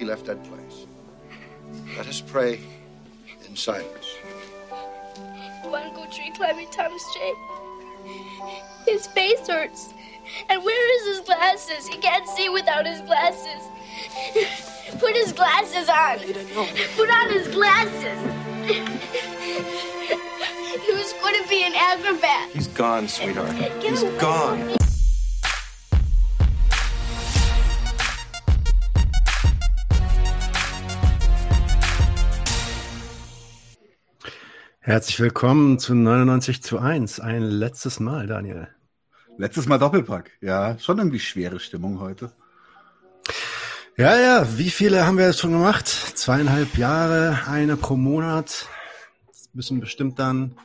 he 0.00 0.06
left 0.06 0.24
that 0.24 0.42
place. 0.44 0.86
Let 1.96 2.08
us 2.08 2.22
pray 2.22 2.58
in 3.46 3.54
silence. 3.54 4.16
Wanna 5.62 5.92
go 5.94 6.06
tree 6.06 6.32
climbing, 6.34 6.68
Thomas 6.70 7.04
J? 7.14 7.34
His 8.86 9.06
face 9.08 9.46
hurts. 9.46 9.92
And 10.48 10.64
where 10.64 10.96
is 10.96 11.18
his 11.18 11.26
glasses? 11.26 11.86
He 11.86 11.98
can't 11.98 12.26
see 12.28 12.48
without 12.48 12.86
his 12.86 13.02
glasses. 13.02 13.62
Put 14.98 15.14
his 15.14 15.32
glasses 15.32 15.90
on. 15.90 16.18
Put 16.96 17.10
on 17.10 17.30
his 17.30 17.48
glasses. 17.48 18.18
he 20.86 20.92
was 20.94 21.12
going 21.20 21.42
to 21.42 21.48
be 21.48 21.62
an 21.62 21.74
acrobat. 21.74 22.48
He's 22.52 22.68
gone, 22.68 23.06
sweetheart. 23.06 23.54
Get 23.58 23.82
He's 23.82 24.02
away 24.02 24.18
gone. 24.18 24.79
Herzlich 34.90 35.20
willkommen 35.20 35.78
zu 35.78 35.94
99 35.94 36.64
zu 36.64 36.80
1. 36.80 37.20
Ein 37.20 37.42
letztes 37.42 38.00
Mal, 38.00 38.26
Daniel. 38.26 38.66
Letztes 39.38 39.68
Mal 39.68 39.78
Doppelpack. 39.78 40.32
Ja, 40.40 40.76
schon 40.80 40.98
irgendwie 40.98 41.20
schwere 41.20 41.60
Stimmung 41.60 42.00
heute. 42.00 42.32
Ja, 43.96 44.18
ja, 44.18 44.58
wie 44.58 44.68
viele 44.68 45.06
haben 45.06 45.16
wir 45.16 45.26
jetzt 45.26 45.38
schon 45.38 45.52
gemacht? 45.52 45.86
Zweieinhalb 45.86 46.76
Jahre, 46.76 47.38
eine 47.46 47.76
pro 47.76 47.94
Monat. 47.94 48.66
Das 49.28 49.50
müssen 49.52 49.78
bestimmt 49.78 50.18
dann 50.18 50.56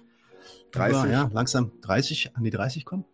30. 0.72 1.04
über, 1.04 1.12
ja, 1.12 1.30
langsam 1.32 1.74
30, 1.82 2.36
an 2.36 2.44
die 2.44 2.50
30 2.50 2.84
kommen. 2.84 3.06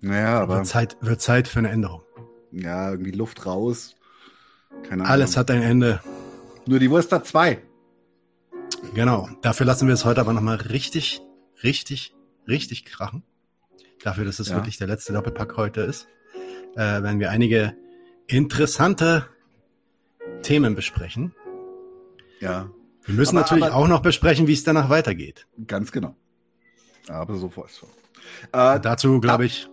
Naja, 0.00 0.40
aber 0.40 0.56
Wird 0.56 0.66
Zeit, 0.66 0.96
wird 1.02 1.20
Zeit 1.20 1.46
für 1.46 1.60
eine 1.60 1.68
Änderung. 1.68 2.02
ja, 2.50 2.90
irgendwie 2.90 3.12
Luft 3.12 3.46
raus. 3.46 3.94
Keine 4.82 5.02
Ahnung. 5.02 5.06
Alles 5.06 5.36
hat 5.36 5.52
ein 5.52 5.62
Ende. 5.62 6.00
Nur 6.66 6.80
die 6.80 6.90
Wurst 6.90 7.12
hat 7.12 7.28
zwei. 7.28 7.62
Genau. 8.94 9.28
Dafür 9.42 9.66
lassen 9.66 9.86
wir 9.88 9.94
es 9.94 10.04
heute 10.04 10.20
aber 10.20 10.32
nochmal 10.32 10.56
richtig, 10.56 11.20
richtig, 11.62 12.14
richtig 12.48 12.84
krachen. 12.84 13.22
Dafür, 14.02 14.24
dass 14.24 14.38
es 14.38 14.48
Ja. 14.48 14.56
wirklich 14.56 14.78
der 14.78 14.86
letzte 14.86 15.12
Doppelpack 15.12 15.56
heute 15.56 15.82
ist, 15.82 16.08
äh, 16.74 16.78
werden 16.78 17.20
wir 17.20 17.30
einige 17.30 17.74
interessante 18.26 19.26
Themen 20.42 20.74
besprechen. 20.74 21.34
Ja, 22.40 22.70
Wir 23.08 23.14
müssen 23.14 23.36
Aber- 23.36 23.42
natürlich 23.44 23.64
aber- 23.66 23.76
auch 23.76 23.86
noch 23.86 24.02
besprechen, 24.02 24.48
wie 24.48 24.52
es 24.52 24.64
danach 24.64 24.88
weitergeht. 24.90 25.46
ganz 25.68 25.92
genau. 25.92 26.16
Aber 27.08 27.36
so 27.36 27.48
vor's 27.48 27.76
so. 27.76 27.86
Äh, 28.52 28.80
Dazu, 28.80 29.20
glaube 29.20 29.44
ich, 29.46 29.68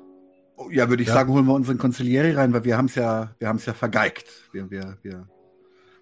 ja, 0.70 0.88
würde 0.88 1.02
ich 1.02 1.08
Ja. 1.10 1.16
sagen, 1.16 1.34
holen 1.34 1.46
wir 1.48 1.54
unseren 1.56 1.80
Consiglieri 1.80 2.34
rein, 2.34 2.54
weil 2.54 2.64
wir 2.64 2.78
haben 2.78 2.86
es 2.86 2.94
ja, 2.94 3.34
wir 3.40 3.48
haben 3.48 3.56
es 3.56 3.66
ja 3.66 3.74
vergeigt. 3.74 4.28
Wir, 4.52 4.70
wir, 4.70 5.00
wir 5.02 5.28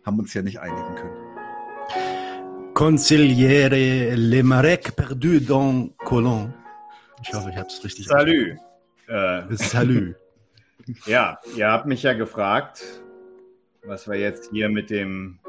haben 0.05 0.19
uns 0.19 0.33
ja 0.33 0.41
nicht 0.41 0.59
einigen 0.59 0.93
können. 0.95 2.20
Consigliere 2.73 4.15
Le 4.15 4.43
Marec 4.43 4.95
perdu 4.95 5.39
dans 5.39 5.89
Colon. 5.97 6.53
Ich 7.21 7.33
hoffe, 7.33 7.49
ich 7.49 7.57
habe 7.57 7.67
es 7.67 7.83
richtig 7.83 8.07
Salü. 8.07 8.57
Äh. 9.07 9.41
Salü. 9.51 10.15
ja, 11.05 11.37
ihr 11.55 11.69
habt 11.69 11.85
mich 11.85 12.03
ja 12.03 12.13
gefragt, 12.13 12.81
was 13.83 14.07
wir 14.07 14.17
jetzt 14.17 14.51
hier 14.51 14.69
mit 14.69 14.89
dem 14.89 15.39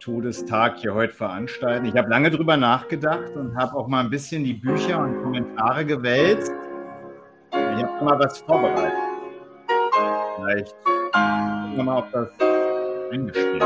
Todestag 0.00 0.78
hier 0.78 0.94
heute 0.94 1.12
veranstalten. 1.12 1.86
Ich 1.86 1.94
habe 1.94 2.08
lange 2.08 2.30
drüber 2.30 2.56
nachgedacht 2.56 3.36
und 3.36 3.56
habe 3.56 3.74
auch 3.74 3.86
mal 3.86 4.00
ein 4.00 4.10
bisschen 4.10 4.44
die 4.44 4.54
Bücher 4.54 5.00
und 5.00 5.22
Kommentare 5.22 5.84
gewälzt. 5.84 6.52
Ich 7.52 7.82
habe 7.82 8.04
mal 8.04 8.18
was 8.18 8.38
vorbereitet. 8.38 8.92
Vielleicht 10.36 10.74
gucken 10.84 11.76
wir 11.76 11.82
mal, 11.84 11.98
ob 11.98 12.12
das 12.12 12.28
eingespielt 13.12 13.62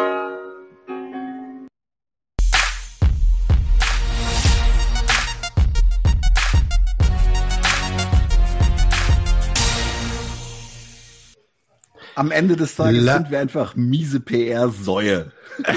Am 12.19 12.33
Ende 12.33 12.57
des 12.57 12.75
Tages 12.75 13.05
La- 13.05 13.15
sind 13.19 13.31
wir 13.31 13.39
einfach 13.39 13.77
miese 13.77 14.21
PR-Säue. 14.21 15.31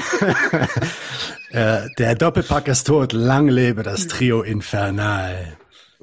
Äh, 1.53 1.89
der 1.97 2.15
Doppelpack 2.15 2.69
ist 2.69 2.87
tot. 2.87 3.11
Lang 3.11 3.49
lebe 3.49 3.83
das 3.83 4.07
Trio 4.07 4.41
Infernal. 4.41 5.57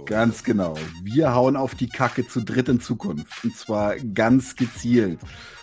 Ganz 0.05 0.45
genau. 0.45 0.77
Wir 1.03 1.35
hauen 1.35 1.57
auf 1.57 1.75
die 1.75 1.89
Kacke 1.89 2.27
zu 2.29 2.43
dritt 2.43 2.69
in 2.69 2.81
Zukunft. 2.81 3.45
Und 3.45 3.57
zwar 3.57 3.97
ganz 3.97 4.57
gezielt. 4.57 5.21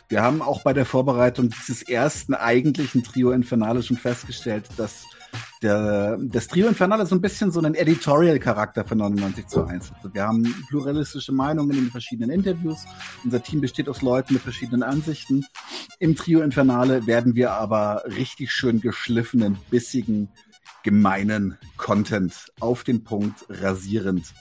Wir 0.09 0.23
haben 0.23 0.41
auch 0.41 0.63
bei 0.63 0.73
der 0.73 0.85
Vorbereitung 0.85 1.49
dieses 1.49 1.83
ersten 1.83 2.33
eigentlichen 2.33 3.03
Trio 3.03 3.29
Infernale 3.29 3.83
schon 3.83 3.97
festgestellt, 3.97 4.65
dass 4.75 5.03
der, 5.65 6.17
das 6.21 6.47
Trio 6.47 6.67
Infernale 6.67 7.05
so 7.05 7.15
ein 7.15 7.21
bisschen 7.21 7.51
so 7.51 7.59
einen 7.59 7.73
Editorial-Charakter 7.73 8.85
von 8.85 8.99
99 8.99 9.47
zu 9.47 9.65
1 9.65 9.89
hat. 9.89 9.97
Also 9.97 10.13
wir 10.13 10.23
haben 10.23 10.43
pluralistische 10.69 11.31
Meinungen 11.31 11.71
in 11.71 11.85
den 11.85 11.91
verschiedenen 11.91 12.29
Interviews. 12.29 12.85
Unser 13.23 13.41
Team 13.41 13.61
besteht 13.61 13.89
aus 13.89 14.03
Leuten 14.03 14.35
mit 14.35 14.43
verschiedenen 14.43 14.83
Ansichten. 14.83 15.45
Im 15.99 16.15
Trio 16.15 16.41
Infernale 16.41 17.07
werden 17.07 17.35
wir 17.35 17.53
aber 17.53 18.03
richtig 18.05 18.51
schön 18.51 18.79
geschliffenen, 18.79 19.57
bissigen, 19.71 20.29
gemeinen 20.83 21.57
Content 21.77 22.51
auf 22.59 22.83
den 22.83 23.03
Punkt 23.03 23.45
rasierend 23.49 24.33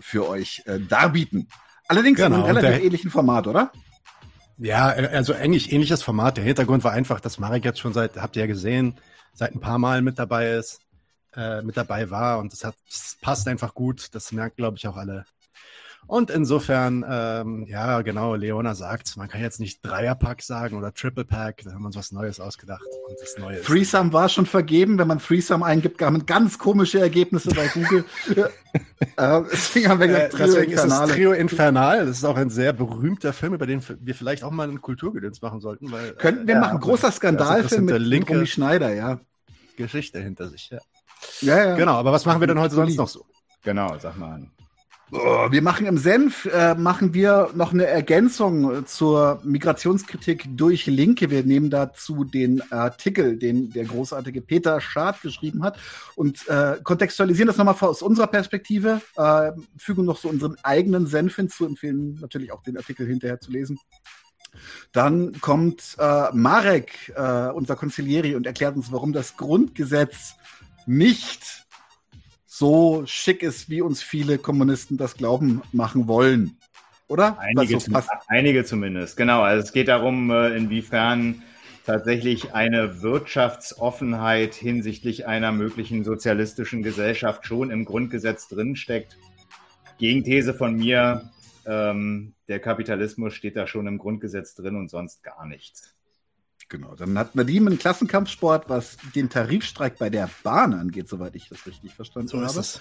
für 0.00 0.28
euch 0.28 0.62
äh, 0.66 0.80
darbieten. 0.80 1.46
Allerdings 1.86 2.18
in 2.18 2.24
Genau, 2.24 2.44
einem 2.44 2.56
und 2.56 2.56
relativ 2.56 2.84
ähnlichen 2.84 3.10
Format, 3.10 3.46
oder? 3.46 3.70
Ja, 4.58 4.92
äh, 4.92 5.06
also 5.14 5.32
eigentlich 5.32 5.72
ähnliches 5.72 6.02
Format. 6.02 6.38
Der 6.38 6.44
Hintergrund 6.44 6.82
war 6.82 6.90
einfach, 6.92 7.20
dass 7.20 7.38
Marek 7.38 7.64
jetzt 7.64 7.78
schon 7.78 7.92
seit, 7.92 8.16
habt 8.16 8.34
ihr 8.34 8.40
ja 8.40 8.46
gesehen, 8.46 8.94
seit 9.32 9.54
ein 9.54 9.60
paar 9.60 9.78
Mal 9.78 10.02
mit 10.02 10.18
dabei 10.18 10.52
ist, 10.52 10.80
äh, 11.34 11.62
mit 11.62 11.76
dabei 11.76 12.10
war 12.10 12.38
und 12.38 12.52
das 12.52 12.64
hat, 12.64 12.76
das 12.88 13.16
passt 13.20 13.48
einfach 13.48 13.74
gut. 13.74 14.14
Das 14.14 14.32
merken, 14.32 14.56
glaube 14.56 14.76
ich, 14.76 14.86
auch 14.86 14.96
alle. 14.96 15.24
Und 16.06 16.28
insofern, 16.30 17.04
ähm, 17.08 17.66
ja, 17.68 18.02
genau, 18.02 18.34
Leona 18.34 18.74
sagt, 18.74 19.16
man 19.16 19.28
kann 19.28 19.40
jetzt 19.40 19.60
nicht 19.60 19.84
Dreierpack 19.86 20.42
sagen 20.42 20.76
oder 20.76 20.92
Triple 20.92 21.24
Pack, 21.24 21.62
da 21.64 21.72
haben 21.72 21.82
wir 21.82 21.86
uns 21.86 21.96
was 21.96 22.10
Neues 22.10 22.40
ausgedacht. 22.40 22.82
Und 23.08 23.16
das 23.20 23.36
Neue 23.38 23.56
ist- 23.58 23.66
Threesome 23.66 24.12
war 24.12 24.28
schon 24.28 24.46
vergeben. 24.46 24.98
Wenn 24.98 25.06
man 25.06 25.20
Threesome 25.20 25.64
eingibt, 25.64 25.98
kamen 25.98 26.26
ganz 26.26 26.58
komische 26.58 26.98
Ergebnisse 27.00 27.50
bei 27.54 27.68
Google. 27.68 28.04
äh, 29.16 29.40
deswegen 29.52 29.88
haben 29.88 30.00
wir 30.00 30.06
Äh, 30.06 30.10
gesagt, 30.10 30.32
Trio 30.32 30.46
deswegen 30.46 30.72
ist 30.72 30.76
das 30.78 30.84
Infernale. 30.84 31.12
Trio 31.12 31.32
Infernal. 31.32 32.06
Das 32.06 32.16
ist 32.18 32.24
auch 32.24 32.36
ein 32.36 32.50
sehr 32.50 32.72
berühmter 32.72 33.32
Film, 33.32 33.54
über 33.54 33.66
den 33.66 33.80
wir 34.00 34.14
vielleicht 34.16 34.42
auch 34.42 34.50
mal 34.50 34.68
einen 34.68 34.80
Kulturgedöns 34.80 35.40
machen 35.42 35.60
sollten. 35.60 35.92
Weil, 35.92 36.12
Könnten 36.14 36.48
wir 36.48 36.56
äh, 36.56 36.60
machen. 36.60 36.74
ja, 36.74 36.80
Großer 36.80 37.12
Skandalfilm 37.12 37.64
ist 37.66 37.80
mit, 37.82 37.90
der 37.90 37.98
mit 38.00 38.08
linke 38.08 38.32
Romy 38.34 38.46
Schneider, 38.46 38.92
ja. 38.94 39.20
Geschichte 39.76 40.18
hinter 40.20 40.48
sich. 40.48 40.70
Ja. 40.70 40.78
Ja, 41.40 41.68
ja. 41.68 41.76
Genau, 41.76 41.92
aber 41.94 42.10
was 42.12 42.26
machen 42.26 42.40
wir 42.40 42.46
denn 42.48 42.58
heute 42.58 42.74
sonst 42.74 42.96
noch 42.96 43.08
so? 43.08 43.24
Genau, 43.62 43.96
sag 43.98 44.16
mal 44.18 44.32
an. 44.34 44.50
Oh, 45.12 45.50
wir 45.50 45.60
machen 45.60 45.86
im 45.86 45.98
Senf, 45.98 46.44
äh, 46.44 46.76
machen 46.76 47.14
wir 47.14 47.50
noch 47.54 47.72
eine 47.72 47.84
Ergänzung 47.86 48.72
äh, 48.72 48.84
zur 48.84 49.40
Migrationskritik 49.42 50.56
durch 50.56 50.86
Linke. 50.86 51.30
Wir 51.30 51.42
nehmen 51.42 51.68
dazu 51.68 52.22
den 52.22 52.62
Artikel, 52.70 53.36
den 53.36 53.70
der 53.70 53.86
großartige 53.86 54.40
Peter 54.40 54.80
Schad 54.80 55.20
geschrieben 55.20 55.64
hat 55.64 55.80
und 56.14 56.46
äh, 56.46 56.76
kontextualisieren 56.84 57.48
das 57.48 57.56
nochmal 57.56 57.74
aus 57.80 58.02
unserer 58.02 58.28
Perspektive, 58.28 59.00
äh, 59.16 59.50
fügen 59.76 60.04
noch 60.04 60.16
so 60.16 60.28
unseren 60.28 60.56
eigenen 60.62 61.06
Senf 61.06 61.34
hinzu, 61.34 61.66
empfehlen 61.66 62.16
natürlich 62.20 62.52
auch 62.52 62.62
den 62.62 62.76
Artikel 62.76 63.04
hinterher 63.04 63.40
zu 63.40 63.50
lesen. 63.50 63.80
Dann 64.92 65.40
kommt 65.40 65.96
äh, 65.98 66.28
Marek, 66.32 67.12
äh, 67.16 67.50
unser 67.50 67.74
Consiglieri, 67.74 68.36
und 68.36 68.46
erklärt 68.46 68.76
uns, 68.76 68.92
warum 68.92 69.12
das 69.12 69.36
Grundgesetz 69.36 70.34
nicht 70.86 71.66
so 72.60 73.04
schick 73.06 73.42
ist, 73.42 73.70
wie 73.70 73.80
uns 73.80 74.02
viele 74.02 74.36
Kommunisten 74.36 74.98
das 74.98 75.16
glauben 75.16 75.62
machen 75.72 76.06
wollen. 76.06 76.58
Oder? 77.08 77.38
Einige, 77.38 77.80
so 77.80 77.86
zum, 77.86 77.96
einige 78.28 78.64
zumindest, 78.66 79.16
genau. 79.16 79.40
Also 79.40 79.64
es 79.64 79.72
geht 79.72 79.88
darum, 79.88 80.30
äh, 80.30 80.54
inwiefern 80.54 81.42
tatsächlich 81.86 82.52
eine 82.52 83.00
Wirtschaftsoffenheit 83.00 84.54
hinsichtlich 84.54 85.26
einer 85.26 85.52
möglichen 85.52 86.04
sozialistischen 86.04 86.82
Gesellschaft 86.82 87.46
schon 87.46 87.70
im 87.70 87.86
Grundgesetz 87.86 88.46
drinsteckt. 88.46 89.16
Gegenthese 89.98 90.52
von 90.52 90.76
mir, 90.76 91.30
ähm, 91.66 92.34
der 92.46 92.60
Kapitalismus 92.60 93.32
steht 93.32 93.56
da 93.56 93.66
schon 93.66 93.86
im 93.86 93.96
Grundgesetz 93.96 94.54
drin 94.54 94.76
und 94.76 94.90
sonst 94.90 95.22
gar 95.22 95.46
nichts. 95.46 95.94
Genau. 96.70 96.94
Dann 96.94 97.18
hat 97.18 97.34
Nadim 97.34 97.66
einen 97.66 97.78
Klassenkampfsport, 97.78 98.68
was 98.70 98.96
den 99.14 99.28
Tarifstreik 99.28 99.98
bei 99.98 100.08
der 100.08 100.30
Bahn 100.42 100.72
angeht, 100.72 101.08
soweit 101.08 101.34
ich 101.36 101.48
das 101.48 101.66
richtig 101.66 101.92
verstanden 101.94 102.28
So 102.28 102.40
ist 102.40 102.48
habe. 102.50 102.60
es. 102.60 102.80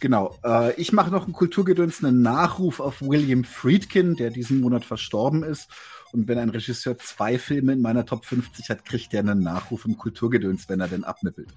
Genau. 0.00 0.36
Äh, 0.44 0.74
ich 0.80 0.92
mache 0.92 1.10
noch 1.10 1.24
einen 1.24 1.32
Kulturgedöns, 1.32 2.04
einen 2.04 2.20
Nachruf 2.22 2.80
auf 2.80 3.00
William 3.00 3.44
Friedkin, 3.44 4.16
der 4.16 4.30
diesen 4.30 4.60
Monat 4.60 4.84
verstorben 4.84 5.42
ist. 5.44 5.68
Und 6.12 6.28
wenn 6.28 6.38
ein 6.38 6.50
Regisseur 6.50 6.98
zwei 6.98 7.38
Filme 7.38 7.72
in 7.72 7.80
meiner 7.80 8.04
Top 8.04 8.24
50 8.26 8.68
hat, 8.70 8.84
kriegt 8.84 9.14
er 9.14 9.20
einen 9.20 9.40
Nachruf 9.42 9.84
im 9.86 9.96
Kulturgedöns, 9.96 10.68
wenn 10.68 10.80
er 10.80 10.88
denn 10.88 11.04
abnippelt. 11.04 11.48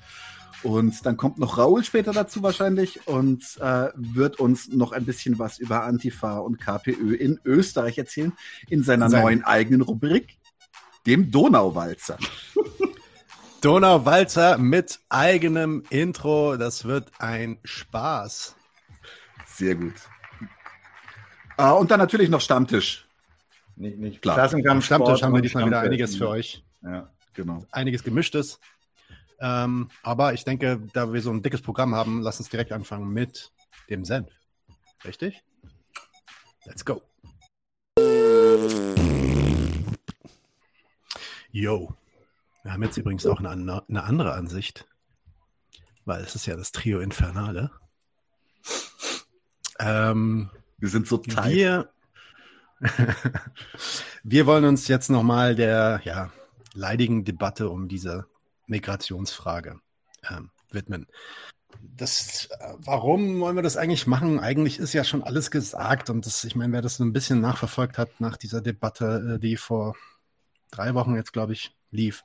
Und 0.64 1.06
dann 1.06 1.18
kommt 1.18 1.38
noch 1.38 1.58
Raoul 1.58 1.84
später 1.84 2.14
dazu 2.14 2.42
wahrscheinlich 2.42 3.08
und 3.08 3.44
äh, 3.60 3.90
wird 3.96 4.40
uns 4.40 4.70
noch 4.70 4.92
ein 4.94 5.06
bisschen 5.06 5.38
was 5.38 5.60
über 5.60 5.84
Antifa 5.84 6.38
und 6.38 6.60
KPÖ 6.60 7.14
in 7.16 7.40
Österreich 7.44 7.98
erzählen, 7.98 8.34
in 8.70 8.82
seiner 8.84 9.10
Sein- 9.10 9.22
neuen 9.24 9.44
eigenen 9.44 9.82
Rubrik. 9.82 10.38
Dem 11.06 11.32
Donauwalzer. 11.32 12.18
Donauwalzer 13.62 14.58
mit 14.58 15.00
eigenem 15.10 15.84
Intro. 15.90 16.58
Das 16.58 16.86
wird 16.86 17.12
ein 17.20 17.58
Spaß. 17.64 18.56
Sehr 19.48 19.76
gut. 19.76 19.96
Ah, 21.58 21.72
und 21.72 21.90
dann 21.90 22.00
natürlich 22.00 22.30
noch 22.30 22.42
Stammtisch. 22.42 23.08
Nicht, 23.76 23.98
nicht 23.98 24.22
Klar. 24.22 24.36
Klassenkampf, 24.36 24.86
Stammtisch 24.86 25.08
Sport 25.08 25.24
haben 25.24 25.34
wir 25.34 25.42
diesmal 25.42 25.66
wieder 25.66 25.80
einiges 25.80 26.16
für 26.16 26.30
euch. 26.30 26.64
Ja. 26.82 27.10
Genau. 27.34 27.66
Einiges 27.72 28.04
gemischtes. 28.04 28.60
Ähm, 29.40 29.90
aber 30.04 30.34
ich 30.34 30.44
denke, 30.46 30.82
da 30.94 31.12
wir 31.12 31.22
so 31.22 31.32
ein 31.32 31.42
dickes 31.42 31.62
Programm 31.62 31.94
haben, 31.94 32.22
lass 32.22 32.40
uns 32.40 32.50
direkt 32.50 32.72
anfangen 32.72 33.10
mit 33.10 33.52
dem 33.90 34.06
Senf. 34.06 34.30
Richtig? 35.04 35.44
Let's 36.66 36.86
go. 36.86 37.02
Yo. 41.56 41.96
Wir 42.64 42.74
haben 42.74 42.84
jetzt 42.84 42.98
übrigens 42.98 43.26
auch 43.26 43.40
eine, 43.40 43.82
eine 43.88 44.04
andere 44.04 44.34
Ansicht, 44.34 44.86
weil 46.04 46.22
es 46.22 46.36
ist 46.36 46.48
ja 46.48 46.58
das 46.58 46.74
Trio 46.74 47.00
Infernale. 47.00 47.72
Ähm, 49.80 50.50
Wir 50.80 50.90
sind 50.90 51.08
so 51.08 51.16
tight. 51.16 51.54
wir, 51.54 51.90
wir 54.24 54.46
wollen 54.46 54.66
uns 54.66 54.90
jetzt 54.90 55.10
nochmal 55.10 55.56
der 55.56 56.02
ja, 56.04 56.30
leidigen 56.74 57.24
Debatte 57.24 57.70
um 57.70 57.88
diese 57.88 58.26
Migrationsfrage 58.68 59.80
ähm, 60.30 60.50
widmen. 60.72 61.08
Das, 61.80 62.50
warum 62.80 63.40
wollen 63.40 63.56
wir 63.56 63.64
das 63.64 63.78
eigentlich 63.78 64.08
machen? 64.08 64.42
Eigentlich 64.42 64.78
ist 64.78 64.92
ja 64.92 65.06
schon 65.06 65.24
alles 65.24 65.52
gesagt 65.52 66.10
und 66.10 66.26
das, 66.26 66.44
ich 66.44 66.58
meine, 66.58 66.74
wer 66.74 66.82
das 66.82 66.98
so 66.98 67.06
ein 67.06 67.14
bisschen 67.14 67.40
nachverfolgt 67.40 67.98
hat 67.98 68.20
nach 68.20 68.36
dieser 68.36 68.60
Debatte, 68.60 69.36
äh, 69.36 69.40
die 69.40 69.56
vor 69.56 69.96
drei 70.72 70.94
Wochen 70.94 71.16
jetzt, 71.16 71.34
glaube 71.34 71.54
ich, 71.54 71.76
lief, 71.92 72.24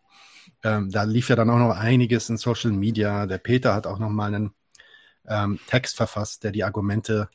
ähm, 0.63 0.91
da 0.91 1.05
lief 1.05 1.29
ja 1.29 1.37
dann 1.37 1.51
auch 1.51 1.59
noch 1.59 1.77
einiges 1.77 2.29
in 2.29 2.37
Social 2.37 2.73
Media. 2.73 3.27
Der 3.27 3.39
Peter 3.39 3.75
hat 3.75 3.87
auch 3.87 3.99
noch 3.99 4.11
mal 4.11 4.35
einen 4.35 4.55
ähm, 5.27 5.59
Text 5.67 5.97
verfasst, 5.97 6.45
der 6.45 6.53
die 6.53 6.65
Argumente 6.65 7.29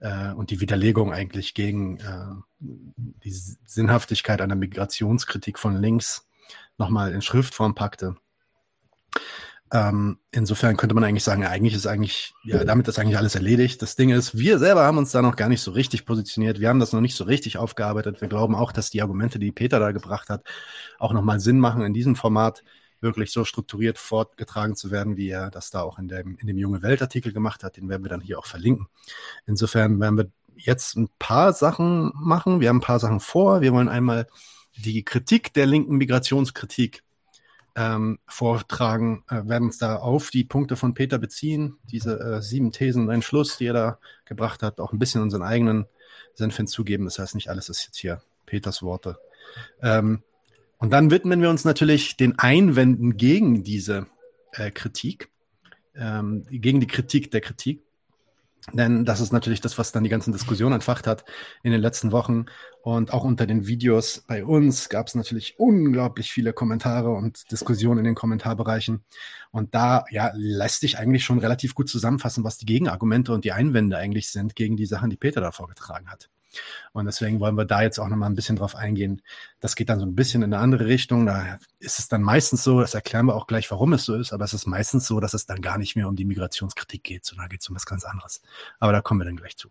äh, 0.00 0.32
und 0.32 0.50
die 0.50 0.60
Widerlegung 0.60 1.12
eigentlich 1.12 1.54
gegen 1.54 1.98
äh, 1.98 2.34
die 2.58 3.30
Sinnhaftigkeit 3.30 4.40
einer 4.40 4.54
Migrationskritik 4.54 5.58
von 5.58 5.76
links 5.76 6.26
nochmal 6.78 7.12
in 7.12 7.22
Schriftform 7.22 7.74
packte. 7.74 8.16
Ähm, 9.74 10.18
insofern 10.32 10.76
könnte 10.76 10.94
man 10.94 11.02
eigentlich 11.02 11.24
sagen, 11.24 11.46
eigentlich 11.46 11.72
ist 11.72 11.86
eigentlich, 11.86 12.34
ja, 12.44 12.62
damit 12.62 12.88
ist 12.88 12.98
eigentlich 12.98 13.16
alles 13.16 13.34
erledigt. 13.34 13.80
Das 13.80 13.96
Ding 13.96 14.10
ist, 14.10 14.36
wir 14.36 14.58
selber 14.58 14.84
haben 14.84 14.98
uns 14.98 15.12
da 15.12 15.22
noch 15.22 15.34
gar 15.34 15.48
nicht 15.48 15.62
so 15.62 15.70
richtig 15.70 16.04
positioniert. 16.04 16.60
Wir 16.60 16.68
haben 16.68 16.78
das 16.78 16.92
noch 16.92 17.00
nicht 17.00 17.16
so 17.16 17.24
richtig 17.24 17.56
aufgearbeitet. 17.56 18.20
Wir 18.20 18.28
glauben 18.28 18.54
auch, 18.54 18.70
dass 18.70 18.90
die 18.90 19.00
Argumente, 19.00 19.38
die 19.38 19.50
Peter 19.50 19.80
da 19.80 19.92
gebracht 19.92 20.28
hat, 20.28 20.44
auch 20.98 21.14
nochmal 21.14 21.40
Sinn 21.40 21.58
machen, 21.58 21.80
in 21.82 21.94
diesem 21.94 22.16
Format 22.16 22.62
wirklich 23.00 23.32
so 23.32 23.46
strukturiert 23.46 23.96
fortgetragen 23.96 24.76
zu 24.76 24.90
werden, 24.90 25.16
wie 25.16 25.30
er 25.30 25.50
das 25.50 25.70
da 25.70 25.80
auch 25.80 25.98
in 25.98 26.06
dem, 26.06 26.36
in 26.36 26.46
dem 26.46 26.58
Junge 26.58 26.82
Welt-Artikel 26.82 27.32
gemacht 27.32 27.64
hat. 27.64 27.78
Den 27.78 27.88
werden 27.88 28.04
wir 28.04 28.10
dann 28.10 28.20
hier 28.20 28.38
auch 28.38 28.46
verlinken. 28.46 28.88
Insofern 29.46 29.98
werden 30.00 30.18
wir 30.18 30.30
jetzt 30.54 30.96
ein 30.96 31.08
paar 31.18 31.54
Sachen 31.54 32.12
machen. 32.14 32.60
Wir 32.60 32.68
haben 32.68 32.76
ein 32.76 32.82
paar 32.82 33.00
Sachen 33.00 33.20
vor. 33.20 33.62
Wir 33.62 33.72
wollen 33.72 33.88
einmal 33.88 34.26
die 34.76 35.02
Kritik 35.02 35.54
der 35.54 35.64
linken 35.64 35.96
Migrationskritik 35.96 37.02
ähm, 37.74 38.18
vortragen, 38.26 39.24
äh, 39.28 39.46
werden 39.48 39.64
uns 39.64 39.78
da 39.78 39.96
auf 39.96 40.30
die 40.30 40.44
Punkte 40.44 40.76
von 40.76 40.94
Peter 40.94 41.18
beziehen, 41.18 41.78
diese 41.84 42.20
äh, 42.20 42.42
sieben 42.42 42.72
Thesen 42.72 43.04
und 43.04 43.10
einen 43.10 43.22
Schluss, 43.22 43.56
die 43.56 43.66
er 43.66 43.72
da 43.72 43.98
gebracht 44.24 44.62
hat, 44.62 44.80
auch 44.80 44.92
ein 44.92 44.98
bisschen 44.98 45.22
unseren 45.22 45.42
eigenen 45.42 45.86
Senf 46.34 46.56
hinzugeben. 46.56 47.06
Das 47.06 47.18
heißt, 47.18 47.34
nicht 47.34 47.48
alles 47.48 47.68
ist 47.68 47.84
jetzt 47.84 47.96
hier 47.96 48.22
Peters 48.46 48.82
Worte. 48.82 49.18
Ähm, 49.80 50.22
und 50.78 50.90
dann 50.90 51.10
widmen 51.10 51.40
wir 51.40 51.50
uns 51.50 51.64
natürlich 51.64 52.16
den 52.16 52.38
Einwänden 52.38 53.16
gegen 53.16 53.62
diese 53.62 54.06
äh, 54.52 54.70
Kritik, 54.70 55.30
ähm, 55.94 56.44
gegen 56.50 56.80
die 56.80 56.86
Kritik 56.86 57.30
der 57.30 57.40
Kritik. 57.40 57.82
Denn 58.72 59.04
das 59.04 59.20
ist 59.20 59.32
natürlich 59.32 59.60
das, 59.60 59.76
was 59.76 59.90
dann 59.90 60.04
die 60.04 60.08
ganzen 60.08 60.32
Diskussionen 60.32 60.74
entfacht 60.74 61.08
hat 61.08 61.24
in 61.64 61.72
den 61.72 61.80
letzten 61.80 62.12
Wochen. 62.12 62.46
Und 62.82 63.12
auch 63.12 63.24
unter 63.24 63.44
den 63.44 63.66
Videos 63.66 64.24
bei 64.28 64.44
uns 64.44 64.88
gab 64.88 65.08
es 65.08 65.16
natürlich 65.16 65.58
unglaublich 65.58 66.30
viele 66.30 66.52
Kommentare 66.52 67.10
und 67.10 67.50
Diskussionen 67.50 67.98
in 67.98 68.04
den 68.04 68.14
Kommentarbereichen. 68.14 69.04
Und 69.50 69.74
da 69.74 70.04
ja, 70.10 70.30
lässt 70.34 70.80
sich 70.80 70.96
eigentlich 70.96 71.24
schon 71.24 71.40
relativ 71.40 71.74
gut 71.74 71.88
zusammenfassen, 71.88 72.44
was 72.44 72.58
die 72.58 72.66
Gegenargumente 72.66 73.32
und 73.32 73.44
die 73.44 73.52
Einwände 73.52 73.96
eigentlich 73.96 74.30
sind 74.30 74.54
gegen 74.54 74.76
die 74.76 74.86
Sachen, 74.86 75.10
die 75.10 75.16
Peter 75.16 75.40
da 75.40 75.50
vorgetragen 75.50 76.08
hat. 76.08 76.30
Und 76.92 77.06
deswegen 77.06 77.40
wollen 77.40 77.56
wir 77.56 77.64
da 77.64 77.82
jetzt 77.82 77.98
auch 77.98 78.08
nochmal 78.08 78.30
ein 78.30 78.34
bisschen 78.34 78.56
drauf 78.56 78.76
eingehen. 78.76 79.22
Das 79.60 79.76
geht 79.76 79.88
dann 79.88 79.98
so 79.98 80.06
ein 80.06 80.14
bisschen 80.14 80.42
in 80.42 80.52
eine 80.52 80.62
andere 80.62 80.86
Richtung. 80.86 81.26
Da 81.26 81.58
ist 81.78 81.98
es 81.98 82.08
dann 82.08 82.22
meistens 82.22 82.64
so, 82.64 82.80
das 82.80 82.94
erklären 82.94 83.26
wir 83.26 83.34
auch 83.34 83.46
gleich, 83.46 83.70
warum 83.70 83.92
es 83.92 84.04
so 84.04 84.14
ist, 84.14 84.32
aber 84.32 84.44
es 84.44 84.54
ist 84.54 84.66
meistens 84.66 85.06
so, 85.06 85.20
dass 85.20 85.34
es 85.34 85.46
dann 85.46 85.60
gar 85.60 85.78
nicht 85.78 85.96
mehr 85.96 86.08
um 86.08 86.16
die 86.16 86.24
Migrationskritik 86.24 87.02
geht, 87.02 87.24
sondern 87.24 87.48
geht 87.48 87.62
es 87.62 87.68
um 87.68 87.76
was 87.76 87.86
ganz 87.86 88.04
anderes. 88.04 88.42
Aber 88.78 88.92
da 88.92 89.00
kommen 89.00 89.20
wir 89.20 89.24
dann 89.24 89.36
gleich 89.36 89.56
zu. 89.56 89.70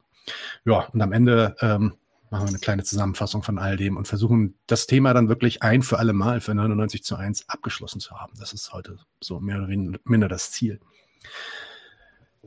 Ja, 0.65 0.87
und 0.93 1.01
am 1.01 1.11
Ende 1.11 1.55
ähm, 1.61 1.93
machen 2.31 2.45
wir 2.45 2.49
eine 2.49 2.59
kleine 2.59 2.83
Zusammenfassung 2.83 3.43
von 3.43 3.59
all 3.59 3.75
dem 3.75 3.97
und 3.97 4.07
versuchen 4.07 4.55
das 4.65 4.87
Thema 4.87 5.13
dann 5.13 5.27
wirklich 5.27 5.61
ein 5.63 5.83
für 5.83 5.99
alle 5.99 6.13
Mal 6.13 6.39
für 6.39 6.55
99 6.55 7.03
zu 7.03 7.15
1 7.17 7.49
abgeschlossen 7.49 7.99
zu 7.99 8.19
haben. 8.19 8.33
Das 8.39 8.53
ist 8.53 8.71
heute 8.73 8.97
so 9.19 9.39
mehr 9.39 9.57
oder 9.57 9.67
minder 9.67 10.29
das 10.29 10.51
Ziel. 10.51 10.79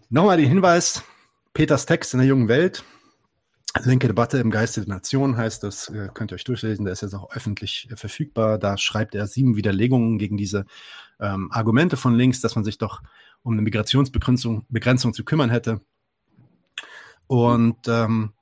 Nochmal 0.09 0.39
den 0.39 0.49
Hinweis, 0.49 1.03
Peters 1.53 1.87
Text 1.87 2.15
in 2.15 2.19
der 2.21 2.27
jungen 2.27 2.49
Welt, 2.49 2.83
Linke 3.83 4.07
Debatte 4.07 4.39
im 4.39 4.51
Geiste 4.51 4.83
der 4.83 4.95
Nation 4.95 5.37
heißt 5.37 5.63
das, 5.63 5.89
äh, 5.89 6.09
könnt 6.15 6.31
ihr 6.31 6.37
euch 6.37 6.45
durchlesen, 6.45 6.85
der 6.85 6.93
ist 6.93 7.03
jetzt 7.03 7.15
auch 7.15 7.33
öffentlich 7.33 7.89
äh, 7.91 7.97
verfügbar. 7.97 8.59
Da 8.59 8.79
schreibt 8.79 9.15
er 9.15 9.27
sieben 9.27 9.57
Widerlegungen 9.57 10.19
gegen 10.19 10.37
diese 10.37 10.65
ähm, 11.21 11.51
Argumente 11.51 11.97
von 11.97 12.15
links, 12.15 12.41
dass 12.41 12.55
man 12.55 12.65
sich 12.65 12.79
doch 12.79 13.03
um 13.43 13.53
eine 13.53 13.63
Migrationsbegrenzung 13.63 14.65
Begrenzung 14.69 15.13
zu 15.13 15.25
kümmern 15.25 15.51
hätte. 15.51 15.81
Und 17.27 17.89
ähm, 17.89 18.33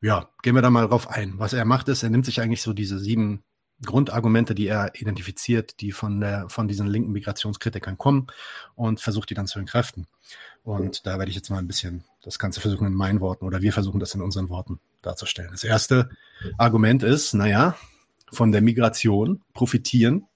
ja, 0.00 0.28
gehen 0.42 0.54
wir 0.54 0.62
da 0.62 0.70
mal 0.70 0.88
drauf 0.88 1.08
ein. 1.08 1.34
Was 1.38 1.52
er 1.52 1.64
macht 1.64 1.88
ist, 1.88 2.02
er 2.02 2.10
nimmt 2.10 2.26
sich 2.26 2.40
eigentlich 2.40 2.62
so 2.62 2.72
diese 2.72 2.98
sieben 2.98 3.44
Grundargumente, 3.84 4.54
die 4.54 4.66
er 4.66 4.92
identifiziert, 4.94 5.80
die 5.80 5.92
von, 5.92 6.20
der, 6.20 6.48
von 6.48 6.68
diesen 6.68 6.86
linken 6.86 7.12
Migrationskritikern 7.12 7.96
kommen 7.96 8.26
und 8.74 9.00
versucht 9.00 9.30
die 9.30 9.34
dann 9.34 9.46
zu 9.46 9.58
entkräften. 9.58 10.06
Und 10.62 11.06
da 11.06 11.18
werde 11.18 11.30
ich 11.30 11.36
jetzt 11.36 11.50
mal 11.50 11.58
ein 11.58 11.66
bisschen 11.66 12.04
das 12.22 12.38
Ganze 12.38 12.60
versuchen 12.60 12.86
in 12.86 12.94
meinen 12.94 13.20
Worten 13.20 13.46
oder 13.46 13.62
wir 13.62 13.72
versuchen 13.72 14.00
das 14.00 14.14
in 14.14 14.22
unseren 14.22 14.48
Worten 14.48 14.80
darzustellen. 15.02 15.50
Das 15.52 15.64
erste 15.64 16.10
Argument 16.58 17.02
ist, 17.02 17.34
naja, 17.34 17.76
von 18.30 18.52
der 18.52 18.60
Migration 18.60 19.42
profitieren 19.54 20.26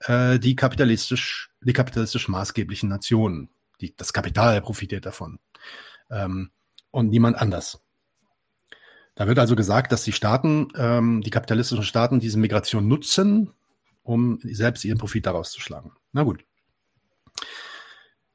äh, 0.00 0.38
die 0.38 0.56
kapitalistisch, 0.56 1.50
die 1.60 1.72
kapitalistisch 1.72 2.28
maßgeblichen 2.28 2.88
Nationen. 2.88 3.50
Die, 3.80 3.94
das 3.96 4.12
Kapital 4.12 4.60
profitiert 4.62 5.04
davon. 5.06 5.38
Ähm, 6.10 6.50
und 6.90 7.10
niemand 7.10 7.36
anders. 7.36 7.80
Da 9.14 9.26
wird 9.26 9.38
also 9.38 9.56
gesagt, 9.56 9.92
dass 9.92 10.04
die 10.04 10.12
Staaten, 10.12 10.68
ähm, 10.76 11.22
die 11.22 11.30
kapitalistischen 11.30 11.84
Staaten 11.84 12.20
diese 12.20 12.38
Migration 12.38 12.88
nutzen, 12.88 13.52
um 14.02 14.38
selbst 14.42 14.84
ihren 14.84 14.98
Profit 14.98 15.26
daraus 15.26 15.52
zu 15.52 15.60
schlagen. 15.60 15.92
Na 16.12 16.22
gut. 16.22 16.44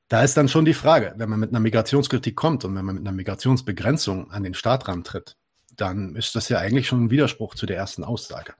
Da 0.09 0.23
ist 0.23 0.35
dann 0.35 0.47
schon 0.47 0.65
die 0.65 0.73
Frage, 0.73 1.13
wenn 1.17 1.29
man 1.29 1.39
mit 1.39 1.51
einer 1.51 1.59
Migrationskritik 1.59 2.35
kommt 2.35 2.65
und 2.65 2.75
wenn 2.75 2.83
man 2.83 2.95
mit 2.95 3.07
einer 3.07 3.15
Migrationsbegrenzung 3.15 4.31
an 4.31 4.43
den 4.43 4.55
Staat 4.55 4.87
rantritt, 4.87 5.37
dann 5.77 6.15
ist 6.15 6.35
das 6.35 6.49
ja 6.49 6.57
eigentlich 6.57 6.87
schon 6.87 7.05
ein 7.05 7.11
Widerspruch 7.11 7.53
zu 7.53 7.67
der 7.67 7.77
ersten 7.77 8.03
Aussage. 8.03 8.55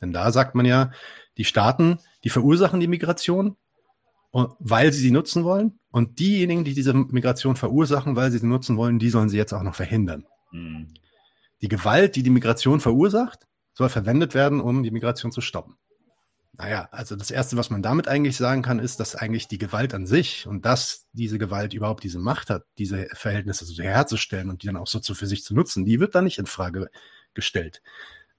Denn 0.00 0.12
da 0.12 0.32
sagt 0.32 0.54
man 0.54 0.64
ja, 0.64 0.90
die 1.36 1.44
Staaten, 1.44 1.98
die 2.24 2.30
verursachen 2.30 2.80
die 2.80 2.88
Migration, 2.88 3.56
weil 4.32 4.92
sie 4.92 5.00
sie 5.00 5.10
nutzen 5.10 5.44
wollen. 5.44 5.78
Und 5.90 6.18
diejenigen, 6.18 6.64
die 6.64 6.74
diese 6.74 6.94
Migration 6.94 7.56
verursachen, 7.56 8.16
weil 8.16 8.30
sie 8.30 8.38
sie 8.38 8.46
nutzen 8.46 8.76
wollen, 8.76 8.98
die 8.98 9.10
sollen 9.10 9.28
sie 9.28 9.36
jetzt 9.36 9.52
auch 9.52 9.62
noch 9.62 9.74
verhindern. 9.74 10.26
Mhm. 10.50 10.88
Die 11.62 11.68
Gewalt, 11.68 12.16
die 12.16 12.22
die 12.22 12.30
Migration 12.30 12.80
verursacht, 12.80 13.46
soll 13.74 13.88
verwendet 13.88 14.34
werden, 14.34 14.60
um 14.60 14.82
die 14.82 14.90
Migration 14.90 15.32
zu 15.32 15.40
stoppen. 15.40 15.76
Naja, 16.58 16.88
also 16.90 17.16
das 17.16 17.30
Erste, 17.30 17.56
was 17.58 17.68
man 17.68 17.82
damit 17.82 18.08
eigentlich 18.08 18.36
sagen 18.36 18.62
kann, 18.62 18.78
ist, 18.78 18.98
dass 18.98 19.14
eigentlich 19.14 19.46
die 19.46 19.58
Gewalt 19.58 19.92
an 19.92 20.06
sich 20.06 20.46
und 20.46 20.64
dass 20.64 21.06
diese 21.12 21.38
Gewalt 21.38 21.74
überhaupt 21.74 22.02
diese 22.02 22.18
Macht 22.18 22.48
hat, 22.48 22.64
diese 22.78 23.08
Verhältnisse 23.12 23.66
so 23.66 23.82
herzustellen 23.82 24.48
und 24.48 24.62
die 24.62 24.68
dann 24.68 24.78
auch 24.78 24.86
so 24.86 25.00
für 25.00 25.26
sich 25.26 25.44
zu 25.44 25.54
nutzen, 25.54 25.84
die 25.84 26.00
wird 26.00 26.14
da 26.14 26.22
nicht 26.22 26.38
in 26.38 26.46
Frage 26.46 26.88
gestellt. 27.34 27.82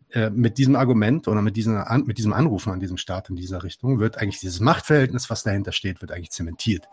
Äh, 0.09 0.31
mit 0.31 0.57
diesem 0.57 0.75
Argument 0.75 1.27
oder 1.27 1.41
mit, 1.41 1.57
diesem, 1.57 1.83
mit 2.05 2.17
diesem 2.17 2.33
Anrufen 2.33 2.71
an 2.71 2.79
diesem 2.79 2.97
Staat 2.97 3.29
in 3.29 3.36
dieser 3.36 3.63
Richtung 3.63 4.00
wird 4.00 4.17
eigentlich 4.17 4.39
dieses 4.39 4.62
Machtverhältnis, 4.62 5.29
was 5.29 5.43
dahinter 5.43 5.71
steht, 5.71 6.01
wird 6.01 6.12
eigentlich 6.12 6.31
zementiert. 6.31 6.88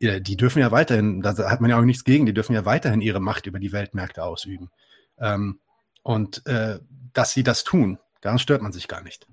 Die 0.00 0.36
dürfen 0.38 0.60
ja 0.60 0.70
weiterhin, 0.70 1.20
da 1.20 1.36
hat 1.50 1.60
man 1.60 1.68
ja 1.68 1.78
auch 1.78 1.84
nichts 1.84 2.04
gegen, 2.04 2.24
die 2.24 2.32
dürfen 2.32 2.54
ja 2.54 2.64
weiterhin 2.64 3.02
ihre 3.02 3.20
Macht 3.20 3.46
über 3.46 3.58
die 3.58 3.70
Weltmärkte 3.70 4.24
ausüben. 4.24 4.70
Ähm, 5.18 5.60
und 6.02 6.44
äh, 6.46 6.78
dass 7.12 7.34
sie 7.34 7.42
das 7.42 7.64
tun, 7.64 7.98
daran 8.22 8.38
stört 8.38 8.62
man 8.62 8.72
sich 8.72 8.88
gar 8.88 9.02
nicht. 9.02 9.26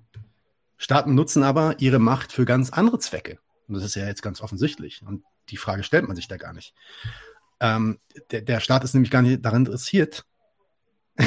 Staaten 0.78 1.16
nutzen 1.16 1.44
aber 1.44 1.76
ihre 1.80 2.00
Macht 2.00 2.32
für 2.32 2.46
ganz 2.46 2.70
andere 2.70 3.00
Zwecke. 3.00 3.40
Und 3.68 3.76
das 3.76 3.84
ist 3.84 3.96
ja 3.96 4.06
jetzt 4.06 4.22
ganz 4.22 4.42
offensichtlich. 4.42 5.02
Und 5.06 5.24
die 5.50 5.58
Frage 5.58 5.84
stellt 5.84 6.08
man 6.08 6.16
sich 6.16 6.28
da 6.28 6.38
gar 6.38 6.54
nicht. 6.54 6.74
Ähm, 7.60 8.00
der, 8.32 8.42
der 8.42 8.60
Staat 8.60 8.84
ist 8.84 8.94
nämlich 8.94 9.12
gar 9.12 9.22
nicht 9.22 9.44
daran 9.44 9.66
interessiert. 9.66 10.26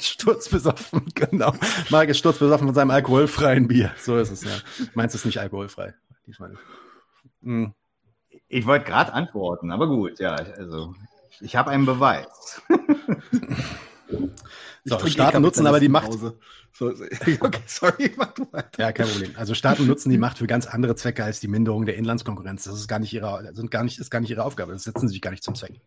sturzbesoffen, 0.00 1.06
genau. 1.14 1.52
Marek 1.90 2.10
ist 2.10 2.18
sturzbesoffen 2.18 2.68
von 2.68 2.74
seinem 2.74 2.90
alkoholfreien 2.90 3.68
Bier. 3.68 3.92
So 3.96 4.18
ist 4.18 4.30
es, 4.30 4.44
ja. 4.44 4.50
Meinst 4.94 5.14
du 5.14 5.18
es 5.18 5.24
nicht 5.24 5.40
alkoholfrei? 5.40 5.94
Hm. 7.42 7.74
Ich 8.48 8.66
wollte 8.66 8.86
gerade 8.86 9.12
antworten, 9.12 9.70
aber 9.70 9.86
gut, 9.86 10.18
ja, 10.18 10.34
also 10.34 10.94
ich 11.40 11.56
habe 11.56 11.70
einen 11.70 11.86
Beweis. 11.86 12.62
so, 14.88 15.06
Staaten 15.06 15.42
nutzen 15.42 15.66
aber 15.66 15.80
die 15.80 15.88
Macht. 15.88 16.12
So, 16.72 16.88
okay, 17.40 17.60
sorry, 17.66 18.12
mach 18.16 18.32
du 18.34 18.46
weiter. 18.52 18.82
Ja, 18.82 18.92
kein 18.92 19.08
Problem. 19.08 19.32
Also 19.36 19.54
Staaten 19.54 19.86
nutzen 19.86 20.10
die 20.10 20.18
Macht 20.18 20.38
für 20.38 20.46
ganz 20.46 20.66
andere 20.66 20.94
Zwecke 20.96 21.24
als 21.24 21.40
die 21.40 21.48
Minderung 21.48 21.86
der 21.86 21.96
Inlandskonkurrenz. 21.96 22.64
Das 22.64 22.74
ist 22.74 22.88
gar 22.88 22.98
nicht 22.98 23.12
ihre, 23.12 23.50
sind 23.54 23.70
gar 23.70 23.84
nicht, 23.84 23.98
ist 23.98 24.10
gar 24.10 24.20
nicht 24.20 24.30
ihre 24.30 24.44
Aufgabe. 24.44 24.72
Das 24.72 24.84
setzen 24.84 25.08
sie 25.08 25.14
sich 25.14 25.22
gar 25.22 25.30
nicht 25.30 25.42
zum 25.42 25.54
Zweck. 25.54 25.80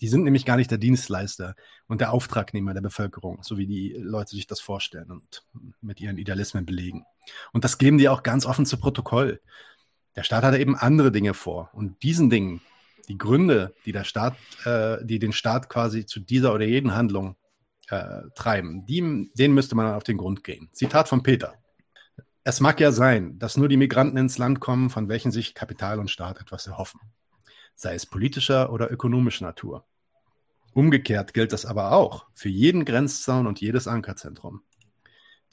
Die 0.00 0.08
sind 0.08 0.24
nämlich 0.24 0.44
gar 0.44 0.56
nicht 0.56 0.70
der 0.70 0.78
Dienstleister 0.78 1.54
und 1.86 2.00
der 2.00 2.12
Auftragnehmer 2.12 2.74
der 2.74 2.80
Bevölkerung, 2.80 3.42
so 3.42 3.58
wie 3.58 3.66
die 3.66 3.94
Leute 3.98 4.30
sich 4.30 4.46
das 4.46 4.60
vorstellen 4.60 5.10
und 5.10 5.44
mit 5.80 6.00
ihren 6.00 6.18
Idealismen 6.18 6.66
belegen. 6.66 7.04
Und 7.52 7.64
das 7.64 7.78
geben 7.78 7.98
die 7.98 8.08
auch 8.08 8.22
ganz 8.22 8.46
offen 8.46 8.66
zu 8.66 8.78
Protokoll. 8.78 9.40
Der 10.16 10.22
Staat 10.22 10.44
hat 10.44 10.54
eben 10.54 10.76
andere 10.76 11.12
Dinge 11.12 11.34
vor. 11.34 11.70
Und 11.72 12.02
diesen 12.02 12.30
Dingen, 12.30 12.60
die 13.08 13.18
Gründe, 13.18 13.74
die 13.84 13.92
der 13.92 14.04
Staat, 14.04 14.36
äh, 14.64 14.98
die 15.04 15.18
den 15.18 15.32
Staat 15.32 15.68
quasi 15.68 16.06
zu 16.06 16.20
dieser 16.20 16.54
oder 16.54 16.64
jeden 16.64 16.94
Handlung 16.94 17.36
äh, 17.90 18.22
treiben, 18.34 18.86
die, 18.86 19.30
denen 19.34 19.54
müsste 19.54 19.74
man 19.74 19.94
auf 19.94 20.04
den 20.04 20.16
Grund 20.16 20.44
gehen. 20.44 20.68
Zitat 20.72 21.08
von 21.08 21.22
Peter. 21.22 21.54
Es 22.44 22.60
mag 22.60 22.78
ja 22.80 22.92
sein, 22.92 23.38
dass 23.38 23.56
nur 23.56 23.68
die 23.68 23.76
Migranten 23.76 24.18
ins 24.18 24.38
Land 24.38 24.60
kommen, 24.60 24.90
von 24.90 25.08
welchen 25.08 25.32
sich 25.32 25.54
Kapital 25.54 25.98
und 25.98 26.10
Staat 26.10 26.40
etwas 26.40 26.66
erhoffen, 26.66 27.00
sei 27.74 27.94
es 27.94 28.04
politischer 28.04 28.70
oder 28.72 28.90
ökonomischer 28.90 29.46
Natur. 29.46 29.86
Umgekehrt 30.74 31.34
gilt 31.34 31.52
das 31.52 31.64
aber 31.64 31.92
auch 31.92 32.26
für 32.34 32.48
jeden 32.48 32.84
Grenzzaun 32.84 33.46
und 33.46 33.60
jedes 33.60 33.86
Ankerzentrum. 33.86 34.62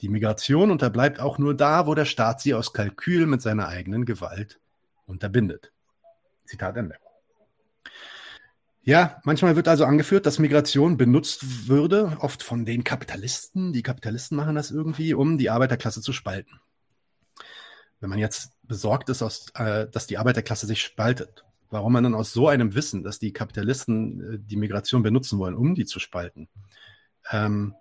Die 0.00 0.08
Migration 0.08 0.72
unterbleibt 0.72 1.20
auch 1.20 1.38
nur 1.38 1.56
da, 1.56 1.86
wo 1.86 1.94
der 1.94 2.04
Staat 2.04 2.40
sie 2.40 2.54
aus 2.54 2.72
Kalkül 2.72 3.26
mit 3.26 3.40
seiner 3.40 3.68
eigenen 3.68 4.04
Gewalt 4.04 4.60
unterbindet. 5.06 5.72
Zitat 6.44 6.76
Ende. 6.76 6.96
Ja, 8.84 9.20
manchmal 9.22 9.54
wird 9.54 9.68
also 9.68 9.84
angeführt, 9.84 10.26
dass 10.26 10.40
Migration 10.40 10.96
benutzt 10.96 11.68
würde, 11.68 12.16
oft 12.18 12.42
von 12.42 12.64
den 12.64 12.82
Kapitalisten. 12.82 13.72
Die 13.72 13.82
Kapitalisten 13.82 14.36
machen 14.36 14.56
das 14.56 14.72
irgendwie, 14.72 15.14
um 15.14 15.38
die 15.38 15.50
Arbeiterklasse 15.50 16.00
zu 16.00 16.12
spalten. 16.12 16.60
Wenn 18.00 18.10
man 18.10 18.18
jetzt 18.18 18.50
besorgt 18.64 19.08
ist, 19.08 19.22
äh, 19.54 19.88
dass 19.88 20.08
die 20.08 20.18
Arbeiterklasse 20.18 20.66
sich 20.66 20.82
spaltet, 20.82 21.44
warum 21.70 21.92
man 21.92 22.02
dann 22.02 22.16
aus 22.16 22.32
so 22.32 22.48
einem 22.48 22.74
Wissen, 22.74 23.04
dass 23.04 23.20
die 23.20 23.32
Kapitalisten 23.32 24.34
äh, 24.34 24.38
die 24.40 24.56
Migration 24.56 25.04
benutzen 25.04 25.38
wollen, 25.38 25.54
um 25.54 25.76
die 25.76 25.84
zu 25.84 26.00
spalten, 26.00 26.48
ähm, 27.30 27.74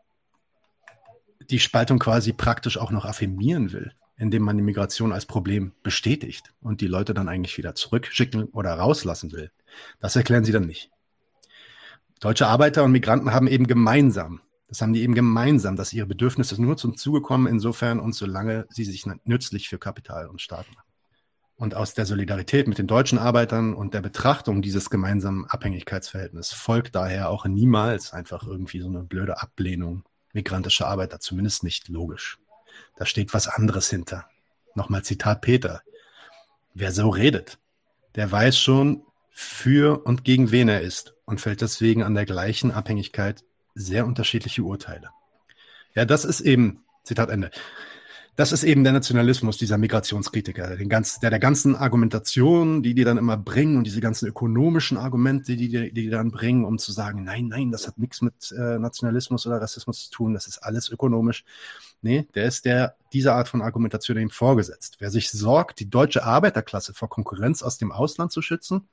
die 1.50 1.60
Spaltung 1.60 1.98
quasi 1.98 2.32
praktisch 2.32 2.78
auch 2.78 2.92
noch 2.92 3.06
affirmieren 3.06 3.72
will, 3.72 3.92
indem 4.18 4.44
man 4.44 4.56
die 4.56 4.64
Migration 4.64 5.12
als 5.14 5.26
Problem 5.26 5.72
bestätigt 5.82 6.54
und 6.62 6.82
die 6.82 6.88
Leute 6.88 7.16
dann 7.16 7.28
eigentlich 7.28 7.58
wieder 7.58 7.74
zurückschicken 7.74 8.44
oder 8.46 8.76
rauslassen 8.76 9.32
will. 9.32 9.50
Das 10.00 10.16
erklären 10.16 10.46
sie 10.46 10.52
dann 10.52 10.68
nicht. 10.68 10.91
Deutsche 12.22 12.46
Arbeiter 12.46 12.84
und 12.84 12.92
Migranten 12.92 13.34
haben 13.34 13.48
eben 13.48 13.66
gemeinsam, 13.66 14.42
das 14.68 14.80
haben 14.80 14.94
die 14.94 15.02
eben 15.02 15.16
gemeinsam, 15.16 15.76
dass 15.76 15.92
ihre 15.92 16.06
Bedürfnisse 16.06 16.62
nur 16.62 16.78
zum 16.78 16.96
Zuge 16.96 17.20
kommen, 17.20 17.48
insofern 17.48 18.00
und 18.00 18.14
solange 18.14 18.68
sie 18.70 18.86
sich 18.86 19.08
nützlich 19.26 19.68
für 19.68 19.80
Kapital 19.80 20.28
und 20.28 20.40
Staat 20.40 20.68
machen. 20.70 20.88
Und 21.56 21.74
aus 21.74 21.96
der 21.96 22.06
Solidarität 22.06 22.68
mit 22.68 22.78
den 22.78 22.86
deutschen 22.86 23.18
Arbeitern 23.18 23.74
und 23.74 23.96
der 23.96 24.02
Betrachtung 24.02 24.62
dieses 24.62 24.92
gemeinsamen 24.92 25.46
Abhängigkeitsverhältnisses 25.46 26.54
folgt 26.54 26.94
daher 26.94 27.30
auch 27.32 27.46
niemals 27.46 28.14
einfach 28.14 28.46
irgendwie 28.46 28.82
so 28.82 28.88
eine 28.88 29.04
blöde 29.04 29.42
Ablehnung 29.42 30.04
migrantischer 30.32 30.88
Arbeiter, 30.88 31.20
zumindest 31.20 31.64
nicht 31.64 31.90
logisch. 31.90 32.38
Da 32.98 33.08
steht 33.08 33.34
was 33.34 33.48
anderes 33.48 33.90
hinter. 33.90 34.28
Nochmal 34.76 35.04
Zitat 35.04 35.42
Peter. 35.42 35.82
Wer 36.76 36.92
so 36.92 37.10
redet, 37.10 37.58
der 38.14 38.32
weiß 38.32 38.60
schon, 38.60 39.04
für 39.32 40.06
und 40.06 40.24
gegen 40.24 40.52
wen 40.52 40.70
er 40.70 40.82
ist 40.82 41.16
und 41.26 41.42
fällt 41.42 41.62
deswegen 41.62 42.04
an 42.04 42.14
der 42.14 42.26
gleichen 42.26 42.72
Abhängigkeit 42.72 43.44
sehr 43.74 44.06
unterschiedliche 44.06 44.64
Urteile. 44.64 45.10
Ja, 45.96 46.06
das 46.06 46.26
ist 46.26 46.42
eben, 46.42 46.84
Zitat 47.04 47.30
Ende, 47.30 47.52
das 48.38 48.54
ist 48.54 48.64
eben 48.64 48.84
der 48.84 48.94
Nationalismus 48.94 49.58
dieser 49.58 49.78
Migrationskritiker, 49.78 50.78
den 50.78 50.88
ganz, 50.88 51.20
der 51.20 51.30
der 51.30 51.40
ganzen 51.40 51.76
Argumentation, 51.76 52.82
die 52.82 52.94
die 52.94 53.04
dann 53.04 53.18
immer 53.18 53.36
bringen 53.38 53.78
und 53.78 53.86
diese 53.86 54.00
ganzen 54.00 54.28
ökonomischen 54.28 54.98
Argumente, 54.98 55.56
die 55.56 55.70
die, 55.70 55.94
die 55.94 56.10
dann 56.10 56.32
bringen, 56.32 56.64
um 56.64 56.78
zu 56.78 56.92
sagen, 56.92 57.24
nein, 57.24 57.48
nein, 57.48 57.72
das 57.72 57.88
hat 57.88 57.98
nichts 57.98 58.22
mit 58.22 58.54
äh, 58.58 58.80
Nationalismus 58.80 59.46
oder 59.46 59.62
Rassismus 59.62 60.06
zu 60.06 60.12
tun, 60.12 60.34
das 60.34 60.48
ist 60.48 60.60
alles 60.60 60.90
ökonomisch. 60.90 61.44
Nee, 62.02 62.28
der 62.34 62.46
ist 62.46 62.66
der 62.66 62.96
dieser 63.14 63.36
Art 63.36 63.50
von 63.50 63.62
Argumentation 63.62 64.18
eben 64.18 64.32
vorgesetzt. 64.32 64.96
Wer 65.00 65.12
sich 65.12 65.30
sorgt, 65.30 65.80
die 65.80 65.90
deutsche 65.90 66.24
Arbeiterklasse 66.24 66.94
vor 66.94 67.10
Konkurrenz 67.10 67.62
aus 67.62 67.78
dem 67.78 67.92
Ausland 67.92 68.32
zu 68.32 68.42
schützen, 68.42 68.88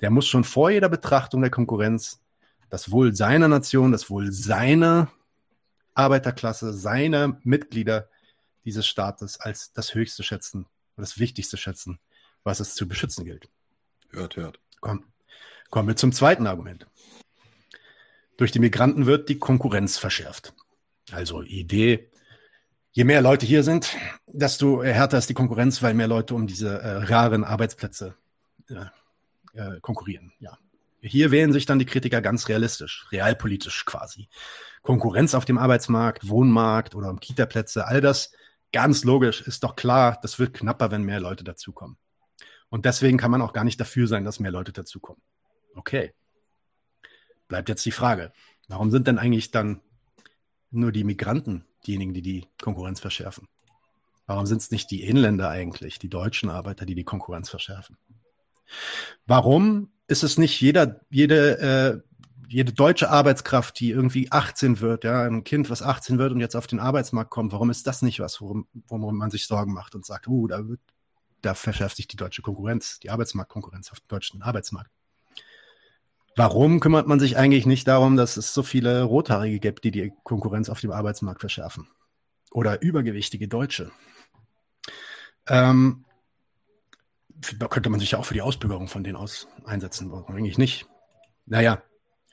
der 0.00 0.10
muss 0.10 0.26
schon 0.26 0.44
vor 0.44 0.70
jeder 0.70 0.88
Betrachtung 0.88 1.40
der 1.40 1.50
Konkurrenz 1.50 2.20
das 2.70 2.90
Wohl 2.90 3.14
seiner 3.14 3.48
Nation, 3.48 3.92
das 3.92 4.10
Wohl 4.10 4.30
seiner 4.32 5.10
Arbeiterklasse, 5.94 6.72
seiner 6.72 7.38
Mitglieder 7.42 8.08
dieses 8.64 8.86
Staates 8.86 9.40
als 9.40 9.72
das 9.72 9.94
Höchste 9.94 10.22
schätzen 10.22 10.66
und 10.96 11.00
das 11.02 11.18
Wichtigste 11.18 11.56
schätzen, 11.56 11.98
was 12.44 12.60
es 12.60 12.74
zu 12.74 12.86
beschützen 12.86 13.24
gilt. 13.24 13.48
Hört, 14.10 14.36
hört. 14.36 14.60
Komm. 14.80 15.04
Kommen 15.70 15.88
wir 15.88 15.96
zum 15.96 16.12
zweiten 16.12 16.46
Argument. 16.46 16.86
Durch 18.36 18.52
die 18.52 18.58
Migranten 18.58 19.06
wird 19.06 19.28
die 19.28 19.38
Konkurrenz 19.38 19.98
verschärft. 19.98 20.54
Also 21.10 21.42
Idee, 21.42 22.10
je 22.92 23.04
mehr 23.04 23.20
Leute 23.20 23.46
hier 23.46 23.62
sind, 23.62 23.96
desto 24.26 24.82
härter 24.82 25.18
ist 25.18 25.28
die 25.28 25.34
Konkurrenz, 25.34 25.82
weil 25.82 25.94
mehr 25.94 26.08
Leute 26.08 26.34
um 26.34 26.46
diese 26.46 26.80
äh, 26.80 27.04
raren 27.04 27.44
Arbeitsplätze 27.44 28.14
äh, 28.68 28.86
äh, 29.54 29.80
konkurrieren. 29.80 30.32
Ja. 30.38 30.58
Hier 31.00 31.30
wählen 31.30 31.52
sich 31.52 31.64
dann 31.64 31.78
die 31.78 31.86
Kritiker 31.86 32.20
ganz 32.20 32.48
realistisch, 32.48 33.06
realpolitisch 33.12 33.84
quasi. 33.84 34.28
Konkurrenz 34.82 35.34
auf 35.34 35.44
dem 35.44 35.58
Arbeitsmarkt, 35.58 36.28
Wohnmarkt 36.28 36.94
oder 36.94 37.10
um 37.10 37.20
Kitaplätze, 37.20 37.86
all 37.86 38.00
das 38.00 38.32
ganz 38.72 39.04
logisch, 39.04 39.40
ist 39.40 39.62
doch 39.62 39.76
klar, 39.76 40.18
das 40.22 40.38
wird 40.38 40.54
knapper, 40.54 40.90
wenn 40.90 41.02
mehr 41.02 41.20
Leute 41.20 41.44
dazukommen. 41.44 41.96
Und 42.68 42.84
deswegen 42.84 43.16
kann 43.16 43.30
man 43.30 43.42
auch 43.42 43.52
gar 43.52 43.64
nicht 43.64 43.80
dafür 43.80 44.06
sein, 44.06 44.24
dass 44.24 44.40
mehr 44.40 44.50
Leute 44.50 44.72
dazukommen. 44.72 45.22
Okay. 45.74 46.12
Bleibt 47.46 47.68
jetzt 47.68 47.86
die 47.86 47.92
Frage, 47.92 48.32
warum 48.68 48.90
sind 48.90 49.06
denn 49.06 49.18
eigentlich 49.18 49.50
dann 49.50 49.80
nur 50.70 50.92
die 50.92 51.04
Migranten 51.04 51.64
diejenigen, 51.86 52.12
die 52.12 52.22
die 52.22 52.46
Konkurrenz 52.60 53.00
verschärfen? 53.00 53.48
Warum 54.26 54.44
sind 54.44 54.60
es 54.60 54.70
nicht 54.70 54.90
die 54.90 55.04
Inländer 55.04 55.48
eigentlich, 55.48 55.98
die 55.98 56.10
deutschen 56.10 56.50
Arbeiter, 56.50 56.84
die 56.84 56.94
die 56.94 57.04
Konkurrenz 57.04 57.48
verschärfen? 57.48 57.96
Warum 59.26 59.90
ist 60.06 60.22
es 60.22 60.38
nicht 60.38 60.60
jeder, 60.60 61.00
jede, 61.10 61.58
äh, 61.58 62.08
jede 62.48 62.72
deutsche 62.72 63.10
Arbeitskraft, 63.10 63.78
die 63.78 63.90
irgendwie 63.90 64.32
18 64.32 64.80
wird, 64.80 65.04
ja, 65.04 65.24
ein 65.24 65.44
Kind, 65.44 65.68
was 65.68 65.82
18 65.82 66.18
wird 66.18 66.32
und 66.32 66.40
jetzt 66.40 66.56
auf 66.56 66.66
den 66.66 66.80
Arbeitsmarkt 66.80 67.30
kommt, 67.30 67.52
warum 67.52 67.70
ist 67.70 67.86
das 67.86 68.00
nicht 68.02 68.20
was, 68.20 68.40
worum, 68.40 68.66
worum 68.88 69.16
man 69.16 69.30
sich 69.30 69.46
Sorgen 69.46 69.74
macht 69.74 69.94
und 69.94 70.06
sagt, 70.06 70.26
uh, 70.28 70.48
da, 70.48 70.66
wird, 70.66 70.80
da 71.42 71.54
verschärft 71.54 71.96
sich 71.96 72.08
die 72.08 72.16
deutsche 72.16 72.42
Konkurrenz, 72.42 72.98
die 73.00 73.10
Arbeitsmarktkonkurrenz 73.10 73.92
auf 73.92 74.00
dem 74.00 74.08
deutschen 74.08 74.42
Arbeitsmarkt. 74.42 74.90
Warum 76.36 76.80
kümmert 76.80 77.08
man 77.08 77.20
sich 77.20 77.36
eigentlich 77.36 77.66
nicht 77.66 77.88
darum, 77.88 78.16
dass 78.16 78.36
es 78.36 78.54
so 78.54 78.62
viele 78.62 79.02
Rothaarige 79.02 79.58
gibt, 79.58 79.84
die 79.84 79.90
die 79.90 80.12
Konkurrenz 80.22 80.68
auf 80.68 80.80
dem 80.80 80.92
Arbeitsmarkt 80.92 81.40
verschärfen? 81.40 81.88
Oder 82.52 82.80
übergewichtige 82.80 83.48
Deutsche? 83.48 83.90
Ähm, 85.48 86.04
könnte 87.70 87.90
man 87.90 88.00
sich 88.00 88.12
ja 88.12 88.18
auch 88.18 88.24
für 88.24 88.34
die 88.34 88.42
Ausbürgerung 88.42 88.88
von 88.88 89.04
denen 89.04 89.16
aus 89.16 89.48
einsetzen. 89.64 90.10
Warum 90.10 90.34
eigentlich 90.34 90.58
nicht? 90.58 90.86
Naja, 91.46 91.82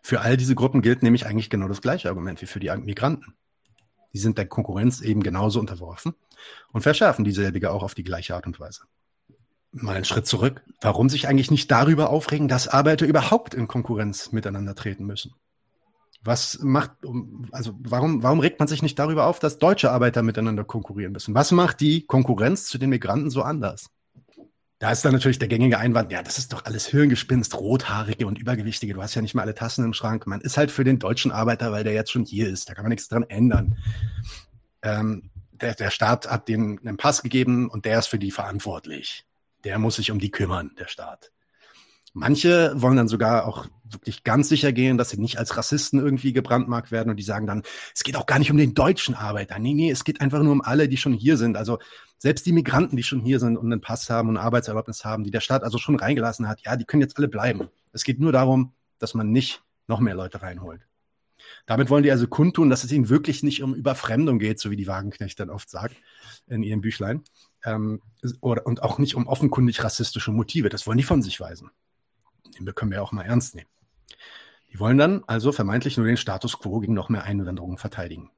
für 0.02 0.22
all 0.22 0.38
diese 0.38 0.56
Gruppen 0.56 0.82
gilt 0.82 1.04
nämlich 1.04 1.26
eigentlich 1.26 1.50
genau 1.50 1.68
das 1.68 1.82
gleiche 1.82 2.10
Argument 2.10 2.42
wie 2.42 2.46
für 2.46 2.60
die 2.60 2.70
Migranten. 2.78 3.36
Die 4.14 4.20
sind 4.20 4.38
der 4.38 4.46
Konkurrenz 4.46 5.02
eben 5.02 5.24
genauso 5.24 5.60
unterworfen 5.60 6.14
und 6.72 6.82
verschärfen 6.82 7.26
dieselbige 7.26 7.72
auch 7.72 7.84
auf 7.84 7.96
die 7.96 8.04
gleiche 8.04 8.36
Art 8.36 8.48
und 8.48 8.60
Weise. 8.60 8.84
Mal 9.72 9.96
einen 9.96 10.06
Schritt 10.06 10.26
zurück. 10.26 10.64
Warum 10.80 11.10
sich 11.10 11.28
eigentlich 11.28 11.52
nicht 11.52 11.70
darüber 11.70 12.10
aufregen, 12.10 12.48
dass 12.48 12.68
Arbeiter 12.68 13.06
überhaupt 13.06 13.54
in 13.54 13.68
Konkurrenz 13.68 14.32
miteinander 14.32 14.74
treten 14.74 15.06
müssen? 15.06 15.34
Was 16.24 16.60
macht, 16.62 16.92
also 17.52 17.76
warum, 17.80 18.24
warum 18.24 18.40
regt 18.40 18.60
man 18.60 18.68
sich 18.68 18.82
nicht 18.82 18.98
darüber 18.98 19.28
auf, 19.28 19.40
dass 19.40 19.58
deutsche 19.58 19.92
Arbeiter 19.92 20.24
miteinander 20.24 20.64
konkurrieren 20.64 21.12
müssen? 21.12 21.36
Was 21.36 21.52
macht 21.52 21.82
die 21.82 22.06
Konkurrenz 22.06 22.68
zu 22.68 22.78
den 22.78 22.90
Migranten 22.90 23.30
so 23.30 23.42
anders? 23.42 23.90
Da 24.80 24.92
ist 24.92 25.06
dann 25.06 25.14
natürlich 25.14 25.40
der 25.40 25.48
gängige 25.48 25.78
Einwand, 25.78 26.12
ja, 26.12 26.22
das 26.22 26.38
ist 26.38 26.52
doch 26.52 26.66
alles 26.66 26.86
Hirngespinst, 26.88 27.56
Rothaarige 27.56 28.28
und 28.28 28.38
Übergewichtige. 28.38 28.94
Du 28.94 29.02
hast 29.02 29.16
ja 29.16 29.22
nicht 29.22 29.34
mal 29.34 29.44
alle 29.44 29.56
Tassen 29.56 29.86
im 29.86 29.94
Schrank. 29.94 30.28
Man 30.28 30.42
ist 30.42 30.58
halt 30.58 30.70
für 30.70 30.84
den 30.84 31.00
deutschen 31.00 31.32
Arbeiter, 31.32 31.72
weil 31.72 31.86
der 31.86 31.94
jetzt 31.94 32.12
schon 32.12 32.26
hier 32.26 32.50
ist. 32.50 32.68
Da 32.68 32.74
kann 32.74 32.84
man 32.84 32.90
nichts 32.90 33.08
dran 33.08 33.24
ändern. 33.24 33.78
Ähm, 34.82 35.32
der, 35.52 35.76
der 35.76 35.92
Staat 35.92 36.30
hat 36.30 36.50
denen 36.50 36.80
einen 36.80 36.98
Pass 36.98 37.22
gegeben 37.22 37.70
und 37.70 37.86
der 37.86 38.00
ist 38.00 38.08
für 38.08 38.20
die 38.20 38.32
verantwortlich. 38.32 39.26
Der 39.64 39.80
muss 39.80 39.96
sich 39.96 40.12
um 40.12 40.20
die 40.20 40.32
kümmern, 40.32 40.72
der 40.78 40.88
Staat. 40.88 41.32
Manche 42.18 42.72
wollen 42.78 42.96
dann 42.96 43.10
sogar 43.10 43.46
auch 43.46 43.68
wirklich 43.84 44.24
ganz 44.24 44.48
sicher 44.48 44.72
gehen, 44.72 44.98
dass 44.98 45.10
sie 45.10 45.20
nicht 45.20 45.38
als 45.38 45.58
Rassisten 45.58 46.00
irgendwie 46.00 46.32
gebrandmarkt 46.32 46.90
werden 46.90 47.10
und 47.10 47.18
die 47.18 47.24
sagen 47.24 47.46
dann, 47.46 47.64
es 47.94 48.06
geht 48.06 48.16
auch 48.16 48.26
gar 48.26 48.40
nicht 48.40 48.50
um 48.50 48.56
den 48.56 48.74
deutschen 48.74 49.16
Arbeiter. 49.16 49.60
Nee, 49.60 49.74
nee, 49.74 49.92
es 49.92 50.06
geht 50.06 50.22
einfach 50.22 50.42
nur 50.42 50.54
um 50.54 50.62
alle, 50.62 50.88
die 50.88 50.96
schon 50.96 51.12
hier 51.12 51.36
sind. 51.36 51.58
Also 51.58 51.78
selbst 52.18 52.46
die 52.46 52.54
Migranten, 52.54 52.96
die 52.96 53.04
schon 53.04 53.20
hier 53.20 53.42
sind 53.42 53.58
und 53.58 53.70
einen 53.70 53.82
Pass 53.82 54.10
haben 54.10 54.30
und 54.30 54.38
eine 54.38 54.46
Arbeitserlaubnis 54.46 55.04
haben, 55.04 55.26
die 55.26 55.30
der 55.30 55.42
Staat 55.42 55.66
also 55.66 55.78
schon 55.78 55.98
reingelassen 55.98 56.48
hat, 56.48 56.62
ja, 56.62 56.78
die 56.78 56.86
können 56.86 57.02
jetzt 57.02 57.18
alle 57.18 57.28
bleiben. 57.28 57.68
Es 57.92 58.06
geht 58.06 58.18
nur 58.18 58.32
darum, 58.32 58.72
dass 58.98 59.14
man 59.14 59.34
nicht 59.34 59.62
noch 59.88 60.00
mehr 60.00 60.16
Leute 60.16 60.42
reinholt. 60.42 60.88
Damit 61.66 61.90
wollen 61.90 62.04
die 62.04 62.12
also 62.12 62.28
kundtun, 62.28 62.70
dass 62.70 62.86
es 62.86 62.94
ihnen 62.94 63.10
wirklich 63.10 63.44
nicht 63.44 63.62
um 63.62 63.76
Überfremdung 63.76 64.40
geht, 64.40 64.62
so 64.62 64.72
wie 64.72 64.78
die 64.78 64.88
Wagenknecht 64.88 65.38
dann 65.42 65.50
oft 65.50 65.70
sagt 65.70 65.98
in 66.48 66.64
ihrem 66.64 66.80
Büchlein. 66.80 67.24
Ähm, 67.66 68.02
oder, 68.40 68.66
und 68.66 68.84
auch 68.84 69.00
nicht 69.00 69.16
um 69.16 69.28
offenkundig 69.28 69.84
rassistische 69.84 70.32
Motive. 70.32 70.70
Das 70.70 70.88
wollen 70.88 70.98
die 70.98 71.04
von 71.04 71.22
sich 71.22 71.42
weisen 71.42 71.72
den 72.60 72.74
können 72.74 72.92
wir 72.92 73.04
auch 73.04 73.12
mal 73.12 73.24
ernst 73.24 73.56
nehmen. 73.56 73.70
Die 74.72 74.80
wollen 74.80 74.98
dann 74.98 75.24
also 75.28 75.52
vermeintlich 75.52 75.98
nur 75.98 76.06
den 76.06 76.18
Status 76.18 76.60
quo 76.60 76.80
gegen 76.80 76.94
noch 76.94 77.10
mehr 77.10 77.24
Einwanderungen 77.24 77.78
verteidigen. 77.78 78.32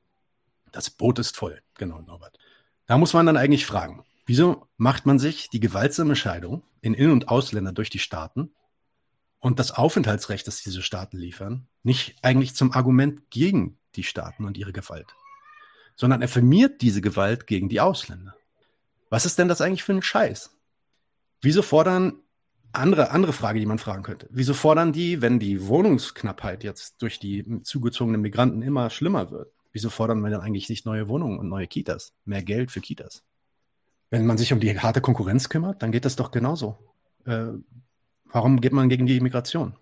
Das 0.71 0.89
Boot 0.89 1.19
ist 1.19 1.35
voll, 1.35 1.61
genau, 1.75 2.01
Norbert. 2.01 2.37
Da 2.85 2.97
muss 2.97 3.13
man 3.13 3.25
dann 3.25 3.37
eigentlich 3.37 3.65
fragen, 3.65 4.05
wieso 4.25 4.67
macht 4.77 5.05
man 5.05 5.19
sich 5.19 5.49
die 5.49 5.59
gewaltsame 5.59 6.15
Scheidung 6.15 6.63
in 6.81 6.93
In- 6.93 7.11
und 7.11 7.27
Ausländer 7.29 7.73
durch 7.73 7.89
die 7.89 7.99
Staaten 7.99 8.51
und 9.39 9.59
das 9.59 9.71
Aufenthaltsrecht, 9.71 10.47
das 10.47 10.61
diese 10.61 10.81
Staaten 10.81 11.17
liefern, 11.17 11.67
nicht 11.83 12.15
eigentlich 12.21 12.55
zum 12.55 12.71
Argument 12.71 13.29
gegen 13.29 13.77
die 13.95 14.03
Staaten 14.03 14.45
und 14.45 14.57
ihre 14.57 14.73
Gewalt, 14.73 15.15
sondern 15.95 16.23
affirmiert 16.23 16.81
diese 16.81 17.01
Gewalt 17.01 17.47
gegen 17.47 17.69
die 17.69 17.81
Ausländer. 17.81 18.35
Was 19.09 19.25
ist 19.25 19.39
denn 19.39 19.47
das 19.47 19.61
eigentlich 19.61 19.83
für 19.83 19.93
ein 19.93 20.01
Scheiß? 20.01 20.51
Wieso 21.41 21.61
fordern 21.61 22.21
andere, 22.77 23.11
andere 23.11 23.33
Frage, 23.33 23.59
die 23.59 23.65
man 23.65 23.79
fragen 23.79 24.03
könnte. 24.03 24.27
Wieso 24.31 24.53
fordern 24.53 24.93
die, 24.93 25.21
wenn 25.21 25.39
die 25.39 25.67
Wohnungsknappheit 25.67 26.63
jetzt 26.63 27.01
durch 27.01 27.19
die 27.19 27.61
zugezogenen 27.63 28.21
Migranten 28.21 28.61
immer 28.61 28.89
schlimmer 28.89 29.31
wird, 29.31 29.51
wieso 29.71 29.89
fordern 29.89 30.21
wir 30.21 30.29
dann 30.29 30.41
eigentlich 30.41 30.69
nicht 30.69 30.85
neue 30.85 31.07
Wohnungen 31.07 31.39
und 31.39 31.49
neue 31.49 31.67
Kitas? 31.67 32.13
Mehr 32.25 32.43
Geld 32.43 32.71
für 32.71 32.81
Kitas? 32.81 33.23
Wenn 34.09 34.25
man 34.25 34.37
sich 34.37 34.53
um 34.53 34.59
die 34.59 34.79
harte 34.79 35.01
Konkurrenz 35.01 35.49
kümmert, 35.49 35.83
dann 35.83 35.91
geht 35.91 36.05
das 36.05 36.15
doch 36.15 36.31
genauso. 36.31 36.77
Äh, 37.25 37.47
warum 38.25 38.61
geht 38.61 38.73
man 38.73 38.89
gegen 38.89 39.05
die 39.05 39.19
Migration? 39.19 39.75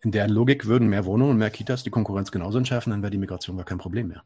In 0.00 0.12
der 0.12 0.28
Logik 0.28 0.66
würden 0.66 0.88
mehr 0.88 1.04
Wohnungen 1.04 1.32
und 1.32 1.38
mehr 1.38 1.50
Kitas 1.50 1.82
die 1.82 1.90
Konkurrenz 1.90 2.32
genauso 2.32 2.58
entschärfen, 2.58 2.90
dann 2.90 3.02
wäre 3.02 3.10
die 3.10 3.18
Migration 3.18 3.56
gar 3.56 3.66
kein 3.66 3.78
Problem 3.78 4.08
mehr. 4.08 4.24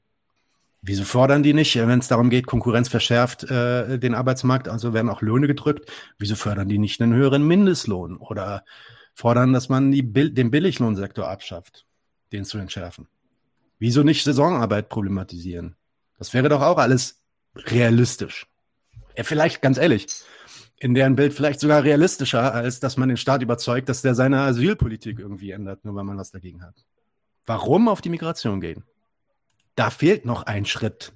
Wieso 0.88 1.02
fordern 1.02 1.42
die 1.42 1.52
nicht, 1.52 1.74
wenn 1.74 1.98
es 1.98 2.06
darum 2.06 2.30
geht, 2.30 2.46
Konkurrenz 2.46 2.88
verschärft 2.88 3.42
äh, 3.50 3.98
den 3.98 4.14
Arbeitsmarkt, 4.14 4.68
also 4.68 4.94
werden 4.94 5.10
auch 5.10 5.20
Löhne 5.20 5.48
gedrückt, 5.48 5.90
wieso 6.16 6.36
fördern 6.36 6.68
die 6.68 6.78
nicht 6.78 7.02
einen 7.02 7.12
höheren 7.12 7.44
Mindestlohn 7.44 8.16
oder 8.18 8.64
fordern, 9.12 9.52
dass 9.52 9.68
man 9.68 9.90
die, 9.90 10.04
den 10.12 10.52
Billiglohnsektor 10.52 11.28
abschafft, 11.28 11.86
den 12.30 12.44
zu 12.44 12.58
entschärfen? 12.58 13.08
Wieso 13.80 14.04
nicht 14.04 14.22
Saisonarbeit 14.22 14.88
problematisieren? 14.88 15.74
Das 16.18 16.32
wäre 16.32 16.48
doch 16.48 16.62
auch 16.62 16.78
alles 16.78 17.20
realistisch. 17.56 18.46
Ja, 19.16 19.24
vielleicht, 19.24 19.62
ganz 19.62 19.78
ehrlich, 19.78 20.06
in 20.78 20.94
deren 20.94 21.16
Bild 21.16 21.34
vielleicht 21.34 21.58
sogar 21.58 21.82
realistischer, 21.82 22.54
als 22.54 22.78
dass 22.78 22.96
man 22.96 23.08
den 23.08 23.18
Staat 23.18 23.42
überzeugt, 23.42 23.88
dass 23.88 24.02
der 24.02 24.14
seine 24.14 24.42
Asylpolitik 24.42 25.18
irgendwie 25.18 25.50
ändert, 25.50 25.84
nur 25.84 25.96
weil 25.96 26.04
man 26.04 26.16
was 26.16 26.30
dagegen 26.30 26.62
hat. 26.62 26.86
Warum 27.44 27.88
auf 27.88 28.02
die 28.02 28.10
Migration 28.10 28.60
gehen? 28.60 28.84
Da 29.76 29.90
fehlt 29.90 30.24
noch 30.24 30.42
ein 30.42 30.64
Schritt, 30.64 31.12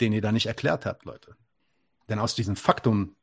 den 0.00 0.12
ihr 0.12 0.20
da 0.20 0.32
nicht 0.32 0.46
erklärt 0.46 0.84
habt, 0.86 1.04
Leute. 1.04 1.36
Denn 2.08 2.18
aus 2.18 2.34
diesem 2.34 2.56
Faktum, 2.56 3.14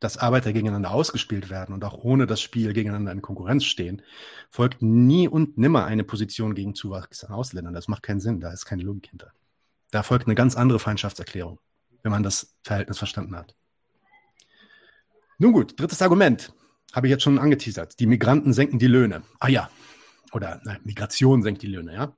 dass 0.00 0.16
Arbeiter 0.16 0.52
gegeneinander 0.52 0.90
ausgespielt 0.90 1.50
werden 1.50 1.74
und 1.74 1.84
auch 1.84 2.02
ohne 2.02 2.26
das 2.26 2.40
Spiel 2.40 2.72
gegeneinander 2.72 3.12
in 3.12 3.22
Konkurrenz 3.22 3.64
stehen, 3.64 4.02
folgt 4.50 4.82
nie 4.82 5.28
und 5.28 5.58
nimmer 5.58 5.84
eine 5.84 6.04
Position 6.04 6.54
gegen 6.54 6.74
Zuwachs 6.74 7.22
an 7.22 7.32
Ausländern. 7.32 7.74
Das 7.74 7.86
macht 7.86 8.02
keinen 8.02 8.18
Sinn, 8.18 8.40
da 8.40 8.50
ist 8.50 8.64
keine 8.64 8.82
Logik 8.82 9.08
hinter. 9.10 9.32
Da 9.90 10.02
folgt 10.02 10.26
eine 10.26 10.34
ganz 10.34 10.56
andere 10.56 10.78
Feindschaftserklärung, 10.78 11.60
wenn 12.02 12.10
man 12.10 12.22
das 12.22 12.56
Verhältnis 12.62 12.98
verstanden 12.98 13.36
hat. 13.36 13.54
Nun 15.38 15.52
gut, 15.52 15.78
drittes 15.78 16.00
Argument 16.00 16.52
habe 16.94 17.06
ich 17.06 17.10
jetzt 17.10 17.22
schon 17.22 17.38
angeteasert. 17.38 18.00
Die 18.00 18.06
Migranten 18.06 18.54
senken 18.54 18.78
die 18.78 18.86
Löhne. 18.86 19.22
Ah 19.38 19.48
ja, 19.48 19.70
oder 20.32 20.60
nein, 20.64 20.80
Migration 20.84 21.42
senkt 21.42 21.62
die 21.62 21.66
Löhne, 21.66 21.92
ja. 21.92 22.16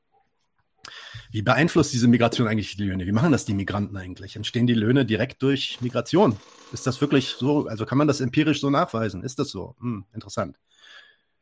Wie 1.30 1.42
beeinflusst 1.42 1.92
diese 1.92 2.08
Migration 2.08 2.46
eigentlich 2.46 2.76
die 2.76 2.84
Löhne? 2.84 3.06
Wie 3.06 3.12
machen 3.12 3.32
das 3.32 3.44
die 3.44 3.54
Migranten 3.54 3.96
eigentlich? 3.96 4.36
Entstehen 4.36 4.66
die 4.66 4.74
Löhne 4.74 5.04
direkt 5.04 5.42
durch 5.42 5.78
Migration? 5.80 6.36
Ist 6.72 6.86
das 6.86 7.00
wirklich 7.00 7.30
so? 7.30 7.66
Also 7.66 7.86
kann 7.86 7.98
man 7.98 8.08
das 8.08 8.20
empirisch 8.20 8.60
so 8.60 8.70
nachweisen? 8.70 9.22
Ist 9.22 9.38
das 9.38 9.50
so? 9.50 9.74
Hm, 9.80 10.04
interessant. 10.14 10.58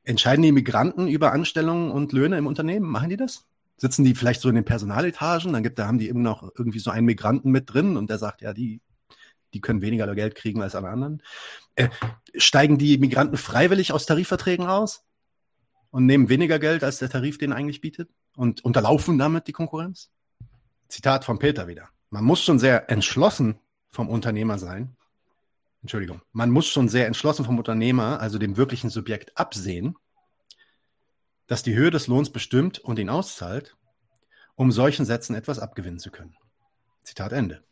Entscheiden 0.05 0.42
die 0.42 0.52
Migranten 0.52 1.09
über 1.09 1.33
Anstellungen 1.33 1.90
und 1.90 2.12
Löhne 2.12 2.38
im 2.38 2.46
Unternehmen? 2.46 2.88
Machen 2.88 3.11
die 3.11 3.16
das? 3.16 3.44
Sitzen 3.76 4.05
die 4.05 4.14
vielleicht 4.14 4.40
so 4.40 4.48
in 4.48 4.55
den 4.55 4.64
Personaletagen? 4.64 5.52
Dann 5.52 5.62
gibt, 5.62 5.78
da 5.78 5.87
haben 5.87 5.98
die 5.98 6.09
eben 6.09 6.22
noch 6.22 6.42
irgendwie 6.57 6.78
so 6.78 6.90
einen 6.90 7.07
Migranten 7.07 7.50
mit 7.50 7.72
drin 7.72 7.96
und 7.96 8.11
der 8.11 8.18
sagt, 8.18 8.42
ja, 8.42 8.52
die, 8.52 8.81
die 9.55 9.61
können 9.61 9.81
weniger 9.81 10.12
Geld 10.14 10.35
kriegen 10.35 10.62
als 10.62 10.74
alle 10.74 10.88
anderen. 10.88 11.22
Äh, 11.76 11.88
steigen 12.37 12.78
die 12.78 12.98
Migranten 12.98 13.37
freiwillig 13.37 13.92
aus 13.92 14.07
Tarifverträgen 14.07 14.66
aus 14.66 15.05
und 15.90 16.07
nehmen 16.07 16.28
weniger 16.28 16.59
Geld, 16.59 16.83
als 16.83 16.98
der 16.98 17.11
Tarif 17.11 17.38
den 17.38 17.52
eigentlich 17.52 17.81
bietet? 17.81 18.09
Und 18.36 18.64
unterlaufen 18.64 19.18
damit 19.18 19.46
die 19.46 19.52
Konkurrenz? 19.52 20.10
Zitat 20.88 21.24
von 21.24 21.38
Peter 21.38 21.68
wieder. 21.68 21.88
Man 22.10 22.24
muss 22.24 22.42
schon 22.42 22.58
sehr 22.58 22.90
entschlossen 22.90 23.58
vom 23.90 24.08
Unternehmer 24.08 24.58
sein. 24.58 24.96
Entschuldigung. 25.82 26.22
Man 26.32 26.50
muss 26.50 26.66
schon 26.66 26.88
sehr 26.88 27.06
entschlossen 27.06 27.44
vom 27.44 27.58
Unternehmer, 27.58 28.20
also 28.20 28.38
dem 28.38 28.56
wirklichen 28.56 28.90
Subjekt, 28.90 29.36
absehen, 29.36 29.96
dass 31.46 31.62
die 31.62 31.74
Höhe 31.74 31.90
des 31.90 32.06
Lohns 32.06 32.30
bestimmt 32.30 32.78
und 32.78 32.98
ihn 32.98 33.08
auszahlt, 33.08 33.76
um 34.54 34.70
solchen 34.70 35.04
Sätzen 35.04 35.34
etwas 35.34 35.58
abgewinnen 35.58 35.98
zu 35.98 36.10
können. 36.10 36.36
Zitat 37.02 37.32
Ende. 37.32 37.62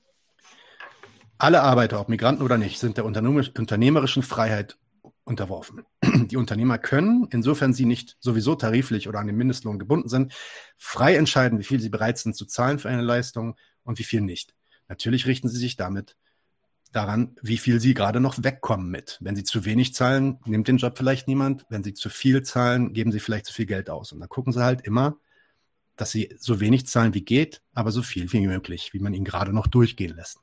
Alle 1.38 1.62
Arbeiter, 1.62 2.00
ob 2.00 2.08
Migranten 2.08 2.42
oder 2.42 2.58
nicht, 2.58 2.78
sind 2.78 2.96
der 2.96 3.04
unternehmerischen 3.04 4.22
Freiheit 4.22 4.76
unterworfen. 5.24 5.84
Die 6.02 6.36
Unternehmer 6.36 6.78
können, 6.78 7.28
insofern 7.30 7.72
sie 7.72 7.84
nicht 7.84 8.16
sowieso 8.20 8.54
tariflich 8.54 9.08
oder 9.08 9.20
an 9.20 9.26
den 9.26 9.36
Mindestlohn 9.36 9.78
gebunden 9.78 10.08
sind, 10.08 10.32
frei 10.76 11.16
entscheiden, 11.16 11.58
wie 11.58 11.64
viel 11.64 11.80
sie 11.80 11.90
bereit 11.90 12.18
sind 12.18 12.36
zu 12.36 12.46
zahlen 12.46 12.78
für 12.78 12.88
eine 12.88 13.02
Leistung 13.02 13.56
und 13.84 13.98
wie 13.98 14.04
viel 14.04 14.20
nicht. 14.20 14.54
Natürlich 14.88 15.26
richten 15.26 15.48
sie 15.48 15.58
sich 15.58 15.76
damit 15.76 16.16
daran, 16.92 17.36
wie 17.42 17.58
viel 17.58 17.80
sie 17.80 17.94
gerade 17.94 18.20
noch 18.20 18.42
wegkommen 18.42 18.90
mit. 18.90 19.18
Wenn 19.20 19.36
sie 19.36 19.44
zu 19.44 19.64
wenig 19.64 19.94
zahlen, 19.94 20.40
nimmt 20.44 20.66
den 20.68 20.78
Job 20.78 20.98
vielleicht 20.98 21.28
niemand. 21.28 21.64
Wenn 21.68 21.84
sie 21.84 21.94
zu 21.94 22.10
viel 22.10 22.42
zahlen, 22.42 22.92
geben 22.92 23.12
sie 23.12 23.20
vielleicht 23.20 23.46
zu 23.46 23.52
viel 23.52 23.66
Geld 23.66 23.90
aus. 23.90 24.12
Und 24.12 24.20
da 24.20 24.26
gucken 24.26 24.52
sie 24.52 24.64
halt 24.64 24.80
immer, 24.82 25.16
dass 25.96 26.10
sie 26.10 26.34
so 26.38 26.60
wenig 26.60 26.86
zahlen 26.86 27.14
wie 27.14 27.24
geht, 27.24 27.62
aber 27.74 27.92
so 27.92 28.02
viel 28.02 28.32
wie 28.32 28.46
möglich, 28.46 28.92
wie 28.92 28.98
man 28.98 29.14
ihnen 29.14 29.24
gerade 29.24 29.52
noch 29.52 29.66
durchgehen 29.66 30.16
lässt. 30.16 30.40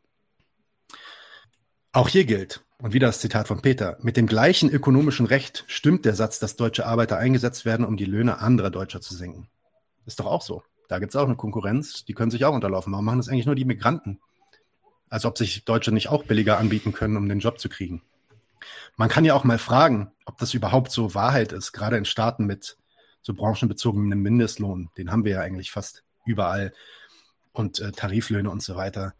Auch 1.91 2.09
hier 2.09 2.25
gilt, 2.25 2.63
und 2.79 2.93
wieder 2.93 3.07
das 3.07 3.19
Zitat 3.19 3.47
von 3.47 3.61
Peter, 3.61 3.97
mit 4.01 4.17
dem 4.17 4.27
gleichen 4.27 4.69
ökonomischen 4.69 5.25
Recht 5.25 5.63
stimmt 5.67 6.05
der 6.05 6.13
Satz, 6.13 6.39
dass 6.39 6.55
deutsche 6.55 6.85
Arbeiter 6.85 7.17
eingesetzt 7.17 7.65
werden, 7.65 7.85
um 7.85 7.97
die 7.97 8.05
Löhne 8.05 8.39
anderer 8.39 8.69
Deutscher 8.69 9.01
zu 9.01 9.15
senken. 9.15 9.49
Ist 10.05 10.19
doch 10.19 10.27
auch 10.27 10.41
so. 10.41 10.63
Da 10.87 10.99
gibt 10.99 11.11
es 11.11 11.15
auch 11.15 11.25
eine 11.25 11.35
Konkurrenz, 11.35 12.05
die 12.05 12.13
können 12.13 12.31
sich 12.31 12.45
auch 12.45 12.53
unterlaufen. 12.53 12.93
Warum 12.93 13.05
machen 13.05 13.17
das 13.17 13.29
eigentlich 13.29 13.45
nur 13.45 13.55
die 13.55 13.65
Migranten? 13.65 14.19
Als 15.09 15.25
ob 15.25 15.37
sich 15.37 15.65
Deutsche 15.65 15.91
nicht 15.91 16.09
auch 16.09 16.23
billiger 16.23 16.59
anbieten 16.59 16.93
können, 16.93 17.17
um 17.17 17.27
den 17.27 17.39
Job 17.39 17.59
zu 17.59 17.67
kriegen. 17.67 18.03
Man 18.95 19.09
kann 19.09 19.25
ja 19.25 19.33
auch 19.33 19.43
mal 19.43 19.57
fragen, 19.57 20.11
ob 20.25 20.37
das 20.37 20.53
überhaupt 20.53 20.91
so 20.91 21.13
Wahrheit 21.13 21.51
ist, 21.51 21.71
gerade 21.71 21.97
in 21.97 22.05
Staaten 22.05 22.45
mit 22.45 22.77
so 23.21 23.33
branchenbezogenen 23.33 24.19
Mindestlohn. 24.19 24.89
Den 24.97 25.11
haben 25.11 25.25
wir 25.25 25.33
ja 25.33 25.41
eigentlich 25.41 25.71
fast 25.71 26.03
überall. 26.25 26.73
Und 27.53 27.79
äh, 27.79 27.91
Tariflöhne 27.91 28.49
und 28.49 28.61
so 28.61 28.75
weiter. 28.75 29.15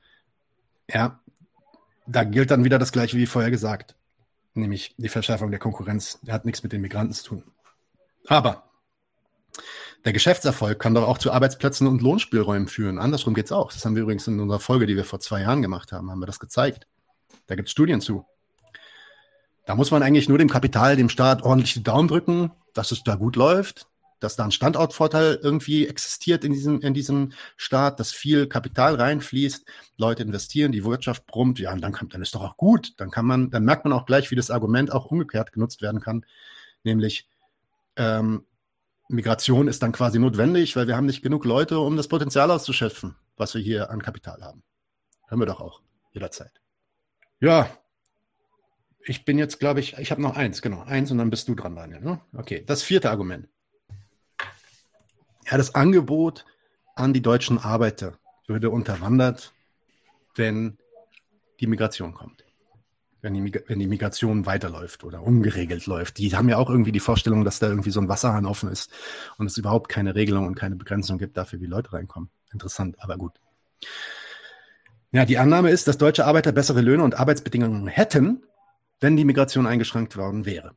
Ja, 0.90 1.22
da 2.08 2.24
gilt 2.24 2.52
dann 2.52 2.64
wieder 2.64 2.80
das 2.80 2.92
Gleiche 2.92 3.18
wie 3.18 3.26
vorher 3.26 3.52
gesagt, 3.52 3.96
nämlich 4.54 4.96
die 4.98 5.10
Verschärfung 5.10 5.52
der 5.52 5.60
Konkurrenz. 5.60 6.20
Der 6.22 6.34
hat 6.34 6.46
nichts 6.46 6.64
mit 6.64 6.72
den 6.72 6.82
Migranten 6.82 7.14
zu 7.14 7.24
tun. 7.24 7.44
Aber 8.28 8.64
der 10.06 10.14
Geschäftserfolg 10.14 10.80
kann 10.80 10.94
doch 10.94 11.08
auch 11.08 11.18
zu 11.18 11.32
Arbeitsplätzen 11.32 11.88
und 11.88 12.02
Lohnspielräumen 12.02 12.68
führen. 12.68 13.00
Andersrum 13.00 13.34
geht 13.34 13.46
es 13.46 13.52
auch. 13.52 13.72
Das 13.72 13.84
haben 13.86 13.96
wir 13.96 14.04
übrigens 14.04 14.28
in 14.28 14.40
unserer 14.40 14.60
Folge, 14.60 14.86
die 14.86 14.96
wir 14.96 15.06
vor 15.06 15.20
zwei 15.20 15.42
Jahren 15.42 15.62
gemacht 15.62 15.92
haben, 15.92 16.10
haben 16.12 16.20
wir 16.20 16.28
das 16.28 16.40
gezeigt. 16.40 16.88
Da 17.48 17.56
gibt 17.56 17.68
es 17.68 17.72
Studien 17.72 18.02
zu. 18.02 18.26
Da 19.66 19.76
muss 19.76 19.92
man 19.92 20.04
eigentlich 20.04 20.30
nur 20.30 20.38
dem 20.38 20.50
Kapital, 20.50 20.96
dem 20.96 21.10
Staat 21.10 21.44
ordentlich 21.44 21.74
die 21.74 21.84
Daumen 21.84 22.08
drücken, 22.08 22.52
dass 22.74 22.92
es 22.92 23.04
da 23.04 23.16
gut 23.16 23.36
läuft 23.36 23.88
dass 24.20 24.36
da 24.36 24.44
ein 24.44 24.52
Standortvorteil 24.52 25.40
irgendwie 25.42 25.88
existiert 25.88 26.44
in 26.44 26.54
diesem, 26.54 26.82
in 26.82 26.94
diesem 26.94 27.34
Staat, 27.56 28.00
dass 28.00 28.12
viel 28.12 28.48
Kapital 28.48 28.96
reinfließt, 28.96 29.66
Leute 29.98 30.24
investieren, 30.24 30.72
die 30.72 30.86
Wirtschaft 30.86 31.26
brummt, 31.28 31.60
ja, 31.60 31.74
und 31.74 31.82
dann, 31.82 31.94
kann, 31.94 32.10
dann 32.10 32.22
ist 32.22 32.36
doch 32.36 32.44
auch 32.44 32.58
gut. 32.58 32.94
Dann 32.98 33.12
kann 33.12 33.26
man, 33.26 33.50
dann 33.50 33.64
merkt 33.64 33.86
man 33.86 33.94
auch 33.94 34.06
gleich, 34.06 34.32
wie 34.32 34.36
das 34.36 34.52
Argument 34.52 34.92
auch 34.92 35.06
umgekehrt 35.06 35.52
genutzt 35.52 35.82
werden 35.82 36.02
kann, 36.02 36.26
nämlich 36.84 37.28
ähm, 37.96 38.46
Migration 39.10 39.68
ist 39.68 39.84
dann 39.84 39.92
quasi 39.92 40.20
notwendig, 40.20 40.76
weil 40.76 40.88
wir 40.88 40.96
haben 40.96 41.06
nicht 41.06 41.22
genug 41.22 41.46
Leute, 41.46 41.80
um 41.80 41.96
das 41.96 42.08
Potenzial 42.08 42.52
auszuschöpfen, 42.52 43.16
was 43.38 43.54
wir 43.54 43.62
hier 43.62 43.90
an 43.90 44.02
Kapital 44.02 44.42
haben. 44.42 44.64
Hören 45.28 45.40
wir 45.40 45.46
doch 45.46 45.62
auch 45.62 45.82
jederzeit. 46.12 46.52
Ja, 47.40 47.70
ich 49.06 49.24
bin 49.24 49.38
jetzt, 49.38 49.60
glaube 49.60 49.80
ich, 49.80 49.98
ich 49.98 50.12
habe 50.12 50.22
noch 50.22 50.36
eins, 50.36 50.62
genau, 50.62 50.82
eins 50.82 51.12
und 51.12 51.18
dann 51.18 51.30
bist 51.30 51.48
du 51.48 51.56
dran, 51.56 51.76
Daniel. 51.76 52.02
Ne? 52.02 52.20
Okay, 52.34 52.64
das 52.66 52.84
vierte 52.84 53.10
Argument. 53.10 53.48
Ja, 55.50 55.58
das 55.58 55.76
Angebot 55.76 56.46
an 56.96 57.14
die 57.14 57.22
deutschen 57.22 57.58
Arbeiter 57.58 58.18
würde 58.48 58.70
unterwandert, 58.70 59.54
wenn 60.36 60.78
die 61.60 61.68
Migration 61.68 62.14
kommt. 62.14 62.44
Wenn 63.22 63.34
die, 63.34 63.62
wenn 63.66 63.80
die 63.80 63.88
Migration 63.88 64.46
weiterläuft 64.46 65.04
oder 65.04 65.24
ungeregelt 65.24 65.86
läuft. 65.86 66.18
Die 66.18 66.36
haben 66.36 66.50
ja 66.50 66.58
auch 66.58 66.70
irgendwie 66.70 66.92
die 66.92 67.00
Vorstellung, 67.00 67.44
dass 67.44 67.60
da 67.60 67.68
irgendwie 67.68 67.90
so 67.90 68.00
ein 68.00 68.10
Wasserhahn 68.10 68.46
offen 68.46 68.70
ist 68.70 68.92
und 69.38 69.48
es 69.48 69.58
überhaupt 69.58 69.90
keine 69.90 70.16
Regelung 70.16 70.46
und 70.46 70.56
keine 70.56 70.76
Begrenzung 70.76 71.18
gibt 71.18 71.36
dafür, 71.36 71.60
wie 71.60 71.66
Leute 71.66 71.94
reinkommen. 71.94 72.30
Interessant, 72.52 72.96
aber 73.00 73.18
gut. 73.18 73.40
Ja, 75.12 75.26
die 75.26 75.38
Annahme 75.38 75.72
ist, 75.72 75.88
dass 75.88 75.98
deutsche 75.98 76.26
Arbeiter 76.26 76.52
bessere 76.52 76.82
Löhne 76.82 77.04
und 77.04 77.20
Arbeitsbedingungen 77.20 77.88
hätten, 77.88 78.44
wenn 79.00 79.16
die 79.16 79.26
Migration 79.26 79.66
eingeschränkt 79.66 80.16
worden 80.16 80.46
wäre. 80.46 80.76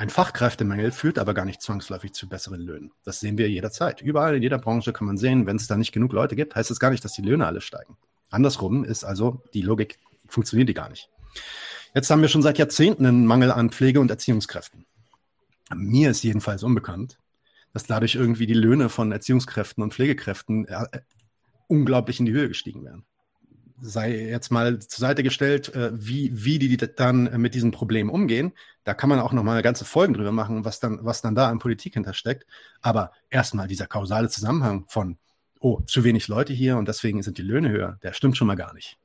Ein 0.00 0.08
Fachkräftemangel 0.08 0.92
führt 0.92 1.18
aber 1.18 1.34
gar 1.34 1.44
nicht 1.44 1.60
zwangsläufig 1.60 2.14
zu 2.14 2.26
besseren 2.26 2.62
Löhnen. 2.62 2.90
Das 3.04 3.20
sehen 3.20 3.36
wir 3.36 3.50
jederzeit. 3.50 4.00
Überall 4.00 4.34
in 4.34 4.42
jeder 4.42 4.56
Branche 4.56 4.94
kann 4.94 5.06
man 5.06 5.18
sehen, 5.18 5.46
wenn 5.46 5.56
es 5.56 5.66
da 5.66 5.76
nicht 5.76 5.92
genug 5.92 6.14
Leute 6.14 6.36
gibt, 6.36 6.56
heißt 6.56 6.70
es 6.70 6.80
gar 6.80 6.88
nicht, 6.88 7.04
dass 7.04 7.12
die 7.12 7.20
Löhne 7.20 7.46
alle 7.46 7.60
steigen. 7.60 7.98
Andersrum 8.30 8.82
ist 8.82 9.04
also 9.04 9.42
die 9.52 9.60
Logik, 9.60 9.98
funktioniert 10.26 10.70
die 10.70 10.74
gar 10.74 10.88
nicht. 10.88 11.10
Jetzt 11.94 12.08
haben 12.08 12.22
wir 12.22 12.30
schon 12.30 12.40
seit 12.40 12.56
Jahrzehnten 12.56 13.04
einen 13.04 13.26
Mangel 13.26 13.50
an 13.50 13.68
Pflege- 13.68 14.00
und 14.00 14.10
Erziehungskräften. 14.10 14.86
Mir 15.74 16.12
ist 16.12 16.22
jedenfalls 16.22 16.62
unbekannt, 16.62 17.18
dass 17.74 17.84
dadurch 17.84 18.14
irgendwie 18.14 18.46
die 18.46 18.54
Löhne 18.54 18.88
von 18.88 19.12
Erziehungskräften 19.12 19.82
und 19.82 19.92
Pflegekräften 19.92 20.66
äh, 20.66 20.86
unglaublich 21.68 22.20
in 22.20 22.24
die 22.24 22.32
Höhe 22.32 22.48
gestiegen 22.48 22.82
wären. 22.86 23.04
Sei 23.80 24.28
jetzt 24.28 24.50
mal 24.50 24.78
zur 24.78 25.00
Seite 25.00 25.22
gestellt, 25.22 25.74
äh, 25.74 25.90
wie, 25.92 26.30
wie 26.44 26.58
die 26.58 26.76
dann 26.76 27.40
mit 27.40 27.54
diesem 27.54 27.70
Problem 27.70 28.10
umgehen. 28.10 28.52
Da 28.84 28.94
kann 28.94 29.08
man 29.08 29.20
auch 29.20 29.32
noch 29.32 29.42
mal 29.42 29.62
ganze 29.62 29.84
Folgen 29.84 30.14
drüber 30.14 30.32
machen, 30.32 30.64
was 30.64 30.80
dann, 30.80 30.98
was 31.02 31.22
dann 31.22 31.34
da 31.34 31.48
an 31.48 31.58
Politik 31.58 31.94
hintersteckt. 31.94 32.46
Aber 32.80 33.12
erstmal 33.30 33.68
dieser 33.68 33.86
kausale 33.86 34.28
Zusammenhang 34.28 34.84
von, 34.88 35.16
oh, 35.60 35.80
zu 35.86 36.04
wenig 36.04 36.28
Leute 36.28 36.52
hier 36.52 36.76
und 36.76 36.88
deswegen 36.88 37.22
sind 37.22 37.38
die 37.38 37.42
Löhne 37.42 37.70
höher, 37.70 37.98
der 38.02 38.12
stimmt 38.12 38.36
schon 38.36 38.46
mal 38.46 38.56
gar 38.56 38.74
nicht. 38.74 38.98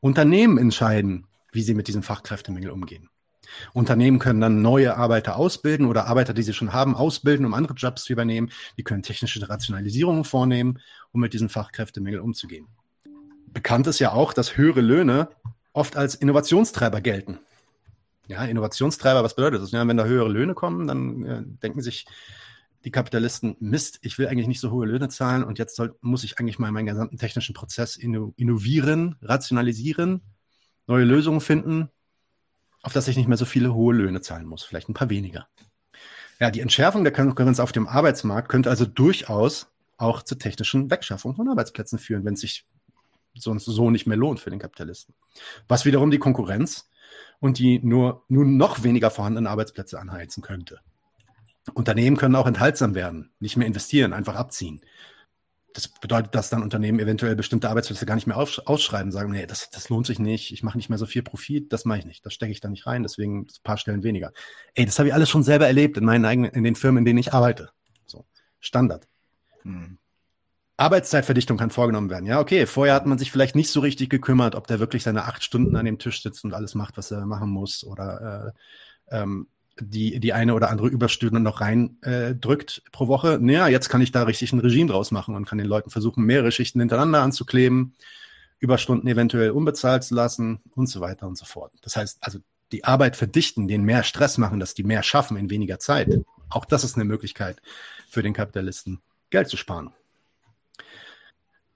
Unternehmen 0.00 0.58
entscheiden, 0.58 1.26
wie 1.52 1.62
sie 1.62 1.74
mit 1.74 1.88
diesem 1.88 2.02
Fachkräftemangel 2.02 2.70
umgehen. 2.70 3.08
Unternehmen 3.72 4.18
können 4.18 4.40
dann 4.40 4.62
neue 4.62 4.96
Arbeiter 4.96 5.36
ausbilden 5.36 5.86
oder 5.86 6.06
Arbeiter, 6.06 6.34
die 6.34 6.42
sie 6.42 6.52
schon 6.52 6.72
haben, 6.72 6.94
ausbilden, 6.94 7.46
um 7.46 7.54
andere 7.54 7.74
Jobs 7.74 8.04
zu 8.04 8.12
übernehmen. 8.12 8.50
Die 8.76 8.84
können 8.84 9.02
technische 9.02 9.48
Rationalisierungen 9.48 10.24
vornehmen, 10.24 10.80
um 11.12 11.20
mit 11.20 11.32
diesem 11.32 11.48
Fachkräftemangel 11.48 12.20
umzugehen. 12.20 12.68
Bekannt 13.52 13.86
ist 13.86 13.98
ja 13.98 14.12
auch, 14.12 14.32
dass 14.32 14.56
höhere 14.56 14.80
Löhne 14.80 15.28
oft 15.72 15.96
als 15.96 16.14
Innovationstreiber 16.14 17.00
gelten. 17.00 17.38
Ja, 18.26 18.44
Innovationstreiber, 18.44 19.24
was 19.24 19.36
bedeutet 19.36 19.62
das? 19.62 19.70
Ja, 19.70 19.86
wenn 19.86 19.96
da 19.96 20.04
höhere 20.04 20.28
Löhne 20.28 20.54
kommen, 20.54 20.86
dann 20.86 21.24
äh, 21.24 21.42
denken 21.62 21.80
sich 21.80 22.06
die 22.84 22.90
Kapitalisten, 22.90 23.56
Mist, 23.58 23.98
ich 24.02 24.18
will 24.18 24.28
eigentlich 24.28 24.46
nicht 24.46 24.60
so 24.60 24.70
hohe 24.70 24.86
Löhne 24.86 25.08
zahlen 25.08 25.42
und 25.42 25.58
jetzt 25.58 25.76
soll, 25.76 25.96
muss 26.00 26.24
ich 26.24 26.38
eigentlich 26.38 26.58
mal 26.58 26.70
meinen 26.70 26.86
gesamten 26.86 27.18
technischen 27.18 27.54
Prozess 27.54 27.96
innovieren, 27.96 29.16
rationalisieren 29.20 30.22
neue 30.88 31.04
Lösungen 31.04 31.40
finden, 31.40 31.90
auf 32.82 32.92
das 32.92 33.06
ich 33.08 33.16
nicht 33.16 33.28
mehr 33.28 33.36
so 33.36 33.44
viele 33.44 33.74
hohe 33.74 33.94
Löhne 33.94 34.20
zahlen 34.20 34.46
muss, 34.46 34.64
vielleicht 34.64 34.88
ein 34.88 34.94
paar 34.94 35.10
weniger. 35.10 35.46
Ja, 36.40 36.50
die 36.50 36.60
Entschärfung 36.60 37.04
der 37.04 37.12
Konkurrenz 37.12 37.60
auf 37.60 37.72
dem 37.72 37.86
Arbeitsmarkt 37.86 38.48
könnte 38.48 38.70
also 38.70 38.86
durchaus 38.86 39.68
auch 39.96 40.22
zur 40.22 40.38
technischen 40.38 40.90
Wegschaffung 40.90 41.34
von 41.34 41.48
Arbeitsplätzen 41.48 41.98
führen, 41.98 42.24
wenn 42.24 42.36
sich 42.36 42.66
sonst 43.40 43.64
so 43.64 43.90
nicht 43.90 44.06
mehr 44.06 44.16
lohnt 44.16 44.40
für 44.40 44.50
den 44.50 44.58
Kapitalisten. 44.58 45.14
Was 45.66 45.84
wiederum 45.84 46.10
die 46.10 46.18
Konkurrenz 46.18 46.88
und 47.40 47.58
die 47.58 47.80
nur 47.80 48.24
nun 48.28 48.56
noch 48.56 48.82
weniger 48.82 49.10
vorhandenen 49.10 49.46
Arbeitsplätze 49.46 49.98
anheizen 49.98 50.42
könnte. 50.42 50.80
Unternehmen 51.74 52.16
können 52.16 52.36
auch 52.36 52.46
enthaltsam 52.46 52.94
werden, 52.94 53.30
nicht 53.40 53.56
mehr 53.56 53.66
investieren, 53.66 54.12
einfach 54.12 54.36
abziehen 54.36 54.80
das 55.78 55.88
bedeutet, 55.88 56.34
dass 56.34 56.50
dann 56.50 56.62
Unternehmen 56.62 56.98
eventuell 56.98 57.36
bestimmte 57.36 57.68
Arbeitsplätze 57.68 58.04
gar 58.04 58.16
nicht 58.16 58.26
mehr 58.26 58.36
ausschreiben, 58.36 59.12
sagen, 59.12 59.30
nee, 59.30 59.46
das, 59.46 59.70
das 59.70 59.88
lohnt 59.88 60.06
sich 60.06 60.18
nicht, 60.18 60.52
ich 60.52 60.62
mache 60.64 60.76
nicht 60.76 60.88
mehr 60.88 60.98
so 60.98 61.06
viel 61.06 61.22
Profit, 61.22 61.72
das 61.72 61.84
mache 61.84 62.00
ich 62.00 62.04
nicht, 62.04 62.26
das 62.26 62.34
stecke 62.34 62.50
ich 62.50 62.60
da 62.60 62.68
nicht 62.68 62.86
rein, 62.86 63.02
deswegen 63.04 63.42
ein 63.42 63.46
paar 63.62 63.76
Stellen 63.76 64.02
weniger. 64.02 64.32
Ey, 64.74 64.86
das 64.86 64.98
habe 64.98 65.08
ich 65.08 65.14
alles 65.14 65.28
schon 65.28 65.44
selber 65.44 65.66
erlebt 65.66 65.96
in 65.96 66.04
meinen 66.04 66.24
eigenen, 66.24 66.50
in 66.50 66.64
den 66.64 66.74
Firmen, 66.74 66.98
in 66.98 67.04
denen 67.04 67.18
ich 67.18 67.32
arbeite. 67.32 67.70
So, 68.06 68.26
Standard. 68.58 69.06
Hm. 69.62 69.97
Arbeitszeitverdichtung 70.78 71.58
kann 71.58 71.70
vorgenommen 71.70 72.08
werden. 72.08 72.24
Ja, 72.24 72.40
okay, 72.40 72.64
vorher 72.64 72.94
hat 72.94 73.04
man 73.04 73.18
sich 73.18 73.32
vielleicht 73.32 73.56
nicht 73.56 73.70
so 73.70 73.80
richtig 73.80 74.10
gekümmert, 74.10 74.54
ob 74.54 74.68
der 74.68 74.78
wirklich 74.78 75.02
seine 75.02 75.24
acht 75.24 75.42
Stunden 75.42 75.74
an 75.76 75.84
dem 75.84 75.98
Tisch 75.98 76.22
sitzt 76.22 76.44
und 76.44 76.54
alles 76.54 76.74
macht, 76.76 76.96
was 76.96 77.10
er 77.10 77.26
machen 77.26 77.50
muss 77.50 77.84
oder 77.84 78.54
äh, 79.10 79.16
ähm, 79.20 79.48
die, 79.80 80.20
die 80.20 80.32
eine 80.32 80.54
oder 80.54 80.70
andere 80.70 80.88
Überstunde 80.88 81.40
noch 81.40 81.60
rein 81.60 82.00
äh, 82.02 82.34
pro 82.34 83.08
Woche. 83.08 83.38
Naja, 83.40 83.66
jetzt 83.66 83.88
kann 83.88 84.00
ich 84.00 84.12
da 84.12 84.22
richtig 84.22 84.52
ein 84.52 84.60
Regime 84.60 84.90
draus 84.90 85.10
machen 85.10 85.34
und 85.34 85.46
kann 85.46 85.58
den 85.58 85.66
Leuten 85.66 85.90
versuchen, 85.90 86.24
mehrere 86.24 86.52
Schichten 86.52 86.78
hintereinander 86.78 87.22
anzukleben, 87.22 87.94
Überstunden 88.60 89.08
eventuell 89.08 89.50
unbezahlt 89.50 90.04
zu 90.04 90.14
lassen 90.14 90.60
und 90.74 90.88
so 90.88 91.00
weiter 91.00 91.26
und 91.26 91.36
so 91.36 91.44
fort. 91.44 91.72
Das 91.82 91.96
heißt, 91.96 92.18
also 92.20 92.38
die 92.70 92.84
Arbeit 92.84 93.16
verdichten, 93.16 93.66
den 93.66 93.82
mehr 93.82 94.04
Stress 94.04 94.38
machen, 94.38 94.60
dass 94.60 94.74
die 94.74 94.84
mehr 94.84 95.02
schaffen 95.02 95.36
in 95.36 95.50
weniger 95.50 95.80
Zeit. 95.80 96.20
Auch 96.50 96.64
das 96.64 96.84
ist 96.84 96.94
eine 96.94 97.04
Möglichkeit 97.04 97.60
für 98.08 98.22
den 98.22 98.32
Kapitalisten, 98.32 99.00
Geld 99.30 99.48
zu 99.48 99.56
sparen. 99.56 99.92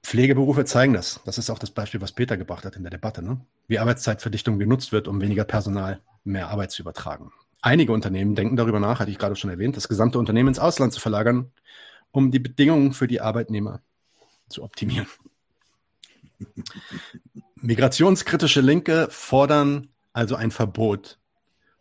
Pflegeberufe 0.02 0.64
zeigen 0.64 0.92
das. 0.92 1.20
Das 1.24 1.38
ist 1.38 1.48
auch 1.50 1.58
das 1.58 1.70
Beispiel, 1.70 2.00
was 2.00 2.12
Peter 2.12 2.36
gebracht 2.36 2.64
hat 2.64 2.76
in 2.76 2.82
der 2.82 2.90
Debatte, 2.90 3.22
ne? 3.22 3.40
wie 3.68 3.78
Arbeitszeitverdichtung 3.78 4.58
genutzt 4.58 4.92
wird, 4.92 5.08
um 5.08 5.20
weniger 5.20 5.44
Personal 5.44 6.00
mehr 6.24 6.48
Arbeit 6.48 6.72
zu 6.72 6.82
übertragen. 6.82 7.32
Einige 7.60 7.92
Unternehmen 7.92 8.34
denken 8.34 8.56
darüber 8.56 8.80
nach, 8.80 8.98
hatte 8.98 9.10
ich 9.10 9.18
gerade 9.18 9.36
schon 9.36 9.50
erwähnt, 9.50 9.76
das 9.76 9.88
gesamte 9.88 10.18
Unternehmen 10.18 10.48
ins 10.48 10.58
Ausland 10.58 10.92
zu 10.92 11.00
verlagern, 11.00 11.52
um 12.10 12.32
die 12.32 12.40
Bedingungen 12.40 12.92
für 12.92 13.06
die 13.06 13.20
Arbeitnehmer 13.20 13.80
zu 14.48 14.64
optimieren. 14.64 15.06
Migrationskritische 17.54 18.60
Linke 18.60 19.06
fordern 19.10 19.88
also 20.12 20.34
ein 20.34 20.50
Verbot 20.50 21.18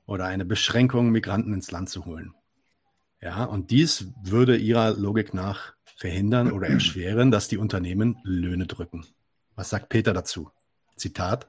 oder 0.05 0.25
eine 0.25 0.45
Beschränkung, 0.45 1.09
Migranten 1.09 1.53
ins 1.53 1.71
Land 1.71 1.89
zu 1.89 2.05
holen. 2.05 2.35
Ja, 3.19 3.43
und 3.45 3.71
dies 3.71 4.07
würde 4.21 4.57
ihrer 4.57 4.91
Logik 4.93 5.33
nach 5.33 5.73
verhindern 6.01 6.51
oder 6.51 6.67
erschweren, 6.67 7.29
dass 7.29 7.47
die 7.47 7.59
Unternehmen 7.59 8.17
Löhne 8.23 8.65
drücken. 8.65 9.05
Was 9.55 9.69
sagt 9.69 9.89
Peter 9.89 10.13
dazu? 10.13 10.49
Zitat. 10.95 11.47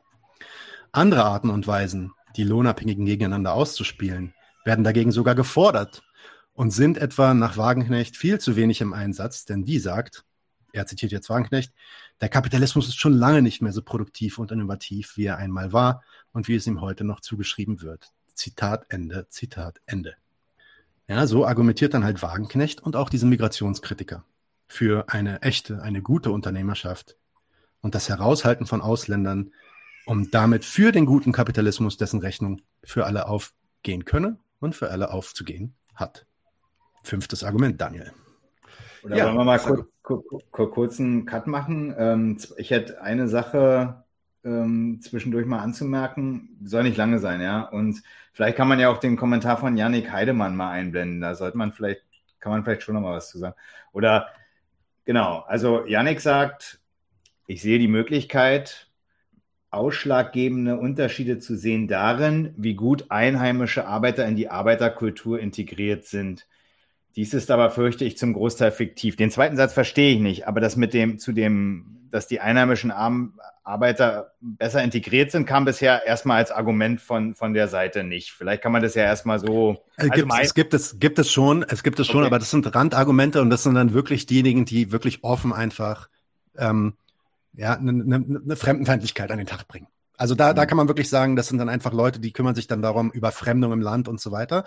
Andere 0.93 1.25
Arten 1.25 1.49
und 1.49 1.67
Weisen, 1.67 2.13
die 2.37 2.45
Lohnabhängigen 2.45 3.07
gegeneinander 3.07 3.55
auszuspielen, 3.55 4.35
werden 4.67 4.85
dagegen 4.85 5.11
sogar 5.11 5.35
gefordert 5.35 6.03
und 6.53 6.71
sind 6.71 6.99
etwa 6.99 7.33
nach 7.33 7.57
Wagenknecht 7.57 8.15
viel 8.15 8.39
zu 8.41 8.55
wenig 8.55 8.83
im 8.83 8.93
Einsatz, 8.93 9.47
denn 9.47 9.65
die 9.65 9.79
sagt, 9.79 10.23
er 10.75 10.85
zitiert 10.85 11.13
jetzt 11.13 11.31
Wagenknecht, 11.31 11.73
der 12.21 12.29
Kapitalismus 12.29 12.89
ist 12.89 13.01
schon 13.01 13.15
lange 13.15 13.41
nicht 13.41 13.63
mehr 13.63 13.73
so 13.73 13.81
produktiv 13.81 14.37
und 14.37 14.53
innovativ, 14.53 15.17
wie 15.17 15.25
er 15.25 15.39
einmal 15.39 15.73
war 15.73 16.03
und 16.33 16.47
wie 16.47 16.57
es 16.57 16.67
ihm 16.67 16.83
heute 16.83 17.05
noch 17.05 17.21
zugeschrieben 17.21 17.81
wird. 17.81 18.13
Zitat 18.35 18.85
Ende, 18.91 19.27
Zitat 19.31 19.81
Ende. 19.87 20.15
Ja, 21.09 21.27
so 21.27 21.47
argumentiert 21.47 21.95
dann 21.95 22.05
halt 22.05 22.21
Wagenknecht 22.21 22.83
und 22.83 22.97
auch 22.97 23.09
diese 23.09 23.25
Migrationskritiker 23.25 24.27
für 24.73 25.05
eine 25.11 25.43
echte, 25.43 25.83
eine 25.83 26.01
gute 26.01 26.31
Unternehmerschaft 26.31 27.19
und 27.83 27.95
das 27.95 28.09
Heraushalten 28.09 28.65
von 28.65 28.81
Ausländern 28.81 29.53
um 30.07 30.31
damit 30.31 30.65
für 30.65 30.93
den 30.93 31.05
guten 31.05 31.31
Kapitalismus, 31.31 31.99
dessen 31.99 32.21
Rechnung 32.21 32.63
für 32.83 33.05
alle 33.05 33.27
aufgehen 33.27 34.07
könne 34.07 34.39
und 34.61 34.75
für 34.75 34.91
alle 34.91 35.11
aufzugehen 35.11 35.75
hat. 35.95 36.25
Fünftes 37.05 37.45
Argument, 37.45 37.79
Daniel. 37.81 38.13
Oder 39.03 39.17
ja, 39.17 39.27
wollen 39.27 39.37
wir 39.37 39.45
mal 39.45 39.59
kurz, 39.59 39.87
kurz, 40.51 40.73
kurz 40.73 40.99
einen 40.99 41.27
Cut 41.27 41.47
machen? 41.47 41.95
Ähm, 41.99 42.39
ich 42.57 42.71
hätte 42.71 43.03
eine 43.03 43.29
Sache 43.29 44.05
ähm, 44.43 45.01
zwischendurch 45.03 45.47
mal 45.47 45.61
anzumerken, 45.61 46.59
soll 46.65 46.85
nicht 46.85 46.97
lange 46.97 47.19
sein, 47.19 47.43
ja. 47.43 47.61
Und 47.61 48.03
vielleicht 48.33 48.57
kann 48.57 48.69
man 48.69 48.81
ja 48.81 48.89
auch 48.89 48.99
den 48.99 49.17
Kommentar 49.17 49.59
von 49.59 49.77
Yannick 49.77 50.11
Heidemann 50.11 50.57
mal 50.57 50.71
einblenden. 50.71 51.21
Da 51.21 51.35
sollte 51.35 51.59
man 51.59 51.73
vielleicht, 51.73 52.03
kann 52.41 52.53
man 52.53 52.65
vielleicht 52.65 52.83
schon 52.83 52.95
noch 52.95 53.03
mal 53.03 53.17
was 53.17 53.29
zu 53.29 53.39
sagen. 53.39 53.55
Oder 53.93 54.29
genau, 55.05 55.41
also 55.47 55.85
Yannick 55.87 56.21
sagt, 56.21 56.81
ich 57.47 57.63
sehe 57.63 57.79
die 57.79 57.89
Möglichkeit, 57.89 58.91
ausschlaggebende 59.71 60.79
Unterschiede 60.79 61.39
zu 61.39 61.57
sehen 61.57 61.89
darin, 61.89 62.55
wie 62.57 62.75
gut 62.75 63.11
einheimische 63.11 63.87
Arbeiter 63.87 64.27
in 64.27 64.37
die 64.37 64.51
Arbeiterkultur 64.51 65.41
integriert 65.41 66.05
sind. 66.05 66.47
Dies 67.17 67.35
ist 67.35 67.51
aber, 67.51 67.71
fürchte 67.71 68.05
ich, 68.05 68.17
zum 68.17 68.33
Großteil 68.33 68.73
fiktiv. 68.73 69.17
Den 69.17 69.31
zweiten 69.31 69.57
Satz 69.57 69.73
verstehe 69.73 70.15
ich 70.15 70.21
nicht, 70.21 70.49
aber 70.49 70.61
das 70.61 70.77
mit 70.77 70.95
dem, 70.95 71.19
zu 71.19 71.33
dem, 71.33 72.09
dass 72.11 72.27
die 72.27 72.41
einheimischen 72.41 72.91
Arbeiter 73.65 74.33
besser 74.41 74.83
integriert 74.83 75.31
sind, 75.31 75.47
kam 75.47 75.65
bisher 75.65 76.07
erstmal 76.07 76.39
als 76.39 76.51
Argument 76.51 77.01
von, 77.01 77.35
von 77.35 77.55
der 77.55 77.69
Seite 77.69 78.03
nicht. 78.05 78.33
Vielleicht 78.33 78.63
kann 78.63 78.73
man 78.73 78.83
das 78.83 78.95
ja 78.95 79.05
erstmal 79.05 79.39
so. 79.39 79.85
Also 79.97 80.11
gibt, 80.11 80.33
es 80.41 80.55
gibt 80.55 80.75
es, 80.75 80.99
gibt 80.99 81.19
es 81.19 81.31
schon, 81.31 81.63
es 81.63 81.83
gibt 81.83 82.01
es 82.01 82.07
schon, 82.07 82.19
okay. 82.19 82.27
aber 82.27 82.39
das 82.39 82.51
sind 82.51 82.75
Randargumente 82.75 83.41
und 83.41 83.51
das 83.51 83.63
sind 83.63 83.75
dann 83.75 83.95
wirklich 83.95 84.27
diejenigen, 84.27 84.65
die 84.65 84.91
wirklich 84.91 85.23
offen 85.23 85.53
einfach 85.53 86.09
ähm, 86.57 86.95
ja, 87.55 87.75
eine, 87.75 87.91
eine, 87.91 88.41
eine 88.45 88.57
Fremdenfeindlichkeit 88.57 89.31
an 89.31 89.39
den 89.39 89.47
Tag 89.47 89.69
bringen. 89.69 89.89
Also 90.17 90.35
da, 90.35 90.55
da 90.55 90.63
mhm. 90.63 90.67
kann 90.69 90.77
man 90.77 90.89
wirklich 90.89 91.09
sagen, 91.09 91.37
das 91.37 91.49
sind 91.49 91.59
dann 91.59 91.69
einfach 91.69 91.93
Leute, 91.93 92.21
die 92.21 92.33
kümmern 92.33 92.55
sich 92.55 92.67
dann 92.67 92.83
darum, 92.83 93.11
über 93.11 93.33
Fremdung 93.33 93.73
im 93.73 93.81
Land 93.81 94.09
und 94.09 94.21
so 94.21 94.31
weiter. 94.31 94.65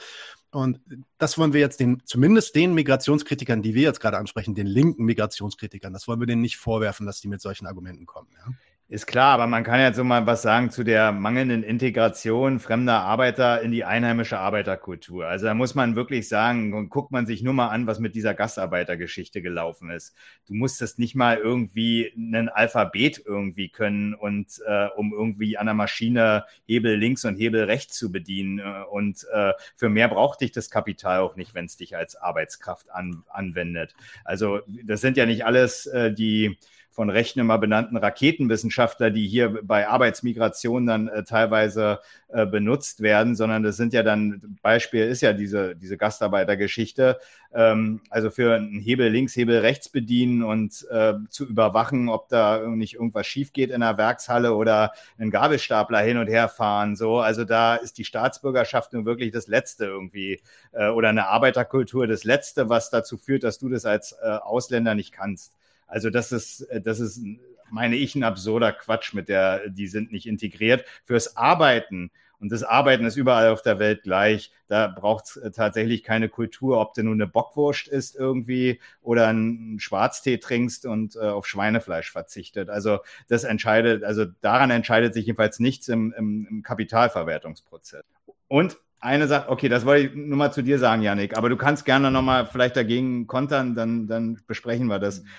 Und 0.56 0.80
das 1.18 1.38
wollen 1.38 1.52
wir 1.52 1.60
jetzt 1.60 1.82
den, 1.82 2.02
zumindest 2.06 2.56
den 2.56 2.74
Migrationskritikern, 2.74 3.62
die 3.62 3.76
wir 3.76 3.82
jetzt 3.82 4.00
gerade 4.00 4.18
ansprechen, 4.18 4.56
den 4.56 4.68
linken 4.68 5.04
Migrationskritikern, 5.04 5.92
das 5.92 6.08
wollen 6.08 6.22
wir 6.22 6.28
denen 6.28 6.42
nicht 6.42 6.56
vorwerfen, 6.56 7.06
dass 7.06 7.20
die 7.20 7.28
mit 7.28 7.42
solchen 7.42 7.68
Argumenten 7.68 8.06
kommen. 8.06 8.30
Ja? 8.38 8.54
Ist 8.88 9.08
klar, 9.08 9.34
aber 9.34 9.48
man 9.48 9.64
kann 9.64 9.80
jetzt 9.80 9.96
so 9.96 10.04
mal 10.04 10.28
was 10.28 10.44
sagen 10.44 10.70
zu 10.70 10.84
der 10.84 11.12
mangelnden 11.12 11.64
Integration 11.64 12.60
fremder 12.60 13.02
Arbeiter 13.02 13.64
in 13.64 13.72
die 13.72 13.84
einheimische 13.84 14.38
Arbeiterkultur. 14.38 15.26
Also 15.26 15.48
da 15.48 15.56
muss 15.56 15.74
man 15.74 15.96
wirklich 15.96 16.30
sagen, 16.30 16.88
guckt 16.90 17.12
man 17.12 17.26
sich 17.26 17.42
nur 17.42 17.56
mal 17.56 17.70
an, 17.70 17.88
was 17.88 17.98
mit 17.98 18.14
dieser 18.14 18.36
Gastarbeitergeschichte 18.36 19.42
gelaufen 19.42 19.90
ist. 19.90 20.14
Du 20.48 20.54
musstest 20.54 21.00
nicht 21.00 21.16
mal 21.16 21.38
irgendwie 21.38 22.14
ein 22.16 22.48
Alphabet 22.48 23.24
irgendwie 23.26 23.70
können 23.70 24.14
und 24.14 24.62
äh, 24.68 24.86
um 24.96 25.14
irgendwie 25.14 25.58
an 25.58 25.66
der 25.66 25.74
Maschine 25.74 26.46
Hebel 26.68 26.96
links 26.96 27.26
und 27.26 27.38
Hebel 27.38 27.64
rechts 27.64 27.98
zu 27.98 28.12
bedienen. 28.12 28.60
Äh, 28.60 28.84
und 28.92 29.26
äh, 29.34 29.54
für 29.76 29.90
mehr 29.90 30.10
braucht 30.10 30.42
dich 30.42 30.52
das 30.52 30.70
Kapital 30.70 31.22
auch 31.22 31.36
nicht, 31.36 31.56
wenn 31.56 31.66
es 31.66 31.76
dich 31.76 31.98
als 31.98 32.16
Arbeitskraft 32.18 32.92
an, 32.92 33.24
anwendet. 33.30 33.96
Also 34.24 34.60
das 34.68 35.02
sind 35.02 35.18
ja 35.18 35.26
nicht 35.26 35.44
alles 35.44 35.88
äh, 35.88 36.14
die 36.14 36.60
von 36.96 37.10
Rechten 37.10 37.42
immer 37.42 37.58
benannten 37.58 37.98
Raketenwissenschaftler, 37.98 39.12
die 39.12 39.28
hier 39.28 39.60
bei 39.64 39.86
Arbeitsmigration 39.86 40.86
dann 40.86 41.10
äh, 41.10 41.24
teilweise 41.26 42.00
äh, 42.30 42.46
benutzt 42.46 43.02
werden, 43.02 43.36
sondern 43.36 43.64
das 43.64 43.76
sind 43.76 43.92
ja 43.92 44.02
dann, 44.02 44.58
Beispiel 44.62 45.04
ist 45.06 45.20
ja 45.20 45.34
diese, 45.34 45.76
diese 45.76 45.98
Gastarbeitergeschichte, 45.98 47.20
ähm, 47.54 48.00
also 48.10 48.30
für 48.30 48.56
einen 48.56 48.80
Hebel 48.80 49.10
links, 49.10 49.36
Hebel 49.36 49.60
rechts 49.60 49.90
bedienen 49.90 50.42
und 50.42 50.88
äh, 50.90 51.16
zu 51.30 51.46
überwachen, 51.46 52.08
ob 52.08 52.30
da 52.30 52.66
nicht 52.66 52.94
irgendwas 52.94 53.28
schief 53.28 53.52
geht 53.52 53.72
in 53.72 53.82
der 53.82 53.98
Werkshalle 53.98 54.54
oder 54.54 54.94
ein 55.20 55.32
Gabelstapler 55.32 56.00
hin 56.00 56.18
und 56.18 56.28
her 56.28 56.48
fahren, 56.48 56.96
so. 56.96 57.20
Also 57.20 57.44
da 57.44 57.76
ist 57.76 57.98
die 57.98 58.06
Staatsbürgerschaft 58.06 58.94
nun 58.94 59.06
wirklich 59.06 59.34
das 59.34 59.48
Letzte 59.48 59.84
irgendwie 59.84 60.40
äh, 60.72 60.88
oder 60.88 61.10
eine 61.10 61.28
Arbeiterkultur 61.28 62.08
das 62.08 62.24
Letzte, 62.24 62.70
was 62.70 62.90
dazu 62.90 63.18
führt, 63.18 63.44
dass 63.44 63.60
du 63.60 63.68
das 63.68 63.86
als 63.86 64.14
äh, 64.14 64.28
Ausländer 64.28 64.96
nicht 64.96 65.12
kannst. 65.12 65.52
Also 65.88 66.10
das 66.10 66.32
ist, 66.32 66.62
äh, 66.62 66.82
das 66.82 67.00
ist, 67.00 67.22
meine 67.70 67.96
ich, 67.96 68.16
ein 68.16 68.24
absurder 68.24 68.72
Quatsch 68.72 69.14
mit 69.14 69.30
der, 69.30 69.70
die 69.70 69.88
sind 69.88 70.12
nicht 70.12 70.28
integriert. 70.28 70.86
Fürs 71.06 71.38
Arbeiten 71.38 72.12
und 72.40 72.52
das 72.52 72.64
Arbeiten 72.64 73.06
ist 73.06 73.16
überall 73.16 73.50
auf 73.50 73.62
der 73.62 73.80
Welt 73.80 74.04
gleich. 74.04 74.52
Da 74.68 74.88
braucht 74.88 75.26
es 75.26 75.38
äh, 75.38 75.52
tatsächlich 75.52 76.04
keine 76.04 76.30
Kultur, 76.30 76.80
ob 76.80 76.94
du 76.94 77.04
nun 77.04 77.16
eine 77.16 77.28
Bockwurst 77.28 77.88
isst 77.88 78.16
irgendwie 78.16 78.80
oder 79.02 79.28
einen 79.28 79.80
Schwarztee 79.80 80.38
trinkst 80.38 80.86
und 80.86 81.16
äh, 81.16 81.22
auf 81.22 81.48
Schweinefleisch 81.48 82.12
verzichtet. 82.12 82.70
Also 82.70 83.00
das 83.28 83.44
entscheidet, 83.44 84.04
also 84.04 84.26
daran 84.42 84.70
entscheidet 84.70 85.14
sich 85.14 85.26
jedenfalls 85.26 85.60
nichts 85.60 85.88
im, 85.88 86.14
im, 86.18 86.48
im 86.50 86.62
Kapitalverwertungsprozess. 86.64 88.04
Und 88.48 88.78
eine 89.00 89.28
Sache, 89.28 89.50
okay, 89.50 89.70
das 89.70 89.86
wollte 89.86 90.08
ich 90.08 90.16
nur 90.16 90.38
mal 90.38 90.52
zu 90.52 90.62
dir 90.62 90.80
sagen, 90.80 91.02
Janik, 91.02 91.38
aber 91.38 91.50
du 91.50 91.58
kannst 91.58 91.86
gerne 91.86 92.12
nochmal 92.12 92.48
vielleicht 92.48 92.76
dagegen 92.76 93.28
kontern, 93.28 93.76
dann, 93.76 94.08
dann 94.08 94.40
besprechen 94.48 94.88
wir 94.88 95.00
das. 95.00 95.22
Mhm 95.22 95.30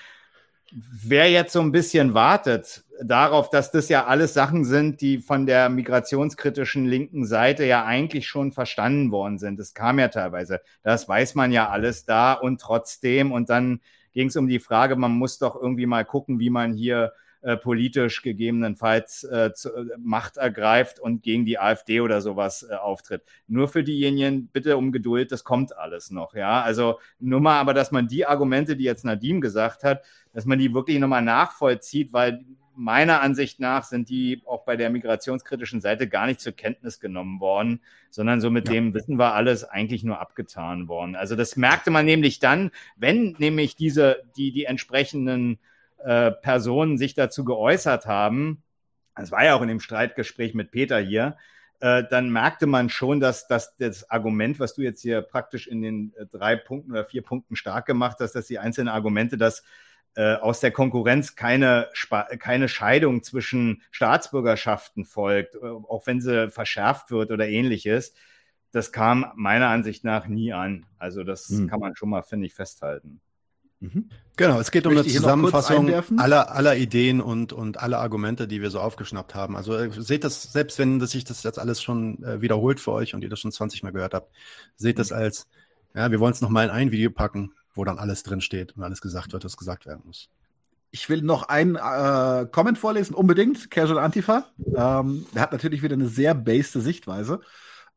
wer 0.73 1.31
jetzt 1.31 1.53
so 1.53 1.61
ein 1.61 1.73
bisschen 1.73 2.15
wartet 2.15 2.85
darauf, 3.03 3.51
dass 3.51 3.71
das 3.71 3.89
ja 3.89 4.07
alles 4.07 4.35
Sachen 4.35 4.65
sind, 4.65 5.01
die 5.01 5.19
von 5.19 5.47
der 5.47 5.69
migrationskritischen 5.69 6.87
linken 6.87 7.27
Seite 7.27 7.65
ja 7.65 7.85
eigentlich 7.85 8.27
schon 8.27 8.53
verstanden 8.53 9.11
worden 9.11 9.39
sind. 9.39 9.59
Das 9.59 9.75
kam 9.75 9.99
ja 9.99 10.09
teilweise. 10.09 10.61
Das 10.83 11.09
weiß 11.09 11.35
man 11.35 11.53
ja 11.53 11.69
alles 11.69 12.05
da 12.05 12.33
und 12.33 12.61
trotzdem. 12.61 13.33
Und 13.33 13.51
dann 13.51 13.81
ging 14.13 14.29
es 14.29 14.37
um 14.37 14.49
die 14.49 14.61
Frage, 14.61 14.97
man 14.97 15.13
muss 15.13 15.39
doch 15.39 15.61
irgendwie 15.61 15.87
mal 15.87 16.05
gucken, 16.05 16.41
wie 16.41 16.51
man 16.51 16.73
hier 16.75 17.13
äh, 17.47 17.57
politisch 17.57 18.23
gegebenenfalls 18.23 19.23
äh, 19.23 19.53
zu, 19.55 19.73
äh, 19.73 19.85
Macht 19.99 20.37
ergreift 20.37 20.99
und 20.99 21.23
gegen 21.23 21.45
die 21.45 21.61
AfD 21.61 22.01
oder 22.01 22.21
sowas 22.21 22.67
äh, 22.69 22.75
auftritt. 22.75 23.23
Nur 23.47 23.69
für 23.69 23.85
diejenigen 23.85 24.49
bitte 24.49 24.77
um 24.77 24.91
Geduld, 24.91 25.31
das 25.31 25.45
kommt 25.45 25.79
alles 25.79 26.11
noch. 26.11 26.35
Ja, 26.35 26.63
also 26.63 26.99
nur 27.21 27.41
mal, 27.41 27.61
aber 27.61 27.73
dass 27.73 27.93
man 27.93 28.09
die 28.09 28.27
Argumente, 28.27 28.75
die 28.75 28.83
jetzt 28.83 29.05
Nadim 29.05 29.41
gesagt 29.41 29.85
hat, 29.85 30.03
dass 30.33 30.45
man 30.45 30.59
die 30.59 30.75
wirklich 30.75 30.99
nochmal 30.99 31.23
nachvollzieht, 31.23 32.13
weil 32.13 32.45
meiner 32.75 33.21
Ansicht 33.21 33.61
nach 33.61 33.85
sind 33.85 34.09
die 34.09 34.43
auch 34.45 34.65
bei 34.65 34.77
der 34.77 34.91
migrationskritischen 34.91 35.81
Seite 35.81 36.09
gar 36.09 36.27
nicht 36.27 36.41
zur 36.41 36.53
Kenntnis 36.53 36.99
genommen 36.99 37.39
worden, 37.39 37.81
sondern 38.11 38.41
so 38.41 38.51
mit 38.51 38.67
ja. 38.67 38.75
dem 38.75 38.93
Wissen 38.93 39.19
war 39.19 39.35
alles 39.35 39.63
eigentlich 39.63 40.03
nur 40.03 40.19
abgetan 40.19 40.89
worden. 40.89 41.15
Also 41.15 41.37
das 41.37 41.55
merkte 41.55 41.93
man 41.93 42.07
nämlich 42.07 42.41
dann, 42.41 42.73
wenn 42.97 43.37
nämlich 43.39 43.77
diese, 43.77 44.25
die, 44.37 44.51
die 44.51 44.65
entsprechenden 44.65 45.61
äh, 45.99 46.31
Personen 46.31 46.99
sich 46.99 47.15
dazu 47.15 47.45
geäußert 47.45 48.07
haben, 48.07 48.63
das 49.15 49.31
war 49.31 49.45
ja 49.45 49.55
auch 49.55 49.63
in 49.63 49.69
dem 49.69 49.81
Streitgespräch 49.81 50.55
mit 50.55 50.71
Peter 50.71 50.99
hier, 50.99 51.37
äh, 51.81 52.05
dann 52.09 52.31
merkte 52.31 52.67
man 52.67 52.89
schon, 52.89 53.21
dass, 53.21 53.47
dass 53.47 53.77
das 53.77 54.11
Argument, 54.11 54.61
was 54.61 54.75
du 54.75 54.83
jetzt 54.83 55.03
hier 55.03 55.23
praktisch 55.23 55.67
in 55.67 55.83
den 55.83 56.15
äh, 56.17 56.27
drei 56.27 56.57
Punkten 56.57 56.93
oder 56.93 57.05
vier 57.05 57.23
Punkten 57.23 57.57
stark 57.57 57.87
gemacht 57.87 58.19
hast, 58.21 58.33
dass 58.33 58.47
die 58.47 58.59
einzelnen 58.59 58.89
Argumente, 58.89 59.37
dass 59.37 59.63
aus 60.41 60.61
der 60.61 60.71
Konkurrenz 60.71 61.37
keine, 61.37 61.91
keine 62.39 62.71
Scheidung 62.71 63.23
zwischen 63.23 63.83
Staatsbürgerschaften 63.91 65.05
folgt, 65.05 65.63
auch 65.63 66.07
wenn 66.07 66.23
sie 66.23 66.49
verschärft 66.49 67.11
wird 67.11 67.31
oder 67.31 67.47
ähnliches, 67.47 68.15
das 68.77 68.93
kam 68.93 69.33
meiner 69.37 69.69
Ansicht 69.69 70.05
nach 70.05 70.27
nie 70.27 70.53
an. 70.53 70.87
Also 70.99 71.25
das 71.25 71.49
hm. 71.49 71.69
kann 71.69 71.81
man 71.81 71.97
schon 71.97 72.11
mal, 72.11 72.23
finde 72.23 72.47
ich, 72.47 72.55
festhalten. 72.55 73.21
Mhm. 73.81 74.09
Genau, 74.37 74.59
es 74.59 74.71
geht 74.71 74.87
um 74.87 74.93
eine 74.93 75.05
Zusammenfassung 75.05 75.93
aller, 76.19 76.51
aller 76.53 76.77
Ideen 76.77 77.21
und, 77.21 77.53
und 77.53 77.79
aller 77.79 77.99
Argumente, 77.99 78.49
die 78.49 78.63
wir 78.63 78.71
so 78.71 78.81
aufgeschnappt 78.81 79.35
haben. 79.35 79.57
Also 79.57 79.75
äh, 79.75 79.91
seht 79.93 80.25
das, 80.25 80.43
selbst 80.43 80.79
wenn 80.79 80.99
das 80.99 81.11
sich 81.11 81.25
das 81.25 81.43
jetzt 81.43 81.59
alles 81.59 81.83
schon 81.83 82.23
äh, 82.23 82.41
wiederholt 82.41 82.81
für 82.81 82.93
euch 82.93 83.15
und 83.15 83.23
ihr 83.23 83.29
das 83.29 83.41
schon 83.41 83.53
20 83.53 83.83
Mal 83.83 83.93
gehört 83.93 84.15
habt, 84.15 84.31
seht 84.77 84.99
das 84.99 85.11
mhm. 85.11 85.17
als, 85.17 85.47
ja, 85.95 86.11
wir 86.11 86.21
wollen 86.21 86.33
es 86.33 86.41
nochmal 86.41 86.67
in 86.67 86.71
ein 86.71 86.91
Video 86.91 87.11
packen, 87.11 87.53
wo 87.75 87.85
dann 87.85 87.99
alles 87.99 88.23
drin 88.23 88.41
steht 88.41 88.77
und 88.77 88.83
alles 88.83 89.01
gesagt 89.01 89.33
wird, 89.33 89.45
was 89.45 89.57
gesagt 89.57 89.87
werden 89.87 90.03
muss. 90.07 90.29
Ich 90.91 91.09
will 91.11 91.21
noch 91.21 91.43
einen 91.45 91.77
äh, 91.77 92.47
Comment 92.51 92.79
vorlesen, 92.79 93.15
unbedingt. 93.15 93.71
Casual 93.71 93.99
Antifa. 93.99 94.47
Ähm, 94.75 95.27
der 95.35 95.43
hat 95.43 95.53
natürlich 95.53 95.83
wieder 95.83 95.95
eine 95.95 96.09
sehr 96.09 96.35
based 96.35 96.73
Sichtweise 96.73 97.41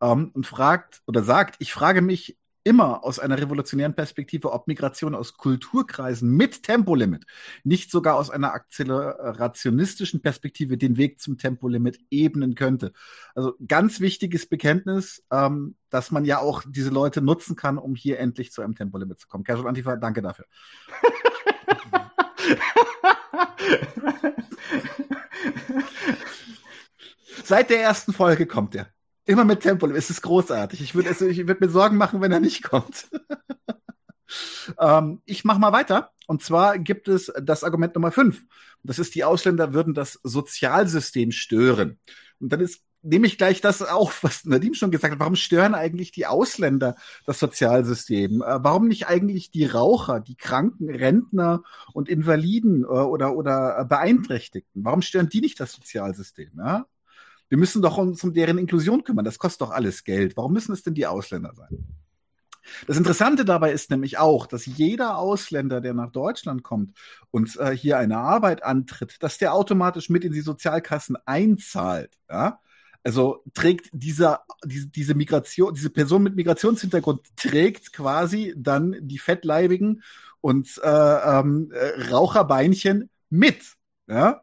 ähm, 0.02 0.32
und 0.34 0.46
fragt 0.46 1.02
oder 1.06 1.24
sagt, 1.24 1.56
ich 1.60 1.72
frage 1.72 2.02
mich, 2.02 2.38
immer 2.70 3.04
aus 3.04 3.18
einer 3.18 3.40
revolutionären 3.40 3.96
Perspektive, 3.96 4.52
ob 4.52 4.68
Migration 4.68 5.16
aus 5.16 5.38
Kulturkreisen 5.38 6.30
mit 6.30 6.62
Tempolimit 6.62 7.26
nicht 7.64 7.90
sogar 7.90 8.16
aus 8.16 8.30
einer 8.30 8.54
akzelerationistischen 8.54 10.22
Perspektive 10.22 10.78
den 10.78 10.96
Weg 10.98 11.20
zum 11.20 11.40
Tempolimit 11.40 11.98
ebnen 12.12 12.54
könnte. 12.54 12.94
Also 13.34 13.56
ganz 13.68 14.02
wichtiges 14.02 14.48
Bekenntnis, 14.48 15.26
ähm, 15.32 15.78
dass 15.90 16.12
man 16.12 16.26
ja 16.26 16.38
auch 16.38 16.62
diese 16.68 16.92
Leute 16.92 17.24
nutzen 17.24 17.56
kann, 17.56 17.80
um 17.80 17.96
hier 17.96 18.20
endlich 18.20 18.52
zu 18.52 18.62
einem 18.62 18.76
Tempolimit 18.76 19.20
zu 19.20 19.28
kommen. 19.28 19.44
Casual 19.44 19.68
Antifa, 19.68 19.96
danke 19.96 20.22
dafür. 20.22 20.46
Seit 27.44 27.72
der 27.72 27.82
ersten 27.82 28.14
Folge 28.14 28.46
kommt 28.46 28.76
er. 28.76 28.94
Immer 29.30 29.46
mit 29.46 29.60
Tempo. 29.60 29.86
Es 29.92 30.10
ist 30.10 30.24
großartig. 30.24 30.82
Ich 30.82 30.96
würde 30.96 31.12
würd 31.12 31.62
mir 31.62 31.70
Sorgen 31.70 31.98
machen, 31.98 32.20
wenn 32.20 32.32
er 32.32 32.40
nicht 32.40 32.64
kommt. 32.64 33.10
ähm, 34.80 35.22
ich 35.24 35.46
mache 35.46 35.60
mal 35.60 35.72
weiter. 35.72 36.10
Und 36.26 36.42
zwar 36.42 36.80
gibt 36.80 37.08
es 37.08 37.32
das 37.40 37.64
Argument 37.64 37.94
Nummer 37.94 38.12
fünf. 38.12 38.42
Das 38.82 38.98
ist, 38.98 39.14
die 39.14 39.24
Ausländer 39.24 39.72
würden 39.72 39.94
das 39.94 40.20
Sozialsystem 40.24 41.32
stören. 41.32 42.00
Und 42.40 42.52
dann 42.52 42.60
ist 42.60 42.82
nehme 43.04 43.28
ich 43.28 43.38
gleich 43.38 43.62
das 43.62 43.84
auf, 43.84 44.24
was 44.24 44.46
Nadim 44.46 44.74
schon 44.74 44.90
gesagt 44.90 45.14
hat. 45.14 45.20
Warum 45.20 45.36
stören 45.36 45.76
eigentlich 45.76 46.12
die 46.12 46.26
Ausländer 46.26 46.96
das 47.28 47.38
Sozialsystem? 47.38 48.42
Äh, 48.42 48.64
warum 48.64 48.88
nicht 48.88 49.08
eigentlich 49.08 49.52
die 49.52 49.66
Raucher, 49.66 50.22
die 50.22 50.38
Kranken, 50.38 50.90
Rentner 50.90 51.62
und 51.94 52.10
Invaliden 52.10 52.82
äh, 52.82 52.88
oder, 52.88 53.36
oder 53.36 53.86
Beeinträchtigten? 53.86 54.84
Warum 54.84 55.04
stören 55.04 55.30
die 55.30 55.42
nicht 55.42 55.60
das 55.60 55.74
Sozialsystem? 55.74 56.50
Ja? 56.58 56.88
Wir 57.50 57.58
müssen 57.58 57.82
doch 57.82 57.98
uns 57.98 58.24
um 58.24 58.34
deren 58.34 58.58
Inklusion 58.58 59.04
kümmern. 59.04 59.26
Das 59.26 59.40
kostet 59.40 59.62
doch 59.62 59.72
alles 59.72 60.04
Geld. 60.04 60.38
Warum 60.38 60.54
müssen 60.54 60.72
es 60.72 60.84
denn 60.84 60.94
die 60.94 61.08
Ausländer 61.08 61.54
sein? 61.56 61.86
Das 62.88 62.98
Interessante 62.98 63.46
dabei 63.46 63.72
ist 63.72 63.90
nämlich 63.90 64.18
auch, 64.18 64.46
dass 64.46 64.66
jeder 64.66 65.18
Ausländer, 65.18 65.82
der 65.82 65.94
nach 65.94 66.12
Deutschland 66.12 66.64
kommt 66.64 66.98
und 67.32 67.56
äh, 67.58 67.76
hier 67.76 67.98
eine 67.98 68.18
Arbeit 68.18 68.64
antritt, 68.64 69.22
dass 69.24 69.38
der 69.38 69.54
automatisch 69.54 70.10
mit 70.10 70.24
in 70.24 70.32
die 70.32 70.42
Sozialkassen 70.42 71.18
einzahlt. 71.26 72.18
Ja? 72.30 72.60
Also 73.04 73.44
trägt 73.54 73.90
dieser, 73.94 74.42
diese, 74.64 74.88
diese 74.88 75.16
Migration, 75.16 75.74
diese 75.74 75.90
Person 75.90 76.24
mit 76.24 76.36
Migrationshintergrund 76.36 77.36
trägt 77.36 77.94
quasi 77.94 78.54
dann 78.58 78.96
die 79.02 79.20
Fettleibigen 79.20 80.04
und 80.42 80.80
äh, 80.84 80.88
ähm, 80.88 81.72
äh, 81.72 82.10
Raucherbeinchen 82.12 83.10
mit. 83.30 83.76
Ja? 84.08 84.42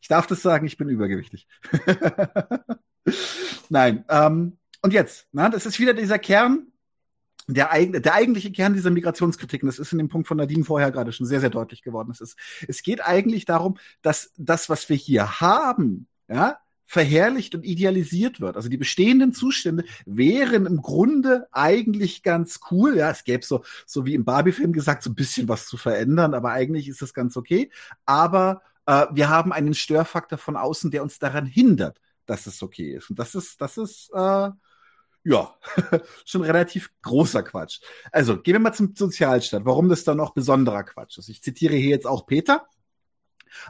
Ich 0.00 0.08
darf 0.08 0.26
das 0.26 0.42
sagen, 0.42 0.66
ich 0.66 0.76
bin 0.76 0.88
übergewichtig. 0.88 1.46
Nein. 3.68 4.04
Ähm, 4.08 4.58
und 4.82 4.92
jetzt, 4.92 5.26
na, 5.32 5.48
das 5.48 5.66
ist 5.66 5.78
wieder 5.78 5.94
dieser 5.94 6.18
Kern, 6.18 6.66
der, 7.46 7.68
der 7.86 8.14
eigentliche 8.14 8.52
Kern 8.52 8.74
dieser 8.74 8.90
Migrationskritiken, 8.90 9.66
das 9.66 9.78
ist 9.78 9.92
in 9.92 9.98
dem 9.98 10.08
Punkt 10.08 10.28
von 10.28 10.36
Nadine 10.36 10.64
vorher 10.64 10.90
gerade 10.90 11.12
schon 11.12 11.26
sehr, 11.26 11.40
sehr 11.40 11.50
deutlich 11.50 11.82
geworden. 11.82 12.10
Es, 12.10 12.20
ist, 12.20 12.36
es 12.66 12.82
geht 12.82 13.04
eigentlich 13.04 13.44
darum, 13.44 13.76
dass 14.02 14.32
das, 14.36 14.68
was 14.68 14.88
wir 14.88 14.96
hier 14.96 15.40
haben, 15.40 16.06
ja, 16.28 16.58
verherrlicht 16.86 17.54
und 17.54 17.64
idealisiert 17.64 18.40
wird. 18.40 18.56
Also 18.56 18.68
die 18.68 18.76
bestehenden 18.76 19.32
Zustände 19.32 19.84
wären 20.06 20.66
im 20.66 20.82
Grunde 20.82 21.46
eigentlich 21.52 22.24
ganz 22.24 22.58
cool. 22.70 22.96
Ja, 22.96 23.10
es 23.10 23.22
gäbe 23.22 23.44
so, 23.44 23.62
so 23.86 24.06
wie 24.06 24.14
im 24.14 24.24
Barbie-Film 24.24 24.72
gesagt, 24.72 25.04
so 25.04 25.10
ein 25.10 25.14
bisschen 25.14 25.48
was 25.48 25.66
zu 25.66 25.76
verändern, 25.76 26.34
aber 26.34 26.50
eigentlich 26.50 26.88
ist 26.88 27.00
das 27.00 27.14
ganz 27.14 27.36
okay. 27.36 27.70
Aber 28.06 28.62
äh, 28.90 29.06
wir 29.12 29.28
haben 29.28 29.52
einen 29.52 29.74
Störfaktor 29.74 30.38
von 30.38 30.56
außen, 30.56 30.90
der 30.90 31.02
uns 31.02 31.20
daran 31.20 31.46
hindert, 31.46 32.00
dass 32.26 32.46
es 32.46 32.60
okay 32.62 32.96
ist. 32.96 33.10
Und 33.10 33.18
das 33.20 33.36
ist, 33.36 33.60
das 33.60 33.78
ist, 33.78 34.10
äh, 34.12 34.50
ja, 35.22 35.54
schon 36.24 36.42
relativ 36.42 36.90
großer 37.02 37.44
Quatsch. 37.44 37.80
Also, 38.10 38.40
gehen 38.40 38.54
wir 38.54 38.60
mal 38.60 38.72
zum 38.72 38.94
Sozialstaat. 38.96 39.64
Warum 39.64 39.88
das 39.88 40.02
dann 40.02 40.16
noch 40.16 40.34
besonderer 40.34 40.82
Quatsch 40.82 41.18
ist. 41.18 41.28
Ich 41.28 41.42
zitiere 41.42 41.76
hier 41.76 41.90
jetzt 41.90 42.06
auch 42.06 42.26
Peter. 42.26 42.66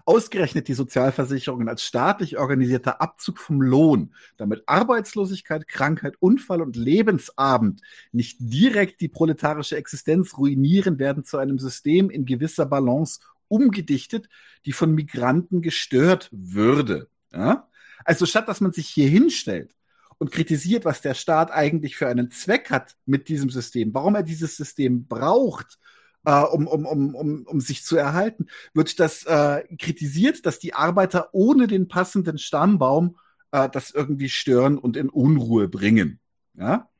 Ausgerechnet 0.04 0.68
die 0.68 0.74
Sozialversicherungen 0.74 1.68
als 1.68 1.82
staatlich 1.82 2.38
organisierter 2.38 3.00
Abzug 3.00 3.38
vom 3.38 3.62
Lohn, 3.62 4.14
damit 4.36 4.62
Arbeitslosigkeit, 4.66 5.68
Krankheit, 5.68 6.16
Unfall 6.20 6.60
und 6.60 6.76
Lebensabend 6.76 7.80
nicht 8.12 8.36
direkt 8.40 9.00
die 9.00 9.08
proletarische 9.08 9.78
Existenz 9.78 10.36
ruinieren, 10.36 10.98
werden 10.98 11.24
zu 11.24 11.38
einem 11.38 11.58
System 11.58 12.10
in 12.10 12.26
gewisser 12.26 12.66
Balance 12.66 13.20
umgedichtet, 13.50 14.28
die 14.64 14.72
von 14.72 14.94
Migranten 14.94 15.60
gestört 15.60 16.28
würde. 16.32 17.08
Ja? 17.32 17.68
Also 18.04 18.26
statt 18.26 18.48
dass 18.48 18.60
man 18.60 18.72
sich 18.72 18.88
hier 18.88 19.08
hinstellt 19.08 19.74
und 20.18 20.30
kritisiert, 20.30 20.84
was 20.84 21.00
der 21.00 21.14
Staat 21.14 21.50
eigentlich 21.50 21.96
für 21.96 22.08
einen 22.08 22.30
Zweck 22.30 22.70
hat 22.70 22.96
mit 23.06 23.28
diesem 23.28 23.50
System, 23.50 23.92
warum 23.94 24.14
er 24.14 24.22
dieses 24.22 24.56
System 24.56 25.06
braucht, 25.06 25.78
äh, 26.24 26.42
um, 26.42 26.66
um, 26.66 26.86
um, 26.86 27.14
um, 27.14 27.46
um 27.46 27.60
sich 27.60 27.84
zu 27.84 27.96
erhalten, 27.96 28.46
wird 28.74 29.00
das 29.00 29.24
äh, 29.24 29.64
kritisiert, 29.78 30.44
dass 30.46 30.58
die 30.58 30.74
Arbeiter 30.74 31.30
ohne 31.32 31.66
den 31.66 31.88
passenden 31.88 32.38
Stammbaum 32.38 33.16
äh, 33.52 33.68
das 33.70 33.90
irgendwie 33.90 34.28
stören 34.28 34.78
und 34.78 34.96
in 34.96 35.08
Unruhe 35.08 35.68
bringen. 35.68 36.20
Ja? 36.54 36.90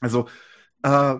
Also 0.00 0.28
äh, 0.82 1.16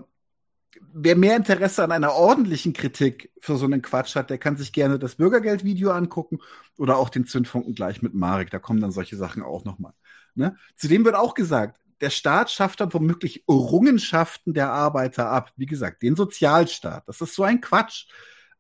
wer 0.92 1.16
mehr 1.16 1.36
Interesse 1.36 1.82
an 1.82 1.92
einer 1.92 2.12
ordentlichen 2.12 2.72
Kritik 2.72 3.30
für 3.40 3.56
so 3.56 3.64
einen 3.66 3.82
Quatsch 3.82 4.16
hat, 4.16 4.30
der 4.30 4.38
kann 4.38 4.56
sich 4.56 4.72
gerne 4.72 4.98
das 4.98 5.16
Bürgergeldvideo 5.16 5.90
angucken 5.90 6.40
oder 6.78 6.96
auch 6.96 7.08
den 7.08 7.26
Zündfunken 7.26 7.74
gleich 7.74 8.02
mit 8.02 8.14
Marek. 8.14 8.50
Da 8.50 8.58
kommen 8.58 8.80
dann 8.80 8.92
solche 8.92 9.16
Sachen 9.16 9.42
auch 9.42 9.64
nochmal. 9.64 9.92
Ne? 10.34 10.56
Zudem 10.76 11.04
wird 11.04 11.14
auch 11.14 11.34
gesagt, 11.34 11.80
der 12.00 12.10
Staat 12.10 12.50
schafft 12.50 12.80
dann 12.80 12.92
womöglich 12.92 13.44
Errungenschaften 13.48 14.52
der 14.52 14.70
Arbeiter 14.70 15.30
ab. 15.30 15.52
Wie 15.56 15.66
gesagt, 15.66 16.02
den 16.02 16.16
Sozialstaat. 16.16 17.08
Das 17.08 17.20
ist 17.20 17.34
so 17.34 17.44
ein 17.44 17.60
Quatsch. 17.60 18.06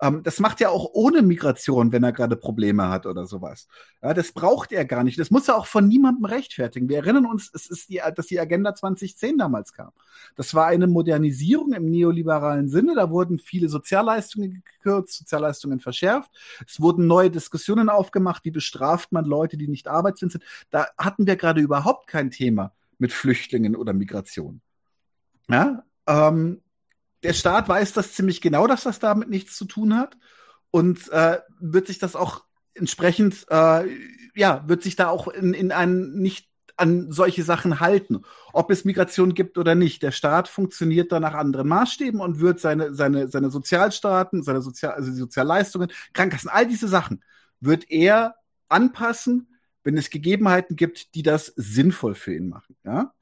Ähm, 0.00 0.22
das 0.22 0.40
macht 0.40 0.60
er 0.60 0.70
auch 0.70 0.90
ohne 0.92 1.22
Migration, 1.22 1.92
wenn 1.92 2.04
er 2.04 2.12
gerade 2.12 2.36
Probleme 2.36 2.88
hat 2.88 3.06
oder 3.06 3.26
sowas. 3.26 3.68
Ja, 4.02 4.14
das 4.14 4.32
braucht 4.32 4.72
er 4.72 4.84
gar 4.84 5.04
nicht. 5.04 5.18
Das 5.18 5.30
muss 5.30 5.48
er 5.48 5.56
auch 5.56 5.66
von 5.66 5.88
niemandem 5.88 6.24
rechtfertigen. 6.24 6.88
Wir 6.88 6.98
erinnern 6.98 7.26
uns, 7.26 7.50
es 7.54 7.66
ist 7.66 7.90
die, 7.90 8.00
dass 8.14 8.26
die 8.26 8.40
Agenda 8.40 8.74
2010 8.74 9.38
damals 9.38 9.72
kam. 9.72 9.90
Das 10.36 10.54
war 10.54 10.66
eine 10.66 10.86
Modernisierung 10.86 11.72
im 11.72 11.90
neoliberalen 11.90 12.68
Sinne. 12.68 12.94
Da 12.94 13.10
wurden 13.10 13.38
viele 13.38 13.68
Sozialleistungen 13.68 14.62
gekürzt, 14.64 15.18
Sozialleistungen 15.18 15.80
verschärft. 15.80 16.30
Es 16.66 16.80
wurden 16.80 17.06
neue 17.06 17.30
Diskussionen 17.30 17.88
aufgemacht. 17.88 18.44
Wie 18.44 18.50
bestraft 18.50 19.12
man 19.12 19.24
Leute, 19.24 19.56
die 19.56 19.68
nicht 19.68 19.88
arbeitslos 19.88 20.32
sind? 20.32 20.44
Da 20.70 20.88
hatten 20.98 21.26
wir 21.26 21.36
gerade 21.36 21.60
überhaupt 21.60 22.06
kein 22.06 22.30
Thema 22.30 22.72
mit 22.98 23.12
Flüchtlingen 23.12 23.76
oder 23.76 23.92
Migration. 23.92 24.60
Ja, 25.48 25.84
ähm, 26.06 26.62
der 27.24 27.32
Staat 27.32 27.68
weiß 27.68 27.92
das 27.94 28.12
ziemlich 28.12 28.40
genau, 28.40 28.66
dass 28.66 28.84
das 28.84 28.98
damit 29.00 29.28
nichts 29.28 29.56
zu 29.56 29.64
tun 29.64 29.96
hat 29.96 30.16
und 30.70 31.10
äh, 31.10 31.38
wird 31.58 31.86
sich 31.86 31.98
das 31.98 32.14
auch 32.14 32.44
entsprechend, 32.74 33.46
äh, 33.50 33.88
ja, 34.34 34.64
wird 34.66 34.82
sich 34.82 34.94
da 34.94 35.08
auch 35.08 35.28
in, 35.28 35.54
in 35.54 35.72
einen 35.72 36.20
nicht 36.20 36.48
an 36.76 37.10
solche 37.12 37.44
Sachen 37.44 37.80
halten, 37.80 38.22
ob 38.52 38.70
es 38.70 38.84
Migration 38.84 39.34
gibt 39.34 39.58
oder 39.58 39.74
nicht. 39.74 40.02
Der 40.02 40.10
Staat 40.10 40.48
funktioniert 40.48 41.12
da 41.12 41.20
nach 41.20 41.34
anderen 41.34 41.68
Maßstäben 41.68 42.20
und 42.20 42.40
wird 42.40 42.60
seine, 42.60 42.94
seine, 42.94 43.28
seine 43.28 43.50
Sozialstaaten, 43.50 44.42
seine 44.42 44.60
Sozial, 44.60 44.92
also 44.92 45.12
Sozialleistungen, 45.12 45.90
Krankenkassen, 46.12 46.50
all 46.50 46.66
diese 46.66 46.88
Sachen 46.88 47.22
wird 47.60 47.90
er 47.90 48.34
anpassen, 48.68 49.56
wenn 49.84 49.96
es 49.96 50.10
Gegebenheiten 50.10 50.76
gibt, 50.76 51.14
die 51.14 51.22
das 51.22 51.46
sinnvoll 51.56 52.14
für 52.14 52.34
ihn 52.34 52.48
machen. 52.48 52.76
Ja? 52.84 53.14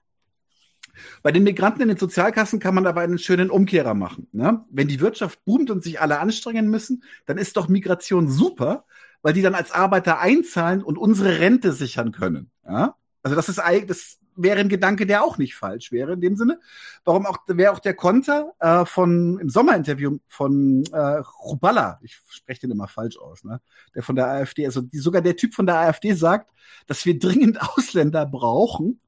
Bei 1.22 1.32
den 1.32 1.44
Migranten 1.44 1.82
in 1.82 1.88
den 1.88 1.96
Sozialkassen 1.96 2.60
kann 2.60 2.74
man 2.74 2.86
aber 2.86 3.00
einen 3.00 3.18
schönen 3.18 3.50
Umkehrer 3.50 3.94
machen. 3.94 4.28
Ne? 4.32 4.64
Wenn 4.70 4.88
die 4.88 5.00
Wirtschaft 5.00 5.44
boomt 5.44 5.70
und 5.70 5.82
sich 5.82 6.00
alle 6.00 6.18
anstrengen 6.20 6.68
müssen, 6.68 7.02
dann 7.26 7.38
ist 7.38 7.56
doch 7.56 7.68
Migration 7.68 8.28
super, 8.28 8.84
weil 9.22 9.32
die 9.32 9.42
dann 9.42 9.54
als 9.54 9.72
Arbeiter 9.72 10.20
einzahlen 10.20 10.82
und 10.82 10.98
unsere 10.98 11.38
Rente 11.38 11.72
sichern 11.72 12.12
können. 12.12 12.50
Ja? 12.66 12.96
Also 13.22 13.36
das 13.36 13.48
ist 13.48 13.58
eigentlich, 13.58 13.86
das 13.86 14.18
wäre 14.36 14.60
ein 14.60 14.68
Gedanke, 14.68 15.06
der 15.06 15.24
auch 15.24 15.38
nicht 15.38 15.54
falsch 15.54 15.92
wäre 15.92 16.14
in 16.14 16.20
dem 16.20 16.36
Sinne. 16.36 16.60
Warum 17.04 17.26
auch 17.26 17.38
wäre 17.46 17.72
auch 17.72 17.78
der 17.78 17.94
Konter 17.94 18.52
äh, 18.60 18.84
von 18.84 19.38
im 19.38 19.48
Sommerinterview 19.48 20.18
von 20.26 20.84
äh, 20.92 21.22
Ruballa, 21.44 21.98
ich 22.02 22.20
spreche 22.28 22.62
den 22.62 22.70
immer 22.70 22.88
falsch 22.88 23.18
aus, 23.18 23.44
ne? 23.44 23.60
Der 23.94 24.02
von 24.02 24.16
der 24.16 24.28
AfD, 24.28 24.64
also 24.66 24.80
die, 24.80 24.98
sogar 24.98 25.22
der 25.22 25.36
Typ 25.36 25.54
von 25.54 25.66
der 25.66 25.76
AfD 25.76 26.14
sagt, 26.14 26.50
dass 26.86 27.04
wir 27.04 27.18
dringend 27.18 27.60
Ausländer 27.60 28.26
brauchen, 28.26 29.00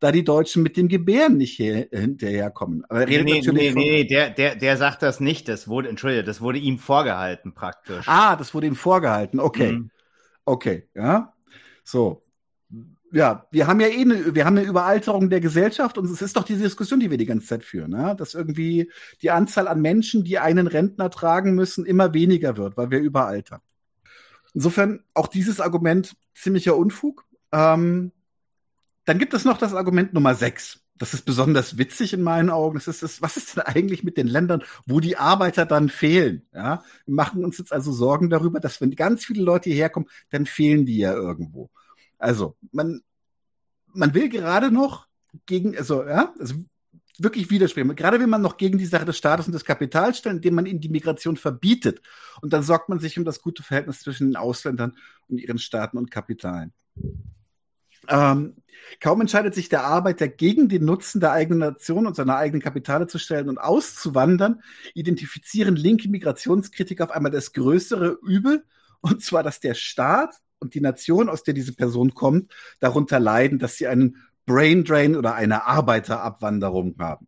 da 0.00 0.10
die 0.12 0.24
Deutschen 0.24 0.62
mit 0.62 0.76
dem 0.76 0.88
Gebären 0.88 1.36
nicht 1.36 1.56
hier, 1.56 1.88
hinterherkommen. 1.92 2.84
Aber 2.88 3.04
nee, 3.04 3.22
nee, 3.22 3.40
nee, 3.40 3.72
nee, 3.72 4.04
der, 4.04 4.30
der, 4.30 4.56
der 4.56 4.76
sagt 4.78 5.02
das 5.02 5.20
nicht. 5.20 5.46
Das 5.46 5.68
wurde, 5.68 5.90
entschuldige, 5.90 6.24
das 6.24 6.40
wurde 6.40 6.58
ihm 6.58 6.78
vorgehalten 6.78 7.54
praktisch. 7.54 8.08
Ah, 8.08 8.34
das 8.34 8.54
wurde 8.54 8.66
ihm 8.66 8.76
vorgehalten. 8.76 9.38
Okay. 9.38 9.72
Mhm. 9.72 9.90
Okay, 10.46 10.88
ja. 10.94 11.34
So. 11.84 12.24
Ja, 13.12 13.46
wir 13.50 13.66
haben 13.66 13.80
ja 13.80 13.88
eh 13.88 14.00
eine, 14.00 14.34
wir 14.34 14.46
haben 14.46 14.56
eine 14.56 14.66
Überalterung 14.66 15.30
der 15.30 15.40
Gesellschaft 15.40 15.98
und 15.98 16.04
es 16.04 16.22
ist 16.22 16.36
doch 16.36 16.44
diese 16.44 16.62
Diskussion, 16.62 17.00
die 17.00 17.10
wir 17.10 17.18
die 17.18 17.26
ganze 17.26 17.46
Zeit 17.46 17.64
führen, 17.64 17.90
ne? 17.90 18.14
dass 18.16 18.34
irgendwie 18.34 18.90
die 19.20 19.32
Anzahl 19.32 19.66
an 19.66 19.80
Menschen, 19.80 20.22
die 20.22 20.38
einen 20.38 20.68
Rentner 20.68 21.10
tragen 21.10 21.56
müssen, 21.56 21.84
immer 21.84 22.14
weniger 22.14 22.56
wird, 22.56 22.76
weil 22.76 22.92
wir 22.92 23.00
überaltern. 23.00 23.60
Insofern 24.54 25.02
auch 25.12 25.26
dieses 25.26 25.60
Argument 25.60 26.16
ziemlicher 26.34 26.76
Unfug. 26.76 27.26
Ähm, 27.52 28.12
dann 29.04 29.18
gibt 29.18 29.34
es 29.34 29.44
noch 29.44 29.58
das 29.58 29.74
Argument 29.74 30.12
Nummer 30.12 30.34
sechs. 30.34 30.80
Das 30.96 31.14
ist 31.14 31.24
besonders 31.24 31.78
witzig 31.78 32.12
in 32.12 32.22
meinen 32.22 32.50
Augen. 32.50 32.76
Das 32.76 32.86
ist 32.86 33.02
das, 33.02 33.22
was 33.22 33.38
ist 33.38 33.56
denn 33.56 33.64
eigentlich 33.64 34.04
mit 34.04 34.18
den 34.18 34.26
Ländern, 34.26 34.62
wo 34.86 35.00
die 35.00 35.16
Arbeiter 35.16 35.64
dann 35.64 35.88
fehlen? 35.88 36.46
Ja, 36.52 36.82
wir 37.06 37.14
machen 37.14 37.42
uns 37.42 37.56
jetzt 37.56 37.72
also 37.72 37.90
Sorgen 37.90 38.28
darüber, 38.28 38.60
dass 38.60 38.82
wenn 38.82 38.90
ganz 38.90 39.24
viele 39.24 39.42
Leute 39.42 39.70
hierher 39.70 39.88
kommen, 39.88 40.10
dann 40.28 40.44
fehlen 40.44 40.84
die 40.84 40.98
ja 40.98 41.14
irgendwo. 41.14 41.70
Also, 42.18 42.56
man, 42.70 43.00
man 43.86 44.12
will 44.12 44.28
gerade 44.28 44.70
noch 44.70 45.06
gegen, 45.46 45.74
also, 45.76 46.04
ja, 46.04 46.34
also 46.38 46.54
wirklich 47.18 47.50
widersprechen. 47.50 47.94
Gerade 47.96 48.20
wenn 48.20 48.30
man 48.30 48.42
noch 48.42 48.58
gegen 48.58 48.76
die 48.76 48.86
Sache 48.86 49.06
des 49.06 49.16
Staates 49.16 49.46
und 49.46 49.52
des 49.52 49.64
Kapitals 49.64 50.18
stellt, 50.18 50.36
indem 50.36 50.54
man 50.54 50.66
ihnen 50.66 50.80
die 50.80 50.88
Migration 50.90 51.36
verbietet. 51.36 52.02
Und 52.40 52.52
dann 52.52 52.62
sorgt 52.62 52.90
man 52.90 52.98
sich 52.98 53.18
um 53.18 53.24
das 53.24 53.40
gute 53.40 53.62
Verhältnis 53.62 54.00
zwischen 54.00 54.28
den 54.28 54.36
Ausländern 54.36 54.96
und 55.28 55.38
ihren 55.38 55.58
Staaten 55.58 55.96
und 55.96 56.10
Kapitalen. 56.10 56.72
Ähm, 58.08 58.56
kaum 59.00 59.20
entscheidet 59.20 59.54
sich 59.54 59.68
der 59.68 59.84
Arbeiter 59.84 60.28
gegen 60.28 60.68
den 60.68 60.84
Nutzen 60.84 61.20
der 61.20 61.32
eigenen 61.32 61.60
Nation 61.60 62.06
und 62.06 62.16
seiner 62.16 62.36
eigenen 62.36 62.62
Kapitale 62.62 63.06
zu 63.06 63.18
stellen 63.18 63.48
und 63.48 63.58
auszuwandern, 63.58 64.62
identifizieren 64.94 65.76
linke 65.76 66.08
Migrationskritiker 66.08 67.04
auf 67.04 67.10
einmal 67.10 67.32
das 67.32 67.52
größere 67.52 68.18
Übel, 68.22 68.64
und 69.00 69.22
zwar, 69.22 69.42
dass 69.42 69.60
der 69.60 69.74
Staat 69.74 70.34
und 70.58 70.74
die 70.74 70.80
Nation, 70.80 71.28
aus 71.28 71.42
der 71.42 71.54
diese 71.54 71.74
Person 71.74 72.14
kommt, 72.14 72.52
darunter 72.80 73.18
leiden, 73.18 73.58
dass 73.58 73.76
sie 73.76 73.86
einen 73.86 74.16
Brain 74.46 74.84
Drain 74.84 75.16
oder 75.16 75.34
eine 75.34 75.66
Arbeiterabwanderung 75.66 76.96
haben. 76.98 77.26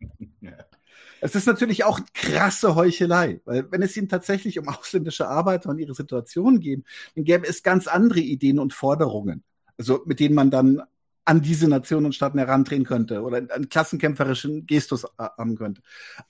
Es 1.21 1.37
ist 1.37 1.47
natürlich 1.47 1.85
auch 1.85 2.01
krasse 2.15 2.75
Heuchelei, 2.75 3.41
weil 3.45 3.71
wenn 3.71 3.81
es 3.81 3.97
ihnen 3.97 4.09
tatsächlich 4.09 4.59
um 4.59 4.69
ausländische 4.69 5.29
Arbeiter 5.29 5.71
und 5.71 5.79
ihre 5.79 5.95
Situation 5.95 6.59
geht, 6.59 6.85
dann 7.15 7.23
gäbe 7.25 7.47
es 7.47 7.63
ganz 7.63 7.87
andere 7.87 8.21
Ideen 8.21 8.59
und 8.59 8.73
Forderungen 8.73 9.45
also 9.83 10.03
mit 10.07 10.21
denen 10.21 10.37
man 10.37 10.51
dann 10.51 10.83
an 11.25 11.40
diese 11.40 11.68
Nationen 11.68 12.07
und 12.07 12.14
Staaten 12.14 12.38
herantreten 12.38 12.85
könnte 12.85 13.23
oder 13.23 13.37
einen 13.37 13.68
klassenkämpferischen 13.68 14.66
Gestus 14.66 15.05
äh, 15.05 15.09
haben 15.18 15.57
könnte. 15.57 15.83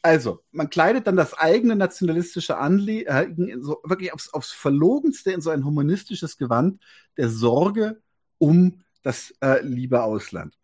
Also, 0.02 0.42
man 0.50 0.70
kleidet 0.70 1.06
dann 1.06 1.16
das 1.16 1.34
eigene 1.34 1.76
nationalistische 1.76 2.58
Anliegen 2.58 3.48
äh, 3.48 3.56
so 3.60 3.80
wirklich 3.84 4.12
aufs, 4.12 4.32
aufs 4.32 4.52
Verlogenste 4.52 5.32
in 5.32 5.40
so 5.40 5.50
ein 5.50 5.64
humanistisches 5.64 6.36
Gewand 6.36 6.82
der 7.16 7.28
Sorge 7.28 8.00
um 8.38 8.80
das 9.02 9.34
äh, 9.40 9.62
liebe 9.62 10.02
Ausland. 10.02 10.58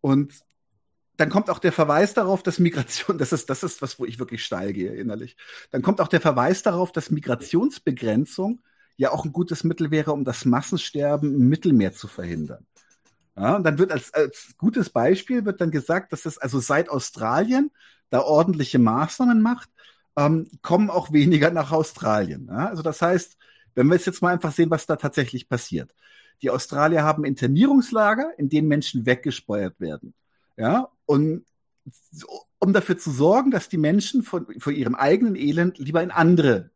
Und 0.00 0.34
dann 1.16 1.30
kommt 1.30 1.50
auch 1.50 1.58
der 1.58 1.72
Verweis 1.72 2.14
darauf, 2.14 2.42
dass 2.42 2.58
Migration, 2.58 3.18
das 3.18 3.32
ist, 3.32 3.48
das 3.48 3.62
ist 3.62 3.82
was, 3.82 3.98
wo 3.98 4.04
ich 4.04 4.18
wirklich 4.18 4.44
steil 4.44 4.72
gehe 4.72 4.94
innerlich. 4.94 5.36
Dann 5.70 5.82
kommt 5.82 6.00
auch 6.00 6.08
der 6.08 6.20
Verweis 6.20 6.62
darauf, 6.62 6.90
dass 6.90 7.10
Migrationsbegrenzung 7.10 8.62
ja 8.96 9.12
auch 9.12 9.24
ein 9.24 9.32
gutes 9.32 9.64
Mittel 9.64 9.90
wäre, 9.90 10.12
um 10.12 10.24
das 10.24 10.44
Massensterben 10.44 11.34
im 11.34 11.48
Mittelmeer 11.48 11.92
zu 11.92 12.08
verhindern. 12.08 12.66
Ja, 13.36 13.56
und 13.56 13.64
dann 13.64 13.78
wird 13.78 13.92
als, 13.92 14.12
als 14.12 14.54
gutes 14.58 14.90
Beispiel 14.90 15.44
wird 15.44 15.60
dann 15.60 15.70
gesagt, 15.70 16.12
dass 16.12 16.26
es 16.26 16.38
also 16.38 16.60
seit 16.60 16.90
Australien 16.90 17.70
da 18.10 18.20
ordentliche 18.20 18.78
Maßnahmen 18.78 19.40
macht, 19.40 19.70
ähm, 20.16 20.48
kommen 20.60 20.90
auch 20.90 21.12
weniger 21.12 21.50
nach 21.50 21.72
Australien. 21.72 22.48
Ja? 22.50 22.68
Also 22.68 22.82
das 22.82 23.00
heißt, 23.00 23.38
wenn 23.74 23.86
wir 23.86 23.96
jetzt 23.96 24.20
mal 24.20 24.34
einfach 24.34 24.52
sehen, 24.52 24.70
was 24.70 24.84
da 24.84 24.96
tatsächlich 24.96 25.48
passiert. 25.48 25.94
Die 26.42 26.50
Australier 26.50 27.04
haben 27.04 27.24
Internierungslager, 27.24 28.32
in 28.36 28.50
denen 28.50 28.68
Menschen 28.68 29.06
weggespeuert 29.06 29.80
werden. 29.80 30.12
Ja, 30.56 30.88
und 31.06 31.46
um 32.58 32.72
dafür 32.72 32.98
zu 32.98 33.10
sorgen, 33.10 33.50
dass 33.50 33.68
die 33.68 33.78
Menschen 33.78 34.22
von, 34.22 34.46
von 34.58 34.74
ihrem 34.74 34.94
eigenen 34.94 35.36
Elend 35.36 35.78
lieber 35.78 36.02
in 36.02 36.10
andere 36.10 36.71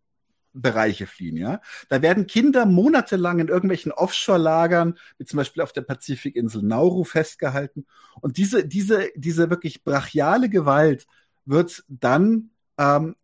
Bereiche 0.60 1.06
fliehen, 1.06 1.36
ja. 1.36 1.60
Da 1.88 2.02
werden 2.02 2.26
Kinder 2.26 2.66
monatelang 2.66 3.38
in 3.38 3.48
irgendwelchen 3.48 3.92
Offshore-Lagern, 3.92 4.98
wie 5.18 5.24
zum 5.24 5.36
Beispiel 5.36 5.62
auf 5.62 5.72
der 5.72 5.82
Pazifikinsel 5.82 6.62
Nauru, 6.62 7.04
festgehalten. 7.04 7.86
Und 8.20 8.36
diese, 8.38 8.66
diese, 8.66 9.10
diese 9.14 9.50
wirklich 9.50 9.84
brachiale 9.84 10.48
Gewalt 10.48 11.06
wird 11.44 11.84
dann, 11.88 12.50
ähm, 12.78 13.16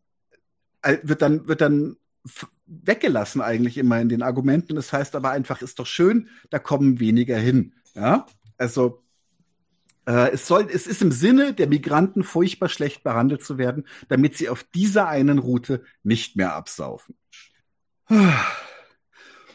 wird 1.03 1.23
dann, 1.23 1.49
wird 1.49 1.61
dann 1.61 1.97
weggelassen 2.67 3.41
eigentlich 3.41 3.79
immer 3.79 4.01
in 4.01 4.09
den 4.09 4.23
Argumenten. 4.23 4.77
Das 4.77 4.93
heißt 4.93 5.17
aber 5.17 5.31
einfach, 5.31 5.63
ist 5.63 5.79
doch 5.79 5.87
schön, 5.87 6.29
da 6.51 6.59
kommen 6.59 7.01
weniger 7.01 7.37
hin, 7.37 7.75
ja. 7.95 8.27
Also, 8.59 9.02
äh, 10.07 10.31
es, 10.33 10.47
soll, 10.47 10.69
es 10.73 10.87
ist 10.87 11.03
im 11.03 11.13
Sinne 11.13 11.55
der 11.55 11.69
Migranten 11.69 12.25
furchtbar 12.25 12.69
schlecht 12.69 13.03
behandelt 13.03 13.45
zu 13.45 13.59
werden, 13.59 13.87
damit 14.09 14.37
sie 14.37 14.49
auf 14.49 14.65
dieser 14.65 15.09
einen 15.09 15.39
Route 15.39 15.83
nicht 16.03 16.37
mehr 16.37 16.55
absaufen. 16.55 17.15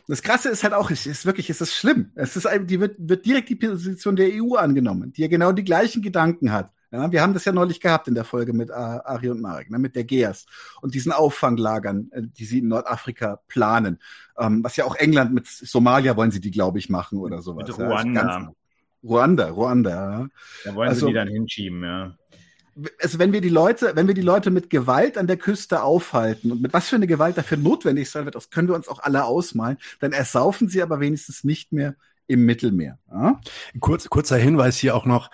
Das 0.07 0.21
Krasse 0.21 0.49
ist 0.49 0.63
halt 0.63 0.73
auch, 0.73 0.89
es 0.89 1.05
ist 1.05 1.25
wirklich, 1.25 1.49
es 1.49 1.59
ist 1.59 1.75
schlimm. 1.75 2.11
Es 2.15 2.37
ist, 2.37 2.47
die 2.63 2.79
wird, 2.79 2.95
wird 2.97 3.25
direkt 3.25 3.49
die 3.49 3.55
Position 3.55 4.15
der 4.15 4.29
EU 4.31 4.55
angenommen, 4.55 5.11
die 5.11 5.21
ja 5.21 5.27
genau 5.27 5.51
die 5.51 5.65
gleichen 5.65 6.01
Gedanken 6.01 6.51
hat. 6.51 6.71
Ja, 6.91 7.11
wir 7.11 7.21
haben 7.21 7.33
das 7.33 7.43
ja 7.43 7.51
neulich 7.51 7.81
gehabt 7.81 8.07
in 8.07 8.15
der 8.15 8.23
Folge 8.23 8.53
mit 8.53 8.71
Ari 8.71 9.29
und 9.29 9.41
Marek, 9.41 9.69
ne, 9.69 9.77
mit 9.77 9.97
der 9.97 10.05
GEAS 10.05 10.45
und 10.81 10.95
diesen 10.95 11.11
Auffanglagern, 11.11 12.09
äh, 12.11 12.21
die 12.23 12.45
sie 12.45 12.59
in 12.59 12.69
Nordafrika 12.69 13.41
planen. 13.49 13.99
Ähm, 14.37 14.63
was 14.63 14.77
ja 14.77 14.85
auch 14.85 14.95
England 14.95 15.33
mit 15.33 15.47
Somalia 15.47 16.15
wollen 16.15 16.31
sie 16.31 16.39
die, 16.39 16.51
glaube 16.51 16.79
ich, 16.79 16.89
machen 16.89 17.19
oder 17.19 17.41
sowas. 17.41 17.67
Mit 17.67 17.77
Ruanda. 17.77 18.21
Ja, 18.21 18.51
Ruanda, 19.03 19.49
Ruanda. 19.49 20.27
Da 20.63 20.75
wollen 20.75 20.89
also, 20.89 21.07
sie 21.07 21.11
die 21.11 21.15
dann 21.15 21.27
hinschieben, 21.27 21.83
ja. 21.83 22.15
Also 23.01 23.17
wenn 23.17 23.33
wir 23.33 23.41
die 23.41 23.49
Leute, 23.49 23.95
wenn 23.95 24.07
wir 24.07 24.13
die 24.13 24.21
Leute 24.21 24.51
mit 24.51 24.69
Gewalt 24.69 25.17
an 25.17 25.25
der 25.25 25.37
Küste 25.37 25.81
aufhalten 25.81 26.51
und 26.51 26.61
mit 26.61 26.73
was 26.73 26.89
für 26.89 26.95
eine 26.95 27.07
Gewalt 27.07 27.37
dafür 27.37 27.57
notwendig 27.57 28.09
sein 28.09 28.25
wird, 28.25 28.35
das 28.35 28.51
können 28.51 28.67
wir 28.67 28.75
uns 28.75 28.87
auch 28.87 28.99
alle 28.99 29.25
ausmalen, 29.25 29.77
dann 29.99 30.13
ersaufen 30.13 30.69
sie 30.69 30.83
aber 30.83 30.99
wenigstens 30.99 31.43
nicht 31.43 31.71
mehr 31.71 31.95
im 32.27 32.45
Mittelmeer. 32.45 32.99
Ja? 33.09 33.41
Kurz, 33.79 34.09
kurzer 34.09 34.37
Hinweis 34.37 34.77
hier 34.77 34.95
auch 34.95 35.05
noch, 35.05 35.31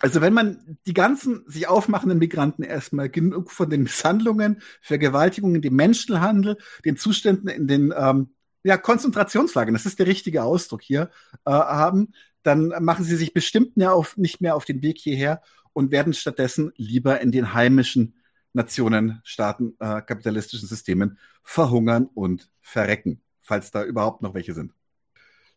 also 0.00 0.20
wenn 0.20 0.34
man 0.34 0.78
die 0.86 0.94
ganzen 0.94 1.44
sich 1.46 1.68
aufmachenden 1.68 2.18
Migranten 2.18 2.62
erstmal 2.62 3.08
genug 3.08 3.50
von 3.50 3.70
den 3.70 3.84
Misshandlungen, 3.84 4.60
Vergewaltigungen, 4.80 5.62
dem 5.62 5.76
Menschenhandel, 5.76 6.58
den 6.84 6.96
Zuständen 6.96 7.48
in 7.48 7.66
den 7.66 7.94
ähm, 7.96 8.34
ja, 8.64 8.76
Konzentrationslagern, 8.76 9.74
das 9.74 9.86
ist 9.86 9.98
der 9.98 10.06
richtige 10.06 10.42
Ausdruck 10.42 10.82
hier, 10.82 11.10
äh, 11.44 11.50
haben, 11.50 12.12
dann 12.42 12.68
machen 12.80 13.04
sie 13.04 13.16
sich 13.16 13.32
bestimmt 13.32 13.76
mehr 13.76 13.94
auf, 13.94 14.16
nicht 14.16 14.40
mehr 14.40 14.56
auf 14.56 14.64
den 14.64 14.82
Weg 14.82 14.98
hierher 14.98 15.42
und 15.72 15.90
werden 15.90 16.12
stattdessen 16.12 16.72
lieber 16.76 17.20
in 17.20 17.32
den 17.32 17.54
heimischen 17.54 18.14
Nationen, 18.54 19.20
Staaten, 19.24 19.74
äh, 19.80 20.00
kapitalistischen 20.00 20.68
Systemen 20.68 21.18
verhungern 21.42 22.08
und 22.14 22.50
verrecken, 22.62 23.20
falls 23.42 23.70
da 23.70 23.84
überhaupt 23.84 24.22
noch 24.22 24.32
welche 24.32 24.54
sind. 24.54 24.72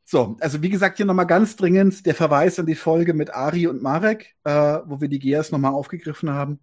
So, 0.04 0.38
also 0.40 0.62
wie 0.62 0.70
gesagt, 0.70 0.98
hier 0.98 1.06
nochmal 1.06 1.28
ganz 1.28 1.58
dringend 1.58 2.06
der 2.06 2.16
Verweis 2.16 2.58
an 2.60 2.66
die 2.66 2.76
Folge 2.76 3.14
mit 3.14 3.34
Ari 3.34 3.68
und 3.68 3.82
Marek, 3.82 4.36
äh, 4.46 4.80
wo 4.86 5.02
wir 5.02 5.10
die 5.10 5.20
Geas 5.20 5.52
nochmal 5.52 5.74
aufgegriffen 5.74 6.30
haben. 6.30 6.60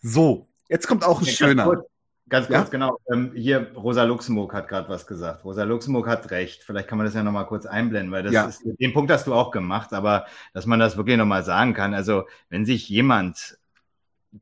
So, 0.00 0.48
jetzt 0.68 0.86
kommt 0.86 1.04
auch 1.04 1.20
ein 1.20 1.26
ja, 1.26 1.32
schöner. 1.32 1.64
Ganz 1.64 1.66
kurz, 1.66 1.90
ganz 2.28 2.46
kurz 2.46 2.58
ja? 2.58 2.70
genau. 2.70 2.98
Ähm, 3.12 3.32
hier, 3.34 3.72
Rosa 3.74 4.04
Luxemburg 4.04 4.54
hat 4.54 4.68
gerade 4.68 4.88
was 4.88 5.06
gesagt. 5.06 5.44
Rosa 5.44 5.64
Luxemburg 5.64 6.06
hat 6.06 6.30
recht. 6.30 6.62
Vielleicht 6.62 6.86
kann 6.86 6.96
man 6.96 7.06
das 7.06 7.14
ja 7.14 7.24
nochmal 7.24 7.46
kurz 7.46 7.66
einblenden, 7.66 8.12
weil 8.12 8.22
das 8.22 8.32
ja. 8.32 8.46
ist, 8.46 8.62
den 8.64 8.92
Punkt 8.92 9.10
hast 9.10 9.26
du 9.26 9.34
auch 9.34 9.50
gemacht, 9.50 9.92
aber 9.92 10.26
dass 10.54 10.64
man 10.64 10.78
das 10.78 10.96
wirklich 10.96 11.16
nochmal 11.16 11.42
sagen 11.42 11.74
kann. 11.74 11.92
Also, 11.92 12.28
wenn 12.50 12.64
sich 12.64 12.88
jemand 12.88 13.58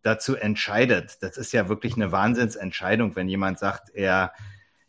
dazu 0.02 0.36
entscheidet. 0.36 1.22
Das 1.22 1.36
ist 1.36 1.52
ja 1.52 1.68
wirklich 1.68 1.94
eine 1.94 2.12
Wahnsinnsentscheidung, 2.12 3.16
wenn 3.16 3.28
jemand 3.28 3.58
sagt, 3.58 3.90
er, 3.94 4.32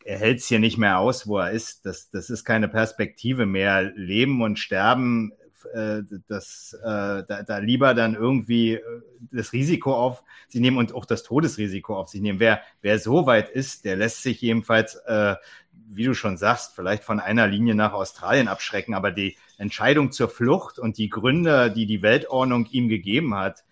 er 0.04 0.18
hält 0.18 0.38
es 0.38 0.46
hier 0.46 0.58
nicht 0.58 0.78
mehr 0.78 0.98
aus, 0.98 1.26
wo 1.26 1.38
er 1.38 1.50
ist. 1.50 1.86
Das, 1.86 2.10
das 2.10 2.30
ist 2.30 2.44
keine 2.44 2.68
Perspektive 2.68 3.46
mehr. 3.46 3.82
Leben 3.82 4.42
und 4.42 4.58
Sterben, 4.58 5.32
äh, 5.74 6.02
das, 6.28 6.76
äh, 6.82 7.22
da, 7.26 7.42
da 7.46 7.58
lieber 7.58 7.94
dann 7.94 8.14
irgendwie 8.14 8.74
äh, 8.74 8.82
das 9.30 9.52
Risiko 9.52 9.94
auf 9.94 10.22
sich 10.48 10.60
nehmen 10.60 10.78
und 10.78 10.94
auch 10.94 11.04
das 11.04 11.22
Todesrisiko 11.22 11.96
auf 11.96 12.08
sich 12.08 12.20
nehmen. 12.20 12.40
Wer, 12.40 12.60
wer 12.82 12.98
so 12.98 13.26
weit 13.26 13.50
ist, 13.50 13.84
der 13.84 13.96
lässt 13.96 14.22
sich 14.22 14.40
jedenfalls, 14.40 14.96
äh, 15.06 15.36
wie 15.72 16.04
du 16.04 16.14
schon 16.14 16.36
sagst, 16.36 16.74
vielleicht 16.74 17.04
von 17.04 17.20
einer 17.20 17.46
Linie 17.46 17.74
nach 17.74 17.92
Australien 17.92 18.48
abschrecken, 18.48 18.94
aber 18.94 19.10
die 19.10 19.36
Entscheidung 19.58 20.12
zur 20.12 20.28
Flucht 20.28 20.78
und 20.78 20.98
die 20.98 21.08
Gründe, 21.08 21.70
die 21.70 21.86
die 21.86 22.02
Weltordnung 22.02 22.66
ihm 22.66 22.88
gegeben 22.88 23.34
hat, 23.34 23.64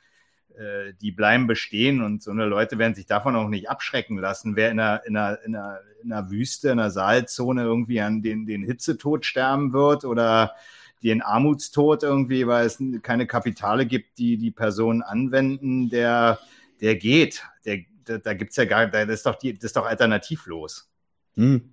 äh, 0.58 0.92
die 1.00 1.12
bleiben 1.12 1.46
bestehen 1.46 2.02
und 2.02 2.22
so 2.22 2.30
eine 2.32 2.46
Leute 2.46 2.78
werden 2.78 2.94
sich 2.94 3.06
davon 3.06 3.36
auch 3.36 3.48
nicht 3.48 3.70
abschrecken 3.70 4.18
lassen. 4.18 4.56
Wer 4.56 4.70
in 4.70 4.80
einer, 4.80 5.06
in 5.06 5.16
einer, 5.16 5.42
in 5.44 5.54
einer, 5.54 5.80
in 6.02 6.12
einer 6.12 6.30
Wüste, 6.30 6.70
in 6.70 6.80
einer 6.80 6.90
Saalzone 6.90 7.62
irgendwie 7.62 8.00
an 8.00 8.22
den, 8.22 8.44
den 8.44 8.64
Hitzetod 8.64 9.24
sterben 9.24 9.72
wird 9.72 10.04
oder 10.04 10.54
den 11.02 11.22
Armutstod 11.22 12.02
irgendwie, 12.02 12.46
weil 12.46 12.66
es 12.66 12.82
keine 13.02 13.26
Kapitale 13.26 13.86
gibt, 13.86 14.18
die 14.18 14.36
die 14.36 14.50
Personen 14.50 15.02
anwenden, 15.02 15.90
der, 15.90 16.40
der 16.80 16.96
geht. 16.96 17.44
Der, 17.64 17.84
da, 18.04 18.18
da 18.18 18.34
gibt's 18.34 18.56
ja 18.56 18.64
gar, 18.64 18.88
das 18.88 19.08
ist 19.08 19.26
doch 19.26 19.36
die, 19.36 19.54
das 19.54 19.64
ist 19.64 19.76
doch 19.76 19.86
alternativlos. 19.86 20.90
Hm. 21.36 21.72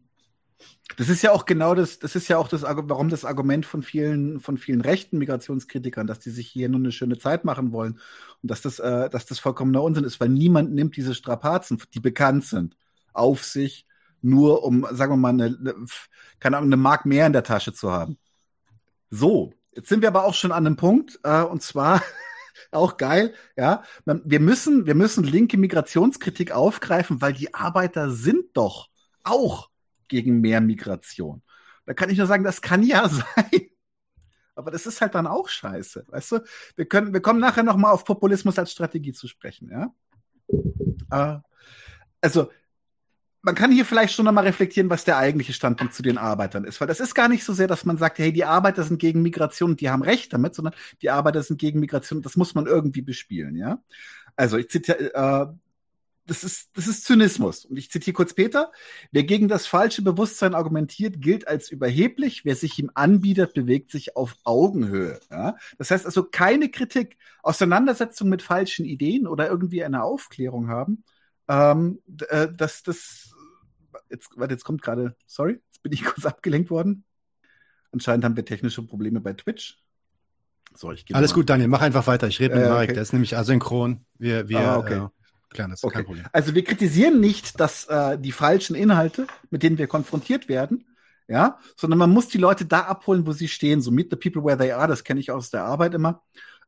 Das 0.97 1.09
ist 1.09 1.23
ja 1.23 1.31
auch 1.31 1.45
genau 1.45 1.75
das, 1.75 1.99
das 1.99 2.15
ist 2.15 2.27
ja 2.27 2.37
auch 2.37 2.47
das, 2.47 2.61
warum 2.63 3.09
das 3.09 3.25
Argument 3.25 3.65
von 3.65 3.81
vielen, 3.83 4.39
von 4.39 4.57
vielen 4.57 4.81
rechten 4.81 5.17
Migrationskritikern, 5.17 6.07
dass 6.07 6.19
die 6.19 6.29
sich 6.29 6.47
hier 6.47 6.69
nur 6.69 6.79
eine 6.79 6.91
schöne 6.91 7.17
Zeit 7.17 7.43
machen 7.43 7.71
wollen 7.71 7.99
und 8.41 8.51
dass 8.51 8.61
das, 8.61 8.79
äh, 8.79 9.09
dass 9.09 9.25
das 9.25 9.39
vollkommener 9.39 9.83
Unsinn 9.83 10.03
ist, 10.05 10.19
weil 10.19 10.29
niemand 10.29 10.73
nimmt 10.73 10.95
diese 10.95 11.15
Strapazen, 11.15 11.81
die 11.93 11.99
bekannt 11.99 12.45
sind, 12.45 12.77
auf 13.13 13.43
sich, 13.43 13.85
nur 14.21 14.63
um, 14.63 14.87
sagen 14.91 15.13
wir 15.13 15.17
mal, 15.17 15.29
eine, 15.29 15.45
eine, 15.45 15.75
keine 16.39 16.57
Ahnung, 16.57 16.69
eine 16.69 16.77
Mark 16.77 17.05
mehr 17.05 17.27
in 17.27 17.33
der 17.33 17.43
Tasche 17.43 17.73
zu 17.73 17.91
haben. 17.91 18.17
So, 19.09 19.53
jetzt 19.75 19.89
sind 19.89 20.01
wir 20.01 20.09
aber 20.09 20.23
auch 20.23 20.33
schon 20.33 20.51
an 20.51 20.65
einem 20.65 20.77
Punkt, 20.77 21.19
äh, 21.23 21.41
und 21.41 21.61
zwar 21.61 22.01
auch 22.71 22.97
geil, 22.97 23.33
ja. 23.57 23.83
Wir 24.05 24.39
müssen, 24.39 24.85
wir 24.85 24.95
müssen 24.95 25.23
linke 25.23 25.57
Migrationskritik 25.57 26.51
aufgreifen, 26.51 27.21
weil 27.21 27.33
die 27.33 27.53
Arbeiter 27.53 28.11
sind 28.11 28.55
doch 28.55 28.89
auch 29.23 29.69
gegen 30.07 30.41
mehr 30.41 30.61
Migration. 30.61 31.41
Da 31.85 31.93
kann 31.93 32.09
ich 32.09 32.17
nur 32.17 32.27
sagen, 32.27 32.43
das 32.43 32.61
kann 32.61 32.83
ja 32.83 33.07
sein. 33.09 33.69
Aber 34.55 34.71
das 34.71 34.85
ist 34.85 35.01
halt 35.01 35.15
dann 35.15 35.27
auch 35.27 35.49
scheiße, 35.49 36.05
weißt 36.07 36.31
du? 36.31 36.39
Wir 36.75 36.85
können, 36.85 37.13
wir 37.13 37.21
kommen 37.21 37.41
nachher 37.41 37.63
noch 37.63 37.75
mal 37.75 37.91
auf 37.91 38.05
Populismus 38.05 38.57
als 38.57 38.71
Strategie 38.71 39.11
zu 39.11 39.27
sprechen, 39.27 39.69
ja? 39.69 39.93
Äh, 41.11 41.39
also, 42.21 42.49
man 43.41 43.53
kann 43.53 43.71
hier 43.71 43.85
vielleicht 43.85 44.15
schon 44.15 44.25
noch 44.25 44.31
mal 44.31 44.45
reflektieren, 44.45 44.89
was 44.89 45.03
der 45.03 45.17
eigentliche 45.17 45.53
Standpunkt 45.53 45.93
zu 45.93 46.01
den 46.01 46.17
Arbeitern 46.17 46.63
ist, 46.63 46.79
weil 46.79 46.87
das 46.87 46.99
ist 46.99 47.13
gar 47.13 47.27
nicht 47.27 47.43
so 47.43 47.53
sehr, 47.53 47.67
dass 47.67 47.85
man 47.85 47.97
sagt, 47.97 48.17
hey, 48.17 48.31
die 48.31 48.45
Arbeiter 48.45 48.83
sind 48.83 48.97
gegen 48.97 49.21
Migration 49.21 49.71
und 49.71 49.81
die 49.81 49.89
haben 49.89 50.01
recht 50.01 50.33
damit, 50.33 50.55
sondern 50.55 50.73
die 51.01 51.09
Arbeiter 51.09 51.43
sind 51.43 51.59
gegen 51.59 51.79
Migration, 51.79 52.21
das 52.21 52.37
muss 52.37 52.55
man 52.55 52.65
irgendwie 52.65 53.01
bespielen, 53.01 53.55
ja? 53.55 53.83
Also, 54.37 54.57
ich 54.57 54.69
zitiere, 54.69 55.13
äh, 55.13 55.47
das 56.27 56.43
ist, 56.43 56.69
das 56.73 56.87
ist 56.87 57.05
Zynismus. 57.05 57.65
Und 57.65 57.77
ich 57.77 57.91
zitiere 57.91 58.13
kurz 58.13 58.33
Peter. 58.33 58.71
Wer 59.11 59.23
gegen 59.23 59.47
das 59.47 59.67
falsche 59.67 60.01
Bewusstsein 60.01 60.55
argumentiert, 60.55 61.21
gilt 61.21 61.47
als 61.47 61.69
überheblich. 61.69 62.45
Wer 62.45 62.55
sich 62.55 62.79
ihm 62.79 62.91
anbietet, 62.93 63.53
bewegt 63.53 63.91
sich 63.91 64.15
auf 64.15 64.35
Augenhöhe. 64.43 65.19
Ja? 65.29 65.55
Das 65.77 65.91
heißt 65.91 66.05
also 66.05 66.23
keine 66.23 66.69
Kritik, 66.69 67.17
Auseinandersetzung 67.43 68.29
mit 68.29 68.41
falschen 68.41 68.85
Ideen 68.85 69.27
oder 69.27 69.47
irgendwie 69.47 69.83
eine 69.83 70.03
Aufklärung 70.03 70.67
haben. 70.67 71.03
Ähm, 71.47 71.99
äh, 72.29 72.47
das, 72.51 72.81
das, 72.81 73.35
jetzt, 74.09 74.31
warte, 74.35 74.53
jetzt 74.53 74.63
kommt 74.63 74.81
gerade, 74.81 75.15
sorry, 75.27 75.59
jetzt 75.67 75.83
bin 75.83 75.91
ich 75.91 76.03
kurz 76.05 76.25
abgelenkt 76.25 76.71
worden. 76.71 77.03
Anscheinend 77.91 78.25
haben 78.25 78.35
wir 78.35 78.45
technische 78.45 78.81
Probleme 78.81 79.21
bei 79.21 79.33
Twitch. 79.33 79.79
So, 80.73 80.91
ich 80.91 81.05
Alles 81.15 81.31
mal. 81.31 81.35
gut, 81.35 81.49
Daniel, 81.49 81.69
mach 81.69 81.81
einfach 81.81 82.07
weiter. 82.07 82.27
Ich 82.27 82.39
rede 82.39 82.55
mit 82.55 82.65
äh, 82.65 82.69
Marek, 82.69 82.89
okay. 82.89 82.93
der 82.95 83.03
ist 83.03 83.13
nämlich 83.13 83.37
asynchron. 83.37 84.05
Wir, 84.17 84.49
wir 84.49 84.59
ah, 84.59 84.77
okay. 84.77 84.97
äh, 84.97 85.07
klären 85.55 85.71
das, 85.71 85.83
okay. 85.83 85.95
kein 85.95 86.05
Problem. 86.05 86.25
Also 86.31 86.53
wir 86.53 86.63
kritisieren 86.63 87.19
nicht, 87.19 87.59
dass 87.59 87.85
äh, 87.85 88.17
die 88.19 88.31
falschen 88.31 88.75
Inhalte, 88.75 89.27
mit 89.49 89.63
denen 89.63 89.77
wir 89.77 89.87
konfrontiert 89.87 90.47
werden, 90.47 90.85
ja, 91.27 91.59
sondern 91.75 91.97
man 91.97 92.11
muss 92.11 92.27
die 92.27 92.37
Leute 92.37 92.65
da 92.65 92.81
abholen, 92.81 93.25
wo 93.25 93.31
sie 93.31 93.47
stehen. 93.47 93.81
So 93.81 93.91
meet 93.91 94.11
the 94.11 94.15
people 94.15 94.43
where 94.43 94.57
they 94.57 94.71
are, 94.71 94.87
das 94.87 95.03
kenne 95.03 95.19
ich 95.19 95.31
aus 95.31 95.49
der 95.49 95.63
Arbeit 95.63 95.93
immer. 95.95 96.21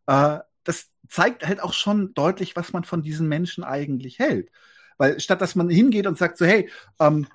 Äh, 0.08 0.40
das 0.64 0.88
zeigt 1.08 1.48
halt 1.48 1.62
auch 1.62 1.74
schon 1.74 2.14
deutlich, 2.14 2.56
was 2.56 2.74
man 2.74 2.84
von 2.84 3.02
diesen 3.02 3.28
Menschen 3.28 3.64
eigentlich 3.64 4.20
hält. 4.20 4.50
Weil 4.98 5.20
statt 5.20 5.42
dass 5.42 5.56
man 5.56 5.70
hingeht 5.70 6.08
und 6.08 6.18
sagt 6.18 6.38
so, 6.38 6.46
hey, 6.46 6.70
ähm, 7.00 7.28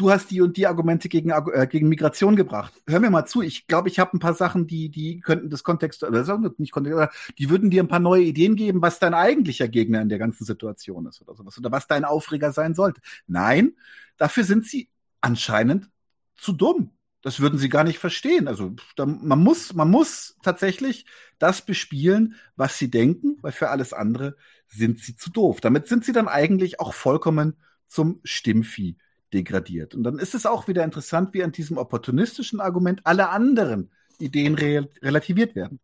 du 0.00 0.10
hast 0.10 0.30
die 0.30 0.40
und 0.40 0.56
die 0.56 0.66
Argumente 0.66 1.10
gegen, 1.10 1.30
äh, 1.30 1.66
gegen 1.66 1.88
Migration 1.88 2.34
gebracht. 2.34 2.72
Hör 2.88 3.00
mir 3.00 3.10
mal 3.10 3.26
zu, 3.26 3.42
ich 3.42 3.66
glaube, 3.66 3.90
ich 3.90 3.98
habe 3.98 4.16
ein 4.16 4.18
paar 4.18 4.32
Sachen, 4.32 4.66
die, 4.66 4.88
die 4.88 5.20
könnten 5.20 5.50
das 5.50 5.62
Kontext, 5.62 6.02
oder 6.02 6.38
nicht 6.56 6.72
Kontext, 6.72 7.34
die 7.38 7.50
würden 7.50 7.68
dir 7.68 7.82
ein 7.82 7.88
paar 7.88 8.00
neue 8.00 8.22
Ideen 8.22 8.56
geben, 8.56 8.80
was 8.80 8.98
dein 8.98 9.12
eigentlicher 9.12 9.68
Gegner 9.68 10.00
in 10.00 10.08
der 10.08 10.18
ganzen 10.18 10.46
Situation 10.46 11.06
ist 11.06 11.20
oder 11.20 11.34
sowas, 11.34 11.58
oder 11.58 11.70
was 11.70 11.86
dein 11.86 12.06
Aufreger 12.06 12.50
sein 12.52 12.74
sollte. 12.74 13.02
Nein, 13.26 13.74
dafür 14.16 14.44
sind 14.44 14.66
sie 14.66 14.88
anscheinend 15.20 15.90
zu 16.36 16.52
dumm. 16.52 16.92
Das 17.22 17.40
würden 17.40 17.58
sie 17.58 17.68
gar 17.68 17.84
nicht 17.84 17.98
verstehen. 17.98 18.48
Also 18.48 18.74
da, 18.96 19.04
man 19.04 19.40
muss, 19.40 19.74
man 19.74 19.90
muss 19.90 20.38
tatsächlich 20.42 21.04
das 21.38 21.60
bespielen, 21.60 22.36
was 22.56 22.78
sie 22.78 22.90
denken, 22.90 23.36
weil 23.42 23.52
für 23.52 23.68
alles 23.68 23.92
andere 23.92 24.36
sind 24.66 24.98
sie 25.00 25.14
zu 25.14 25.30
doof. 25.30 25.60
Damit 25.60 25.88
sind 25.88 26.06
sie 26.06 26.12
dann 26.12 26.28
eigentlich 26.28 26.80
auch 26.80 26.94
vollkommen 26.94 27.56
zum 27.86 28.20
Stimmvieh 28.24 28.96
degradiert. 29.32 29.94
Und 29.94 30.02
dann 30.02 30.18
ist 30.18 30.34
es 30.34 30.46
auch 30.46 30.68
wieder 30.68 30.84
interessant, 30.84 31.34
wie 31.34 31.42
an 31.42 31.52
diesem 31.52 31.78
opportunistischen 31.78 32.60
Argument 32.60 33.00
alle 33.04 33.30
anderen 33.30 33.90
Ideen 34.18 34.54
re 34.54 34.88
relativiert 35.02 35.54
werden. 35.54 35.80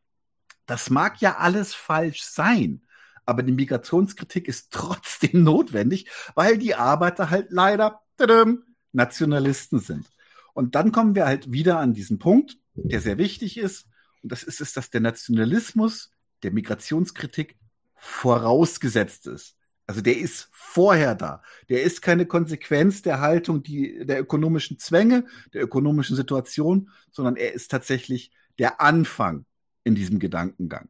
Das 0.66 0.90
mag 0.90 1.20
ja 1.20 1.36
alles 1.36 1.74
falsch 1.74 2.22
sein, 2.24 2.82
aber 3.24 3.42
die 3.42 3.52
Migrationskritik 3.52 4.48
ist 4.48 4.72
trotzdem 4.72 5.42
notwendig, 5.44 6.08
weil 6.34 6.58
die 6.58 6.74
Arbeiter 6.74 7.30
halt 7.30 7.50
leider 7.50 8.00
tadam, 8.16 8.62
Nationalisten 8.92 9.78
sind. 9.78 10.06
Und 10.54 10.74
dann 10.74 10.90
kommen 10.90 11.14
wir 11.14 11.26
halt 11.26 11.52
wieder 11.52 11.78
an 11.78 11.92
diesen 11.92 12.18
Punkt, 12.18 12.56
der 12.74 13.00
sehr 13.00 13.18
wichtig 13.18 13.58
ist. 13.58 13.86
Und 14.22 14.32
das 14.32 14.42
ist 14.42 14.60
es, 14.60 14.72
dass 14.72 14.90
der 14.90 15.02
Nationalismus 15.02 16.10
der 16.42 16.52
Migrationskritik 16.52 17.56
vorausgesetzt 17.96 19.26
ist. 19.26 19.54
Also 19.86 20.00
der 20.00 20.18
ist 20.18 20.48
vorher 20.52 21.14
da. 21.14 21.42
Der 21.68 21.82
ist 21.82 22.02
keine 22.02 22.26
Konsequenz 22.26 23.02
der 23.02 23.20
Haltung, 23.20 23.62
die, 23.62 24.04
der 24.04 24.20
ökonomischen 24.20 24.78
Zwänge, 24.78 25.26
der 25.54 25.62
ökonomischen 25.62 26.16
Situation, 26.16 26.90
sondern 27.12 27.36
er 27.36 27.52
ist 27.52 27.70
tatsächlich 27.70 28.32
der 28.58 28.80
Anfang 28.80 29.44
in 29.84 29.94
diesem 29.94 30.18
Gedankengang. 30.18 30.88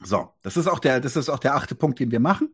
So, 0.00 0.34
das 0.42 0.56
ist 0.56 0.66
auch 0.66 0.80
der, 0.80 1.00
das 1.00 1.14
ist 1.14 1.28
auch 1.28 1.38
der 1.38 1.54
achte 1.54 1.76
Punkt, 1.76 2.00
den 2.00 2.10
wir 2.10 2.20
machen. 2.20 2.52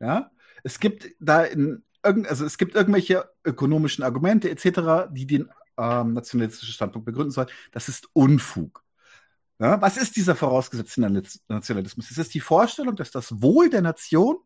Ja, 0.00 0.30
es 0.64 0.80
gibt 0.80 1.10
da 1.20 1.44
in 1.44 1.84
also 2.02 2.44
es 2.44 2.58
gibt 2.58 2.74
irgendwelche 2.74 3.28
ökonomischen 3.44 4.04
Argumente 4.04 4.48
etc., 4.50 5.10
die 5.10 5.26
den 5.26 5.50
ähm, 5.76 6.12
nationalistischen 6.12 6.74
Standpunkt 6.74 7.06
begründen 7.06 7.32
sollen. 7.32 7.48
Das 7.72 7.88
ist 7.88 8.08
Unfug. 8.12 8.84
Ja, 9.58 9.80
was 9.80 9.96
ist 9.96 10.16
dieser 10.16 10.36
vorausgesetzte 10.36 11.00
Nationalismus? 11.00 12.10
Es 12.10 12.18
ist 12.18 12.34
die 12.34 12.40
Vorstellung, 12.40 12.94
dass 12.94 13.10
das 13.10 13.42
Wohl 13.42 13.68
der 13.68 13.82
Nation 13.82 14.38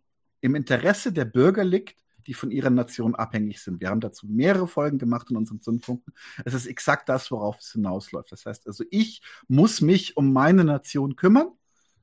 im 0.42 0.54
Interesse 0.54 1.12
der 1.12 1.24
Bürger 1.24 1.64
liegt, 1.64 2.02
die 2.26 2.34
von 2.34 2.50
ihrer 2.50 2.70
Nation 2.70 3.14
abhängig 3.14 3.62
sind. 3.62 3.80
Wir 3.80 3.88
haben 3.88 4.00
dazu 4.00 4.26
mehrere 4.26 4.68
Folgen 4.68 4.98
gemacht 4.98 5.30
in 5.30 5.36
unseren 5.36 5.60
Zündfunken. 5.60 6.12
Es 6.44 6.54
ist 6.54 6.66
exakt 6.66 7.08
das, 7.08 7.30
worauf 7.30 7.58
es 7.58 7.72
hinausläuft. 7.72 8.30
Das 8.30 8.46
heißt 8.46 8.66
also, 8.66 8.84
ich 8.90 9.22
muss 9.48 9.80
mich 9.80 10.16
um 10.16 10.32
meine 10.32 10.64
Nation 10.64 11.16
kümmern. 11.16 11.48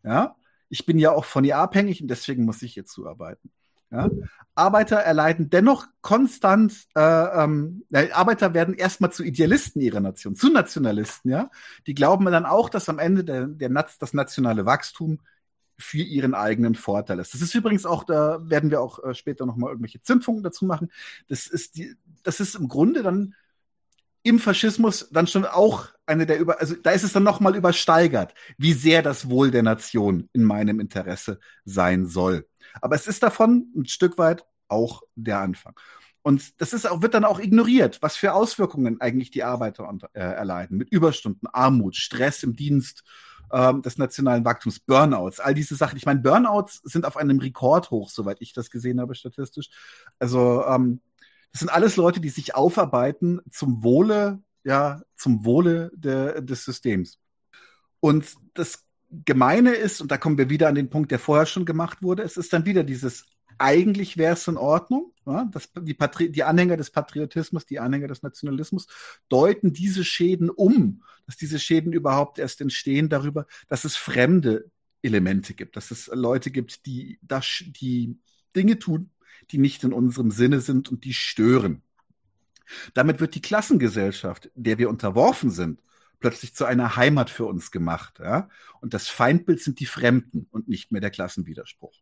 Ja, 0.04 0.36
ich 0.70 0.86
bin 0.86 0.98
ja 0.98 1.12
auch 1.12 1.26
von 1.26 1.44
ihr 1.44 1.58
abhängig 1.58 2.02
und 2.02 2.08
deswegen 2.08 2.46
muss 2.46 2.62
ich 2.62 2.74
hier 2.74 2.86
zuarbeiten. 2.86 3.52
Ja? 3.92 4.10
Arbeiter 4.56 4.98
erleiden 4.98 5.50
dennoch 5.50 5.88
konstant, 6.02 6.74
äh, 6.96 7.44
ähm, 7.44 7.84
Arbeiter 8.14 8.54
werden 8.54 8.76
erstmal 8.76 9.12
zu 9.12 9.24
Idealisten 9.24 9.82
ihrer 9.82 10.00
Nation, 10.00 10.36
zu 10.36 10.52
Nationalisten, 10.52 11.32
ja. 11.32 11.50
Die 11.88 11.96
glauben 11.96 12.26
dann 12.26 12.46
auch, 12.46 12.70
dass 12.70 12.88
am 12.88 13.00
Ende 13.00 13.24
der, 13.24 13.48
der 13.48 13.70
das 13.70 14.14
nationale 14.14 14.66
Wachstum 14.66 15.20
für 15.80 16.02
ihren 16.02 16.34
eigenen 16.34 16.76
Vorteil 16.76 17.20
ist. 17.20 17.34
Das 17.34 17.42
ist 17.42 17.56
übrigens 17.56 17.86
auch, 17.86 18.04
da 18.04 18.40
werden 18.50 18.70
wir 18.70 18.82
auch 18.82 19.04
äh, 19.04 19.16
später 19.16 19.46
nochmal 19.46 19.70
irgendwelche 19.70 20.02
Zündfunken 20.02 20.44
dazu 20.44 20.66
machen. 20.66 20.92
Das 21.28 21.48
ist 21.48 21.78
die, 21.78 21.96
das 22.24 22.40
ist 22.40 22.56
im 22.56 22.68
Grunde 22.68 23.02
dann 23.02 23.36
im 24.24 24.40
Faschismus 24.40 25.10
dann 25.12 25.28
schon 25.28 25.46
auch 25.46 25.88
eine 26.06 26.26
der 26.26 26.40
über, 26.40 26.60
also 26.60 26.76
da 26.76 26.92
ist 26.92 27.04
es 27.04 27.14
dann 27.14 27.24
nochmal 27.24 27.56
übersteigert, 27.56 28.34
wie 28.58 28.74
sehr 28.74 29.02
das 29.02 29.30
Wohl 29.30 29.52
der 29.52 29.64
Nation 29.64 30.30
in 30.34 30.44
meinem 30.44 30.80
Interesse 30.80 31.40
sein 31.64 32.06
soll. 32.06 32.48
Aber 32.82 32.96
es 32.96 33.08
ist 33.08 33.24
davon 33.24 33.72
ein 33.76 33.86
Stück 33.86 34.18
weit 34.18 34.46
auch 34.68 35.04
der 35.16 35.40
Anfang. 35.40 35.80
Und 36.22 36.60
das 36.62 36.74
ist 36.74 36.86
auch, 36.90 37.02
wird 37.02 37.14
dann 37.14 37.26
auch 37.26 37.40
ignoriert, 37.40 38.02
was 38.02 38.18
für 38.18 38.34
Auswirkungen 38.34 39.00
eigentlich 39.00 39.32
die 39.32 39.44
Arbeiter 39.44 39.90
äh, 40.14 40.20
erleiden. 40.20 40.78
Mit 40.78 40.90
Überstunden, 40.90 41.48
Armut, 41.48 41.96
Stress 41.96 42.44
im 42.44 42.56
Dienst, 42.56 43.04
ähm, 43.52 43.82
des 43.82 43.98
nationalen 43.98 44.46
Wachstums, 44.46 44.80
Burnouts, 44.80 45.40
all 45.40 45.54
diese 45.54 45.76
Sachen. 45.76 45.98
Ich 45.98 46.06
meine, 46.06 46.22
Burnouts 46.22 46.82
sind 46.84 47.06
auf 47.06 47.18
einem 47.18 47.40
Rekordhoch, 47.40 48.10
soweit 48.10 48.38
ich 48.42 48.54
das 48.54 48.70
gesehen 48.70 49.00
habe, 49.00 49.16
statistisch. 49.16 49.70
Also 50.20 50.64
ähm, 50.66 51.02
das 51.52 51.60
sind 51.60 51.70
alles 51.70 51.96
Leute, 51.96 52.20
die 52.20 52.30
sich 52.30 52.56
aufarbeiten 52.56 53.42
zum 53.50 53.84
Wohle, 53.84 54.40
ja, 54.64 55.02
zum 55.16 55.46
Wohle 55.46 55.92
de, 55.96 56.42
des 56.44 56.64
Systems. 56.66 57.20
Und 58.00 58.36
das 58.54 58.86
Gemeine 59.26 59.74
ist, 59.74 60.02
und 60.02 60.12
da 60.12 60.18
kommen 60.18 60.38
wir 60.38 60.50
wieder 60.50 60.68
an 60.68 60.76
den 60.76 60.90
Punkt, 60.90 61.12
der 61.12 61.20
vorher 61.20 61.46
schon 61.46 61.66
gemacht 61.66 62.04
wurde, 62.04 62.24
es 62.24 62.38
ist 62.38 62.54
dann 62.54 62.66
wieder 62.66 62.84
dieses 62.84 63.26
eigentlich 63.60 64.18
wäre 64.18 64.34
es 64.34 64.48
in 64.48 64.58
Ordnung. 64.58 65.14
Ja, 65.26 65.46
dass 65.52 65.70
die, 65.80 65.94
Patri 65.94 66.32
die 66.32 66.44
Anhänger 66.44 66.76
des 66.76 66.90
Patriotismus, 66.90 67.66
die 67.66 67.80
Anhänger 67.80 68.08
des 68.08 68.24
Nationalismus 68.24 68.88
deuten 69.30 69.74
diese 69.74 70.04
Schäden 70.04 70.50
um, 70.50 71.04
dass 71.28 71.38
diese 71.38 71.60
Schäden 71.60 71.94
überhaupt 71.94 72.40
erst 72.40 72.62
entstehen 72.62 73.10
darüber, 73.10 73.46
dass 73.68 73.86
es 73.86 73.96
fremde 73.96 74.72
Elemente 75.04 75.54
gibt, 75.54 75.76
dass 75.76 75.92
es 75.92 76.08
Leute 76.08 76.50
gibt, 76.50 76.86
die, 76.88 77.20
das, 77.22 77.64
die 77.68 78.18
Dinge 78.56 78.80
tun, 78.80 79.12
die 79.52 79.60
nicht 79.60 79.84
in 79.84 79.94
unserem 79.94 80.32
Sinne 80.32 80.62
sind 80.62 80.90
und 80.90 81.06
die 81.06 81.14
stören. 81.14 81.84
Damit 82.94 83.20
wird 83.20 83.36
die 83.36 83.42
Klassengesellschaft, 83.42 84.52
der 84.56 84.78
wir 84.78 84.90
unterworfen 84.90 85.52
sind, 85.52 85.82
plötzlich 86.20 86.54
zu 86.54 86.66
einer 86.66 86.96
Heimat 86.96 87.30
für 87.30 87.46
uns 87.46 87.72
gemacht. 87.72 88.20
Ja? 88.20 88.50
Und 88.82 88.94
das 88.94 89.08
Feindbild 89.08 89.62
sind 89.62 89.80
die 89.80 89.86
Fremden 89.86 90.48
und 90.52 90.68
nicht 90.68 90.92
mehr 90.92 91.02
der 91.02 91.12
Klassenwiderspruch. 91.12 91.96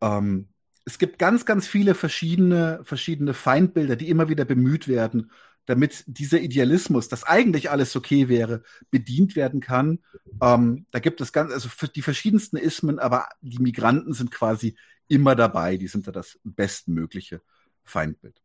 Ähm, 0.00 0.48
es 0.86 0.98
gibt 0.98 1.18
ganz, 1.18 1.44
ganz 1.44 1.66
viele 1.66 1.94
verschiedene, 1.94 2.80
verschiedene 2.84 3.34
Feindbilder, 3.34 3.96
die 3.96 4.08
immer 4.08 4.28
wieder 4.28 4.44
bemüht 4.44 4.86
werden, 4.86 5.32
damit 5.66 6.04
dieser 6.06 6.40
Idealismus, 6.40 7.08
dass 7.08 7.24
eigentlich 7.24 7.70
alles 7.70 7.96
okay 7.96 8.28
wäre, 8.28 8.62
bedient 8.92 9.34
werden 9.34 9.60
kann. 9.60 9.98
Ähm, 10.40 10.86
da 10.92 11.00
gibt 11.00 11.20
es 11.20 11.32
ganz, 11.32 11.52
also 11.52 11.68
die 11.88 12.02
verschiedensten 12.02 12.56
Ismen, 12.56 13.00
aber 13.00 13.28
die 13.40 13.58
Migranten 13.58 14.12
sind 14.12 14.30
quasi 14.30 14.76
immer 15.08 15.34
dabei. 15.34 15.76
Die 15.76 15.88
sind 15.88 16.06
da 16.06 16.12
das 16.12 16.38
bestmögliche 16.44 17.42
Feindbild. 17.82 18.40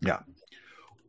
Ja. 0.00 0.24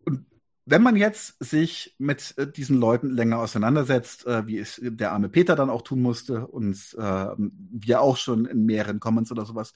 Und 0.04 0.26
wenn 0.66 0.84
man 0.84 0.98
jetzt 0.98 1.42
sich 1.42 1.96
mit 1.98 2.38
äh, 2.38 2.52
diesen 2.52 2.78
Leuten 2.78 3.12
länger 3.12 3.40
auseinandersetzt, 3.40 4.28
äh, 4.28 4.46
wie 4.48 4.58
es 4.58 4.82
der 4.84 5.14
arme 5.14 5.30
Peter 5.30 5.56
dann 5.56 5.70
auch 5.70 5.82
tun 5.82 6.02
musste 6.02 6.46
und 6.46 6.76
äh, 7.00 7.28
wir 7.38 8.02
auch 8.02 8.18
schon 8.18 8.46
in 8.46 8.66
mehreren 8.66 9.00
Comments 9.00 9.32
oder 9.32 9.46
sowas, 9.46 9.72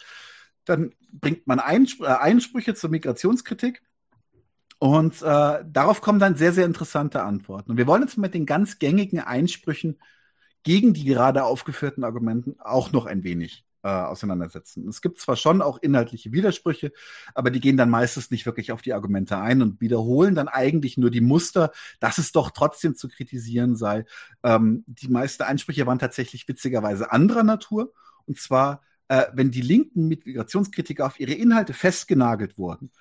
dann 0.66 0.93
bringt 1.12 1.47
man 1.47 1.59
Einspr 1.59 2.05
äh, 2.05 2.18
Einsprüche 2.20 2.74
zur 2.74 2.89
Migrationskritik. 2.89 3.82
Und 4.80 5.22
äh, 5.22 5.64
darauf 5.64 6.01
kommen 6.01 6.20
dann 6.20 6.36
sehr, 6.36 6.53
sehr 6.53 6.66
interessante 6.66 7.22
Antworten. 7.22 7.72
Und 7.72 7.78
wir 7.78 7.86
wollen 7.86 8.01
uns 8.01 8.18
mit 8.18 8.34
den 8.34 8.47
ganz 8.47 8.80
gängigen 8.80 9.20
Einsprüchen 9.20 9.99
gegen 10.64 10.93
die 10.93 11.05
gerade 11.05 11.43
aufgeführten 11.43 12.03
Argumenten 12.03 12.55
auch 12.59 12.91
noch 12.91 13.05
ein 13.05 13.24
wenig 13.24 13.64
äh, 13.84 13.89
auseinandersetzen. 13.89 14.88
Es 14.88 15.01
gibt 15.01 15.20
zwar 15.20 15.36
schon 15.36 15.62
auch 15.62 15.80
inhaltliche 15.80 16.32
Widersprüche, 16.32 16.91
aber 17.34 17.51
die 17.51 17.59
gehen 17.59 17.78
dann 17.78 17.89
meistens 17.89 18.32
nicht 18.32 18.45
wirklich 18.45 18.72
auf 18.72 18.82
die 18.82 18.93
Argumente 18.93 19.38
ein 19.38 19.62
und 19.62 19.82
wiederholen 19.82 20.36
dann 20.36 20.47
eigentlich 20.47 20.97
nur 20.97 21.09
die 21.09 21.22
Muster, 21.22 21.72
dass 21.99 22.18
es 22.18 22.32
doch 22.32 22.51
trotzdem 22.51 22.95
zu 22.95 23.07
kritisieren 23.07 23.76
sei. 23.76 24.05
Ähm, 24.43 24.84
die 24.88 25.07
meisten 25.07 25.43
Einsprüche 25.43 25.86
waren 25.88 25.99
tatsächlich 25.99 26.47
witzigerweise 26.47 27.12
anderer 27.12 27.43
Natur. 27.43 27.93
Und 28.26 28.39
zwar 28.39 28.82
äh, 29.12 29.30
wenn 29.34 29.51
die 29.51 29.62
linken 29.62 30.07
Migrationskritiker 30.07 31.05
auf 31.05 31.20
ihre 31.20 31.34
Inhalte 31.34 31.74
festgenagelt 31.74 32.57
wurden, 32.57 32.91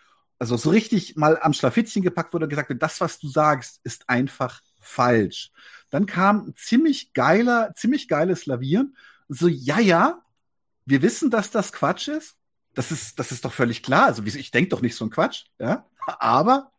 also 0.41 0.57
so 0.57 0.71
richtig 0.71 1.15
mal 1.15 1.39
am 1.41 1.53
Schlafittchen 1.53 2.03
gepackt 2.03 2.33
wurde 2.35 2.47
und 2.47 2.49
gesagt 2.49 2.69
wird, 2.69 2.83
das, 2.83 3.01
was 3.01 3.21
du 3.21 3.29
sagst, 3.29 3.79
ist 3.85 4.09
einfach 4.09 4.61
falsch. 4.81 5.53
Dann 5.89 6.07
kam 6.07 6.49
ein 6.49 6.55
ziemlich 6.57 7.13
geiler, 7.13 7.75
ziemlich 7.77 8.09
geiles 8.09 8.47
Lavieren. 8.47 8.97
So, 9.29 9.47
ja, 9.47 9.79
ja, 9.79 10.21
wir 10.85 11.01
wissen, 11.01 11.31
dass 11.31 11.53
das 11.53 11.73
Quatsch 11.73 12.09
ist. 12.09 12.35
Das 12.75 12.91
ist, 12.91 13.21
das 13.21 13.31
ist 13.31 13.45
doch 13.45 13.53
völlig 13.53 13.85
klar. 13.85 14.07
Also 14.07 14.25
ich 14.25 14.51
denke 14.51 14.71
doch 14.71 14.83
nicht 14.83 14.97
so 14.97 15.05
ein 15.05 15.11
Quatsch, 15.11 15.45
ja. 15.61 15.87
Aber 16.07 16.73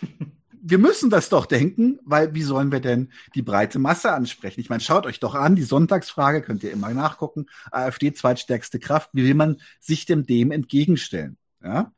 wir 0.64 0.78
müssen 0.78 1.10
das 1.10 1.28
doch 1.28 1.46
denken, 1.46 1.98
weil 2.04 2.34
wie 2.34 2.42
sollen 2.42 2.70
wir 2.70 2.80
denn 2.80 3.10
die 3.34 3.42
breite 3.42 3.80
Masse 3.80 4.12
ansprechen? 4.12 4.60
Ich 4.60 4.70
meine, 4.70 4.80
schaut 4.80 5.06
euch 5.06 5.18
doch 5.18 5.34
an, 5.34 5.56
die 5.56 5.64
Sonntagsfrage 5.64 6.40
könnt 6.40 6.62
ihr 6.62 6.70
immer 6.70 6.90
nachgucken. 6.94 7.46
AfD 7.72 8.12
zweitstärkste 8.12 8.78
Kraft. 8.78 9.10
Wie 9.12 9.24
will 9.24 9.34
man 9.34 9.60
sich 9.80 10.06
dem 10.06 10.24
dem 10.24 10.52
entgegenstellen? 10.52 11.36
Ja. 11.62 11.92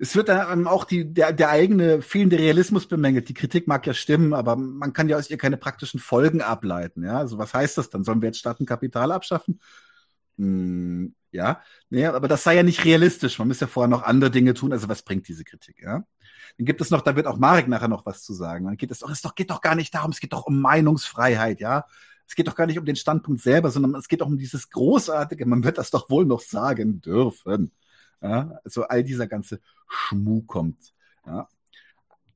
Es 0.00 0.16
wird 0.16 0.28
dann 0.28 0.66
auch 0.66 0.84
die, 0.84 1.12
der, 1.12 1.32
der 1.32 1.50
eigene 1.50 2.02
fehlende 2.02 2.38
Realismus 2.38 2.86
bemängelt. 2.86 3.28
Die 3.28 3.34
Kritik 3.34 3.68
mag 3.68 3.86
ja 3.86 3.94
stimmen, 3.94 4.34
aber 4.34 4.56
man 4.56 4.92
kann 4.92 5.08
ja 5.08 5.16
aus 5.16 5.30
ihr 5.30 5.38
keine 5.38 5.56
praktischen 5.56 6.00
Folgen 6.00 6.42
ableiten. 6.42 7.04
Ja, 7.04 7.18
also 7.18 7.38
was 7.38 7.54
heißt 7.54 7.78
das 7.78 7.90
dann? 7.90 8.02
Sollen 8.02 8.22
wir 8.22 8.28
jetzt 8.28 8.38
Staatenkapital 8.38 9.12
abschaffen? 9.12 9.60
Hm, 10.36 11.14
ja, 11.30 11.62
nee, 11.90 12.06
aber 12.06 12.26
das 12.26 12.42
sei 12.42 12.56
ja 12.56 12.62
nicht 12.64 12.84
realistisch. 12.84 13.38
Man 13.38 13.48
muss 13.48 13.60
ja 13.60 13.68
vorher 13.68 13.88
noch 13.88 14.02
andere 14.02 14.30
Dinge 14.30 14.54
tun. 14.54 14.72
Also 14.72 14.88
was 14.88 15.02
bringt 15.02 15.28
diese 15.28 15.44
Kritik? 15.44 15.80
Ja, 15.80 16.04
dann 16.58 16.66
gibt 16.66 16.80
es 16.80 16.90
noch, 16.90 17.00
da 17.02 17.16
wird 17.16 17.26
auch 17.26 17.38
Marek 17.38 17.68
nachher 17.68 17.88
noch 17.88 18.06
was 18.06 18.22
zu 18.22 18.34
sagen. 18.34 18.66
Dann 18.66 18.76
geht 18.76 18.90
es 18.90 19.00
doch, 19.00 19.10
es 19.10 19.22
geht 19.34 19.50
doch 19.50 19.60
gar 19.60 19.74
nicht 19.74 19.94
darum, 19.94 20.10
es 20.10 20.20
geht 20.20 20.32
doch 20.32 20.46
um 20.46 20.60
Meinungsfreiheit. 20.60 21.60
Ja, 21.60 21.86
es 22.26 22.34
geht 22.34 22.48
doch 22.48 22.54
gar 22.54 22.66
nicht 22.66 22.78
um 22.78 22.84
den 22.84 22.96
Standpunkt 22.96 23.42
selber, 23.42 23.70
sondern 23.70 23.94
es 23.94 24.08
geht 24.08 24.20
doch 24.20 24.26
um 24.26 24.38
dieses 24.38 24.70
großartige. 24.70 25.46
Man 25.46 25.64
wird 25.64 25.78
das 25.78 25.90
doch 25.90 26.10
wohl 26.10 26.24
noch 26.24 26.40
sagen 26.40 27.00
dürfen. 27.00 27.72
Ja, 28.20 28.58
also 28.64 28.84
all 28.84 29.02
dieser 29.02 29.26
ganze 29.26 29.60
Schmuh 29.88 30.42
kommt. 30.42 30.94
Ja. 31.26 31.48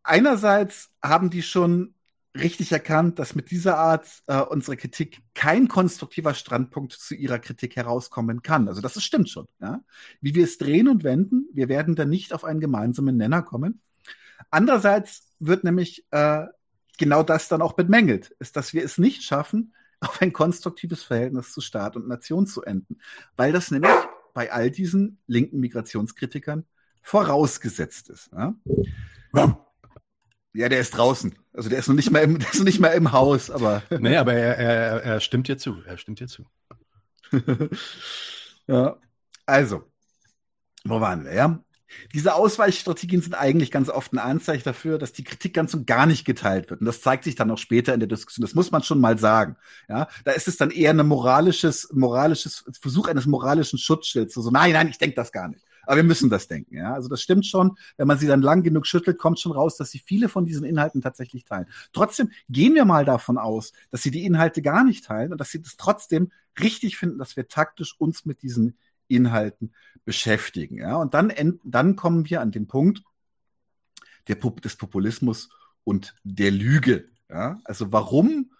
Einerseits 0.03 0.91
haben 1.03 1.31
die 1.31 1.43
schon 1.43 1.95
richtig 2.37 2.73
erkannt, 2.73 3.19
dass 3.19 3.35
mit 3.35 3.51
dieser 3.51 3.79
Art 3.79 4.07
äh, 4.27 4.41
unsere 4.41 4.77
Kritik 4.77 5.23
kein 5.35 5.69
konstruktiver 5.69 6.35
Standpunkt 6.35 6.93
zu 6.93 7.14
ihrer 7.14 7.39
Kritik 7.39 7.77
herauskommen 7.77 8.43
kann. 8.43 8.69
Also 8.69 8.81
das 8.81 8.97
ist, 8.97 9.05
stimmt 9.05 9.29
schon. 9.29 9.47
Ja? 9.61 9.83
Wie 10.21 10.35
wir 10.35 10.45
es 10.45 10.59
drehen 10.59 10.89
und 10.89 11.05
wenden, 11.05 11.49
wir 11.53 11.69
werden 11.69 11.97
da 11.97 12.05
nicht 12.05 12.33
auf 12.33 12.45
einen 12.45 12.61
gemeinsamen 12.61 13.17
Nenner 13.17 13.43
kommen. 13.43 13.81
Andererseits 14.51 15.26
wird 15.39 15.64
nämlich 15.64 16.07
äh, 16.11 16.47
genau 16.99 17.22
das 17.22 17.49
dann 17.49 17.62
auch 17.62 17.74
bemängelt, 17.74 18.30
ist, 18.39 18.57
dass 18.57 18.72
wir 18.72 18.84
es 18.84 18.99
nicht 18.99 19.22
schaffen, 19.22 19.74
auf 20.01 20.20
ein 20.20 20.32
konstruktives 20.32 21.03
Verhältnis 21.03 21.53
zu 21.53 21.61
Staat 21.61 21.97
und 21.97 22.09
Nation 22.09 22.47
zu 22.47 22.62
enden, 22.62 23.01
weil 23.37 23.53
das 23.53 23.70
nämlich 23.70 23.93
bei 24.34 24.53
all 24.53 24.70
diesen 24.70 25.18
linken 25.26 25.61
Migrationskritikern 25.61 26.66
vorausgesetzt 27.03 28.11
ist. 28.11 28.30
Ja? 28.32 28.55
Ja, 30.57 30.70
der 30.70 30.80
ist 30.80 30.97
draußen. 30.97 31.34
Also 31.53 31.68
der 31.68 31.78
ist 31.78 31.89
noch 31.89 31.95
nicht 31.95 32.11
mal 32.11 32.20
im, 32.20 32.39
der 32.39 32.49
ist 32.49 32.59
noch 32.59 32.64
nicht 32.64 32.80
mal 32.80 32.89
im 32.89 33.12
Haus, 33.12 33.51
aber. 33.51 33.82
Nee, 34.01 34.16
aber 34.16 34.32
er, 34.32 34.57
er, 34.57 35.03
er 35.03 35.20
stimmt 35.20 35.49
dir 35.49 35.59
zu. 35.59 35.82
Er 35.87 35.99
stimmt 35.99 36.20
dir 36.20 36.28
zu. 36.28 36.47
ja. 38.66 38.97
Also, 39.45 39.84
wo 40.84 41.01
waren 41.01 41.24
wir, 41.24 41.34
ja? 41.34 41.62
Diese 42.14 42.34
Ausweichstrategien 42.34 43.20
sind 43.20 43.34
eigentlich 43.34 43.70
ganz 43.70 43.89
oft 43.89 44.12
ein 44.12 44.18
Anzeichen 44.18 44.64
dafür, 44.64 44.99
dass 44.99 45.12
die 45.12 45.24
Kritik 45.24 45.55
ganz 45.55 45.74
und 45.74 45.87
gar 45.87 46.07
nicht 46.07 46.24
geteilt 46.24 46.70
wird. 46.70 46.80
Und 46.80 46.87
das 46.87 47.01
zeigt 47.01 47.24
sich 47.24 47.34
dann 47.34 47.51
auch 47.51 47.59
später 47.59 47.95
in 47.95 48.01
der 48.01 48.09
Diskussion. 48.09 48.43
Das 48.43 48.55
muss 48.55 48.70
man 48.70 48.82
schon 48.82 49.01
mal 49.01 49.18
sagen. 49.18 49.57
Ja, 49.89 50.09
da 50.24 50.32
ist 50.32 50.49
es 50.49 50.57
dann 50.57 50.70
eher 50.70 50.91
ein 50.91 51.07
moralisches, 51.07 51.89
moralisches 51.93 52.64
Versuch 52.80 53.09
eines 53.09 53.26
moralischen 53.26 53.78
Schutzschilds. 53.78 54.34
So, 54.34 54.51
nein, 54.51 54.72
nein, 54.72 54.89
ich 54.89 54.99
denke 54.99 55.16
das 55.16 55.32
gar 55.32 55.49
nicht. 55.49 55.64
Aber 55.87 55.97
wir 55.97 56.05
müssen 56.05 56.28
das 56.28 56.49
denken. 56.49 56.74
Ja, 56.74 56.95
also 56.95 57.09
das 57.09 57.22
stimmt 57.22 57.47
schon. 57.47 57.78
Wenn 57.97 58.09
man 58.09 58.18
sie 58.18 58.26
dann 58.26 58.43
lang 58.43 58.62
genug 58.62 58.87
schüttelt, 58.87 59.18
kommt 59.18 59.39
schon 59.39 59.53
raus, 59.53 59.76
dass 59.76 59.91
sie 59.91 60.01
viele 60.01 60.28
von 60.28 60.45
diesen 60.45 60.64
Inhalten 60.64 61.01
tatsächlich 61.01 61.45
teilen. 61.45 61.66
Trotzdem 61.93 62.30
gehen 62.49 62.74
wir 62.74 62.84
mal 62.84 63.05
davon 63.05 63.39
aus, 63.39 63.72
dass 63.91 64.03
sie 64.03 64.11
die 64.11 64.24
Inhalte 64.24 64.62
gar 64.62 64.84
nicht 64.84 65.05
teilen 65.05 65.32
und 65.32 65.41
dass 65.41 65.51
sie 65.51 65.62
das 65.62 65.76
trotzdem 65.76 66.32
richtig 66.61 66.97
finden, 66.97 67.18
dass 67.18 67.37
wir 67.37 67.47
taktisch 67.49 67.95
uns 67.99 68.24
mit 68.24 68.43
diesen 68.43 68.76
Inhalten 69.09 69.74
beschäftigen. 70.04 70.78
Ja, 70.78 70.96
und 70.96 71.14
dann, 71.14 71.32
dann 71.64 71.96
kommen 71.96 72.28
wir 72.28 72.40
an 72.40 72.52
den 72.52 72.66
Punkt 72.66 73.02
der, 74.28 74.36
des 74.36 74.76
Populismus 74.76 75.48
und 75.84 76.14
der 76.24 76.50
Lüge. 76.50 77.09
Ja, 77.28 77.59
also 77.64 77.92
warum, 77.92 78.52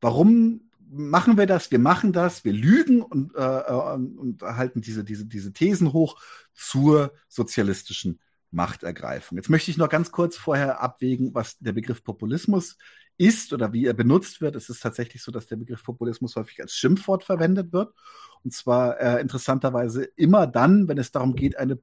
warum 0.00 0.70
machen 0.88 1.36
wir 1.36 1.46
das? 1.46 1.70
Wir 1.70 1.78
machen 1.78 2.12
das, 2.12 2.44
wir 2.44 2.52
lügen 2.52 3.02
und, 3.02 3.34
äh, 3.34 3.40
äh 3.40 3.94
und 3.94 4.42
halten 4.42 4.80
diese, 4.80 5.04
diese, 5.04 5.26
diese 5.26 5.52
Thesen 5.52 5.92
hoch 5.92 6.20
zur 6.52 7.12
sozialistischen 7.28 8.20
Machtergreifung. 8.50 9.36
Jetzt 9.36 9.50
möchte 9.50 9.70
ich 9.70 9.76
noch 9.76 9.88
ganz 9.88 10.12
kurz 10.12 10.36
vorher 10.36 10.80
abwägen, 10.80 11.34
was 11.34 11.58
der 11.58 11.72
Begriff 11.72 12.04
Populismus 12.04 12.78
ist 13.16 13.52
oder 13.52 13.72
wie 13.72 13.86
er 13.86 13.94
benutzt 13.94 14.40
wird. 14.40 14.56
Es 14.56 14.68
ist 14.68 14.80
tatsächlich 14.80 15.22
so, 15.22 15.30
dass 15.30 15.46
der 15.46 15.56
Begriff 15.56 15.82
Populismus 15.82 16.36
häufig 16.36 16.60
als 16.60 16.74
Schimpfwort 16.74 17.24
verwendet 17.24 17.72
wird. 17.72 17.94
Und 18.42 18.52
zwar 18.52 19.00
äh, 19.00 19.20
interessanterweise 19.20 20.04
immer 20.16 20.46
dann, 20.46 20.88
wenn 20.88 20.98
es 20.98 21.12
darum 21.12 21.34
geht, 21.34 21.56
eine, 21.56 21.78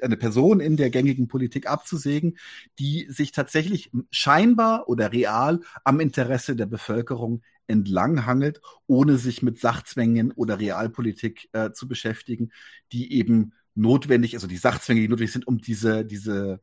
eine 0.00 0.16
Person 0.16 0.60
in 0.60 0.76
der 0.76 0.90
gängigen 0.90 1.28
Politik 1.28 1.68
abzusägen, 1.68 2.38
die 2.78 3.06
sich 3.10 3.32
tatsächlich 3.32 3.90
scheinbar 4.10 4.88
oder 4.88 5.12
real 5.12 5.60
am 5.84 6.00
Interesse 6.00 6.56
der 6.56 6.66
Bevölkerung 6.66 7.42
entlanghangelt, 7.66 8.60
ohne 8.86 9.18
sich 9.18 9.42
mit 9.42 9.58
Sachzwängen 9.58 10.32
oder 10.32 10.58
Realpolitik 10.58 11.48
äh, 11.52 11.72
zu 11.72 11.88
beschäftigen, 11.88 12.52
die 12.92 13.12
eben 13.14 13.52
notwendig, 13.74 14.34
also 14.34 14.46
die 14.46 14.56
Sachzwänge, 14.56 15.00
die 15.00 15.08
notwendig 15.08 15.32
sind, 15.32 15.46
um 15.46 15.58
diese, 15.58 16.04
diese 16.04 16.60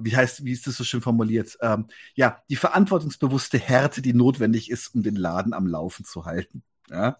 wie 0.00 0.16
heißt, 0.16 0.44
wie 0.44 0.52
ist 0.52 0.66
das 0.66 0.76
so 0.76 0.84
schön 0.84 1.02
formuliert? 1.02 1.56
Ähm, 1.60 1.86
ja, 2.14 2.42
die 2.48 2.56
verantwortungsbewusste 2.56 3.58
Härte, 3.58 4.02
die 4.02 4.14
notwendig 4.14 4.70
ist, 4.70 4.94
um 4.94 5.02
den 5.02 5.16
Laden 5.16 5.52
am 5.52 5.66
Laufen 5.66 6.04
zu 6.04 6.24
halten. 6.24 6.62
Ja? 6.90 7.16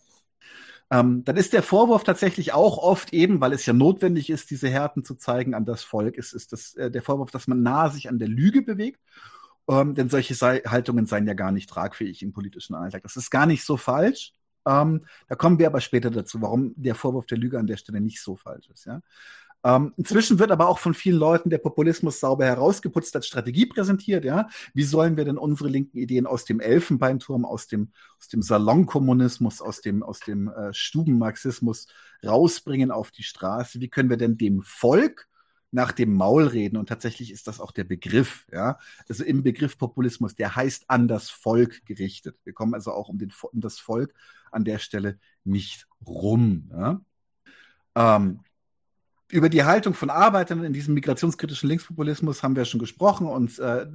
Ähm, 0.91 1.25
dann 1.25 1.37
ist 1.37 1.53
der 1.53 1.63
Vorwurf 1.63 2.05
tatsächlich 2.05 2.53
auch 2.53 2.79
oft 2.79 3.13
eben, 3.13 3.41
weil 3.41 3.53
es 3.53 3.65
ja 3.65 3.73
notwendig 3.73 4.29
ist, 4.31 4.51
diese 4.51 4.69
Härten 4.69 5.05
zu 5.05 5.15
zeigen 5.15 5.55
an 5.55 5.65
das 5.65 5.83
Volk, 5.83 6.17
ist, 6.17 6.33
ist 6.35 6.53
das, 6.53 6.75
äh, 6.75 6.91
der 6.91 7.03
Vorwurf, 7.03 7.31
dass 7.31 7.47
man 7.47 7.63
nahe 7.63 7.91
sich 7.91 8.09
an 8.09 8.19
der 8.19 8.29
Lüge 8.29 8.63
bewegt. 8.63 9.01
Ähm, 9.69 9.95
denn 9.95 10.09
solche 10.09 10.35
sei 10.35 10.61
Haltungen 10.67 11.07
seien 11.07 11.27
ja 11.27 11.35
gar 11.35 11.53
nicht 11.53 11.71
tragfähig 11.71 12.23
im 12.23 12.33
politischen 12.33 12.75
Alltag. 12.75 13.05
Das 13.05 13.17
ist 13.17 13.31
gar 13.31 13.47
nicht 13.47 13.65
so 13.65 13.77
falsch. 13.77 14.33
Ähm, 14.67 15.05
da 15.29 15.35
kommen 15.35 15.59
wir 15.59 15.67
aber 15.67 15.81
später 15.81 16.11
dazu, 16.11 16.43
warum 16.43 16.75
der 16.77 16.95
Vorwurf 16.95 17.27
der 17.27 17.39
Lüge 17.39 17.59
an 17.59 17.67
der 17.67 17.77
Stelle 17.77 18.01
nicht 18.01 18.21
so 18.21 18.37
falsch 18.37 18.69
ist. 18.69 18.85
Ja? 18.85 19.01
Ähm, 19.65 19.93
inzwischen 19.97 20.39
wird 20.39 20.51
aber 20.51 20.69
auch 20.69 20.79
von 20.79 20.95
vielen 20.95 21.19
Leuten 21.19 21.51
der 21.51 21.59
Populismus 21.59 22.19
sauber 22.21 22.47
herausgeputzt 22.47 23.15
als 23.15 23.27
Strategie 23.27 23.67
präsentiert. 23.67 24.25
Ja, 24.25 24.49
wie 24.75 24.83
sollen 24.83 25.17
wir 25.17 25.25
denn 25.25 25.39
unsere 25.39 25.69
linken 25.69 25.99
Ideen 25.99 26.27
aus 26.27 26.45
dem 26.45 26.61
Elfenbeinturm, 26.61 27.45
aus 27.45 27.69
dem 27.69 27.93
aus 28.19 28.29
dem 28.29 28.43
Salonkommunismus, 28.43 29.61
aus 29.61 29.81
dem 29.81 30.03
aus 30.03 30.21
dem 30.21 30.49
äh, 30.49 30.75
Stubenmarxismus 30.75 31.87
rausbringen 32.25 32.91
auf 32.91 33.11
die 33.13 33.23
Straße? 33.23 33.81
Wie 33.81 33.89
können 33.89 34.11
wir 34.11 34.17
denn 34.17 34.37
dem 34.37 34.63
Volk 34.63 35.29
nach 35.73 35.93
dem 35.93 36.15
Maul 36.15 36.47
reden 36.47 36.77
und 36.77 36.89
tatsächlich 36.89 37.33
ist 37.33 37.47
das 37.47 37.59
auch 37.59 37.73
der 37.73 37.85
Begriff, 37.85 38.47
ja. 38.53 38.79
Also 39.09 39.25
im 39.25 39.43
Begriff 39.43 39.79
Populismus, 39.79 40.35
der 40.35 40.55
heißt 40.55 40.85
an 40.89 41.09
das 41.09 41.31
Volk 41.31 41.87
gerichtet. 41.87 42.37
Wir 42.45 42.53
kommen 42.53 42.75
also 42.75 42.93
auch 42.93 43.09
um, 43.09 43.19
den, 43.19 43.33
um 43.53 43.61
das 43.61 43.79
Volk 43.79 44.13
an 44.51 44.65
der 44.65 44.79
Stelle 44.79 45.19
nicht 45.45 45.89
rum. 46.07 46.71
Ja? 46.71 47.01
Ähm, 47.95 48.41
über 49.33 49.49
die 49.49 49.65
Haltung 49.65 49.95
von 49.95 50.11
Arbeitern 50.11 50.63
in 50.63 50.75
diesem 50.75 50.93
migrationskritischen 50.93 51.69
Linkspopulismus 51.69 52.43
haben 52.43 52.55
wir 52.55 52.67
schon 52.67 52.81
gesprochen 52.81 53.27
und 53.27 53.59
äh, 53.59 53.87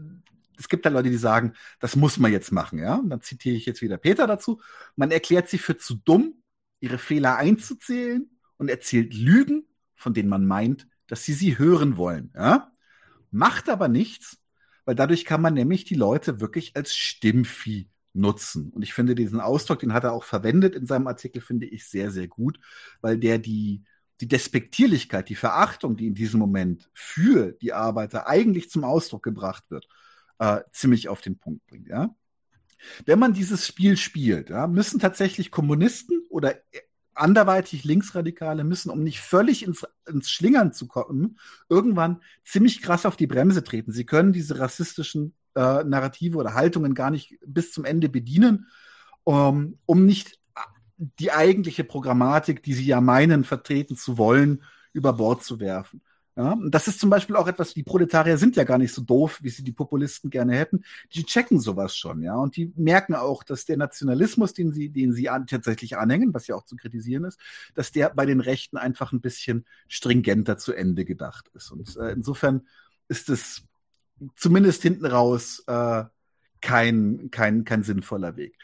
es 0.58 0.68
gibt 0.68 0.84
da 0.84 0.90
Leute, 0.90 1.12
die 1.12 1.18
sagen, 1.18 1.54
das 1.80 1.96
muss 1.96 2.18
man 2.18 2.32
jetzt 2.32 2.52
machen, 2.52 2.80
ja. 2.80 2.96
Und 2.96 3.12
dann 3.12 3.22
zitiere 3.22 3.56
ich 3.56 3.68
jetzt 3.68 3.84
wieder 3.84 3.98
Peter 3.98 4.26
dazu. 4.26 4.60
Man 4.96 5.12
erklärt 5.12 5.48
sie 5.48 5.60
für 5.60 5.78
zu 5.78 5.94
dumm, 5.94 6.42
ihre 6.80 6.98
Fehler 6.98 7.38
einzuzählen 7.38 8.28
und 8.58 8.70
erzählt 8.70 9.14
Lügen, 9.14 9.68
von 9.96 10.16
denen 10.16 10.28
man 10.28 10.48
meint, 10.48 10.88
dass 11.06 11.24
sie 11.24 11.34
sie 11.34 11.60
hören 11.60 11.98
wollen, 11.98 12.32
ja. 12.36 12.72
Macht 13.30 13.70
aber 13.70 13.90
nichts, 13.90 14.40
weil 14.86 14.96
dadurch 14.96 15.24
kann 15.24 15.42
man 15.42 15.54
nämlich 15.54 15.84
die 15.84 15.96
Leute 15.96 16.40
wirklich 16.40 16.76
als 16.76 16.96
Stimmvieh 16.96 17.92
nutzen. 18.14 18.72
Und 18.72 18.82
ich 18.82 18.96
finde 18.96 19.14
diesen 19.14 19.40
Ausdruck, 19.40 19.80
den 19.80 19.94
hat 19.94 20.04
er 20.04 20.14
auch 20.14 20.24
verwendet 20.24 20.74
in 20.74 20.88
seinem 20.88 21.06
Artikel, 21.06 21.42
finde 21.42 21.68
ich 21.68 21.88
sehr, 21.88 22.10
sehr 22.10 22.28
gut, 22.28 22.60
weil 23.02 23.20
der 23.20 23.38
die 23.38 23.84
die 24.22 24.28
Despektierlichkeit, 24.28 25.30
die 25.30 25.36
Verachtung, 25.36 25.96
die 25.96 26.08
in 26.08 26.16
diesem 26.16 26.40
Moment 26.40 26.90
für 26.94 27.52
die 27.52 27.74
Arbeiter 27.74 28.28
eigentlich 28.28 28.70
zum 28.70 28.84
Ausdruck 28.84 29.24
gebracht 29.24 29.70
wird, 29.70 29.88
äh, 30.40 30.62
ziemlich 30.72 31.10
auf 31.10 31.22
den 31.22 31.38
Punkt 31.38 31.66
bringt. 31.68 31.88
Ja? 31.88 32.16
Wenn 33.06 33.20
man 33.20 33.34
dieses 33.34 33.68
Spiel 33.68 33.98
spielt, 33.98 34.50
ja, 34.50 34.68
müssen 34.68 35.00
tatsächlich 35.00 35.52
Kommunisten 35.52 36.26
oder 36.30 36.56
anderweitig 37.14 37.84
Linksradikale 37.84 38.64
müssen, 38.64 38.90
um 38.90 39.04
nicht 39.04 39.22
völlig 39.22 39.64
ins, 39.64 39.86
ins 40.08 40.30
Schlingern 40.30 40.74
zu 40.74 40.88
kommen, 40.88 41.40
irgendwann 41.70 42.22
ziemlich 42.44 42.82
krass 42.82 43.06
auf 43.06 43.16
die 43.16 43.28
Bremse 43.28 43.64
treten. 43.64 43.92
Sie 43.92 44.06
können 44.06 44.34
diese 44.34 44.60
rassistischen 44.60 45.34
äh, 45.56 45.84
Narrative 45.84 46.38
oder 46.38 46.54
Haltungen 46.54 46.94
gar 46.94 47.10
nicht 47.10 47.38
bis 47.46 47.72
zum 47.72 47.86
Ende 47.86 48.10
bedienen, 48.10 48.68
um, 49.24 49.78
um 49.86 50.06
nicht 50.06 50.40
die 50.98 51.32
eigentliche 51.32 51.84
Programmatik, 51.84 52.64
die 52.64 52.74
sie 52.74 52.86
ja 52.86 53.02
meinen, 53.02 53.44
vertreten 53.44 53.96
zu 53.96 54.18
wollen, 54.18 54.64
über 54.94 55.14
Bord 55.14 55.44
zu 55.44 55.60
werfen. 55.60 56.02
Ja, 56.38 56.56
das 56.68 56.88
ist 56.88 57.00
zum 57.00 57.10
Beispiel 57.10 57.36
auch 57.36 57.48
etwas, 57.48 57.74
die 57.74 57.82
Proletarier 57.82 58.38
sind 58.38 58.56
ja 58.56 58.64
gar 58.64 58.78
nicht 58.78 58.94
so 58.94 59.02
doof, 59.02 59.40
wie 59.42 59.50
sie 59.50 59.64
die 59.64 59.72
Populisten 59.72 60.30
gerne 60.30 60.56
hätten. 60.56 60.84
Die 61.14 61.24
checken 61.24 61.60
sowas 61.60 61.98
schon, 61.98 62.22
ja. 62.22 62.36
Und 62.36 62.56
die 62.58 62.72
merken 62.76 63.16
auch, 63.16 63.42
dass 63.44 63.66
der 63.66 63.78
Nationalismus, 63.78 64.54
den 64.54 64.72
sie, 64.72 64.90
den 64.90 65.14
sie 65.14 65.30
an, 65.30 65.48
tatsächlich 65.48 65.98
anhängen, 65.98 66.36
was 66.36 66.46
ja 66.46 66.54
auch 66.54 66.64
zu 66.64 66.76
kritisieren 66.76 67.24
ist, 67.24 67.40
dass 67.74 67.92
der 67.92 68.12
bei 68.12 68.28
den 68.28 68.40
Rechten 68.40 68.78
einfach 68.78 69.14
ein 69.14 69.22
bisschen 69.22 69.66
stringenter 69.88 70.60
zu 70.60 70.74
Ende 70.74 71.06
gedacht 71.06 71.50
ist. 71.56 71.72
Und 71.72 71.98
äh, 71.98 72.12
insofern 72.12 72.68
ist 73.08 73.30
es 73.30 73.64
zumindest 74.36 74.84
hinten 74.84 75.08
raus 75.08 75.64
äh, 75.66 76.04
kein, 76.62 77.30
kein, 77.32 77.64
kein 77.64 77.82
sinnvoller 77.82 78.38
Weg. 78.38 78.60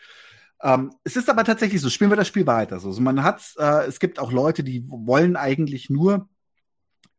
Ähm, 0.63 0.93
es 1.03 1.17
ist 1.17 1.29
aber 1.29 1.43
tatsächlich 1.43 1.81
so, 1.81 1.89
spielen 1.89 2.09
wir 2.09 2.15
das 2.15 2.27
Spiel 2.27 2.47
weiter. 2.47 2.79
So. 2.79 2.87
Also 2.87 3.01
man 3.01 3.21
hat, 3.21 3.43
äh, 3.57 3.85
es 3.85 3.99
gibt 3.99 4.17
auch 4.17 4.31
Leute, 4.31 4.63
die 4.63 4.85
wollen 4.87 5.35
eigentlich 5.35 5.89
nur 5.89 6.29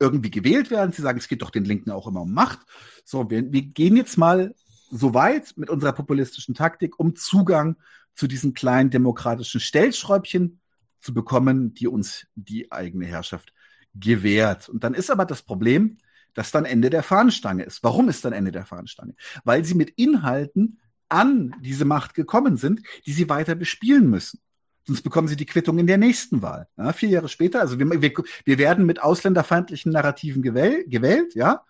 irgendwie 0.00 0.30
gewählt 0.30 0.70
werden. 0.70 0.92
Sie 0.92 1.02
sagen, 1.02 1.18
es 1.18 1.28
geht 1.28 1.42
doch 1.42 1.50
den 1.50 1.64
Linken 1.64 1.90
auch 1.90 2.06
immer 2.06 2.22
um 2.22 2.32
Macht. 2.32 2.60
So, 3.04 3.30
wir, 3.30 3.52
wir 3.52 3.62
gehen 3.62 3.96
jetzt 3.96 4.16
mal 4.16 4.54
so 4.90 5.12
weit 5.12 5.52
mit 5.56 5.70
unserer 5.70 5.92
populistischen 5.92 6.54
Taktik, 6.54 6.98
um 6.98 7.16
Zugang 7.16 7.76
zu 8.14 8.26
diesen 8.26 8.54
kleinen 8.54 8.90
demokratischen 8.90 9.60
Stellschräubchen 9.60 10.60
zu 11.00 11.12
bekommen, 11.12 11.74
die 11.74 11.86
uns 11.86 12.26
die 12.34 12.72
eigene 12.72 13.04
Herrschaft 13.06 13.52
gewährt. 13.94 14.68
Und 14.68 14.84
dann 14.84 14.94
ist 14.94 15.10
aber 15.10 15.26
das 15.26 15.42
Problem, 15.42 15.98
dass 16.32 16.50
dann 16.50 16.64
Ende 16.64 16.90
der 16.90 17.02
Fahnenstange 17.02 17.64
ist. 17.64 17.82
Warum 17.82 18.08
ist 18.08 18.24
dann 18.24 18.32
Ende 18.32 18.52
der 18.52 18.66
Fahnenstange? 18.66 19.14
Weil 19.44 19.64
sie 19.64 19.74
mit 19.74 19.90
Inhalten 19.90 20.80
an 21.08 21.54
diese 21.60 21.84
Macht 21.84 22.14
gekommen 22.14 22.56
sind, 22.56 22.82
die 23.06 23.12
sie 23.12 23.28
weiter 23.28 23.54
bespielen 23.54 24.08
müssen. 24.08 24.40
Sonst 24.86 25.02
bekommen 25.02 25.28
sie 25.28 25.36
die 25.36 25.46
Quittung 25.46 25.78
in 25.78 25.86
der 25.86 25.98
nächsten 25.98 26.42
Wahl. 26.42 26.68
Ja, 26.76 26.92
vier 26.92 27.08
Jahre 27.08 27.28
später, 27.28 27.60
also 27.60 27.78
wir, 27.78 28.02
wir, 28.02 28.12
wir 28.44 28.58
werden 28.58 28.84
mit 28.84 29.02
ausländerfeindlichen 29.02 29.92
Narrativen 29.92 30.42
gewähl, 30.42 30.84
gewählt, 30.86 31.34
ja, 31.34 31.64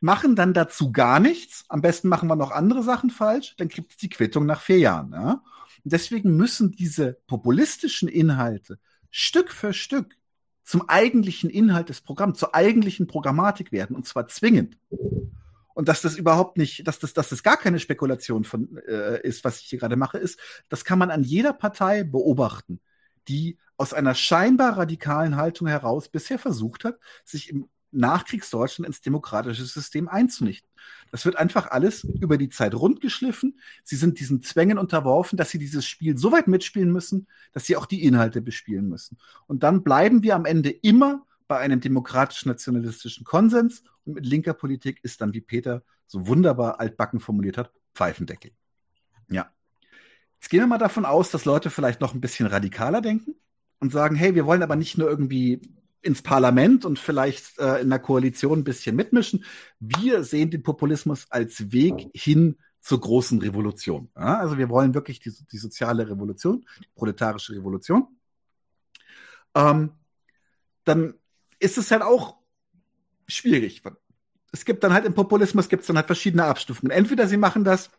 machen 0.00 0.36
dann 0.36 0.54
dazu 0.54 0.92
gar 0.92 1.18
nichts. 1.18 1.64
Am 1.68 1.82
besten 1.82 2.08
machen 2.08 2.28
wir 2.28 2.36
noch 2.36 2.52
andere 2.52 2.82
Sachen 2.82 3.10
falsch, 3.10 3.54
dann 3.58 3.68
gibt 3.68 3.92
es 3.92 3.98
die 3.98 4.08
Quittung 4.08 4.46
nach 4.46 4.60
vier 4.60 4.78
Jahren. 4.78 5.12
Ja. 5.12 5.42
Und 5.84 5.92
deswegen 5.92 6.36
müssen 6.36 6.70
diese 6.70 7.18
populistischen 7.26 8.08
Inhalte 8.08 8.78
Stück 9.10 9.50
für 9.50 9.72
Stück 9.72 10.16
zum 10.62 10.88
eigentlichen 10.88 11.50
Inhalt 11.50 11.88
des 11.88 12.00
Programms, 12.00 12.38
zur 12.38 12.54
eigentlichen 12.54 13.08
Programmatik 13.08 13.72
werden, 13.72 13.96
und 13.96 14.06
zwar 14.06 14.28
zwingend 14.28 14.78
und 15.74 15.88
dass 15.88 16.02
das 16.02 16.16
überhaupt 16.16 16.58
nicht, 16.58 16.86
dass 16.86 16.98
das, 16.98 17.12
dass 17.12 17.28
das 17.28 17.42
gar 17.42 17.56
keine 17.56 17.78
Spekulation 17.78 18.44
von 18.44 18.78
äh, 18.88 19.20
ist, 19.22 19.44
was 19.44 19.60
ich 19.60 19.66
hier 19.66 19.78
gerade 19.78 19.96
mache, 19.96 20.18
ist, 20.18 20.38
das 20.68 20.84
kann 20.84 20.98
man 20.98 21.10
an 21.10 21.22
jeder 21.22 21.52
Partei 21.52 22.02
beobachten, 22.02 22.80
die 23.28 23.58
aus 23.76 23.94
einer 23.94 24.14
scheinbar 24.14 24.76
radikalen 24.76 25.36
Haltung 25.36 25.68
heraus 25.68 26.08
bisher 26.08 26.38
versucht 26.38 26.84
hat, 26.84 26.98
sich 27.24 27.50
im 27.50 27.68
Nachkriegsdeutschland 27.92 28.86
ins 28.86 29.00
demokratische 29.00 29.64
System 29.64 30.08
einzunichten. 30.08 30.68
Das 31.10 31.24
wird 31.24 31.36
einfach 31.36 31.70
alles 31.70 32.04
über 32.04 32.38
die 32.38 32.48
Zeit 32.48 32.74
rundgeschliffen. 32.74 33.58
Sie 33.82 33.96
sind 33.96 34.20
diesen 34.20 34.42
Zwängen 34.42 34.78
unterworfen, 34.78 35.36
dass 35.36 35.50
sie 35.50 35.58
dieses 35.58 35.86
Spiel 35.86 36.16
so 36.16 36.30
weit 36.30 36.46
mitspielen 36.46 36.92
müssen, 36.92 37.26
dass 37.52 37.66
sie 37.66 37.76
auch 37.76 37.86
die 37.86 38.04
Inhalte 38.04 38.40
bespielen 38.40 38.88
müssen. 38.88 39.18
Und 39.46 39.62
dann 39.62 39.82
bleiben 39.82 40.22
wir 40.22 40.36
am 40.36 40.44
Ende 40.44 40.70
immer 40.70 41.26
bei 41.50 41.58
einem 41.58 41.80
demokratisch-nationalistischen 41.80 43.24
Konsens 43.24 43.82
und 44.04 44.14
mit 44.14 44.24
linker 44.24 44.54
Politik 44.54 45.00
ist 45.02 45.20
dann, 45.20 45.34
wie 45.34 45.40
Peter 45.40 45.82
so 46.06 46.28
wunderbar 46.28 46.78
altbacken 46.78 47.18
formuliert 47.18 47.58
hat, 47.58 47.72
Pfeifendeckel. 47.92 48.52
Ja. 49.28 49.52
Jetzt 50.36 50.48
gehen 50.48 50.60
wir 50.60 50.68
mal 50.68 50.78
davon 50.78 51.04
aus, 51.04 51.32
dass 51.32 51.46
Leute 51.46 51.68
vielleicht 51.68 52.00
noch 52.00 52.14
ein 52.14 52.20
bisschen 52.20 52.46
radikaler 52.46 53.00
denken 53.00 53.34
und 53.80 53.90
sagen, 53.90 54.14
hey, 54.14 54.36
wir 54.36 54.46
wollen 54.46 54.62
aber 54.62 54.76
nicht 54.76 54.96
nur 54.96 55.10
irgendwie 55.10 55.60
ins 56.02 56.22
Parlament 56.22 56.84
und 56.84 57.00
vielleicht 57.00 57.58
äh, 57.58 57.80
in 57.80 57.90
der 57.90 57.98
Koalition 57.98 58.60
ein 58.60 58.64
bisschen 58.64 58.94
mitmischen. 58.94 59.44
Wir 59.80 60.22
sehen 60.22 60.52
den 60.52 60.62
Populismus 60.62 61.26
als 61.30 61.72
Weg 61.72 62.10
hin 62.14 62.58
zur 62.80 63.00
großen 63.00 63.40
Revolution. 63.40 64.08
Ja, 64.14 64.38
also 64.38 64.56
wir 64.56 64.68
wollen 64.68 64.94
wirklich 64.94 65.18
die, 65.18 65.32
die 65.50 65.58
soziale 65.58 66.08
Revolution, 66.08 66.64
die 66.78 66.88
proletarische 66.94 67.54
Revolution. 67.54 68.06
Ähm, 69.56 69.94
dann 70.84 71.14
ist 71.60 71.78
es 71.78 71.90
halt 71.90 72.02
auch 72.02 72.36
schwierig. 73.28 73.82
Es 74.52 74.64
gibt 74.64 74.82
dann 74.82 74.92
halt 74.92 75.04
im 75.04 75.14
Populismus 75.14 75.68
gibt 75.68 75.82
es 75.82 75.86
dann 75.86 75.96
halt 75.96 76.06
verschiedene 76.06 76.44
Abstufungen. 76.44 76.90
Entweder 76.90 77.28
sie 77.28 77.36
machen 77.36 77.62
das, 77.62 77.90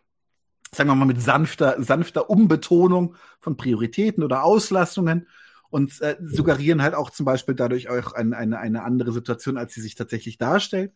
sagen 0.73 0.89
wir 0.89 0.95
mal, 0.95 1.05
mit 1.05 1.21
sanfter, 1.21 1.81
sanfter 1.81 2.29
Umbetonung 2.29 3.15
von 3.39 3.55
Prioritäten 3.55 4.23
oder 4.23 4.43
Auslassungen 4.43 5.27
und 5.69 6.01
äh, 6.01 6.17
suggerieren 6.21 6.81
halt 6.81 6.95
auch 6.95 7.11
zum 7.11 7.25
Beispiel 7.25 7.55
dadurch 7.55 7.89
auch 7.89 8.11
ein, 8.13 8.33
eine, 8.33 8.59
eine 8.59 8.83
andere 8.83 9.13
Situation, 9.13 9.57
als 9.57 9.73
sie 9.73 9.81
sich 9.81 9.95
tatsächlich 9.95 10.37
darstellt. 10.37 10.91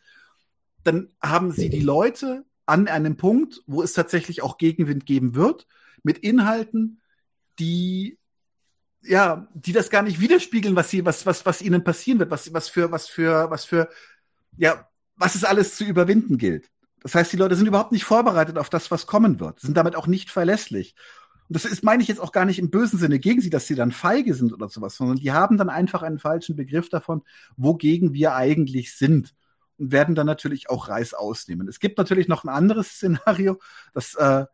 Dann 0.83 1.09
haben 1.21 1.51
sie 1.51 1.69
die 1.69 1.79
Leute 1.79 2.43
an 2.65 2.87
einem 2.87 3.15
Punkt, 3.15 3.63
wo 3.67 3.81
es 3.81 3.93
tatsächlich 3.93 4.43
auch 4.43 4.57
Gegenwind 4.57 5.05
geben 5.05 5.35
wird, 5.35 5.67
mit 6.03 6.17
Inhalten, 6.17 7.01
die 7.57 8.19
ja, 9.07 9.47
die 9.53 9.71
das 9.71 9.89
gar 9.89 10.01
nicht 10.01 10.19
widerspiegeln, 10.19 10.75
was 10.75 10.89
sie, 10.89 11.05
was, 11.05 11.25
was, 11.25 11.45
was 11.45 11.61
ihnen 11.61 11.83
passieren 11.83 12.19
wird, 12.19 12.31
was, 12.31 12.53
was 12.53 12.69
für, 12.69 12.91
was 12.91 13.07
für, 13.07 13.49
was 13.49 13.65
für, 13.65 13.89
ja, 14.57 14.87
was 15.15 15.35
es 15.35 15.43
alles 15.43 15.75
zu 15.75 15.85
überwinden 15.85 16.37
gilt. 16.37 16.69
Das 17.01 17.15
heißt, 17.15 17.31
die 17.31 17.37
Leute 17.37 17.55
sind 17.55 17.67
überhaupt 17.67 17.91
nicht 17.91 18.03
vorbereitet 18.03 18.57
auf 18.57 18.69
das, 18.69 18.89
was 18.89 19.05
kommen 19.05 19.39
wird, 19.39 19.59
sind 19.59 19.77
damit 19.77 19.95
auch 19.95 20.07
nicht 20.07 20.31
verlässlich. 20.31 20.95
Und 21.47 21.55
das 21.55 21.65
ist, 21.65 21.83
meine 21.83 22.01
ich 22.01 22.09
jetzt 22.09 22.19
auch 22.19 22.31
gar 22.31 22.45
nicht 22.45 22.57
im 22.57 22.71
bösen 22.71 22.97
Sinne 22.97 23.19
gegen 23.19 23.41
sie, 23.41 23.51
dass 23.51 23.67
sie 23.67 23.75
dann 23.75 23.91
feige 23.91 24.33
sind 24.33 24.51
oder 24.51 24.67
sowas, 24.69 24.95
sondern 24.95 25.17
die 25.17 25.31
haben 25.31 25.57
dann 25.57 25.69
einfach 25.69 26.01
einen 26.01 26.17
falschen 26.17 26.55
Begriff 26.55 26.89
davon, 26.89 27.21
wogegen 27.55 28.13
wir 28.13 28.33
eigentlich 28.33 28.95
sind 28.95 29.35
und 29.77 29.91
werden 29.91 30.15
dann 30.15 30.25
natürlich 30.25 30.69
auch 30.69 30.89
Reis 30.89 31.13
ausnehmen. 31.13 31.67
Es 31.67 31.79
gibt 31.79 31.99
natürlich 31.99 32.27
noch 32.27 32.43
ein 32.43 32.49
anderes 32.49 32.89
Szenario, 32.93 33.59
das 33.93 34.15
äh, 34.15 34.45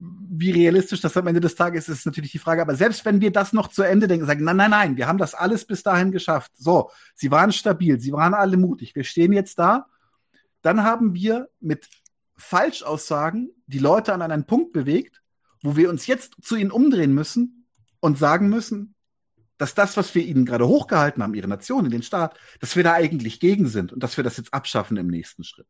wie 0.00 0.52
realistisch 0.52 1.00
das 1.00 1.16
am 1.16 1.26
Ende 1.26 1.40
des 1.40 1.56
Tages 1.56 1.88
ist, 1.88 1.98
ist 1.98 2.06
natürlich 2.06 2.30
die 2.30 2.38
Frage. 2.38 2.62
Aber 2.62 2.76
selbst 2.76 3.04
wenn 3.04 3.20
wir 3.20 3.32
das 3.32 3.52
noch 3.52 3.68
zu 3.68 3.82
Ende 3.82 4.06
denken, 4.06 4.26
sagen, 4.26 4.44
nein, 4.44 4.56
nein, 4.56 4.70
nein, 4.70 4.96
wir 4.96 5.08
haben 5.08 5.18
das 5.18 5.34
alles 5.34 5.64
bis 5.64 5.82
dahin 5.82 6.12
geschafft. 6.12 6.52
So, 6.56 6.90
sie 7.14 7.30
waren 7.30 7.52
stabil, 7.52 7.98
sie 7.98 8.12
waren 8.12 8.34
alle 8.34 8.56
mutig. 8.56 8.94
Wir 8.94 9.04
stehen 9.04 9.32
jetzt 9.32 9.58
da. 9.58 9.86
Dann 10.62 10.84
haben 10.84 11.14
wir 11.14 11.48
mit 11.60 11.88
Falschaussagen 12.36 13.50
die 13.66 13.80
Leute 13.80 14.14
an 14.14 14.22
einen 14.22 14.46
Punkt 14.46 14.72
bewegt, 14.72 15.20
wo 15.62 15.76
wir 15.76 15.90
uns 15.90 16.06
jetzt 16.06 16.34
zu 16.42 16.54
ihnen 16.54 16.70
umdrehen 16.70 17.12
müssen 17.12 17.66
und 17.98 18.18
sagen 18.18 18.48
müssen, 18.48 18.94
dass 19.56 19.74
das, 19.74 19.96
was 19.96 20.14
wir 20.14 20.24
ihnen 20.24 20.46
gerade 20.46 20.68
hochgehalten 20.68 21.20
haben, 21.22 21.34
ihre 21.34 21.48
Nation, 21.48 21.90
den 21.90 22.04
Staat, 22.04 22.38
dass 22.60 22.76
wir 22.76 22.84
da 22.84 22.92
eigentlich 22.92 23.40
gegen 23.40 23.66
sind 23.66 23.92
und 23.92 24.04
dass 24.04 24.16
wir 24.16 24.22
das 24.22 24.36
jetzt 24.36 24.54
abschaffen 24.54 24.96
im 24.96 25.08
nächsten 25.08 25.42
Schritt. 25.42 25.66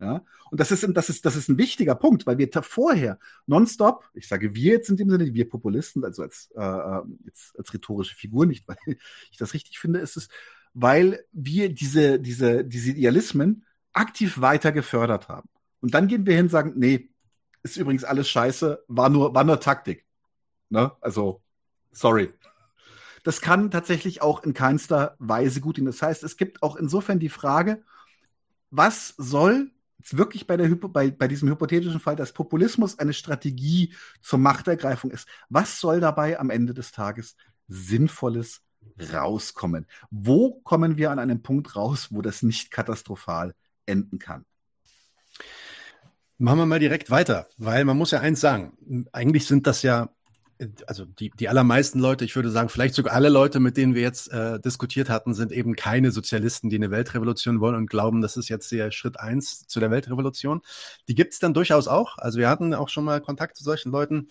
Ja? 0.00 0.24
Und 0.50 0.58
das 0.58 0.70
ist, 0.70 0.86
das, 0.94 1.08
ist, 1.10 1.26
das 1.26 1.36
ist 1.36 1.48
ein 1.48 1.58
wichtiger 1.58 1.94
Punkt, 1.94 2.26
weil 2.26 2.38
wir 2.38 2.48
vorher 2.62 3.18
nonstop, 3.46 4.04
ich 4.14 4.28
sage 4.28 4.54
wir 4.54 4.72
jetzt 4.72 4.88
in 4.88 4.96
dem 4.96 5.10
Sinne, 5.10 5.34
wir 5.34 5.48
Populisten, 5.48 6.04
also 6.04 6.22
als, 6.22 6.50
äh, 6.56 6.62
äh, 6.62 7.02
jetzt 7.24 7.56
als 7.58 7.72
rhetorische 7.72 8.16
Figur, 8.16 8.46
nicht 8.46 8.66
weil 8.66 8.78
ich 9.30 9.38
das 9.38 9.54
richtig 9.54 9.78
finde, 9.78 10.00
ist 10.00 10.16
es, 10.16 10.28
weil 10.72 11.24
wir 11.32 11.72
diese, 11.72 12.18
diese, 12.18 12.64
diese 12.64 12.90
Idealismen 12.90 13.66
aktiv 13.92 14.40
weiter 14.40 14.72
gefördert 14.72 15.28
haben. 15.28 15.48
Und 15.80 15.94
dann 15.94 16.08
gehen 16.08 16.26
wir 16.26 16.34
hin 16.34 16.46
und 16.46 16.50
sagen, 16.50 16.72
nee, 16.76 17.10
ist 17.62 17.76
übrigens 17.76 18.04
alles 18.04 18.28
scheiße, 18.28 18.84
war 18.88 19.10
nur, 19.10 19.34
war 19.34 19.44
nur 19.44 19.60
Taktik. 19.60 20.06
Ne? 20.70 20.92
Also, 21.00 21.42
sorry. 21.90 22.32
Das 23.22 23.42
kann 23.42 23.70
tatsächlich 23.70 24.22
auch 24.22 24.42
in 24.44 24.54
keinster 24.54 25.16
Weise 25.18 25.60
gut 25.60 25.76
gehen. 25.76 25.84
Das 25.84 26.00
heißt, 26.00 26.22
es 26.22 26.38
gibt 26.38 26.62
auch 26.62 26.76
insofern 26.76 27.18
die 27.18 27.28
Frage, 27.28 27.82
was 28.70 29.14
soll 29.18 29.70
wirklich 30.08 30.46
bei, 30.46 30.56
der, 30.56 30.68
bei, 30.68 31.10
bei 31.10 31.28
diesem 31.28 31.48
hypothetischen 31.48 32.00
Fall, 32.00 32.16
dass 32.16 32.32
Populismus 32.32 32.98
eine 32.98 33.12
Strategie 33.12 33.94
zur 34.20 34.38
Machtergreifung 34.38 35.10
ist, 35.10 35.28
was 35.48 35.80
soll 35.80 36.00
dabei 36.00 36.38
am 36.38 36.50
Ende 36.50 36.74
des 36.74 36.92
Tages 36.92 37.36
Sinnvolles 37.68 38.62
rauskommen? 39.12 39.86
Wo 40.10 40.60
kommen 40.60 40.96
wir 40.96 41.10
an 41.10 41.18
einem 41.18 41.42
Punkt 41.42 41.76
raus, 41.76 42.08
wo 42.10 42.22
das 42.22 42.42
nicht 42.42 42.70
katastrophal 42.70 43.54
enden 43.86 44.18
kann? 44.18 44.44
Machen 46.38 46.58
wir 46.58 46.66
mal 46.66 46.78
direkt 46.78 47.10
weiter, 47.10 47.48
weil 47.58 47.84
man 47.84 47.98
muss 47.98 48.12
ja 48.12 48.20
eins 48.20 48.40
sagen, 48.40 49.06
eigentlich 49.12 49.46
sind 49.46 49.66
das 49.66 49.82
ja 49.82 50.08
also 50.86 51.04
die, 51.04 51.30
die 51.30 51.48
allermeisten 51.48 51.98
Leute, 51.98 52.24
ich 52.24 52.36
würde 52.36 52.50
sagen, 52.50 52.68
vielleicht 52.68 52.94
sogar 52.94 53.14
alle 53.14 53.28
Leute, 53.28 53.60
mit 53.60 53.76
denen 53.76 53.94
wir 53.94 54.02
jetzt 54.02 54.30
äh, 54.32 54.60
diskutiert 54.60 55.08
hatten, 55.08 55.34
sind 55.34 55.52
eben 55.52 55.74
keine 55.74 56.10
Sozialisten, 56.10 56.68
die 56.68 56.76
eine 56.76 56.90
Weltrevolution 56.90 57.60
wollen 57.60 57.74
und 57.74 57.88
glauben, 57.88 58.20
das 58.20 58.36
ist 58.36 58.48
jetzt 58.48 58.70
der 58.72 58.90
Schritt 58.90 59.18
eins 59.18 59.66
zu 59.66 59.80
der 59.80 59.90
Weltrevolution. 59.90 60.60
Die 61.08 61.14
gibt 61.14 61.32
es 61.32 61.38
dann 61.38 61.54
durchaus 61.54 61.88
auch. 61.88 62.18
Also 62.18 62.38
wir 62.38 62.48
hatten 62.48 62.74
auch 62.74 62.88
schon 62.88 63.04
mal 63.04 63.20
Kontakt 63.20 63.56
zu 63.56 63.64
solchen 63.64 63.90
Leuten. 63.90 64.28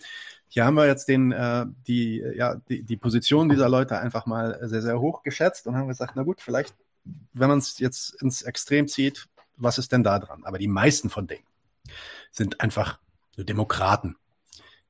Hier 0.48 0.64
haben 0.64 0.74
wir 0.74 0.86
jetzt 0.86 1.08
den, 1.08 1.32
äh, 1.32 1.66
die, 1.86 2.22
ja, 2.36 2.56
die, 2.68 2.82
die 2.82 2.96
Position 2.96 3.48
dieser 3.48 3.68
Leute 3.68 3.98
einfach 3.98 4.26
mal 4.26 4.58
sehr, 4.62 4.82
sehr 4.82 5.00
hoch 5.00 5.22
geschätzt 5.22 5.66
und 5.66 5.76
haben 5.76 5.88
gesagt, 5.88 6.12
na 6.16 6.22
gut, 6.22 6.40
vielleicht, 6.40 6.74
wenn 7.32 7.48
man 7.48 7.58
es 7.58 7.78
jetzt 7.78 8.20
ins 8.22 8.42
Extrem 8.42 8.86
zieht, 8.88 9.26
was 9.56 9.78
ist 9.78 9.92
denn 9.92 10.04
da 10.04 10.18
dran? 10.18 10.44
Aber 10.44 10.58
die 10.58 10.68
meisten 10.68 11.10
von 11.10 11.26
denen 11.26 11.44
sind 12.30 12.60
einfach 12.60 12.98
Demokraten 13.36 14.16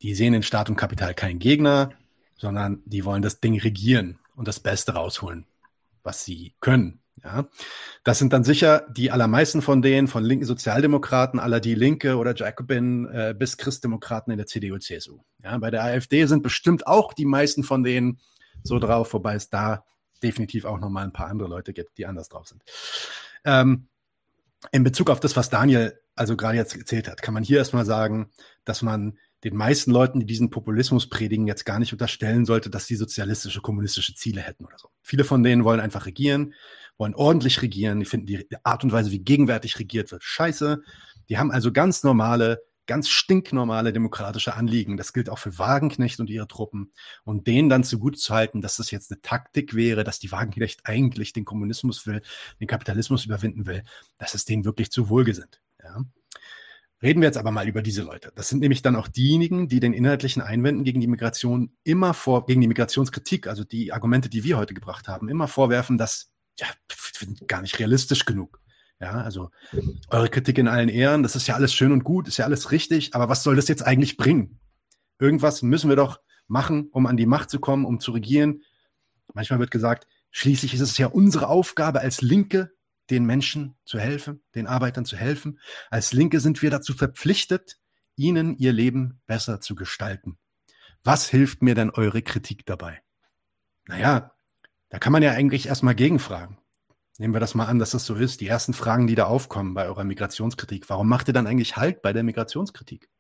die 0.03 0.15
sehen 0.15 0.35
in 0.35 0.43
Staat 0.43 0.71
und 0.71 0.77
Kapital 0.77 1.15
keinen 1.15 1.39
Gegner, 1.39 1.93
sondern 2.37 2.83
die 2.87 3.05
wollen 3.05 3.23
das 3.23 3.41
Ding 3.41 3.59
regieren 3.59 4.19
und 4.35 4.49
das 4.49 4.61
Beste 4.61 4.93
rausholen, 4.93 5.47
was 6.03 6.25
sie 6.25 6.55
können. 6.61 7.01
Ja, 7.23 7.49
das 8.03 8.19
sind 8.19 8.33
dann 8.33 8.45
sicher 8.45 8.87
die 8.91 9.11
allermeisten 9.11 9.61
von 9.61 9.83
denen, 9.83 10.09
von 10.09 10.25
linken 10.25 10.47
Sozialdemokraten, 10.47 11.39
aller 11.39 11.61
die 11.61 11.75
Linke 11.75 12.17
oder 12.17 12.35
Jacobin 12.35 13.07
äh, 13.09 13.35
bis 13.39 13.59
Christdemokraten 13.59 14.31
in 14.33 14.39
der 14.39 14.47
CDU, 14.47 14.79
CSU. 14.79 15.19
Ja, 15.45 15.59
bei 15.59 15.71
der 15.71 15.85
AfD 15.85 16.25
sind 16.25 16.43
bestimmt 16.43 16.87
auch 16.87 17.13
die 17.13 17.27
meisten 17.27 17.63
von 17.63 17.83
denen 17.83 18.21
so 18.63 18.79
drauf, 18.79 19.13
wobei 19.13 19.35
es 19.35 19.51
da 19.51 19.85
definitiv 20.23 20.65
auch 20.65 20.79
noch 20.79 20.89
mal 20.89 21.05
ein 21.05 21.13
paar 21.13 21.29
andere 21.29 21.49
Leute 21.49 21.75
gibt, 21.75 21.99
die 21.99 22.07
anders 22.07 22.31
drauf 22.31 22.49
sind. 22.49 22.63
Ähm, 23.45 23.89
in 24.73 24.85
Bezug 24.85 25.11
auf 25.11 25.21
das, 25.21 25.37
was 25.37 25.51
Daniel 25.51 25.99
also 26.15 26.37
gerade 26.37 26.57
jetzt 26.57 26.77
erzählt 26.77 27.09
hat, 27.09 27.23
kann 27.23 27.35
man 27.35 27.43
hier 27.43 27.59
erstmal 27.59 27.87
sagen, 27.87 28.31
dass 28.65 28.83
man 28.83 29.19
den 29.45 29.57
meisten 29.57 29.91
Leuten, 29.91 30.21
die 30.21 30.27
diesen 30.27 30.51
Populismus 30.51 31.09
predigen, 31.09 31.47
jetzt 31.47 31.65
gar 31.65 31.79
nicht 31.79 31.93
unterstellen 31.93 32.45
sollte, 32.45 32.71
dass 32.71 32.87
sie 32.87 32.97
sozialistische, 32.97 33.61
kommunistische 33.61 34.15
Ziele 34.15 34.43
hätten 34.43 34.67
oder 34.67 34.79
so. 34.79 34.89
Viele 35.03 35.25
von 35.25 35.43
denen 35.43 35.65
wollen 35.65 35.81
einfach 35.81 36.07
regieren, 36.07 36.55
wollen 36.99 37.15
ordentlich 37.15 37.63
regieren, 37.63 38.01
die 38.01 38.07
finden 38.07 38.27
die 38.27 38.47
Art 38.63 38.85
und 38.85 38.93
Weise, 38.93 39.11
wie 39.11 39.21
gegenwärtig 39.21 39.79
regiert 39.79 40.13
wird, 40.13 40.23
scheiße. 40.23 40.83
Die 41.29 41.39
haben 41.39 41.51
also 41.51 41.73
ganz 41.73 42.03
normale, 42.03 42.63
ganz 42.87 43.09
stinknormale 43.09 43.93
demokratische 43.93 44.55
Anliegen. 44.55 44.97
Das 44.97 45.13
gilt 45.13 45.31
auch 45.31 45.39
für 45.39 45.59
Wagenknecht 45.59 46.21
und 46.21 46.29
ihre 46.29 46.49
Truppen. 46.49 46.93
Und 47.25 47.47
denen 47.47 47.71
dann 47.71 47.85
zugute 47.85 48.19
zu 48.19 48.35
halten, 48.35 48.61
dass 48.61 48.77
das 48.77 48.91
jetzt 48.91 49.11
eine 49.11 49.23
Taktik 49.23 49.75
wäre, 49.75 50.05
dass 50.05 50.19
die 50.19 50.33
Wagenknecht 50.33 50.81
eigentlich 50.85 51.33
den 51.33 51.45
Kommunismus 51.47 52.07
will, 52.07 52.21
den 52.61 52.67
Kapitalismus 52.67 53.25
überwinden 53.25 53.65
will, 53.65 53.85
das 54.19 54.35
ist 54.35 54.49
denen 54.49 54.65
wirklich 54.65 54.91
zu 54.91 55.09
wohlgesinnt. 55.09 55.61
Ja. 55.83 56.03
Reden 57.03 57.23
wir 57.23 57.29
jetzt 57.29 57.39
aber 57.39 57.51
mal 57.51 57.67
über 57.67 57.81
diese 57.81 58.03
Leute. 58.03 58.31
Das 58.35 58.49
sind 58.49 58.61
nämlich 58.61 58.83
dann 58.83 58.95
auch 58.95 59.09
diejenigen, 59.09 59.69
die 59.69 59.81
den 59.81 59.95
inhaltlichen 59.95 60.43
Einwänden 60.43 60.85
gegen 60.85 61.01
die 61.01 61.07
Migration 61.07 61.73
immer 61.83 62.13
vor, 62.13 62.45
gegen 62.45 62.61
die 62.61 62.69
Migrationskritik, 62.69 63.47
also 63.47 63.65
die 63.65 63.93
Argumente, 63.93 64.29
die 64.29 64.45
wir 64.45 64.59
heute 64.59 64.75
gebracht 64.75 65.09
haben, 65.09 65.31
immer 65.31 65.49
vorwerfen, 65.49 65.97
dass, 65.97 66.31
ja, 66.59 66.67
gar 67.47 67.63
nicht 67.63 67.79
realistisch 67.79 68.27
genug. 68.27 68.61
Ja, 69.01 69.23
also 69.23 69.51
eure 70.11 70.29
Kritik 70.29 70.59
in 70.59 70.69
allen 70.69 70.91
Ehren, 70.91 71.23
das 71.23 71.35
ist 71.35 71.47
ja 71.47 71.55
alles 71.55 71.73
schön 71.73 71.93
und 71.93 72.05
gut, 72.05 72.29
ist 72.29 72.37
ja 72.37 72.45
alles 72.45 72.71
richtig, 72.71 73.15
aber 73.15 73.31
was 73.31 73.43
soll 73.43 73.57
das 73.57 73.69
jetzt 73.69 73.87
eigentlich 73.87 74.19
bringen? 74.19 74.61
Irgendwas 75.19 75.63
müssen 75.63 75.89
wir 75.89 75.97
doch 75.97 76.21
machen, 76.49 76.89
um 76.93 77.07
an 77.07 77.17
die 77.17 77.25
Macht 77.25 77.49
zu 77.49 77.61
kommen, 77.61 77.87
um 77.87 77.99
zu 77.99 78.13
regieren. 78.13 78.63
Manchmal 79.33 79.59
wird 79.59 79.71
gesagt, 79.71 80.07
schließlich 80.33 80.75
ist 80.75 80.81
es 80.81 80.99
ja 80.99 81.07
unsere 81.07 81.49
Aufgabe 81.49 82.01
als 82.01 82.21
Linke, 82.21 82.73
den 83.11 83.25
Menschen 83.25 83.77
zu 83.85 83.99
helfen, 83.99 84.43
den 84.55 84.67
Arbeitern 84.67 85.05
zu 85.05 85.17
helfen. 85.17 85.59
Als 85.91 86.13
Linke 86.13 86.41
sind 86.41 86.63
wir 86.63 86.71
dazu 86.71 86.95
verpflichtet, 86.95 87.79
ihnen 88.17 88.57
ihr 88.57 88.73
Leben 88.73 89.21
besser 89.27 89.61
zu 89.61 89.75
gestalten. 89.75 90.39
Was 91.03 91.29
hilft 91.29 91.63
mir 91.63 91.75
denn 91.75 91.91
eure 91.91 92.23
Kritik 92.23 92.67
dabei? 92.67 93.03
Naja, 93.87 94.33
da 94.91 94.99
kann 94.99 95.13
man 95.13 95.23
ja 95.23 95.33
eigentlich 95.33 95.67
erstmal 95.67 95.95
gegenfragen. 95.95 96.59
Nehmen 97.19 97.35
wir 97.35 97.41
das 97.41 97.55
mal 97.55 97.67
an, 97.67 97.79
dass 97.79 97.91
das 97.91 98.07
so 98.07 98.15
ist. 98.15 98.41
Die 98.41 98.47
ersten 98.47 98.73
Fragen, 98.73 99.07
die 99.07 99.15
da 99.15 99.25
aufkommen 99.25 99.75
bei 99.75 99.87
eurer 99.87 100.05
Migrationskritik. 100.05 100.89
Warum 100.89 101.09
macht 101.09 101.29
ihr 101.29 101.35
dann 101.35 101.47
eigentlich 101.47 101.77
Halt 101.77 102.03
bei 102.03 102.13
der 102.13 102.23
Migrationskritik? 102.23 103.11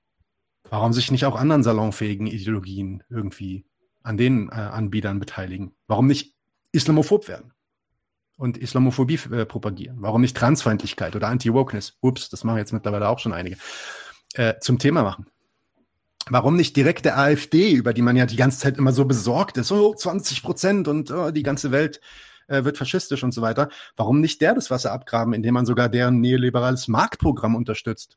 Warum 0.64 0.92
sich 0.92 1.10
nicht 1.10 1.26
auch 1.26 1.36
anderen 1.36 1.62
salonfähigen 1.62 2.26
Ideologien 2.26 3.02
irgendwie 3.08 3.66
an 4.02 4.16
den 4.16 4.48
äh, 4.48 4.52
Anbietern 4.52 5.18
beteiligen? 5.18 5.74
Warum 5.86 6.06
nicht 6.06 6.34
islamophob 6.72 7.28
werden? 7.28 7.52
Und 8.40 8.56
Islamophobie 8.56 9.20
äh, 9.30 9.44
propagieren? 9.44 9.98
Warum 10.00 10.22
nicht 10.22 10.36
Transfeindlichkeit 10.36 11.14
oder 11.14 11.28
Anti-Wokeness? 11.28 11.98
Ups, 12.00 12.30
das 12.30 12.42
machen 12.42 12.56
jetzt 12.56 12.72
mittlerweile 12.72 13.08
auch 13.08 13.18
schon 13.18 13.34
einige. 13.34 13.56
Äh, 14.34 14.54
zum 14.60 14.78
Thema 14.78 15.02
machen. 15.02 15.26
Warum 16.28 16.56
nicht 16.56 16.74
direkt 16.76 17.04
der 17.04 17.18
AfD, 17.18 17.72
über 17.72 17.92
die 17.92 18.02
man 18.02 18.16
ja 18.16 18.24
die 18.24 18.36
ganze 18.36 18.58
Zeit 18.60 18.78
immer 18.78 18.92
so 18.92 19.04
besorgt 19.04 19.58
ist, 19.58 19.72
oh, 19.72 19.94
20 19.94 20.42
Prozent 20.42 20.88
und 20.88 21.10
oh, 21.10 21.30
die 21.30 21.42
ganze 21.42 21.70
Welt 21.70 22.00
äh, 22.48 22.64
wird 22.64 22.78
faschistisch 22.78 23.22
und 23.22 23.32
so 23.32 23.42
weiter. 23.42 23.68
Warum 23.96 24.20
nicht 24.20 24.40
der 24.40 24.54
das 24.54 24.70
Wasser 24.70 24.92
abgraben, 24.92 25.34
indem 25.34 25.54
man 25.54 25.66
sogar 25.66 25.88
deren 25.88 26.20
neoliberales 26.20 26.88
Marktprogramm 26.88 27.54
unterstützt? 27.54 28.16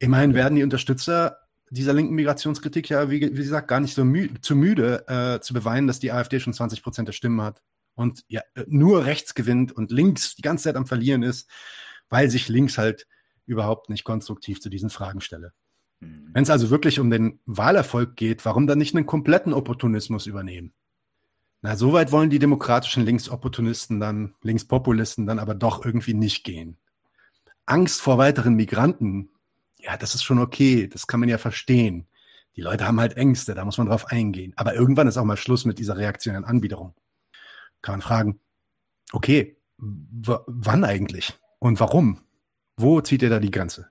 Immerhin 0.00 0.34
werden 0.34 0.56
die 0.56 0.64
Unterstützer 0.64 1.38
dieser 1.70 1.92
linken 1.92 2.14
Migrationskritik 2.14 2.88
ja, 2.88 3.10
wie, 3.10 3.20
wie 3.20 3.42
gesagt, 3.42 3.68
gar 3.68 3.80
nicht 3.80 3.94
so 3.94 4.04
mü 4.04 4.30
zu 4.40 4.56
müde 4.56 5.04
äh, 5.06 5.40
zu 5.40 5.54
beweinen, 5.54 5.86
dass 5.86 6.00
die 6.00 6.10
AfD 6.10 6.40
schon 6.40 6.54
20 6.54 6.82
Prozent 6.82 7.08
der 7.08 7.12
Stimmen 7.12 7.42
hat 7.42 7.62
und 7.98 8.24
ja, 8.28 8.42
nur 8.68 9.06
rechts 9.06 9.34
gewinnt 9.34 9.72
und 9.72 9.90
links 9.90 10.36
die 10.36 10.42
ganze 10.42 10.64
Zeit 10.64 10.76
am 10.76 10.86
Verlieren 10.86 11.24
ist, 11.24 11.50
weil 12.08 12.30
sich 12.30 12.48
links 12.48 12.78
halt 12.78 13.08
überhaupt 13.44 13.90
nicht 13.90 14.04
konstruktiv 14.04 14.60
zu 14.60 14.68
diesen 14.68 14.88
Fragen 14.88 15.20
stelle. 15.20 15.52
Mhm. 15.98 16.30
Wenn 16.32 16.44
es 16.44 16.50
also 16.50 16.70
wirklich 16.70 17.00
um 17.00 17.10
den 17.10 17.40
Wahlerfolg 17.44 18.14
geht, 18.14 18.44
warum 18.44 18.68
dann 18.68 18.78
nicht 18.78 18.94
einen 18.94 19.06
kompletten 19.06 19.52
Opportunismus 19.52 20.26
übernehmen? 20.26 20.72
Na, 21.60 21.74
so 21.74 21.92
weit 21.92 22.12
wollen 22.12 22.30
die 22.30 22.38
demokratischen 22.38 23.04
Linksopportunisten 23.04 23.98
dann, 23.98 24.36
Linkspopulisten 24.42 25.26
dann 25.26 25.40
aber 25.40 25.56
doch 25.56 25.84
irgendwie 25.84 26.14
nicht 26.14 26.44
gehen. 26.44 26.78
Angst 27.66 28.00
vor 28.00 28.16
weiteren 28.16 28.54
Migranten, 28.54 29.30
ja, 29.76 29.96
das 29.96 30.14
ist 30.14 30.22
schon 30.22 30.38
okay, 30.38 30.86
das 30.86 31.08
kann 31.08 31.18
man 31.18 31.28
ja 31.28 31.38
verstehen. 31.38 32.06
Die 32.54 32.60
Leute 32.60 32.86
haben 32.86 33.00
halt 33.00 33.16
Ängste, 33.16 33.54
da 33.54 33.64
muss 33.64 33.78
man 33.78 33.88
drauf 33.88 34.06
eingehen. 34.06 34.52
Aber 34.54 34.74
irgendwann 34.74 35.08
ist 35.08 35.16
auch 35.16 35.24
mal 35.24 35.36
Schluss 35.36 35.64
mit 35.64 35.80
dieser 35.80 35.96
reaktionären 35.96 36.44
Anbiederung 36.44 36.94
kann 37.82 37.94
man 37.94 38.02
fragen, 38.02 38.40
okay, 39.12 39.56
wann 39.78 40.84
eigentlich 40.84 41.38
und 41.58 41.80
warum? 41.80 42.20
Wo 42.76 43.00
zieht 43.00 43.22
ihr 43.22 43.30
da 43.30 43.40
die 43.40 43.50
Grenze? 43.50 43.88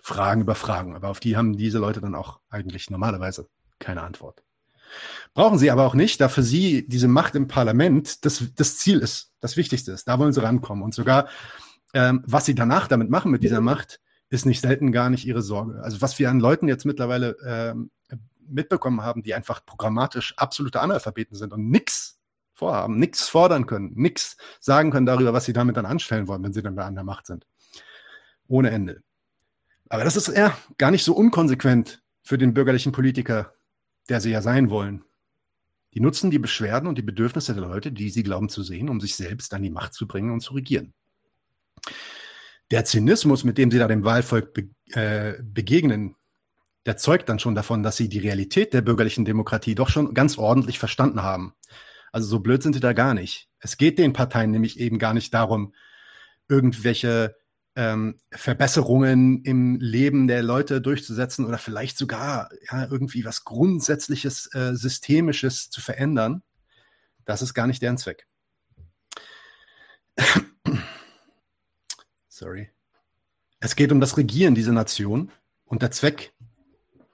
Fragen 0.00 0.40
über 0.40 0.54
Fragen, 0.54 0.96
aber 0.96 1.08
auf 1.08 1.20
die 1.20 1.36
haben 1.36 1.56
diese 1.56 1.78
Leute 1.78 2.00
dann 2.00 2.14
auch 2.14 2.40
eigentlich 2.50 2.90
normalerweise 2.90 3.48
keine 3.78 4.02
Antwort. 4.02 4.42
Brauchen 5.34 5.58
sie 5.58 5.70
aber 5.70 5.86
auch 5.86 5.94
nicht, 5.94 6.20
da 6.20 6.28
für 6.28 6.42
sie 6.42 6.86
diese 6.86 7.08
Macht 7.08 7.34
im 7.34 7.48
Parlament 7.48 8.24
das, 8.24 8.44
das 8.54 8.78
Ziel 8.78 8.98
ist, 8.98 9.32
das 9.40 9.56
Wichtigste 9.56 9.92
ist. 9.92 10.08
Da 10.08 10.18
wollen 10.18 10.32
sie 10.32 10.42
rankommen. 10.42 10.84
Und 10.84 10.94
sogar, 10.94 11.28
ähm, 11.94 12.22
was 12.26 12.44
sie 12.44 12.54
danach 12.54 12.88
damit 12.88 13.08
machen 13.08 13.30
mit 13.30 13.42
dieser 13.42 13.60
Macht, 13.60 14.00
ist 14.28 14.46
nicht 14.46 14.60
selten 14.60 14.92
gar 14.92 15.10
nicht 15.10 15.26
ihre 15.26 15.42
Sorge. 15.42 15.82
Also 15.82 16.00
was 16.00 16.18
wir 16.18 16.30
an 16.30 16.40
Leuten 16.40 16.68
jetzt 16.68 16.84
mittlerweile 16.84 17.36
ähm, 17.46 17.90
mitbekommen 18.46 19.02
haben, 19.02 19.22
die 19.22 19.34
einfach 19.34 19.64
programmatisch 19.64 20.34
absolute 20.36 20.80
Analphabeten 20.80 21.36
sind 21.36 21.52
und 21.52 21.70
nichts 21.70 22.18
vorhaben, 22.54 22.98
nichts 22.98 23.28
fordern 23.28 23.66
können, 23.66 23.92
nichts 23.94 24.36
sagen 24.60 24.90
können 24.90 25.06
darüber, 25.06 25.32
was 25.32 25.44
sie 25.44 25.52
damit 25.52 25.76
dann 25.76 25.86
anstellen 25.86 26.28
wollen, 26.28 26.42
wenn 26.42 26.52
sie 26.52 26.62
dann 26.62 26.76
da 26.76 26.86
an 26.86 26.94
der 26.94 27.04
Macht 27.04 27.26
sind. 27.26 27.46
Ohne 28.46 28.70
Ende. 28.70 29.02
Aber 29.88 30.04
das 30.04 30.16
ist 30.16 30.28
eher 30.28 30.56
gar 30.78 30.90
nicht 30.90 31.04
so 31.04 31.14
unkonsequent 31.14 32.02
für 32.22 32.38
den 32.38 32.54
bürgerlichen 32.54 32.92
Politiker, 32.92 33.54
der 34.08 34.20
sie 34.20 34.30
ja 34.30 34.42
sein 34.42 34.70
wollen. 34.70 35.04
Die 35.94 36.00
nutzen 36.00 36.30
die 36.30 36.38
Beschwerden 36.38 36.88
und 36.88 36.96
die 36.96 37.02
Bedürfnisse 37.02 37.52
der 37.52 37.62
Leute, 37.62 37.92
die 37.92 38.08
sie 38.08 38.22
glauben 38.22 38.48
zu 38.48 38.62
sehen, 38.62 38.88
um 38.88 39.00
sich 39.00 39.16
selbst 39.16 39.52
an 39.52 39.62
die 39.62 39.70
Macht 39.70 39.92
zu 39.92 40.06
bringen 40.06 40.30
und 40.30 40.40
zu 40.40 40.54
regieren. 40.54 40.94
Der 42.70 42.84
Zynismus, 42.86 43.44
mit 43.44 43.58
dem 43.58 43.70
sie 43.70 43.78
da 43.78 43.86
dem 43.86 44.04
Wahlvolk 44.04 44.54
be 44.54 44.70
äh, 44.98 45.42
begegnen, 45.42 46.16
der 46.86 46.96
zeugt 46.96 47.28
dann 47.28 47.38
schon 47.38 47.54
davon, 47.54 47.82
dass 47.82 47.96
sie 47.96 48.08
die 48.08 48.18
Realität 48.18 48.72
der 48.72 48.80
bürgerlichen 48.80 49.24
Demokratie 49.24 49.74
doch 49.74 49.88
schon 49.88 50.14
ganz 50.14 50.38
ordentlich 50.38 50.78
verstanden 50.78 51.22
haben. 51.22 51.54
Also 52.12 52.28
so 52.28 52.40
blöd 52.40 52.62
sind 52.62 52.74
sie 52.74 52.80
da 52.80 52.92
gar 52.92 53.14
nicht. 53.14 53.48
Es 53.58 53.78
geht 53.78 53.98
den 53.98 54.12
Parteien 54.12 54.50
nämlich 54.50 54.78
eben 54.78 54.98
gar 54.98 55.14
nicht 55.14 55.32
darum, 55.32 55.74
irgendwelche 56.48 57.36
ähm, 57.74 58.18
Verbesserungen 58.30 59.42
im 59.44 59.80
Leben 59.80 60.28
der 60.28 60.42
Leute 60.42 60.82
durchzusetzen 60.82 61.46
oder 61.46 61.56
vielleicht 61.56 61.96
sogar 61.96 62.50
ja, 62.70 62.86
irgendwie 62.90 63.24
was 63.24 63.44
Grundsätzliches, 63.44 64.54
äh, 64.54 64.74
Systemisches 64.74 65.70
zu 65.70 65.80
verändern. 65.80 66.42
Das 67.24 67.40
ist 67.40 67.54
gar 67.54 67.66
nicht 67.66 67.80
deren 67.80 67.96
Zweck. 67.96 68.26
Sorry. 72.28 72.70
Es 73.60 73.76
geht 73.76 73.92
um 73.92 74.00
das 74.00 74.18
Regieren 74.18 74.54
dieser 74.54 74.72
Nation 74.72 75.30
und 75.64 75.80
der 75.82 75.92
Zweck 75.92 76.34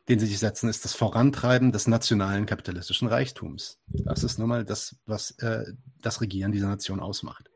den 0.09 0.19
sie 0.19 0.27
sich 0.27 0.39
setzen, 0.39 0.69
ist 0.69 0.85
das 0.85 0.95
Vorantreiben 0.95 1.71
des 1.71 1.87
nationalen 1.87 2.47
kapitalistischen 2.47 3.09
Reichtums. 3.09 3.79
Das 3.87 4.25
ist 4.25 4.39
nun 4.39 4.49
mal 4.49 4.65
das, 4.65 4.97
was 5.07 5.33
äh, 5.39 5.65
das 6.01 6.21
Regieren 6.21 6.53
dieser 6.53 6.69
Nation 6.69 7.01
ausmacht. 7.01 7.51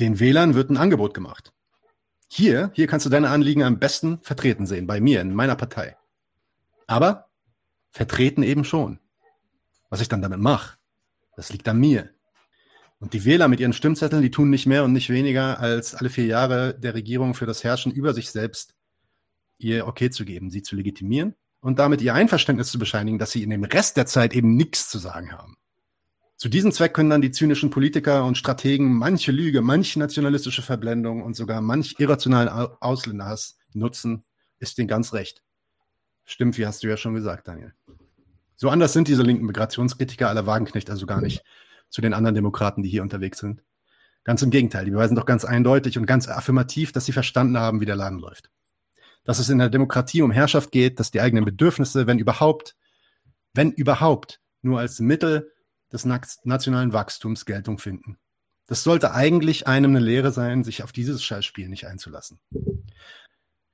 Den 0.00 0.18
Wählern 0.18 0.54
wird 0.54 0.70
ein 0.70 0.76
Angebot 0.76 1.14
gemacht. 1.14 1.52
Hier, 2.28 2.70
hier 2.74 2.86
kannst 2.86 3.06
du 3.06 3.10
deine 3.10 3.30
Anliegen 3.30 3.62
am 3.62 3.78
besten 3.78 4.20
vertreten 4.22 4.66
sehen, 4.66 4.86
bei 4.86 5.00
mir, 5.00 5.20
in 5.20 5.34
meiner 5.34 5.56
Partei. 5.56 5.96
Aber 6.86 7.28
vertreten 7.90 8.42
eben 8.42 8.64
schon. 8.64 8.98
Was 9.88 10.00
ich 10.00 10.08
dann 10.08 10.22
damit 10.22 10.38
mache, 10.38 10.78
das 11.36 11.52
liegt 11.52 11.68
an 11.68 11.78
mir. 11.78 12.10
Und 12.98 13.14
die 13.14 13.24
Wähler 13.24 13.48
mit 13.48 13.60
ihren 13.60 13.72
Stimmzetteln, 13.72 14.22
die 14.22 14.30
tun 14.30 14.50
nicht 14.50 14.66
mehr 14.66 14.84
und 14.84 14.92
nicht 14.92 15.10
weniger, 15.10 15.58
als 15.58 15.94
alle 15.94 16.10
vier 16.10 16.26
Jahre 16.26 16.78
der 16.78 16.94
Regierung 16.94 17.34
für 17.34 17.46
das 17.46 17.64
Herrschen 17.64 17.92
über 17.92 18.14
sich 18.14 18.30
selbst 18.30 18.74
ihr 19.62 19.86
Okay 19.86 20.10
zu 20.10 20.24
geben, 20.24 20.50
sie 20.50 20.62
zu 20.62 20.76
legitimieren 20.76 21.34
und 21.60 21.78
damit 21.78 22.02
ihr 22.02 22.14
Einverständnis 22.14 22.70
zu 22.70 22.78
bescheinigen, 22.78 23.18
dass 23.18 23.30
sie 23.30 23.42
in 23.42 23.50
dem 23.50 23.64
Rest 23.64 23.96
der 23.96 24.06
Zeit 24.06 24.34
eben 24.34 24.56
nichts 24.56 24.88
zu 24.88 24.98
sagen 24.98 25.32
haben. 25.32 25.56
Zu 26.36 26.48
diesem 26.48 26.72
Zweck 26.72 26.94
können 26.94 27.10
dann 27.10 27.20
die 27.20 27.32
zynischen 27.32 27.68
Politiker 27.68 28.24
und 28.24 28.38
Strategen 28.38 28.94
manche 28.94 29.30
Lüge, 29.30 29.60
manche 29.60 29.98
nationalistische 29.98 30.62
Verblendung 30.62 31.22
und 31.22 31.36
sogar 31.36 31.60
manch 31.60 31.96
irrationalen 31.98 32.48
Ausländerhass 32.48 33.58
nutzen, 33.74 34.24
ist 34.58 34.78
denen 34.78 34.88
ganz 34.88 35.12
recht. 35.12 35.42
Stimmt, 36.24 36.56
wie 36.56 36.66
hast 36.66 36.82
du 36.82 36.88
ja 36.88 36.96
schon 36.96 37.14
gesagt, 37.14 37.46
Daniel. 37.46 37.74
So 38.56 38.70
anders 38.70 38.92
sind 38.94 39.08
diese 39.08 39.22
linken 39.22 39.46
Migrationskritiker 39.46 40.28
aller 40.28 40.46
Wagenknecht 40.46 40.88
also 40.88 41.04
gar 41.04 41.20
nicht 41.20 41.42
zu 41.90 42.00
den 42.00 42.14
anderen 42.14 42.34
Demokraten, 42.34 42.82
die 42.82 42.88
hier 42.88 43.02
unterwegs 43.02 43.38
sind. 43.38 43.62
Ganz 44.24 44.42
im 44.42 44.50
Gegenteil, 44.50 44.84
die 44.84 44.90
beweisen 44.92 45.16
doch 45.16 45.26
ganz 45.26 45.44
eindeutig 45.44 45.98
und 45.98 46.06
ganz 46.06 46.28
affirmativ, 46.28 46.92
dass 46.92 47.04
sie 47.04 47.12
verstanden 47.12 47.58
haben, 47.58 47.80
wie 47.80 47.86
der 47.86 47.96
Laden 47.96 48.18
läuft. 48.18 48.50
Dass 49.24 49.38
es 49.38 49.48
in 49.48 49.58
der 49.58 49.70
Demokratie 49.70 50.22
um 50.22 50.30
Herrschaft 50.30 50.72
geht, 50.72 50.98
dass 50.98 51.10
die 51.10 51.20
eigenen 51.20 51.44
Bedürfnisse, 51.44 52.06
wenn 52.06 52.18
überhaupt, 52.18 52.76
wenn 53.52 53.70
überhaupt, 53.72 54.40
nur 54.62 54.80
als 54.80 55.00
Mittel 55.00 55.52
des 55.92 56.04
nationalen 56.04 56.92
Wachstums 56.92 57.44
Geltung 57.44 57.78
finden. 57.78 58.18
Das 58.66 58.84
sollte 58.84 59.12
eigentlich 59.12 59.66
einem 59.66 59.90
eine 59.90 60.04
Lehre 60.04 60.30
sein, 60.30 60.62
sich 60.62 60.84
auf 60.84 60.92
dieses 60.92 61.24
Scheißspiel 61.24 61.68
nicht 61.68 61.86
einzulassen. 61.86 62.38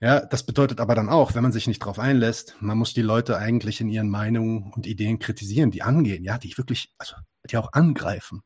Ja, 0.00 0.24
das 0.24 0.44
bedeutet 0.44 0.80
aber 0.80 0.94
dann 0.94 1.08
auch, 1.08 1.34
wenn 1.34 1.42
man 1.42 1.52
sich 1.52 1.66
nicht 1.66 1.82
darauf 1.82 1.98
einlässt, 1.98 2.56
man 2.60 2.78
muss 2.78 2.94
die 2.94 3.02
Leute 3.02 3.36
eigentlich 3.36 3.80
in 3.80 3.88
ihren 3.88 4.08
Meinungen 4.08 4.72
und 4.72 4.86
Ideen 4.86 5.18
kritisieren, 5.18 5.70
die 5.70 5.82
angehen, 5.82 6.24
ja, 6.24 6.38
die 6.38 6.56
wirklich, 6.56 6.94
also 6.98 7.16
die 7.50 7.56
auch 7.58 7.72
angreifen, 7.72 8.42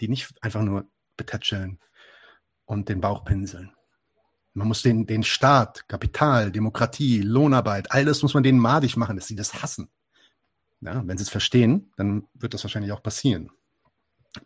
die 0.00 0.08
nicht 0.08 0.34
einfach 0.42 0.62
nur 0.62 0.88
betätscheln 1.16 1.78
und 2.64 2.88
den 2.88 3.00
Bauch 3.00 3.24
pinseln. 3.24 3.75
Man 4.56 4.68
muss 4.68 4.80
den, 4.80 5.06
den 5.06 5.22
Staat, 5.22 5.86
Kapital, 5.86 6.50
Demokratie, 6.50 7.20
Lohnarbeit, 7.20 7.92
alles 7.92 8.22
muss 8.22 8.32
man 8.32 8.42
denen 8.42 8.58
madig 8.58 8.96
machen, 8.96 9.16
dass 9.16 9.26
sie 9.26 9.36
das 9.36 9.62
hassen. 9.62 9.90
Ja, 10.80 11.06
wenn 11.06 11.18
sie 11.18 11.24
es 11.24 11.28
verstehen, 11.28 11.92
dann 11.96 12.24
wird 12.32 12.54
das 12.54 12.64
wahrscheinlich 12.64 12.92
auch 12.92 13.02
passieren. 13.02 13.50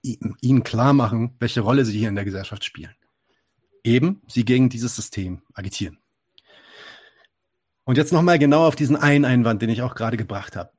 Ihnen 0.02 0.64
klar 0.64 0.94
machen, 0.94 1.36
welche 1.38 1.60
Rolle 1.60 1.84
sie 1.84 1.96
hier 1.96 2.08
in 2.08 2.16
der 2.16 2.24
Gesellschaft 2.24 2.64
spielen. 2.64 2.92
Eben 3.84 4.20
sie 4.26 4.44
gegen 4.44 4.68
dieses 4.68 4.96
System 4.96 5.42
agitieren. 5.54 5.98
Und 7.84 7.96
jetzt 7.96 8.12
nochmal 8.12 8.40
genau 8.40 8.66
auf 8.66 8.74
diesen 8.74 8.96
einen 8.96 9.24
Einwand, 9.24 9.62
den 9.62 9.70
ich 9.70 9.82
auch 9.82 9.94
gerade 9.94 10.16
gebracht 10.16 10.56
habe. 10.56 10.72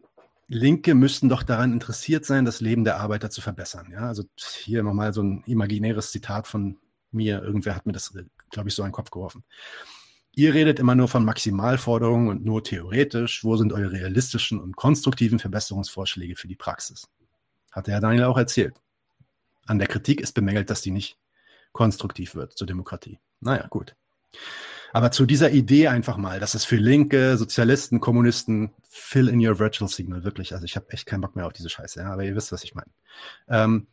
Linke 0.49 0.93
müssten 0.93 1.29
doch 1.29 1.43
daran 1.43 1.71
interessiert 1.71 2.25
sein, 2.25 2.43
das 2.43 2.59
Leben 2.59 2.83
der 2.83 2.99
Arbeiter 2.99 3.29
zu 3.29 3.39
verbessern. 3.39 3.91
Ja, 3.93 4.09
also 4.09 4.23
hier 4.35 4.83
nochmal 4.83 5.13
so 5.13 5.23
ein 5.23 5.43
imaginäres 5.45 6.11
Zitat 6.11 6.47
von 6.47 6.79
mir. 7.11 7.41
Irgendwer 7.41 7.77
hat 7.77 7.85
mir 7.85 7.93
das, 7.93 8.13
glaube 8.51 8.69
ich, 8.69 8.75
so 8.75 8.83
in 8.83 8.89
den 8.89 8.93
Kopf 8.93 9.11
geworfen. 9.11 9.43
Ihr 10.33 10.53
redet 10.53 10.79
immer 10.79 10.95
nur 10.95 11.09
von 11.09 11.25
Maximalforderungen 11.25 12.29
und 12.29 12.45
nur 12.45 12.63
theoretisch. 12.63 13.43
Wo 13.43 13.57
sind 13.57 13.73
eure 13.73 13.91
realistischen 13.91 14.59
und 14.59 14.77
konstruktiven 14.77 15.39
Verbesserungsvorschläge 15.39 16.35
für 16.35 16.47
die 16.47 16.55
Praxis? 16.55 17.07
Hat 17.71 17.87
der 17.87 17.95
Herr 17.95 18.01
Daniel 18.01 18.25
auch 18.25 18.37
erzählt. 18.37 18.75
An 19.65 19.77
der 19.77 19.87
Kritik 19.87 20.21
ist 20.21 20.33
bemängelt, 20.33 20.69
dass 20.69 20.81
die 20.81 20.91
nicht 20.91 21.17
konstruktiv 21.73 22.35
wird 22.35 22.53
zur 22.53 22.67
Demokratie. 22.67 23.19
Naja, 23.41 23.67
gut. 23.67 23.95
Aber 24.93 25.11
zu 25.11 25.25
dieser 25.25 25.51
Idee 25.51 25.87
einfach 25.87 26.17
mal, 26.17 26.39
dass 26.39 26.53
es 26.53 26.65
für 26.65 26.75
Linke, 26.75 27.37
Sozialisten, 27.37 27.99
Kommunisten, 27.99 28.73
fill 28.89 29.29
in 29.29 29.45
your 29.45 29.59
virtual 29.59 29.89
signal, 29.89 30.23
wirklich. 30.23 30.53
Also 30.53 30.65
ich 30.65 30.75
habe 30.75 30.89
echt 30.89 31.05
keinen 31.05 31.21
Bock 31.21 31.35
mehr 31.35 31.47
auf 31.47 31.53
diese 31.53 31.69
Scheiße, 31.69 32.01
ja, 32.01 32.11
aber 32.11 32.23
ihr 32.23 32.35
wisst, 32.35 32.51
was 32.51 32.63
ich 32.63 32.75
meine. 32.75 32.91
Ähm, 33.47 33.87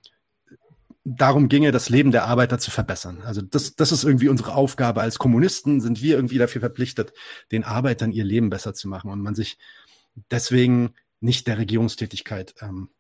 darum 1.16 1.48
ginge, 1.48 1.72
das 1.72 1.88
Leben 1.88 2.10
der 2.10 2.24
Arbeiter 2.24 2.58
zu 2.58 2.70
verbessern. 2.70 3.22
Also 3.22 3.40
das, 3.42 3.76
das 3.76 3.92
ist 3.92 4.04
irgendwie 4.04 4.28
unsere 4.28 4.54
Aufgabe. 4.54 5.00
Als 5.00 5.18
Kommunisten 5.18 5.80
sind 5.80 6.02
wir 6.02 6.16
irgendwie 6.16 6.38
dafür 6.38 6.60
verpflichtet, 6.60 7.12
den 7.52 7.64
Arbeitern 7.64 8.12
ihr 8.12 8.24
Leben 8.24 8.50
besser 8.50 8.74
zu 8.74 8.88
machen 8.88 9.10
und 9.10 9.20
man 9.20 9.34
sich 9.34 9.58
deswegen 10.30 10.94
nicht 11.20 11.46
der 11.46 11.58
Regierungstätigkeit 11.58 12.54
ähm, 12.60 12.90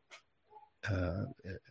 äh, 0.82 1.26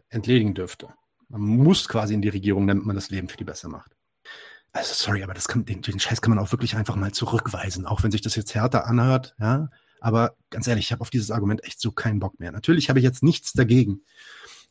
entledigen 0.10 0.54
dürfte. 0.54 0.90
Man 1.30 1.42
muss 1.42 1.88
quasi 1.90 2.14
in 2.14 2.22
die 2.22 2.30
Regierung, 2.30 2.68
damit 2.68 2.86
man 2.86 2.96
das 2.96 3.10
Leben 3.10 3.28
für 3.28 3.38
die 3.38 3.44
besser 3.44 3.70
macht. 3.70 3.92
Also 4.72 4.94
sorry, 4.94 5.24
aber 5.24 5.34
das 5.34 5.48
kann, 5.48 5.66
den, 5.66 5.82
den 5.82 6.00
Scheiß 6.00 6.22
kann 6.22 6.34
man 6.34 6.40
auch 6.40 6.52
wirklich 6.52 6.76
einfach 6.76 6.96
mal 6.96 7.12
zurückweisen, 7.12 7.86
auch 7.86 8.04
wenn 8.04 8.12
sich 8.12 8.22
das 8.22 8.36
jetzt 8.36 8.54
härter 8.54 8.86
anhört, 8.86 9.36
ja. 9.40 9.70
Aber 10.00 10.36
ganz 10.52 10.68
ehrlich, 10.68 10.86
ich 10.86 10.92
habe 10.92 11.02
auf 11.02 11.10
dieses 11.10 11.32
Argument 11.32 11.64
echt 11.64 11.82
so 11.82 11.92
keinen 11.92 12.20
Bock 12.20 12.40
mehr. 12.40 12.52
Natürlich 12.52 12.90
habe 12.90 13.00
ich 13.00 13.04
jetzt 13.04 13.24
nichts 13.24 13.54
dagegen, 13.54 14.02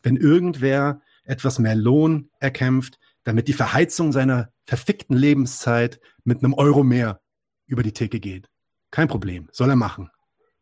wenn 0.03 0.17
irgendwer 0.17 1.01
etwas 1.27 1.59
mehr 1.59 1.74
Lohn 1.74 2.31
erkämpft, 2.41 2.99
damit 3.24 3.49
die 3.49 3.53
Verheizung 3.53 4.12
seiner 4.12 4.53
verfickten 4.64 5.16
Lebenszeit 5.16 6.01
mit 6.24 6.39
einem 6.39 6.55
Euro 6.55 6.83
mehr 6.83 7.20
über 7.66 7.83
die 7.83 7.93
Theke 7.93 8.20
geht. 8.20 8.49
Kein 8.91 9.09
Problem, 9.09 9.49
soll 9.53 9.70
er 9.70 9.77
machen. 9.77 10.11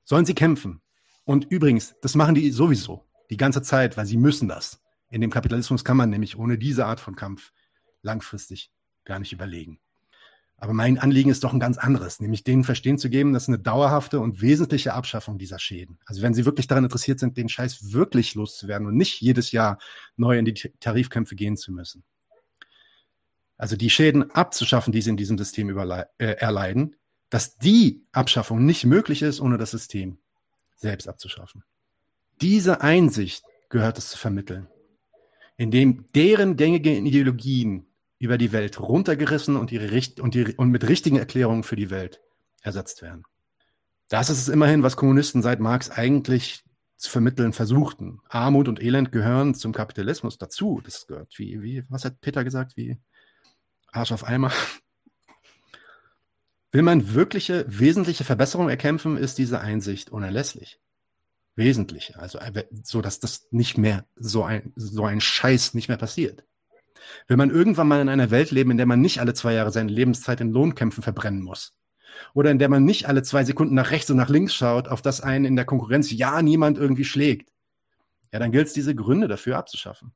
Sollen 0.04 0.26
sie 0.26 0.34
kämpfen. 0.34 0.80
Und 1.24 1.46
übrigens, 1.50 1.94
das 2.02 2.14
machen 2.14 2.34
die 2.34 2.50
sowieso 2.50 3.04
die 3.30 3.36
ganze 3.36 3.62
Zeit, 3.62 3.96
weil 3.96 4.06
sie 4.06 4.16
müssen 4.16 4.48
das. 4.48 4.80
In 5.10 5.20
dem 5.20 5.30
Kapitalismus 5.30 5.84
kann 5.84 5.96
man 5.96 6.10
nämlich 6.10 6.38
ohne 6.38 6.58
diese 6.58 6.86
Art 6.86 7.00
von 7.00 7.16
Kampf 7.16 7.52
langfristig 8.02 8.70
gar 9.04 9.18
nicht 9.18 9.32
überlegen. 9.32 9.78
Aber 10.64 10.72
mein 10.72 10.98
Anliegen 10.98 11.28
ist 11.28 11.44
doch 11.44 11.52
ein 11.52 11.60
ganz 11.60 11.76
anderes, 11.76 12.20
nämlich 12.20 12.42
denen 12.42 12.64
verstehen 12.64 12.96
zu 12.96 13.10
geben, 13.10 13.34
dass 13.34 13.48
eine 13.48 13.58
dauerhafte 13.58 14.18
und 14.18 14.40
wesentliche 14.40 14.94
Abschaffung 14.94 15.36
dieser 15.36 15.58
Schäden. 15.58 15.98
Also 16.06 16.22
wenn 16.22 16.32
sie 16.32 16.46
wirklich 16.46 16.66
daran 16.66 16.84
interessiert 16.84 17.20
sind, 17.20 17.36
den 17.36 17.50
Scheiß 17.50 17.92
wirklich 17.92 18.34
loszuwerden 18.34 18.86
und 18.86 18.96
nicht 18.96 19.20
jedes 19.20 19.52
Jahr 19.52 19.78
neu 20.16 20.38
in 20.38 20.46
die 20.46 20.54
Tarifkämpfe 20.54 21.34
gehen 21.34 21.58
zu 21.58 21.70
müssen. 21.70 22.02
Also 23.58 23.76
die 23.76 23.90
Schäden 23.90 24.30
abzuschaffen, 24.30 24.90
die 24.90 25.02
sie 25.02 25.10
in 25.10 25.18
diesem 25.18 25.36
System 25.36 25.68
äh, 25.68 26.06
erleiden, 26.16 26.96
dass 27.28 27.58
die 27.58 28.06
Abschaffung 28.12 28.64
nicht 28.64 28.86
möglich 28.86 29.20
ist, 29.20 29.42
ohne 29.42 29.58
das 29.58 29.70
System 29.70 30.16
selbst 30.76 31.08
abzuschaffen. 31.08 31.62
Diese 32.40 32.80
Einsicht 32.80 33.44
gehört 33.68 33.98
es 33.98 34.08
zu 34.08 34.16
vermitteln, 34.16 34.66
indem 35.58 36.06
deren 36.14 36.56
gängigen 36.56 37.04
Ideologien 37.04 37.84
über 38.18 38.38
die 38.38 38.52
Welt 38.52 38.80
runtergerissen 38.80 39.56
und, 39.56 39.72
ihre 39.72 39.90
und, 40.20 40.34
die, 40.34 40.54
und 40.54 40.70
mit 40.70 40.88
richtigen 40.88 41.16
Erklärungen 41.16 41.62
für 41.62 41.76
die 41.76 41.90
Welt 41.90 42.20
ersetzt 42.62 43.02
werden. 43.02 43.24
Das 44.08 44.30
ist 44.30 44.38
es 44.38 44.48
immerhin, 44.48 44.82
was 44.82 44.96
Kommunisten 44.96 45.42
seit 45.42 45.60
Marx 45.60 45.90
eigentlich 45.90 46.64
zu 46.96 47.10
vermitteln 47.10 47.52
versuchten. 47.52 48.20
Armut 48.28 48.68
und 48.68 48.82
Elend 48.82 49.12
gehören 49.12 49.54
zum 49.54 49.72
Kapitalismus 49.72 50.38
dazu. 50.38 50.80
Das 50.84 51.06
gehört 51.06 51.38
wie, 51.38 51.62
wie, 51.62 51.84
was 51.88 52.04
hat 52.04 52.20
Peter 52.20 52.44
gesagt, 52.44 52.76
wie 52.76 52.98
Arsch 53.92 54.12
auf 54.12 54.24
Eimer. 54.24 54.52
Will 56.72 56.82
man 56.82 57.14
wirkliche, 57.14 57.64
wesentliche 57.68 58.24
Verbesserungen 58.24 58.70
erkämpfen, 58.70 59.16
ist 59.16 59.38
diese 59.38 59.60
Einsicht 59.60 60.10
unerlässlich. 60.10 60.80
Wesentliche. 61.54 62.18
Also, 62.18 62.38
äh, 62.38 62.66
so 62.82 63.00
dass 63.00 63.20
das 63.20 63.46
nicht 63.52 63.78
mehr 63.78 64.06
so 64.16 64.42
ein, 64.42 64.72
so 64.74 65.04
ein 65.04 65.20
Scheiß 65.20 65.74
nicht 65.74 65.88
mehr 65.88 65.98
passiert. 65.98 66.44
Will 67.26 67.36
man 67.36 67.50
irgendwann 67.50 67.88
mal 67.88 68.00
in 68.00 68.08
einer 68.08 68.30
Welt 68.30 68.50
leben, 68.50 68.70
in 68.70 68.76
der 68.76 68.86
man 68.86 69.00
nicht 69.00 69.20
alle 69.20 69.34
zwei 69.34 69.54
Jahre 69.54 69.70
seine 69.70 69.90
Lebenszeit 69.90 70.40
in 70.40 70.50
Lohnkämpfen 70.50 71.02
verbrennen 71.02 71.42
muss? 71.42 71.76
Oder 72.32 72.50
in 72.50 72.58
der 72.58 72.68
man 72.68 72.84
nicht 72.84 73.08
alle 73.08 73.22
zwei 73.22 73.44
Sekunden 73.44 73.74
nach 73.74 73.90
rechts 73.90 74.10
und 74.10 74.16
nach 74.16 74.28
links 74.28 74.54
schaut, 74.54 74.88
auf 74.88 75.02
das 75.02 75.20
einen 75.20 75.44
in 75.44 75.56
der 75.56 75.64
Konkurrenz 75.64 76.10
ja 76.12 76.42
niemand 76.42 76.78
irgendwie 76.78 77.04
schlägt? 77.04 77.50
Ja, 78.32 78.38
dann 78.38 78.52
gilt 78.52 78.66
es, 78.66 78.72
diese 78.72 78.94
Gründe 78.94 79.28
dafür 79.28 79.58
abzuschaffen. 79.58 80.12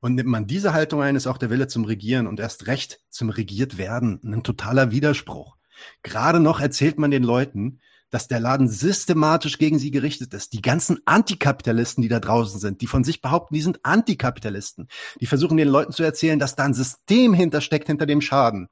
Und 0.00 0.14
nimmt 0.14 0.28
man 0.28 0.46
diese 0.46 0.72
Haltung 0.72 1.02
ein, 1.02 1.16
ist 1.16 1.26
auch 1.26 1.38
der 1.38 1.50
Wille 1.50 1.68
zum 1.68 1.84
Regieren 1.84 2.26
und 2.26 2.38
erst 2.38 2.66
recht 2.66 3.00
zum 3.08 3.30
Regiert 3.30 3.78
werden 3.78 4.20
ein 4.24 4.42
totaler 4.42 4.90
Widerspruch. 4.90 5.56
Gerade 6.02 6.40
noch 6.40 6.60
erzählt 6.60 6.98
man 6.98 7.10
den 7.10 7.22
Leuten, 7.22 7.80
dass 8.10 8.28
der 8.28 8.40
Laden 8.40 8.68
systematisch 8.68 9.58
gegen 9.58 9.78
sie 9.78 9.90
gerichtet 9.90 10.32
ist. 10.32 10.52
Die 10.52 10.62
ganzen 10.62 11.00
Antikapitalisten, 11.06 12.02
die 12.02 12.08
da 12.08 12.20
draußen 12.20 12.60
sind, 12.60 12.80
die 12.80 12.86
von 12.86 13.04
sich 13.04 13.20
behaupten, 13.20 13.54
die 13.54 13.62
sind 13.62 13.84
Antikapitalisten. 13.84 14.88
Die 15.20 15.26
versuchen 15.26 15.56
den 15.56 15.68
Leuten 15.68 15.92
zu 15.92 16.02
erzählen, 16.02 16.38
dass 16.38 16.54
da 16.56 16.64
ein 16.64 16.74
System 16.74 17.34
hintersteckt 17.34 17.88
hinter 17.88 18.06
dem 18.06 18.20
Schaden. 18.20 18.68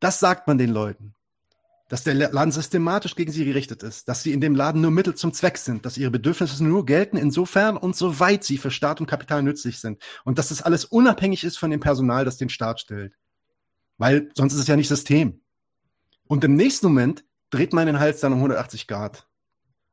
Das 0.00 0.20
sagt 0.20 0.46
man 0.46 0.58
den 0.58 0.70
Leuten. 0.70 1.14
Dass 1.88 2.02
der 2.02 2.14
Laden 2.14 2.50
systematisch 2.50 3.14
gegen 3.14 3.30
sie 3.30 3.44
gerichtet 3.44 3.82
ist, 3.82 4.08
dass 4.08 4.22
sie 4.22 4.32
in 4.32 4.40
dem 4.40 4.54
Laden 4.54 4.80
nur 4.80 4.90
Mittel 4.90 5.14
zum 5.14 5.32
Zweck 5.32 5.58
sind, 5.58 5.84
dass 5.84 5.98
ihre 5.98 6.10
Bedürfnisse 6.10 6.64
nur 6.64 6.86
gelten, 6.86 7.16
insofern 7.16 7.76
und 7.76 7.94
soweit 7.94 8.42
sie 8.42 8.56
für 8.56 8.70
Staat 8.70 9.00
und 9.00 9.06
Kapital 9.06 9.42
nützlich 9.42 9.78
sind. 9.78 10.02
Und 10.24 10.38
dass 10.38 10.48
das 10.48 10.62
alles 10.62 10.86
unabhängig 10.86 11.44
ist 11.44 11.58
von 11.58 11.70
dem 11.70 11.80
Personal, 11.80 12.24
das 12.24 12.38
den 12.38 12.48
Staat 12.48 12.80
stellt. 12.80 13.14
Weil 13.98 14.30
sonst 14.34 14.54
ist 14.54 14.60
es 14.60 14.66
ja 14.66 14.76
nicht 14.76 14.88
System. 14.88 15.42
Und 16.26 16.42
im 16.42 16.54
nächsten 16.54 16.86
Moment 16.86 17.24
dreht 17.54 17.72
man 17.72 17.86
den 17.86 18.00
Hals 18.00 18.20
dann 18.20 18.32
um 18.32 18.38
180 18.38 18.88
Grad 18.88 19.28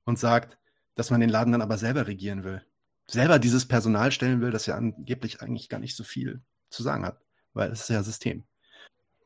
und 0.06 0.18
sagt, 0.18 0.58
dass 0.96 1.12
man 1.12 1.22
den 1.22 1.30
Laden 1.30 1.52
dann 1.52 1.62
aber 1.62 1.78
selber 1.78 2.08
regieren 2.08 2.44
will. 2.44 2.66
Selber 3.08 3.40
dieses 3.40 3.68
Personal 3.68 4.12
stellen 4.12 4.42
will, 4.42 4.52
das 4.52 4.66
ja 4.66 4.76
angeblich 4.76 5.42
eigentlich 5.42 5.70
gar 5.70 5.80
nicht 5.80 5.96
so 5.96 6.04
viel 6.04 6.42
zu 6.70 6.82
sagen 6.82 7.06
hat, 7.06 7.22
weil 7.54 7.72
es 7.72 7.82
ist 7.82 7.90
ja 7.90 8.02
System. 8.04 8.46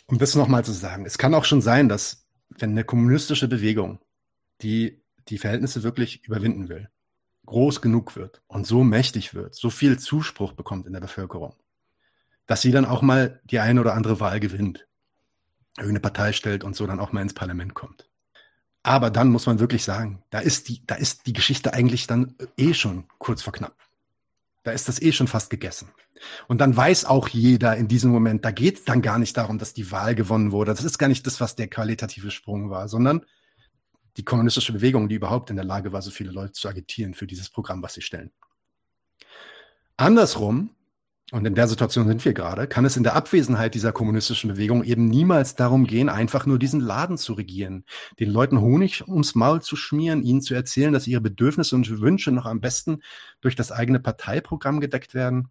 Um 0.07 0.17
das 0.17 0.35
nochmal 0.35 0.65
zu 0.65 0.73
sagen, 0.73 1.05
es 1.05 1.17
kann 1.17 1.33
auch 1.33 1.45
schon 1.45 1.61
sein, 1.61 1.87
dass 1.87 2.27
wenn 2.49 2.71
eine 2.71 2.83
kommunistische 2.83 3.47
Bewegung, 3.47 3.99
die 4.61 5.01
die 5.29 5.37
Verhältnisse 5.37 5.83
wirklich 5.83 6.23
überwinden 6.25 6.69
will, 6.69 6.89
groß 7.45 7.81
genug 7.81 8.15
wird 8.15 8.41
und 8.47 8.67
so 8.67 8.83
mächtig 8.83 9.33
wird, 9.33 9.55
so 9.55 9.69
viel 9.69 9.97
Zuspruch 9.97 10.53
bekommt 10.53 10.87
in 10.87 10.93
der 10.93 10.99
Bevölkerung, 10.99 11.55
dass 12.47 12.61
sie 12.61 12.71
dann 12.71 12.85
auch 12.85 13.01
mal 13.01 13.41
die 13.45 13.59
eine 13.59 13.81
oder 13.81 13.93
andere 13.93 14.19
Wahl 14.19 14.39
gewinnt, 14.39 14.87
irgendeine 15.77 16.01
Partei 16.01 16.33
stellt 16.33 16.63
und 16.63 16.75
so 16.75 16.85
dann 16.85 16.99
auch 16.99 17.11
mal 17.11 17.21
ins 17.21 17.33
Parlament 17.33 17.73
kommt. 17.73 18.09
Aber 18.85 19.09
dann 19.09 19.29
muss 19.29 19.47
man 19.47 19.57
wirklich 19.57 19.83
sagen, 19.83 20.21
da 20.29 20.37
ist 20.37 20.69
die, 20.69 20.85
da 20.85 20.93
ist 20.93 21.25
die 21.25 21.33
Geschichte 21.33 21.73
eigentlich 21.73 22.05
dann 22.05 22.35
eh 22.55 22.75
schon 22.75 23.05
kurz 23.17 23.41
vor 23.41 23.51
knapp. 23.51 23.75
Da 24.61 24.73
ist 24.73 24.87
das 24.87 25.01
eh 25.01 25.11
schon 25.11 25.27
fast 25.27 25.49
gegessen. 25.49 25.89
Und 26.47 26.61
dann 26.61 26.77
weiß 26.77 27.05
auch 27.05 27.27
jeder 27.27 27.75
in 27.77 27.87
diesem 27.87 28.11
Moment, 28.11 28.45
da 28.45 28.51
geht 28.51 28.77
es 28.77 28.83
dann 28.85 29.01
gar 29.01 29.17
nicht 29.17 29.35
darum, 29.37 29.57
dass 29.57 29.73
die 29.73 29.89
Wahl 29.89 30.13
gewonnen 30.13 30.51
wurde. 30.51 30.71
Das 30.71 30.83
ist 30.83 30.99
gar 30.99 31.07
nicht 31.07 31.25
das, 31.25 31.41
was 31.41 31.55
der 31.55 31.67
qualitative 31.67 32.29
Sprung 32.29 32.69
war, 32.69 32.87
sondern 32.87 33.25
die 34.17 34.23
kommunistische 34.23 34.73
Bewegung, 34.73 35.09
die 35.09 35.15
überhaupt 35.15 35.49
in 35.49 35.55
der 35.55 35.65
Lage 35.65 35.91
war, 35.91 36.03
so 36.03 36.11
viele 36.11 36.29
Leute 36.29 36.51
zu 36.51 36.69
agitieren 36.69 37.15
für 37.15 37.25
dieses 37.25 37.49
Programm, 37.49 37.81
was 37.81 37.95
sie 37.95 38.03
stellen. 38.03 38.31
Andersrum, 39.97 40.74
und 41.31 41.45
in 41.45 41.55
der 41.55 41.67
Situation 41.67 42.07
sind 42.07 42.23
wir 42.23 42.33
gerade, 42.33 42.67
kann 42.67 42.85
es 42.85 42.97
in 42.97 43.03
der 43.03 43.15
Abwesenheit 43.15 43.73
dieser 43.73 43.91
kommunistischen 43.91 44.51
Bewegung 44.51 44.83
eben 44.83 45.07
niemals 45.07 45.55
darum 45.55 45.87
gehen, 45.87 46.07
einfach 46.07 46.45
nur 46.45 46.59
diesen 46.59 46.79
Laden 46.79 47.17
zu 47.17 47.33
regieren, 47.33 47.83
den 48.19 48.29
Leuten 48.29 48.61
Honig 48.61 49.07
ums 49.07 49.33
Maul 49.33 49.61
zu 49.61 49.75
schmieren, 49.75 50.21
ihnen 50.21 50.41
zu 50.41 50.53
erzählen, 50.53 50.93
dass 50.93 51.07
ihre 51.07 51.21
Bedürfnisse 51.21 51.75
und 51.75 51.99
Wünsche 51.99 52.31
noch 52.31 52.45
am 52.45 52.61
besten 52.61 53.01
durch 53.41 53.55
das 53.55 53.71
eigene 53.71 53.99
Parteiprogramm 53.99 54.79
gedeckt 54.79 55.15
werden 55.15 55.49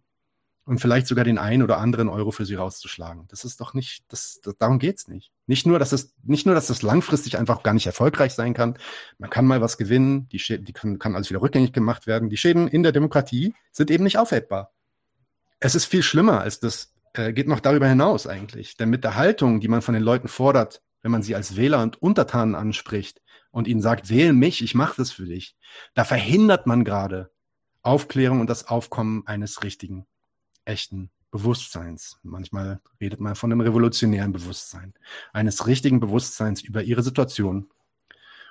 und 0.63 0.79
vielleicht 0.79 1.07
sogar 1.07 1.25
den 1.25 1.37
einen 1.37 1.61
oder 1.61 1.77
anderen 1.77 2.07
Euro 2.07 2.31
für 2.31 2.45
sie 2.45 2.55
rauszuschlagen. 2.55 3.27
Das 3.27 3.43
ist 3.43 3.59
doch 3.59 3.73
nicht, 3.73 4.05
das, 4.07 4.39
das 4.41 4.55
darum 4.57 4.79
geht's 4.79 5.09
nicht. 5.09 5.31
Nicht 5.45 5.67
nur, 5.67 5.77
dass 5.77 5.91
es, 5.91 6.15
nicht 6.23 6.45
nur, 6.45 6.55
dass 6.55 6.67
das 6.67 6.83
langfristig 6.83 7.37
einfach 7.37 7.63
gar 7.63 7.73
nicht 7.73 7.85
erfolgreich 7.85 8.33
sein 8.33 8.53
kann. 8.53 8.77
Man 9.17 9.29
kann 9.29 9.45
mal 9.45 9.61
was 9.61 9.77
gewinnen, 9.77 10.29
die, 10.29 10.39
Schäden, 10.39 10.65
die 10.65 10.73
kann, 10.73 10.99
kann 10.99 11.15
alles 11.15 11.29
wieder 11.29 11.41
rückgängig 11.41 11.73
gemacht 11.73 12.07
werden. 12.07 12.29
Die 12.29 12.37
Schäden 12.37 12.69
in 12.69 12.81
der 12.81 12.93
Demokratie 12.93 13.53
sind 13.71 13.91
eben 13.91 14.05
nicht 14.05 14.17
aufhebbar. 14.17 14.71
Es 15.65 15.73
ist 15.73 15.85
viel 15.85 16.03
schlimmer 16.03 16.41
als 16.41 16.59
das, 16.59 16.93
äh, 17.13 17.33
geht 17.33 17.47
noch 17.47 17.59
darüber 17.59 17.87
hinaus 17.87 18.27
eigentlich. 18.27 18.77
Denn 18.77 18.91
mit 18.91 19.03
der 19.03 19.15
Haltung, 19.15 19.61
die 19.61 19.67
man 19.67 19.81
von 19.81 19.95
den 19.95 20.03
Leuten 20.03 20.27
fordert, 20.27 20.83
wenn 21.01 21.09
man 21.09 21.23
sie 21.23 21.33
als 21.33 21.55
Wähler 21.55 21.81
und 21.81 21.99
Untertanen 21.99 22.53
anspricht 22.53 23.23
und 23.49 23.67
ihnen 23.67 23.81
sagt, 23.81 24.11
wähl 24.11 24.31
mich, 24.33 24.63
ich 24.63 24.75
mache 24.75 24.97
das 24.97 25.09
für 25.09 25.25
dich, 25.25 25.57
da 25.95 26.03
verhindert 26.03 26.67
man 26.67 26.83
gerade 26.83 27.31
Aufklärung 27.81 28.41
und 28.41 28.49
das 28.51 28.67
Aufkommen 28.67 29.25
eines 29.25 29.63
richtigen 29.63 30.05
echten 30.65 31.09
Bewusstseins. 31.31 32.19
Manchmal 32.21 32.79
redet 33.01 33.19
man 33.19 33.33
von 33.33 33.51
einem 33.51 33.61
revolutionären 33.61 34.33
Bewusstsein, 34.33 34.93
eines 35.33 35.65
richtigen 35.65 35.99
Bewusstseins 35.99 36.61
über 36.61 36.83
ihre 36.83 37.01
Situation. 37.01 37.71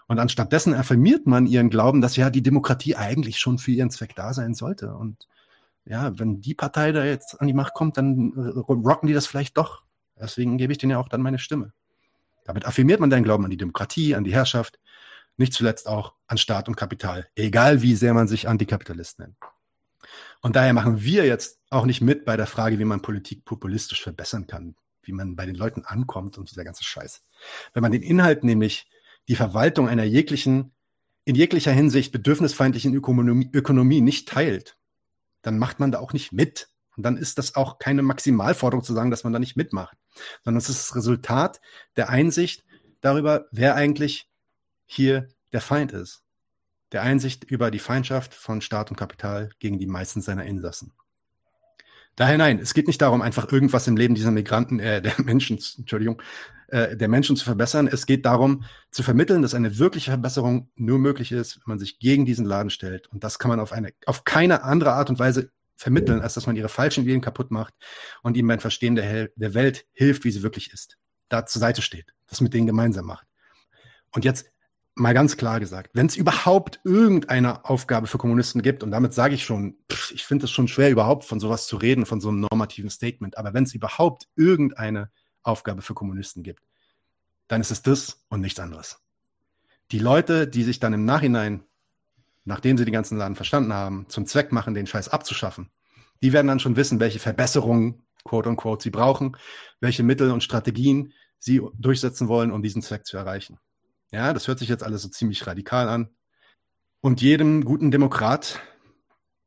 Und 0.09 0.19
anstatt 0.19 0.53
dessen 0.53 0.75
affirmiert 0.75 1.29
man 1.29 1.47
ihren 1.47 1.71
Glauben, 1.71 2.01
dass 2.01 2.17
ja 2.17 2.29
die 2.29 2.43
Demokratie 2.43 2.97
eigentlich 2.97 3.39
schon 3.39 3.59
für 3.59 3.71
ihren 3.71 3.91
Zweck 3.93 4.17
da 4.17 4.35
sein 4.35 4.55
sollte. 4.55 4.97
Und 4.97 5.29
ja, 5.87 6.19
wenn 6.19 6.41
die 6.41 6.55
Partei 6.55 6.93
da 6.93 7.05
jetzt 7.05 7.41
an 7.41 7.47
die 7.47 7.53
Macht 7.53 7.75
kommt, 7.75 7.97
dann 7.97 8.33
rocken 8.69 9.07
die 9.07 9.15
das 9.15 9.27
vielleicht 9.27 9.57
doch. 9.57 9.83
Deswegen 10.19 10.59
gebe 10.59 10.73
ich 10.73 10.79
denen 10.79 10.93
ja 10.93 10.99
auch 10.99 11.09
dann 11.09 11.23
meine 11.23 11.39
Stimme. 11.39 11.73
Damit 12.45 12.67
affirmiert 12.67 13.01
man 13.01 13.11
deinen 13.11 13.25
Glauben 13.25 13.45
an 13.45 13.51
die 13.51 13.57
Demokratie, 13.57 14.15
an 14.15 14.25
die 14.25 14.33
Herrschaft, 14.33 14.79
nicht 15.37 15.53
zuletzt 15.53 15.89
auch 15.89 16.15
an 16.27 16.39
Staat 16.39 16.69
und 16.69 16.77
Kapital, 16.77 17.29
egal 17.35 17.83
wie 17.83 17.97
sehr 17.97 18.15
man 18.15 18.29
sich 18.29 18.49
Antikapitalist 18.49 19.19
nennt. 19.19 19.37
Und 20.41 20.57
daher 20.57 20.73
machen 20.73 21.03
wir 21.03 21.25
jetzt 21.25 21.59
auch 21.71 21.87
nicht 21.87 22.01
mit 22.01 22.25
bei 22.25 22.37
der 22.37 22.47
Frage, 22.47 22.79
wie 22.79 22.85
man 22.85 23.03
Politik 23.03 23.45
populistisch 23.45 24.03
verbessern 24.03 24.47
kann, 24.47 24.77
wie 25.03 25.13
man 25.13 25.37
bei 25.37 25.47
den 25.47 25.55
Leuten 25.55 25.85
ankommt 25.85 26.39
und 26.39 26.55
der 26.57 26.65
ganze 26.65 26.85
Scheiß. 26.85 27.25
Wenn 27.73 27.83
man 27.83 27.93
den 27.93 28.03
Inhalt 28.03 28.45
nämlich 28.45 28.89
die 29.29 29.37
Verwaltung 29.37 29.89
einer 29.89 30.05
jeglichen, 30.05 30.73
in 31.25 31.35
jeglicher 31.35 31.73
Hinsicht 31.73 32.13
bedürfnisfeindlichen 32.13 32.95
Ökonomie, 32.95 33.51
Ökonomie 33.53 34.03
nicht 34.03 34.29
teilt, 34.29 34.77
dann 35.45 35.59
macht 35.59 35.81
man 35.81 35.93
da 35.93 36.01
auch 36.01 36.13
nicht 36.13 36.33
mit. 36.33 36.69
Und 36.97 37.05
dann 37.05 37.17
ist 37.17 37.39
das 37.39 37.55
auch 37.57 37.79
keine 37.79 38.03
Maximalforderung 38.03 38.85
zu 38.85 38.95
sagen, 38.95 39.11
dass 39.11 39.25
man 39.25 39.33
da 39.33 39.39
nicht 39.39 39.57
mitmacht, 39.57 39.97
sondern 40.45 40.59
es 40.59 40.69
ist 40.69 40.91
das 40.91 40.97
Resultat 40.97 41.61
der 41.97 42.09
Einsicht 42.09 42.65
darüber, 43.01 43.47
wer 43.51 43.75
eigentlich 43.75 44.29
hier 44.87 45.29
der 45.53 45.61
Feind 45.61 45.93
ist 45.93 46.25
der 46.95 47.03
Einsicht 47.03 47.43
über 47.43 47.73
die 47.73 47.81
Feindschaft 47.81 48.35
von 48.35 48.61
Staat 48.61 48.91
und 48.91 48.97
Kapital 48.97 49.51
gegen 49.59 49.81
die 49.81 49.87
meisten 49.89 50.23
seiner 50.23 50.45
Insassen. 50.45 50.93
Daher 52.17 52.39
nein, 52.39 52.61
es 52.61 52.75
geht 52.75 52.87
nicht 52.87 53.03
darum, 53.03 53.23
einfach 53.23 53.51
irgendwas 53.51 53.89
im 53.89 53.97
Leben 53.97 54.15
dieser 54.15 54.31
Migranten, 54.31 54.79
äh, 54.79 55.03
der 55.03 55.15
Menschen, 55.25 55.59
Entschuldigung, 55.79 56.23
äh, 56.69 56.97
der 56.97 57.09
Menschen 57.09 57.37
zu 57.37 57.45
verbessern. 57.45 57.89
Es 57.91 58.07
geht 58.07 58.25
darum, 58.25 58.65
zu 58.91 59.03
vermitteln, 59.03 59.43
dass 59.43 59.55
eine 59.55 59.79
wirkliche 59.79 60.11
Verbesserung 60.11 60.71
nur 60.77 60.99
möglich 60.99 61.33
ist, 61.33 61.57
wenn 61.57 61.73
man 61.73 61.79
sich 61.79 61.99
gegen 61.99 62.25
diesen 62.25 62.47
Laden 62.47 62.71
stellt. 62.71 63.09
Und 63.09 63.25
das 63.25 63.39
kann 63.39 63.49
man 63.49 63.61
auf 63.61 63.73
eine, 63.73 63.93
auf 64.07 64.25
keine 64.25 64.63
andere 64.63 64.93
Art 64.93 65.11
und 65.11 65.19
Weise 65.19 65.51
vermitteln, 65.77 66.21
als 66.21 66.35
dass 66.35 66.47
man 66.47 66.57
ihre 66.57 66.69
falschen 66.69 67.03
Ideen 67.03 67.21
kaputt 67.21 67.51
macht 67.51 67.75
und 68.23 68.37
ihnen 68.37 68.49
beim 68.49 68.61
Verstehen 68.61 68.95
der, 68.95 69.29
der 69.35 69.55
Welt 69.55 69.87
hilft, 69.93 70.25
wie 70.25 70.31
sie 70.31 70.43
wirklich 70.43 70.73
ist. 70.73 70.99
Da 71.29 71.47
zur 71.47 71.61
Seite 71.61 71.83
steht, 71.83 72.13
das 72.29 72.41
mit 72.41 72.55
denen 72.55 72.67
gemeinsam 72.67 73.07
macht. 73.07 73.27
Und 74.13 74.25
jetzt 74.25 74.47
mal 74.95 75.15
ganz 75.15 75.37
klar 75.37 75.61
gesagt, 75.61 75.91
wenn 75.95 76.07
es 76.07 76.17
überhaupt 76.17 76.81
irgendeine 76.85 77.65
Aufgabe 77.65 78.07
für 78.07 78.19
Kommunisten 78.19 78.63
gibt, 78.63 78.83
und 78.83 78.91
damit 78.91 79.13
sage 79.13 79.35
ich 79.35 79.45
schon, 79.45 79.77
pff, 79.91 80.13
ich 80.13 80.25
finde 80.25 80.45
es 80.45 80.51
schon 80.51 80.69
schwer, 80.69 80.91
überhaupt 80.91 81.25
von 81.25 81.41
sowas 81.41 81.67
zu 81.67 81.77
reden, 81.77 82.07
von 82.07 82.21
so 82.21 82.29
einem 82.29 82.41
normativen 82.41 82.91
Statement, 82.91 83.37
aber 83.37 83.55
wenn 83.55 83.65
es 83.65 83.75
überhaupt 83.75 84.29
irgendeine 84.37 85.11
Aufgabe 85.43 85.83
für 85.83 85.95
Kommunisten 85.95 86.43
gibt, 86.43 86.65
dann 87.49 87.61
ist 87.61 87.71
es 87.71 87.83
das 87.83 88.25
und 88.29 88.41
nichts 88.41 88.61
anderes. 88.61 88.99
Die 89.91 89.99
Leute, 89.99 90.47
die 90.47 90.63
sich 90.63 90.81
dann 90.81 90.95
im 90.95 91.05
Nachhinein, 91.05 91.65
nachdem 92.45 92.79
sie 92.79 92.85
die 92.85 92.93
ganzen 92.93 93.19
Laden 93.19 93.37
verstanden 93.37 93.73
haben, 93.73 94.07
zum 94.09 94.27
Zweck 94.27 94.53
machen, 94.53 94.75
den 94.75 94.87
Scheiß 94.87 95.09
abzuschaffen, 95.09 95.71
die 96.23 96.33
werden 96.33 96.47
dann 96.47 96.61
schon 96.61 96.77
wissen, 96.77 97.01
welche 97.01 97.19
Verbesserungen, 97.19 98.03
quote 98.25 98.49
unquote, 98.49 98.83
sie 98.83 98.91
brauchen, 98.91 99.37
welche 99.81 100.03
Mittel 100.03 100.31
und 100.31 100.43
Strategien 100.43 101.13
sie 101.39 101.61
durchsetzen 101.79 102.29
wollen, 102.29 102.51
um 102.51 102.63
diesen 102.63 102.81
Zweck 102.81 103.05
zu 103.05 103.17
erreichen. 103.17 103.59
Ja, 104.15 104.33
das 104.33 104.47
hört 104.47 104.61
sich 104.61 104.69
jetzt 104.69 104.85
alles 104.85 105.03
so 105.03 105.09
ziemlich 105.09 105.45
radikal 105.45 105.89
an. 105.89 106.09
Und 107.01 107.21
jedem 107.21 107.65
guten 107.65 107.91
Demokrat 107.91 108.61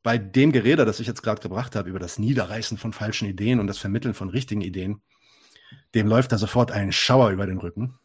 bei 0.04 0.18
dem 0.18 0.52
Gerede, 0.52 0.84
das 0.84 1.00
ich 1.00 1.08
jetzt 1.08 1.24
gerade 1.24 1.42
gebracht 1.42 1.74
habe, 1.78 1.90
über 1.90 2.00
das 2.00 2.20
Niederreißen 2.20 2.78
von 2.78 2.92
falschen 2.92 3.30
Ideen 3.30 3.62
und 3.62 3.68
das 3.68 3.78
Vermitteln 3.78 4.14
von 4.14 4.28
richtigen 4.28 4.60
Ideen, 4.60 5.02
dem 5.96 6.06
läuft 6.08 6.34
da 6.34 6.38
sofort 6.38 6.74
ein 6.74 6.92
Schauer 6.92 7.30
über 7.30 7.48
den 7.48 7.60
Rücken. 7.60 7.98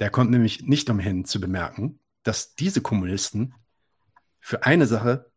Der 0.00 0.10
kommt 0.10 0.32
nämlich 0.32 0.62
nicht 0.64 0.90
umhin 0.90 1.24
zu 1.24 1.40
bemerken, 1.40 2.00
dass 2.24 2.56
diese 2.56 2.82
Kommunisten 2.82 3.54
für 4.40 4.64
eine 4.64 4.88
Sache 4.88 5.30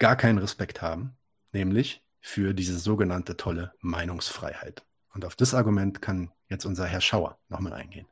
gar 0.00 0.16
keinen 0.16 0.38
Respekt 0.38 0.82
haben, 0.82 1.16
nämlich 1.52 2.04
für 2.20 2.52
diese 2.52 2.80
sogenannte 2.80 3.36
tolle 3.36 3.74
Meinungsfreiheit. 3.78 4.84
Und 5.14 5.24
auf 5.24 5.36
das 5.36 5.54
Argument 5.54 6.02
kann 6.02 6.32
jetzt 6.48 6.64
unser 6.64 6.86
Herr 6.86 7.00
Schauer 7.00 7.38
nochmal 7.48 7.74
eingehen. 7.74 8.08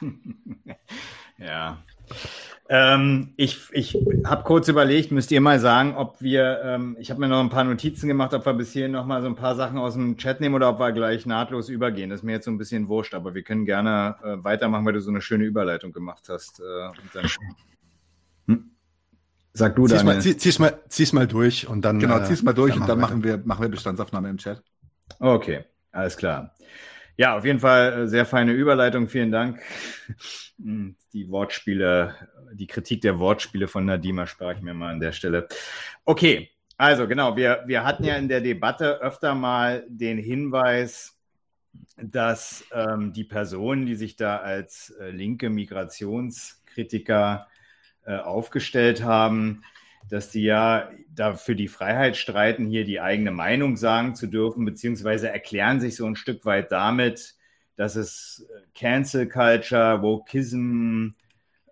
ja. 1.38 1.82
Ähm, 2.68 3.34
ich 3.36 3.68
ich 3.72 3.98
habe 4.24 4.44
kurz 4.44 4.68
überlegt, 4.68 5.12
müsst 5.12 5.30
ihr 5.30 5.40
mal 5.40 5.60
sagen, 5.60 5.94
ob 5.94 6.20
wir, 6.22 6.62
ähm, 6.64 6.96
ich 6.98 7.10
habe 7.10 7.20
mir 7.20 7.28
noch 7.28 7.40
ein 7.40 7.50
paar 7.50 7.64
Notizen 7.64 8.08
gemacht, 8.08 8.32
ob 8.32 8.46
wir 8.46 8.54
bis 8.54 8.72
hierhin 8.72 8.92
noch 8.92 9.04
mal 9.04 9.20
so 9.20 9.28
ein 9.28 9.34
paar 9.34 9.56
Sachen 9.56 9.78
aus 9.78 9.94
dem 9.94 10.16
Chat 10.16 10.40
nehmen 10.40 10.54
oder 10.54 10.70
ob 10.70 10.78
wir 10.78 10.92
gleich 10.92 11.26
nahtlos 11.26 11.68
übergehen. 11.68 12.08
Das 12.08 12.20
ist 12.20 12.24
mir 12.24 12.32
jetzt 12.32 12.44
so 12.44 12.50
ein 12.50 12.58
bisschen 12.58 12.88
wurscht, 12.88 13.14
aber 13.14 13.34
wir 13.34 13.42
können 13.42 13.66
gerne 13.66 14.16
äh, 14.22 14.42
weitermachen, 14.42 14.86
weil 14.86 14.94
du 14.94 15.00
so 15.00 15.10
eine 15.10 15.20
schöne 15.20 15.44
Überleitung 15.44 15.92
gemacht 15.92 16.28
hast. 16.28 16.60
Äh, 16.60 17.22
hm? 18.46 18.70
Sag 19.52 19.76
du, 19.76 19.86
zieh's 19.86 20.02
Mal, 20.02 20.20
zieh, 20.20 20.36
zieh's, 20.36 20.58
mal, 20.58 20.78
zieh's 20.88 21.12
mal 21.12 21.26
durch 21.26 21.68
und 21.68 21.84
dann. 21.84 21.98
Genau, 21.98 22.22
zieh's 22.24 22.42
mal 22.42 22.54
durch 22.54 22.72
dann 22.72 22.82
und 22.82 22.88
dann 22.88 23.00
machen 23.00 23.22
wir, 23.22 23.42
machen 23.44 23.62
wir 23.62 23.68
Bestandsaufnahme 23.68 24.30
im 24.30 24.38
Chat. 24.38 24.62
Okay, 25.18 25.64
alles 25.90 26.16
klar. 26.16 26.54
Ja, 27.16 27.36
auf 27.36 27.44
jeden 27.44 27.60
Fall 27.60 27.92
äh, 27.92 28.08
sehr 28.08 28.24
feine 28.24 28.52
Überleitung. 28.52 29.08
Vielen 29.08 29.32
Dank. 29.32 29.60
Hm, 30.62 30.94
die 31.12 31.28
Wortspiele, 31.28 32.14
die 32.52 32.68
Kritik 32.68 33.00
der 33.00 33.18
Wortspiele 33.18 33.66
von 33.66 33.84
Nadima 33.84 34.28
spare 34.28 34.52
ich 34.52 34.60
mir 34.60 34.74
mal 34.74 34.92
an 34.92 35.00
der 35.00 35.10
Stelle. 35.10 35.48
Okay, 36.04 36.50
also 36.76 37.08
genau, 37.08 37.36
wir, 37.36 37.64
wir 37.66 37.84
hatten 37.84 38.04
ja 38.04 38.16
in 38.16 38.28
der 38.28 38.40
Debatte 38.40 39.00
öfter 39.00 39.34
mal 39.34 39.84
den 39.88 40.18
Hinweis, 40.18 41.18
dass 41.96 42.64
ähm, 42.72 43.12
die 43.12 43.24
Personen, 43.24 43.86
die 43.86 43.96
sich 43.96 44.14
da 44.14 44.36
als 44.36 44.90
äh, 45.00 45.10
linke 45.10 45.50
Migrationskritiker 45.50 47.48
äh, 48.04 48.16
aufgestellt 48.16 49.02
haben, 49.02 49.64
dass 50.08 50.30
die 50.30 50.42
ja 50.42 50.90
da 51.14 51.34
für 51.34 51.54
die 51.54 51.68
Freiheit 51.68 52.16
streiten, 52.16 52.66
hier 52.66 52.84
die 52.84 53.00
eigene 53.00 53.30
Meinung 53.30 53.76
sagen 53.76 54.14
zu 54.14 54.26
dürfen, 54.26 54.64
beziehungsweise 54.64 55.28
erklären 55.28 55.80
sich 55.80 55.96
so 55.96 56.06
ein 56.06 56.16
Stück 56.16 56.44
weit 56.44 56.72
damit, 56.72 57.34
dass 57.76 57.96
es 57.96 58.46
äh, 58.48 58.60
Cancel 58.74 59.28
Culture, 59.28 60.02
Wokeism 60.02 61.10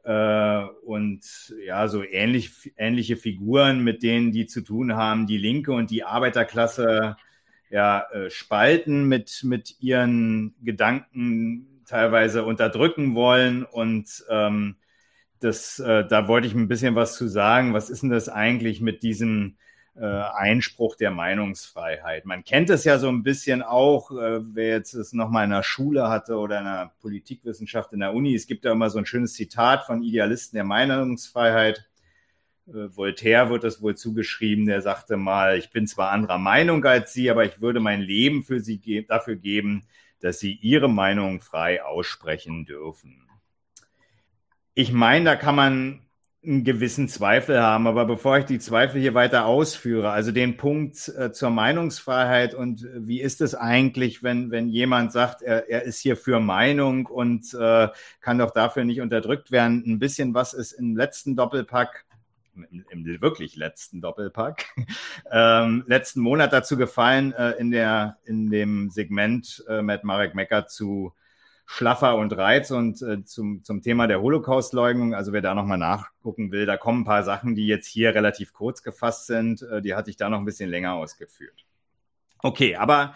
äh, 0.05 0.65
und 0.85 1.55
ja, 1.65 1.89
so 1.89 2.03
ähnlich, 2.03 2.73
ähnliche 2.77 3.17
Figuren, 3.17 3.85
mit 3.85 4.03
denen 4.03 4.33
die 4.33 4.47
zu 4.47 4.63
tun 4.63 4.95
haben, 4.95 5.27
die 5.27 5.39
Linke 5.39 5.73
und 5.73 5.91
die 5.91 6.05
Arbeiterklasse 6.05 7.17
ja, 7.71 8.07
äh, 8.13 8.31
spalten 8.31 9.05
mit, 9.05 9.43
mit 9.45 9.81
ihren 9.81 10.55
Gedanken, 10.63 11.83
teilweise 11.87 12.45
unterdrücken 12.45 13.15
wollen 13.15 13.65
und 13.65 14.25
ähm, 14.29 14.77
das, 15.41 15.79
äh, 15.79 16.07
da 16.07 16.29
wollte 16.29 16.47
ich 16.47 16.55
ein 16.55 16.69
bisschen 16.69 16.95
was 16.95 17.17
zu 17.17 17.27
sagen. 17.27 17.75
Was 17.75 17.91
ist 17.91 18.03
denn 18.03 18.11
das 18.11 18.29
eigentlich 18.29 18.81
mit 18.81 19.03
diesem 19.03 19.57
äh, 19.97 20.05
Einspruch 20.05 20.97
der 20.97 21.11
Meinungsfreiheit? 21.11 22.27
Man 22.27 22.45
kennt 22.45 22.71
es 22.71 22.85
ja 22.85 22.99
so 22.99 23.09
ein 23.09 23.23
bisschen 23.23 23.63
auch, 23.63 24.11
äh, 24.13 24.41
wer 24.55 24.69
jetzt 24.69 24.95
es 24.95 25.13
nochmal 25.13 25.45
in 25.45 25.51
der 25.51 25.63
Schule 25.63 26.09
hatte 26.09 26.37
oder 26.37 26.59
in 26.59 26.65
der 26.67 26.93
Politikwissenschaft 27.01 27.93
in 27.93 28.01
der 28.01 28.15
Uni. 28.15 28.35
Es 28.35 28.47
gibt 28.47 28.65
ja 28.65 28.73
immer 28.73 28.91
so 28.91 28.99
ein 28.99 29.07
schönes 29.07 29.33
Zitat 29.35 29.85
von 29.85 30.03
Idealisten 30.03 30.57
der 30.57 30.65
Meinungsfreiheit. 30.65 31.89
Äh, 32.69 32.95
Voltaire 32.95 33.49
wird 33.49 33.65
das 33.65 33.81
wohl 33.81 33.97
zugeschrieben, 33.97 34.67
der 34.67 34.83
sagte 34.83 35.17
mal, 35.17 35.57
ich 35.57 35.71
bin 35.71 35.87
zwar 35.87 36.11
anderer 36.11 36.39
Meinung 36.39 36.85
als 36.85 37.15
Sie, 37.15 37.31
aber 37.31 37.45
ich 37.47 37.63
würde 37.63 37.81
mein 37.81 38.03
Leben 38.03 38.43
für 38.43 38.61
Sie 38.61 38.79
ge 38.79 39.07
dafür 39.07 39.37
geben, 39.37 39.85
dass 40.21 40.39
Sie 40.39 40.53
Ihre 40.53 40.91
Meinung 40.91 41.41
frei 41.41 41.83
aussprechen 41.83 42.67
dürfen. 42.67 43.30
Ich 44.75 44.93
meine, 44.93 45.25
da 45.25 45.37
kann 45.37 45.57
man 45.57 46.01
einen 46.43 46.65
gewissen 46.65 47.09
Zweifel 47.09 47.61
haben. 47.61 47.87
Aber 47.87 48.07
bevor 48.07 48.39
ich 48.39 48.45
die 48.47 48.59
Zweifel 48.59 49.01
hier 49.01 49.15
weiter 49.15 49.47
ausführe, 49.47 50.11
also 50.11 50.33
den 50.33 50.57
Punkt 50.57 51.09
äh, 51.09 51.33
zur 51.33 51.51
Meinungsfreiheit 51.51 52.55
und 52.55 52.85
äh, 52.85 53.07
wie 53.07 53.21
ist 53.21 53.41
es 53.41 53.55
eigentlich, 53.55 54.23
wenn, 54.23 54.51
wenn 54.51 54.69
jemand 54.69 55.13
sagt, 55.13 55.43
er, 55.43 55.69
er 55.69 55.83
ist 55.83 56.01
hier 56.01 56.17
für 56.17 56.41
Meinung 56.41 57.07
und 57.07 57.53
äh, 57.55 57.89
kann 58.21 58.39
doch 58.39 58.53
dafür 58.53 58.85
nicht 58.85 59.01
unterdrückt 59.01 59.51
werden, 59.51 59.83
ein 59.87 59.99
bisschen 59.99 60.33
was 60.33 60.55
ist 60.55 60.73
im 60.73 60.97
letzten 60.97 61.37
Doppelpack 61.37 62.07
im, 62.71 62.85
im 62.91 63.23
wirklich 63.23 63.57
letzten 63.57 64.01
Doppelpack, 64.01 64.67
ähm, 65.31 65.85
letzten 65.87 66.21
Monat 66.21 66.53
dazu 66.53 66.77
gefallen, 66.77 67.33
äh, 67.33 67.53
in, 67.53 67.71
der, 67.71 68.19
in 68.25 68.51
dem 68.51 68.91
Segment 68.91 69.65
äh, 69.69 69.83
mit 69.83 70.05
Marek 70.05 70.35
Mecker 70.35 70.67
zu 70.67 71.15
Schlaffer 71.73 72.17
und 72.17 72.37
Reiz 72.37 72.73
und 72.73 73.01
äh, 73.01 73.23
zum, 73.23 73.63
zum 73.63 73.81
Thema 73.81 74.09
der 74.09 74.21
Holocaust-Leugnung. 74.21 75.15
Also 75.15 75.33
wer 75.33 75.41
da 75.41 75.55
nochmal 75.55 75.79
nachgucken 75.79 76.51
will, 76.51 76.67
da 76.67 76.77
kommen 76.77 77.03
ein 77.03 77.05
paar 77.05 77.23
Sachen, 77.23 77.55
die 77.55 77.69
jetzt 77.69 77.87
hier 77.87 78.13
relativ 78.13 78.53
kurz 78.53 78.83
gefasst 78.83 79.29
sind. 79.29 79.63
Äh, 79.63 79.81
die 79.81 79.95
hatte 79.95 80.11
ich 80.11 80.17
da 80.17 80.29
noch 80.29 80.41
ein 80.41 80.45
bisschen 80.45 80.69
länger 80.69 80.95
ausgeführt. 80.95 81.65
Okay, 82.41 82.75
aber 82.75 83.15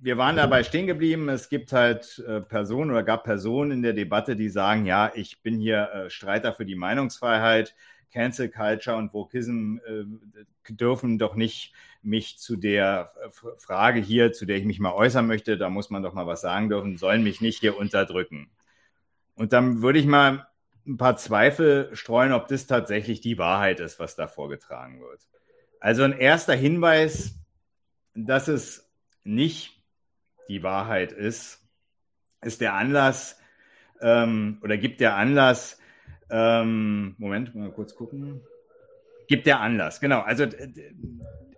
wir 0.00 0.18
waren 0.18 0.36
dabei 0.36 0.64
stehen 0.64 0.86
geblieben. 0.86 1.30
Es 1.30 1.48
gibt 1.48 1.72
halt 1.72 2.22
äh, 2.28 2.42
Personen 2.42 2.90
oder 2.90 3.02
gab 3.02 3.24
Personen 3.24 3.70
in 3.70 3.82
der 3.82 3.94
Debatte, 3.94 4.36
die 4.36 4.50
sagen, 4.50 4.84
ja, 4.84 5.10
ich 5.14 5.40
bin 5.42 5.58
hier 5.58 5.90
äh, 5.90 6.10
Streiter 6.10 6.52
für 6.52 6.66
die 6.66 6.76
Meinungsfreiheit. 6.76 7.74
Cancel 8.12 8.50
Culture 8.50 8.98
und 8.98 9.14
Wokism 9.14 9.78
äh, 9.86 10.72
dürfen 10.72 11.18
doch 11.18 11.36
nicht 11.36 11.72
mich 12.02 12.38
zu 12.38 12.56
der 12.56 13.12
Frage 13.58 14.00
hier, 14.00 14.32
zu 14.32 14.46
der 14.46 14.56
ich 14.56 14.64
mich 14.64 14.80
mal 14.80 14.92
äußern 14.92 15.26
möchte, 15.26 15.58
da 15.58 15.68
muss 15.68 15.90
man 15.90 16.02
doch 16.02 16.14
mal 16.14 16.26
was 16.26 16.40
sagen 16.40 16.68
dürfen, 16.68 16.96
sollen 16.96 17.22
mich 17.22 17.40
nicht 17.40 17.60
hier 17.60 17.76
unterdrücken. 17.76 18.50
Und 19.34 19.52
dann 19.52 19.82
würde 19.82 19.98
ich 19.98 20.06
mal 20.06 20.48
ein 20.86 20.96
paar 20.96 21.16
Zweifel 21.16 21.94
streuen, 21.94 22.32
ob 22.32 22.48
das 22.48 22.66
tatsächlich 22.66 23.20
die 23.20 23.38
Wahrheit 23.38 23.80
ist, 23.80 23.98
was 23.98 24.16
da 24.16 24.26
vorgetragen 24.26 25.00
wird. 25.00 25.26
Also 25.80 26.02
ein 26.02 26.18
erster 26.18 26.54
Hinweis, 26.54 27.34
dass 28.14 28.48
es 28.48 28.90
nicht 29.24 29.84
die 30.48 30.62
Wahrheit 30.62 31.12
ist, 31.12 31.62
ist 32.40 32.60
der 32.60 32.74
Anlass 32.74 33.38
ähm, 34.00 34.58
oder 34.62 34.76
gibt 34.76 35.00
der 35.00 35.16
Anlass, 35.16 35.78
ähm, 36.30 37.14
Moment, 37.18 37.54
mal 37.54 37.70
kurz 37.70 37.94
gucken. 37.94 38.40
Gibt 39.28 39.46
der 39.46 39.60
Anlass, 39.60 40.00
genau. 40.00 40.20
Also, 40.20 40.46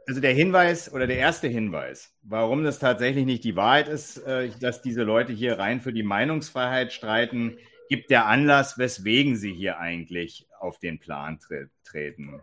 also 0.06 0.20
der 0.20 0.35
Hinweis 0.35 0.93
oder 0.93 1.06
der 1.06 1.18
erste 1.18 1.48
Hinweis, 1.48 2.12
warum 2.22 2.64
das 2.64 2.78
tatsächlich 2.78 3.27
nicht 3.27 3.44
die 3.44 3.56
Wahrheit 3.56 3.89
ist, 3.89 4.18
äh, 4.18 4.51
dass 4.60 4.82
diese 4.82 5.02
Leute 5.02 5.32
hier 5.32 5.59
rein 5.59 5.81
für 5.81 5.93
die 5.93 6.02
Meinungsfreiheit 6.02 6.93
streiten, 6.93 7.59
gibt 7.89 8.10
der 8.10 8.27
Anlass, 8.27 8.78
weswegen 8.78 9.36
sie 9.36 9.52
hier 9.52 9.78
eigentlich 9.78 10.47
auf 10.59 10.78
den 10.78 11.01
Plan 11.01 11.39
tre 11.39 11.70
treten. 11.85 12.40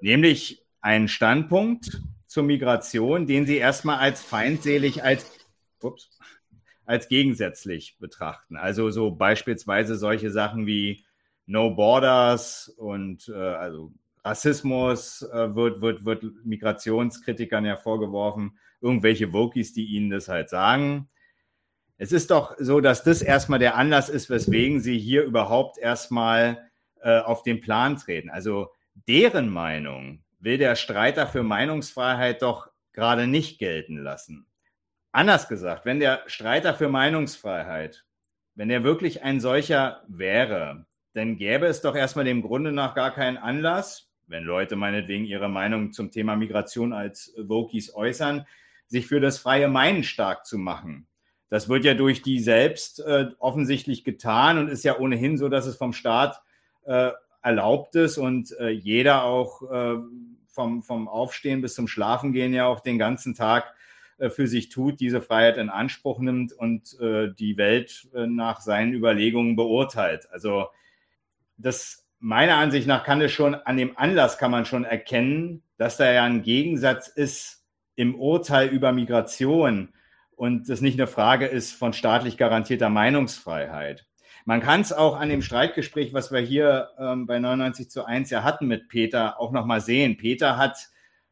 Nämlich 0.00 0.64
einen 0.80 1.08
Standpunkt 1.08 2.00
zur 2.26 2.42
Migration, 2.42 3.26
den 3.26 3.46
sie 3.46 3.58
erstmal 3.58 3.98
als 3.98 4.22
feindselig, 4.22 5.04
als, 5.04 5.30
ups, 5.82 6.18
als 6.86 7.08
gegensätzlich 7.08 7.98
betrachten. 7.98 8.56
Also 8.56 8.90
so 8.90 9.10
beispielsweise 9.10 9.96
solche 9.96 10.30
Sachen 10.30 10.66
wie 10.66 11.04
No 11.46 11.74
Borders 11.74 12.68
und 12.68 13.28
äh, 13.28 13.34
also 13.36 13.92
Rassismus 14.24 15.22
äh, 15.22 15.54
wird, 15.54 15.80
wird, 15.80 16.04
wird 16.04 16.24
Migrationskritikern 16.44 17.64
ja 17.64 17.76
vorgeworfen, 17.76 18.58
irgendwelche 18.80 19.32
Wokies, 19.32 19.72
die 19.72 19.86
ihnen 19.86 20.10
das 20.10 20.28
halt 20.28 20.48
sagen. 20.48 21.08
Es 21.98 22.12
ist 22.12 22.30
doch 22.30 22.56
so, 22.58 22.80
dass 22.80 23.04
das 23.04 23.22
erstmal 23.22 23.58
der 23.58 23.76
Anlass 23.76 24.08
ist, 24.08 24.30
weswegen 24.30 24.80
sie 24.80 24.98
hier 24.98 25.24
überhaupt 25.24 25.78
erstmal 25.78 26.70
äh, 27.00 27.18
auf 27.18 27.42
den 27.42 27.60
Plan 27.60 27.96
treten. 27.96 28.30
Also 28.30 28.72
deren 29.08 29.48
Meinung 29.48 30.24
will 30.40 30.58
der 30.58 30.76
Streiter 30.76 31.26
für 31.26 31.42
Meinungsfreiheit 31.42 32.42
doch 32.42 32.68
gerade 32.92 33.26
nicht 33.26 33.58
gelten 33.58 33.98
lassen. 33.98 34.46
Anders 35.12 35.48
gesagt, 35.48 35.84
wenn 35.84 36.00
der 36.00 36.22
Streiter 36.26 36.74
für 36.74 36.88
Meinungsfreiheit, 36.88 38.04
wenn 38.54 38.70
er 38.70 38.82
wirklich 38.84 39.22
ein 39.22 39.40
solcher 39.40 40.02
wäre, 40.08 40.86
dann 41.14 41.36
gäbe 41.36 41.66
es 41.66 41.82
doch 41.82 41.94
erstmal 41.94 42.24
dem 42.24 42.42
Grunde 42.42 42.72
nach 42.72 42.94
gar 42.94 43.12
keinen 43.12 43.36
Anlass, 43.36 44.11
wenn 44.32 44.44
Leute 44.44 44.74
meinetwegen 44.74 45.24
ihre 45.24 45.48
Meinung 45.48 45.92
zum 45.92 46.10
Thema 46.10 46.34
Migration 46.34 46.92
als 46.92 47.34
Vokies 47.38 47.94
äußern, 47.94 48.46
sich 48.86 49.06
für 49.06 49.20
das 49.20 49.38
freie 49.38 49.68
Meinen 49.68 50.02
stark 50.02 50.44
zu 50.44 50.58
machen. 50.58 51.06
Das 51.48 51.68
wird 51.68 51.84
ja 51.84 51.94
durch 51.94 52.22
die 52.22 52.40
selbst 52.40 53.00
äh, 53.00 53.26
offensichtlich 53.38 54.04
getan 54.04 54.58
und 54.58 54.68
ist 54.68 54.84
ja 54.84 54.98
ohnehin 54.98 55.36
so, 55.36 55.48
dass 55.48 55.66
es 55.66 55.76
vom 55.76 55.92
Staat 55.92 56.40
äh, 56.84 57.10
erlaubt 57.42 57.94
ist 57.94 58.16
und 58.18 58.52
äh, 58.58 58.70
jeder 58.70 59.24
auch 59.24 59.62
äh, 59.70 59.98
vom, 60.46 60.82
vom 60.82 61.08
Aufstehen 61.08 61.60
bis 61.60 61.74
zum 61.74 61.88
Schlafengehen 61.88 62.54
ja 62.54 62.66
auch 62.66 62.80
den 62.80 62.98
ganzen 62.98 63.34
Tag 63.34 63.74
äh, 64.16 64.30
für 64.30 64.46
sich 64.46 64.70
tut, 64.70 65.00
diese 65.00 65.20
Freiheit 65.20 65.58
in 65.58 65.68
Anspruch 65.68 66.20
nimmt 66.20 66.52
und 66.52 66.98
äh, 67.00 67.32
die 67.34 67.56
Welt 67.56 68.08
nach 68.14 68.60
seinen 68.60 68.94
Überlegungen 68.94 69.56
beurteilt. 69.56 70.28
Also 70.32 70.68
das 71.58 72.01
meiner 72.22 72.56
Ansicht 72.56 72.86
nach 72.86 73.02
kann 73.02 73.20
es 73.20 73.32
schon 73.32 73.56
an 73.56 73.76
dem 73.76 73.98
Anlass 73.98 74.38
kann 74.38 74.52
man 74.52 74.64
schon 74.64 74.84
erkennen, 74.84 75.64
dass 75.76 75.96
da 75.96 76.10
ja 76.10 76.22
ein 76.22 76.42
Gegensatz 76.42 77.08
ist 77.08 77.66
im 77.96 78.14
Urteil 78.14 78.68
über 78.68 78.92
Migration 78.92 79.92
und 80.36 80.68
das 80.68 80.80
nicht 80.80 80.98
eine 80.98 81.08
Frage 81.08 81.46
ist 81.46 81.72
von 81.72 81.92
staatlich 81.92 82.36
garantierter 82.38 82.90
Meinungsfreiheit. 82.90 84.06
Man 84.44 84.60
kann 84.60 84.80
es 84.80 84.92
auch 84.92 85.18
an 85.18 85.30
dem 85.30 85.42
Streitgespräch, 85.42 86.14
was 86.14 86.30
wir 86.30 86.38
hier 86.38 86.90
ähm, 86.96 87.26
bei 87.26 87.40
99 87.40 87.90
zu 87.90 88.04
1 88.04 88.30
ja 88.30 88.44
hatten 88.44 88.68
mit 88.68 88.88
Peter, 88.88 89.40
auch 89.40 89.50
nochmal 89.50 89.80
sehen. 89.80 90.16
Peter 90.16 90.56
hat, 90.56 90.76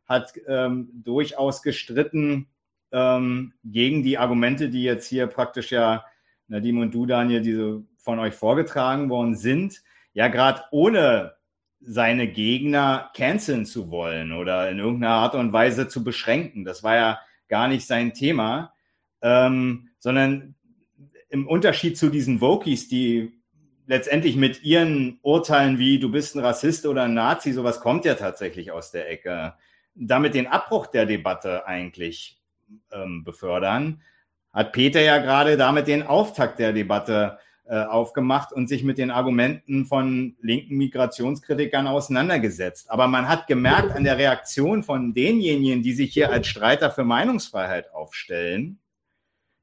hat 0.06 0.32
ähm, 0.48 0.90
durchaus 0.92 1.62
gestritten 1.62 2.48
ähm, 2.90 3.52
gegen 3.62 4.02
die 4.02 4.18
Argumente, 4.18 4.68
die 4.68 4.82
jetzt 4.82 5.06
hier 5.06 5.28
praktisch 5.28 5.70
ja 5.70 6.04
Nadim 6.48 6.80
und 6.80 6.92
du, 6.92 7.06
Daniel, 7.06 7.42
diese 7.42 7.84
von 7.98 8.18
euch 8.18 8.34
vorgetragen 8.34 9.08
worden 9.08 9.36
sind 9.36 9.82
ja 10.12 10.28
gerade 10.28 10.62
ohne 10.70 11.34
seine 11.80 12.28
Gegner 12.28 13.10
canceln 13.14 13.64
zu 13.64 13.90
wollen 13.90 14.32
oder 14.32 14.70
in 14.70 14.78
irgendeiner 14.78 15.14
Art 15.14 15.34
und 15.34 15.52
Weise 15.52 15.88
zu 15.88 16.04
beschränken. 16.04 16.64
Das 16.64 16.82
war 16.82 16.94
ja 16.94 17.20
gar 17.48 17.68
nicht 17.68 17.86
sein 17.86 18.12
Thema, 18.12 18.74
ähm, 19.22 19.88
sondern 19.98 20.54
im 21.30 21.46
Unterschied 21.46 21.96
zu 21.96 22.10
diesen 22.10 22.40
Wokies, 22.40 22.88
die 22.88 23.32
letztendlich 23.86 24.36
mit 24.36 24.62
ihren 24.62 25.18
Urteilen 25.22 25.78
wie 25.78 25.98
du 25.98 26.10
bist 26.10 26.36
ein 26.36 26.44
Rassist 26.44 26.86
oder 26.86 27.04
ein 27.04 27.14
Nazi, 27.14 27.52
sowas 27.52 27.80
kommt 27.80 28.04
ja 28.04 28.14
tatsächlich 28.14 28.70
aus 28.70 28.90
der 28.90 29.10
Ecke, 29.10 29.54
damit 29.94 30.34
den 30.34 30.46
Abbruch 30.46 30.86
der 30.86 31.06
Debatte 31.06 31.66
eigentlich 31.66 32.40
ähm, 32.92 33.24
befördern, 33.24 34.02
hat 34.52 34.72
Peter 34.72 35.00
ja 35.00 35.18
gerade 35.18 35.56
damit 35.56 35.86
den 35.86 36.02
Auftakt 36.02 36.58
der 36.58 36.72
Debatte 36.72 37.38
aufgemacht 37.74 38.52
und 38.52 38.68
sich 38.68 38.82
mit 38.82 38.98
den 38.98 39.10
Argumenten 39.10 39.86
von 39.86 40.36
linken 40.40 40.76
Migrationskritikern 40.76 41.86
auseinandergesetzt. 41.86 42.90
Aber 42.90 43.06
man 43.06 43.28
hat 43.28 43.46
gemerkt 43.46 43.92
an 43.92 44.04
der 44.04 44.18
Reaktion 44.18 44.82
von 44.82 45.14
denjenigen, 45.14 45.82
die 45.82 45.92
sich 45.92 46.12
hier 46.12 46.32
als 46.32 46.48
Streiter 46.48 46.90
für 46.90 47.04
Meinungsfreiheit 47.04 47.92
aufstellen, 47.94 48.80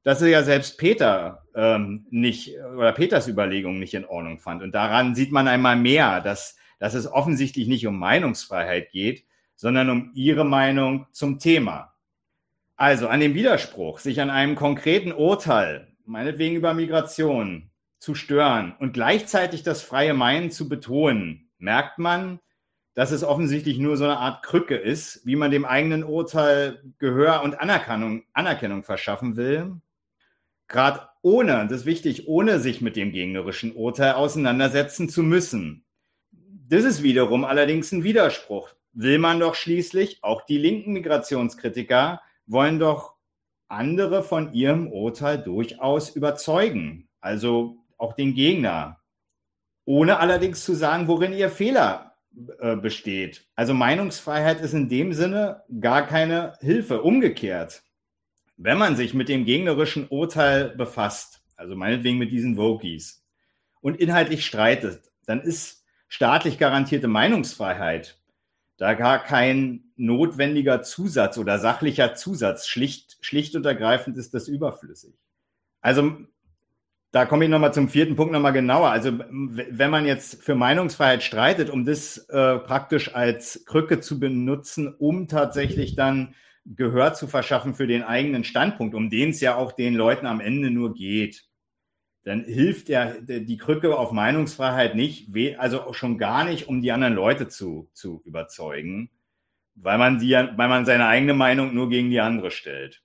dass 0.04 0.22
er 0.22 0.28
ja 0.28 0.42
selbst 0.42 0.78
Peter 0.78 1.44
ähm, 1.54 2.06
nicht 2.08 2.54
oder 2.76 2.92
Peters 2.92 3.28
Überlegung 3.28 3.78
nicht 3.78 3.92
in 3.92 4.06
Ordnung 4.06 4.38
fand. 4.38 4.62
Und 4.62 4.74
daran 4.74 5.14
sieht 5.14 5.32
man 5.32 5.48
einmal 5.48 5.76
mehr, 5.76 6.22
dass, 6.22 6.56
dass 6.78 6.94
es 6.94 7.10
offensichtlich 7.10 7.68
nicht 7.68 7.86
um 7.86 7.98
Meinungsfreiheit 7.98 8.90
geht, 8.90 9.26
sondern 9.54 9.90
um 9.90 10.12
ihre 10.14 10.46
Meinung 10.46 11.06
zum 11.10 11.38
Thema. 11.38 11.92
Also 12.76 13.08
an 13.08 13.20
dem 13.20 13.34
Widerspruch, 13.34 13.98
sich 13.98 14.20
an 14.20 14.30
einem 14.30 14.54
konkreten 14.54 15.12
Urteil, 15.12 15.88
meinetwegen 16.06 16.56
über 16.56 16.72
Migration, 16.72 17.70
zu 17.98 18.14
stören 18.14 18.74
und 18.78 18.92
gleichzeitig 18.92 19.62
das 19.62 19.82
freie 19.82 20.14
Meinen 20.14 20.50
zu 20.50 20.68
betonen, 20.68 21.50
merkt 21.58 21.98
man, 21.98 22.40
dass 22.94 23.12
es 23.12 23.22
offensichtlich 23.22 23.78
nur 23.78 23.96
so 23.96 24.04
eine 24.04 24.18
Art 24.18 24.44
Krücke 24.44 24.76
ist, 24.76 25.24
wie 25.24 25.36
man 25.36 25.50
dem 25.50 25.64
eigenen 25.64 26.02
Urteil 26.02 26.82
Gehör 26.98 27.42
und 27.42 27.60
Anerkennung, 27.60 28.24
Anerkennung 28.32 28.82
verschaffen 28.82 29.36
will. 29.36 29.80
Gerade 30.66 31.08
ohne, 31.22 31.66
das 31.68 31.80
ist 31.80 31.86
wichtig, 31.86 32.28
ohne 32.28 32.58
sich 32.58 32.80
mit 32.80 32.96
dem 32.96 33.12
gegnerischen 33.12 33.72
Urteil 33.72 34.14
auseinandersetzen 34.14 35.08
zu 35.08 35.22
müssen. 35.22 35.84
Das 36.68 36.84
ist 36.84 37.02
wiederum 37.02 37.44
allerdings 37.44 37.92
ein 37.92 38.04
Widerspruch. 38.04 38.74
Will 38.92 39.18
man 39.18 39.40
doch 39.40 39.54
schließlich, 39.54 40.18
auch 40.22 40.42
die 40.42 40.58
linken 40.58 40.92
Migrationskritiker 40.92 42.20
wollen 42.46 42.78
doch 42.78 43.14
andere 43.68 44.22
von 44.22 44.52
ihrem 44.54 44.88
Urteil 44.88 45.38
durchaus 45.38 46.10
überzeugen. 46.10 47.08
Also 47.20 47.77
auch 47.98 48.14
den 48.14 48.34
Gegner, 48.34 49.00
ohne 49.84 50.18
allerdings 50.18 50.64
zu 50.64 50.74
sagen, 50.74 51.08
worin 51.08 51.32
ihr 51.32 51.50
Fehler 51.50 52.14
äh, 52.60 52.76
besteht. 52.76 53.46
Also 53.54 53.74
Meinungsfreiheit 53.74 54.60
ist 54.60 54.72
in 54.72 54.88
dem 54.88 55.12
Sinne 55.12 55.64
gar 55.80 56.06
keine 56.06 56.54
Hilfe. 56.60 57.02
Umgekehrt, 57.02 57.82
wenn 58.56 58.78
man 58.78 58.96
sich 58.96 59.14
mit 59.14 59.28
dem 59.28 59.44
gegnerischen 59.44 60.08
Urteil 60.08 60.70
befasst, 60.70 61.42
also 61.56 61.76
meinetwegen 61.76 62.18
mit 62.18 62.32
diesen 62.32 62.56
Vokies, 62.56 63.24
und 63.80 64.00
inhaltlich 64.00 64.44
streitet, 64.46 65.02
dann 65.26 65.40
ist 65.40 65.84
staatlich 66.08 66.58
garantierte 66.58 67.08
Meinungsfreiheit 67.08 68.18
da 68.78 68.94
gar 68.94 69.22
kein 69.22 69.90
notwendiger 69.96 70.82
Zusatz 70.82 71.36
oder 71.36 71.58
sachlicher 71.58 72.14
Zusatz. 72.14 72.68
Schlicht, 72.68 73.18
schlicht 73.20 73.56
und 73.56 73.66
ergreifend 73.66 74.16
ist 74.16 74.34
das 74.34 74.46
überflüssig. 74.48 75.14
Also 75.80 76.16
da 77.10 77.24
komme 77.24 77.44
ich 77.44 77.50
nochmal 77.50 77.72
zum 77.72 77.88
vierten 77.88 78.16
Punkt 78.16 78.32
nochmal 78.32 78.52
genauer. 78.52 78.90
Also 78.90 79.18
wenn 79.18 79.90
man 79.90 80.04
jetzt 80.04 80.42
für 80.42 80.54
Meinungsfreiheit 80.54 81.22
streitet, 81.22 81.70
um 81.70 81.84
das 81.84 82.18
äh, 82.28 82.58
praktisch 82.58 83.14
als 83.14 83.64
Krücke 83.66 84.00
zu 84.00 84.20
benutzen, 84.20 84.94
um 84.94 85.26
tatsächlich 85.26 85.96
dann 85.96 86.34
Gehör 86.64 87.14
zu 87.14 87.26
verschaffen 87.26 87.74
für 87.74 87.86
den 87.86 88.02
eigenen 88.02 88.44
Standpunkt, 88.44 88.94
um 88.94 89.08
den 89.08 89.30
es 89.30 89.40
ja 89.40 89.56
auch 89.56 89.72
den 89.72 89.94
Leuten 89.94 90.26
am 90.26 90.40
Ende 90.40 90.70
nur 90.70 90.92
geht, 90.92 91.48
dann 92.24 92.44
hilft 92.44 92.90
ja 92.90 93.14
die 93.20 93.56
Krücke 93.56 93.96
auf 93.96 94.12
Meinungsfreiheit 94.12 94.94
nicht, 94.94 95.30
also 95.58 95.94
schon 95.94 96.18
gar 96.18 96.44
nicht, 96.44 96.68
um 96.68 96.82
die 96.82 96.92
anderen 96.92 97.14
Leute 97.14 97.48
zu, 97.48 97.88
zu 97.94 98.20
überzeugen, 98.26 99.08
weil 99.74 99.96
man, 99.96 100.18
die, 100.18 100.32
weil 100.32 100.68
man 100.68 100.84
seine 100.84 101.06
eigene 101.06 101.32
Meinung 101.32 101.72
nur 101.74 101.88
gegen 101.88 102.10
die 102.10 102.20
andere 102.20 102.50
stellt. 102.50 103.02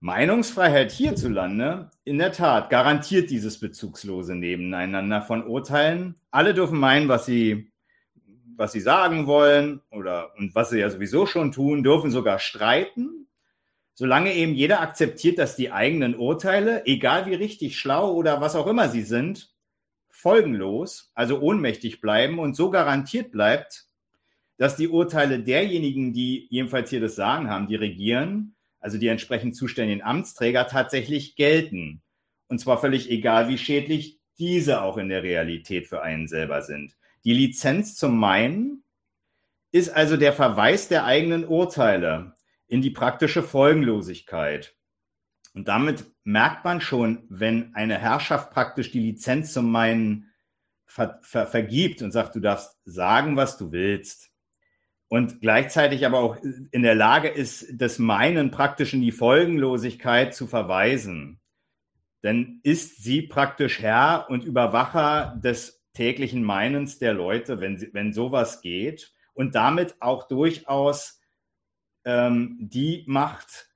Meinungsfreiheit 0.00 0.92
hierzulande, 0.92 1.90
in 2.04 2.18
der 2.18 2.32
Tat, 2.32 2.68
garantiert 2.68 3.30
dieses 3.30 3.58
bezugslose 3.58 4.34
Nebeneinander 4.34 5.22
von 5.22 5.46
Urteilen. 5.46 6.16
Alle 6.30 6.52
dürfen 6.52 6.78
meinen, 6.78 7.08
was 7.08 7.24
sie, 7.24 7.72
was 8.56 8.72
sie 8.72 8.80
sagen 8.80 9.26
wollen 9.26 9.80
oder 9.90 10.36
und 10.36 10.54
was 10.54 10.70
sie 10.70 10.80
ja 10.80 10.90
sowieso 10.90 11.24
schon 11.26 11.50
tun, 11.50 11.82
dürfen 11.82 12.10
sogar 12.10 12.38
streiten, 12.38 13.26
solange 13.94 14.34
eben 14.34 14.54
jeder 14.54 14.82
akzeptiert, 14.82 15.38
dass 15.38 15.56
die 15.56 15.72
eigenen 15.72 16.14
Urteile, 16.14 16.84
egal 16.84 17.24
wie 17.26 17.34
richtig, 17.34 17.78
schlau 17.78 18.12
oder 18.12 18.42
was 18.42 18.54
auch 18.54 18.66
immer 18.66 18.90
sie 18.90 19.02
sind, 19.02 19.54
folgenlos, 20.10 21.10
also 21.14 21.40
ohnmächtig 21.40 22.02
bleiben 22.02 22.38
und 22.38 22.54
so 22.54 22.70
garantiert 22.70 23.32
bleibt, 23.32 23.86
dass 24.58 24.76
die 24.76 24.88
Urteile 24.88 25.40
derjenigen, 25.40 26.12
die 26.12 26.46
jedenfalls 26.50 26.90
hier 26.90 27.00
das 27.00 27.16
Sagen 27.16 27.48
haben, 27.48 27.66
die 27.66 27.76
regieren, 27.76 28.55
also 28.86 28.98
die 28.98 29.08
entsprechend 29.08 29.56
zuständigen 29.56 30.00
Amtsträger, 30.00 30.68
tatsächlich 30.68 31.34
gelten. 31.34 32.02
Und 32.46 32.60
zwar 32.60 32.80
völlig 32.80 33.10
egal, 33.10 33.48
wie 33.48 33.58
schädlich 33.58 34.20
diese 34.38 34.80
auch 34.80 34.96
in 34.96 35.08
der 35.08 35.24
Realität 35.24 35.88
für 35.88 36.02
einen 36.02 36.28
selber 36.28 36.62
sind. 36.62 36.96
Die 37.24 37.32
Lizenz 37.32 37.96
zum 37.96 38.16
Meinen 38.16 38.84
ist 39.72 39.88
also 39.88 40.16
der 40.16 40.32
Verweis 40.32 40.86
der 40.86 41.04
eigenen 41.04 41.44
Urteile 41.44 42.36
in 42.68 42.80
die 42.80 42.90
praktische 42.90 43.42
Folgenlosigkeit. 43.42 44.76
Und 45.52 45.66
damit 45.66 46.04
merkt 46.22 46.64
man 46.64 46.80
schon, 46.80 47.24
wenn 47.28 47.74
eine 47.74 47.98
Herrschaft 47.98 48.52
praktisch 48.52 48.92
die 48.92 49.00
Lizenz 49.00 49.52
zum 49.52 49.68
Meinen 49.68 50.30
ver 50.84 51.18
ver 51.22 51.48
vergibt 51.48 52.02
und 52.02 52.12
sagt, 52.12 52.36
du 52.36 52.40
darfst 52.40 52.78
sagen, 52.84 53.34
was 53.36 53.58
du 53.58 53.72
willst, 53.72 54.30
und 55.08 55.40
gleichzeitig 55.40 56.04
aber 56.04 56.18
auch 56.18 56.36
in 56.70 56.82
der 56.82 56.94
Lage 56.94 57.28
ist, 57.28 57.66
das 57.74 57.98
Meinen 57.98 58.50
praktisch 58.50 58.92
in 58.92 59.02
die 59.02 59.12
Folgenlosigkeit 59.12 60.34
zu 60.34 60.46
verweisen, 60.46 61.40
dann 62.22 62.60
ist 62.62 63.02
sie 63.02 63.22
praktisch 63.22 63.80
Herr 63.80 64.26
und 64.28 64.44
Überwacher 64.44 65.38
des 65.42 65.84
täglichen 65.92 66.42
Meinens 66.42 66.98
der 66.98 67.14
Leute, 67.14 67.60
wenn, 67.60 67.78
sie, 67.78 67.90
wenn 67.92 68.12
sowas 68.12 68.60
geht 68.60 69.12
und 69.32 69.54
damit 69.54 69.96
auch 70.00 70.26
durchaus 70.26 71.20
ähm, 72.04 72.56
die 72.60 73.04
Macht, 73.06 73.68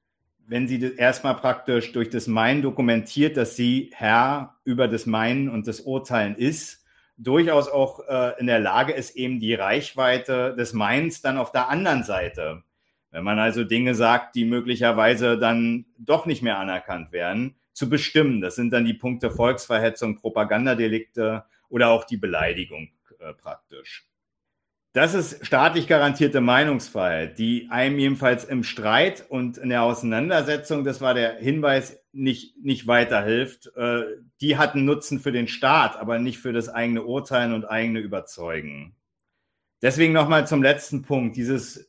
wenn 0.47 0.67
sie 0.67 0.83
erstmal 0.97 1.37
praktisch 1.37 1.93
durch 1.93 2.11
das 2.11 2.27
Meinen 2.27 2.63
dokumentiert, 2.63 3.37
dass 3.37 3.55
sie 3.55 3.91
Herr 3.95 4.57
über 4.65 4.89
das 4.89 5.07
Meinen 5.07 5.49
und 5.49 5.69
das 5.69 5.81
Urteilen 5.81 6.35
ist, 6.35 6.80
durchaus 7.21 7.69
auch 7.69 8.09
äh, 8.09 8.41
in 8.41 8.47
der 8.47 8.61
Lage 8.61 8.93
ist, 8.93 9.15
eben 9.15 9.41
die 9.41 9.55
Reichweite 9.55 10.55
des 10.57 10.73
Mainz 10.73 11.21
dann 11.21 11.39
auf 11.39 11.53
der 11.53 11.69
anderen 11.69 12.03
Seite, 12.03 12.63
wenn 13.11 13.25
man 13.25 13.39
also 13.39 13.65
Dinge 13.65 13.95
sagt, 13.95 14.35
die 14.35 14.45
möglicherweise 14.45 15.39
dann 15.39 15.87
doch 15.99 16.27
nicht 16.27 16.43
mehr 16.43 16.59
anerkannt 16.59 17.13
werden, 17.13 17.57
zu 17.73 17.89
bestimmen. 17.89 18.41
Das 18.41 18.57
sind 18.57 18.73
dann 18.73 18.85
die 18.85 18.95
Punkte 18.95 19.31
Volksverhetzung, 19.31 20.17
Propagandadelikte 20.17 21.45
oder 21.69 21.91
auch 21.91 22.05
die 22.05 22.17
Beleidigung 22.17 22.89
äh, 23.19 23.35
praktisch. 23.35 24.07
Das 24.93 25.15
ist 25.15 25.47
staatlich 25.47 25.87
garantierte 25.87 26.41
Meinungsfreiheit, 26.41 27.39
die 27.39 27.69
einem 27.71 27.99
jedenfalls 27.99 28.45
im 28.45 28.65
Streit 28.65 29.25
und 29.29 29.57
in 29.57 29.69
der 29.69 29.85
Auseinandersetzung, 29.85 30.83
das 30.85 31.01
war 31.01 31.15
der 31.15 31.37
Hinweis, 31.37 32.00
nicht, 32.13 32.57
nicht 32.63 32.87
weiterhilft. 32.87 33.71
Äh, 33.77 34.03
die 34.41 34.57
hatten 34.57 34.85
Nutzen 34.85 35.21
für 35.21 35.33
den 35.33 35.49
Staat, 35.49 35.97
aber 35.97 36.19
nicht 36.19 36.39
für 36.39 36.53
das 36.53 36.69
eigene 36.69 37.05
Urteilen 37.05 37.53
und 37.53 37.65
eigene 37.65 38.01
Überzeugen. 38.01 38.95
Deswegen 39.83 40.13
nochmal 40.13 40.47
zum 40.47 40.63
letzten 40.63 41.03
Punkt, 41.03 41.37
dieses 41.37 41.89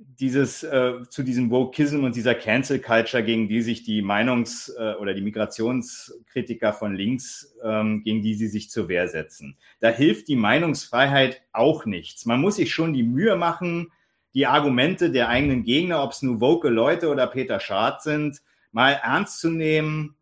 dieses 0.00 0.62
äh, 0.62 0.94
zu 1.10 1.22
diesem 1.22 1.50
Wokeism 1.50 2.04
und 2.04 2.16
dieser 2.16 2.34
Cancel 2.34 2.78
Culture, 2.78 3.22
gegen 3.22 3.48
die 3.48 3.60
sich 3.60 3.82
die 3.82 4.02
Meinungs- 4.02 4.72
äh, 4.76 4.94
oder 4.94 5.12
die 5.12 5.20
Migrationskritiker 5.20 6.72
von 6.72 6.94
links, 6.94 7.54
ähm, 7.62 8.02
gegen 8.02 8.22
die 8.22 8.34
sie 8.34 8.48
sich 8.48 8.70
zur 8.70 8.88
Wehr 8.88 9.08
setzen. 9.08 9.58
Da 9.80 9.90
hilft 9.90 10.28
die 10.28 10.36
Meinungsfreiheit 10.36 11.42
auch 11.52 11.84
nichts. 11.84 12.24
Man 12.24 12.40
muss 12.40 12.56
sich 12.56 12.72
schon 12.72 12.94
die 12.94 13.02
Mühe 13.02 13.36
machen, 13.36 13.92
die 14.32 14.46
Argumente 14.46 15.10
der 15.10 15.28
eigenen 15.28 15.64
Gegner, 15.64 16.02
ob 16.02 16.12
es 16.12 16.22
nur 16.22 16.40
woke 16.40 16.68
Leute 16.68 17.08
oder 17.10 17.26
Peter 17.26 17.60
Schad 17.60 18.02
sind, 18.02 18.40
mal 18.72 18.92
ernst 18.92 19.40
zu 19.40 19.50
nehmen 19.50 20.16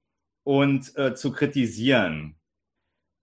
und 0.44 0.96
äh, 0.96 1.14
zu 1.14 1.32
kritisieren 1.32 2.38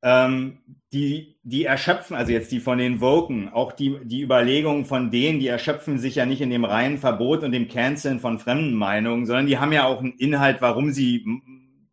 ähm, 0.05 0.59
die, 0.93 1.39
die 1.41 1.65
erschöpfen, 1.65 2.15
also 2.15 2.31
jetzt 2.31 2.51
die 2.51 2.59
von 2.59 2.77
den 2.77 3.01
Woken, 3.01 3.49
auch 3.49 3.71
die, 3.71 3.97
die 4.03 4.21
Überlegungen 4.21 4.85
von 4.85 5.09
denen, 5.09 5.39
die 5.39 5.47
erschöpfen 5.47 5.97
sich 5.97 6.15
ja 6.15 6.27
nicht 6.27 6.41
in 6.41 6.51
dem 6.51 6.63
reinen 6.63 6.99
Verbot 6.99 7.43
und 7.43 7.51
dem 7.51 7.67
Canceln 7.67 8.19
von 8.19 8.37
fremden 8.37 8.75
Meinungen, 8.75 9.25
sondern 9.25 9.47
die 9.47 9.57
haben 9.57 9.73
ja 9.73 9.85
auch 9.85 9.99
einen 9.99 10.13
Inhalt, 10.13 10.61
warum 10.61 10.91
sie 10.91 11.25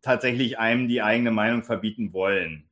tatsächlich 0.03 0.59
einem 0.59 0.89
die 0.89 1.01
eigene 1.01 1.31
Meinung 1.31 1.63
verbieten 1.63 2.13
wollen. 2.13 2.69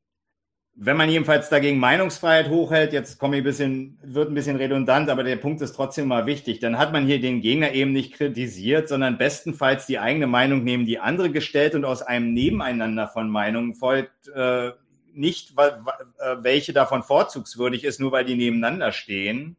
Wenn 0.74 0.96
man 0.96 1.10
jedenfalls 1.10 1.48
dagegen 1.50 1.78
Meinungsfreiheit 1.78 2.48
hochhält, 2.48 2.92
jetzt 2.92 3.18
komme 3.18 3.36
ich 3.36 3.42
ein 3.42 3.44
bisschen, 3.44 3.98
wird 4.02 4.30
ein 4.30 4.34
bisschen 4.34 4.56
redundant, 4.56 5.10
aber 5.10 5.24
der 5.24 5.36
Punkt 5.36 5.60
ist 5.60 5.72
trotzdem 5.72 6.08
mal 6.08 6.26
wichtig, 6.26 6.60
dann 6.60 6.78
hat 6.78 6.92
man 6.92 7.06
hier 7.06 7.20
den 7.20 7.42
Gegner 7.42 7.72
eben 7.72 7.92
nicht 7.92 8.14
kritisiert, 8.14 8.88
sondern 8.88 9.18
bestenfalls 9.18 9.86
die 9.86 9.98
eigene 9.98 10.26
Meinung 10.26 10.64
neben 10.64 10.86
die 10.86 10.98
andere 10.98 11.30
gestellt 11.30 11.74
und 11.74 11.84
aus 11.84 12.02
einem 12.02 12.32
Nebeneinander 12.32 13.08
von 13.08 13.28
Meinungen 13.28 13.74
folgt 13.74 14.28
äh, 14.28 14.70
nicht, 15.12 15.58
äh, 15.58 16.36
welche 16.40 16.72
davon 16.72 17.02
vorzugswürdig 17.02 17.84
ist, 17.84 18.00
nur 18.00 18.12
weil 18.12 18.24
die 18.24 18.36
nebeneinander 18.36 18.92
stehen, 18.92 19.56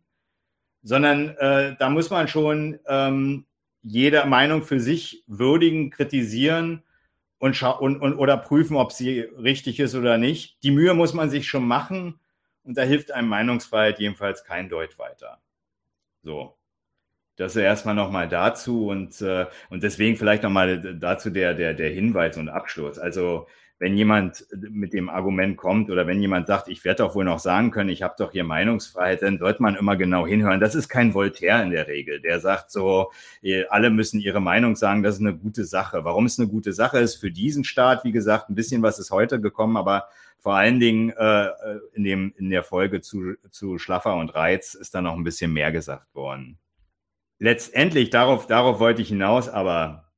sondern 0.81 1.35
äh, 1.37 1.75
da 1.77 1.89
muss 1.89 2.09
man 2.09 2.27
schon 2.29 2.79
ähm, 2.87 3.45
jede 3.83 4.25
Meinung 4.25 4.63
für 4.63 4.79
sich 4.79 5.23
würdigen, 5.27 5.89
kritisieren 5.91 6.83
und, 7.41 7.61
und, 7.63 7.99
und 8.01 8.15
oder 8.17 8.37
prüfen, 8.37 8.77
ob 8.77 8.91
sie 8.91 9.21
richtig 9.21 9.79
ist 9.79 9.95
oder 9.95 10.19
nicht. 10.19 10.61
Die 10.61 10.69
Mühe 10.69 10.93
muss 10.93 11.13
man 11.13 11.31
sich 11.31 11.47
schon 11.47 11.67
machen 11.67 12.19
und 12.63 12.77
da 12.77 12.83
hilft 12.83 13.11
einem 13.11 13.29
Meinungsfreiheit 13.29 13.99
jedenfalls 13.99 14.43
kein 14.43 14.69
Deut 14.69 14.99
weiter. 14.99 15.41
So. 16.21 16.55
Das 17.37 17.55
ist 17.55 17.61
erstmal 17.63 17.95
nochmal 17.95 18.27
dazu 18.29 18.87
und, 18.89 19.19
äh, 19.21 19.47
und 19.71 19.81
deswegen 19.81 20.17
vielleicht 20.17 20.43
nochmal 20.43 20.99
dazu 20.99 21.31
der, 21.31 21.55
der, 21.55 21.73
der 21.73 21.89
Hinweis 21.89 22.37
und 22.37 22.49
Abschluss. 22.49 22.99
Also 22.99 23.47
wenn 23.81 23.97
jemand 23.97 24.45
mit 24.51 24.93
dem 24.93 25.09
Argument 25.09 25.57
kommt 25.57 25.89
oder 25.89 26.05
wenn 26.05 26.21
jemand 26.21 26.45
sagt, 26.45 26.67
ich 26.67 26.85
werde 26.85 27.01
doch 27.01 27.15
wohl 27.15 27.25
noch 27.25 27.39
sagen 27.39 27.71
können, 27.71 27.89
ich 27.89 28.03
habe 28.03 28.13
doch 28.15 28.31
hier 28.31 28.43
Meinungsfreiheit, 28.43 29.23
dann 29.23 29.39
sollte 29.39 29.63
man 29.63 29.75
immer 29.75 29.95
genau 29.95 30.27
hinhören. 30.27 30.59
Das 30.59 30.75
ist 30.75 30.87
kein 30.87 31.15
Voltaire 31.15 31.63
in 31.63 31.71
der 31.71 31.87
Regel, 31.87 32.21
der 32.21 32.39
sagt 32.39 32.69
so, 32.69 33.11
alle 33.69 33.89
müssen 33.89 34.19
ihre 34.19 34.39
Meinung 34.39 34.75
sagen, 34.75 35.01
das 35.01 35.15
ist 35.15 35.21
eine 35.21 35.35
gute 35.35 35.65
Sache. 35.65 36.05
Warum 36.05 36.27
es 36.27 36.37
eine 36.37 36.47
gute 36.47 36.73
Sache 36.73 36.99
ist 36.99 37.15
für 37.15 37.31
diesen 37.31 37.63
Staat, 37.63 38.03
wie 38.03 38.11
gesagt, 38.11 38.51
ein 38.51 38.55
bisschen 38.55 38.83
was 38.83 38.99
ist 38.99 39.09
heute 39.09 39.41
gekommen, 39.41 39.75
aber 39.77 40.09
vor 40.37 40.53
allen 40.53 40.79
Dingen 40.79 41.09
äh, 41.17 41.47
in, 41.93 42.03
dem, 42.03 42.35
in 42.37 42.51
der 42.51 42.61
Folge 42.61 43.01
zu, 43.01 43.33
zu 43.49 43.79
Schlaffer 43.79 44.15
und 44.15 44.35
Reiz 44.35 44.75
ist 44.75 44.93
da 44.93 45.01
noch 45.01 45.15
ein 45.15 45.23
bisschen 45.23 45.53
mehr 45.53 45.71
gesagt 45.71 46.13
worden. 46.13 46.59
Letztendlich, 47.39 48.11
darauf, 48.11 48.45
darauf 48.45 48.79
wollte 48.79 49.01
ich 49.01 49.07
hinaus, 49.07 49.49
aber 49.49 50.10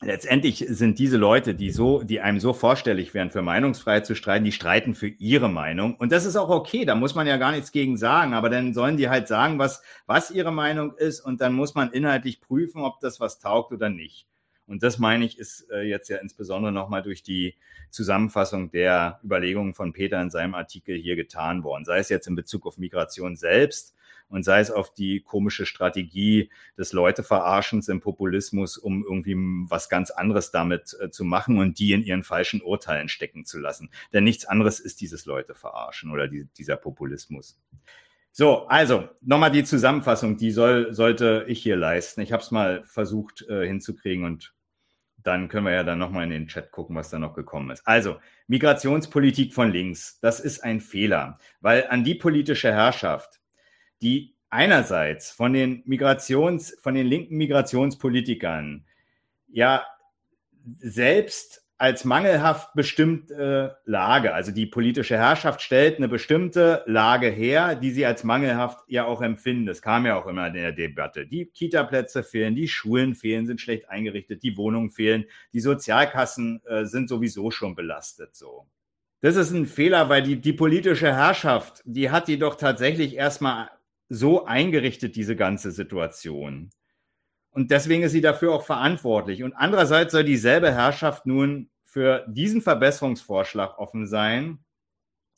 letztendlich 0.00 0.64
sind 0.68 0.98
diese 0.98 1.16
Leute, 1.16 1.54
die 1.54 1.70
so, 1.70 2.02
die 2.02 2.20
einem 2.20 2.38
so 2.38 2.52
vorstellig 2.52 3.14
wären, 3.14 3.30
für 3.30 3.42
Meinungsfreiheit 3.42 4.06
zu 4.06 4.14
streiten, 4.14 4.44
die 4.44 4.52
streiten 4.52 4.94
für 4.94 5.08
ihre 5.08 5.48
Meinung. 5.48 5.94
Und 5.96 6.12
das 6.12 6.26
ist 6.26 6.36
auch 6.36 6.50
okay, 6.50 6.84
da 6.84 6.94
muss 6.94 7.14
man 7.14 7.26
ja 7.26 7.36
gar 7.36 7.52
nichts 7.52 7.72
gegen 7.72 7.96
sagen, 7.96 8.34
aber 8.34 8.50
dann 8.50 8.74
sollen 8.74 8.96
die 8.96 9.08
halt 9.08 9.28
sagen, 9.28 9.58
was, 9.58 9.82
was 10.06 10.30
ihre 10.30 10.52
Meinung 10.52 10.94
ist 10.96 11.20
und 11.20 11.40
dann 11.40 11.54
muss 11.54 11.74
man 11.74 11.92
inhaltlich 11.92 12.40
prüfen, 12.40 12.82
ob 12.82 13.00
das 13.00 13.20
was 13.20 13.38
taugt 13.38 13.72
oder 13.72 13.88
nicht. 13.88 14.26
Und 14.66 14.82
das 14.82 14.98
meine 14.98 15.24
ich, 15.24 15.38
ist 15.38 15.70
äh, 15.70 15.82
jetzt 15.82 16.08
ja 16.08 16.18
insbesondere 16.18 16.72
nochmal 16.72 17.02
durch 17.02 17.22
die 17.22 17.54
Zusammenfassung 17.90 18.70
der 18.70 19.20
Überlegungen 19.24 19.74
von 19.74 19.92
Peter 19.92 20.20
in 20.20 20.30
seinem 20.30 20.54
Artikel 20.54 20.96
hier 20.96 21.14
getan 21.14 21.62
worden. 21.62 21.84
Sei 21.84 21.98
es 21.98 22.08
jetzt 22.08 22.26
in 22.26 22.34
Bezug 22.34 22.66
auf 22.66 22.76
Migration 22.76 23.36
selbst 23.36 23.95
und 24.28 24.42
sei 24.42 24.60
es 24.60 24.70
auf 24.70 24.92
die 24.92 25.20
komische 25.20 25.66
Strategie 25.66 26.50
des 26.76 26.92
Leuteverarschens 26.92 27.88
im 27.88 28.00
Populismus, 28.00 28.76
um 28.76 29.04
irgendwie 29.04 29.36
was 29.68 29.88
ganz 29.88 30.10
anderes 30.10 30.50
damit 30.50 30.96
äh, 31.00 31.10
zu 31.10 31.24
machen 31.24 31.58
und 31.58 31.78
die 31.78 31.92
in 31.92 32.02
ihren 32.02 32.22
falschen 32.22 32.62
Urteilen 32.62 33.08
stecken 33.08 33.44
zu 33.44 33.58
lassen. 33.58 33.90
Denn 34.12 34.24
nichts 34.24 34.44
anderes 34.44 34.80
ist 34.80 35.00
dieses 35.00 35.26
Leuteverarschen 35.26 36.10
oder 36.10 36.28
die, 36.28 36.46
dieser 36.56 36.76
Populismus. 36.76 37.58
So, 38.32 38.66
also 38.66 39.08
nochmal 39.22 39.50
die 39.50 39.64
Zusammenfassung, 39.64 40.36
die 40.36 40.50
soll, 40.50 40.92
sollte 40.92 41.46
ich 41.48 41.62
hier 41.62 41.76
leisten. 41.76 42.20
Ich 42.20 42.32
habe 42.32 42.42
es 42.42 42.50
mal 42.50 42.84
versucht 42.84 43.46
äh, 43.48 43.66
hinzukriegen 43.66 44.24
und 44.24 44.52
dann 45.26 45.48
können 45.48 45.66
wir 45.66 45.72
ja 45.72 45.82
dann 45.82 45.98
nochmal 45.98 46.24
in 46.24 46.30
den 46.30 46.46
Chat 46.46 46.70
gucken, 46.70 46.94
was 46.94 47.10
da 47.10 47.18
noch 47.18 47.34
gekommen 47.34 47.70
ist. 47.70 47.82
Also, 47.86 48.18
Migrationspolitik 48.46 49.54
von 49.54 49.72
links, 49.72 50.20
das 50.20 50.38
ist 50.38 50.62
ein 50.62 50.80
Fehler, 50.80 51.38
weil 51.60 51.86
an 51.88 52.04
die 52.04 52.14
politische 52.14 52.70
Herrschaft, 52.72 53.35
die 54.02 54.34
einerseits 54.50 55.30
von 55.30 55.52
den 55.52 55.82
Migrations, 55.86 56.76
von 56.80 56.94
den 56.94 57.06
linken 57.06 57.36
Migrationspolitikern 57.36 58.84
ja 59.48 59.84
selbst 60.78 61.66
als 61.78 62.04
mangelhaft 62.04 62.72
bestimmte 62.74 63.76
Lage, 63.84 64.32
also 64.32 64.50
die 64.50 64.64
politische 64.64 65.18
Herrschaft 65.18 65.60
stellt 65.60 65.98
eine 65.98 66.08
bestimmte 66.08 66.82
Lage 66.86 67.28
her, 67.28 67.74
die 67.74 67.90
sie 67.90 68.06
als 68.06 68.24
mangelhaft 68.24 68.78
ja 68.88 69.04
auch 69.04 69.20
empfinden. 69.20 69.66
Das 69.66 69.82
kam 69.82 70.06
ja 70.06 70.18
auch 70.18 70.26
immer 70.26 70.46
in 70.46 70.54
der 70.54 70.72
Debatte. 70.72 71.26
Die 71.26 71.46
Kita-Plätze 71.46 72.22
fehlen, 72.22 72.54
die 72.54 72.68
Schulen 72.68 73.14
fehlen, 73.14 73.46
sind 73.46 73.60
schlecht 73.60 73.90
eingerichtet, 73.90 74.42
die 74.42 74.56
Wohnungen 74.56 74.90
fehlen, 74.90 75.26
die 75.52 75.60
Sozialkassen 75.60 76.62
äh, 76.64 76.86
sind 76.86 77.10
sowieso 77.10 77.50
schon 77.50 77.74
belastet 77.74 78.34
so. 78.34 78.66
Das 79.20 79.36
ist 79.36 79.50
ein 79.50 79.66
Fehler, 79.66 80.08
weil 80.08 80.22
die, 80.22 80.40
die 80.40 80.52
politische 80.52 81.12
Herrschaft, 81.12 81.82
die 81.84 82.10
hat 82.10 82.28
die 82.28 82.38
doch 82.38 82.54
tatsächlich 82.54 83.16
erstmal 83.16 83.68
so 84.08 84.44
eingerichtet, 84.44 85.16
diese 85.16 85.36
ganze 85.36 85.70
Situation. 85.72 86.70
Und 87.50 87.70
deswegen 87.70 88.02
ist 88.02 88.12
sie 88.12 88.20
dafür 88.20 88.52
auch 88.52 88.64
verantwortlich. 88.64 89.42
Und 89.42 89.54
andererseits 89.54 90.12
soll 90.12 90.24
dieselbe 90.24 90.72
Herrschaft 90.72 91.26
nun 91.26 91.70
für 91.84 92.26
diesen 92.28 92.60
Verbesserungsvorschlag 92.60 93.78
offen 93.78 94.06
sein, 94.06 94.58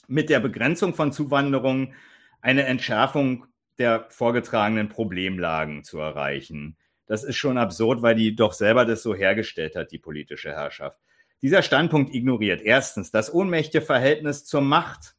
mit 0.08 0.30
der 0.30 0.40
Begrenzung 0.40 0.94
von 0.94 1.12
Zuwanderung 1.12 1.94
eine 2.40 2.64
Entschärfung 2.64 3.46
der 3.78 4.06
vorgetragenen 4.10 4.88
Problemlagen 4.88 5.84
zu 5.84 5.98
erreichen. 5.98 6.76
Das 7.06 7.24
ist 7.24 7.36
schon 7.36 7.58
absurd, 7.58 8.02
weil 8.02 8.16
die 8.16 8.34
doch 8.34 8.52
selber 8.52 8.84
das 8.84 9.02
so 9.02 9.14
hergestellt 9.14 9.76
hat, 9.76 9.92
die 9.92 9.98
politische 9.98 10.50
Herrschaft. 10.50 10.98
Dieser 11.40 11.62
Standpunkt 11.62 12.12
ignoriert 12.14 12.60
erstens 12.60 13.12
das 13.12 13.32
ohnmächtige 13.32 13.84
Verhältnis 13.84 14.44
zur 14.44 14.60
Macht 14.60 15.14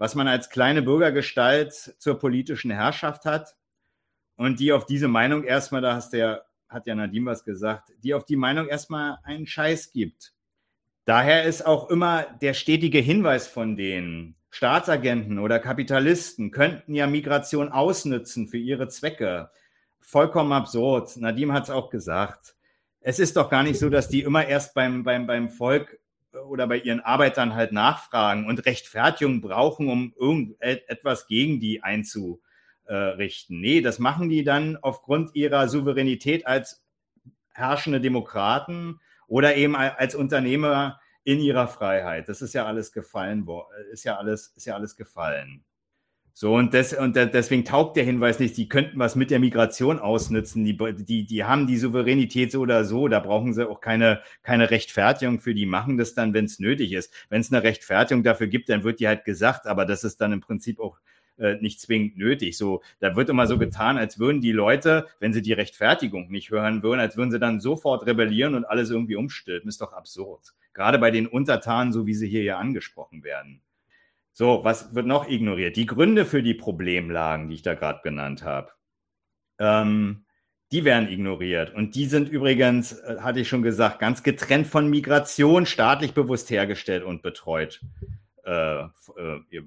was 0.00 0.14
man 0.14 0.28
als 0.28 0.48
kleine 0.48 0.80
Bürgergestalt 0.80 1.74
zur 1.74 2.18
politischen 2.18 2.70
Herrschaft 2.70 3.26
hat 3.26 3.54
und 4.36 4.58
die 4.58 4.72
auf 4.72 4.86
diese 4.86 5.08
Meinung 5.08 5.44
erstmal, 5.44 5.82
da 5.82 5.94
hast 5.94 6.14
der, 6.14 6.46
hat 6.70 6.86
ja 6.86 6.94
Nadim 6.94 7.26
was 7.26 7.44
gesagt, 7.44 7.92
die 8.02 8.14
auf 8.14 8.24
die 8.24 8.36
Meinung 8.36 8.66
erstmal 8.66 9.18
einen 9.24 9.46
Scheiß 9.46 9.92
gibt. 9.92 10.32
Daher 11.04 11.44
ist 11.44 11.66
auch 11.66 11.90
immer 11.90 12.22
der 12.40 12.54
stetige 12.54 12.98
Hinweis 12.98 13.46
von 13.46 13.76
denen, 13.76 14.36
Staatsagenten 14.48 15.38
oder 15.38 15.58
Kapitalisten 15.58 16.50
könnten 16.50 16.94
ja 16.94 17.06
Migration 17.06 17.68
ausnützen 17.68 18.48
für 18.48 18.56
ihre 18.56 18.88
Zwecke. 18.88 19.50
Vollkommen 20.00 20.54
absurd. 20.54 21.14
Nadim 21.18 21.52
hat 21.52 21.64
es 21.64 21.70
auch 21.70 21.90
gesagt. 21.90 22.56
Es 23.00 23.18
ist 23.18 23.36
doch 23.36 23.50
gar 23.50 23.64
nicht 23.64 23.78
so, 23.78 23.90
dass 23.90 24.08
die 24.08 24.22
immer 24.22 24.46
erst 24.46 24.72
beim, 24.72 25.04
beim, 25.04 25.26
beim 25.26 25.50
Volk 25.50 25.98
oder 26.32 26.66
bei 26.66 26.78
ihren 26.78 27.00
Arbeitern 27.00 27.54
halt 27.54 27.72
nachfragen 27.72 28.46
und 28.46 28.64
Rechtfertigung 28.66 29.40
brauchen, 29.40 29.88
um 29.88 30.14
irgendetwas 30.18 31.26
gegen 31.26 31.60
die 31.60 31.82
einzurichten. 31.82 33.60
Nee, 33.60 33.80
das 33.80 33.98
machen 33.98 34.28
die 34.28 34.44
dann 34.44 34.76
aufgrund 34.76 35.34
ihrer 35.34 35.68
Souveränität 35.68 36.46
als 36.46 36.82
herrschende 37.52 38.00
Demokraten 38.00 39.00
oder 39.26 39.56
eben 39.56 39.76
als 39.76 40.14
Unternehmer 40.14 41.00
in 41.24 41.40
ihrer 41.40 41.68
Freiheit. 41.68 42.28
Das 42.28 42.42
ist 42.42 42.54
ja 42.54 42.66
alles 42.66 42.92
gefallen, 42.92 43.46
ist 43.92 44.04
ja 44.04 44.16
alles, 44.16 44.48
ist 44.56 44.66
ja 44.66 44.74
alles 44.74 44.96
gefallen. 44.96 45.64
So, 46.32 46.54
und, 46.54 46.72
des, 46.74 46.94
und 46.94 47.16
deswegen 47.16 47.64
taugt 47.64 47.96
der 47.96 48.04
Hinweis 48.04 48.38
nicht, 48.38 48.56
die 48.56 48.68
könnten 48.68 48.98
was 48.98 49.16
mit 49.16 49.30
der 49.30 49.40
Migration 49.40 49.98
ausnutzen. 49.98 50.64
Die, 50.64 50.76
die, 50.76 51.26
die 51.26 51.44
haben 51.44 51.66
die 51.66 51.76
Souveränität 51.76 52.52
so 52.52 52.60
oder 52.60 52.84
so. 52.84 53.08
Da 53.08 53.20
brauchen 53.20 53.52
sie 53.52 53.68
auch 53.68 53.80
keine, 53.80 54.20
keine 54.42 54.70
Rechtfertigung 54.70 55.40
für. 55.40 55.54
Die 55.54 55.66
machen 55.66 55.98
das 55.98 56.14
dann, 56.14 56.32
wenn 56.32 56.44
es 56.44 56.58
nötig 56.58 56.92
ist. 56.92 57.12
Wenn 57.28 57.40
es 57.40 57.52
eine 57.52 57.62
Rechtfertigung 57.62 58.22
dafür 58.22 58.46
gibt, 58.46 58.68
dann 58.68 58.84
wird 58.84 59.00
die 59.00 59.08
halt 59.08 59.24
gesagt. 59.24 59.66
Aber 59.66 59.84
das 59.84 60.04
ist 60.04 60.20
dann 60.20 60.32
im 60.32 60.40
Prinzip 60.40 60.80
auch 60.80 60.98
äh, 61.40 61.56
nicht 61.60 61.80
zwingend 61.80 62.16
nötig. 62.16 62.56
So, 62.56 62.82
da 63.00 63.16
wird 63.16 63.28
immer 63.28 63.46
so 63.46 63.58
getan, 63.58 63.98
als 63.98 64.18
würden 64.18 64.40
die 64.40 64.52
Leute, 64.52 65.06
wenn 65.18 65.32
sie 65.32 65.42
die 65.42 65.52
Rechtfertigung 65.52 66.30
nicht 66.30 66.50
hören 66.50 66.82
würden, 66.82 67.00
als 67.00 67.16
würden 67.16 67.30
sie 67.30 67.38
dann 67.38 67.60
sofort 67.60 68.06
rebellieren 68.06 68.54
und 68.54 68.64
alles 68.64 68.90
irgendwie 68.90 69.16
umstülpen. 69.16 69.68
Ist 69.68 69.80
doch 69.80 69.92
absurd. 69.92 70.52
Gerade 70.74 70.98
bei 70.98 71.10
den 71.10 71.26
Untertanen, 71.26 71.92
so 71.92 72.06
wie 72.06 72.14
sie 72.14 72.28
hier 72.28 72.42
ja 72.42 72.58
angesprochen 72.58 73.24
werden. 73.24 73.62
So, 74.32 74.64
was 74.64 74.94
wird 74.94 75.06
noch 75.06 75.28
ignoriert? 75.28 75.76
Die 75.76 75.86
Gründe 75.86 76.24
für 76.24 76.42
die 76.42 76.54
Problemlagen, 76.54 77.48
die 77.48 77.56
ich 77.56 77.62
da 77.62 77.74
gerade 77.74 78.00
genannt 78.02 78.44
habe, 78.44 78.70
ähm, 79.58 80.24
die 80.72 80.84
werden 80.84 81.08
ignoriert. 81.08 81.74
Und 81.74 81.94
die 81.96 82.06
sind 82.06 82.28
übrigens, 82.28 82.92
äh, 82.92 83.18
hatte 83.20 83.40
ich 83.40 83.48
schon 83.48 83.62
gesagt, 83.62 83.98
ganz 83.98 84.22
getrennt 84.22 84.66
von 84.66 84.88
Migration 84.88 85.66
staatlich 85.66 86.14
bewusst 86.14 86.50
hergestellt 86.50 87.02
und 87.02 87.22
betreut 87.22 87.80
äh, 88.44 88.82
äh, 88.82 88.88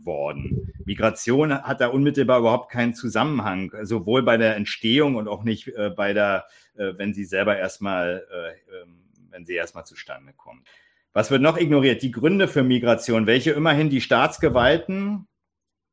worden. 0.03 0.73
Migration 0.85 1.53
hat 1.53 1.81
da 1.81 1.87
unmittelbar 1.87 2.39
überhaupt 2.39 2.71
keinen 2.71 2.93
Zusammenhang, 2.95 3.71
sowohl 3.83 4.23
bei 4.23 4.37
der 4.37 4.55
Entstehung 4.55 5.15
und 5.15 5.27
auch 5.27 5.43
nicht 5.43 5.67
äh, 5.67 5.89
bei 5.89 6.13
der, 6.13 6.47
äh, 6.75 6.93
wenn 6.97 7.13
sie 7.13 7.25
selber 7.25 7.57
erstmal, 7.57 8.25
äh, 8.31 8.81
ähm, 8.81 9.03
wenn 9.29 9.45
sie 9.45 9.53
erstmal 9.53 9.85
zustande 9.85 10.33
kommt. 10.33 10.67
Was 11.13 11.29
wird 11.29 11.43
noch 11.43 11.57
ignoriert? 11.57 12.01
Die 12.01 12.11
Gründe 12.11 12.47
für 12.47 12.63
Migration, 12.63 13.27
welche 13.27 13.51
immerhin 13.51 13.91
die 13.91 14.01
Staatsgewalten, 14.01 15.27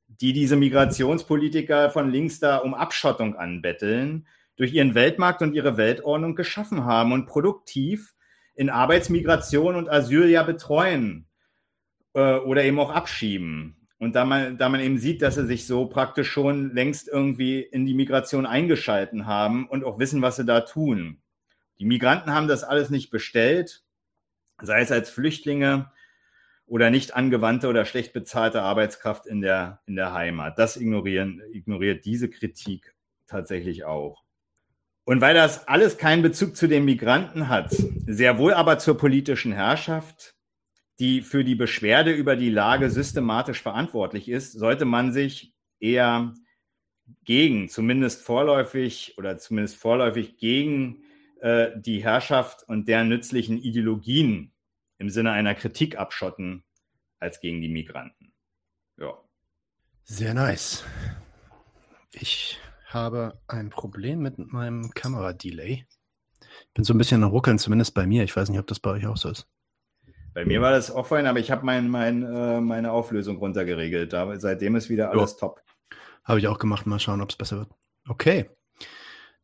die 0.09 0.33
diese 0.33 0.57
Migrationspolitiker 0.57 1.91
von 1.91 2.11
links 2.11 2.41
da 2.41 2.57
um 2.57 2.73
Abschottung 2.73 3.37
anbetteln, 3.37 4.27
durch 4.57 4.73
ihren 4.73 4.95
Weltmarkt 4.95 5.43
und 5.43 5.55
ihre 5.55 5.77
Weltordnung 5.77 6.35
geschaffen 6.35 6.85
haben 6.85 7.13
und 7.13 7.27
produktiv 7.27 8.15
in 8.55 8.71
Arbeitsmigration 8.71 9.77
und 9.77 9.91
Asyl 9.91 10.29
ja 10.29 10.43
betreuen 10.43 11.27
äh, 12.15 12.37
oder 12.37 12.65
eben 12.65 12.81
auch 12.81 12.91
abschieben. 12.91 13.77
Und 13.99 14.15
da 14.15 14.25
man, 14.25 14.57
da 14.57 14.71
man 14.71 14.81
eben 14.81 14.99
sieht, 14.99 15.21
dass 15.21 15.35
sie 15.35 15.47
sich 15.47 15.67
so 15.67 15.85
praktisch 15.85 16.31
schon 16.31 16.75
längst 16.75 17.09
irgendwie 17.09 17.61
in 17.61 17.85
die 17.85 17.95
Migration 17.95 18.47
eingeschalten 18.47 19.27
haben 19.27 19.69
und 19.69 19.85
auch 19.85 19.99
wissen, 19.99 20.23
was 20.23 20.37
sie 20.37 20.47
da 20.47 20.63
tun. 20.63 21.21
Die 21.79 21.85
Migranten 21.85 22.33
haben 22.33 22.49
das 22.49 22.65
alles 22.65 22.89
nicht 22.89 23.11
bestellt 23.11 23.83
sei 24.62 24.81
es 24.81 24.93
als 24.93 25.11
Flüchtlinge 25.11 25.91
oder 26.66 26.91
nicht 26.91 27.16
angewandte 27.16 27.69
oder 27.69 27.85
schlecht 27.85 28.12
bezahlte 28.12 28.62
Arbeitskraft 28.62 29.27
in 29.27 29.41
der, 29.41 29.81
in 29.87 29.97
der 29.97 30.12
Heimat. 30.12 30.59
Das 30.59 30.77
ignorieren, 30.77 31.43
ignoriert 31.53 32.05
diese 32.05 32.31
Kritik 32.31 32.95
tatsächlich 33.27 33.85
auch. 33.85 34.23
Und 35.05 35.20
weil 35.20 35.35
das 35.35 35.66
alles 35.66 35.99
keinen 35.99 36.23
Bezug 36.23 36.57
zu 36.57 36.69
den 36.69 36.85
Migranten 36.85 37.49
hat, 37.49 37.74
sehr 38.07 38.39
wohl 38.39 38.55
aber 38.55 38.78
zur 38.78 38.97
politischen 38.97 39.51
Herrschaft, 39.51 40.37
die 41.01 41.23
für 41.23 41.43
die 41.43 41.57
Beschwerde 41.57 42.12
über 42.12 42.37
die 42.37 42.51
Lage 42.51 42.91
systematisch 42.91 43.61
verantwortlich 43.62 44.28
ist, 44.28 44.53
sollte 44.53 44.85
man 44.85 45.12
sich 45.12 45.53
eher 45.81 46.35
gegen, 47.24 47.69
zumindest 47.69 48.23
vorläufig 48.23 49.15
oder 49.19 49.39
zumindest 49.39 49.77
vorläufig 49.77 50.37
gegen 50.37 51.03
äh, 51.41 51.71
die 51.77 52.03
Herrschaft 52.03 52.62
und 52.69 52.89
deren 52.89 53.09
nützlichen 53.09 53.59
Ideologien 53.59 54.53
im 54.99 55.11
Sinne 55.11 55.33
einer 55.33 55.55
Kritik 55.55 55.99
abschotten 55.99 56.65
als 57.19 57.41
gegen 57.41 57.61
die 57.61 57.69
Migranten. 57.69 58.33
Ja. 58.97 59.19
Sehr 60.05 60.35
nice. 60.35 60.85
Ich 62.12 62.59
habe 62.87 63.41
ein 63.47 63.71
Problem 63.71 64.21
mit 64.21 64.39
meinem 64.53 64.91
Kameradelay. 64.91 65.87
Ich 66.41 66.75
bin 66.75 66.85
so 66.85 66.93
ein 66.93 66.99
bisschen 66.99 67.23
am 67.23 67.31
Ruckeln, 67.31 67.59
zumindest 67.59 67.95
bei 67.95 68.07
mir. 68.07 68.25
Ich 68.25 68.35
weiß 68.35 68.49
nicht, 68.49 68.59
ob 68.59 68.67
das 68.67 68.81
bei 68.81 68.91
euch 68.91 69.07
auch 69.07 69.17
so 69.17 69.31
ist. 69.31 69.49
Bei 70.33 70.45
mir 70.45 70.61
war 70.61 70.71
das 70.71 70.91
offline, 70.91 71.27
aber 71.27 71.41
ich 71.41 71.51
habe 71.51 71.65
mein, 71.65 71.89
mein, 71.89 72.23
äh, 72.23 72.61
meine 72.61 72.93
Auflösung 72.93 73.39
runtergeregelt. 73.39 74.12
Da, 74.12 74.39
seitdem 74.39 74.77
ist 74.77 74.89
wieder 74.89 75.11
alles 75.11 75.33
jo. 75.33 75.39
top. 75.39 75.62
Habe 76.25 76.39
ich 76.39 76.49
auch 76.49 76.59
gemacht. 76.59 76.87
Mal 76.87 77.01
schauen, 77.01 77.21
ob 77.21 77.31
es 77.31 77.37
besser 77.37 77.59
wird. 77.59 77.71
Okay. 78.09 78.51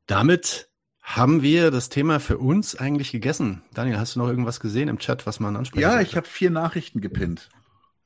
Damit 0.06 0.70
haben 1.06 1.40
wir 1.40 1.70
das 1.70 1.88
Thema 1.88 2.18
für 2.18 2.36
uns 2.36 2.74
eigentlich 2.74 3.12
gegessen? 3.12 3.62
Daniel, 3.72 3.98
hast 3.98 4.16
du 4.16 4.18
noch 4.18 4.28
irgendwas 4.28 4.58
gesehen 4.58 4.88
im 4.88 4.98
Chat, 4.98 5.24
was 5.24 5.38
man 5.38 5.54
ansprechen 5.56 5.82
Ja, 5.82 5.92
sollte? 5.92 6.04
ich 6.10 6.16
habe 6.16 6.26
vier 6.26 6.50
Nachrichten 6.50 7.00
gepinnt. 7.00 7.48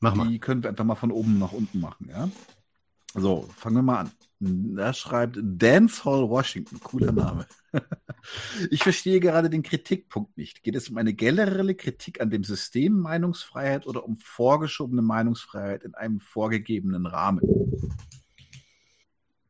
Mach 0.00 0.14
mal. 0.14 0.28
Die 0.28 0.38
können 0.38 0.62
wir 0.62 0.68
einfach 0.68 0.84
mal 0.84 0.94
von 0.96 1.10
oben 1.10 1.38
nach 1.38 1.52
unten 1.52 1.80
machen, 1.80 2.08
ja? 2.10 2.28
So, 3.14 3.48
fangen 3.56 3.76
wir 3.76 3.82
mal 3.82 3.98
an. 4.00 4.10
Da 4.38 4.92
schreibt 4.92 5.38
Dancehall 5.42 6.28
Washington, 6.28 6.78
cooler 6.80 7.12
Name. 7.12 7.46
Ich 8.70 8.82
verstehe 8.82 9.18
gerade 9.18 9.48
den 9.48 9.62
Kritikpunkt 9.62 10.36
nicht. 10.36 10.62
Geht 10.62 10.74
es 10.74 10.90
um 10.90 10.98
eine 10.98 11.14
generelle 11.14 11.74
Kritik 11.74 12.20
an 12.20 12.28
dem 12.28 12.44
System 12.44 12.98
Meinungsfreiheit 12.98 13.86
oder 13.86 14.04
um 14.04 14.18
vorgeschobene 14.18 15.00
Meinungsfreiheit 15.00 15.84
in 15.84 15.94
einem 15.94 16.20
vorgegebenen 16.20 17.06
Rahmen? 17.06 17.40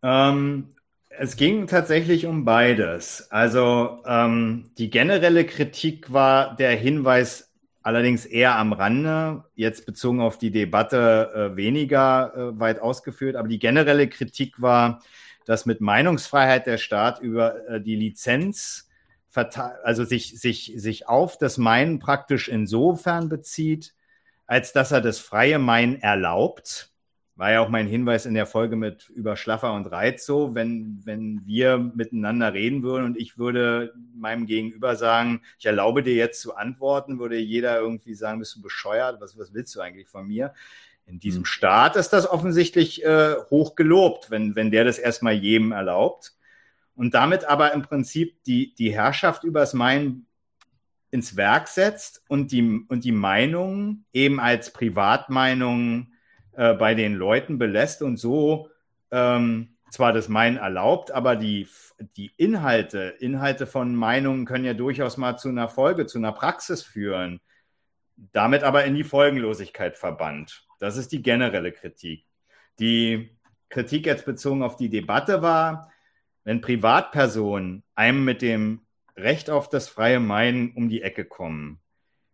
Ähm, 0.04 0.68
es 1.10 1.36
ging 1.36 1.66
tatsächlich 1.66 2.26
um 2.26 2.44
beides. 2.44 3.30
Also 3.30 4.02
ähm, 4.06 4.70
die 4.78 4.90
generelle 4.90 5.44
Kritik 5.44 6.12
war 6.12 6.56
der 6.56 6.70
Hinweis 6.76 7.52
allerdings 7.82 8.26
eher 8.26 8.56
am 8.56 8.72
Rande, 8.72 9.44
jetzt 9.54 9.86
bezogen 9.86 10.20
auf 10.20 10.38
die 10.38 10.50
Debatte 10.50 11.52
äh, 11.52 11.56
weniger 11.56 12.32
äh, 12.34 12.60
weit 12.60 12.80
ausgeführt, 12.80 13.36
aber 13.36 13.48
die 13.48 13.58
generelle 13.58 14.08
Kritik 14.08 14.60
war, 14.62 15.02
dass 15.46 15.66
mit 15.66 15.80
Meinungsfreiheit 15.80 16.66
der 16.66 16.78
Staat 16.78 17.20
über 17.20 17.68
äh, 17.68 17.80
die 17.80 17.96
Lizenz 17.96 18.86
also 19.32 20.04
sich, 20.04 20.40
sich, 20.40 20.72
sich 20.76 21.08
auf 21.08 21.38
das 21.38 21.56
Meinen 21.56 22.00
praktisch 22.00 22.48
insofern 22.48 23.28
bezieht, 23.28 23.94
als 24.46 24.72
dass 24.72 24.90
er 24.90 25.00
das 25.00 25.20
freie 25.20 25.60
Meinen 25.60 26.02
erlaubt 26.02 26.89
war 27.40 27.50
ja 27.50 27.60
auch 27.60 27.70
mein 27.70 27.86
Hinweis 27.86 28.26
in 28.26 28.34
der 28.34 28.44
Folge 28.44 28.76
mit 28.76 29.08
über 29.08 29.34
Schlaffer 29.34 29.72
und 29.72 29.86
Reiz 29.86 30.26
so, 30.26 30.54
wenn, 30.54 31.00
wenn 31.04 31.40
wir 31.46 31.78
miteinander 31.78 32.52
reden 32.52 32.82
würden 32.82 33.06
und 33.06 33.16
ich 33.16 33.38
würde 33.38 33.94
meinem 34.14 34.44
Gegenüber 34.44 34.94
sagen, 34.94 35.40
ich 35.58 35.64
erlaube 35.64 36.02
dir 36.02 36.14
jetzt 36.14 36.42
zu 36.42 36.54
antworten, 36.54 37.18
würde 37.18 37.38
jeder 37.38 37.80
irgendwie 37.80 38.12
sagen, 38.12 38.40
bist 38.40 38.56
du 38.56 38.60
bescheuert, 38.60 39.22
was, 39.22 39.38
was 39.38 39.54
willst 39.54 39.74
du 39.74 39.80
eigentlich 39.80 40.06
von 40.06 40.28
mir? 40.28 40.52
In 41.06 41.18
diesem 41.18 41.46
Staat 41.46 41.96
ist 41.96 42.10
das 42.10 42.28
offensichtlich 42.28 43.06
äh, 43.06 43.36
hoch 43.48 43.74
gelobt, 43.74 44.30
wenn, 44.30 44.54
wenn 44.54 44.70
der 44.70 44.84
das 44.84 44.98
erstmal 44.98 45.32
jedem 45.32 45.72
erlaubt. 45.72 46.34
Und 46.94 47.14
damit 47.14 47.46
aber 47.46 47.72
im 47.72 47.80
Prinzip 47.80 48.44
die, 48.44 48.74
die 48.74 48.92
Herrschaft 48.92 49.44
übers 49.44 49.72
Meinen 49.72 50.26
ins 51.10 51.36
Werk 51.38 51.68
setzt 51.68 52.22
und 52.28 52.52
die, 52.52 52.84
und 52.86 53.02
die 53.04 53.12
Meinung 53.12 54.04
eben 54.12 54.40
als 54.40 54.74
Privatmeinung 54.74 56.09
äh, 56.60 56.74
bei 56.74 56.94
den 56.94 57.14
Leuten 57.14 57.56
belässt 57.56 58.02
und 58.02 58.18
so 58.18 58.68
ähm, 59.10 59.78
zwar 59.90 60.12
das 60.12 60.28
Meinen 60.28 60.58
erlaubt, 60.58 61.10
aber 61.10 61.34
die, 61.34 61.66
die 62.18 62.32
Inhalte, 62.36 63.14
Inhalte 63.18 63.66
von 63.66 63.94
Meinungen 63.94 64.44
können 64.44 64.66
ja 64.66 64.74
durchaus 64.74 65.16
mal 65.16 65.38
zu 65.38 65.48
einer 65.48 65.70
Folge, 65.70 66.04
zu 66.04 66.18
einer 66.18 66.32
Praxis 66.32 66.82
führen, 66.82 67.40
damit 68.32 68.62
aber 68.62 68.84
in 68.84 68.94
die 68.94 69.04
Folgenlosigkeit 69.04 69.96
verbannt. 69.96 70.66
Das 70.78 70.98
ist 70.98 71.12
die 71.12 71.22
generelle 71.22 71.72
Kritik. 71.72 72.26
Die 72.78 73.30
Kritik 73.70 74.04
jetzt 74.04 74.26
bezogen 74.26 74.62
auf 74.62 74.76
die 74.76 74.90
Debatte 74.90 75.40
war, 75.40 75.90
wenn 76.44 76.60
Privatpersonen 76.60 77.84
einem 77.94 78.22
mit 78.22 78.42
dem 78.42 78.82
Recht 79.16 79.48
auf 79.48 79.70
das 79.70 79.88
freie 79.88 80.20
Meinen 80.20 80.72
um 80.74 80.90
die 80.90 81.00
Ecke 81.00 81.24
kommen, 81.24 81.80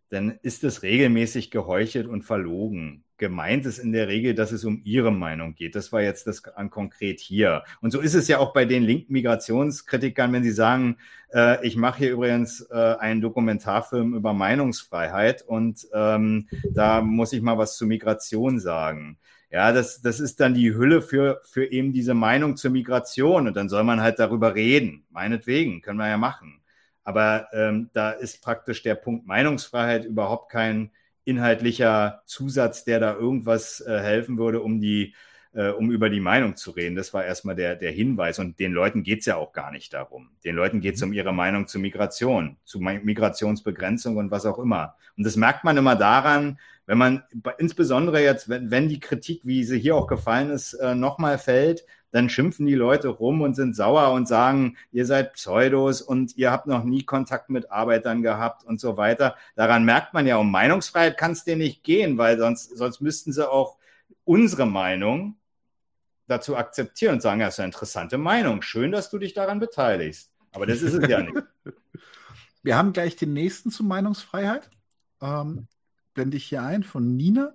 dann 0.08 0.36
ist 0.42 0.64
es 0.64 0.82
regelmäßig 0.82 1.52
geheuchelt 1.52 2.08
und 2.08 2.22
verlogen 2.22 3.04
gemeint 3.18 3.66
ist 3.66 3.78
in 3.78 3.92
der 3.92 4.08
Regel, 4.08 4.34
dass 4.34 4.52
es 4.52 4.64
um 4.64 4.80
ihre 4.84 5.12
Meinung 5.12 5.54
geht. 5.54 5.74
Das 5.74 5.92
war 5.92 6.02
jetzt 6.02 6.26
das 6.26 6.44
an 6.44 6.70
konkret 6.70 7.20
hier. 7.20 7.64
Und 7.80 7.90
so 7.90 8.00
ist 8.00 8.14
es 8.14 8.28
ja 8.28 8.38
auch 8.38 8.52
bei 8.52 8.64
den 8.64 8.82
linken 8.82 9.12
Migrationskritikern, 9.12 10.32
wenn 10.32 10.42
sie 10.42 10.52
sagen, 10.52 10.96
äh, 11.32 11.64
ich 11.66 11.76
mache 11.76 11.98
hier 11.98 12.12
übrigens 12.12 12.60
äh, 12.70 12.96
einen 12.98 13.20
Dokumentarfilm 13.20 14.14
über 14.14 14.32
Meinungsfreiheit 14.32 15.42
und 15.42 15.86
ähm, 15.92 16.48
da 16.70 17.00
muss 17.00 17.32
ich 17.32 17.42
mal 17.42 17.58
was 17.58 17.76
zur 17.76 17.88
Migration 17.88 18.60
sagen. 18.60 19.18
Ja, 19.50 19.72
das, 19.72 20.02
das 20.02 20.20
ist 20.20 20.40
dann 20.40 20.54
die 20.54 20.74
Hülle 20.74 21.02
für, 21.02 21.40
für 21.44 21.70
eben 21.70 21.92
diese 21.92 22.14
Meinung 22.14 22.56
zur 22.56 22.72
Migration 22.72 23.46
und 23.46 23.56
dann 23.56 23.68
soll 23.68 23.84
man 23.84 24.00
halt 24.00 24.18
darüber 24.18 24.54
reden. 24.54 25.06
Meinetwegen, 25.10 25.82
können 25.82 25.98
wir 25.98 26.08
ja 26.08 26.18
machen. 26.18 26.60
Aber 27.04 27.48
ähm, 27.52 27.88
da 27.92 28.10
ist 28.10 28.42
praktisch 28.42 28.82
der 28.82 28.96
Punkt 28.96 29.26
Meinungsfreiheit 29.26 30.04
überhaupt 30.04 30.50
kein 30.50 30.90
inhaltlicher 31.26 32.22
Zusatz, 32.24 32.84
der 32.84 33.00
da 33.00 33.14
irgendwas 33.14 33.80
äh, 33.80 33.98
helfen 33.98 34.38
würde, 34.38 34.62
um 34.62 34.80
die 34.80 35.14
äh, 35.56 35.70
um 35.70 35.90
über 35.90 36.10
die 36.10 36.20
Meinung 36.20 36.56
zu 36.56 36.70
reden. 36.70 36.96
Das 36.96 37.14
war 37.14 37.24
erstmal 37.24 37.56
der, 37.56 37.76
der 37.76 37.90
Hinweis. 37.90 38.38
Und 38.38 38.60
den 38.60 38.72
Leuten 38.72 39.02
geht 39.02 39.20
es 39.20 39.26
ja 39.26 39.36
auch 39.36 39.52
gar 39.52 39.72
nicht 39.72 39.92
darum. 39.94 40.28
Den 40.44 40.54
Leuten 40.54 40.80
geht 40.80 40.96
es 40.96 41.02
um 41.02 41.12
ihre 41.12 41.32
Meinung 41.32 41.66
zu 41.66 41.78
Migration, 41.78 42.56
zu 42.64 42.78
Migrationsbegrenzung 42.78 44.16
und 44.16 44.30
was 44.30 44.46
auch 44.46 44.58
immer. 44.58 44.96
Und 45.16 45.24
das 45.24 45.36
merkt 45.36 45.64
man 45.64 45.76
immer 45.76 45.96
daran, 45.96 46.58
wenn 46.84 46.98
man, 46.98 47.22
insbesondere 47.58 48.22
jetzt, 48.22 48.48
wenn, 48.48 48.70
wenn 48.70 48.88
die 48.88 49.00
Kritik, 49.00 49.40
wie 49.44 49.64
sie 49.64 49.78
hier 49.78 49.96
auch 49.96 50.06
gefallen 50.06 50.50
ist, 50.50 50.74
äh, 50.74 50.94
nochmal 50.94 51.38
fällt, 51.38 51.84
dann 52.16 52.30
schimpfen 52.30 52.64
die 52.64 52.74
Leute 52.74 53.08
rum 53.08 53.42
und 53.42 53.54
sind 53.54 53.76
sauer 53.76 54.10
und 54.12 54.26
sagen, 54.26 54.78
ihr 54.90 55.04
seid 55.04 55.34
Pseudos 55.34 56.00
und 56.00 56.34
ihr 56.38 56.50
habt 56.50 56.66
noch 56.66 56.82
nie 56.82 57.02
Kontakt 57.04 57.50
mit 57.50 57.70
Arbeitern 57.70 58.22
gehabt 58.22 58.64
und 58.64 58.80
so 58.80 58.96
weiter. 58.96 59.36
Daran 59.54 59.84
merkt 59.84 60.14
man 60.14 60.26
ja, 60.26 60.38
um 60.38 60.50
Meinungsfreiheit 60.50 61.18
kann 61.18 61.32
es 61.32 61.44
dir 61.44 61.56
nicht 61.56 61.84
gehen, 61.84 62.16
weil 62.16 62.38
sonst, 62.38 62.74
sonst 62.74 63.02
müssten 63.02 63.34
sie 63.34 63.46
auch 63.46 63.76
unsere 64.24 64.66
Meinung 64.66 65.36
dazu 66.26 66.56
akzeptieren 66.56 67.16
und 67.16 67.20
sagen, 67.20 67.42
ja, 67.42 67.48
ist 67.48 67.60
eine 67.60 67.66
interessante 67.66 68.16
Meinung. 68.16 68.62
Schön, 68.62 68.92
dass 68.92 69.10
du 69.10 69.18
dich 69.18 69.34
daran 69.34 69.60
beteiligst. 69.60 70.30
Aber 70.52 70.64
das 70.64 70.80
ist 70.80 70.94
es 70.94 71.06
ja 71.08 71.20
nicht. 71.20 71.36
Wir 72.62 72.78
haben 72.78 72.94
gleich 72.94 73.16
den 73.16 73.34
nächsten 73.34 73.70
zur 73.70 73.84
Meinungsfreiheit. 73.84 74.70
Ähm, 75.20 75.68
blende 76.14 76.38
ich 76.38 76.46
hier 76.46 76.62
ein 76.62 76.82
von 76.82 77.14
Nina 77.14 77.52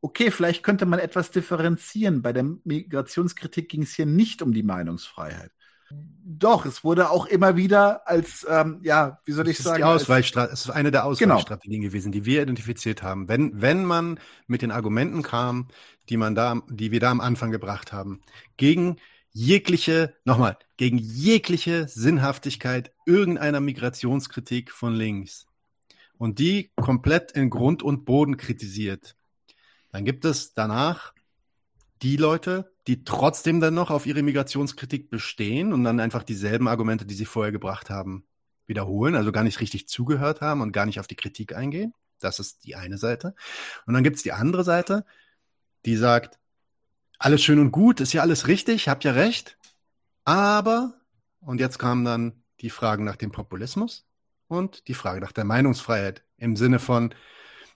okay, 0.00 0.30
vielleicht 0.30 0.62
könnte 0.62 0.86
man 0.86 0.98
etwas 0.98 1.30
differenzieren. 1.30 2.22
Bei 2.22 2.32
der 2.32 2.44
Migrationskritik 2.64 3.68
ging 3.68 3.82
es 3.82 3.94
hier 3.94 4.06
nicht 4.06 4.42
um 4.42 4.52
die 4.52 4.62
Meinungsfreiheit. 4.62 5.50
Doch, 5.90 6.66
es 6.66 6.84
wurde 6.84 7.10
auch 7.10 7.24
immer 7.24 7.56
wieder 7.56 8.06
als, 8.06 8.46
ähm, 8.48 8.80
ja, 8.82 9.20
wie 9.24 9.32
soll 9.32 9.48
ich 9.48 9.56
sagen? 9.58 9.82
Ist 9.96 10.08
die 10.08 10.12
es 10.12 10.64
ist 10.66 10.70
eine 10.70 10.90
der 10.90 11.00
genau. 11.00 11.36
Ausweichstrategien 11.36 11.80
genau. 11.80 11.90
gewesen, 11.90 12.12
die 12.12 12.26
wir 12.26 12.42
identifiziert 12.42 13.02
haben. 13.02 13.28
Wenn, 13.28 13.62
wenn 13.62 13.84
man 13.84 14.20
mit 14.46 14.60
den 14.60 14.70
Argumenten 14.70 15.22
kam, 15.22 15.68
die 16.10 16.18
man 16.18 16.34
da, 16.34 16.60
die 16.68 16.90
wir 16.90 17.00
da 17.00 17.10
am 17.10 17.22
Anfang 17.22 17.50
gebracht 17.50 17.92
haben, 17.92 18.20
gegen 18.58 18.96
jegliche, 19.30 20.14
nochmal, 20.24 20.58
gegen 20.76 20.98
jegliche 20.98 21.88
Sinnhaftigkeit 21.88 22.92
irgendeiner 23.06 23.60
Migrationskritik 23.60 24.70
von 24.70 24.94
links 24.94 25.46
und 26.18 26.38
die 26.38 26.70
komplett 26.76 27.32
in 27.32 27.48
Grund 27.48 27.82
und 27.82 28.04
Boden 28.04 28.36
kritisiert, 28.36 29.16
dann 29.98 30.04
gibt 30.04 30.24
es 30.24 30.52
danach 30.54 31.12
die 32.02 32.16
Leute, 32.16 32.72
die 32.86 33.02
trotzdem 33.02 33.58
dann 33.58 33.74
noch 33.74 33.90
auf 33.90 34.06
ihre 34.06 34.22
Migrationskritik 34.22 35.10
bestehen 35.10 35.72
und 35.72 35.82
dann 35.82 35.98
einfach 35.98 36.22
dieselben 36.22 36.68
Argumente, 36.68 37.04
die 37.04 37.16
sie 37.16 37.24
vorher 37.24 37.50
gebracht 37.50 37.90
haben, 37.90 38.24
wiederholen, 38.68 39.16
also 39.16 39.32
gar 39.32 39.42
nicht 39.42 39.58
richtig 39.58 39.88
zugehört 39.88 40.40
haben 40.40 40.60
und 40.60 40.70
gar 40.70 40.86
nicht 40.86 41.00
auf 41.00 41.08
die 41.08 41.16
Kritik 41.16 41.52
eingehen. 41.52 41.94
Das 42.20 42.38
ist 42.38 42.62
die 42.64 42.76
eine 42.76 42.96
Seite. 42.96 43.34
Und 43.86 43.94
dann 43.94 44.04
gibt 44.04 44.18
es 44.18 44.22
die 44.22 44.30
andere 44.30 44.62
Seite, 44.62 45.04
die 45.84 45.96
sagt, 45.96 46.38
alles 47.18 47.42
schön 47.42 47.58
und 47.58 47.72
gut, 47.72 47.98
ist 47.98 48.12
ja 48.12 48.22
alles 48.22 48.46
richtig, 48.46 48.88
habt 48.88 49.02
ja 49.02 49.10
recht, 49.10 49.58
aber, 50.24 50.94
und 51.40 51.58
jetzt 51.58 51.80
kamen 51.80 52.04
dann 52.04 52.44
die 52.60 52.70
Fragen 52.70 53.02
nach 53.02 53.16
dem 53.16 53.32
Populismus 53.32 54.06
und 54.46 54.86
die 54.86 54.94
Frage 54.94 55.20
nach 55.20 55.32
der 55.32 55.44
Meinungsfreiheit 55.44 56.22
im 56.36 56.54
Sinne 56.54 56.78
von, 56.78 57.12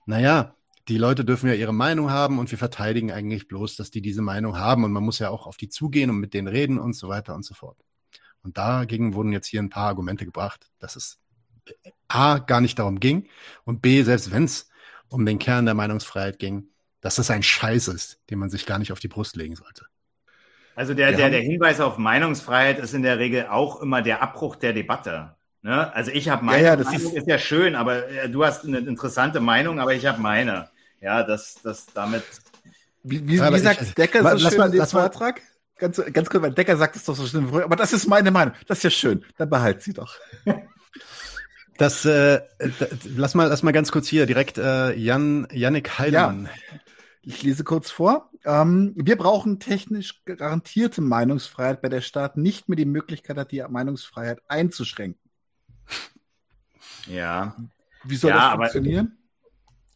naja, 0.06 0.54
die 0.88 0.98
Leute 0.98 1.24
dürfen 1.24 1.48
ja 1.48 1.54
ihre 1.54 1.72
Meinung 1.72 2.10
haben 2.10 2.38
und 2.38 2.50
wir 2.50 2.58
verteidigen 2.58 3.12
eigentlich 3.12 3.48
bloß, 3.48 3.76
dass 3.76 3.90
die 3.90 4.02
diese 4.02 4.22
Meinung 4.22 4.58
haben 4.58 4.84
und 4.84 4.92
man 4.92 5.04
muss 5.04 5.18
ja 5.18 5.30
auch 5.30 5.46
auf 5.46 5.56
die 5.56 5.68
zugehen 5.68 6.10
und 6.10 6.16
mit 6.16 6.34
denen 6.34 6.48
reden 6.48 6.78
und 6.78 6.94
so 6.94 7.08
weiter 7.08 7.34
und 7.34 7.44
so 7.44 7.54
fort. 7.54 7.78
Und 8.42 8.58
dagegen 8.58 9.14
wurden 9.14 9.32
jetzt 9.32 9.46
hier 9.46 9.62
ein 9.62 9.70
paar 9.70 9.88
Argumente 9.88 10.24
gebracht, 10.24 10.70
dass 10.78 10.96
es 10.96 11.20
A 12.08 12.38
gar 12.38 12.60
nicht 12.60 12.78
darum 12.78 12.98
ging 12.98 13.28
und 13.64 13.82
B, 13.82 14.02
selbst 14.02 14.32
wenn 14.32 14.44
es 14.44 14.68
um 15.08 15.24
den 15.24 15.38
Kern 15.38 15.64
der 15.64 15.74
Meinungsfreiheit 15.74 16.38
ging, 16.38 16.68
dass 17.00 17.16
das 17.16 17.30
ein 17.30 17.42
Scheiß 17.42 17.88
ist, 17.88 18.20
den 18.30 18.38
man 18.38 18.50
sich 18.50 18.66
gar 18.66 18.78
nicht 18.78 18.90
auf 18.90 19.00
die 19.00 19.08
Brust 19.08 19.36
legen 19.36 19.54
sollte. 19.54 19.86
Also 20.74 20.94
der, 20.94 21.12
der, 21.12 21.30
der 21.30 21.40
Hinweis 21.40 21.80
auf 21.80 21.98
Meinungsfreiheit 21.98 22.78
ist 22.78 22.94
in 22.94 23.02
der 23.02 23.18
Regel 23.18 23.46
auch 23.46 23.80
immer 23.82 24.02
der 24.02 24.22
Abbruch 24.22 24.56
der 24.56 24.72
Debatte. 24.72 25.36
Ne? 25.60 25.94
Also 25.94 26.10
ich 26.10 26.28
habe 26.28 26.44
meine 26.44 26.62
ja, 26.62 26.74
ja, 26.74 26.76
Meinung, 26.76 26.94
ist, 26.94 27.12
ist, 27.12 27.26
ja 27.26 27.38
schön, 27.38 27.74
aber 27.74 28.08
äh, 28.08 28.28
du 28.28 28.44
hast 28.44 28.64
eine 28.64 28.78
interessante 28.78 29.40
Meinung, 29.40 29.78
aber 29.78 29.94
ich 29.94 30.06
habe 30.06 30.20
meine. 30.20 30.70
Ja, 31.02 31.24
das, 31.24 31.56
das 31.62 31.86
damit. 31.92 32.22
Wie, 33.02 33.26
wie, 33.26 33.40
wie 33.40 33.58
sagt 33.58 33.82
ich, 33.82 33.94
Decker 33.94 34.38
so 34.38 34.48
schön 34.48 34.58
mal, 34.58 34.66
in 34.66 34.72
dem 34.72 34.86
Vortrag? 34.86 35.42
Ganz, 35.76 36.00
ganz 36.12 36.30
kurz, 36.30 36.42
weil 36.42 36.52
Decker 36.52 36.76
sagt 36.76 36.94
es 36.94 37.04
doch 37.04 37.16
so 37.16 37.26
schön, 37.26 37.52
aber 37.52 37.74
das 37.74 37.92
ist 37.92 38.06
meine 38.06 38.30
Meinung. 38.30 38.54
Das 38.68 38.78
ist 38.78 38.84
ja 38.84 38.90
schön. 38.90 39.24
Dann 39.36 39.50
behalt 39.50 39.82
sie 39.82 39.92
doch. 39.92 40.16
Das, 41.78 42.04
äh, 42.04 42.42
lass 43.16 43.34
mal, 43.34 43.48
lass 43.48 43.62
mal 43.62 43.72
ganz 43.72 43.90
kurz 43.90 44.06
hier 44.06 44.26
direkt 44.26 44.58
äh, 44.58 44.92
Jan, 44.92 45.48
Yannick 45.50 45.98
Heidemann. 45.98 46.44
Ja. 46.44 46.78
Ich 47.22 47.42
lese 47.42 47.64
kurz 47.64 47.90
vor. 47.90 48.30
Ähm, 48.44 48.92
wir 48.94 49.16
brauchen 49.16 49.58
technisch 49.58 50.22
garantierte 50.24 51.00
Meinungsfreiheit, 51.00 51.80
bei 51.80 51.88
der 51.88 52.02
Staat 52.02 52.36
nicht 52.36 52.68
mehr 52.68 52.76
die 52.76 52.84
Möglichkeit 52.84 53.36
hat, 53.36 53.50
die 53.50 53.64
Meinungsfreiheit 53.66 54.40
einzuschränken. 54.48 55.30
Ja. 57.06 57.56
Wie 58.04 58.16
soll 58.16 58.30
ja, 58.30 58.36
das 58.36 58.52
funktionieren? 58.52 59.18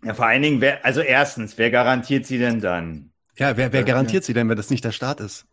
Ja, 0.06 0.14
vor 0.14 0.26
allen 0.26 0.42
Dingen, 0.42 0.60
wer, 0.60 0.84
also 0.84 1.00
erstens, 1.00 1.58
wer 1.58 1.72
garantiert 1.72 2.26
sie 2.26 2.38
denn 2.38 2.60
dann? 2.60 3.10
Ja, 3.36 3.56
wer, 3.56 3.72
wer 3.72 3.82
garantiert 3.82 4.22
sie 4.22 4.34
denn, 4.34 4.48
wenn 4.48 4.56
das 4.56 4.70
nicht 4.70 4.84
der 4.84 4.92
Staat 4.92 5.18
ist? 5.18 5.46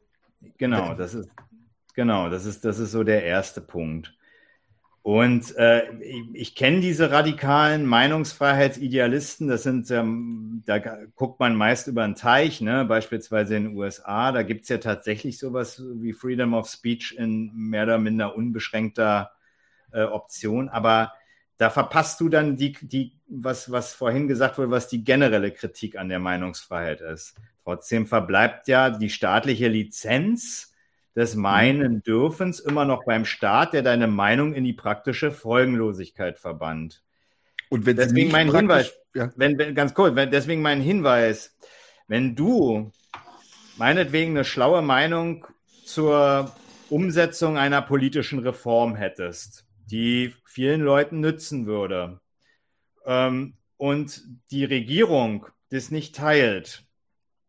Genau, 0.59 0.93
das 0.93 1.15
ist 1.15 1.27
genau, 1.95 2.29
das 2.29 2.45
ist 2.45 2.63
das 2.63 2.77
ist 2.77 2.91
so 2.91 3.03
der 3.03 3.23
erste 3.23 3.61
Punkt. 3.61 4.13
Und 5.01 5.55
äh, 5.57 5.91
ich, 6.01 6.23
ich 6.33 6.55
kenne 6.55 6.81
diese 6.81 7.09
radikalen 7.09 7.87
Meinungsfreiheitsidealisten, 7.87 9.47
das 9.47 9.63
sind, 9.63 9.89
ähm, 9.89 10.61
da 10.67 10.77
guckt 11.15 11.39
man 11.39 11.55
meist 11.55 11.87
über 11.87 12.03
einen 12.03 12.15
Teich, 12.15 12.61
ne? 12.61 12.85
beispielsweise 12.85 13.55
in 13.55 13.63
den 13.63 13.75
USA, 13.75 14.31
da 14.31 14.43
gibt's 14.43 14.69
ja 14.69 14.77
tatsächlich 14.77 15.39
sowas 15.39 15.83
wie 15.95 16.13
Freedom 16.13 16.53
of 16.53 16.69
Speech 16.69 17.15
in 17.17 17.51
mehr 17.55 17.83
oder 17.83 17.97
minder 17.97 18.35
unbeschränkter 18.35 19.31
äh, 19.91 20.03
Option, 20.03 20.69
aber 20.69 21.11
da 21.57 21.69
verpasst 21.69 22.19
du 22.19 22.29
dann 22.29 22.57
die, 22.57 22.73
die, 22.81 23.13
was, 23.27 23.71
was 23.71 23.93
vorhin 23.93 24.27
gesagt 24.27 24.57
wurde, 24.57 24.71
was 24.71 24.87
die 24.87 25.03
generelle 25.03 25.51
Kritik 25.51 25.97
an 25.97 26.09
der 26.09 26.19
Meinungsfreiheit 26.19 27.01
ist. 27.01 27.35
Trotzdem 27.63 28.05
verbleibt 28.05 28.67
ja 28.67 28.89
die 28.89 29.09
staatliche 29.09 29.67
Lizenz 29.67 30.73
des 31.15 31.35
Meinen 31.35 32.01
Dürfens 32.01 32.59
immer 32.59 32.85
noch 32.85 33.05
beim 33.05 33.25
Staat, 33.25 33.73
der 33.73 33.83
deine 33.83 34.07
Meinung 34.07 34.53
in 34.53 34.63
die 34.63 34.73
praktische 34.73 35.31
Folgenlosigkeit 35.31 36.39
verbannt. 36.39 37.03
Und 37.69 37.85
wenn 37.85 37.97
deswegen 37.97 38.31
mein 38.31 38.53
Hinweis, 38.53 38.93
ja. 39.13 39.31
wenn, 39.35 39.57
wenn, 39.57 39.75
ganz 39.75 39.93
kurz, 39.93 40.15
wenn, 40.15 40.31
deswegen 40.31 40.61
mein 40.61 40.81
Hinweis, 40.81 41.55
wenn 42.07 42.35
du 42.35 42.91
meinetwegen 43.77 44.31
eine 44.31 44.43
schlaue 44.43 44.81
Meinung 44.81 45.45
zur 45.85 46.51
Umsetzung 46.89 47.57
einer 47.57 47.81
politischen 47.81 48.39
Reform 48.39 48.95
hättest, 48.95 49.65
die 49.93 50.33
vielen 50.45 50.81
Leuten 50.81 51.21
nützen 51.21 51.67
würde, 51.67 52.19
ähm, 53.05 53.53
und 53.77 54.23
die 54.51 54.65
Regierung 54.65 55.47
das 55.69 55.91
nicht 55.91 56.15
teilt, 56.15 56.83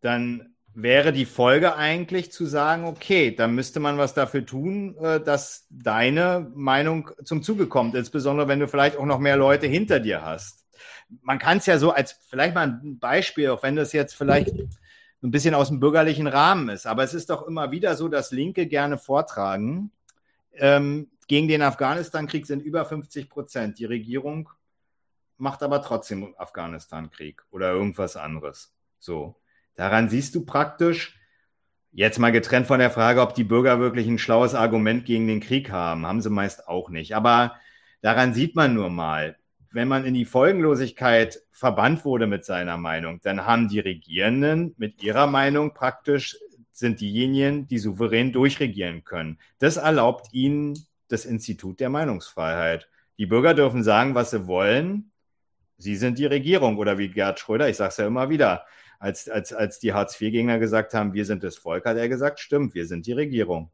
dann 0.01 0.55
wäre 0.75 1.13
die 1.13 1.27
Folge 1.27 1.77
eigentlich 1.77 2.33
zu 2.33 2.47
sagen, 2.47 2.85
okay, 2.85 3.33
dann 3.33 3.55
müsste 3.55 3.79
man 3.79 3.97
was 3.99 4.15
dafür 4.15 4.45
tun, 4.45 4.97
äh, 4.99 5.21
dass 5.21 5.67
deine 5.71 6.51
Meinung 6.55 7.11
zum 7.23 7.43
Zuge 7.43 7.69
kommt, 7.69 7.95
insbesondere 7.95 8.49
wenn 8.49 8.59
du 8.59 8.67
vielleicht 8.67 8.97
auch 8.97 9.07
noch 9.07 9.21
mehr 9.21 9.37
Leute 9.37 9.67
hinter 9.67 10.01
dir 10.01 10.23
hast. 10.23 10.67
Man 11.23 11.39
kann 11.39 11.59
es 11.59 11.67
ja 11.67 11.79
so 11.79 11.93
als 11.93 12.19
vielleicht 12.29 12.55
mal 12.55 12.81
ein 12.83 12.99
Beispiel, 12.99 13.51
auch 13.51 13.63
wenn 13.63 13.77
das 13.77 13.93
jetzt 13.93 14.15
vielleicht 14.15 14.53
ein 15.23 15.31
bisschen 15.31 15.55
aus 15.55 15.69
dem 15.69 15.79
bürgerlichen 15.79 16.27
Rahmen 16.27 16.69
ist, 16.71 16.87
aber 16.87 17.05
es 17.05 17.15
ist 17.15 17.31
doch 17.31 17.47
immer 17.47 17.71
wieder 17.71 17.95
so, 17.95 18.09
dass 18.09 18.33
Linke 18.33 18.67
gerne 18.67 18.99
vortragen, 18.99 19.93
ähm, 20.55 21.09
gegen 21.27 21.49
den 21.49 21.63
Afghanistan-Krieg 21.63 22.47
sind 22.47 22.63
über 22.63 22.85
50 22.85 23.29
Prozent. 23.29 23.79
Die 23.79 23.85
Regierung 23.85 24.49
macht 25.37 25.63
aber 25.63 25.83
trotzdem 25.83 26.35
Afghanistan-Krieg 26.37 27.43
oder 27.51 27.73
irgendwas 27.73 28.17
anderes. 28.17 28.75
So. 28.99 29.37
Daran 29.75 30.09
siehst 30.09 30.35
du 30.35 30.45
praktisch, 30.45 31.19
jetzt 31.91 32.19
mal 32.19 32.31
getrennt 32.31 32.67
von 32.67 32.79
der 32.79 32.91
Frage, 32.91 33.21
ob 33.21 33.35
die 33.35 33.45
Bürger 33.45 33.81
wirklich 33.81 34.07
ein 34.07 34.19
schlaues 34.19 34.55
Argument 34.55 35.05
gegen 35.05 35.27
den 35.27 35.41
Krieg 35.41 35.71
haben, 35.71 36.07
haben 36.07 36.21
sie 36.21 36.31
meist 36.31 36.69
auch 36.69 36.91
nicht. 36.91 37.17
Aber 37.17 37.57
daran 38.01 38.35
sieht 38.35 38.55
man 38.55 38.75
nur 38.75 38.91
mal, 38.91 39.37
wenn 39.73 39.89
man 39.89 40.05
in 40.05 40.15
die 40.15 40.25
Folgenlosigkeit 40.25 41.41
verbannt 41.51 42.05
wurde 42.05 42.29
mit 42.29 42.45
seiner 42.45 42.77
Meinung, 42.77 43.21
dann 43.23 43.45
haben 43.45 43.69
die 43.69 43.81
Regierenden 43.81 44.75
mit 44.77 45.03
ihrer 45.03 45.27
Meinung 45.27 45.75
praktisch 45.75 46.37
sind 46.71 47.01
diejenigen, 47.01 47.67
die 47.69 47.79
souverän 47.79 48.33
durchregieren 48.33 49.05
können. 49.05 49.39
Das 49.59 49.77
erlaubt 49.77 50.33
ihnen 50.33 50.75
das 51.09 51.25
Institut 51.25 51.81
der 51.81 51.91
Meinungsfreiheit. 51.91 52.89
Die 53.19 53.27
Bürger 53.27 53.55
dürfen 53.55 53.83
sagen, 53.83 54.15
was 54.15 54.31
sie 54.31 54.47
wollen. 54.47 55.13
Sie 55.77 55.97
sind 55.97 56.19
die 56.19 56.27
Regierung 56.27 56.79
oder 56.79 56.99
wie 56.99 57.09
Gerd 57.09 57.41
Schröder, 57.41 57.69
ich 57.69 57.77
sage 57.77 57.91
es 57.91 57.97
ja 57.97 58.07
immer 58.07 58.31
wieder, 58.31 58.65
als, 58.99 59.29
als, 59.29 59.53
als 59.53 59.81
die 59.81 59.93
Hartz-IV-Gegner 59.93 60.59
gesagt 60.59 60.95
haben, 60.95 61.13
wir 61.15 61.27
sind 61.27 61.43
das 61.43 61.57
Volk, 61.57 61.85
hat 61.85 61.97
er 61.97 62.09
gesagt, 62.09 62.41
stimmt, 62.41 62.75
wir 62.75 62.87
sind 62.87 63.07
die 63.07 63.13
Regierung. 63.13 63.71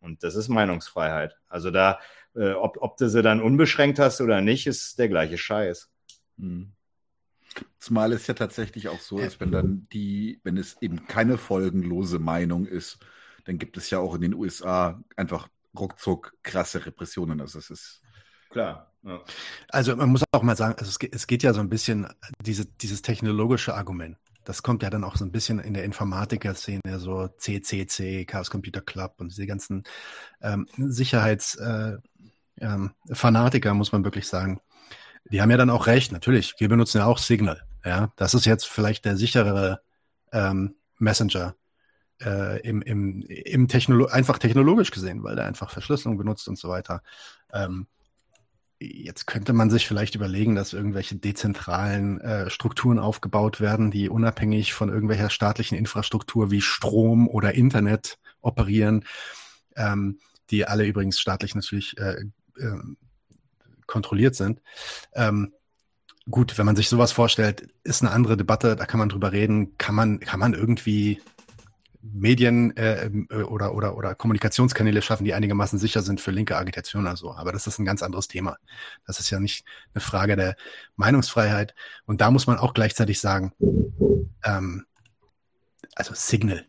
Und 0.00 0.22
das 0.22 0.34
ist 0.34 0.48
Meinungsfreiheit. 0.48 1.38
Also 1.48 1.70
da, 1.70 1.98
äh, 2.34 2.52
ob, 2.52 2.76
ob 2.80 2.96
du 2.98 3.08
sie 3.08 3.22
dann 3.22 3.40
unbeschränkt 3.40 3.98
hast 3.98 4.20
oder 4.20 4.40
nicht, 4.40 4.66
ist 4.66 4.98
der 4.98 5.08
gleiche 5.08 5.38
Scheiß. 5.38 5.90
Hm. 6.38 6.72
Zumal 7.78 8.12
es 8.12 8.26
ja 8.26 8.34
tatsächlich 8.34 8.88
auch 8.88 9.00
so 9.00 9.18
ist, 9.18 9.40
wenn 9.40 9.52
dann 9.52 9.86
die, 9.92 10.40
wenn 10.42 10.56
es 10.56 10.76
eben 10.82 11.06
keine 11.06 11.38
folgenlose 11.38 12.18
Meinung 12.18 12.66
ist, 12.66 12.98
dann 13.44 13.58
gibt 13.58 13.76
es 13.76 13.90
ja 13.90 14.00
auch 14.00 14.14
in 14.14 14.22
den 14.22 14.34
USA 14.34 15.02
einfach 15.16 15.48
ruckzuck 15.78 16.34
krasse 16.42 16.84
Repressionen. 16.86 17.40
Also 17.40 17.58
es 17.58 17.70
ist 17.70 18.02
klar. 18.50 18.92
Ja. 19.02 19.20
Also 19.68 19.96
man 19.96 20.10
muss 20.10 20.22
auch 20.32 20.42
mal 20.42 20.56
sagen, 20.56 20.76
also 20.78 20.88
es, 20.88 20.98
geht, 20.98 21.14
es 21.14 21.26
geht 21.26 21.42
ja 21.42 21.52
so 21.52 21.60
ein 21.60 21.68
bisschen 21.68 22.06
diese, 22.40 22.66
dieses 22.66 23.02
technologische 23.02 23.74
Argument 23.74 24.16
das 24.44 24.62
kommt 24.62 24.82
ja 24.82 24.90
dann 24.90 25.04
auch 25.04 25.16
so 25.16 25.24
ein 25.24 25.32
bisschen 25.32 25.58
in 25.58 25.74
der 25.74 25.84
Informatiker-Szene, 25.84 26.98
so 26.98 27.28
CCC, 27.28 28.24
Chaos 28.26 28.50
Computer 28.50 28.80
Club 28.80 29.14
und 29.18 29.30
diese 29.32 29.46
ganzen 29.46 29.84
ähm, 30.42 30.66
Sicherheitsfanatiker, 30.76 31.98
äh, 32.60 33.72
ähm, 33.72 33.76
muss 33.76 33.92
man 33.92 34.04
wirklich 34.04 34.28
sagen. 34.28 34.60
Die 35.30 35.40
haben 35.40 35.50
ja 35.50 35.56
dann 35.56 35.70
auch 35.70 35.86
recht, 35.86 36.12
natürlich. 36.12 36.54
Wir 36.58 36.68
benutzen 36.68 36.98
ja 36.98 37.06
auch 37.06 37.18
Signal. 37.18 37.62
Ja, 37.84 38.12
das 38.16 38.34
ist 38.34 38.44
jetzt 38.44 38.66
vielleicht 38.66 39.04
der 39.04 39.16
sicherere 39.16 39.80
ähm, 40.32 40.76
Messenger 40.98 41.54
äh, 42.22 42.60
im, 42.60 42.82
im, 42.82 43.22
im 43.22 43.68
Technolo 43.68 44.06
einfach 44.06 44.38
technologisch 44.38 44.90
gesehen, 44.90 45.22
weil 45.22 45.36
der 45.36 45.46
einfach 45.46 45.70
Verschlüsselung 45.70 46.16
benutzt 46.16 46.48
und 46.48 46.58
so 46.58 46.68
weiter. 46.68 47.02
Ähm, 47.52 47.86
Jetzt 48.80 49.26
könnte 49.26 49.52
man 49.52 49.70
sich 49.70 49.86
vielleicht 49.86 50.14
überlegen, 50.14 50.54
dass 50.54 50.72
irgendwelche 50.72 51.16
dezentralen 51.16 52.20
äh, 52.20 52.50
Strukturen 52.50 52.98
aufgebaut 52.98 53.60
werden, 53.60 53.90
die 53.90 54.08
unabhängig 54.08 54.74
von 54.74 54.88
irgendwelcher 54.88 55.30
staatlichen 55.30 55.78
Infrastruktur 55.78 56.50
wie 56.50 56.60
Strom 56.60 57.28
oder 57.28 57.54
Internet 57.54 58.18
operieren, 58.40 59.04
ähm, 59.76 60.18
die 60.50 60.66
alle 60.66 60.84
übrigens 60.84 61.20
staatlich 61.20 61.54
natürlich 61.54 61.96
äh, 61.98 62.24
äh, 62.58 62.78
kontrolliert 63.86 64.34
sind. 64.34 64.60
Ähm, 65.14 65.54
gut, 66.28 66.58
wenn 66.58 66.66
man 66.66 66.76
sich 66.76 66.88
sowas 66.88 67.12
vorstellt, 67.12 67.68
ist 67.84 68.02
eine 68.02 68.10
andere 68.10 68.36
Debatte, 68.36 68.76
da 68.76 68.86
kann 68.86 68.98
man 68.98 69.08
drüber 69.08 69.32
reden, 69.32 69.78
kann 69.78 69.94
man, 69.94 70.20
kann 70.20 70.40
man 70.40 70.52
irgendwie 70.52 71.22
Medien 72.12 72.76
äh, 72.76 73.06
äh, 73.06 73.42
oder, 73.42 73.74
oder, 73.74 73.96
oder 73.96 74.14
Kommunikationskanäle 74.14 75.02
schaffen, 75.02 75.24
die 75.24 75.34
einigermaßen 75.34 75.78
sicher 75.78 76.02
sind 76.02 76.20
für 76.20 76.30
linke 76.30 76.56
Agitation 76.56 77.02
oder 77.02 77.16
so. 77.16 77.32
Aber 77.32 77.52
das 77.52 77.66
ist 77.66 77.78
ein 77.78 77.84
ganz 77.84 78.02
anderes 78.02 78.28
Thema. 78.28 78.58
Das 79.06 79.20
ist 79.20 79.30
ja 79.30 79.40
nicht 79.40 79.64
eine 79.94 80.00
Frage 80.00 80.36
der 80.36 80.56
Meinungsfreiheit. 80.96 81.74
Und 82.04 82.20
da 82.20 82.30
muss 82.30 82.46
man 82.46 82.58
auch 82.58 82.74
gleichzeitig 82.74 83.20
sagen, 83.20 83.52
ähm, 84.44 84.84
also 85.94 86.12
Signal. 86.14 86.66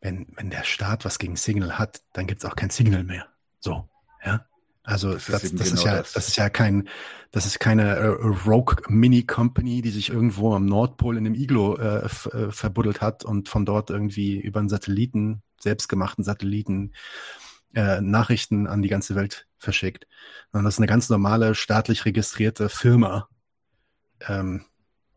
Wenn, 0.00 0.26
wenn 0.34 0.50
der 0.50 0.64
Staat 0.64 1.04
was 1.04 1.18
gegen 1.18 1.36
Signal 1.36 1.78
hat, 1.78 2.02
dann 2.12 2.26
gibt 2.26 2.42
es 2.42 2.50
auch 2.50 2.56
kein 2.56 2.70
Signal 2.70 3.04
mehr. 3.04 3.28
So, 3.60 3.88
ja. 4.24 4.44
Also 4.84 5.12
das, 5.12 5.26
das, 5.26 5.42
das 5.42 5.50
genau 5.50 5.62
ist 5.74 5.84
ja, 5.84 5.96
das. 5.96 6.12
das. 6.12 6.28
ist 6.28 6.36
ja 6.36 6.50
kein, 6.50 6.88
das 7.30 7.46
ist 7.46 7.60
keine 7.60 7.96
äh, 7.96 8.06
Rogue 8.06 8.76
Mini 8.88 9.22
Company, 9.22 9.80
die 9.80 9.90
sich 9.90 10.10
irgendwo 10.10 10.54
am 10.54 10.66
Nordpol 10.66 11.16
in 11.16 11.26
einem 11.26 11.34
Iglo 11.36 11.76
äh, 11.76 12.04
äh, 12.04 12.50
verbuddelt 12.50 13.00
hat 13.00 13.24
und 13.24 13.48
von 13.48 13.64
dort 13.64 13.90
irgendwie 13.90 14.40
über 14.40 14.58
einen 14.58 14.68
Satelliten, 14.68 15.42
selbstgemachten 15.60 16.24
Satelliten, 16.24 16.92
äh, 17.74 18.00
Nachrichten 18.00 18.66
an 18.66 18.82
die 18.82 18.88
ganze 18.88 19.14
Welt 19.14 19.46
verschickt. 19.56 20.06
Sondern 20.50 20.64
das 20.64 20.74
ist 20.74 20.80
eine 20.80 20.88
ganz 20.88 21.08
normale 21.08 21.54
staatlich 21.54 22.04
registrierte 22.04 22.68
Firma. 22.68 23.28
Ähm, 24.26 24.64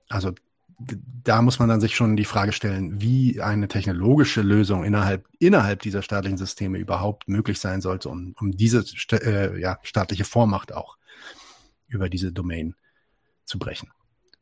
also 0.10 0.32
da 0.78 1.42
muss 1.42 1.60
man 1.60 1.70
dann 1.70 1.82
sich 1.82 1.96
schon 1.96 2.16
die 2.16 2.26
Frage 2.26 2.52
stellen, 2.52 3.02
wie 3.02 3.42
eine 3.42 3.68
technologische 3.68 4.42
Lösung 4.42 4.84
innerhalb, 4.84 5.28
innerhalb 5.40 5.82
dieser 5.82 6.02
staatlichen 6.02 6.38
Systeme 6.38 6.78
überhaupt 6.78 7.28
möglich 7.28 7.60
sein 7.60 7.82
sollte, 7.82 8.10
um, 8.10 8.36
um 8.40 8.52
diese 8.52 8.84
äh, 9.12 9.60
ja, 9.60 9.80
staatliche 9.84 10.26
Vormacht 10.26 10.74
auch 10.74 10.98
über 11.88 12.10
diese 12.10 12.32
Domain 12.32 12.76
zu 13.46 13.60
brechen. 13.60 13.90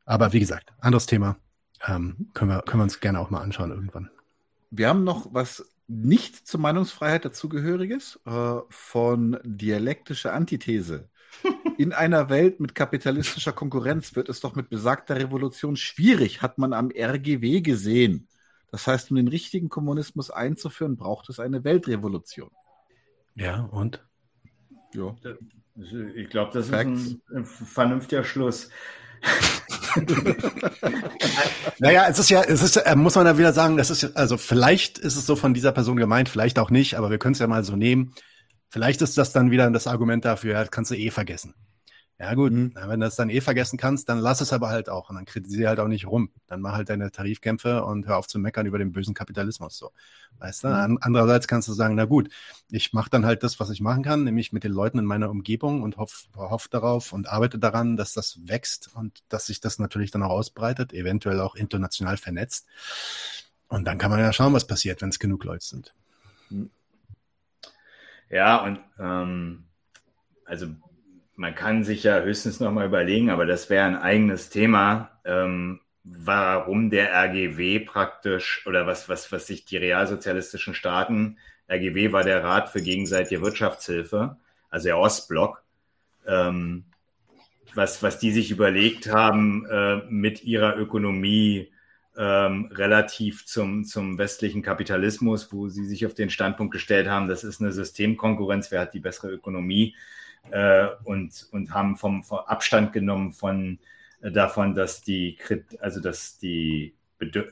Aber 0.06 0.34
wie 0.34 0.40
gesagt, 0.40 0.74
anderes 0.80 1.06
Thema. 1.06 1.38
Ähm, 1.86 2.30
können, 2.34 2.52
wir, 2.52 2.62
können 2.62 2.80
wir 2.80 2.84
uns 2.84 3.00
gerne 3.00 3.20
auch 3.20 3.30
mal 3.30 3.42
anschauen 3.42 3.72
irgendwann. 3.72 4.10
Wir 4.72 4.88
haben 4.88 5.04
noch 5.04 5.28
was 5.34 5.70
nicht 5.88 6.48
zur 6.48 6.62
Meinungsfreiheit 6.62 7.26
dazugehöriges 7.26 8.20
äh, 8.26 8.56
von 8.70 9.38
dialektischer 9.44 10.34
Antithese. 10.34 11.10
In 11.78 11.92
einer 11.92 12.30
Welt 12.30 12.60
mit 12.60 12.76
kapitalistischer 12.76 13.52
Konkurrenz 13.52 14.16
wird 14.16 14.30
es 14.30 14.40
doch 14.40 14.56
mit 14.56 14.70
besagter 14.70 15.16
Revolution 15.16 15.76
schwierig, 15.76 16.42
hat 16.42 16.58
man 16.58 16.74
am 16.74 16.92
RGW 16.92 17.62
gesehen. 17.62 18.28
Das 18.72 18.88
heißt, 18.88 19.12
um 19.12 19.18
den 19.18 19.28
richtigen 19.28 19.70
Kommunismus 19.70 20.32
einzuführen, 20.32 20.98
braucht 20.98 21.30
es 21.30 21.40
eine 21.40 21.64
Weltrevolution. 21.64 22.50
Ja, 23.36 23.62
und? 23.72 24.04
Ja. 24.94 25.16
Ich 26.16 26.30
glaube, 26.30 26.52
das 26.54 26.70
Facts. 26.70 27.02
ist 27.02 27.20
ein, 27.30 27.38
ein 27.38 27.46
vernünftiger 27.46 28.24
Schluss. 28.24 28.70
naja, 31.80 32.08
es 32.10 32.20
ist 32.20 32.30
ja, 32.30 32.44
es 32.44 32.62
ist, 32.62 32.78
äh, 32.78 32.96
muss 32.96 33.16
man 33.16 33.26
ja 33.26 33.38
wieder 33.38 33.54
sagen, 33.54 33.78
das 33.78 33.90
ist, 33.90 34.18
also 34.18 34.38
vielleicht 34.38 34.98
ist 34.98 35.16
es 35.16 35.26
so 35.26 35.36
von 35.36 35.54
dieser 35.54 35.72
Person 35.72 35.96
gemeint, 35.96 36.30
vielleicht 36.30 36.60
auch 36.60 36.70
nicht, 36.70 36.96
aber 36.96 37.10
wir 37.10 37.18
können 37.18 37.34
es 37.34 37.40
ja 37.40 37.48
mal 37.48 37.64
so 37.64 37.76
nehmen. 37.76 38.14
Vielleicht 38.74 39.04
ist 39.04 39.20
das 39.20 39.32
dann 39.32 39.52
wieder 39.52 39.70
das 39.70 39.86
Argument 39.86 40.26
dafür, 40.26 40.54
ja, 40.54 40.66
kannst 40.66 40.90
du 40.90 40.96
eh 40.96 41.12
vergessen. 41.12 41.54
Ja 42.18 42.34
gut, 42.34 42.52
mhm. 42.54 42.74
wenn 42.74 43.00
du 43.00 43.06
das 43.06 43.16
dann 43.16 43.30
eh 43.30 43.40
vergessen 43.40 43.78
kannst, 43.78 44.10
dann 44.10 44.18
lass 44.18 44.42
es 44.42 44.52
aber 44.52 44.70
halt 44.70 44.90
auch 44.90 45.12
und 45.12 45.16
dann 45.16 45.26
kritisiere 45.26 45.70
halt 45.70 45.80
auch 45.80 45.88
nicht 45.88 46.08
rum. 46.08 46.32
Dann 46.48 46.60
mach 46.60 46.74
halt 46.74 46.90
deine 46.90 47.12
Tarifkämpfe 47.12 47.84
und 47.84 48.08
hör 48.08 48.18
auf 48.18 48.26
zu 48.28 48.40
meckern 48.40 48.66
über 48.66 48.80
den 48.80 48.92
bösen 48.92 49.14
Kapitalismus. 49.14 49.78
So, 49.78 49.92
weißt 50.40 50.64
du? 50.64 50.70
Mhm. 50.70 50.98
Andererseits 51.02 51.48
kannst 51.48 51.68
du 51.68 51.74
sagen, 51.74 51.94
na 51.94 52.06
gut, 52.06 52.30
ich 52.72 52.94
mache 52.94 53.12
dann 53.12 53.28
halt 53.28 53.44
das, 53.44 53.60
was 53.60 53.70
ich 53.70 53.80
machen 53.80 54.02
kann, 54.02 54.24
nämlich 54.24 54.52
mit 54.52 54.64
den 54.64 54.72
Leuten 54.72 54.98
in 54.98 55.06
meiner 55.06 55.30
Umgebung 55.30 55.84
und 55.84 55.98
hoffe 55.98 56.26
hoff 56.36 56.68
darauf 56.68 57.14
und 57.14 57.30
arbeite 57.30 57.60
daran, 57.60 57.96
dass 57.96 58.14
das 58.14 58.40
wächst 58.44 58.90
und 58.96 59.20
dass 59.30 59.46
sich 59.46 59.60
das 59.60 59.78
natürlich 59.78 60.10
dann 60.10 60.24
auch 60.24 60.32
ausbreitet, 60.32 60.94
eventuell 60.94 61.42
auch 61.42 61.54
international 61.54 62.18
vernetzt. 62.18 62.66
Und 63.68 63.86
dann 63.86 64.00
kann 64.00 64.10
man 64.10 64.20
ja 64.20 64.34
schauen, 64.34 64.54
was 64.54 64.66
passiert, 64.66 65.04
wenn 65.04 65.10
es 65.10 65.20
genug 65.20 65.44
Leute 65.44 65.64
sind. 65.64 65.94
Mhm. 66.50 66.72
Ja, 68.34 68.64
und 68.64 68.80
ähm, 69.00 69.66
also 70.44 70.66
man 71.36 71.54
kann 71.54 71.84
sich 71.84 72.02
ja 72.02 72.20
höchstens 72.22 72.60
noch 72.60 72.72
mal 72.72 72.88
überlegen, 72.88 73.30
aber 73.30 73.46
das 73.46 73.70
wäre 73.70 73.86
ein 73.86 73.96
eigenes 73.96 74.50
Thema, 74.50 75.12
ähm, 75.24 75.82
warum 76.04 76.90
der 76.90 77.14
RGW 77.14 77.82
praktisch 77.82 78.66
oder 78.66 78.88
was, 78.88 79.08
was, 79.08 79.32
was 79.32 79.46
sich 79.46 79.66
die 79.66 79.78
realsozialistischen 79.78 80.74
Staaten, 80.74 81.38
RGW 81.70 82.12
war 82.12 82.24
der 82.24 82.44
Rat 82.44 82.70
für 82.70 82.82
gegenseitige 82.82 83.44
Wirtschaftshilfe, 83.44 84.38
also 84.72 84.88
der 84.88 84.98
Ostblock, 84.98 85.64
ähm, 86.26 86.86
was, 87.76 88.02
was 88.02 88.18
die 88.18 88.32
sich 88.32 88.50
überlegt 88.50 89.12
haben, 89.12 89.68
äh, 89.68 89.98
mit 90.10 90.44
ihrer 90.44 90.76
Ökonomie 90.76 91.72
ähm, 92.18 92.70
relativ 92.74 93.46
zum, 93.46 93.86
zum 93.86 94.18
westlichen 94.18 94.62
Kapitalismus, 94.62 95.52
wo 95.52 95.68
sie 95.70 95.86
sich 95.86 96.06
auf 96.06 96.14
den 96.14 96.30
Standpunkt 96.30 96.72
gestellt 96.72 97.08
haben, 97.08 97.28
das 97.28 97.44
ist 97.44 97.62
eine 97.62 97.72
Systemkonkurrenz, 97.72 98.72
wer 98.72 98.82
hat 98.82 98.94
die 98.94 99.00
bessere 99.00 99.32
Ökonomie 99.32 99.96
äh, 100.52 100.88
und, 101.04 101.48
und 101.52 101.74
haben 101.74 101.96
vom, 101.96 102.24
vom 102.24 102.40
Abstand 102.40 102.94
genommen 102.94 103.32
von 103.32 103.80
äh, 104.22 104.32
davon, 104.32 104.76
dass 104.76 105.02
die, 105.02 105.38
also 105.80 106.00
dass 106.00 106.38
die, 106.38 106.94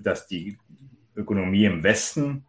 dass 0.02 0.28
die 0.28 0.58
Ökonomie 1.16 1.66
im 1.66 1.84
Westen 1.84 2.46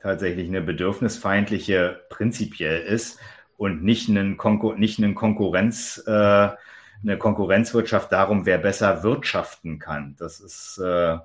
tatsächlich 0.00 0.48
eine 0.48 0.62
bedürfnisfeindliche 0.62 2.00
prinzipiell 2.08 2.82
ist 2.82 3.18
und 3.56 3.82
nicht 3.82 4.08
einen, 4.08 4.36
Konkur 4.36 4.76
nicht 4.76 4.98
einen 4.98 5.14
Konkurrenz, 5.14 6.02
äh, 6.06 6.10
eine 6.10 7.18
Konkurrenzwirtschaft 7.18 8.12
darum, 8.12 8.46
wer 8.46 8.58
besser 8.58 9.02
wirtschaften 9.02 9.78
kann. 9.78 10.14
Das 10.18 10.40
ist 10.40 10.78
äh, 10.78 11.18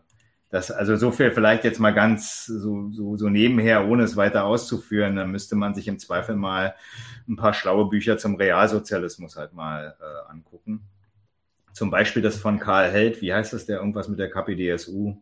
das, 0.51 0.69
also 0.69 0.97
so 0.97 1.11
viel 1.11 1.31
vielleicht 1.31 1.63
jetzt 1.63 1.79
mal 1.79 1.91
ganz 1.91 2.45
so, 2.45 2.91
so, 2.91 3.15
so 3.15 3.29
nebenher, 3.29 3.87
ohne 3.87 4.03
es 4.03 4.17
weiter 4.17 4.43
auszuführen, 4.43 5.15
dann 5.15 5.31
müsste 5.31 5.55
man 5.55 5.73
sich 5.73 5.87
im 5.87 5.97
Zweifel 5.97 6.35
mal 6.35 6.75
ein 7.27 7.37
paar 7.37 7.53
schlaue 7.53 7.87
Bücher 7.87 8.17
zum 8.17 8.35
Realsozialismus 8.35 9.37
halt 9.37 9.53
mal 9.53 9.95
äh, 9.99 10.31
angucken. 10.31 10.81
Zum 11.71 11.89
Beispiel 11.89 12.21
das 12.21 12.35
von 12.35 12.59
Karl 12.59 12.91
Held, 12.91 13.21
wie 13.21 13.33
heißt 13.33 13.53
das 13.53 13.65
der, 13.65 13.77
irgendwas 13.77 14.09
mit 14.09 14.19
der 14.19 14.29
KPDSU? 14.29 15.15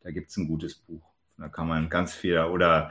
Da 0.00 0.10
gibt's 0.10 0.36
ein 0.36 0.48
gutes 0.48 0.74
Buch. 0.74 1.04
Da 1.38 1.48
kann 1.48 1.68
man 1.68 1.88
ganz 1.88 2.12
viel, 2.12 2.40
oder 2.40 2.90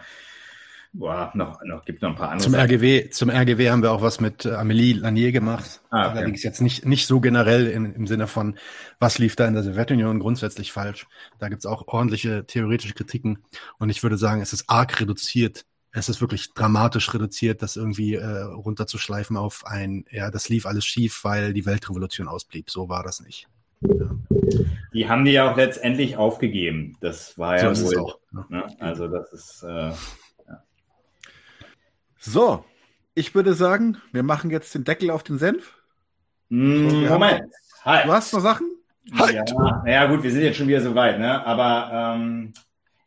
Boah, 0.93 1.31
noch, 1.35 1.63
noch, 1.63 1.85
gibt 1.85 2.01
noch 2.01 2.09
ein 2.09 2.15
paar 2.15 2.31
andere. 2.31 2.49
Zum 2.49 2.53
RGW, 2.53 3.09
zum 3.11 3.29
RGW 3.29 3.69
haben 3.69 3.81
wir 3.81 3.93
auch 3.93 4.01
was 4.01 4.19
mit 4.19 4.45
äh, 4.45 4.49
Amélie 4.49 4.99
Lanier 4.99 5.31
gemacht. 5.31 5.81
Ah, 5.89 6.09
okay. 6.09 6.17
Allerdings 6.17 6.43
jetzt 6.43 6.59
nicht, 6.59 6.85
nicht 6.85 7.07
so 7.07 7.21
generell 7.21 7.67
in, 7.67 7.93
im 7.93 8.07
Sinne 8.07 8.27
von, 8.27 8.57
was 8.99 9.17
lief 9.17 9.37
da 9.37 9.47
in 9.47 9.53
der 9.53 9.63
Sowjetunion 9.63 10.19
grundsätzlich 10.19 10.73
falsch. 10.73 11.07
Da 11.39 11.47
gibt's 11.47 11.65
auch 11.65 11.87
ordentliche 11.87 12.45
theoretische 12.45 12.93
Kritiken. 12.93 13.39
Und 13.77 13.89
ich 13.89 14.03
würde 14.03 14.17
sagen, 14.17 14.41
es 14.41 14.51
ist 14.51 14.69
arg 14.69 14.99
reduziert. 14.99 15.65
Es 15.93 16.09
ist 16.09 16.19
wirklich 16.19 16.53
dramatisch 16.53 17.13
reduziert, 17.13 17.61
das 17.61 17.77
irgendwie 17.77 18.15
äh, 18.15 18.25
runterzuschleifen 18.25 19.37
auf 19.37 19.65
ein, 19.65 20.05
ja, 20.09 20.29
das 20.29 20.49
lief 20.49 20.65
alles 20.65 20.85
schief, 20.85 21.23
weil 21.23 21.53
die 21.53 21.65
Weltrevolution 21.65 22.27
ausblieb. 22.27 22.69
So 22.69 22.89
war 22.89 23.03
das 23.03 23.21
nicht. 23.21 23.47
Ja. 23.81 24.11
Die 24.93 25.07
haben 25.07 25.23
die 25.23 25.31
ja 25.31 25.49
auch 25.49 25.55
letztendlich 25.55 26.17
aufgegeben. 26.17 26.97
Das 26.99 27.37
war 27.37 27.61
ja 27.61 27.73
so 27.73 27.87
wohl. 27.87 27.99
Auch, 27.99 28.49
ne? 28.49 28.67
Also 28.79 29.07
das 29.07 29.31
ist 29.31 29.63
äh, 29.63 29.91
so, 32.23 32.63
ich 33.15 33.33
würde 33.33 33.55
sagen, 33.55 33.97
wir 34.11 34.21
machen 34.21 34.51
jetzt 34.51 34.75
den 34.75 34.83
Deckel 34.83 35.09
auf 35.09 35.23
den 35.23 35.39
Senf. 35.39 35.73
Mm, 36.49 37.07
Moment. 37.07 37.51
Halt. 37.83 38.05
Du 38.05 38.11
hast 38.11 38.31
noch 38.31 38.41
Sachen? 38.41 38.69
Halt. 39.17 39.49
Ja, 39.49 39.81
naja, 39.83 40.05
gut, 40.05 40.21
wir 40.21 40.31
sind 40.31 40.43
jetzt 40.43 40.57
schon 40.57 40.67
wieder 40.67 40.81
so 40.81 40.93
weit, 40.93 41.17
ne? 41.17 41.43
Aber 41.43 42.15
ähm, 42.15 42.53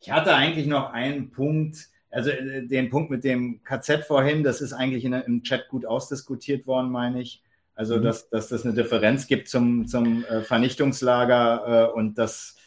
ich 0.00 0.10
hatte 0.10 0.34
eigentlich 0.34 0.66
noch 0.66 0.92
einen 0.92 1.30
Punkt, 1.30 1.76
also 2.10 2.30
äh, 2.30 2.66
den 2.66 2.90
Punkt 2.90 3.10
mit 3.10 3.22
dem 3.22 3.62
KZ 3.62 4.04
vorhin, 4.04 4.42
das 4.42 4.60
ist 4.60 4.72
eigentlich 4.72 5.04
in, 5.04 5.12
im 5.12 5.44
Chat 5.44 5.68
gut 5.68 5.86
ausdiskutiert 5.86 6.66
worden, 6.66 6.90
meine 6.90 7.22
ich. 7.22 7.40
Also, 7.76 7.98
mhm. 7.98 8.02
dass, 8.02 8.28
dass 8.30 8.48
das 8.48 8.64
eine 8.64 8.74
Differenz 8.74 9.28
gibt 9.28 9.48
zum, 9.48 9.86
zum 9.86 10.24
äh, 10.24 10.42
Vernichtungslager 10.42 11.90
äh, 11.90 11.92
und 11.92 12.18
dass, 12.18 12.56
äh, 12.58 12.63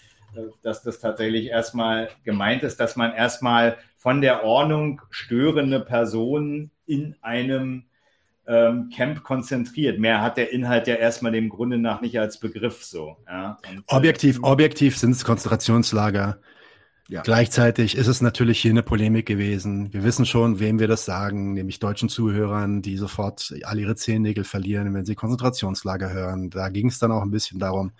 dass 0.61 0.83
das 0.83 0.99
tatsächlich 0.99 1.47
erstmal 1.47 2.09
gemeint 2.23 2.63
ist, 2.63 2.79
dass 2.79 2.95
man 2.95 3.13
erstmal 3.13 3.77
von 3.97 4.21
der 4.21 4.43
Ordnung 4.43 5.01
störende 5.09 5.79
Personen 5.79 6.71
in 6.85 7.15
einem 7.21 7.83
ähm, 8.47 8.89
Camp 8.95 9.23
konzentriert. 9.23 9.99
Mehr 9.99 10.21
hat 10.21 10.37
der 10.37 10.51
Inhalt 10.51 10.87
ja 10.87 10.95
erstmal 10.95 11.31
dem 11.31 11.49
Grunde 11.49 11.77
nach 11.77 12.01
nicht 12.01 12.19
als 12.19 12.39
Begriff 12.39 12.83
so. 12.83 13.17
Ja? 13.27 13.57
Und, 13.69 13.83
objektiv, 13.87 14.37
äh, 14.37 14.41
objektiv 14.43 14.97
sind 14.97 15.11
es 15.11 15.25
Konzentrationslager. 15.25 16.39
Ja. 17.09 17.21
Gleichzeitig 17.21 17.95
ist 17.95 18.07
es 18.07 18.21
natürlich 18.21 18.59
hier 18.59 18.71
eine 18.71 18.83
Polemik 18.83 19.25
gewesen. 19.25 19.93
Wir 19.93 20.03
wissen 20.03 20.25
schon, 20.25 20.59
wem 20.59 20.77
wir 20.77 20.89
das 20.89 21.05
sagen, 21.05 21.53
nämlich 21.53 21.79
deutschen 21.79 22.09
Zuhörern, 22.09 22.81
die 22.81 22.97
sofort 22.97 23.53
alle 23.63 23.81
ihre 23.81 23.95
Zehennägel 23.95 24.43
verlieren, 24.43 24.93
wenn 24.93 25.05
sie 25.05 25.15
Konzentrationslager 25.15 26.11
hören. 26.11 26.49
Da 26.49 26.67
ging 26.67 26.87
es 26.87 26.99
dann 26.99 27.13
auch 27.13 27.21
ein 27.21 27.31
bisschen 27.31 27.59
darum, 27.59 27.91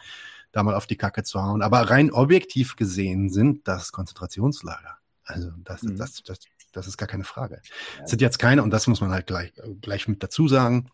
da 0.52 0.64
mal 0.64 0.76
auf 0.76 0.88
die 0.88 0.95
Kacke 0.95 1.24
zu 1.24 1.41
hauen. 1.41 1.61
Aber 1.61 1.90
rein 1.90 2.11
objektiv 2.11 2.76
gesehen 2.76 3.30
sind 3.30 3.68
das 3.68 3.91
Konzentrationslager. 3.91 4.98
Also 5.24 5.52
das, 5.64 5.84
mhm. 5.84 5.98
das, 5.98 6.24
das, 6.24 6.40
das 6.72 6.88
ist 6.88 6.98
gar 6.98 7.07
keine 7.07 7.24
Frage. 7.24 7.61
Es 8.03 8.10
sind 8.10 8.22
jetzt 8.22 8.40
keine, 8.40 8.64
und 8.64 8.72
das 8.72 8.88
muss 8.88 9.02
man 9.02 9.11
halt 9.11 9.28
gleich, 9.28 9.53
gleich 9.82 10.07
mit 10.07 10.24
dazu 10.24 10.48
sagen, 10.48 10.90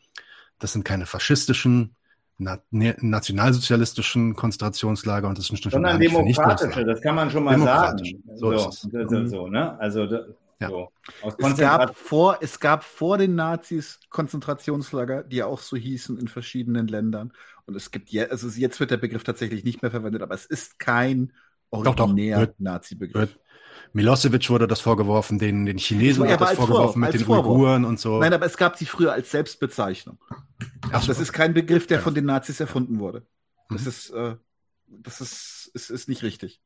das 0.60 0.74
sind 0.74 0.84
keine 0.84 1.06
faschistischen, 1.06 1.96
na, 2.38 2.60
ne, 2.72 2.96
nationalsozialistischen 3.00 4.36
Konzentrationslager 4.36 5.28
und 5.28 5.38
das 5.38 5.48
sind 5.48 5.62
schon 5.62 5.72
Sondern 5.72 6.00
demokratische, 6.00 6.84
das 6.86 7.02
kann 7.02 7.16
man 7.16 7.30
schon 7.30 7.44
mal 7.44 7.60
sagen. 7.60 8.24
So, 8.36 8.58
so. 8.58 8.72
So, 8.72 8.90
mhm. 8.90 9.28
so 9.28 9.48
ne? 9.48 9.78
Also 9.80 10.08
ja. 10.64 10.70
so. 10.70 10.92
es, 11.38 11.58
gab 11.58 11.96
vor, 11.96 12.38
es 12.42 12.60
gab 12.60 12.84
vor 12.84 13.18
den 13.18 13.36
Nazis 13.36 14.00
Konzentrationslager, 14.10 15.24
die 15.24 15.44
auch 15.44 15.60
so 15.60 15.78
hießen 15.78 16.18
in 16.18 16.28
verschiedenen 16.28 16.88
Ländern. 16.88 17.34
Und 17.66 17.76
es 17.76 17.92
gibt 17.92 18.10
jetzt, 18.10 18.32
also 18.32 18.48
jetzt 18.50 18.80
wird 18.80 18.92
der 18.92 18.98
Begriff 18.98 19.24
tatsächlich 19.24 19.64
nicht 19.64 19.82
mehr 19.82 19.92
verwendet, 19.92 20.22
aber 20.22 20.36
es 20.36 20.46
ist 20.46 20.80
kein 20.80 21.34
originär 21.70 22.54
Nazi-Begriff. 22.58 23.38
Milosevic 23.94 24.50
wurde 24.50 24.68
das 24.68 24.80
vorgeworfen, 24.80 25.40
den, 25.40 25.66
den 25.66 25.78
Chinesen 25.78 26.24
wurde 26.24 26.38
das 26.38 26.54
vorgeworfen 26.54 26.94
vor, 26.94 27.12
mit 27.12 27.14
den 27.14 27.26
Vorwurf. 27.26 27.46
Uiguren 27.46 27.86
und 27.86 28.00
so. 28.00 28.20
Nein, 28.20 28.34
aber 28.34 28.46
es 28.46 28.58
gab 28.58 28.78
sie 28.78 28.86
früher 28.86 29.14
als 29.14 29.32
Selbstbezeichnung. 29.32 30.18
Ach, 30.92 31.06
das 31.06 31.20
ist 31.20 31.32
kein 31.34 31.54
Begriff, 31.54 31.88
der 31.88 32.00
von 32.00 32.16
den 32.16 32.26
Nazis 32.26 32.60
erfunden 32.60 33.00
wurde. 33.00 33.26
Das 33.70 33.84
mhm. 33.84 33.88
ist, 33.88 34.10
äh, 34.12 34.36
das 34.88 35.22
ist, 35.22 35.72
ist, 35.74 35.90
ist 35.90 36.10
nicht 36.10 36.24
richtig. 36.24 36.62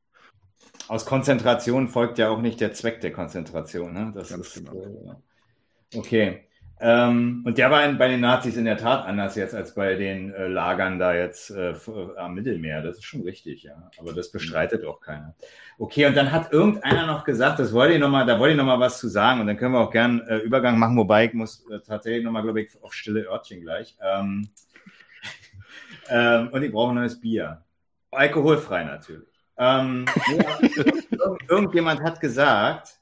Aus 0.88 1.06
Konzentration 1.06 1.88
folgt 1.88 2.18
ja 2.18 2.30
auch 2.30 2.42
nicht 2.42 2.62
der 2.62 2.74
Zweck 2.74 3.02
der 3.02 3.12
Konzentration. 3.12 3.94
Ne? 3.94 4.12
Das 4.16 4.30
Ganz 4.30 4.48
ist, 4.48 4.66
genau. 4.66 4.82
Äh, 4.82 5.98
okay. 5.98 6.48
Ähm, 6.80 7.42
und 7.44 7.58
der 7.58 7.72
war 7.72 7.84
in, 7.86 7.98
bei 7.98 8.08
den 8.08 8.20
Nazis 8.20 8.56
in 8.56 8.66
der 8.66 8.78
Tat 8.78 9.06
anders 9.06 9.36
jetzt 9.36 9.56
als 9.56 9.74
bei 9.74 9.96
den 9.96 10.32
äh, 10.32 10.48
Lagern 10.48 11.00
da 11.00 11.16
jetzt 11.16 11.50
äh, 11.50 11.74
am 12.18 12.36
Mittelmeer. 12.36 12.84
Das 12.84 12.98
ist 12.98 13.06
schon 13.06 13.22
richtig, 13.22 13.64
ja. 13.64 13.90
Aber 14.00 14.14
das 14.14 14.32
bestreitet 14.32 14.86
auch 14.86 15.02
keiner. 15.02 15.34
Okay, 15.80 16.06
und 16.06 16.16
dann 16.16 16.32
hat 16.32 16.54
irgendeiner 16.54 17.08
noch 17.08 17.24
gesagt, 17.24 17.58
das 17.58 17.74
wollte 17.74 17.96
ich 17.96 18.00
noch 18.00 18.10
mal, 18.10 18.26
da 18.26 18.40
wollte 18.40 18.52
ich 18.52 18.58
noch 18.58 18.66
mal 18.66 18.80
was 18.80 19.00
zu 19.00 19.08
sagen 19.08 19.42
und 19.42 19.48
dann 19.48 19.58
können 19.58 19.74
wir 19.74 19.80
auch 19.80 19.92
gern 19.92 20.22
äh, 20.28 20.38
Übergang 20.38 20.78
machen, 20.78 20.98
wobei 20.98 21.26
ich 21.26 21.34
muss 21.34 21.66
äh, 21.72 21.80
tatsächlich 21.80 22.24
noch 22.24 22.32
mal, 22.32 22.44
glaube 22.44 22.62
ich, 22.62 22.70
auf 22.84 22.94
stille 22.94 23.28
Örtchen 23.28 23.62
gleich. 23.62 23.98
Ähm, 24.00 24.50
ähm, 26.10 26.50
und 26.52 26.62
ich 26.62 26.72
brauche 26.72 26.92
ein 26.92 26.96
neues 26.96 27.20
Bier. 27.20 27.64
Alkoholfrei 28.12 28.84
natürlich. 28.84 29.37
Ähm, 29.58 30.06
irgendjemand 31.50 32.02
hat 32.02 32.20
gesagt, 32.20 32.98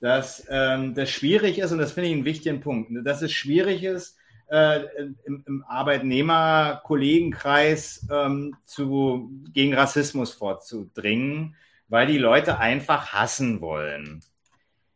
dass 0.00 0.44
ähm, 0.48 0.94
das 0.94 1.10
schwierig 1.10 1.58
ist, 1.58 1.72
und 1.72 1.78
das 1.78 1.90
finde 1.92 2.08
ich 2.08 2.14
einen 2.14 2.24
wichtigen 2.24 2.60
Punkt, 2.60 2.90
dass 3.04 3.20
es 3.22 3.32
schwierig 3.32 3.84
ist, 3.84 4.16
äh, 4.48 4.80
im, 5.24 5.44
im 5.46 5.64
Arbeitnehmerkollegenkreis 5.66 8.06
ähm, 8.10 8.56
zu, 8.64 9.30
gegen 9.52 9.74
Rassismus 9.74 10.32
vorzudringen, 10.32 11.54
weil 11.88 12.06
die 12.06 12.16
Leute 12.18 12.58
einfach 12.58 13.12
hassen 13.12 13.60
wollen. 13.60 14.22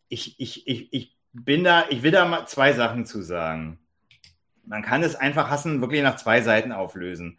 Ich, 0.09 0.39
ich, 0.39 0.67
ich, 0.67 0.93
ich 0.93 1.17
bin 1.33 1.63
da, 1.65 1.87
ich 1.89 2.03
will 2.03 2.13
da 2.13 2.27
mal 2.27 2.47
zwei 2.47 2.73
Sachen 2.73 3.07
zu 3.07 3.23
sagen. 3.23 3.79
Man 4.65 4.83
kann 4.83 5.03
es 5.03 5.17
einfach 5.17 5.51
hassen 5.51 5.81
wirklich 5.81 6.03
nach 6.03 6.17
zwei 6.17 6.43
Seiten 6.43 6.73
auflösen. 6.73 7.39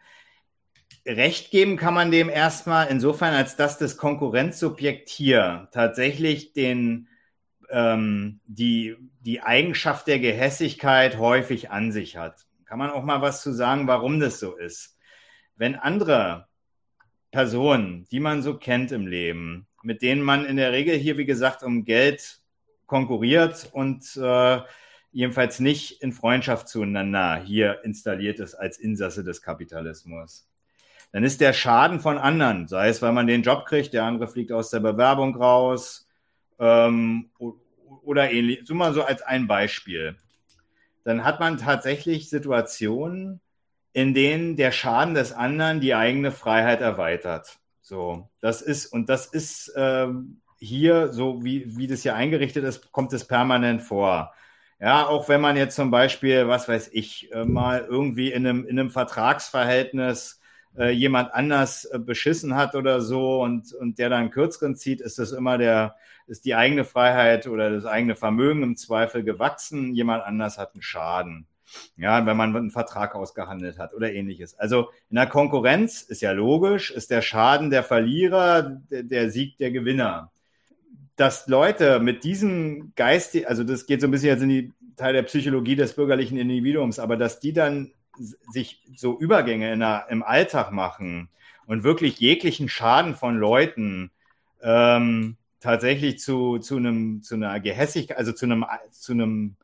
Recht 1.06 1.50
geben 1.50 1.76
kann 1.76 1.94
man 1.94 2.10
dem 2.10 2.30
erstmal 2.30 2.88
insofern, 2.88 3.34
als 3.34 3.56
dass 3.56 3.76
das 3.76 3.96
Konkurrenzsubjekt 3.96 5.08
hier 5.08 5.68
tatsächlich 5.70 6.54
den 6.54 7.08
ähm, 7.70 8.40
die, 8.46 8.96
die 9.20 9.42
Eigenschaft 9.42 10.06
der 10.06 10.18
Gehässigkeit 10.18 11.18
häufig 11.18 11.70
an 11.70 11.92
sich 11.92 12.16
hat. 12.16 12.46
Kann 12.64 12.78
man 12.78 12.90
auch 12.90 13.04
mal 13.04 13.20
was 13.20 13.42
zu 13.42 13.52
sagen, 13.52 13.86
warum 13.86 14.20
das 14.20 14.40
so 14.40 14.56
ist. 14.56 14.96
Wenn 15.56 15.74
andere 15.74 16.46
Personen, 17.30 18.06
die 18.10 18.20
man 18.20 18.42
so 18.42 18.56
kennt 18.56 18.92
im 18.92 19.06
Leben, 19.06 19.66
mit 19.82 20.02
denen 20.02 20.22
man 20.22 20.46
in 20.46 20.56
der 20.56 20.72
Regel 20.72 20.96
hier, 20.96 21.18
wie 21.18 21.26
gesagt, 21.26 21.62
um 21.62 21.84
Geld 21.84 22.40
konkurriert 22.86 23.68
und 23.72 24.16
äh, 24.16 24.60
jedenfalls 25.12 25.60
nicht 25.60 26.02
in 26.02 26.12
Freundschaft 26.12 26.68
zueinander 26.68 27.36
hier 27.36 27.84
installiert 27.84 28.40
ist 28.40 28.54
als 28.54 28.78
Insasse 28.78 29.24
des 29.24 29.42
Kapitalismus. 29.42 30.48
Dann 31.14 31.22
ist 31.22 31.40
der 31.40 31.52
Schaden 31.52 32.00
von 32.00 32.18
anderen, 32.18 32.66
sei 32.66 32.88
es, 32.88 33.00
weil 33.00 33.12
man 33.12 33.28
den 33.28 33.42
Job 33.42 33.66
kriegt, 33.66 33.94
der 33.94 34.02
andere 34.02 34.26
fliegt 34.26 34.50
aus 34.50 34.70
der 34.70 34.80
Bewerbung 34.80 35.36
raus 35.36 36.08
ähm, 36.58 37.30
oder 38.02 38.32
ähnlich, 38.32 38.62
so 38.64 38.74
mal 38.74 38.92
so 38.92 39.04
als 39.04 39.22
ein 39.22 39.46
Beispiel. 39.46 40.16
Dann 41.04 41.24
hat 41.24 41.38
man 41.38 41.56
tatsächlich 41.56 42.28
Situationen, 42.28 43.40
in 43.92 44.12
denen 44.12 44.56
der 44.56 44.72
Schaden 44.72 45.14
des 45.14 45.32
anderen 45.32 45.80
die 45.80 45.94
eigene 45.94 46.32
Freiheit 46.32 46.80
erweitert. 46.80 47.60
So, 47.80 48.28
das 48.40 48.60
ist, 48.60 48.86
und 48.86 49.08
das 49.08 49.26
ist 49.26 49.72
ähm, 49.76 50.40
hier, 50.58 51.12
so 51.12 51.44
wie, 51.44 51.76
wie 51.76 51.86
das 51.86 52.02
hier 52.02 52.16
eingerichtet 52.16 52.64
ist, 52.64 52.90
kommt 52.90 53.12
es 53.12 53.24
permanent 53.24 53.82
vor. 53.82 54.34
Ja, 54.80 55.06
auch 55.06 55.28
wenn 55.28 55.40
man 55.40 55.56
jetzt 55.56 55.76
zum 55.76 55.92
Beispiel, 55.92 56.48
was 56.48 56.68
weiß 56.68 56.90
ich, 56.92 57.32
äh, 57.32 57.44
mal 57.44 57.86
irgendwie 57.88 58.32
in 58.32 58.44
einem, 58.44 58.66
in 58.66 58.80
einem 58.80 58.90
Vertragsverhältnis 58.90 60.40
äh, 60.76 60.90
jemand 60.90 61.32
anders 61.34 61.84
äh, 61.84 61.98
beschissen 61.98 62.54
hat 62.56 62.74
oder 62.74 63.00
so 63.00 63.42
und, 63.42 63.72
und 63.72 63.98
der 63.98 64.08
dann 64.08 64.30
kürzeren 64.30 64.76
zieht, 64.76 65.00
ist 65.00 65.18
das 65.18 65.32
immer 65.32 65.58
der, 65.58 65.96
ist 66.26 66.44
die 66.44 66.54
eigene 66.54 66.84
Freiheit 66.84 67.46
oder 67.46 67.70
das 67.70 67.86
eigene 67.86 68.16
Vermögen 68.16 68.62
im 68.62 68.76
Zweifel 68.76 69.24
gewachsen. 69.24 69.94
Jemand 69.94 70.24
anders 70.24 70.58
hat 70.58 70.74
einen 70.74 70.82
Schaden. 70.82 71.46
Ja, 71.96 72.24
wenn 72.26 72.36
man 72.36 72.54
einen 72.54 72.70
Vertrag 72.70 73.14
ausgehandelt 73.14 73.78
hat 73.78 73.94
oder 73.94 74.12
ähnliches. 74.12 74.58
Also 74.58 74.90
in 75.10 75.16
der 75.16 75.26
Konkurrenz 75.26 76.02
ist 76.02 76.20
ja 76.20 76.30
logisch, 76.32 76.90
ist 76.90 77.10
der 77.10 77.22
Schaden 77.22 77.70
der 77.70 77.82
Verlierer, 77.82 78.62
der, 78.90 79.02
der 79.02 79.30
Sieg 79.30 79.56
der 79.56 79.70
Gewinner. 79.70 80.30
Dass 81.16 81.48
Leute 81.48 82.00
mit 82.00 82.22
diesem 82.22 82.92
Geist, 82.96 83.36
also 83.46 83.64
das 83.64 83.86
geht 83.86 84.00
so 84.00 84.08
ein 84.08 84.10
bisschen 84.10 84.28
jetzt 84.28 84.42
in 84.42 84.48
die 84.48 84.72
Teil 84.96 85.14
der 85.14 85.22
Psychologie 85.22 85.74
des 85.74 85.94
bürgerlichen 85.94 86.38
Individuums, 86.38 86.98
aber 86.98 87.16
dass 87.16 87.40
die 87.40 87.52
dann 87.52 87.92
sich 88.18 88.82
so 88.96 89.18
Übergänge 89.18 89.72
in 89.72 89.80
der, 89.80 90.06
im 90.10 90.22
Alltag 90.22 90.72
machen 90.72 91.28
und 91.66 91.84
wirklich 91.84 92.18
jeglichen 92.18 92.68
Schaden 92.68 93.14
von 93.14 93.36
Leuten 93.36 94.10
ähm, 94.62 95.36
tatsächlich 95.60 96.18
zu, 96.18 96.58
zu 96.58 96.76
einem, 96.76 97.22
zu 97.22 97.34
einer 97.34 97.58
Gehässigkeit, 97.60 98.18
also 98.18 98.32
zu 98.32 98.46
einem, 98.46 98.64
zu 98.90 99.12
einem 99.12 99.56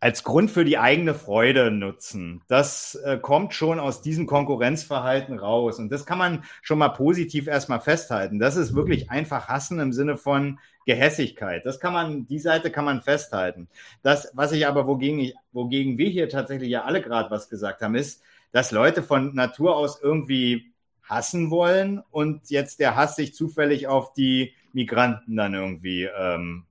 als 0.00 0.24
Grund 0.24 0.50
für 0.50 0.64
die 0.64 0.78
eigene 0.78 1.14
Freude 1.14 1.70
nutzen. 1.70 2.42
Das 2.48 2.94
äh, 3.04 3.18
kommt 3.18 3.54
schon 3.54 3.78
aus 3.78 4.00
diesem 4.00 4.26
Konkurrenzverhalten 4.26 5.38
raus. 5.38 5.78
Und 5.78 5.90
das 5.90 6.06
kann 6.06 6.18
man 6.18 6.44
schon 6.62 6.78
mal 6.78 6.88
positiv 6.90 7.46
erstmal 7.46 7.80
festhalten. 7.80 8.38
Das 8.38 8.56
ist 8.56 8.74
wirklich 8.74 9.10
einfach 9.10 9.48
Hassen 9.48 9.78
im 9.78 9.92
Sinne 9.92 10.16
von 10.16 10.58
Gehässigkeit. 10.86 11.64
Das 11.66 11.78
kann 11.78 11.92
man, 11.92 12.26
die 12.26 12.38
Seite 12.38 12.70
kann 12.70 12.84
man 12.84 13.02
festhalten. 13.02 13.68
Das, 14.02 14.30
was 14.34 14.52
ich 14.52 14.66
aber, 14.66 14.86
wogegen 14.86 15.20
ich, 15.20 15.34
wogegen 15.52 15.98
wir 15.98 16.08
hier 16.08 16.28
tatsächlich 16.28 16.70
ja 16.70 16.84
alle 16.84 17.02
gerade 17.02 17.30
was 17.30 17.48
gesagt 17.48 17.82
haben, 17.82 17.94
ist, 17.94 18.22
dass 18.52 18.72
Leute 18.72 19.02
von 19.02 19.34
Natur 19.34 19.76
aus 19.76 20.00
irgendwie 20.02 20.72
hassen 21.02 21.50
wollen 21.50 22.02
und 22.10 22.50
jetzt 22.50 22.80
der 22.80 22.96
Hass 22.96 23.16
sich 23.16 23.34
zufällig 23.34 23.88
auf 23.88 24.12
die 24.12 24.54
Migranten 24.72 25.36
dann 25.36 25.54
irgendwie 25.54 26.04
ähm, 26.04 26.66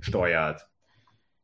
steuert. 0.00 0.68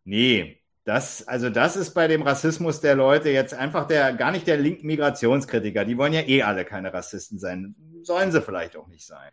Nee, 0.05 0.62
das, 0.85 1.27
also 1.28 1.48
das 1.51 1.77
ist 1.77 1.94
bei 1.94 2.09
dem 2.09 2.23
Rassismus 2.23 2.81
der 2.81 2.97
Leute 2.97 3.31
jetzt 3.31 3.55
einfach 3.55 3.86
der, 3.86 4.12
gar 4.14 4.32
nicht 4.32 4.47
der 4.47 4.56
linken 4.56 4.86
Migrationskritiker. 4.86 5.85
Die 5.85 5.97
wollen 5.97 6.12
ja 6.12 6.23
eh 6.23 6.43
alle 6.43 6.64
keine 6.64 6.93
Rassisten 6.93 7.39
sein. 7.39 7.74
Sollen 8.02 8.32
sie 8.32 8.43
vielleicht 8.43 8.77
auch 8.77 8.89
nicht 8.89 9.06
sein. 9.06 9.31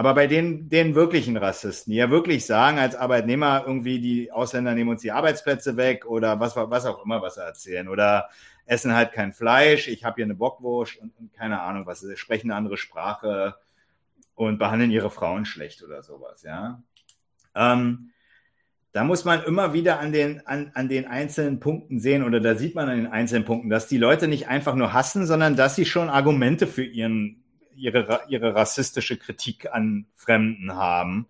Aber 0.00 0.14
bei 0.14 0.26
den, 0.26 0.70
den 0.70 0.94
wirklichen 0.94 1.36
Rassisten, 1.36 1.90
die 1.90 1.98
ja 1.98 2.08
wirklich 2.08 2.46
sagen, 2.46 2.78
als 2.78 2.96
Arbeitnehmer 2.96 3.64
irgendwie, 3.66 4.00
die 4.00 4.32
Ausländer 4.32 4.74
nehmen 4.74 4.88
uns 4.88 5.02
die 5.02 5.12
Arbeitsplätze 5.12 5.76
weg 5.76 6.06
oder 6.06 6.40
was, 6.40 6.56
was 6.56 6.86
auch 6.86 7.04
immer, 7.04 7.20
was 7.20 7.34
sie 7.34 7.42
erzählen. 7.42 7.86
Oder 7.86 8.30
essen 8.64 8.94
halt 8.94 9.12
kein 9.12 9.34
Fleisch, 9.34 9.88
ich 9.88 10.02
habe 10.02 10.14
hier 10.14 10.24
eine 10.24 10.36
Bockwurst 10.36 10.96
und, 11.02 11.12
und, 11.18 11.34
keine 11.34 11.60
Ahnung 11.60 11.84
was, 11.84 12.00
sie 12.00 12.16
sprechen 12.16 12.50
eine 12.50 12.56
andere 12.56 12.78
Sprache 12.78 13.56
und 14.36 14.58
behandeln 14.58 14.90
ihre 14.90 15.10
Frauen 15.10 15.44
schlecht 15.44 15.82
oder 15.82 16.02
sowas, 16.02 16.44
ja. 16.44 16.82
Ähm, 17.54 18.08
da 18.92 19.04
muss 19.04 19.26
man 19.26 19.42
immer 19.42 19.74
wieder 19.74 20.00
an 20.00 20.12
den, 20.12 20.46
an, 20.46 20.70
an 20.72 20.88
den 20.88 21.08
einzelnen 21.08 21.60
Punkten 21.60 22.00
sehen 22.00 22.24
oder 22.24 22.40
da 22.40 22.54
sieht 22.54 22.74
man 22.74 22.88
an 22.88 22.96
den 22.96 23.06
einzelnen 23.06 23.44
Punkten, 23.44 23.68
dass 23.68 23.86
die 23.86 23.98
Leute 23.98 24.28
nicht 24.28 24.48
einfach 24.48 24.76
nur 24.76 24.94
hassen, 24.94 25.26
sondern 25.26 25.56
dass 25.56 25.76
sie 25.76 25.84
schon 25.84 26.08
Argumente 26.08 26.66
für 26.66 26.84
ihren, 26.84 27.44
ihre, 27.80 28.20
ihre 28.28 28.54
rassistische 28.54 29.16
Kritik 29.16 29.72
an 29.72 30.06
Fremden 30.14 30.74
haben. 30.74 31.26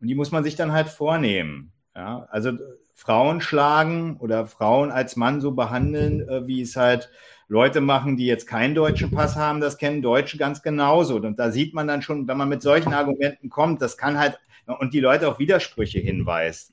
Und 0.00 0.08
die 0.08 0.14
muss 0.14 0.32
man 0.32 0.44
sich 0.44 0.56
dann 0.56 0.72
halt 0.72 0.88
vornehmen. 0.88 1.72
Ja, 1.94 2.26
also 2.30 2.52
Frauen 2.94 3.40
schlagen 3.40 4.16
oder 4.18 4.46
Frauen 4.46 4.90
als 4.90 5.16
Mann 5.16 5.40
so 5.40 5.52
behandeln, 5.52 6.28
äh, 6.28 6.46
wie 6.46 6.62
es 6.62 6.76
halt 6.76 7.10
Leute 7.48 7.80
machen, 7.80 8.16
die 8.16 8.26
jetzt 8.26 8.46
keinen 8.46 8.74
deutschen 8.74 9.10
Pass 9.10 9.36
haben, 9.36 9.60
das 9.60 9.76
kennen 9.76 10.02
Deutsche 10.02 10.38
ganz 10.38 10.62
genauso. 10.62 11.16
Und 11.16 11.38
da 11.38 11.50
sieht 11.50 11.74
man 11.74 11.88
dann 11.88 12.02
schon, 12.02 12.28
wenn 12.28 12.36
man 12.36 12.48
mit 12.48 12.62
solchen 12.62 12.94
Argumenten 12.94 13.50
kommt, 13.50 13.82
das 13.82 13.96
kann 13.96 14.18
halt 14.18 14.38
und 14.66 14.94
die 14.94 15.00
Leute 15.00 15.26
auf 15.26 15.40
Widersprüche 15.40 15.98
hinweist 15.98 16.72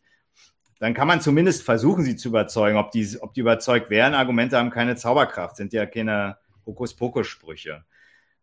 dann 0.80 0.94
kann 0.94 1.08
man 1.08 1.22
zumindest 1.22 1.64
versuchen, 1.64 2.04
sie 2.04 2.16
zu 2.16 2.30
überzeugen. 2.30 2.78
Ob 2.78 2.92
die, 2.92 3.18
ob 3.20 3.34
die 3.34 3.42
überzeugt 3.42 3.90
wären, 3.90 4.14
Argumente 4.14 4.58
haben 4.58 4.70
keine 4.70 4.96
Zauberkraft, 4.96 5.56
sind 5.56 5.74
ja 5.74 5.86
keine 5.86 6.38
Hokuspokus-Sprüche. 6.66 7.84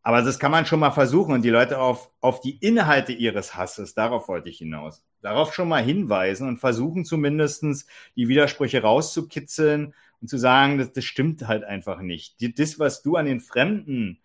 Aber 0.06 0.20
das 0.20 0.38
kann 0.38 0.50
man 0.50 0.66
schon 0.66 0.80
mal 0.80 0.90
versuchen 0.90 1.32
und 1.32 1.42
die 1.42 1.50
Leute 1.50 1.78
auf, 1.78 2.10
auf 2.20 2.40
die 2.40 2.58
Inhalte 2.58 3.12
ihres 3.12 3.56
Hasses, 3.56 3.94
darauf 3.94 4.28
wollte 4.28 4.50
ich 4.50 4.58
hinaus, 4.58 5.02
darauf 5.22 5.54
schon 5.54 5.66
mal 5.66 5.82
hinweisen 5.82 6.46
und 6.46 6.58
versuchen 6.58 7.06
zumindestens 7.06 7.86
die 8.14 8.28
Widersprüche 8.28 8.82
rauszukitzeln 8.82 9.94
und 10.20 10.28
zu 10.28 10.36
sagen, 10.36 10.76
das, 10.76 10.92
das 10.92 11.04
stimmt 11.04 11.48
halt 11.48 11.64
einfach 11.64 12.00
nicht. 12.00 12.36
Das, 12.58 12.78
was 12.78 13.00
du 13.00 13.16
an 13.16 13.24
den 13.24 13.40
Fremden 13.40 14.18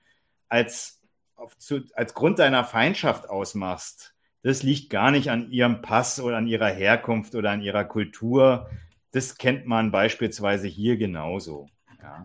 als, 0.50 1.02
auf, 1.38 1.58
zu, 1.58 1.80
als 1.94 2.14
Grund 2.14 2.40
deiner 2.40 2.66
Feindschaft 2.66 3.30
ausmachst, 3.30 4.14
das 4.44 4.64
liegt 4.64 4.90
gar 4.90 5.12
nicht 5.12 5.30
an 5.30 5.50
ihrem 5.50 5.82
Pass 5.82 6.20
oder 6.20 6.36
an 6.36 6.48
ihrer 6.48 6.70
Herkunft 6.70 7.36
oder 7.36 7.52
an 7.52 7.62
ihrer 7.62 7.86
Kultur. 7.86 8.70
Das 9.12 9.38
kennt 9.38 9.66
man 9.66 9.92
beispielsweise 9.92 10.68
hier 10.68 10.98
genauso. 10.98 11.68
Ja. 12.02 12.24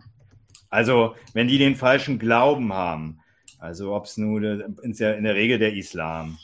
Also, 0.69 1.15
wenn 1.31 1.47
die 1.47 1.57
den 1.57 1.75
falschen 1.75 2.19
Glauben 2.19 2.73
haben, 2.73 3.21
also 3.65 3.93
ob 3.93 4.05
es 4.05 4.17
nur 4.17 4.41
in 4.41 4.93
der 4.93 5.35
Regel 5.35 5.59
der 5.59 5.73
Islam, 5.73 6.37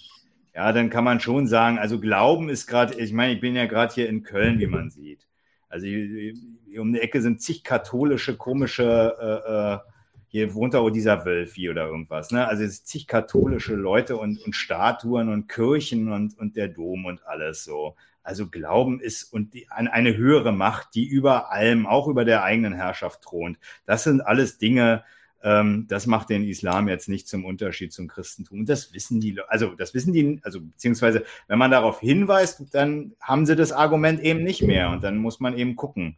ja, 0.53 0.73
dann 0.73 0.89
kann 0.89 1.03
man 1.03 1.19
schon 1.19 1.47
sagen, 1.47 1.77
also 1.77 1.99
Glauben 1.99 2.49
ist 2.49 2.67
gerade, 2.67 2.99
ich 2.99 3.13
meine, 3.13 3.33
ich 3.33 3.39
bin 3.39 3.55
ja 3.55 3.67
gerade 3.67 3.93
hier 3.93 4.09
in 4.09 4.23
Köln, 4.23 4.59
wie 4.59 4.67
man 4.67 4.89
sieht. 4.89 5.27
Also 5.69 5.87
um 5.87 6.91
die 6.91 6.99
Ecke 6.99 7.21
sind 7.21 7.41
zig 7.41 7.63
katholische, 7.63 8.35
komische 8.35 9.15
äh, 9.21 9.75
äh, 9.75 9.91
hier 10.27 10.53
wohnt 10.53 10.75
auch 10.75 10.89
dieser 10.89 11.25
Wölfi 11.25 11.69
oder 11.69 11.87
irgendwas. 11.87 12.31
Ne? 12.31 12.47
Also 12.47 12.63
es 12.63 12.85
zig 12.85 13.05
katholische 13.05 13.75
Leute 13.75 14.15
und, 14.15 14.41
und 14.45 14.55
Statuen 14.55 15.29
und 15.29 15.47
Kirchen 15.47 16.11
und, 16.11 16.37
und 16.39 16.55
der 16.55 16.69
Dom 16.69 17.05
und 17.05 17.25
alles 17.25 17.65
so. 17.65 17.95
Also 18.23 18.47
Glauben 18.47 19.01
ist 19.01 19.23
und 19.23 19.53
die, 19.53 19.69
an 19.69 19.87
eine 19.87 20.15
höhere 20.15 20.53
Macht, 20.53 20.95
die 20.95 21.05
über 21.05 21.51
allem, 21.51 21.85
auch 21.85 22.07
über 22.07 22.23
der 22.23 22.43
eigenen 22.43 22.73
Herrschaft 22.73 23.21
thront. 23.23 23.57
Das 23.85 24.03
sind 24.03 24.21
alles 24.21 24.57
Dinge, 24.57 25.03
ähm, 25.43 25.87
das 25.87 26.05
macht 26.05 26.29
den 26.29 26.43
Islam 26.43 26.87
jetzt 26.87 27.09
nicht 27.09 27.27
zum 27.27 27.45
Unterschied 27.45 27.91
zum 27.91 28.07
Christentum. 28.07 28.59
Und 28.59 28.69
das 28.69 28.93
wissen 28.93 29.19
die, 29.19 29.39
also 29.47 29.73
das 29.75 29.93
wissen 29.93 30.13
die, 30.13 30.39
also 30.43 30.61
beziehungsweise 30.61 31.25
wenn 31.47 31.57
man 31.57 31.71
darauf 31.71 31.99
hinweist, 31.99 32.63
dann 32.73 33.13
haben 33.19 33.45
sie 33.45 33.55
das 33.55 33.71
Argument 33.71 34.21
eben 34.21 34.43
nicht 34.43 34.61
mehr 34.61 34.89
und 34.91 35.03
dann 35.03 35.17
muss 35.17 35.39
man 35.39 35.57
eben 35.57 35.75
gucken, 35.75 36.15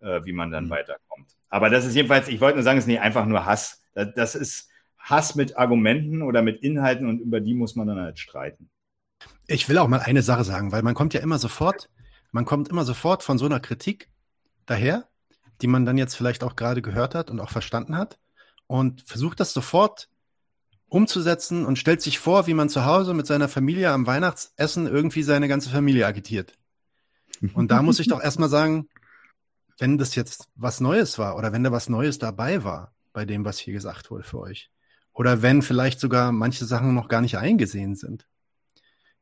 äh, 0.00 0.20
wie 0.24 0.32
man 0.32 0.50
dann 0.50 0.66
mhm. 0.66 0.70
weiterkommt. 0.70 1.26
Aber 1.48 1.70
das 1.70 1.86
ist 1.86 1.94
jedenfalls, 1.94 2.28
ich 2.28 2.40
wollte 2.40 2.56
nur 2.56 2.64
sagen, 2.64 2.78
es 2.78 2.84
ist 2.84 2.88
nicht 2.88 3.00
einfach 3.00 3.24
nur 3.24 3.46
Hass. 3.46 3.82
Das 3.94 4.34
ist 4.34 4.68
Hass 4.98 5.36
mit 5.36 5.56
Argumenten 5.56 6.20
oder 6.20 6.42
mit 6.42 6.62
Inhalten 6.62 7.08
und 7.08 7.20
über 7.20 7.40
die 7.40 7.54
muss 7.54 7.76
man 7.76 7.86
dann 7.86 7.98
halt 7.98 8.18
streiten. 8.18 8.68
Ich 9.46 9.68
will 9.68 9.78
auch 9.78 9.88
mal 9.88 10.00
eine 10.00 10.22
Sache 10.22 10.44
sagen, 10.44 10.72
weil 10.72 10.82
man 10.82 10.94
kommt 10.94 11.14
ja 11.14 11.20
immer 11.20 11.38
sofort, 11.38 11.88
man 12.32 12.44
kommt 12.44 12.68
immer 12.68 12.84
sofort 12.84 13.22
von 13.22 13.38
so 13.38 13.46
einer 13.46 13.60
Kritik 13.60 14.10
daher, 14.66 15.08
die 15.62 15.68
man 15.68 15.86
dann 15.86 15.96
jetzt 15.96 16.14
vielleicht 16.14 16.44
auch 16.44 16.56
gerade 16.56 16.82
gehört 16.82 17.14
hat 17.14 17.30
und 17.30 17.40
auch 17.40 17.50
verstanden 17.50 17.96
hat 17.96 18.18
und 18.66 19.02
versucht 19.02 19.40
das 19.40 19.52
sofort 19.52 20.08
umzusetzen 20.88 21.66
und 21.66 21.78
stellt 21.78 22.00
sich 22.00 22.18
vor, 22.18 22.46
wie 22.46 22.54
man 22.54 22.68
zu 22.68 22.84
Hause 22.84 23.14
mit 23.14 23.26
seiner 23.26 23.48
Familie 23.48 23.90
am 23.90 24.06
Weihnachtsessen 24.06 24.86
irgendwie 24.86 25.22
seine 25.22 25.48
ganze 25.48 25.70
Familie 25.70 26.06
agitiert. 26.06 26.54
Und 27.54 27.70
da 27.70 27.82
muss 27.82 27.98
ich 27.98 28.08
doch 28.08 28.22
erstmal 28.22 28.48
sagen, 28.48 28.88
wenn 29.78 29.98
das 29.98 30.14
jetzt 30.14 30.48
was 30.54 30.80
Neues 30.80 31.18
war 31.18 31.36
oder 31.36 31.52
wenn 31.52 31.64
da 31.64 31.72
was 31.72 31.88
Neues 31.88 32.18
dabei 32.18 32.64
war 32.64 32.94
bei 33.12 33.24
dem, 33.24 33.44
was 33.44 33.58
hier 33.58 33.74
gesagt 33.74 34.10
wurde 34.10 34.24
für 34.24 34.40
euch. 34.40 34.70
Oder 35.12 35.42
wenn 35.42 35.62
vielleicht 35.62 36.00
sogar 36.00 36.32
manche 36.32 36.64
Sachen 36.64 36.94
noch 36.94 37.08
gar 37.08 37.20
nicht 37.20 37.38
eingesehen 37.38 37.94
sind. 37.94 38.26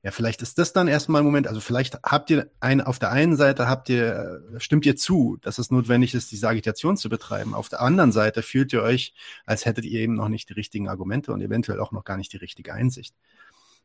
Ja, 0.05 0.11
vielleicht 0.11 0.43
ist 0.43 0.59
das 0.59 0.75
dann 0.75 0.87
erstmal 0.87 1.23
ein 1.23 1.25
Moment, 1.25 1.49
also 1.49 1.61
vielleicht 1.61 1.99
habt 2.03 2.29
ihr 2.29 2.51
ein, 2.61 2.83
auf 2.83 2.99
der 2.99 3.11
einen 3.11 3.37
Seite 3.37 3.71
habt 3.71 3.89
ihr, 3.89 4.43
stimmt 4.59 4.85
ihr 4.85 4.97
zu, 4.97 5.39
dass 5.41 5.57
es 5.57 5.71
notwendig 5.71 6.15
ist, 6.15 6.31
diese 6.31 6.47
Agitation 6.47 6.99
zu 6.99 7.09
betreiben. 7.09 7.55
Auf 7.55 7.71
der 7.71 7.81
anderen 7.81 8.13
Seite 8.13 8.43
fühlt 8.43 8.75
ihr 8.75 8.83
euch, 8.83 9.15
als 9.47 9.65
hättet 9.65 9.87
ihr 9.87 10.01
eben 10.01 10.13
noch 10.13 10.29
nicht 10.29 10.51
die 10.51 10.53
richtigen 10.53 10.91
Argumente 10.91 11.33
und 11.33 11.41
eventuell 11.41 11.81
auch 11.81 11.91
noch 11.91 12.05
gar 12.05 12.19
nicht 12.19 12.35
die 12.35 12.37
richtige 12.37 12.75
Einsicht. 12.75 13.15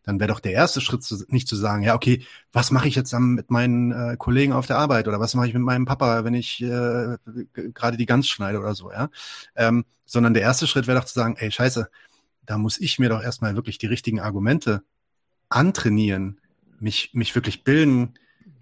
Dann 0.04 0.20
wäre 0.20 0.28
doch 0.28 0.42
der 0.42 0.52
erste 0.52 0.82
Schritt 0.82 1.04
zu, 1.04 1.24
nicht 1.30 1.48
zu 1.48 1.56
sagen, 1.56 1.84
ja, 1.84 1.96
okay, 1.96 2.26
was 2.52 2.70
mache 2.72 2.90
ich 2.90 2.96
jetzt 2.96 3.14
dann 3.14 3.36
mit 3.36 3.50
meinen 3.50 3.94
äh, 3.94 4.18
Kollegen 4.18 4.52
auf 4.52 4.68
der 4.68 4.78
Arbeit 4.78 5.08
oder 5.08 5.22
was 5.22 5.36
mache 5.36 5.48
ich 5.48 5.54
mit 5.54 5.64
meinem 5.64 5.86
Papa, 5.86 6.26
wenn 6.26 6.34
ich 6.34 6.62
äh, 6.62 7.16
gerade 7.74 7.96
die 7.96 8.06
Gans 8.06 8.28
schneide 8.28 8.60
oder 8.60 8.76
so, 8.76 8.92
ja. 8.92 9.10
Ähm, 9.56 9.86
sondern 10.06 10.34
der 10.34 10.44
erste 10.44 10.68
Schritt 10.68 10.86
wäre 10.86 11.00
doch 11.00 11.06
zu 11.06 11.14
sagen, 11.14 11.38
ey, 11.38 11.50
scheiße, 11.50 11.90
da 12.46 12.58
muss 12.58 12.78
ich 12.78 13.00
mir 13.00 13.08
doch 13.08 13.24
erstmal 13.24 13.56
wirklich 13.56 13.78
die 13.78 13.88
richtigen 13.88 14.20
Argumente 14.20 14.84
antrainieren, 15.50 16.40
mich, 16.80 17.12
mich 17.14 17.36
wirklich 17.36 17.64
bilden, 17.64 18.14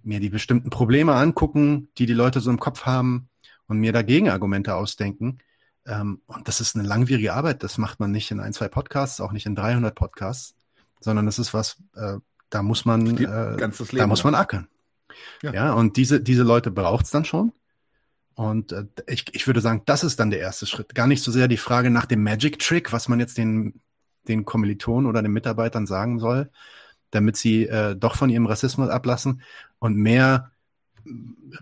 mir 0.03 0.19
die 0.19 0.29
bestimmten 0.29 0.69
Probleme 0.69 1.15
angucken, 1.15 1.89
die 1.97 2.05
die 2.05 2.13
Leute 2.13 2.39
so 2.39 2.49
im 2.49 2.59
Kopf 2.59 2.85
haben 2.85 3.29
und 3.67 3.79
mir 3.79 3.91
dagegen 3.91 4.29
Argumente 4.29 4.75
ausdenken. 4.75 5.39
Ähm, 5.85 6.21
und 6.25 6.47
das 6.47 6.61
ist 6.61 6.75
eine 6.75 6.87
langwierige 6.87 7.33
Arbeit. 7.33 7.63
Das 7.63 7.77
macht 7.77 7.99
man 7.99 8.11
nicht 8.11 8.31
in 8.31 8.39
ein, 8.39 8.53
zwei 8.53 8.67
Podcasts, 8.67 9.21
auch 9.21 9.31
nicht 9.31 9.45
in 9.45 9.55
300 9.55 9.93
Podcasts, 9.93 10.55
sondern 10.99 11.25
das 11.25 11.39
ist 11.39 11.53
was, 11.53 11.77
äh, 11.95 12.17
da 12.49 12.63
muss 12.63 12.85
man, 12.85 13.17
äh, 13.17 13.69
da 13.91 14.07
muss 14.07 14.23
man 14.23 14.35
ackern. 14.35 14.67
Ja. 15.41 15.53
ja, 15.53 15.73
und 15.73 15.97
diese, 15.97 16.21
diese 16.21 16.43
Leute 16.43 16.71
braucht 16.71 17.05
es 17.05 17.11
dann 17.11 17.25
schon. 17.25 17.51
Und 18.35 18.71
äh, 18.71 18.85
ich, 19.07 19.25
ich 19.33 19.47
würde 19.47 19.61
sagen, 19.61 19.81
das 19.85 20.03
ist 20.03 20.19
dann 20.19 20.29
der 20.29 20.39
erste 20.39 20.67
Schritt. 20.67 20.93
Gar 20.93 21.07
nicht 21.07 21.23
so 21.23 21.31
sehr 21.31 21.47
die 21.47 21.57
Frage 21.57 21.89
nach 21.89 22.05
dem 22.05 22.23
Magic 22.23 22.59
Trick, 22.59 22.93
was 22.93 23.07
man 23.07 23.19
jetzt 23.19 23.37
den 23.37 23.81
den 24.27 24.45
Kommilitonen 24.45 25.07
oder 25.07 25.21
den 25.21 25.31
Mitarbeitern 25.31 25.87
sagen 25.87 26.19
soll, 26.19 26.49
damit 27.11 27.37
sie 27.37 27.67
äh, 27.67 27.95
doch 27.95 28.15
von 28.15 28.29
ihrem 28.29 28.45
Rassismus 28.45 28.89
ablassen 28.89 29.41
und 29.79 29.95
mehr 29.95 30.51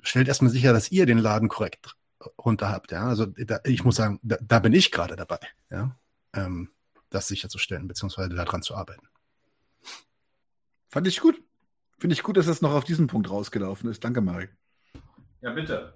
stellt 0.01 0.27
erstmal 0.27 0.51
sicher, 0.51 0.73
dass 0.73 0.91
ihr 0.91 1.05
den 1.05 1.19
Laden 1.19 1.49
korrekt 1.49 1.95
runter 2.43 2.69
habt. 2.69 2.91
Ja? 2.91 3.07
Also 3.07 3.25
da, 3.25 3.59
ich 3.63 3.83
muss 3.83 3.95
sagen, 3.95 4.19
da, 4.23 4.37
da 4.41 4.59
bin 4.59 4.73
ich 4.73 4.91
gerade 4.91 5.15
dabei, 5.15 5.39
ja? 5.69 5.95
Ähm, 6.33 6.69
das 7.09 7.27
sicherzustellen, 7.27 7.87
beziehungsweise 7.87 8.29
daran 8.29 8.61
zu 8.61 8.75
arbeiten. 8.75 9.07
Fand 10.89 11.07
ich 11.07 11.21
gut. 11.21 11.41
Finde 11.97 12.13
ich 12.13 12.23
gut, 12.23 12.35
dass 12.35 12.45
das 12.45 12.61
noch 12.61 12.73
auf 12.73 12.83
diesen 12.83 13.07
Punkt 13.07 13.29
rausgelaufen 13.29 13.89
ist. 13.89 14.03
Danke, 14.03 14.21
Marek. 14.21 14.55
Ja, 15.41 15.51
bitte. 15.51 15.93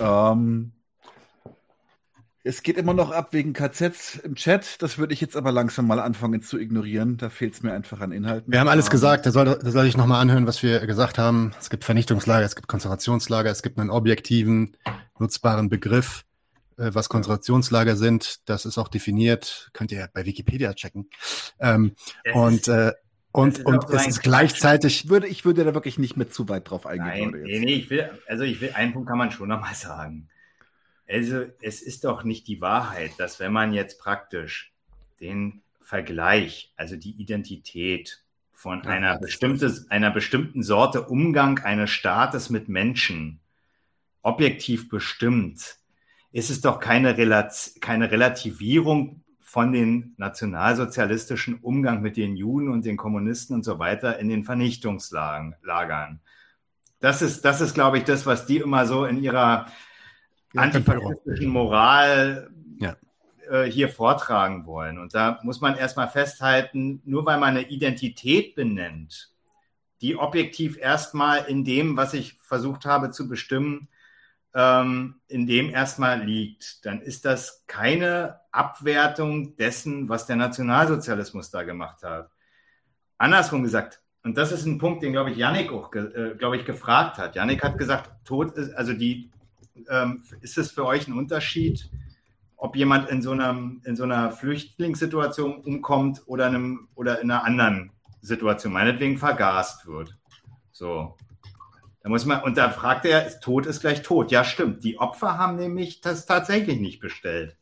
Ähm, 0.00 0.72
es 2.46 2.62
geht 2.62 2.76
immer 2.76 2.92
noch 2.92 3.10
ab 3.10 3.32
wegen 3.32 3.54
KZs 3.54 4.16
im 4.16 4.34
Chat. 4.34 4.82
Das 4.82 4.98
würde 4.98 5.14
ich 5.14 5.20
jetzt 5.22 5.34
aber 5.34 5.50
langsam 5.50 5.86
mal 5.86 5.98
anfangen 5.98 6.42
zu 6.42 6.58
ignorieren. 6.58 7.16
Da 7.16 7.30
fehlt 7.30 7.54
es 7.54 7.62
mir 7.62 7.72
einfach 7.72 8.00
an 8.00 8.12
Inhalten. 8.12 8.52
Wir 8.52 8.60
haben 8.60 8.68
alles 8.68 8.90
gesagt. 8.90 9.24
Da 9.24 9.30
soll, 9.30 9.46
da 9.46 9.70
soll 9.70 9.86
ich 9.86 9.96
nochmal 9.96 10.20
anhören, 10.20 10.46
was 10.46 10.62
wir 10.62 10.86
gesagt 10.86 11.16
haben. 11.16 11.52
Es 11.58 11.70
gibt 11.70 11.84
Vernichtungslager, 11.84 12.44
es 12.44 12.54
gibt 12.54 12.68
Konzentrationslager, 12.68 13.50
es 13.50 13.62
gibt 13.62 13.78
einen 13.78 13.88
objektiven, 13.88 14.76
nutzbaren 15.18 15.70
Begriff, 15.70 16.26
äh, 16.76 16.90
was 16.92 17.08
Konzentrationslager 17.08 17.96
sind. 17.96 18.46
Das 18.46 18.66
ist 18.66 18.76
auch 18.76 18.88
definiert. 18.88 19.70
Könnt 19.72 19.90
ihr 19.90 20.10
bei 20.12 20.26
Wikipedia 20.26 20.74
checken. 20.74 21.08
Ähm, 21.60 21.92
und 22.34 22.68
äh, 22.68 22.92
und, 23.32 23.66
und 23.66 23.90
es 23.90 24.06
ist 24.06 24.22
gleichzeitig. 24.22 25.04
Ich 25.04 25.10
würde, 25.10 25.26
ich 25.26 25.44
würde 25.44 25.64
da 25.64 25.74
wirklich 25.74 25.98
nicht 25.98 26.16
mehr 26.16 26.30
zu 26.30 26.48
weit 26.48 26.70
drauf 26.70 26.86
eingehen. 26.86 27.32
Nein, 27.32 27.42
nee, 27.42 27.58
nee, 27.58 27.74
ich 27.74 27.90
will, 27.90 28.08
also 28.28 28.44
ich 28.44 28.60
will, 28.60 28.70
einen 28.74 28.92
Punkt 28.92 29.08
kann 29.08 29.18
man 29.18 29.32
schon 29.32 29.48
nochmal 29.48 29.74
sagen. 29.74 30.28
Also 31.08 31.46
es 31.60 31.82
ist 31.82 32.04
doch 32.04 32.24
nicht 32.24 32.48
die 32.48 32.60
Wahrheit, 32.60 33.12
dass 33.18 33.40
wenn 33.40 33.52
man 33.52 33.72
jetzt 33.72 33.98
praktisch 33.98 34.72
den 35.20 35.62
Vergleich, 35.80 36.72
also 36.76 36.96
die 36.96 37.12
Identität 37.20 38.24
von 38.52 38.82
ja, 38.82 38.90
einer, 38.90 39.18
bestimmtes, 39.18 39.90
einer 39.90 40.10
bestimmten 40.10 40.62
Sorte 40.62 41.02
Umgang 41.02 41.58
eines 41.58 41.90
Staates 41.90 42.48
mit 42.48 42.68
Menschen 42.68 43.40
objektiv 44.22 44.88
bestimmt, 44.88 45.76
ist 46.32 46.50
es 46.50 46.62
doch 46.62 46.80
keine, 46.80 47.18
Relaz 47.18 47.76
keine 47.80 48.10
Relativierung 48.10 49.22
von 49.40 49.72
den 49.72 50.14
nationalsozialistischen 50.16 51.60
Umgang 51.60 52.00
mit 52.00 52.16
den 52.16 52.34
Juden 52.34 52.70
und 52.70 52.84
den 52.84 52.96
Kommunisten 52.96 53.54
und 53.54 53.62
so 53.64 53.78
weiter 53.78 54.18
in 54.18 54.28
den 54.28 54.42
Vernichtungslagern. 54.42 56.20
Das 56.98 57.22
ist, 57.22 57.44
das 57.44 57.60
ist, 57.60 57.74
glaube 57.74 57.98
ich, 57.98 58.04
das, 58.04 58.26
was 58.26 58.46
die 58.46 58.56
immer 58.56 58.86
so 58.86 59.04
in 59.04 59.22
ihrer 59.22 59.66
antifaschistischen 60.56 61.48
Moral 61.48 62.50
ja. 62.78 62.96
äh, 63.50 63.64
hier 63.64 63.88
vortragen 63.88 64.66
wollen. 64.66 64.98
Und 64.98 65.14
da 65.14 65.38
muss 65.42 65.60
man 65.60 65.76
erstmal 65.76 66.08
festhalten, 66.08 67.02
nur 67.04 67.24
weil 67.26 67.38
man 67.38 67.50
eine 67.50 67.68
Identität 67.68 68.54
benennt, 68.54 69.30
die 70.00 70.16
objektiv 70.16 70.78
erstmal 70.78 71.44
in 71.46 71.64
dem, 71.64 71.96
was 71.96 72.14
ich 72.14 72.34
versucht 72.40 72.84
habe 72.84 73.10
zu 73.10 73.28
bestimmen, 73.28 73.88
ähm, 74.54 75.16
in 75.28 75.46
dem 75.46 75.70
erstmal 75.70 76.22
liegt, 76.22 76.84
dann 76.86 77.00
ist 77.00 77.24
das 77.24 77.64
keine 77.66 78.40
Abwertung 78.52 79.56
dessen, 79.56 80.08
was 80.08 80.26
der 80.26 80.36
Nationalsozialismus 80.36 81.50
da 81.50 81.64
gemacht 81.64 82.02
hat. 82.02 82.30
Andersrum 83.18 83.62
gesagt, 83.62 84.00
und 84.22 84.38
das 84.38 84.52
ist 84.52 84.64
ein 84.64 84.78
Punkt, 84.78 85.02
den, 85.02 85.12
glaube 85.12 85.30
ich, 85.30 85.36
Yannick 85.36 85.70
auch, 85.70 85.92
äh, 85.94 86.34
glaube 86.38 86.56
ich, 86.56 86.64
gefragt 86.64 87.18
hat. 87.18 87.36
Yannick 87.36 87.62
hat 87.62 87.78
gesagt, 87.78 88.10
Tod 88.24 88.52
ist, 88.56 88.72
also 88.74 88.94
die 88.94 89.30
ähm, 89.88 90.22
ist 90.40 90.58
es 90.58 90.70
für 90.70 90.84
euch 90.84 91.08
ein 91.08 91.16
Unterschied, 91.16 91.90
ob 92.56 92.76
jemand 92.76 93.10
in 93.10 93.22
so, 93.22 93.32
einem, 93.32 93.82
in 93.84 93.96
so 93.96 94.04
einer 94.04 94.30
Flüchtlingssituation 94.30 95.56
umkommt 95.56 96.22
oder, 96.26 96.46
einem, 96.46 96.88
oder 96.94 97.20
in 97.20 97.30
einer 97.30 97.44
anderen 97.44 97.90
Situation, 98.20 98.72
meinetwegen 98.72 99.18
vergast 99.18 99.86
wird? 99.86 100.16
So. 100.72 101.16
Da 102.02 102.10
muss 102.10 102.26
man, 102.26 102.42
und 102.42 102.58
da 102.58 102.70
fragt 102.70 103.06
er, 103.06 103.40
Tod 103.40 103.66
ist 103.66 103.80
gleich 103.80 104.02
tot. 104.02 104.30
Ja, 104.30 104.44
stimmt. 104.44 104.84
Die 104.84 104.98
Opfer 104.98 105.38
haben 105.38 105.56
nämlich 105.56 106.00
das 106.00 106.26
tatsächlich 106.26 106.78
nicht 106.78 107.00
bestellt. 107.00 107.56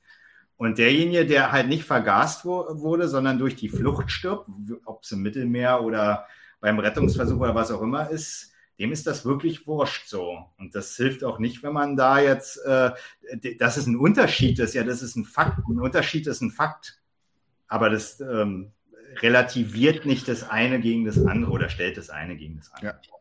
Und 0.56 0.78
derjenige, 0.78 1.26
der 1.26 1.50
halt 1.50 1.68
nicht 1.68 1.84
vergast 1.84 2.44
wurde, 2.44 3.08
sondern 3.08 3.38
durch 3.38 3.56
die 3.56 3.68
Flucht 3.68 4.10
stirbt, 4.10 4.48
ob 4.84 5.02
es 5.02 5.10
im 5.10 5.22
Mittelmeer 5.22 5.82
oder 5.82 6.26
beim 6.60 6.78
Rettungsversuch 6.78 7.40
oder 7.40 7.54
was 7.54 7.72
auch 7.72 7.82
immer 7.82 8.10
ist, 8.10 8.51
dem 8.82 8.90
ist 8.90 9.06
das 9.06 9.24
wirklich 9.24 9.68
wurscht 9.68 10.08
so. 10.08 10.44
Und 10.58 10.74
das 10.74 10.96
hilft 10.96 11.22
auch 11.22 11.38
nicht, 11.38 11.62
wenn 11.62 11.72
man 11.72 11.94
da 11.94 12.18
jetzt, 12.18 12.56
äh, 12.64 12.90
dass 13.58 13.76
es 13.76 13.86
ein 13.86 13.94
Unterschied 13.94 14.58
ist, 14.58 14.74
ja, 14.74 14.82
das 14.82 15.02
ist 15.02 15.14
ein 15.14 15.24
Fakt. 15.24 15.60
Ein 15.68 15.78
Unterschied 15.78 16.26
ist 16.26 16.40
ein 16.40 16.50
Fakt. 16.50 17.00
Aber 17.68 17.90
das 17.90 18.18
ähm, 18.18 18.72
relativiert 19.20 20.04
nicht 20.04 20.26
das 20.26 20.50
eine 20.50 20.80
gegen 20.80 21.04
das 21.04 21.24
andere 21.24 21.52
oder 21.52 21.68
stellt 21.68 21.96
das 21.96 22.10
eine 22.10 22.36
gegen 22.36 22.56
das 22.56 22.72
andere. 22.72 22.98
Ja. 23.04 23.18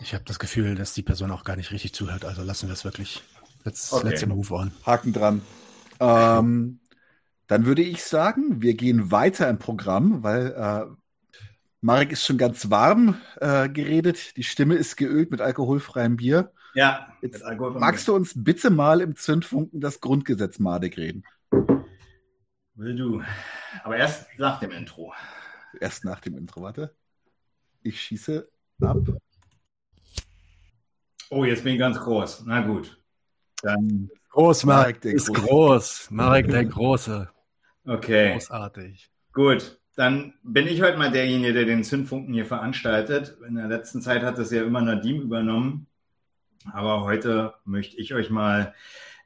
Ich 0.00 0.14
habe 0.14 0.24
das 0.24 0.40
Gefühl, 0.40 0.74
dass 0.74 0.94
die 0.94 1.02
Person 1.02 1.30
auch 1.30 1.44
gar 1.44 1.54
nicht 1.54 1.70
richtig 1.70 1.94
zuhört. 1.94 2.24
Also 2.24 2.42
lassen 2.42 2.68
wir 2.68 2.72
es 2.72 2.84
wirklich. 2.84 3.22
Let's, 3.62 3.92
okay. 3.92 4.08
let's 4.08 4.26
move 4.26 4.52
on. 4.52 4.72
Haken 4.84 5.12
dran. 5.12 5.42
Ähm, 6.00 6.80
dann 7.46 7.66
würde 7.66 7.82
ich 7.82 8.02
sagen, 8.02 8.60
wir 8.60 8.74
gehen 8.74 9.12
weiter 9.12 9.48
im 9.48 9.60
Programm, 9.60 10.24
weil 10.24 10.48
äh, 10.48 10.92
Marek 11.84 12.12
ist 12.12 12.24
schon 12.24 12.38
ganz 12.38 12.70
warm 12.70 13.20
äh, 13.40 13.68
geredet. 13.68 14.36
Die 14.36 14.44
Stimme 14.44 14.76
ist 14.76 14.96
geölt 14.96 15.32
mit 15.32 15.40
alkoholfreiem 15.40 16.16
Bier. 16.16 16.52
Ja. 16.74 17.08
Jetzt 17.22 17.42
magst 17.58 18.06
du 18.06 18.14
uns 18.14 18.34
bitte 18.36 18.70
mal 18.70 19.00
im 19.00 19.16
Zündfunken 19.16 19.80
das 19.80 20.00
Grundgesetz 20.00 20.60
madig 20.60 20.96
reden? 20.96 21.24
Will 22.76 22.94
du. 22.94 23.22
Aber 23.82 23.96
erst 23.96 24.28
nach 24.38 24.60
dem 24.60 24.70
Intro. 24.70 25.12
Erst 25.80 26.04
nach 26.04 26.20
dem 26.20 26.38
Intro, 26.38 26.62
warte. 26.62 26.94
Ich 27.82 28.00
schieße 28.00 28.48
ab. 28.80 28.98
Oh, 31.30 31.44
jetzt 31.44 31.64
bin 31.64 31.72
ich 31.72 31.80
ganz 31.80 31.98
groß. 31.98 32.44
Na 32.46 32.60
gut. 32.60 33.02
Dann 33.60 34.08
groß, 34.30 34.64
Marek, 34.66 35.04
Marek 35.04 35.16
ist 35.16 35.34
groß. 35.34 36.10
Marek 36.12 36.48
der 36.48 36.64
Große. 36.66 37.28
Okay. 37.84 38.34
Großartig. 38.34 39.10
Gut 39.32 39.81
dann 39.94 40.34
bin 40.42 40.66
ich 40.66 40.80
heute 40.80 40.96
mal 40.96 41.10
derjenige, 41.10 41.52
der 41.52 41.64
den 41.64 41.84
Zündfunken 41.84 42.32
hier 42.32 42.46
veranstaltet. 42.46 43.36
In 43.46 43.56
der 43.56 43.68
letzten 43.68 44.00
Zeit 44.00 44.22
hat 44.22 44.38
das 44.38 44.50
ja 44.50 44.62
immer 44.62 44.80
Nadim 44.80 45.20
übernommen. 45.20 45.86
Aber 46.72 47.02
heute 47.02 47.54
möchte 47.64 47.96
ich 47.98 48.14
euch 48.14 48.30
mal 48.30 48.74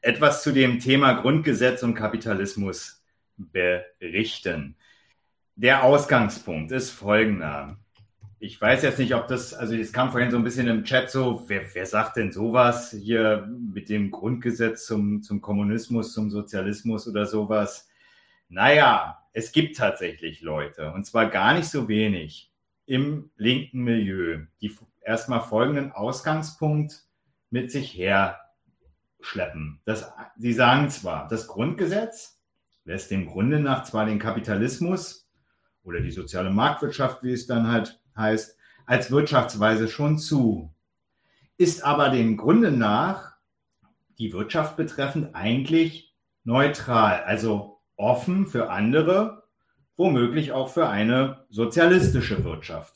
etwas 0.01 0.43
zu 0.43 0.53
dem 0.53 0.81
Thema 0.81 1.15
Grundgesetz 1.15 1.83
und 1.83 1.95
Kapitalismus 1.95 3.05
berichten. 3.37 4.77
Der 5.55 5.85
Ausgangspunkt 5.85 6.73
ist 6.73 6.91
folgender. 6.91 7.79
Ich 8.39 8.61
weiß 8.61 8.83
jetzt 8.83 8.99
nicht, 8.99 9.15
ob 9.15 9.29
das, 9.29 9.55
also 9.55 9.75
es 9.75 9.93
kam 9.93 10.11
vorhin 10.11 10.31
so 10.31 10.37
ein 10.37 10.45
bisschen 10.45 10.69
im 10.69 10.85
Chat 10.85 11.11
so, 11.11 11.45
wer, 11.47 11.63
wer 11.75 11.87
sagt 11.87 12.17
denn 12.17 12.33
sowas 12.33 12.91
hier 12.91 13.49
mit 13.73 13.89
dem 13.89 14.11
Grundgesetz 14.11 14.87
zum, 14.87 15.23
zum 15.23 15.41
Kommunismus, 15.41 16.13
zum 16.13 16.31
Sozialismus 16.31 17.09
oder 17.09 17.25
sowas? 17.25 17.89
Naja, 18.49 19.26
es 19.37 19.53
gibt 19.53 19.77
tatsächlich 19.77 20.41
Leute, 20.41 20.93
und 20.93 21.05
zwar 21.05 21.29
gar 21.29 21.53
nicht 21.53 21.69
so 21.69 21.89
wenig, 21.89 22.51
im 22.87 23.31
linken 23.37 23.85
Milieu, 23.85 24.47
die 24.63 24.75
erstmal 25.03 25.43
folgenden 25.43 25.93
Ausgangspunkt 25.93 27.05
mit 27.51 27.71
sich 27.71 27.95
herschleppen. 27.95 29.83
Das, 29.85 30.11
sie 30.39 30.55
sagen 30.55 30.89
zwar, 30.89 31.29
das 31.29 31.49
Grundgesetz 31.49 32.41
lässt 32.87 33.11
dem 33.11 33.27
Grunde 33.27 33.61
nach 33.61 33.85
zwar 33.85 34.07
den 34.07 34.19
Kapitalismus 34.19 35.29
oder 35.85 36.01
die 36.01 36.13
soziale 36.13 36.49
Marktwirtschaft, 36.49 37.23
wie 37.23 37.33
es 37.33 37.47
dann 37.47 37.71
halt 37.71 38.01
heißt 38.17 38.57
als 38.87 39.11
Wirtschaftsweise 39.11 39.89
schon 39.89 40.19
zu, 40.19 40.73
ist 41.59 41.85
aber 41.85 42.09
dem 42.09 42.39
Grunde 42.39 42.71
nach 42.71 43.37
die 44.17 44.33
Wirtschaft 44.33 44.79
betreffend 44.79 45.35
eigentlich 45.35 46.17
neutral, 46.43 47.23
also 47.25 47.76
offen 47.97 48.47
für 48.47 48.71
andere, 48.71 49.45
womöglich 49.97 50.53
auch 50.53 50.69
für 50.69 50.89
eine 50.89 51.45
sozialistische 51.49 52.45
Wirtschaft. 52.45 52.95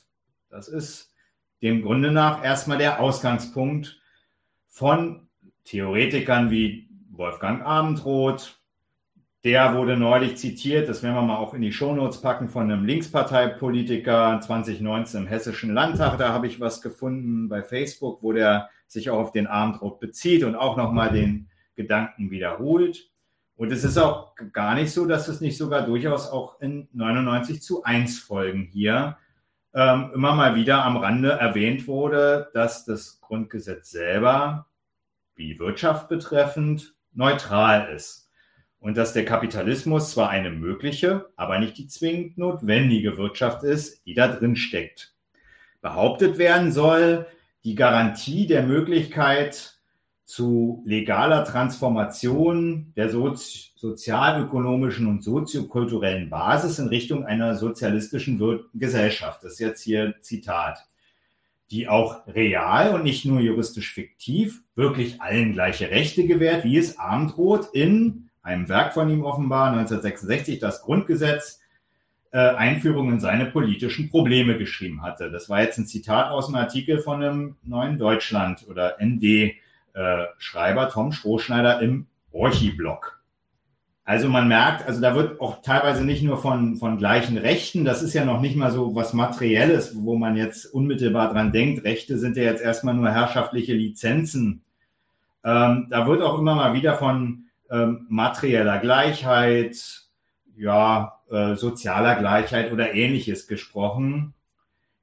Das 0.51 0.69
ist 0.69 1.15
dem 1.63 1.83
Grunde 1.83 2.11
nach 2.11 2.45
erstmal 2.45 2.79
der 2.79 3.01
Ausgangspunkt 3.01 4.01
von 4.69 5.29
Theoretikern 5.65 6.51
wie 6.51 6.89
Wolfgang 7.11 7.65
Abendroth. 7.65 8.57
Der 9.45 9.75
wurde 9.75 9.97
neulich 9.97 10.37
zitiert, 10.37 10.89
das 10.89 11.03
werden 11.03 11.15
wir 11.15 11.23
mal 11.23 11.37
auch 11.37 11.55
in 11.55 11.63
die 11.63 11.73
Shownotes 11.73 12.21
packen, 12.21 12.51
von 12.51 12.71
einem 12.71 12.85
Linksparteipolitiker 12.85 14.39
2019 14.41 15.23
im 15.23 15.27
Hessischen 15.27 15.73
Landtag. 15.73 16.19
Da 16.19 16.31
habe 16.35 16.47
ich 16.47 16.61
was 16.61 16.83
gefunden 16.83 17.49
bei 17.49 17.63
Facebook, 17.63 18.23
wo 18.23 18.33
der 18.33 18.69
sich 18.87 19.09
auch 19.09 19.19
auf 19.19 19.33
den 19.33 19.47
Abendroth 19.47 19.99
bezieht 19.99 20.45
und 20.45 20.57
auch 20.57 20.77
nochmal 20.77 21.11
den 21.11 21.49
Gedanken 21.75 22.31
wiederholt. 22.31 23.10
Und 23.61 23.73
es 23.73 23.85
ist 23.85 23.99
auch 23.99 24.35
gar 24.55 24.75
nicht 24.75 24.91
so, 24.91 25.05
dass 25.05 25.29
es 25.29 25.43
nicht 25.43 25.59
sogar 25.59 25.83
durchaus 25.83 26.31
auch 26.31 26.63
in 26.63 26.89
99 26.95 27.61
zu 27.61 27.85
1 27.85 28.19
Folgen 28.19 28.71
hier 28.73 29.19
ähm, 29.75 30.13
immer 30.15 30.35
mal 30.35 30.55
wieder 30.55 30.83
am 30.83 30.97
Rande 30.97 31.33
erwähnt 31.33 31.87
wurde, 31.87 32.49
dass 32.55 32.87
das 32.87 33.21
Grundgesetz 33.21 33.91
selber, 33.91 34.65
wie 35.35 35.59
Wirtschaft 35.59 36.09
betreffend, 36.09 36.95
neutral 37.13 37.93
ist. 37.95 38.31
Und 38.79 38.97
dass 38.97 39.13
der 39.13 39.27
Kapitalismus 39.27 40.13
zwar 40.13 40.31
eine 40.31 40.51
mögliche, 40.51 41.29
aber 41.37 41.59
nicht 41.59 41.77
die 41.77 41.87
zwingend 41.87 42.39
notwendige 42.39 43.19
Wirtschaft 43.19 43.63
ist, 43.63 44.07
die 44.07 44.15
da 44.15 44.29
drin 44.29 44.57
steckt. 44.57 45.15
Behauptet 45.83 46.39
werden 46.39 46.73
soll, 46.73 47.27
die 47.65 47.75
Garantie 47.75 48.47
der 48.47 48.63
Möglichkeit 48.63 49.80
zu 50.31 50.81
legaler 50.87 51.45
Transformation 51.45 52.93
der 52.95 53.11
sozi 53.11 53.71
sozialökonomischen 53.75 55.09
und 55.09 55.25
soziokulturellen 55.25 56.31
Basis 56.31 56.79
in 56.79 56.87
Richtung 56.87 57.25
einer 57.25 57.57
sozialistischen 57.57 58.39
Wir 58.39 58.61
Gesellschaft. 58.75 59.43
Das 59.43 59.55
ist 59.55 59.59
jetzt 59.59 59.83
hier 59.83 60.15
Zitat. 60.21 60.87
Die 61.73 61.89
auch 61.89 62.27
real 62.29 62.95
und 62.95 63.03
nicht 63.03 63.25
nur 63.25 63.41
juristisch 63.41 63.93
fiktiv 63.93 64.63
wirklich 64.77 65.21
allen 65.21 65.53
gleiche 65.53 65.91
Rechte 65.91 66.27
gewährt, 66.27 66.63
wie 66.63 66.79
es 66.79 66.97
Abendroth 66.99 67.71
in 67.73 68.29
einem 68.43 68.69
Werk 68.69 68.95
von 68.95 69.11
ihm 69.11 69.25
offenbar 69.25 69.73
1966, 69.73 70.61
das 70.61 70.83
Grundgesetz, 70.83 71.61
äh, 72.31 72.39
Einführung 72.39 73.11
in 73.11 73.19
seine 73.19 73.47
politischen 73.47 74.11
Probleme 74.11 74.59
geschrieben 74.59 75.03
hatte. 75.03 75.33
Das 75.33 75.49
war 75.49 75.63
jetzt 75.63 75.79
ein 75.79 75.87
Zitat 75.87 76.31
aus 76.31 76.47
einem 76.47 76.57
Artikel 76.57 77.01
von 77.01 77.21
einem 77.21 77.57
neuen 77.65 77.99
Deutschland 77.99 78.67
oder 78.69 78.99
ND 79.01 79.55
äh, 79.95 80.25
Schreiber 80.39 80.89
Tom 80.89 81.13
Strohschneider 81.13 81.81
im 81.81 82.07
Orchi-Blog. 82.33 83.21
Also 84.05 84.29
man 84.29 84.49
merkt, 84.49 84.87
also 84.89 85.01
da 85.01 85.15
wird 85.15 85.41
auch 85.41 85.63
teilweise 85.63 86.05
nicht 86.05 86.25
nur 86.25 86.37
von, 86.39 86.77
von 86.77 86.99
gleichen 86.99 87.39
Rechten, 87.39 87.85
das 87.85 88.03
ist 88.03 88.13
ja 88.13 88.25
noch 88.25 88.41
nicht 88.41 88.57
mal 88.57 88.73
so 88.73 88.95
was 88.97 89.13
Materielles, 89.13 89.95
wo 90.03 90.17
man 90.17 90.37
jetzt 90.37 90.67
unmittelbar 90.67 91.33
dran 91.33 91.53
denkt. 91.53 91.85
Rechte 91.85 92.19
sind 92.19 92.37
ja 92.37 92.43
jetzt 92.43 92.61
erstmal 92.61 92.95
nur 92.95 93.11
herrschaftliche 93.11 93.73
Lizenzen. 93.73 94.63
Ähm, 95.45 95.87
da 95.91 96.07
wird 96.09 96.23
auch 96.23 96.39
immer 96.39 96.57
mal 96.57 96.75
wieder 96.75 96.97
von 96.97 97.45
ähm, 97.71 98.07
materieller 98.09 98.79
Gleichheit, 98.79 99.77
ja, 100.57 101.21
äh, 101.31 101.55
sozialer 101.55 102.17
Gleichheit 102.17 102.73
oder 102.73 102.95
ähnliches 102.95 103.47
gesprochen. 103.47 104.35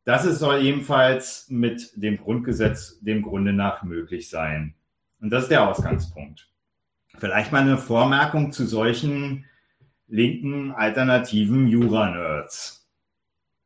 Das 0.04 0.26
ist, 0.26 0.40
soll 0.40 0.64
ebenfalls 0.64 1.48
mit 1.50 1.92
dem 1.96 2.18
Grundgesetz 2.18 3.00
dem 3.00 3.22
Grunde 3.22 3.54
nach 3.54 3.84
möglich 3.84 4.30
sein. 4.30 4.74
Und 5.20 5.30
das 5.30 5.44
ist 5.44 5.52
der 5.52 5.68
Ausgangspunkt. 5.68 6.50
Vielleicht 7.18 7.52
mal 7.52 7.62
eine 7.62 7.78
Vormerkung 7.78 8.52
zu 8.52 8.66
solchen 8.66 9.46
linken 10.08 10.72
alternativen 10.72 11.68
Jura-Nerds. 11.68 12.88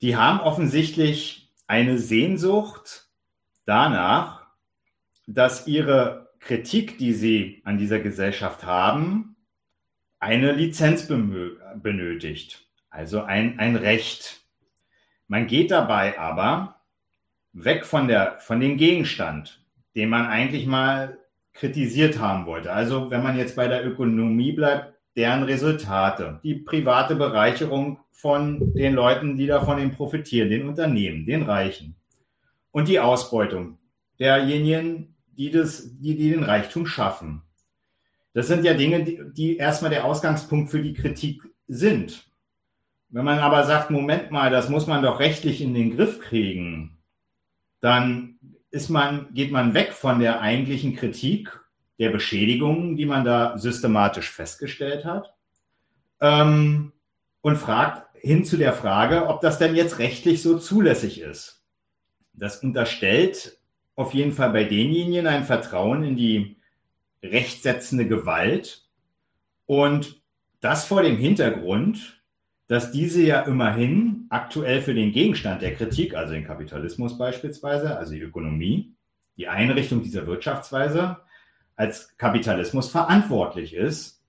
Die 0.02 0.15
haben 0.15 0.40
offensichtlich 0.40 1.53
eine 1.68 1.98
Sehnsucht 1.98 3.10
danach, 3.65 4.48
dass 5.28 5.68
ihre 5.68 6.32
Kritik, 6.40 6.98
die 6.98 7.14
sie 7.14 7.61
an 7.65 7.78
dieser 7.78 7.99
Gesellschaft 7.99 8.65
haben, 8.65 9.36
eine 10.19 10.52
Lizenz 10.52 11.07
benötigt, 11.07 12.68
also 12.90 13.23
ein, 13.23 13.60
ein 13.60 13.76
Recht. 13.76 14.41
Man 15.28 15.48
geht 15.48 15.72
dabei 15.72 16.19
aber 16.19 16.82
weg 17.53 17.86
von, 17.86 18.07
der, 18.07 18.40
von 18.40 18.60
dem 18.60 18.78
Gegenstand, 18.78 19.64
den 19.95 20.10
man 20.10 20.26
eigentlich 20.28 20.65
mal 20.65 21.20
kritisiert 21.53 22.19
haben 22.19 22.45
wollte. 22.45 22.72
Also 22.72 23.10
wenn 23.11 23.23
man 23.23 23.38
jetzt 23.38 23.56
bei 23.56 23.68
der 23.68 23.86
Ökonomie 23.86 24.52
bleibt, 24.52 24.94
deren 25.15 25.44
Resultate, 25.44 26.40
die 26.44 26.56
private 26.56 27.15
Bereicherung 27.15 27.99
von 28.11 28.73
den 28.73 28.94
Leuten, 28.94 29.36
die 29.36 29.48
davon 29.48 29.91
profitieren, 29.91 30.49
den 30.49 30.68
Unternehmen, 30.68 31.26
den 31.26 31.44
Reichen 31.44 31.95
und 32.72 32.88
die 32.88 32.99
Ausbeutung 32.99 33.78
derjenigen, 34.19 35.15
die, 35.38 35.52
das, 35.52 35.98
die, 35.98 36.15
die 36.15 36.30
den 36.30 36.44
Reichtum 36.44 36.86
schaffen. 36.86 37.41
Das 38.34 38.48
sind 38.48 38.64
ja 38.64 38.73
Dinge, 38.73 39.03
die, 39.03 39.19
die 39.34 39.57
erstmal 39.57 39.91
der 39.91 40.06
Ausgangspunkt 40.06 40.69
für 40.69 40.82
die 40.82 40.94
Kritik 40.94 41.41
sind. 41.68 42.32
Wenn 43.10 43.26
man 43.26 43.40
aber 43.40 43.65
sagt, 43.65 43.91
Moment 43.91 44.32
mal, 44.32 44.49
das 44.49 44.69
muss 44.69 44.88
man 44.88 45.02
doch 45.02 45.19
rechtlich 45.19 45.61
in 45.61 45.73
den 45.73 45.95
Griff 45.98 46.22
kriegen, 46.22 46.98
dann 47.82 48.40
ist 48.72 48.89
man, 48.89 49.34
geht 49.34 49.52
man 49.52 49.73
weg 49.73 49.93
von 49.93 50.19
der 50.19 50.41
eigentlichen 50.41 50.95
Kritik 50.95 51.60
der 51.99 52.10
Beschädigungen, 52.10 52.95
die 52.95 53.06
man 53.06 53.23
da 53.23 53.57
systematisch 53.57 54.30
festgestellt 54.31 55.06
hat, 55.06 55.35
ähm, 56.19 56.93
und 57.41 57.57
fragt 57.57 58.07
hin 58.19 58.45
zu 58.45 58.57
der 58.57 58.73
Frage, 58.73 59.27
ob 59.27 59.41
das 59.41 59.57
denn 59.60 59.76
jetzt 59.76 59.99
rechtlich 59.99 60.41
so 60.41 60.57
zulässig 60.57 61.22
ist. 61.22 61.64
Das 62.34 62.64
unterstellt 62.64 63.57
auf 63.95 64.14
jeden 64.14 64.31
Fall 64.31 64.52
bei 64.52 64.64
denjenigen 64.64 65.27
ein 65.27 65.43
Vertrauen 65.43 66.03
in 66.03 66.15
die 66.15 66.57
rechtsetzende 67.23 68.07
Gewalt 68.07 68.88
und 69.65 70.22
das 70.60 70.85
vor 70.85 71.02
dem 71.02 71.18
Hintergrund, 71.18 72.20
dass 72.72 72.89
diese 72.89 73.22
ja 73.22 73.41
immerhin 73.41 74.27
aktuell 74.30 74.81
für 74.81 74.93
den 74.93 75.11
Gegenstand 75.11 75.61
der 75.61 75.76
Kritik, 75.76 76.15
also 76.15 76.31
den 76.31 76.45
Kapitalismus 76.45 77.18
beispielsweise, 77.18 77.98
also 77.98 78.14
die 78.14 78.22
Ökonomie, 78.22 78.95
die 79.35 79.49
Einrichtung 79.49 80.03
dieser 80.03 80.26
Wirtschaftsweise 80.26 81.18
als 81.76 82.15
Kapitalismus 82.15 82.89
verantwortlich 82.89 83.73
ist. 83.73 84.23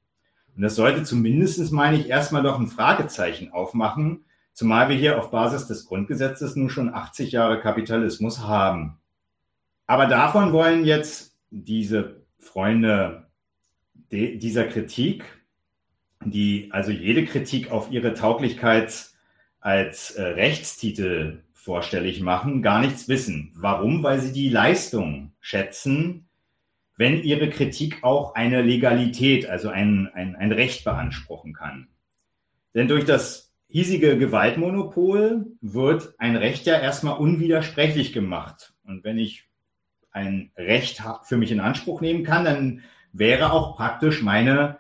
Und 0.56 0.62
das 0.62 0.74
sollte 0.74 1.04
zumindest, 1.04 1.70
meine 1.70 1.96
ich, 1.96 2.08
erstmal 2.08 2.42
doch 2.42 2.58
ein 2.58 2.66
Fragezeichen 2.66 3.52
aufmachen, 3.52 4.24
zumal 4.52 4.88
wir 4.88 4.96
hier 4.96 5.20
auf 5.20 5.30
Basis 5.30 5.68
des 5.68 5.86
Grundgesetzes 5.86 6.56
nun 6.56 6.68
schon 6.68 6.92
80 6.92 7.30
Jahre 7.30 7.60
Kapitalismus 7.60 8.40
haben. 8.40 8.98
Aber 9.86 10.06
davon 10.06 10.52
wollen 10.52 10.84
jetzt 10.84 11.38
diese 11.50 12.24
Freunde 12.40 13.28
dieser 14.10 14.64
Kritik 14.64 15.22
die 16.30 16.68
also 16.72 16.90
jede 16.90 17.24
Kritik 17.24 17.70
auf 17.70 17.90
ihre 17.90 18.14
Tauglichkeit 18.14 19.10
als 19.60 20.12
äh, 20.12 20.22
Rechtstitel 20.22 21.42
vorstellig 21.52 22.20
machen, 22.20 22.62
gar 22.62 22.80
nichts 22.80 23.08
wissen. 23.08 23.52
Warum? 23.54 24.02
Weil 24.02 24.20
sie 24.20 24.32
die 24.32 24.48
Leistung 24.48 25.32
schätzen, 25.40 26.26
wenn 26.96 27.22
ihre 27.22 27.50
Kritik 27.50 28.02
auch 28.02 28.34
eine 28.34 28.62
Legalität, 28.62 29.48
also 29.48 29.68
ein, 29.68 30.10
ein, 30.12 30.36
ein 30.36 30.52
Recht 30.52 30.84
beanspruchen 30.84 31.52
kann. 31.52 31.88
Denn 32.74 32.88
durch 32.88 33.04
das 33.04 33.52
hiesige 33.68 34.18
Gewaltmonopol 34.18 35.46
wird 35.60 36.14
ein 36.18 36.36
Recht 36.36 36.66
ja 36.66 36.78
erstmal 36.78 37.18
unwidersprechlich 37.18 38.12
gemacht. 38.12 38.74
Und 38.84 39.04
wenn 39.04 39.18
ich 39.18 39.48
ein 40.10 40.50
Recht 40.56 41.02
für 41.24 41.36
mich 41.36 41.52
in 41.52 41.60
Anspruch 41.60 42.00
nehmen 42.00 42.24
kann, 42.24 42.44
dann 42.44 42.82
wäre 43.12 43.52
auch 43.52 43.76
praktisch 43.76 44.22
meine 44.22 44.78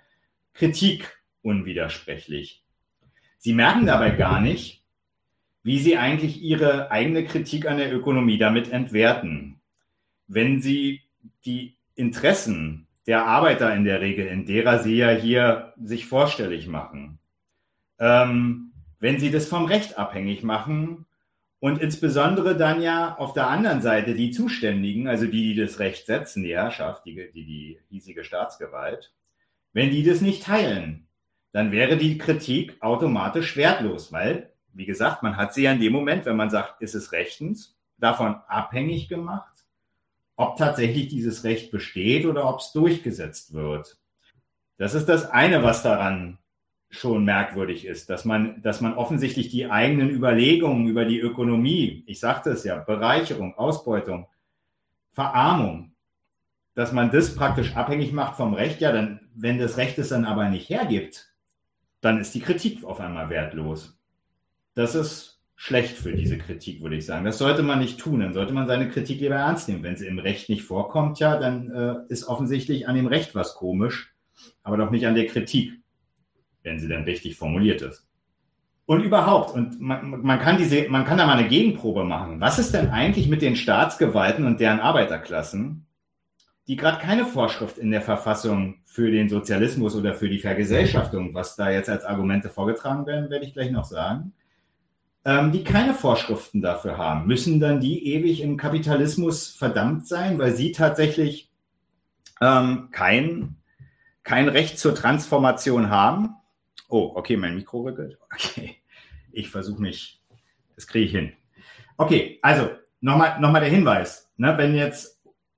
Kritik 0.52 1.21
unwidersprechlich. 1.42 2.64
Sie 3.38 3.52
merken 3.52 3.86
dabei 3.86 4.10
gar 4.10 4.40
nicht, 4.40 4.82
wie 5.62 5.78
Sie 5.78 5.96
eigentlich 5.96 6.42
Ihre 6.42 6.90
eigene 6.90 7.24
Kritik 7.24 7.66
an 7.66 7.78
der 7.78 7.92
Ökonomie 7.92 8.38
damit 8.38 8.70
entwerten. 8.70 9.60
Wenn 10.26 10.60
Sie 10.60 11.02
die 11.44 11.76
Interessen 11.94 12.86
der 13.06 13.26
Arbeiter 13.26 13.74
in 13.74 13.84
der 13.84 14.00
Regel, 14.00 14.26
in 14.26 14.46
derer 14.46 14.78
Sie 14.78 14.96
ja 14.96 15.10
hier 15.10 15.74
sich 15.82 16.06
vorstellig 16.06 16.68
machen, 16.68 17.18
ähm, 17.98 18.72
wenn 18.98 19.18
Sie 19.18 19.30
das 19.30 19.48
vom 19.48 19.64
Recht 19.64 19.98
abhängig 19.98 20.42
machen 20.42 21.06
und 21.58 21.80
insbesondere 21.80 22.56
dann 22.56 22.82
ja 22.82 23.16
auf 23.16 23.32
der 23.32 23.48
anderen 23.48 23.82
Seite 23.82 24.14
die 24.14 24.30
Zuständigen, 24.30 25.08
also 25.08 25.26
die, 25.26 25.54
die 25.54 25.60
das 25.60 25.78
Recht 25.78 26.06
setzen, 26.06 26.42
die 26.42 26.54
Herrschaft, 26.54 27.04
die, 27.06 27.14
die, 27.32 27.44
die 27.44 27.78
hiesige 27.88 28.24
Staatsgewalt, 28.24 29.12
wenn 29.72 29.90
die 29.90 30.04
das 30.04 30.20
nicht 30.20 30.44
teilen, 30.44 31.06
dann 31.52 31.70
wäre 31.70 31.96
die 31.96 32.18
Kritik 32.18 32.76
automatisch 32.80 33.56
wertlos, 33.56 34.12
weil 34.12 34.52
wie 34.74 34.86
gesagt, 34.86 35.22
man 35.22 35.36
hat 35.36 35.54
sie 35.54 35.64
ja 35.64 35.72
in 35.72 35.80
dem 35.80 35.92
Moment, 35.92 36.24
wenn 36.26 36.36
man 36.36 36.50
sagt, 36.50 36.80
ist 36.80 36.94
es 36.94 37.12
rechtens, 37.12 37.76
davon 37.98 38.36
abhängig 38.48 39.08
gemacht, 39.08 39.52
ob 40.36 40.56
tatsächlich 40.56 41.08
dieses 41.08 41.44
Recht 41.44 41.70
besteht 41.70 42.26
oder 42.26 42.48
ob 42.48 42.60
es 42.60 42.72
durchgesetzt 42.72 43.52
wird. 43.52 43.98
Das 44.78 44.94
ist 44.94 45.08
das 45.08 45.30
eine, 45.30 45.62
was 45.62 45.82
daran 45.82 46.38
schon 46.88 47.24
merkwürdig 47.24 47.86
ist, 47.86 48.10
dass 48.10 48.24
man, 48.24 48.60
dass 48.62 48.80
man 48.80 48.94
offensichtlich 48.94 49.48
die 49.48 49.70
eigenen 49.70 50.10
Überlegungen 50.10 50.86
über 50.88 51.04
die 51.04 51.20
Ökonomie, 51.20 52.04
ich 52.06 52.20
sagte 52.20 52.50
es 52.50 52.64
ja, 52.64 52.76
Bereicherung, 52.76 53.54
Ausbeutung, 53.56 54.26
Verarmung, 55.12 55.92
dass 56.74 56.92
man 56.92 57.10
das 57.10 57.34
praktisch 57.34 57.76
abhängig 57.76 58.12
macht 58.12 58.36
vom 58.36 58.54
Recht, 58.54 58.80
ja, 58.80 58.92
dann, 58.92 59.20
wenn 59.34 59.58
das 59.58 59.76
Recht 59.76 59.98
es 59.98 60.08
dann 60.08 60.24
aber 60.24 60.48
nicht 60.48 60.68
hergibt, 60.68 61.31
dann 62.02 62.20
ist 62.20 62.34
die 62.34 62.40
Kritik 62.40 62.84
auf 62.84 63.00
einmal 63.00 63.30
wertlos. 63.30 63.96
Das 64.74 64.94
ist 64.94 65.40
schlecht 65.54 65.96
für 65.96 66.12
diese 66.12 66.36
Kritik, 66.36 66.82
würde 66.82 66.96
ich 66.96 67.06
sagen. 67.06 67.24
Das 67.24 67.38
sollte 67.38 67.62
man 67.62 67.78
nicht 67.78 68.00
tun. 68.00 68.20
Dann 68.20 68.32
sollte 68.32 68.52
man 68.52 68.66
seine 68.66 68.88
Kritik 68.88 69.20
lieber 69.20 69.36
ernst 69.36 69.68
nehmen. 69.68 69.84
Wenn 69.84 69.96
sie 69.96 70.08
im 70.08 70.18
Recht 70.18 70.48
nicht 70.48 70.64
vorkommt, 70.64 71.20
ja, 71.20 71.38
dann 71.38 71.70
äh, 71.70 71.94
ist 72.12 72.26
offensichtlich 72.26 72.88
an 72.88 72.96
dem 72.96 73.06
Recht 73.06 73.36
was 73.36 73.54
komisch, 73.54 74.12
aber 74.64 74.76
doch 74.76 74.90
nicht 74.90 75.06
an 75.06 75.14
der 75.14 75.26
Kritik, 75.26 75.72
wenn 76.64 76.80
sie 76.80 76.88
dann 76.88 77.04
richtig 77.04 77.36
formuliert 77.36 77.80
ist. 77.82 78.08
Und 78.84 79.04
überhaupt, 79.04 79.54
und 79.54 79.80
man, 79.80 80.22
man, 80.22 80.40
kann 80.40 80.58
diese, 80.58 80.88
man 80.88 81.04
kann 81.04 81.18
da 81.18 81.26
mal 81.26 81.38
eine 81.38 81.48
Gegenprobe 81.48 82.02
machen. 82.02 82.40
Was 82.40 82.58
ist 82.58 82.74
denn 82.74 82.90
eigentlich 82.90 83.28
mit 83.28 83.40
den 83.40 83.54
Staatsgewalten 83.54 84.44
und 84.44 84.58
deren 84.58 84.80
Arbeiterklassen, 84.80 85.86
die 86.68 86.76
gerade 86.76 86.98
keine 86.98 87.26
Vorschrift 87.26 87.78
in 87.78 87.90
der 87.90 88.02
Verfassung 88.02 88.76
für 88.84 89.10
den 89.10 89.28
Sozialismus 89.28 89.96
oder 89.96 90.14
für 90.14 90.28
die 90.28 90.38
Vergesellschaftung, 90.38 91.34
was 91.34 91.56
da 91.56 91.70
jetzt 91.70 91.88
als 91.88 92.04
Argumente 92.04 92.50
vorgetragen 92.50 93.06
werden, 93.06 93.30
werde 93.30 93.44
ich 93.44 93.52
gleich 93.52 93.70
noch 93.70 93.84
sagen, 93.84 94.32
ähm, 95.24 95.52
die 95.52 95.64
keine 95.64 95.94
Vorschriften 95.94 96.62
dafür 96.62 96.98
haben. 96.98 97.26
Müssen 97.26 97.58
dann 97.58 97.80
die 97.80 98.06
ewig 98.14 98.40
im 98.40 98.56
Kapitalismus 98.56 99.48
verdammt 99.48 100.06
sein, 100.06 100.38
weil 100.38 100.54
sie 100.54 100.72
tatsächlich 100.72 101.50
ähm, 102.40 102.88
kein, 102.92 103.56
kein 104.22 104.48
Recht 104.48 104.78
zur 104.78 104.94
Transformation 104.94 105.90
haben? 105.90 106.36
Oh, 106.88 107.12
okay, 107.14 107.36
mein 107.36 107.56
Mikro 107.56 107.82
rückelt. 107.82 108.18
Okay, 108.32 108.76
ich 109.32 109.50
versuche 109.50 109.82
mich, 109.82 110.22
das 110.74 110.86
kriege 110.86 111.06
ich 111.06 111.12
hin. 111.12 111.32
Okay, 111.96 112.38
also 112.42 112.70
nochmal 113.00 113.40
noch 113.40 113.50
mal 113.50 113.60
der 113.60 113.68
Hinweis. 113.68 114.30
Ne, 114.36 114.56
wenn 114.56 114.74
jetzt 114.74 115.11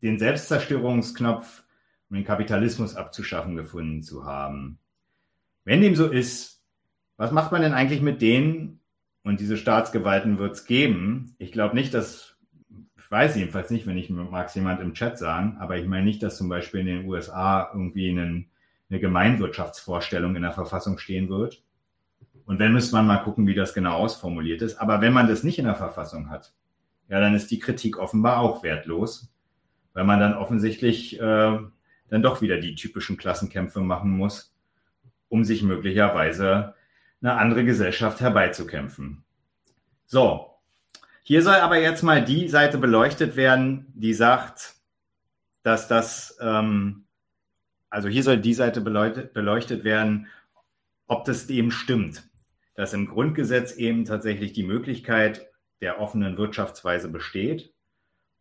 den 0.03 0.19
Selbstzerstörungsknopf 0.19 1.63
um 2.11 2.17
den 2.17 2.27
Kapitalismus 2.27 2.97
abzuschaffen 2.97 3.57
gefunden 3.57 4.03
zu 4.03 4.27
haben. 4.27 4.79
Wenn 5.65 5.81
dem 5.81 5.97
so 5.97 6.09
ist, 6.09 6.63
was 7.17 7.33
macht 7.33 7.51
man 7.51 7.63
denn 7.63 7.73
eigentlich 7.73 8.03
mit 8.03 8.21
denen? 8.21 8.81
Und 9.23 9.41
diese 9.41 9.57
Staatsgewalten 9.57 10.39
wird 10.39 10.55
es 10.55 10.67
geben. 10.67 11.35
Ich 11.39 11.53
glaube 11.53 11.75
nicht, 11.75 11.95
dass, 11.95 12.37
ich 12.99 13.11
weiß 13.11 13.37
jedenfalls 13.37 13.71
nicht, 13.71 13.87
wenn 13.87 13.97
ich 13.97 14.11
mag 14.11 14.49
es 14.49 14.55
jemand 14.55 14.83
im 14.83 14.93
Chat 14.93 15.19
sagen, 15.19 15.57
aber 15.61 15.79
ich 15.79 15.87
meine 15.87 16.05
nicht, 16.05 16.23
dass 16.23 16.37
zum 16.37 16.51
Beispiel 16.51 16.81
in 16.81 16.87
den 16.87 17.07
USA 17.07 17.71
irgendwie 17.73 18.11
einen, 18.11 18.51
eine 18.91 19.01
Gemeinwirtschaftsvorstellung 19.01 20.37
in 20.37 20.43
der 20.43 20.53
Verfassung 20.53 20.99
stehen 20.99 21.31
wird. 21.31 21.63
Und 22.47 22.59
wenn 22.59 22.73
müsste 22.73 22.95
man 22.97 23.07
mal 23.07 23.19
gucken, 23.19 23.47
wie 23.47 23.55
das 23.55 23.75
genau 23.75 23.97
ausformuliert 23.97 24.63
ist. 24.63 24.77
Aber 24.77 25.01
wenn 25.01 25.13
man 25.13 25.29
das 25.29 25.43
nicht 25.43 25.59
in 25.59 25.67
der 25.67 25.75
Verfassung 25.75 26.31
hat, 26.31 26.53
ja, 27.09 27.21
dann 27.21 27.35
ist 27.35 27.51
die 27.51 27.59
Kritik 27.59 27.99
offenbar 27.99 28.39
auch 28.39 28.63
wertlos, 28.63 29.33
weil 29.93 30.05
man 30.05 30.21
dann 30.21 30.35
offensichtlich 30.35 31.19
äh, 31.21 31.59
dann 32.09 32.23
doch 32.23 32.41
wieder 32.41 32.59
die 32.59 32.75
typischen 32.75 33.17
Klassenkämpfe 33.17 33.81
machen 33.81 34.11
muss, 34.11 34.55
um 35.29 35.45
sich 35.45 35.63
möglicherweise 35.63 36.75
eine 37.23 37.35
andere 37.35 37.65
Gesellschaft 37.65 38.21
herbeizukämpfen. 38.21 39.25
So, 40.07 40.51
hier 41.23 41.43
soll 41.43 41.57
aber 41.57 41.79
jetzt 41.79 42.03
mal 42.03 42.25
die 42.25 42.49
Seite 42.49 42.79
beleuchtet 42.79 43.37
werden, 43.37 43.87
die 43.95 44.15
sagt, 44.15 44.75
dass 45.63 45.87
das, 45.87 46.39
ähm, 46.41 47.05
also 47.91 48.09
hier 48.09 48.23
soll 48.23 48.39
die 48.39 48.55
Seite 48.55 48.81
beleuchtet, 48.81 49.33
beleuchtet 49.33 49.85
werden, 49.85 50.27
ob 51.07 51.25
das 51.25 51.49
eben 51.51 51.71
stimmt, 51.71 52.30
dass 52.75 52.93
im 52.93 53.07
Grundgesetz 53.07 53.77
eben 53.77 54.05
tatsächlich 54.05 54.53
die 54.53 54.63
Möglichkeit 54.63 55.49
der 55.81 56.01
offenen 56.01 56.37
Wirtschaftsweise 56.37 57.09
besteht. 57.09 57.73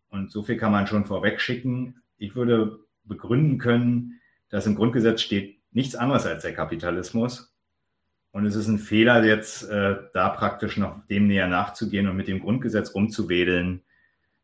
Und 0.10 0.32
so 0.32 0.44
viel 0.44 0.58
kann 0.58 0.72
man 0.72 0.88
schon 0.88 1.06
vorweg 1.06 1.40
schicken. 1.40 2.02
Ich 2.18 2.36
würde 2.36 2.80
begründen 3.04 3.58
können, 3.58 4.20
dass 4.50 4.66
im 4.66 4.76
Grundgesetz 4.76 5.22
steht 5.22 5.60
nichts 5.72 5.96
anderes 5.96 6.26
als 6.26 6.44
der 6.44 6.54
Kapitalismus. 6.54 7.54
Und 8.32 8.46
es 8.46 8.56
ist 8.56 8.68
ein 8.68 8.80
Fehler, 8.80 9.24
jetzt 9.24 9.64
äh, 9.70 9.98
da 10.14 10.30
praktisch 10.30 10.78
noch 10.78 11.06
dem 11.08 11.28
näher 11.28 11.48
nachzugehen 11.48 12.08
und 12.08 12.16
mit 12.16 12.28
dem 12.28 12.40
Grundgesetz 12.40 12.90
umzuwedeln, 12.90 13.82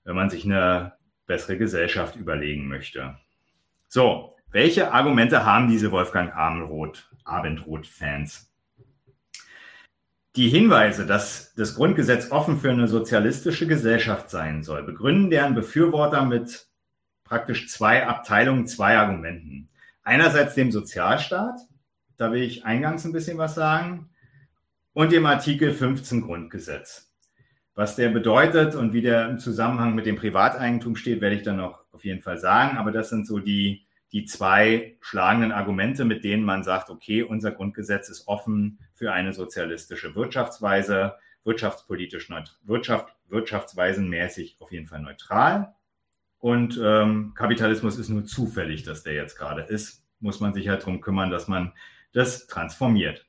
wenn 0.03 0.16
man 0.16 0.30
sich 0.30 0.45
eine 0.45 0.94
bessere 1.28 1.57
Gesellschaft 1.57 2.16
überlegen 2.16 2.68
möchte. 2.68 3.18
So, 3.88 4.36
welche 4.52 4.91
Argumente 4.91 5.45
haben 5.45 5.68
diese 5.68 5.91
Wolfgang 5.91 6.34
Abendroth, 6.34 7.12
Abendroth-Fans? 7.26 8.52
Die 10.36 10.49
Hinweise, 10.49 11.06
dass 11.06 11.53
das 11.56 11.76
Grundgesetz 11.76 12.30
offen 12.30 12.60
für 12.60 12.70
eine 12.70 12.90
sozialistische 12.90 13.68
Gesellschaft 13.68 14.30
sein 14.30 14.64
soll, 14.64 14.84
begründen 14.84 15.30
deren 15.30 15.56
Befürworter 15.56 16.26
mit 16.26 16.68
praktisch 17.24 17.70
zwei 17.70 18.06
Abteilungen, 18.06 18.68
zwei 18.68 18.98
Argumenten. 18.98 19.70
Einerseits 20.03 20.53
dem 20.53 20.74
Sozialstaat, 20.74 21.60
da 22.18 22.34
will 22.34 22.41
ich 22.41 22.66
eingangs 22.66 23.06
ein 23.06 23.14
bisschen 23.14 23.38
was 23.38 23.56
sagen, 23.56 24.10
und 24.91 25.14
dem 25.14 25.26
Artikel 25.26 25.74
15 25.74 26.22
Grundgesetz. 26.22 27.14
Was 27.74 27.95
der 27.95 28.10
bedeutet 28.10 28.76
und 28.76 28.91
wie 28.91 29.02
der 29.02 29.30
im 29.30 29.40
Zusammenhang 29.40 29.95
mit 29.95 30.06
dem 30.06 30.18
Privateigentum 30.18 30.98
steht, 30.98 31.22
werde 31.22 31.36
ich 31.36 31.44
dann 31.44 31.57
noch 31.57 31.86
auf 31.94 32.03
jeden 32.03 32.22
Fall 32.22 32.38
sagen. 32.38 32.78
Aber 32.78 32.91
das 32.91 33.10
sind 33.10 33.26
so 33.26 33.40
die, 33.40 33.85
die 34.16 34.24
zwei 34.24 34.96
schlagenden 35.02 35.52
Argumente, 35.52 36.06
mit 36.06 36.24
denen 36.24 36.46
man 36.46 36.64
sagt, 36.64 36.90
okay, 36.90 37.22
unser 37.22 37.52
Grundgesetz 37.52 38.08
ist 38.08 38.30
offen 38.30 38.80
für 38.94 39.12
eine 39.12 39.34
sozialistische 39.34 40.16
Wirtschaftsweise, 40.16 41.16
wirtschaftspolitisch 41.44 42.30
neutral, 42.30 42.56
Wirtschaft, 42.64 43.14
wirtschaftsweisenmäßig 43.28 44.56
auf 44.62 44.72
jeden 44.72 44.88
Fall 44.88 45.02
neutral. 45.02 45.76
Und 46.40 46.80
ähm, 46.82 47.34
Kapitalismus 47.36 47.98
ist 47.98 48.08
nur 48.08 48.24
zufällig, 48.24 48.84
dass 48.84 49.04
der 49.04 49.16
jetzt 49.16 49.38
gerade 49.38 49.64
ist. 49.64 50.06
Muss 50.22 50.40
man 50.40 50.54
sich 50.54 50.70
halt 50.70 50.84
darum 50.84 51.02
kümmern, 51.02 51.30
dass 51.30 51.50
man 51.50 51.74
das 52.14 52.48
transformiert. 52.48 53.26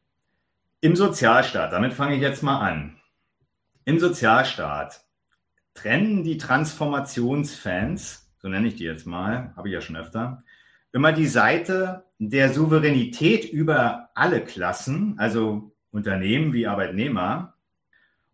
Im 0.80 0.94
Sozialstaat, 0.94 1.72
damit 1.72 1.94
fange 1.94 2.14
ich 2.14 2.22
jetzt 2.22 2.44
mal 2.44 2.60
an. 2.60 3.00
Im 3.84 3.98
Sozialstaat 3.98 5.04
trennen 5.74 6.22
die 6.22 6.38
Transformationsfans, 6.38 8.32
so 8.38 8.46
nenne 8.46 8.68
ich 8.68 8.76
die 8.76 8.84
jetzt 8.84 9.04
mal, 9.04 9.52
habe 9.56 9.66
ich 9.66 9.74
ja 9.74 9.80
schon 9.80 9.96
öfter, 9.96 10.44
immer 10.96 11.12
die 11.12 11.26
Seite 11.26 12.06
der 12.18 12.54
Souveränität 12.54 13.44
über 13.44 14.08
alle 14.14 14.42
Klassen, 14.42 15.18
also 15.18 15.70
Unternehmen 15.90 16.54
wie 16.54 16.66
Arbeitnehmer, 16.66 17.52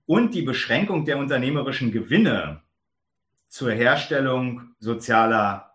und 0.06 0.32
die 0.32 0.42
Beschränkung 0.42 1.04
der 1.04 1.18
unternehmerischen 1.18 1.90
Gewinne 1.90 2.62
zur 3.48 3.72
Herstellung 3.72 4.74
sozialer 4.78 5.74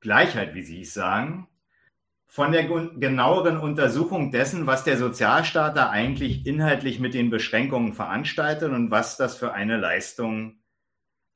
Gleichheit, 0.00 0.54
wie 0.54 0.62
Sie 0.62 0.80
es 0.80 0.94
sagen, 0.94 1.46
von 2.26 2.50
der 2.50 2.64
genaueren 2.64 3.58
Untersuchung 3.58 4.32
dessen, 4.32 4.66
was 4.66 4.82
der 4.82 4.96
Sozialstaat 4.96 5.76
da 5.76 5.90
eigentlich 5.90 6.44
inhaltlich 6.44 6.98
mit 6.98 7.14
den 7.14 7.30
Beschränkungen 7.30 7.92
veranstaltet 7.92 8.72
und 8.72 8.90
was 8.90 9.16
das 9.16 9.36
für 9.36 9.52
eine 9.52 9.76
Leistung 9.76 10.58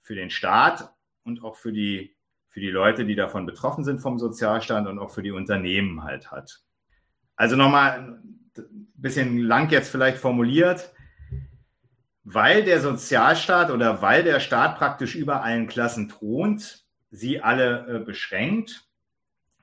für 0.02 0.16
den 0.16 0.30
Staat 0.30 0.92
und 1.22 1.44
auch 1.44 1.54
für 1.54 1.72
die, 1.72 2.16
für 2.54 2.60
die 2.60 2.70
Leute, 2.70 3.04
die 3.04 3.16
davon 3.16 3.44
betroffen 3.44 3.84
sind 3.84 3.98
vom 3.98 4.18
Sozialstaat 4.18 4.86
und 4.86 4.98
auch 4.98 5.10
für 5.10 5.22
die 5.22 5.32
Unternehmen 5.32 6.04
halt 6.04 6.30
hat. 6.30 6.62
Also 7.36 7.56
nochmal 7.56 8.20
ein 8.56 8.88
bisschen 8.94 9.38
lang 9.38 9.68
jetzt 9.70 9.90
vielleicht 9.90 10.16
formuliert 10.16 10.94
weil 12.24 12.64
der 12.64 12.80
Sozialstaat 12.80 13.70
oder 13.70 14.00
weil 14.00 14.24
der 14.24 14.40
Staat 14.40 14.78
praktisch 14.78 15.14
über 15.14 15.42
allen 15.42 15.66
Klassen 15.66 16.08
thront, 16.08 16.84
sie 17.10 17.42
alle 17.42 17.86
äh, 17.86 17.98
beschränkt, 17.98 18.88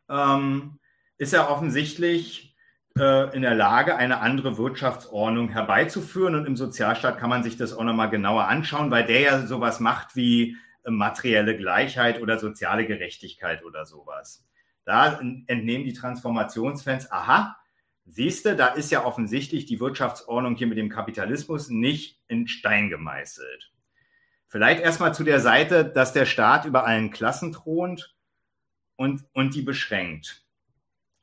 ähm, 0.08 0.80
ist 1.18 1.34
er 1.34 1.50
offensichtlich 1.50 2.56
äh, 2.98 3.36
in 3.36 3.42
der 3.42 3.56
Lage, 3.56 3.96
eine 3.96 4.22
andere 4.22 4.58
Wirtschaftsordnung 4.58 5.50
herbeizuführen. 5.50 6.36
Und 6.36 6.46
im 6.46 6.56
Sozialstaat 6.56 7.18
kann 7.18 7.30
man 7.30 7.44
sich 7.44 7.58
das 7.58 7.74
auch 7.74 7.84
nochmal 7.84 8.12
genauer 8.12 8.48
anschauen, 8.48 8.92
weil 8.92 9.06
der 9.06 9.22
ja 9.22 9.48
sowas 9.48 9.80
macht 9.80 10.16
wie 10.16 10.56
materielle 10.86 11.58
Gleichheit 11.58 12.22
oder 12.22 12.40
soziale 12.40 12.86
Gerechtigkeit 12.86 13.64
oder 13.64 13.86
sowas. 13.86 14.46
Da 14.84 15.20
entnehmen 15.48 15.86
die 15.86 15.94
Transformationsfans, 15.94 17.12
aha, 17.12 17.58
Siehst 18.06 18.46
du, 18.46 18.56
da 18.56 18.68
ist 18.68 18.92
ja 18.92 19.06
offensichtlich 19.06 19.66
die 19.66 19.80
Wirtschaftsordnung 19.80 20.56
hier 20.56 20.68
mit 20.68 20.78
dem 20.78 20.90
Kapitalismus 20.90 21.70
nicht 21.70 22.20
in 22.28 22.48
Stein 22.48 22.90
gemeißelt. 22.90 23.72
Vielleicht 24.48 24.82
erstmal 24.82 25.14
zu 25.14 25.24
der 25.24 25.40
Seite, 25.40 25.86
dass 25.86 26.12
der 26.12 26.26
Staat 26.26 26.66
über 26.66 26.86
allen 26.86 27.12
Klassen 27.12 27.54
thront 27.54 28.14
und, 28.98 29.24
und 29.34 29.56
die 29.56 29.62
beschränkt. 29.62 30.44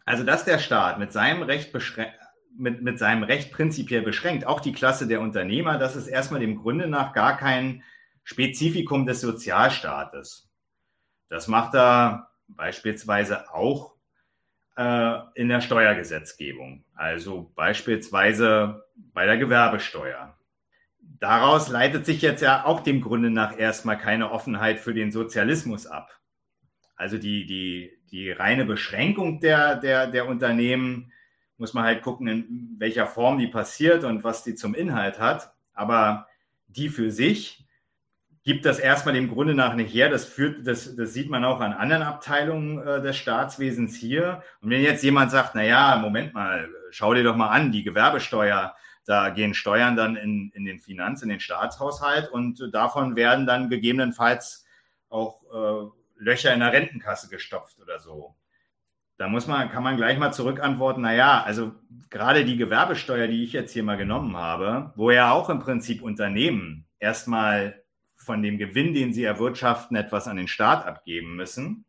Also, 0.06 0.24
dass 0.24 0.46
der 0.46 0.58
Staat 0.58 0.98
mit 0.98 1.12
seinem 1.12 1.42
Recht 1.42 1.76
mit, 2.56 2.82
mit 2.82 2.98
seinem 2.98 3.22
Recht 3.22 3.52
prinzipiell 3.52 4.00
beschränkt, 4.00 4.46
auch 4.46 4.60
die 4.60 4.72
Klasse 4.72 5.06
der 5.06 5.20
Unternehmer, 5.20 5.76
das 5.76 5.94
ist 5.94 6.06
erstmal 6.06 6.40
dem 6.40 6.56
Grunde 6.56 6.86
nach 6.86 7.12
gar 7.12 7.36
kein 7.36 7.82
Spezifikum 8.28 9.06
des 9.06 9.22
Sozialstaates. 9.22 10.50
Das 11.30 11.48
macht 11.48 11.74
er 11.74 12.28
beispielsweise 12.46 13.50
auch 13.54 13.94
äh, 14.76 15.14
in 15.34 15.48
der 15.48 15.62
Steuergesetzgebung, 15.62 16.84
also 16.94 17.50
beispielsweise 17.54 18.84
bei 19.14 19.24
der 19.24 19.38
Gewerbesteuer. 19.38 20.36
Daraus 21.00 21.70
leitet 21.70 22.04
sich 22.04 22.20
jetzt 22.20 22.42
ja 22.42 22.66
auch 22.66 22.80
dem 22.80 23.00
Grunde 23.00 23.30
nach 23.30 23.58
erstmal 23.58 23.96
keine 23.96 24.30
Offenheit 24.30 24.78
für 24.78 24.92
den 24.92 25.10
Sozialismus 25.10 25.86
ab. 25.86 26.10
Also 26.96 27.16
die, 27.16 27.46
die, 27.46 27.98
die 28.10 28.30
reine 28.30 28.66
Beschränkung 28.66 29.40
der, 29.40 29.76
der, 29.76 30.06
der 30.06 30.28
Unternehmen 30.28 31.12
muss 31.56 31.72
man 31.72 31.84
halt 31.84 32.02
gucken, 32.02 32.28
in 32.28 32.76
welcher 32.76 33.06
Form 33.06 33.38
die 33.38 33.46
passiert 33.46 34.04
und 34.04 34.22
was 34.22 34.44
die 34.44 34.54
zum 34.54 34.74
Inhalt 34.74 35.18
hat. 35.18 35.54
Aber 35.72 36.26
die 36.66 36.90
für 36.90 37.10
sich 37.10 37.64
gibt 38.48 38.64
das 38.64 38.78
erstmal 38.78 39.14
dem 39.14 39.28
Grunde 39.28 39.54
nach 39.54 39.74
nicht 39.74 39.92
her. 39.92 40.08
Das 40.08 40.24
führt, 40.24 40.66
das, 40.66 40.96
das 40.96 41.12
sieht 41.12 41.28
man 41.28 41.44
auch 41.44 41.60
an 41.60 41.74
anderen 41.74 42.02
Abteilungen 42.02 42.78
äh, 42.78 43.02
des 43.02 43.18
Staatswesens 43.18 43.94
hier. 43.94 44.42
Und 44.62 44.70
wenn 44.70 44.80
jetzt 44.80 45.04
jemand 45.04 45.30
sagt, 45.30 45.54
na 45.54 45.62
ja, 45.62 45.96
Moment 45.96 46.32
mal, 46.32 46.66
schau 46.90 47.12
dir 47.12 47.24
doch 47.24 47.36
mal 47.36 47.50
an, 47.50 47.72
die 47.72 47.82
Gewerbesteuer, 47.82 48.74
da 49.04 49.28
gehen 49.28 49.52
Steuern 49.52 49.96
dann 49.96 50.16
in, 50.16 50.50
in 50.54 50.64
den 50.64 50.78
Finanz, 50.78 51.20
in 51.20 51.28
den 51.28 51.40
Staatshaushalt 51.40 52.30
und 52.30 52.72
davon 52.72 53.16
werden 53.16 53.44
dann 53.44 53.68
gegebenenfalls 53.68 54.64
auch 55.10 55.42
äh, 55.52 55.90
Löcher 56.16 56.54
in 56.54 56.60
der 56.60 56.72
Rentenkasse 56.72 57.28
gestopft 57.28 57.78
oder 57.82 57.98
so. 57.98 58.34
Da 59.18 59.28
muss 59.28 59.46
man, 59.46 59.68
kann 59.68 59.82
man 59.82 59.98
gleich 59.98 60.18
mal 60.18 60.32
zurückantworten, 60.32 61.02
na 61.02 61.12
ja, 61.12 61.42
also 61.42 61.72
gerade 62.08 62.46
die 62.46 62.56
Gewerbesteuer, 62.56 63.26
die 63.26 63.44
ich 63.44 63.52
jetzt 63.52 63.74
hier 63.74 63.82
mal 63.82 63.98
genommen 63.98 64.38
habe, 64.38 64.94
wo 64.96 65.10
ja 65.10 65.32
auch 65.32 65.50
im 65.50 65.58
Prinzip 65.58 66.00
Unternehmen 66.00 66.86
erstmal 66.98 67.82
von 68.28 68.42
dem 68.42 68.58
Gewinn, 68.58 68.92
den 68.92 69.14
sie 69.14 69.24
erwirtschaften, 69.24 69.96
etwas 69.96 70.28
an 70.28 70.36
den 70.36 70.48
Staat 70.48 70.84
abgeben 70.84 71.34
müssen. 71.34 71.86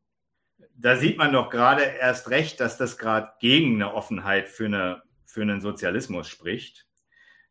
Da 0.73 0.95
sieht 0.95 1.17
man 1.17 1.33
doch 1.33 1.49
gerade 1.49 1.83
erst 1.83 2.29
recht, 2.29 2.61
dass 2.61 2.77
das 2.77 2.97
gerade 2.97 3.33
gegen 3.41 3.75
eine 3.75 3.93
Offenheit 3.93 4.47
für, 4.47 4.67
eine, 4.67 5.03
für 5.25 5.41
einen 5.41 5.59
Sozialismus 5.59 6.29
spricht, 6.29 6.87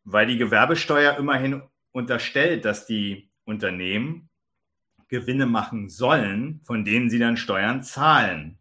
weil 0.04 0.26
die 0.26 0.38
Gewerbesteuer 0.38 1.18
immerhin 1.18 1.62
unterstellt, 1.92 2.64
dass 2.64 2.86
die 2.86 3.30
Unternehmen 3.44 4.30
Gewinne 5.08 5.44
machen 5.44 5.90
sollen, 5.90 6.62
von 6.64 6.86
denen 6.86 7.10
sie 7.10 7.18
dann 7.18 7.36
Steuern 7.36 7.82
zahlen. 7.82 8.58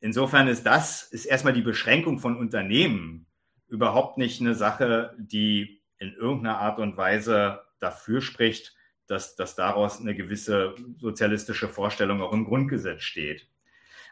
Insofern 0.00 0.48
ist 0.48 0.64
das, 0.64 1.02
ist 1.02 1.26
erstmal 1.26 1.52
die 1.52 1.60
Beschränkung 1.60 2.18
von 2.18 2.38
Unternehmen 2.38 3.26
überhaupt 3.68 4.16
nicht 4.16 4.40
eine 4.40 4.54
Sache, 4.54 5.14
die 5.18 5.82
in 5.98 6.14
irgendeiner 6.14 6.60
Art 6.60 6.78
und 6.78 6.96
Weise 6.96 7.60
dafür 7.78 8.22
spricht, 8.22 8.74
dass, 9.06 9.36
dass 9.36 9.54
daraus 9.54 10.00
eine 10.00 10.14
gewisse 10.14 10.74
sozialistische 10.98 11.68
Vorstellung 11.68 12.20
auch 12.22 12.32
im 12.32 12.44
Grundgesetz 12.44 13.02
steht. 13.02 13.46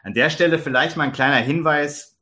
An 0.03 0.13
der 0.13 0.29
Stelle 0.29 0.59
vielleicht 0.59 0.97
mal 0.97 1.05
ein 1.05 1.11
kleiner 1.11 1.37
Hinweis, 1.37 2.19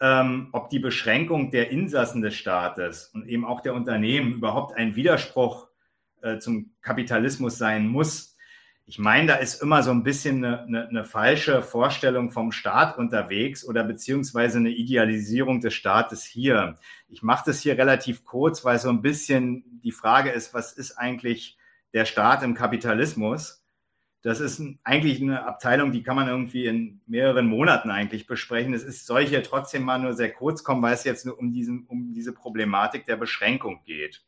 ähm, 0.00 0.48
ob 0.52 0.70
die 0.70 0.78
Beschränkung 0.78 1.50
der 1.50 1.70
Insassen 1.70 2.22
des 2.22 2.34
Staates 2.34 3.10
und 3.14 3.28
eben 3.28 3.44
auch 3.44 3.60
der 3.60 3.74
Unternehmen 3.74 4.34
überhaupt 4.34 4.76
ein 4.76 4.96
Widerspruch 4.96 5.68
äh, 6.22 6.38
zum 6.38 6.72
Kapitalismus 6.80 7.58
sein 7.58 7.86
muss 7.86 8.32
ich 8.84 8.98
meine, 8.98 9.28
da 9.28 9.34
ist 9.36 9.62
immer 9.62 9.82
so 9.82 9.90
ein 9.90 10.02
bisschen 10.02 10.44
eine, 10.44 10.62
eine, 10.64 10.88
eine, 10.88 11.04
falsche 11.04 11.62
Vorstellung 11.62 12.30
vom 12.30 12.50
Staat 12.50 12.98
unterwegs 12.98 13.64
oder 13.64 13.84
beziehungsweise 13.84 14.58
eine 14.58 14.70
Idealisierung 14.70 15.60
des 15.60 15.74
Staates 15.74 16.24
hier. 16.24 16.76
Ich 17.08 17.22
mache 17.22 17.44
das 17.46 17.60
hier 17.60 17.78
relativ 17.78 18.24
kurz, 18.24 18.64
weil 18.64 18.78
so 18.78 18.88
ein 18.88 19.00
bisschen 19.00 19.80
die 19.82 19.92
Frage 19.92 20.30
ist, 20.30 20.52
was 20.52 20.72
ist 20.72 20.98
eigentlich 20.98 21.56
der 21.92 22.04
Staat 22.04 22.42
im 22.42 22.54
Kapitalismus? 22.54 23.62
Das 24.22 24.38
ist 24.38 24.62
eigentlich 24.84 25.20
eine 25.20 25.44
Abteilung, 25.44 25.90
die 25.90 26.04
kann 26.04 26.14
man 26.14 26.28
irgendwie 26.28 26.66
in 26.66 27.00
mehreren 27.06 27.46
Monaten 27.46 27.90
eigentlich 27.90 28.28
besprechen. 28.28 28.72
Es 28.72 28.84
ist, 28.84 29.04
soll 29.04 29.26
hier 29.26 29.42
trotzdem 29.42 29.82
mal 29.82 29.98
nur 29.98 30.14
sehr 30.14 30.32
kurz 30.32 30.62
kommen, 30.62 30.80
weil 30.80 30.94
es 30.94 31.02
jetzt 31.02 31.26
nur 31.26 31.36
um, 31.38 31.52
diesen, 31.52 31.86
um 31.86 32.12
diese 32.12 32.32
Problematik 32.32 33.04
der 33.04 33.16
Beschränkung 33.16 33.82
geht. 33.84 34.22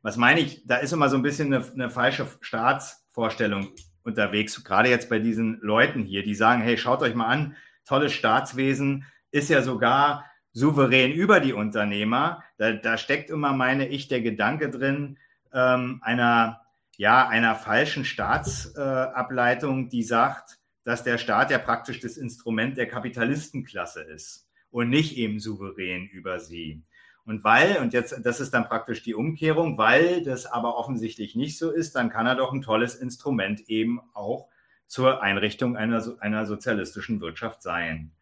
Was 0.00 0.16
meine 0.16 0.40
ich? 0.40 0.66
Da 0.66 0.76
ist 0.76 0.92
immer 0.92 1.10
so 1.10 1.16
ein 1.16 1.22
bisschen 1.22 1.52
eine, 1.52 1.64
eine 1.64 1.90
falsche 1.90 2.26
Staatsvorstellung 2.40 3.72
unterwegs, 4.04 4.62
gerade 4.64 4.88
jetzt 4.88 5.08
bei 5.08 5.18
diesen 5.18 5.58
Leuten 5.60 6.02
hier, 6.02 6.22
die 6.22 6.34
sagen, 6.34 6.62
hey, 6.62 6.76
schaut 6.76 7.02
euch 7.02 7.14
mal 7.14 7.26
an, 7.26 7.56
tolles 7.86 8.12
Staatswesen 8.12 9.04
ist 9.30 9.50
ja 9.50 9.62
sogar 9.62 10.24
souverän 10.52 11.12
über 11.12 11.40
die 11.40 11.52
Unternehmer. 11.52 12.44
Da, 12.56 12.72
da 12.72 12.96
steckt 12.96 13.30
immer, 13.30 13.52
meine 13.52 13.88
ich, 13.88 14.08
der 14.08 14.20
Gedanke 14.20 14.70
drin, 14.70 15.18
ähm, 15.54 16.00
einer, 16.02 16.60
ja, 16.96 17.28
einer 17.28 17.54
falschen 17.54 18.04
Staatsableitung, 18.04 19.86
äh, 19.86 19.88
die 19.88 20.02
sagt, 20.02 20.58
dass 20.82 21.02
der 21.02 21.18
Staat 21.18 21.50
ja 21.50 21.58
praktisch 21.58 22.00
das 22.00 22.16
Instrument 22.16 22.76
der 22.76 22.88
Kapitalistenklasse 22.88 24.02
ist 24.02 24.48
und 24.70 24.90
nicht 24.90 25.16
eben 25.16 25.40
souverän 25.40 26.06
über 26.06 26.40
sie. 26.40 26.82
Und 27.24 27.42
weil, 27.42 27.78
und 27.78 27.94
jetzt, 27.94 28.14
das 28.22 28.40
ist 28.40 28.52
dann 28.52 28.66
praktisch 28.66 29.02
die 29.02 29.14
Umkehrung, 29.14 29.78
weil 29.78 30.22
das 30.22 30.44
aber 30.44 30.76
offensichtlich 30.76 31.34
nicht 31.34 31.56
so 31.56 31.70
ist, 31.70 31.96
dann 31.96 32.10
kann 32.10 32.26
er 32.26 32.34
doch 32.34 32.52
ein 32.52 32.60
tolles 32.60 32.96
Instrument 32.96 33.60
eben 33.68 34.00
auch 34.12 34.48
zur 34.86 35.22
Einrichtung 35.22 35.76
einer, 35.76 36.04
einer 36.20 36.44
sozialistischen 36.44 37.22
Wirtschaft 37.22 37.62
sein. 37.62 38.12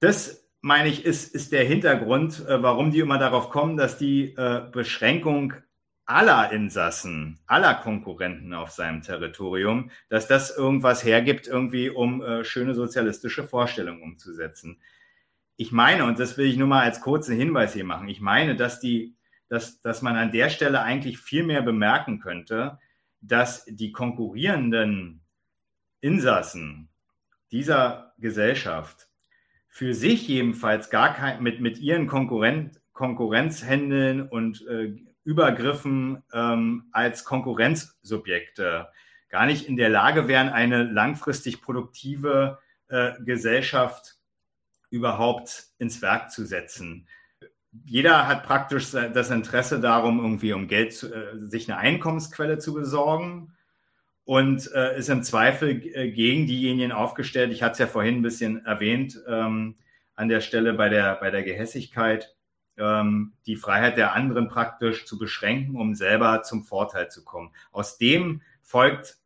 Das, 0.00 0.44
meine 0.60 0.88
ich, 0.88 1.04
ist, 1.04 1.34
ist 1.34 1.52
der 1.52 1.64
Hintergrund, 1.64 2.44
äh, 2.48 2.60
warum 2.60 2.90
die 2.90 2.98
immer 2.98 3.18
darauf 3.18 3.50
kommen, 3.50 3.76
dass 3.76 3.96
die 3.96 4.34
äh, 4.34 4.62
Beschränkung 4.72 5.54
aller 6.06 6.52
Insassen, 6.52 7.40
aller 7.46 7.74
Konkurrenten 7.74 8.54
auf 8.54 8.70
seinem 8.70 9.02
Territorium, 9.02 9.90
dass 10.08 10.28
das 10.28 10.56
irgendwas 10.56 11.04
hergibt, 11.04 11.48
irgendwie, 11.48 11.90
um 11.90 12.22
äh, 12.22 12.44
schöne 12.44 12.74
sozialistische 12.74 13.44
Vorstellungen 13.44 14.02
umzusetzen. 14.02 14.80
Ich 15.56 15.72
meine, 15.72 16.04
und 16.04 16.18
das 16.18 16.38
will 16.38 16.46
ich 16.46 16.56
nur 16.56 16.68
mal 16.68 16.84
als 16.84 17.00
kurzen 17.00 17.36
Hinweis 17.36 17.74
hier 17.74 17.84
machen, 17.84 18.08
ich 18.08 18.20
meine, 18.20 18.54
dass 18.54 18.78
die, 18.78 19.16
dass, 19.48 19.80
dass 19.80 20.00
man 20.00 20.16
an 20.16 20.30
der 20.30 20.48
Stelle 20.48 20.80
eigentlich 20.82 21.18
viel 21.18 21.42
mehr 21.42 21.62
bemerken 21.62 22.20
könnte, 22.20 22.78
dass 23.20 23.64
die 23.64 23.90
konkurrierenden 23.90 25.22
Insassen 26.00 26.88
dieser 27.50 28.14
Gesellschaft 28.18 29.08
für 29.68 29.92
sich 29.92 30.28
jedenfalls 30.28 30.88
gar 30.88 31.14
kein, 31.14 31.42
mit, 31.42 31.60
mit 31.60 31.78
ihren 31.78 32.06
Konkurrent, 32.06 32.80
Konkurrenzhändeln 32.92 34.22
und 34.22 34.66
äh, 34.68 34.96
Übergriffen 35.26 36.22
ähm, 36.32 36.84
als 36.92 37.24
Konkurrenzsubjekte 37.24 38.88
gar 39.28 39.46
nicht 39.46 39.68
in 39.68 39.76
der 39.76 39.88
Lage 39.88 40.28
wären, 40.28 40.48
eine 40.48 40.84
langfristig 40.84 41.60
produktive 41.60 42.58
äh, 42.88 43.12
Gesellschaft 43.24 44.14
überhaupt 44.88 45.64
ins 45.78 46.00
Werk 46.00 46.30
zu 46.30 46.46
setzen. 46.46 47.08
Jeder 47.84 48.28
hat 48.28 48.44
praktisch 48.44 48.92
das 48.92 49.30
Interesse 49.30 49.80
darum, 49.80 50.20
irgendwie 50.20 50.52
um 50.52 50.68
Geld, 50.68 50.94
zu, 50.94 51.12
äh, 51.12 51.36
sich 51.36 51.70
eine 51.70 51.78
Einkommensquelle 51.78 52.58
zu 52.58 52.72
besorgen 52.72 53.52
und 54.24 54.70
äh, 54.72 54.96
ist 54.96 55.08
im 55.08 55.24
Zweifel 55.24 55.82
äh, 55.94 56.10
gegen 56.12 56.46
diejenigen 56.46 56.92
aufgestellt. 56.92 57.50
Ich 57.50 57.64
hatte 57.64 57.72
es 57.72 57.78
ja 57.80 57.88
vorhin 57.88 58.18
ein 58.18 58.22
bisschen 58.22 58.64
erwähnt 58.64 59.20
ähm, 59.26 59.74
an 60.14 60.28
der 60.28 60.40
Stelle 60.40 60.72
bei 60.72 60.88
der, 60.88 61.16
bei 61.16 61.30
der 61.30 61.42
Gehässigkeit, 61.42 62.35
ähm, 62.78 63.32
die 63.46 63.56
Freiheit 63.56 63.96
der 63.96 64.14
anderen 64.14 64.48
praktisch 64.48 65.06
zu 65.06 65.18
beschränken, 65.18 65.76
um 65.76 65.94
selber 65.94 66.42
zum 66.42 66.64
Vorteil 66.64 67.10
zu 67.10 67.24
kommen. 67.24 67.50
Aus 67.72 67.98
dem 67.98 68.42
folgt 68.62 69.18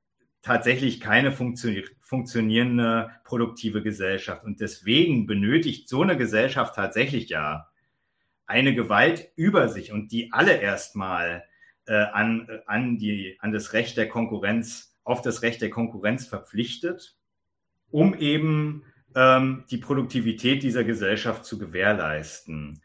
tatsächlich 0.42 1.00
keine 1.00 1.32
funktionierende 1.32 3.10
produktive 3.24 3.82
Gesellschaft. 3.82 4.44
Und 4.44 4.60
deswegen 4.60 5.26
benötigt 5.26 5.88
so 5.88 6.02
eine 6.02 6.16
Gesellschaft 6.16 6.74
tatsächlich 6.74 7.28
ja 7.28 7.68
eine 8.46 8.74
Gewalt 8.74 9.30
über 9.36 9.68
sich 9.68 9.92
und 9.92 10.10
die 10.10 10.32
alle 10.32 10.56
erstmal 10.56 11.44
äh, 11.86 11.94
an, 11.94 12.48
an, 12.66 12.98
die, 12.98 13.36
an 13.40 13.52
das 13.52 13.72
Recht 13.72 13.96
der 13.96 14.08
Konkurrenz, 14.08 14.96
auf 15.04 15.22
das 15.22 15.42
Recht 15.42 15.62
der 15.62 15.70
Konkurrenz 15.70 16.26
verpflichtet, 16.26 17.16
um 17.90 18.14
eben 18.14 18.84
ähm, 19.14 19.64
die 19.70 19.78
Produktivität 19.78 20.62
dieser 20.62 20.84
Gesellschaft 20.84 21.44
zu 21.44 21.58
gewährleisten. 21.58 22.82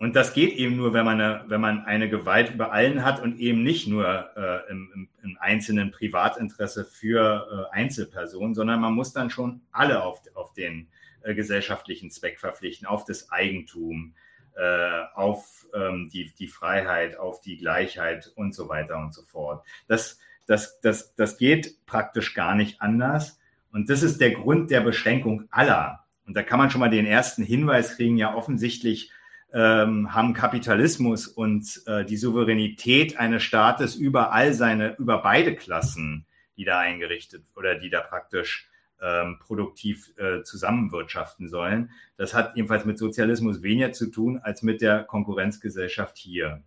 Und 0.00 0.16
das 0.16 0.32
geht 0.32 0.54
eben 0.54 0.76
nur, 0.76 0.94
wenn 0.94 1.04
man 1.04 1.20
eine, 1.20 1.44
wenn 1.48 1.60
man 1.60 1.84
eine 1.84 2.08
Gewalt 2.08 2.54
über 2.54 2.72
allen 2.72 3.04
hat 3.04 3.20
und 3.20 3.38
eben 3.38 3.62
nicht 3.62 3.86
nur 3.86 4.30
äh, 4.34 4.70
im, 4.70 4.90
im, 4.94 5.08
im, 5.22 5.36
einzelnen 5.38 5.90
Privatinteresse 5.90 6.86
für 6.86 7.68
äh, 7.70 7.76
Einzelpersonen, 7.76 8.54
sondern 8.54 8.80
man 8.80 8.94
muss 8.94 9.12
dann 9.12 9.28
schon 9.28 9.60
alle 9.72 10.02
auf, 10.02 10.22
auf 10.32 10.54
den 10.54 10.88
äh, 11.20 11.34
gesellschaftlichen 11.34 12.10
Zweck 12.10 12.40
verpflichten, 12.40 12.88
auf 12.88 13.04
das 13.04 13.30
Eigentum, 13.30 14.14
äh, 14.56 15.02
auf 15.12 15.66
ähm, 15.74 16.08
die, 16.10 16.32
die 16.32 16.48
Freiheit, 16.48 17.18
auf 17.18 17.42
die 17.42 17.58
Gleichheit 17.58 18.32
und 18.36 18.54
so 18.54 18.70
weiter 18.70 18.96
und 18.96 19.12
so 19.12 19.22
fort. 19.24 19.66
Das, 19.86 20.18
das, 20.46 20.80
das, 20.80 21.14
das 21.14 21.36
geht 21.36 21.84
praktisch 21.84 22.32
gar 22.32 22.54
nicht 22.54 22.80
anders. 22.80 23.38
Und 23.70 23.90
das 23.90 24.02
ist 24.02 24.18
der 24.18 24.30
Grund 24.30 24.70
der 24.70 24.80
Beschränkung 24.80 25.44
aller 25.50 26.06
Und 26.26 26.36
da 26.36 26.42
kann 26.42 26.58
man 26.58 26.70
schon 26.70 26.80
mal 26.80 26.88
den 26.88 27.04
ersten 27.04 27.42
Hinweis 27.42 27.96
kriegen, 27.96 28.16
ja 28.16 28.34
offensichtlich 28.34 29.12
ähm, 29.52 30.14
haben 30.14 30.32
Kapitalismus 30.32 31.26
und 31.26 31.82
äh, 31.86 32.04
die 32.04 32.16
Souveränität 32.16 33.18
eines 33.18 33.42
Staates 33.42 33.96
über 33.96 34.32
all 34.32 34.52
seine, 34.52 34.96
über 34.96 35.22
beide 35.22 35.56
Klassen, 35.56 36.26
die 36.56 36.64
da 36.64 36.78
eingerichtet 36.78 37.44
oder 37.56 37.74
die 37.74 37.90
da 37.90 38.00
praktisch 38.00 38.70
ähm, 39.02 39.38
produktiv 39.40 40.12
äh, 40.18 40.42
zusammenwirtschaften 40.42 41.48
sollen. 41.48 41.90
Das 42.16 42.34
hat 42.34 42.56
jedenfalls 42.56 42.84
mit 42.84 42.98
Sozialismus 42.98 43.62
weniger 43.62 43.92
zu 43.92 44.10
tun 44.10 44.38
als 44.42 44.62
mit 44.62 44.82
der 44.82 45.04
Konkurrenzgesellschaft 45.04 46.18
hier. 46.18 46.62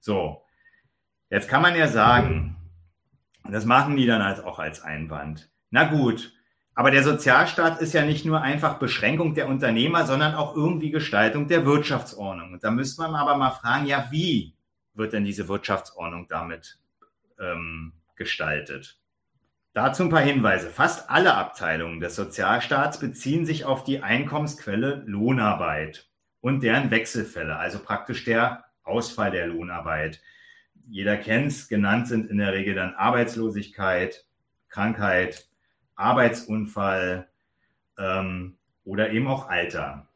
So, 0.00 0.42
jetzt 1.30 1.48
kann 1.48 1.62
man 1.62 1.76
ja 1.76 1.88
sagen, 1.88 2.56
das 3.48 3.64
machen 3.64 3.96
die 3.96 4.06
dann 4.06 4.20
als, 4.20 4.40
auch 4.40 4.58
als 4.58 4.82
Einwand. 4.82 5.50
Na 5.70 5.84
gut, 5.84 6.32
aber 6.78 6.92
der 6.92 7.02
Sozialstaat 7.02 7.80
ist 7.80 7.92
ja 7.92 8.04
nicht 8.04 8.24
nur 8.24 8.40
einfach 8.40 8.78
Beschränkung 8.78 9.34
der 9.34 9.48
Unternehmer, 9.48 10.06
sondern 10.06 10.36
auch 10.36 10.54
irgendwie 10.54 10.92
Gestaltung 10.92 11.48
der 11.48 11.66
Wirtschaftsordnung. 11.66 12.52
Und 12.52 12.62
da 12.62 12.70
müsste 12.70 13.02
man 13.02 13.16
aber 13.16 13.36
mal 13.36 13.50
fragen, 13.50 13.86
ja, 13.86 14.06
wie 14.12 14.54
wird 14.94 15.12
denn 15.12 15.24
diese 15.24 15.48
Wirtschaftsordnung 15.48 16.28
damit 16.28 16.78
ähm, 17.40 17.94
gestaltet? 18.14 18.96
Dazu 19.72 20.04
ein 20.04 20.08
paar 20.08 20.20
Hinweise. 20.20 20.70
Fast 20.70 21.10
alle 21.10 21.34
Abteilungen 21.34 21.98
des 21.98 22.14
Sozialstaats 22.14 23.00
beziehen 23.00 23.44
sich 23.44 23.64
auf 23.64 23.82
die 23.82 24.04
Einkommensquelle 24.04 25.02
Lohnarbeit 25.04 26.08
und 26.40 26.62
deren 26.62 26.92
Wechselfälle, 26.92 27.56
also 27.56 27.80
praktisch 27.80 28.24
der 28.24 28.66
Ausfall 28.84 29.32
der 29.32 29.48
Lohnarbeit. 29.48 30.20
Jeder 30.86 31.16
kennt 31.16 31.48
es, 31.48 31.66
genannt 31.66 32.06
sind 32.06 32.30
in 32.30 32.38
der 32.38 32.52
Regel 32.52 32.76
dann 32.76 32.94
Arbeitslosigkeit, 32.94 34.26
Krankheit, 34.68 35.47
Arbeitsunfall 35.98 37.28
ähm, 37.98 38.56
oder 38.84 39.10
eben 39.10 39.26
auch 39.26 39.48
Alter. 39.48 40.06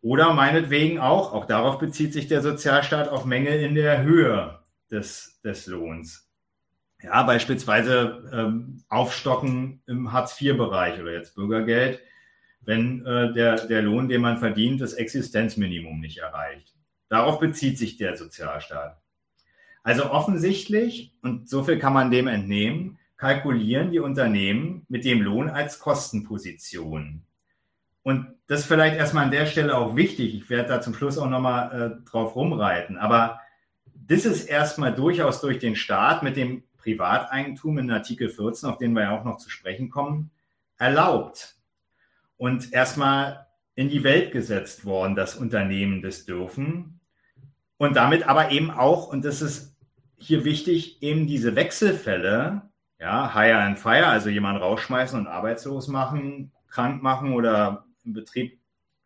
Oder 0.00 0.32
meinetwegen 0.34 0.98
auch, 0.98 1.32
auch 1.32 1.46
darauf 1.46 1.78
bezieht 1.78 2.12
sich 2.12 2.26
der 2.26 2.42
Sozialstaat, 2.42 3.08
auf 3.08 3.24
Mängel 3.24 3.60
in 3.60 3.76
der 3.76 4.02
Höhe 4.02 4.58
des, 4.90 5.40
des 5.44 5.66
Lohns. 5.66 6.28
Ja, 7.02 7.22
beispielsweise 7.22 8.30
ähm, 8.32 8.82
Aufstocken 8.88 9.82
im 9.86 10.12
Hartz-IV-Bereich 10.12 11.00
oder 11.00 11.12
jetzt 11.12 11.34
Bürgergeld, 11.34 12.00
wenn 12.60 13.04
äh, 13.06 13.32
der, 13.32 13.66
der 13.66 13.82
Lohn, 13.82 14.08
den 14.08 14.20
man 14.20 14.38
verdient, 14.38 14.80
das 14.80 14.94
Existenzminimum 14.94 16.00
nicht 16.00 16.18
erreicht. 16.18 16.74
Darauf 17.08 17.40
bezieht 17.40 17.78
sich 17.78 17.96
der 17.96 18.16
Sozialstaat. 18.16 19.00
Also 19.82 20.10
offensichtlich, 20.10 21.12
und 21.22 21.48
so 21.48 21.64
viel 21.64 21.78
kann 21.78 21.92
man 21.92 22.10
dem 22.10 22.28
entnehmen, 22.28 22.98
kalkulieren 23.22 23.92
die 23.92 24.00
Unternehmen 24.00 24.84
mit 24.88 25.04
dem 25.04 25.22
Lohn 25.22 25.48
als 25.48 25.78
Kostenposition. 25.78 27.22
Und 28.02 28.34
das 28.48 28.62
ist 28.62 28.66
vielleicht 28.66 28.96
erstmal 28.96 29.26
an 29.26 29.30
der 29.30 29.46
Stelle 29.46 29.78
auch 29.78 29.94
wichtig. 29.94 30.34
Ich 30.34 30.50
werde 30.50 30.70
da 30.70 30.80
zum 30.80 30.92
Schluss 30.92 31.18
auch 31.18 31.30
nochmal 31.30 32.00
äh, 32.02 32.10
drauf 32.10 32.34
rumreiten. 32.34 32.98
Aber 32.98 33.38
das 33.94 34.24
ist 34.24 34.46
erstmal 34.46 34.92
durchaus 34.92 35.40
durch 35.40 35.60
den 35.60 35.76
Staat 35.76 36.24
mit 36.24 36.36
dem 36.36 36.64
Privateigentum 36.78 37.78
in 37.78 37.92
Artikel 37.92 38.28
14, 38.28 38.68
auf 38.68 38.78
den 38.78 38.92
wir 38.92 39.02
ja 39.02 39.16
auch 39.16 39.22
noch 39.22 39.36
zu 39.36 39.50
sprechen 39.50 39.88
kommen, 39.88 40.32
erlaubt. 40.76 41.54
Und 42.36 42.72
erstmal 42.72 43.46
in 43.76 43.88
die 43.88 44.02
Welt 44.02 44.32
gesetzt 44.32 44.84
worden, 44.84 45.14
dass 45.14 45.36
Unternehmen 45.36 46.02
das 46.02 46.24
dürfen. 46.24 46.98
Und 47.76 47.94
damit 47.94 48.26
aber 48.26 48.50
eben 48.50 48.72
auch, 48.72 49.06
und 49.06 49.24
das 49.24 49.42
ist 49.42 49.76
hier 50.16 50.44
wichtig, 50.44 51.04
eben 51.04 51.28
diese 51.28 51.54
Wechselfälle 51.54 52.71
ja, 53.02 53.34
hire 53.34 53.58
and 53.58 53.80
fire, 53.80 54.06
also 54.06 54.28
jemanden 54.28 54.62
rausschmeißen 54.62 55.18
und 55.18 55.26
arbeitslos 55.26 55.88
machen, 55.88 56.52
krank 56.68 57.02
machen 57.02 57.32
oder 57.32 57.84
im 58.04 58.12
Betrieb 58.12 58.60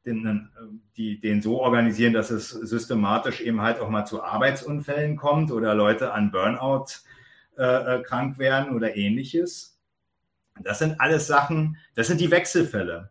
den, 0.05 0.51
die, 0.99 1.19
den 1.19 1.41
so 1.41 1.61
organisieren, 1.63 2.13
dass 2.13 2.31
es 2.31 2.51
systematisch 2.51 3.41
eben 3.41 3.63
halt 3.63 3.81
auch 3.81 3.89
mal 3.89 4.05
zu 4.05 4.23
Arbeitsunfällen 4.23 5.17
kommt 5.17 5.51
oder 5.51 5.75
Leute 5.75 6.13
an 6.13 6.31
Burnout 6.31 6.89
äh, 7.57 7.63
äh 7.97 8.03
krank 8.03 8.39
werden 8.39 8.77
oder 8.77 8.97
ähnliches. 8.97 9.81
Das 10.61 10.79
sind 10.79 11.01
alles 11.01 11.27
Sachen, 11.27 11.79
das 11.95 12.07
sind 12.07 12.21
die 12.21 12.31
Wechselfälle. 12.31 13.11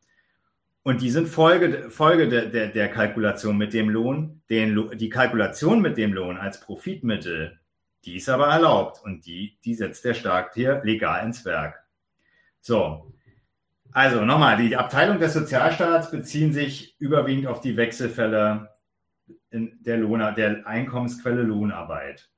Und 0.83 1.01
die 1.01 1.09
sind 1.09 1.27
Folge, 1.27 1.89
Folge 1.89 2.29
der, 2.29 2.45
der, 2.45 2.67
der 2.67 2.89
Kalkulation 2.89 3.57
mit 3.57 3.73
dem 3.73 3.89
Lohn. 3.89 4.43
Den, 4.51 4.91
die 4.99 5.09
Kalkulation 5.09 5.81
mit 5.81 5.97
dem 5.97 6.13
Lohn 6.13 6.37
als 6.37 6.59
Profitmittel 6.59 7.59
die 8.05 8.17
ist 8.17 8.29
aber 8.29 8.47
erlaubt 8.47 9.01
und 9.03 9.25
die, 9.25 9.57
die 9.65 9.73
setzt 9.73 10.05
der 10.05 10.13
Staat 10.13 10.53
hier 10.53 10.81
legal 10.83 11.25
ins 11.25 11.43
Werk. 11.45 11.83
So. 12.61 13.11
Also 13.91 14.25
nochmal, 14.25 14.57
die 14.57 14.75
Abteilung 14.75 15.19
des 15.19 15.33
Sozialstaats 15.33 16.11
beziehen 16.11 16.51
sich 16.51 16.99
überwiegend 16.99 17.47
auf 17.47 17.61
die 17.61 17.77
Wechselfälle 17.77 18.69
der, 19.51 19.97
Lohner, 19.97 20.33
der 20.33 20.67
Einkommensquelle 20.67 21.43
Lohnarbeit 21.43 22.29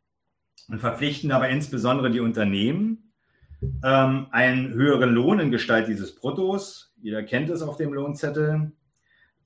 und 0.69 0.79
verpflichten 0.79 1.31
aber 1.31 1.49
insbesondere 1.49 2.11
die 2.11 2.19
Unternehmen, 2.19 3.13
ähm, 3.83 4.27
einen 4.31 4.73
höheren 4.73 5.09
Lohn 5.09 5.39
in 5.39 5.51
Gestalt 5.51 5.87
dieses 5.87 6.15
Bruttos, 6.15 6.93
jeder 7.01 7.23
kennt 7.23 7.49
es 7.49 7.61
auf 7.61 7.77
dem 7.77 7.93
Lohnzettel, 7.93 8.71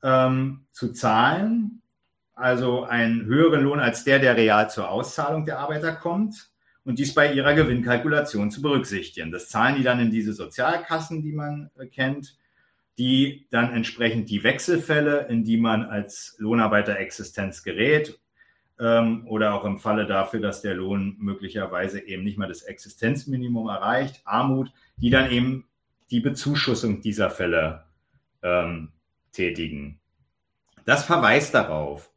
ähm, 0.04 0.66
zu 0.72 0.92
zahlen 0.92 1.81
also 2.42 2.84
einen 2.84 3.26
höheren 3.26 3.64
Lohn 3.64 3.80
als 3.80 4.04
der, 4.04 4.20
der 4.20 4.36
real 4.36 4.70
zur 4.70 4.90
Auszahlung 4.90 5.46
der 5.46 5.60
Arbeiter 5.60 5.94
kommt 5.94 6.50
und 6.84 7.00
dies 7.00 7.14
bei 7.14 7.32
ihrer 7.32 7.54
Gewinnkalkulation 7.54 8.52
zu 8.52 8.62
berücksichtigen. 8.62 9.32
Das 9.32 9.50
zahlen 9.50 9.76
die 9.76 9.84
dann 9.84 10.00
in 10.00 10.12
diese 10.12 10.34
Sozialkassen, 10.34 11.22
die 11.22 11.32
man 11.32 11.70
äh, 11.78 11.86
kennt, 11.86 12.38
die 12.98 13.48
dann 13.52 13.74
entsprechend 13.74 14.30
die 14.30 14.44
Wechselfälle, 14.44 15.28
in 15.28 15.44
die 15.44 15.58
man 15.58 15.84
als 15.84 16.36
Lohnarbeiterexistenz 16.40 17.64
gerät 17.64 18.20
ähm, 18.80 19.26
oder 19.28 19.54
auch 19.54 19.64
im 19.64 19.80
Falle 19.80 20.06
dafür, 20.06 20.40
dass 20.40 20.62
der 20.62 20.76
Lohn 20.76 21.16
möglicherweise 21.20 22.00
eben 22.00 22.24
nicht 22.24 22.38
mal 22.38 22.48
das 22.48 22.64
Existenzminimum 22.64 23.70
erreicht, 23.70 24.22
Armut, 24.26 24.72
die 24.98 25.10
dann 25.10 25.32
eben 25.32 25.68
die 26.10 26.20
Bezuschussung 26.20 27.02
dieser 27.02 27.30
Fälle 27.30 27.86
ähm, 28.44 28.90
tätigen. 29.32 30.00
Das 30.86 31.06
verweist 31.06 31.54
darauf, 31.54 32.11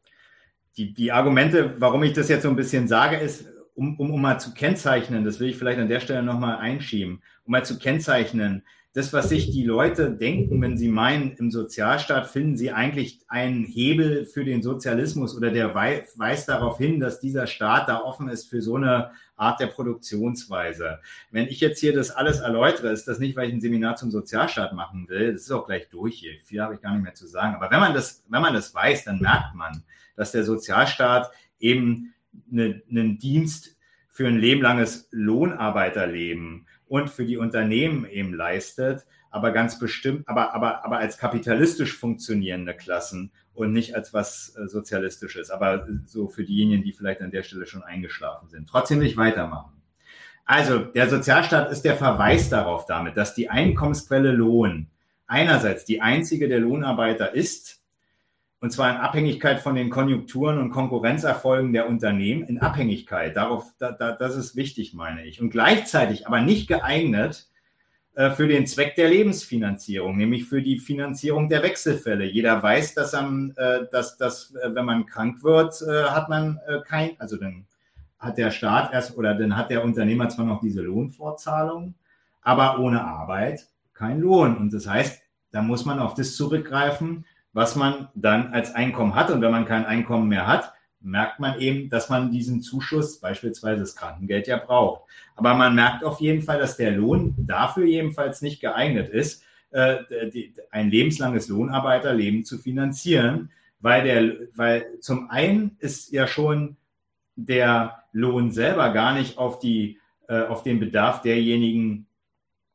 die, 0.77 0.93
die 0.93 1.11
Argumente, 1.11 1.75
warum 1.79 2.03
ich 2.03 2.13
das 2.13 2.29
jetzt 2.29 2.43
so 2.43 2.49
ein 2.49 2.55
bisschen 2.55 2.87
sage, 2.87 3.17
ist, 3.17 3.45
um, 3.75 3.99
um, 3.99 4.11
um 4.11 4.21
mal 4.21 4.39
zu 4.39 4.53
kennzeichnen, 4.53 5.23
das 5.23 5.39
will 5.39 5.49
ich 5.49 5.57
vielleicht 5.57 5.79
an 5.79 5.89
der 5.89 5.99
Stelle 5.99 6.23
nochmal 6.23 6.57
einschieben, 6.57 7.21
um 7.45 7.51
mal 7.51 7.65
zu 7.65 7.77
kennzeichnen, 7.77 8.63
das, 8.95 9.11
was 9.11 9.27
sich 9.27 9.51
die 9.51 9.65
Leute 9.65 10.09
denken, 10.09 10.61
wenn 10.61 10.77
sie 10.77 10.87
meinen, 10.87 11.33
im 11.33 11.51
Sozialstaat 11.51 12.27
finden 12.27 12.55
sie 12.55 12.71
eigentlich 12.71 13.19
einen 13.27 13.65
Hebel 13.65 14.25
für 14.25 14.45
den 14.45 14.61
Sozialismus 14.61 15.35
oder 15.35 15.51
der 15.51 15.75
weist 15.75 16.47
darauf 16.47 16.77
hin, 16.77 17.01
dass 17.01 17.19
dieser 17.19 17.45
Staat 17.45 17.89
da 17.89 17.99
offen 17.99 18.29
ist 18.29 18.49
für 18.49 18.61
so 18.61 18.77
eine 18.77 19.11
Art 19.35 19.59
der 19.59 19.67
Produktionsweise. 19.67 20.99
Wenn 21.29 21.49
ich 21.49 21.59
jetzt 21.59 21.81
hier 21.81 21.93
das 21.93 22.09
alles 22.09 22.39
erläutere, 22.39 22.87
ist 22.87 23.05
das 23.05 23.19
nicht, 23.19 23.35
weil 23.35 23.49
ich 23.49 23.53
ein 23.53 23.59
Seminar 23.59 23.97
zum 23.97 24.11
Sozialstaat 24.11 24.71
machen 24.71 25.09
will. 25.09 25.33
Das 25.33 25.41
ist 25.41 25.51
auch 25.51 25.65
gleich 25.65 25.89
durch 25.89 26.17
hier. 26.17 26.31
Viel 26.45 26.61
habe 26.61 26.75
ich 26.75 26.81
gar 26.81 26.93
nicht 26.93 27.03
mehr 27.03 27.13
zu 27.13 27.27
sagen. 27.27 27.53
Aber 27.53 27.69
wenn 27.71 27.81
man 27.81 27.93
das, 27.93 28.23
wenn 28.29 28.41
man 28.41 28.53
das 28.53 28.73
weiß, 28.73 29.03
dann 29.03 29.19
merkt 29.19 29.55
man, 29.55 29.83
dass 30.15 30.31
der 30.31 30.45
Sozialstaat 30.45 31.31
eben 31.59 32.13
eine, 32.49 32.81
einen 32.89 33.17
Dienst 33.17 33.75
für 34.07 34.25
ein 34.25 34.37
lebenlanges 34.37 35.09
Lohnarbeiterleben 35.11 36.65
und 36.87 37.09
für 37.09 37.25
die 37.25 37.37
Unternehmen 37.37 38.05
eben 38.05 38.33
leistet, 38.33 39.05
aber 39.31 39.51
ganz 39.51 39.79
bestimmt, 39.79 40.27
aber, 40.27 40.53
aber, 40.53 40.85
aber 40.85 40.97
als 40.97 41.17
kapitalistisch 41.17 41.97
funktionierende 41.97 42.73
Klassen 42.73 43.31
und 43.53 43.73
nicht 43.73 43.95
als 43.95 44.13
was 44.13 44.55
äh, 44.55 44.67
Sozialistisches. 44.67 45.49
Aber 45.49 45.87
so 46.05 46.27
für 46.27 46.43
diejenigen, 46.43 46.83
die 46.83 46.93
vielleicht 46.93 47.21
an 47.21 47.31
der 47.31 47.43
Stelle 47.43 47.65
schon 47.65 47.83
eingeschlafen 47.83 48.49
sind. 48.49 48.69
Trotzdem 48.69 48.99
nicht 48.99 49.17
weitermachen. 49.17 49.73
Also, 50.45 50.79
der 50.79 51.09
Sozialstaat 51.09 51.71
ist 51.71 51.81
der 51.81 51.95
Verweis 51.95 52.49
darauf 52.49 52.85
damit, 52.85 53.17
dass 53.17 53.33
die 53.33 53.49
Einkommensquelle 53.49 54.31
Lohn 54.31 54.87
einerseits 55.25 55.85
die 55.85 56.01
einzige 56.01 56.47
der 56.47 56.59
Lohnarbeiter 56.59 57.33
ist, 57.33 57.81
und 58.59 58.71
zwar 58.71 58.89
in 58.89 58.97
Abhängigkeit 58.97 59.59
von 59.59 59.75
den 59.75 59.89
Konjunkturen 59.89 60.57
und 60.57 60.71
Konkurrenzerfolgen 60.71 61.73
der 61.73 61.87
Unternehmen, 61.87 62.43
in 62.43 62.59
Abhängigkeit. 62.59 63.35
Darauf, 63.35 63.65
da, 63.77 63.91
da, 63.91 64.13
das 64.13 64.35
ist 64.35 64.55
wichtig, 64.55 64.93
meine 64.93 65.25
ich. 65.25 65.41
Und 65.41 65.49
gleichzeitig 65.49 66.25
aber 66.25 66.41
nicht 66.41 66.67
geeignet 66.67 67.47
äh, 68.15 68.31
für 68.31 68.47
den 68.47 68.65
Zweck 68.65 68.95
der 68.95 69.09
Lebensfinanzierung, 69.09 70.15
nämlich 70.15 70.45
für 70.45 70.61
die 70.61 70.79
Finanzierung 70.79 71.49
der 71.49 71.63
Wechselfälle. 71.63 72.25
Jeder 72.25 72.63
weiß, 72.63 72.93
dass, 72.93 73.13
am, 73.13 73.53
äh, 73.57 73.81
dass, 73.91 74.17
dass 74.17 74.55
äh, 74.55 74.73
wenn 74.73 74.85
man 74.85 75.05
krank 75.05 75.43
wird, 75.43 75.81
äh, 75.81 76.05
hat 76.05 76.29
man 76.29 76.59
äh, 76.65 76.79
kein, 76.87 77.19
also 77.19 77.37
dann 77.37 77.65
hat 78.17 78.37
der 78.37 78.51
Staat 78.51 78.93
erst 78.93 79.17
oder 79.17 79.35
dann 79.35 79.57
hat 79.57 79.69
der 79.69 79.83
Unternehmer 79.83 80.29
zwar 80.29 80.45
noch 80.45 80.61
diese 80.61 80.81
Lohnfortzahlung, 80.81 81.95
aber 82.41 82.79
ohne 82.79 83.03
Arbeit 83.03 83.67
kein 83.93 84.19
Lohn. 84.21 84.55
Und 84.57 84.73
das 84.73 84.87
heißt, 84.87 85.21
da 85.51 85.61
muss 85.61 85.85
man 85.85 85.99
auf 85.99 86.13
das 86.13 86.35
zurückgreifen, 86.35 87.25
was 87.55 87.77
man 87.77 88.09
dann 88.15 88.47
als 88.53 88.75
Einkommen 88.75 89.15
hat. 89.15 89.31
Und 89.31 89.39
wenn 89.39 89.49
man 89.49 89.63
kein 89.63 89.85
Einkommen 89.85 90.27
mehr 90.27 90.45
hat, 90.45 90.73
merkt 90.99 91.39
man 91.39 91.57
eben, 91.61 91.89
dass 91.89 92.09
man 92.09 92.29
diesen 92.29 92.61
Zuschuss, 92.61 93.21
beispielsweise 93.21 93.79
das 93.79 93.95
Krankengeld, 93.95 94.47
ja 94.47 94.57
braucht. 94.57 95.03
Aber 95.37 95.53
man 95.53 95.73
merkt 95.73 96.03
auf 96.03 96.19
jeden 96.19 96.41
Fall, 96.41 96.59
dass 96.59 96.75
der 96.75 96.91
Lohn 96.91 97.33
dafür 97.37 97.85
jedenfalls 97.85 98.41
nicht 98.41 98.59
geeignet 98.59 99.09
ist, 99.09 99.41
äh, 99.71 99.99
ein 100.69 100.91
lebenslanges 100.91 101.47
Lohnarbeiterleben 101.47 102.43
zu 102.43 102.57
finanzieren, 102.57 103.51
weil 103.79 104.03
der, 104.03 104.33
weil 104.55 104.99
zum 104.99 105.29
einen 105.29 105.77
ist 105.79 106.11
ja 106.11 106.27
schon 106.27 106.75
der 107.37 108.03
Lohn 108.11 108.51
selber 108.51 108.89
gar 108.89 109.13
nicht 109.13 109.37
auf 109.37 109.59
die, 109.59 109.99
äh, 110.27 110.41
auf 110.41 110.63
den 110.63 110.81
Bedarf 110.81 111.21
derjenigen 111.21 112.07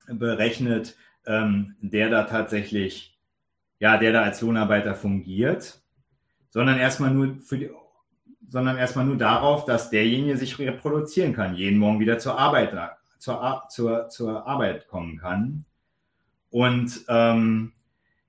berechnet, 0.07 0.97
ähm, 1.27 1.74
der 1.82 2.09
da 2.09 2.23
tatsächlich, 2.23 3.19
ja, 3.81 3.97
der 3.97 4.12
da 4.12 4.23
als 4.23 4.40
Lohnarbeiter 4.40 4.94
fungiert, 4.94 5.81
sondern 6.51 6.78
erstmal 6.78 7.11
nur 7.11 7.40
für 7.40 7.59
die, 7.59 7.70
sondern 8.47 8.77
erstmal 8.77 9.07
nur 9.07 9.16
darauf, 9.16 9.65
dass 9.65 9.90
derjenige 9.90 10.36
sich 10.36 10.59
reproduzieren 10.59 11.32
kann, 11.32 11.55
jeden 11.55 11.78
Morgen 11.78 11.98
wieder 11.98 12.19
zur 12.19 12.39
Arbeit, 12.39 12.77
zur, 13.19 13.65
zur, 13.69 14.09
zur 14.09 14.47
Arbeit 14.47 14.86
kommen 14.86 15.19
kann. 15.19 15.65
Und 16.51 17.05
ähm, 17.09 17.73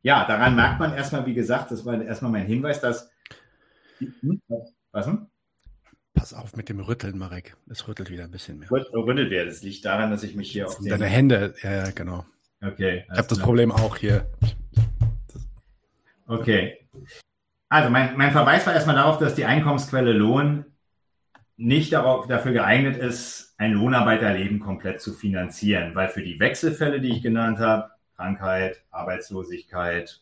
ja, 0.04 0.26
daran 0.26 0.56
merkt 0.56 0.80
man 0.80 0.94
erstmal, 0.94 1.26
wie 1.26 1.34
gesagt, 1.34 1.72
das 1.72 1.86
war 1.86 2.02
erstmal 2.02 2.32
mein 2.32 2.46
Hinweis, 2.46 2.80
dass. 2.80 3.12
Hm, 4.00 4.42
was 4.92 5.06
denn? 5.06 5.28
Pass 6.14 6.34
auf 6.34 6.56
mit 6.56 6.70
dem 6.70 6.80
Rütteln, 6.80 7.18
Marek. 7.18 7.56
Es 7.70 7.88
rüttelt 7.88 8.10
wieder 8.10 8.26
ein 8.26 8.32
bisschen 8.32 8.60
mehr. 8.60 8.70
Rüttelt 8.70 9.32
der. 9.32 9.46
Das 9.46 9.64
liegt 9.64 9.86
daran, 9.86 10.12
dass 10.12 10.24
ich 10.24 10.36
mich 10.36 10.52
hier 10.52 10.68
auf 10.68 10.78
den... 10.78 10.90
Deine 10.90 11.06
Hände, 11.06 11.56
ja, 11.64 11.72
ja, 11.72 11.92
genau. 11.92 12.26
Okay. 12.62 13.06
Ich 13.12 13.18
habe 13.18 13.28
das 13.28 13.40
Problem 13.40 13.72
auch 13.72 13.96
hier. 13.96 14.30
Okay. 16.28 16.88
Also 17.70 17.90
mein, 17.90 18.18
mein 18.18 18.32
Verweis 18.32 18.66
war 18.68 18.74
erstmal 18.74 18.96
darauf, 18.96 19.18
dass 19.18 19.36
die 19.36 19.46
Einkommensquelle 19.46 20.14
Lohn 20.14 20.66
nicht 21.58 21.94
darauf, 21.94 22.28
dafür 22.28 22.54
geeignet 22.54 22.98
ist, 22.98 23.54
ein 23.58 23.74
Lohnarbeiterleben 23.74 24.60
komplett 24.60 25.00
zu 25.00 25.14
finanzieren, 25.14 25.94
weil 25.94 26.10
für 26.10 26.24
die 26.24 26.40
Wechselfälle, 26.40 27.00
die 27.00 27.12
ich 27.12 27.22
genannt 27.22 27.60
habe, 27.60 27.92
Krankheit, 28.16 28.84
Arbeitslosigkeit, 28.90 30.22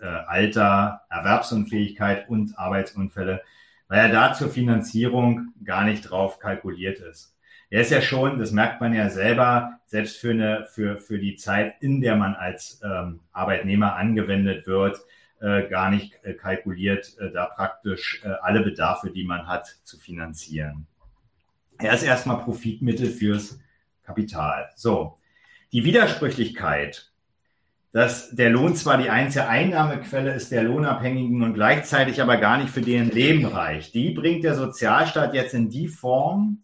äh, 0.00 0.06
Alter, 0.06 1.02
Erwerbsunfähigkeit 1.10 2.28
und 2.28 2.58
Arbeitsunfälle, 2.58 3.42
weil 3.88 3.98
er 4.00 4.08
da 4.08 4.32
zur 4.32 4.50
Finanzierung 4.50 5.54
gar 5.64 5.84
nicht 5.84 6.10
drauf 6.10 6.38
kalkuliert 6.38 6.98
ist. 6.98 7.36
Er 7.70 7.80
ist 7.80 7.90
ja 7.90 8.00
schon, 8.00 8.38
das 8.38 8.52
merkt 8.52 8.80
man 8.80 8.94
ja 8.94 9.08
selber, 9.08 9.80
selbst 9.86 10.18
für, 10.18 10.30
eine, 10.30 10.66
für, 10.66 10.98
für 10.98 11.18
die 11.18 11.36
Zeit, 11.36 11.74
in 11.80 12.00
der 12.00 12.16
man 12.16 12.34
als 12.34 12.80
ähm, 12.84 13.20
Arbeitnehmer 13.32 13.96
angewendet 13.96 14.66
wird, 14.66 14.98
äh, 15.44 15.68
gar 15.68 15.90
nicht 15.90 16.14
äh, 16.24 16.32
kalkuliert, 16.32 17.18
äh, 17.18 17.30
da 17.30 17.44
praktisch 17.44 18.22
alle 18.40 18.60
Bedarfe, 18.60 19.10
die 19.10 19.24
man 19.24 19.46
hat, 19.46 19.66
zu 19.82 19.98
finanzieren. 19.98 20.86
Er 21.76 21.92
ist 21.92 22.02
erstmal 22.02 22.38
Profitmittel 22.38 23.10
fürs 23.10 23.58
Kapital. 24.04 24.70
So, 24.74 25.18
die 25.70 25.84
Widersprüchlichkeit, 25.84 27.12
dass 27.92 28.34
der 28.34 28.48
Lohn 28.48 28.74
zwar 28.74 28.96
die 28.96 29.10
einzige 29.10 29.46
Einnahmequelle 29.46 30.32
ist 30.32 30.50
der 30.50 30.62
Lohnabhängigen 30.62 31.42
und 31.42 31.52
gleichzeitig 31.52 32.22
aber 32.22 32.38
gar 32.38 32.56
nicht 32.56 32.70
für 32.70 32.80
deren 32.80 33.10
Leben 33.10 33.44
reicht, 33.44 33.92
die 33.92 34.12
bringt 34.12 34.44
der 34.44 34.54
Sozialstaat 34.54 35.34
jetzt 35.34 35.52
in 35.52 35.68
die 35.68 35.88
Form, 35.88 36.62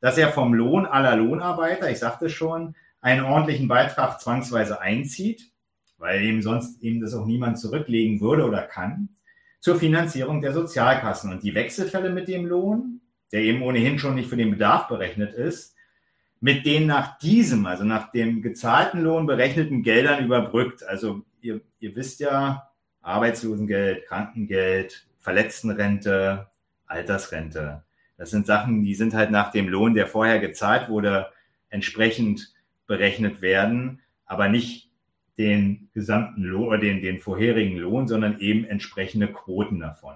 dass 0.00 0.16
er 0.16 0.30
vom 0.30 0.54
Lohn 0.54 0.86
aller 0.86 1.16
Lohnarbeiter, 1.16 1.90
ich 1.90 1.98
sagte 1.98 2.30
schon, 2.30 2.74
einen 3.02 3.24
ordentlichen 3.24 3.68
Beitrag 3.68 4.18
zwangsweise 4.18 4.80
einzieht 4.80 5.50
weil 5.98 6.22
eben 6.22 6.42
sonst 6.42 6.82
eben 6.82 7.00
das 7.00 7.14
auch 7.14 7.26
niemand 7.26 7.58
zurücklegen 7.58 8.20
würde 8.20 8.44
oder 8.44 8.62
kann, 8.62 9.10
zur 9.60 9.76
Finanzierung 9.76 10.40
der 10.40 10.52
Sozialkassen. 10.52 11.32
Und 11.32 11.42
die 11.42 11.54
Wechselfälle 11.54 12.10
mit 12.10 12.28
dem 12.28 12.46
Lohn, 12.46 13.00
der 13.32 13.40
eben 13.40 13.62
ohnehin 13.62 13.98
schon 13.98 14.14
nicht 14.14 14.28
für 14.28 14.36
den 14.36 14.50
Bedarf 14.50 14.88
berechnet 14.88 15.32
ist, 15.32 15.74
mit 16.40 16.66
den 16.66 16.86
nach 16.86 17.18
diesem, 17.18 17.64
also 17.64 17.84
nach 17.84 18.10
dem 18.10 18.42
gezahlten 18.42 19.02
Lohn 19.02 19.26
berechneten 19.26 19.82
Geldern 19.82 20.22
überbrückt. 20.24 20.82
Also 20.82 21.22
ihr, 21.40 21.62
ihr 21.80 21.96
wisst 21.96 22.20
ja, 22.20 22.68
Arbeitslosengeld, 23.00 24.06
Krankengeld, 24.06 25.06
Verletztenrente, 25.18 26.48
Altersrente. 26.86 27.84
Das 28.16 28.30
sind 28.30 28.46
Sachen, 28.46 28.82
die 28.82 28.94
sind 28.94 29.14
halt 29.14 29.30
nach 29.30 29.50
dem 29.50 29.68
Lohn, 29.68 29.94
der 29.94 30.06
vorher 30.06 30.38
gezahlt 30.38 30.88
wurde, 30.88 31.28
entsprechend 31.70 32.52
berechnet 32.86 33.40
werden, 33.40 34.02
aber 34.26 34.48
nicht 34.48 34.90
den 35.38 35.88
gesamten 35.92 36.42
Lohn 36.42 36.68
oder 36.68 36.78
den, 36.78 37.02
den 37.02 37.18
vorherigen 37.18 37.76
Lohn, 37.76 38.06
sondern 38.06 38.38
eben 38.38 38.64
entsprechende 38.64 39.28
Quoten 39.28 39.80
davon. 39.80 40.14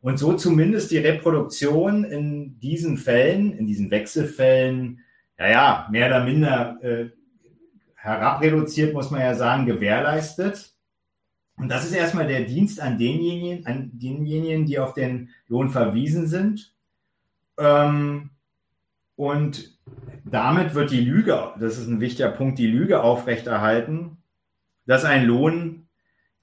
Und 0.00 0.18
so 0.18 0.32
zumindest 0.32 0.90
die 0.90 0.98
Reproduktion 0.98 2.04
in 2.04 2.58
diesen 2.58 2.96
Fällen, 2.96 3.52
in 3.52 3.66
diesen 3.66 3.90
Wechselfällen, 3.90 5.00
ja, 5.38 5.48
ja, 5.48 5.88
mehr 5.90 6.08
oder 6.08 6.24
minder 6.24 6.78
äh, 6.82 7.10
herabreduziert, 7.94 8.94
muss 8.94 9.10
man 9.10 9.20
ja 9.20 9.34
sagen, 9.34 9.66
gewährleistet. 9.66 10.74
Und 11.56 11.68
das 11.68 11.84
ist 11.84 11.92
erstmal 11.92 12.26
der 12.26 12.42
Dienst 12.42 12.80
an 12.80 12.98
denjenigen, 12.98 13.66
an 13.66 13.90
denjenigen, 13.92 14.64
die 14.64 14.78
auf 14.78 14.94
den 14.94 15.28
Lohn 15.46 15.68
verwiesen 15.68 16.26
sind. 16.26 16.74
Ähm, 17.58 18.30
und 19.16 19.78
damit 20.24 20.74
wird 20.74 20.90
die 20.90 21.02
Lüge, 21.02 21.52
das 21.60 21.76
ist 21.76 21.88
ein 21.88 22.00
wichtiger 22.00 22.30
Punkt, 22.30 22.58
die 22.58 22.66
Lüge 22.66 23.02
aufrechterhalten, 23.02 24.16
dass 24.86 25.04
ein 25.04 25.26
Lohn 25.26 25.86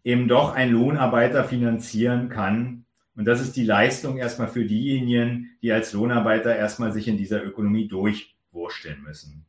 eben 0.04 0.28
doch 0.28 0.54
ein 0.56 0.72
Lohnarbeiter 0.72 1.44
finanzieren 1.44 2.30
kann. 2.30 2.86
Und 3.16 3.26
das 3.26 3.42
ist 3.42 3.58
die 3.58 3.66
Leistung 3.66 4.18
erstmal 4.18 4.48
für 4.48 4.66
diejenigen, 4.66 5.58
die 5.62 5.72
als 5.72 5.92
Lohnarbeiter 5.92 6.56
erstmal 6.56 6.94
sich 6.94 7.08
in 7.08 7.18
dieser 7.18 7.44
Ökonomie 7.44 7.88
durchwursteln 7.88 9.02
müssen. 9.02 9.46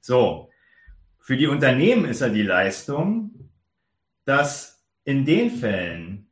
So, 0.00 0.50
für 1.20 1.36
die 1.36 1.46
Unternehmen 1.46 2.04
ist 2.04 2.20
ja 2.20 2.28
die 2.28 2.42
Leistung, 2.42 3.50
dass 4.24 4.84
in 5.04 5.24
den 5.24 5.50
Fällen, 5.50 6.26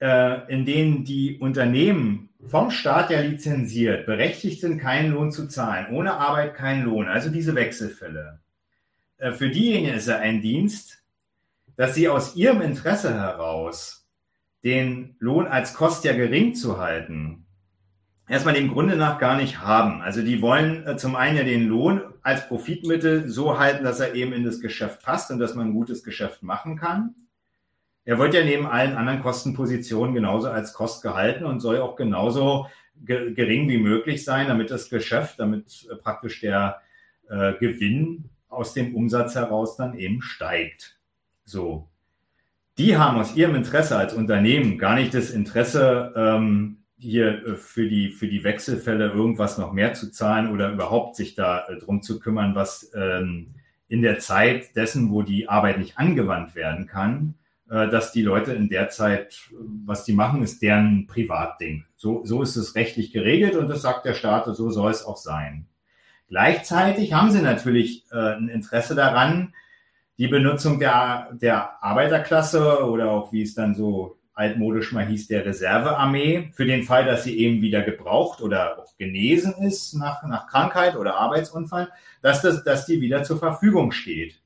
äh, 0.00 0.50
in 0.50 0.64
denen 0.64 1.04
die 1.04 1.38
Unternehmen 1.38 2.30
vom 2.46 2.70
Staat 2.70 3.10
ja 3.10 3.20
lizenziert, 3.20 4.06
berechtigt 4.06 4.60
sind, 4.60 4.78
keinen 4.78 5.12
Lohn 5.12 5.32
zu 5.32 5.48
zahlen, 5.48 5.94
ohne 5.94 6.14
Arbeit 6.14 6.54
keinen 6.54 6.84
Lohn, 6.84 7.08
also 7.08 7.30
diese 7.30 7.54
Wechselfälle. 7.54 8.40
Äh, 9.18 9.32
für 9.32 9.50
diejenigen 9.50 9.94
ist 9.94 10.08
er 10.08 10.20
ein 10.20 10.40
Dienst, 10.40 11.02
dass 11.76 11.94
sie 11.94 12.08
aus 12.08 12.36
ihrem 12.36 12.60
Interesse 12.60 13.14
heraus 13.14 14.08
den 14.64 15.16
Lohn 15.18 15.46
als 15.46 15.74
Kost 15.74 16.04
ja 16.04 16.12
gering 16.12 16.54
zu 16.54 16.78
halten, 16.78 17.46
erstmal 18.28 18.54
dem 18.54 18.68
Grunde 18.68 18.96
nach 18.96 19.18
gar 19.18 19.36
nicht 19.36 19.60
haben. 19.60 20.02
Also 20.02 20.22
die 20.22 20.42
wollen 20.42 20.86
äh, 20.86 20.96
zum 20.96 21.16
einen 21.16 21.36
ja 21.36 21.44
den 21.44 21.68
Lohn 21.68 22.00
als 22.22 22.48
Profitmittel 22.48 23.28
so 23.28 23.58
halten, 23.58 23.84
dass 23.84 24.00
er 24.00 24.14
eben 24.14 24.32
in 24.32 24.44
das 24.44 24.60
Geschäft 24.60 25.02
passt 25.02 25.30
und 25.30 25.38
dass 25.38 25.54
man 25.54 25.68
ein 25.68 25.74
gutes 25.74 26.02
Geschäft 26.02 26.42
machen 26.42 26.76
kann. 26.76 27.14
Er 28.04 28.18
wird 28.18 28.34
ja 28.34 28.44
neben 28.44 28.66
allen 28.66 28.96
anderen 28.96 29.20
Kostenpositionen 29.20 30.14
genauso 30.14 30.48
als 30.48 30.72
Kost 30.72 31.02
gehalten 31.02 31.44
und 31.44 31.60
soll 31.60 31.78
auch 31.78 31.96
genauso 31.96 32.66
ge 33.04 33.34
gering 33.34 33.68
wie 33.68 33.78
möglich 33.78 34.24
sein, 34.24 34.48
damit 34.48 34.70
das 34.70 34.88
Geschäft, 34.88 35.38
damit 35.38 35.86
äh, 35.90 35.96
praktisch 35.96 36.40
der 36.40 36.80
äh, 37.28 37.54
Gewinn 37.54 38.30
aus 38.48 38.74
dem 38.74 38.94
Umsatz 38.94 39.34
heraus 39.34 39.76
dann 39.76 39.98
eben 39.98 40.22
steigt. 40.22 40.95
So. 41.46 41.88
Die 42.76 42.98
haben 42.98 43.16
aus 43.16 43.34
ihrem 43.34 43.54
Interesse 43.54 43.96
als 43.96 44.12
Unternehmen 44.12 44.76
gar 44.76 44.96
nicht 44.96 45.14
das 45.14 45.30
Interesse, 45.30 46.12
ähm, 46.14 46.82
hier 46.98 47.46
äh, 47.46 47.56
für 47.56 47.88
die, 47.88 48.10
für 48.10 48.28
die 48.28 48.44
Wechselfälle 48.44 49.10
irgendwas 49.12 49.56
noch 49.56 49.72
mehr 49.72 49.94
zu 49.94 50.10
zahlen 50.10 50.50
oder 50.50 50.70
überhaupt 50.72 51.16
sich 51.16 51.34
da 51.34 51.66
äh, 51.66 51.78
drum 51.78 52.02
zu 52.02 52.18
kümmern, 52.18 52.54
was 52.54 52.90
ähm, 52.94 53.54
in 53.88 54.02
der 54.02 54.18
Zeit 54.18 54.76
dessen, 54.76 55.10
wo 55.10 55.22
die 55.22 55.48
Arbeit 55.48 55.78
nicht 55.78 55.96
angewandt 55.96 56.54
werden 56.54 56.86
kann, 56.86 57.34
äh, 57.70 57.88
dass 57.88 58.12
die 58.12 58.22
Leute 58.22 58.52
in 58.52 58.68
der 58.68 58.88
Zeit, 58.90 59.40
was 59.84 60.04
die 60.04 60.12
machen, 60.12 60.42
ist 60.42 60.60
deren 60.60 61.06
Privatding. 61.06 61.84
So, 61.96 62.24
so 62.24 62.42
ist 62.42 62.56
es 62.56 62.74
rechtlich 62.74 63.12
geregelt 63.12 63.54
und 63.56 63.68
das 63.68 63.82
sagt 63.82 64.04
der 64.04 64.14
Staat, 64.14 64.44
so 64.54 64.70
soll 64.70 64.90
es 64.90 65.04
auch 65.04 65.16
sein. 65.16 65.66
Gleichzeitig 66.28 67.12
haben 67.12 67.30
sie 67.30 67.40
natürlich 67.40 68.04
äh, 68.10 68.34
ein 68.34 68.48
Interesse 68.48 68.94
daran, 68.94 69.54
die 70.18 70.28
Benutzung 70.28 70.78
der, 70.78 71.28
der 71.32 71.82
Arbeiterklasse 71.82 72.84
oder 72.86 73.10
auch 73.10 73.32
wie 73.32 73.42
es 73.42 73.54
dann 73.54 73.74
so 73.74 74.18
altmodisch 74.36 74.92
mal 74.92 75.06
hieß, 75.06 75.28
der 75.28 75.46
Reservearmee, 75.46 76.50
für 76.52 76.66
den 76.66 76.82
Fall, 76.82 77.06
dass 77.06 77.24
sie 77.24 77.38
eben 77.38 77.62
wieder 77.62 77.82
gebraucht 77.82 78.42
oder 78.42 78.78
auch 78.78 78.96
genesen 78.98 79.54
ist 79.62 79.94
nach, 79.94 80.22
nach 80.24 80.46
Krankheit 80.46 80.96
oder 80.96 81.16
Arbeitsunfall, 81.16 81.90
dass, 82.20 82.42
das, 82.42 82.62
dass 82.62 82.84
die 82.84 83.00
wieder 83.00 83.22
zur 83.22 83.38
Verfügung 83.38 83.92
steht. 83.92 84.42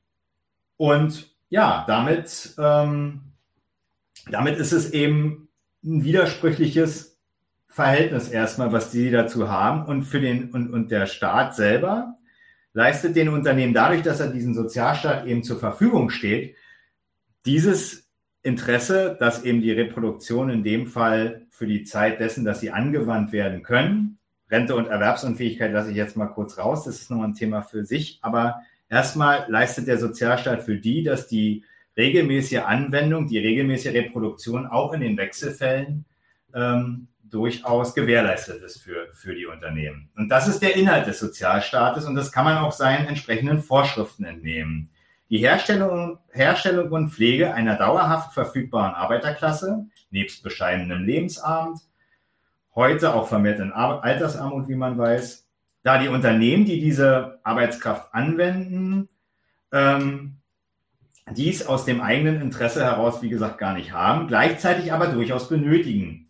Und 0.76 1.34
ja, 1.48 1.84
damit, 1.88 2.54
ähm, 2.56 3.22
damit 4.30 4.58
ist 4.58 4.72
es 4.72 4.92
eben 4.92 5.48
ein 5.84 6.04
widersprüchliches 6.04 7.18
Verhältnis 7.66 8.28
erstmal, 8.28 8.72
was 8.72 8.92
die 8.92 9.10
dazu 9.10 9.48
haben 9.48 9.86
und 9.86 10.04
für 10.04 10.20
den 10.20 10.50
und, 10.52 10.72
und 10.72 10.92
der 10.92 11.06
Staat 11.06 11.56
selber 11.56 12.16
leistet 12.72 13.16
den 13.16 13.28
Unternehmen 13.28 13.74
dadurch, 13.74 14.02
dass 14.02 14.20
er 14.20 14.28
diesen 14.28 14.54
Sozialstaat 14.54 15.26
eben 15.26 15.42
zur 15.42 15.58
Verfügung 15.58 16.10
steht, 16.10 16.56
dieses 17.46 18.08
Interesse, 18.42 19.16
dass 19.18 19.44
eben 19.44 19.60
die 19.60 19.72
Reproduktion 19.72 20.50
in 20.50 20.62
dem 20.62 20.86
Fall 20.86 21.46
für 21.50 21.66
die 21.66 21.84
Zeit 21.84 22.20
dessen, 22.20 22.44
dass 22.44 22.60
sie 22.60 22.70
angewandt 22.70 23.32
werden 23.32 23.62
können, 23.62 24.18
Rente 24.50 24.74
und 24.74 24.86
Erwerbsunfähigkeit 24.86 25.72
lasse 25.72 25.90
ich 25.90 25.96
jetzt 25.96 26.16
mal 26.16 26.26
kurz 26.26 26.58
raus, 26.58 26.84
das 26.84 26.96
ist 26.96 27.10
nochmal 27.10 27.28
ein 27.28 27.34
Thema 27.34 27.62
für 27.62 27.84
sich, 27.84 28.18
aber 28.22 28.62
Erstmal 28.90 29.46
leistet 29.48 29.86
der 29.86 29.98
Sozialstaat 29.98 30.64
für 30.64 30.76
die, 30.76 31.04
dass 31.04 31.28
die 31.28 31.64
regelmäßige 31.96 32.58
Anwendung, 32.58 33.28
die 33.28 33.38
regelmäßige 33.38 33.94
Reproduktion 33.94 34.66
auch 34.66 34.92
in 34.92 35.00
den 35.00 35.16
Wechselfällen 35.16 36.04
ähm, 36.52 37.06
durchaus 37.30 37.94
gewährleistet 37.94 38.62
ist 38.62 38.82
für, 38.82 39.08
für 39.12 39.34
die 39.34 39.46
Unternehmen. 39.46 40.10
Und 40.16 40.28
das 40.28 40.48
ist 40.48 40.60
der 40.60 40.76
Inhalt 40.76 41.06
des 41.06 41.18
Sozialstaates 41.18 42.04
und 42.04 42.14
das 42.14 42.32
kann 42.32 42.44
man 42.44 42.58
auch 42.58 42.72
seinen 42.72 43.06
entsprechenden 43.06 43.62
Vorschriften 43.62 44.24
entnehmen. 44.24 44.90
Die 45.30 45.38
Herstellung, 45.38 46.18
Herstellung 46.30 46.90
und 46.90 47.10
Pflege 47.10 47.54
einer 47.54 47.76
dauerhaft 47.76 48.34
verfügbaren 48.34 48.94
Arbeiterklasse, 48.94 49.86
nebst 50.10 50.42
bescheidenem 50.42 51.04
Lebensabend, 51.04 51.78
heute 52.74 53.14
auch 53.14 53.28
vermehrt 53.28 53.60
in 53.60 53.72
Altersarmut, 53.72 54.68
wie 54.68 54.74
man 54.74 54.98
weiß, 54.98 55.46
da 55.82 55.98
die 55.98 56.08
Unternehmen, 56.08 56.64
die 56.64 56.80
diese 56.80 57.38
Arbeitskraft 57.42 58.12
anwenden, 58.12 59.08
ähm, 59.72 60.36
dies 61.30 61.66
aus 61.66 61.84
dem 61.84 62.00
eigenen 62.00 62.40
Interesse 62.40 62.84
heraus, 62.84 63.22
wie 63.22 63.28
gesagt, 63.28 63.58
gar 63.58 63.74
nicht 63.74 63.92
haben, 63.92 64.26
gleichzeitig 64.26 64.92
aber 64.92 65.06
durchaus 65.06 65.48
benötigen. 65.48 66.29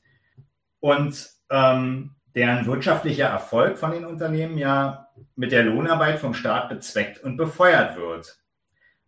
Und 0.81 1.31
ähm, 1.51 2.17
deren 2.35 2.67
wirtschaftlicher 2.67 3.27
Erfolg 3.27 3.79
von 3.79 3.93
den 3.93 4.05
Unternehmen 4.05 4.59
ja 4.59 5.09
mit 5.37 5.53
der 5.53 5.65
Lohnarbeit 5.65 6.19
vom 6.19 6.35
Staat 6.35 6.69
bezweckt 6.69 7.23
und 7.23 7.37
befeuert 7.37 7.97
wird. 7.97 8.39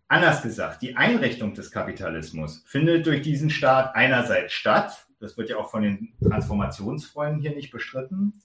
Anders 0.08 0.42
gesagt, 0.42 0.82
die 0.82 0.96
Einrichtung 0.96 1.54
des 1.54 1.70
Kapitalismus 1.70 2.64
findet 2.66 3.06
durch 3.06 3.22
diesen 3.22 3.48
Staat 3.48 3.94
einerseits 3.94 4.52
statt, 4.52 5.06
das 5.20 5.38
wird 5.38 5.50
ja 5.50 5.56
auch 5.56 5.70
von 5.70 5.82
den 5.82 6.14
Transformationsfreunden 6.22 7.40
hier 7.40 7.54
nicht 7.54 7.70
bestritten. 7.70 8.42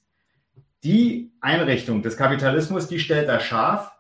Die 0.83 1.33
Einrichtung 1.41 2.03
des 2.03 2.15
Kapitalismus, 2.15 2.87
die 2.87 2.99
stellt 2.99 3.27
er 3.27 3.39
scharf 3.39 3.91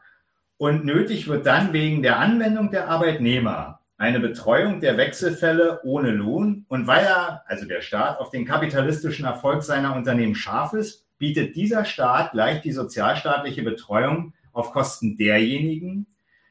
und 0.57 0.85
nötig 0.85 1.27
wird 1.27 1.45
dann 1.45 1.73
wegen 1.73 2.03
der 2.03 2.19
Anwendung 2.19 2.71
der 2.71 2.87
Arbeitnehmer 2.87 3.76
eine 3.97 4.19
Betreuung 4.19 4.79
der 4.79 4.97
Wechselfälle 4.97 5.81
ohne 5.83 6.11
Lohn. 6.11 6.65
Und 6.67 6.87
weil 6.87 7.03
er, 7.03 7.43
also 7.47 7.65
der 7.65 7.81
Staat, 7.81 8.19
auf 8.19 8.29
den 8.29 8.45
kapitalistischen 8.45 9.25
Erfolg 9.25 9.63
seiner 9.63 9.95
Unternehmen 9.95 10.35
scharf 10.35 10.73
ist, 10.73 11.05
bietet 11.17 11.55
dieser 11.55 11.83
Staat 11.83 12.31
gleich 12.31 12.61
die 12.61 12.71
sozialstaatliche 12.71 13.63
Betreuung 13.63 14.33
auf 14.53 14.71
Kosten 14.71 15.17
derjenigen, 15.17 16.07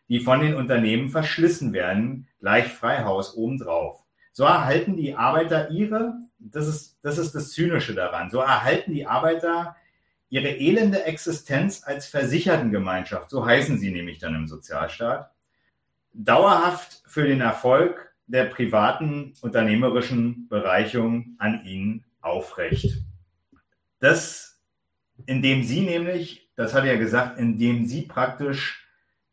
die 0.08 0.20
von 0.20 0.40
den 0.40 0.54
Unternehmen 0.54 1.08
verschlissen 1.08 1.72
werden, 1.72 2.28
gleich 2.40 2.66
Freihaus 2.66 3.36
obendrauf. 3.36 4.04
So 4.32 4.44
erhalten 4.44 4.96
die 4.96 5.14
Arbeiter 5.14 5.70
ihre, 5.70 6.14
das 6.38 6.66
ist, 6.66 6.98
das 7.02 7.18
ist 7.18 7.34
das 7.34 7.50
Zynische 7.50 7.94
daran, 7.94 8.30
so 8.30 8.40
erhalten 8.40 8.92
die 8.92 9.06
Arbeiter 9.06 9.76
ihre 10.28 10.48
elende 10.48 11.04
Existenz 11.04 11.82
als 11.84 12.06
Versichertengemeinschaft, 12.06 13.30
so 13.30 13.46
heißen 13.46 13.78
sie 13.78 13.92
nämlich 13.92 14.18
dann 14.18 14.34
im 14.34 14.46
Sozialstaat, 14.46 15.30
dauerhaft 16.16 17.02
für 17.06 17.26
den 17.26 17.40
Erfolg 17.40 18.14
der 18.26 18.44
privaten 18.46 19.34
unternehmerischen 19.40 20.48
Bereicherung 20.48 21.36
an 21.38 21.64
ihnen 21.64 22.04
aufrecht. 22.20 22.98
Das, 24.00 24.60
indem 25.26 25.62
sie 25.62 25.82
nämlich, 25.82 26.50
das 26.56 26.74
hat 26.74 26.84
er 26.84 26.94
ja 26.94 26.98
gesagt, 26.98 27.38
indem 27.38 27.86
sie 27.86 28.02
praktisch 28.02 28.86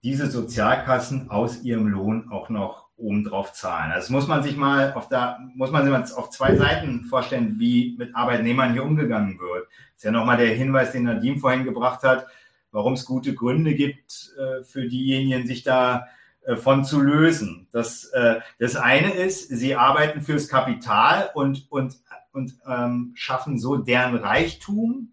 diese 0.03 0.29
Sozialkassen 0.29 1.29
aus 1.31 1.63
ihrem 1.63 1.87
Lohn 1.87 2.29
auch 2.29 2.49
noch 2.49 2.89
obendrauf 2.97 3.53
zahlen. 3.53 3.91
Also 3.91 4.13
muss 4.13 4.27
man 4.27 4.43
sich 4.43 4.55
mal 4.55 4.93
auf 4.93 5.07
da 5.07 5.39
muss 5.55 5.71
man 5.71 5.83
sich 5.83 5.91
mal 5.91 6.03
auf 6.15 6.29
zwei 6.29 6.55
Seiten 6.55 7.05
vorstellen, 7.05 7.55
wie 7.59 7.95
mit 7.97 8.15
Arbeitnehmern 8.15 8.73
hier 8.73 8.83
umgegangen 8.83 9.39
wird. 9.39 9.67
Das 9.67 9.97
ist 9.97 10.03
ja 10.03 10.11
nochmal 10.11 10.37
der 10.37 10.53
Hinweis, 10.53 10.91
den 10.91 11.03
Nadim 11.03 11.39
vorhin 11.39 11.63
gebracht 11.63 12.03
hat, 12.03 12.27
warum 12.71 12.93
es 12.93 13.05
gute 13.05 13.33
Gründe 13.33 13.73
gibt 13.73 14.31
äh, 14.37 14.63
für 14.63 14.87
diejenigen, 14.87 15.47
sich 15.47 15.63
da 15.63 16.07
von 16.57 16.83
zu 16.83 17.01
lösen. 17.01 17.67
Das, 17.71 18.05
äh, 18.05 18.39
das 18.59 18.75
eine 18.75 19.13
ist, 19.13 19.47
sie 19.49 19.75
arbeiten 19.75 20.21
fürs 20.21 20.47
Kapital 20.47 21.29
und, 21.33 21.67
und, 21.71 21.97
und 22.31 22.55
ähm, 22.67 23.11
schaffen 23.15 23.57
so 23.57 23.77
deren 23.77 24.15
Reichtum, 24.15 25.11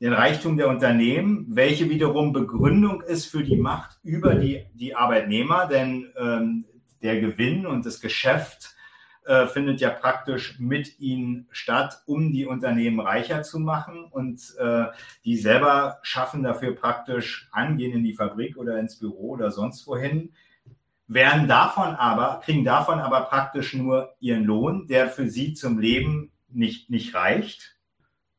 den 0.00 0.12
Reichtum 0.12 0.56
der 0.56 0.68
Unternehmen, 0.68 1.46
welche 1.50 1.90
wiederum 1.90 2.32
Begründung 2.32 3.02
ist 3.02 3.26
für 3.26 3.44
die 3.44 3.56
Macht 3.56 3.98
über 4.02 4.34
die, 4.34 4.64
die 4.74 4.94
Arbeitnehmer, 4.94 5.66
denn 5.66 6.10
ähm, 6.18 6.64
der 7.02 7.20
Gewinn 7.20 7.66
und 7.66 7.86
das 7.86 8.00
Geschäft 8.00 8.74
äh, 9.26 9.46
findet 9.46 9.80
ja 9.80 9.90
praktisch 9.90 10.58
mit 10.58 10.98
ihnen 10.98 11.46
statt, 11.50 12.02
um 12.06 12.32
die 12.32 12.46
Unternehmen 12.46 13.00
reicher 13.00 13.42
zu 13.42 13.58
machen 13.58 14.04
und 14.04 14.40
äh, 14.58 14.86
die 15.24 15.36
selber 15.36 15.98
schaffen 16.02 16.42
dafür 16.42 16.74
praktisch 16.74 17.48
angehen 17.52 17.92
in 17.92 18.04
die 18.04 18.14
Fabrik 18.14 18.56
oder 18.56 18.78
ins 18.78 18.98
Büro 18.98 19.30
oder 19.30 19.50
sonst 19.50 19.86
wohin, 19.86 20.32
werden 21.06 21.48
davon 21.48 21.96
aber, 21.96 22.40
kriegen 22.44 22.64
davon 22.64 23.00
aber 23.00 23.22
praktisch 23.22 23.74
nur 23.74 24.14
ihren 24.20 24.44
Lohn, 24.44 24.86
der 24.86 25.08
für 25.08 25.28
sie 25.28 25.54
zum 25.54 25.78
Leben 25.78 26.30
nicht, 26.48 26.88
nicht 26.88 27.14
reicht. 27.14 27.76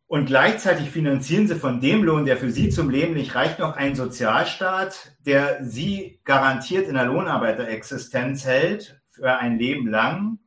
Und 0.08 0.26
gleichzeitig 0.26 0.90
finanzieren 0.90 1.48
sie 1.48 1.56
von 1.56 1.80
dem 1.80 2.04
Lohn, 2.04 2.26
der 2.26 2.36
für 2.36 2.52
sie 2.52 2.70
zum 2.70 2.90
Leben 2.90 3.14
nicht 3.14 3.34
reicht, 3.34 3.60
noch 3.60 3.78
einen 3.78 3.96
Sozialstaat, 3.96 5.16
der 5.26 5.64
sie 5.64 6.20
garantiert 6.26 6.88
in 6.88 6.96
der 6.96 7.06
Lohnarbeiterexistenz 7.06 8.46
hält 8.46 9.02
für 9.10 9.38
ein 9.38 9.58
Leben 9.58 9.88
lang. 9.88 10.40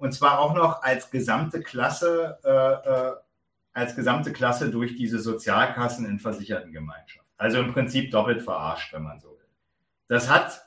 Und 0.00 0.12
zwar 0.12 0.38
auch 0.38 0.54
noch 0.54 0.82
als 0.82 1.10
gesamte 1.10 1.60
Klasse, 1.60 2.38
äh, 2.42 2.48
äh, 2.48 3.12
als 3.74 3.94
gesamte 3.94 4.32
Klasse 4.32 4.70
durch 4.70 4.96
diese 4.96 5.18
Sozialkassen 5.18 6.06
in 6.06 6.18
versicherten 6.18 6.72
Gemeinschaften. 6.72 7.30
Also 7.36 7.58
im 7.58 7.74
Prinzip 7.74 8.10
doppelt 8.10 8.40
verarscht, 8.40 8.94
wenn 8.94 9.02
man 9.02 9.20
so 9.20 9.28
will. 9.28 9.46
Das 10.08 10.30
hat 10.30 10.62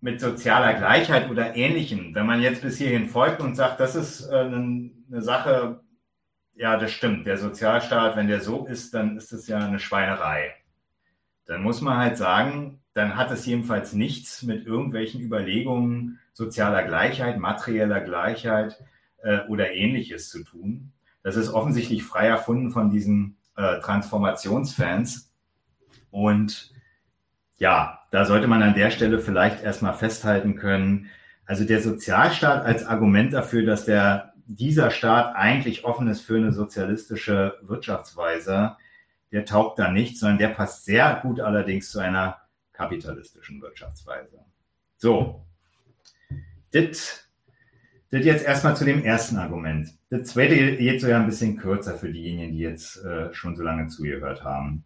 mit 0.00 0.18
sozialer 0.18 0.72
Gleichheit 0.72 1.28
oder 1.30 1.54
Ähnlichem, 1.54 2.14
wenn 2.14 2.24
man 2.24 2.40
jetzt 2.40 2.62
bis 2.62 2.78
hierhin 2.78 3.06
folgt 3.06 3.42
und 3.42 3.54
sagt, 3.54 3.80
das 3.80 3.94
ist 3.94 4.26
äh, 4.30 4.38
eine 4.38 5.20
Sache, 5.20 5.82
ja, 6.54 6.78
das 6.78 6.90
stimmt, 6.90 7.26
der 7.26 7.36
Sozialstaat, 7.36 8.16
wenn 8.16 8.28
der 8.28 8.40
so 8.40 8.64
ist, 8.64 8.94
dann 8.94 9.18
ist 9.18 9.30
es 9.32 9.46
ja 9.46 9.58
eine 9.58 9.78
Schweinerei. 9.78 10.54
Dann 11.44 11.62
muss 11.62 11.82
man 11.82 11.98
halt 11.98 12.16
sagen, 12.16 12.82
dann 12.94 13.16
hat 13.16 13.30
es 13.32 13.44
jedenfalls 13.44 13.92
nichts 13.92 14.42
mit 14.42 14.66
irgendwelchen 14.66 15.20
Überlegungen 15.20 16.20
sozialer 16.32 16.84
Gleichheit, 16.84 17.38
materieller 17.38 18.00
Gleichheit 18.00 18.82
äh, 19.22 19.40
oder 19.48 19.72
ähnliches 19.72 20.30
zu 20.30 20.44
tun. 20.44 20.92
Das 21.22 21.36
ist 21.36 21.50
offensichtlich 21.50 22.04
frei 22.04 22.28
erfunden 22.28 22.70
von 22.70 22.90
diesen 22.90 23.36
äh, 23.56 23.80
Transformationsfans. 23.80 25.32
Und 26.10 26.72
ja, 27.56 28.00
da 28.12 28.24
sollte 28.24 28.46
man 28.46 28.62
an 28.62 28.74
der 28.74 28.90
Stelle 28.90 29.18
vielleicht 29.18 29.62
erstmal 29.62 29.94
festhalten 29.94 30.54
können, 30.54 31.10
also 31.46 31.64
der 31.64 31.82
Sozialstaat 31.82 32.64
als 32.64 32.86
Argument 32.86 33.32
dafür, 33.32 33.66
dass 33.66 33.84
der, 33.84 34.32
dieser 34.46 34.90
Staat 34.90 35.34
eigentlich 35.34 35.84
offen 35.84 36.08
ist 36.08 36.20
für 36.20 36.36
eine 36.36 36.52
sozialistische 36.52 37.58
Wirtschaftsweise, 37.62 38.76
der 39.32 39.44
taugt 39.44 39.78
da 39.78 39.90
nicht, 39.90 40.18
sondern 40.18 40.38
der 40.38 40.48
passt 40.48 40.84
sehr 40.84 41.18
gut 41.22 41.40
allerdings 41.40 41.90
zu 41.90 41.98
einer 41.98 42.43
kapitalistischen 42.74 43.62
Wirtschaftsweise. 43.62 44.44
So, 44.96 45.46
das 46.70 47.22
jetzt 48.10 48.44
erstmal 48.44 48.76
zu 48.76 48.84
dem 48.84 49.02
ersten 49.02 49.36
Argument. 49.36 49.88
Das 50.10 50.28
zweite 50.28 50.76
geht 50.76 51.00
so 51.00 51.08
ja 51.08 51.18
ein 51.18 51.26
bisschen 51.26 51.56
kürzer 51.56 51.96
für 51.96 52.12
diejenigen, 52.12 52.52
die 52.52 52.58
jetzt 52.58 53.02
äh, 53.04 53.32
schon 53.32 53.56
so 53.56 53.62
lange 53.62 53.88
zugehört 53.88 54.44
haben. 54.44 54.84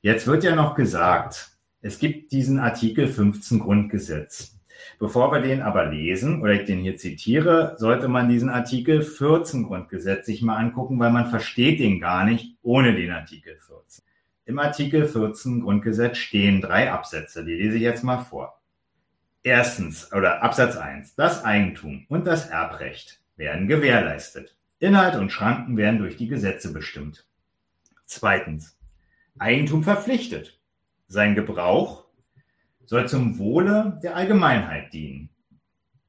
Jetzt 0.00 0.26
wird 0.26 0.44
ja 0.44 0.54
noch 0.54 0.74
gesagt, 0.74 1.50
es 1.82 1.98
gibt 1.98 2.32
diesen 2.32 2.58
Artikel 2.58 3.08
15 3.08 3.58
Grundgesetz. 3.58 4.58
Bevor 4.98 5.32
wir 5.32 5.40
den 5.40 5.62
aber 5.62 5.86
lesen 5.86 6.40
oder 6.40 6.52
ich 6.52 6.64
den 6.64 6.80
hier 6.80 6.96
zitiere, 6.96 7.74
sollte 7.78 8.08
man 8.08 8.28
diesen 8.28 8.48
Artikel 8.48 9.02
14 9.02 9.64
Grundgesetz 9.64 10.26
sich 10.26 10.42
mal 10.42 10.56
angucken, 10.56 10.98
weil 10.98 11.10
man 11.10 11.28
versteht 11.28 11.80
den 11.80 12.00
gar 12.00 12.24
nicht 12.24 12.56
ohne 12.62 12.94
den 12.94 13.10
Artikel 13.10 13.58
14. 13.58 14.04
Im 14.50 14.58
Artikel 14.58 15.06
14 15.06 15.60
Grundgesetz 15.60 16.18
stehen 16.18 16.60
drei 16.60 16.90
Absätze, 16.90 17.44
die 17.44 17.54
lese 17.54 17.76
ich 17.76 17.82
jetzt 17.82 18.02
mal 18.02 18.18
vor. 18.18 18.60
Erstens 19.44 20.12
oder 20.12 20.42
Absatz 20.42 20.76
1. 20.76 21.14
Das 21.14 21.44
Eigentum 21.44 22.04
und 22.08 22.26
das 22.26 22.48
Erbrecht 22.48 23.20
werden 23.36 23.68
gewährleistet. 23.68 24.56
Inhalt 24.80 25.14
und 25.14 25.30
Schranken 25.30 25.76
werden 25.76 26.00
durch 26.00 26.16
die 26.16 26.26
Gesetze 26.26 26.72
bestimmt. 26.72 27.28
Zweitens. 28.06 28.76
Eigentum 29.38 29.84
verpflichtet. 29.84 30.58
Sein 31.06 31.36
Gebrauch 31.36 32.06
soll 32.84 33.06
zum 33.06 33.38
Wohle 33.38 34.00
der 34.02 34.16
Allgemeinheit 34.16 34.92
dienen. 34.92 35.30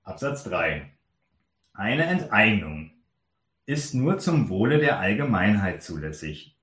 Absatz 0.02 0.46
3. 0.46 0.92
Eine 1.74 2.06
Enteignung 2.06 2.90
ist 3.68 3.94
nur 3.94 4.18
zum 4.18 4.50
Wohle 4.50 4.80
der 4.80 4.98
Allgemeinheit 4.98 5.84
zulässig. 5.84 6.58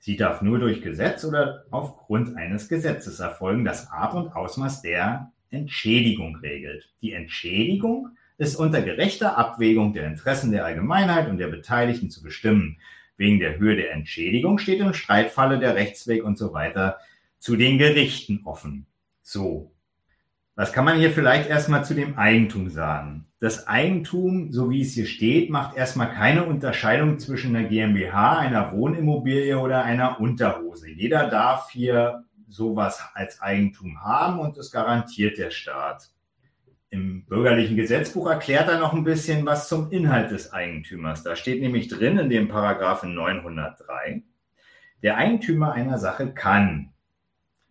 Sie 0.00 0.16
darf 0.16 0.42
nur 0.42 0.58
durch 0.58 0.82
Gesetz 0.82 1.24
oder 1.24 1.64
aufgrund 1.70 2.36
eines 2.36 2.68
Gesetzes 2.68 3.20
erfolgen, 3.20 3.64
das 3.64 3.90
Art 3.90 4.14
und 4.14 4.34
Ausmaß 4.34 4.82
der 4.82 5.32
Entschädigung 5.50 6.36
regelt. 6.36 6.88
Die 7.02 7.12
Entschädigung 7.12 8.10
ist 8.38 8.56
unter 8.56 8.82
gerechter 8.82 9.36
Abwägung 9.36 9.92
der 9.92 10.06
Interessen 10.06 10.52
der 10.52 10.64
Allgemeinheit 10.64 11.28
und 11.28 11.38
der 11.38 11.48
Beteiligten 11.48 12.10
zu 12.10 12.22
bestimmen. 12.22 12.78
Wegen 13.16 13.40
der 13.40 13.58
Höhe 13.58 13.74
der 13.74 13.92
Entschädigung 13.92 14.58
steht 14.58 14.80
im 14.80 14.94
Streitfalle 14.94 15.58
der 15.58 15.74
Rechtsweg 15.74 16.22
und 16.22 16.38
so 16.38 16.52
weiter 16.52 16.98
zu 17.40 17.56
den 17.56 17.78
Gerichten 17.78 18.42
offen. 18.44 18.86
So, 19.22 19.72
was 20.58 20.72
kann 20.72 20.84
man 20.84 20.98
hier 20.98 21.12
vielleicht 21.12 21.48
erstmal 21.48 21.84
zu 21.84 21.94
dem 21.94 22.18
Eigentum 22.18 22.68
sagen? 22.68 23.28
Das 23.38 23.68
Eigentum, 23.68 24.50
so 24.50 24.70
wie 24.70 24.82
es 24.82 24.92
hier 24.92 25.06
steht, 25.06 25.50
macht 25.50 25.76
erstmal 25.76 26.10
keine 26.10 26.46
Unterscheidung 26.46 27.20
zwischen 27.20 27.54
einer 27.54 27.68
GmbH, 27.68 28.38
einer 28.38 28.72
Wohnimmobilie 28.72 29.56
oder 29.56 29.84
einer 29.84 30.20
Unterhose. 30.20 30.90
Jeder 30.90 31.28
darf 31.28 31.70
hier 31.70 32.24
sowas 32.48 33.00
als 33.14 33.40
Eigentum 33.40 34.00
haben 34.00 34.40
und 34.40 34.56
das 34.56 34.72
garantiert 34.72 35.38
der 35.38 35.52
Staat. 35.52 36.10
Im 36.90 37.24
bürgerlichen 37.26 37.76
Gesetzbuch 37.76 38.28
erklärt 38.28 38.68
er 38.68 38.80
noch 38.80 38.92
ein 38.92 39.04
bisschen 39.04 39.46
was 39.46 39.68
zum 39.68 39.92
Inhalt 39.92 40.32
des 40.32 40.52
Eigentümers. 40.52 41.22
Da 41.22 41.36
steht 41.36 41.60
nämlich 41.60 41.86
drin 41.86 42.18
in 42.18 42.30
dem 42.30 42.48
Paragraphen 42.48 43.14
903, 43.14 44.24
der 45.04 45.18
Eigentümer 45.18 45.70
einer 45.74 45.98
Sache 45.98 46.34
kann 46.34 46.94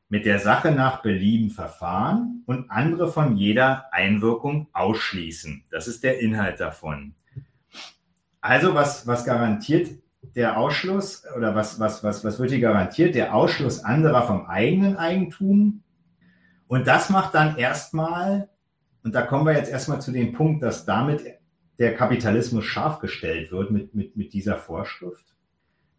mit 0.10 0.26
der 0.26 0.40
Sache 0.40 0.72
nach 0.72 1.02
Belieben 1.02 1.50
verfahren 1.50 2.44
und 2.46 2.72
andere 2.72 3.12
von 3.12 3.36
jeder 3.36 3.94
Einwirkung 3.94 4.68
ausschließen. 4.74 5.66
Das 5.70 5.88
ist 5.88 6.04
der 6.04 6.20
Inhalt 6.20 6.60
davon. 6.60 7.14
Also 8.40 8.74
was, 8.74 9.06
was 9.06 9.26
garantiert 9.26 9.90
der 10.36 10.58
Ausschluss 10.58 11.24
oder 11.36 11.56
was, 11.56 11.80
was, 11.80 12.04
was, 12.04 12.24
was 12.24 12.40
wird 12.40 12.52
hier 12.52 12.60
garantiert? 12.60 13.16
Der 13.16 13.36
Ausschluss 13.36 13.84
anderer 13.84 14.26
vom 14.26 14.46
eigenen 14.46 14.96
Eigentum. 14.96 15.84
Und 16.68 16.88
das 16.88 17.10
macht 17.10 17.34
dann 17.34 17.58
erstmal, 17.58 18.50
und 19.04 19.14
da 19.16 19.24
kommen 19.24 19.46
wir 19.46 19.54
jetzt 19.54 19.72
erstmal 19.72 20.02
zu 20.02 20.12
dem 20.12 20.34
Punkt, 20.34 20.64
dass 20.64 20.86
damit 20.86 21.24
der 21.80 21.96
Kapitalismus 21.96 22.66
scharf 22.66 23.00
gestellt 23.00 23.52
wird 23.52 23.72
mit, 23.72 23.94
mit, 23.94 24.16
mit 24.16 24.34
dieser 24.34 24.56
Vorschrift. 24.56 25.37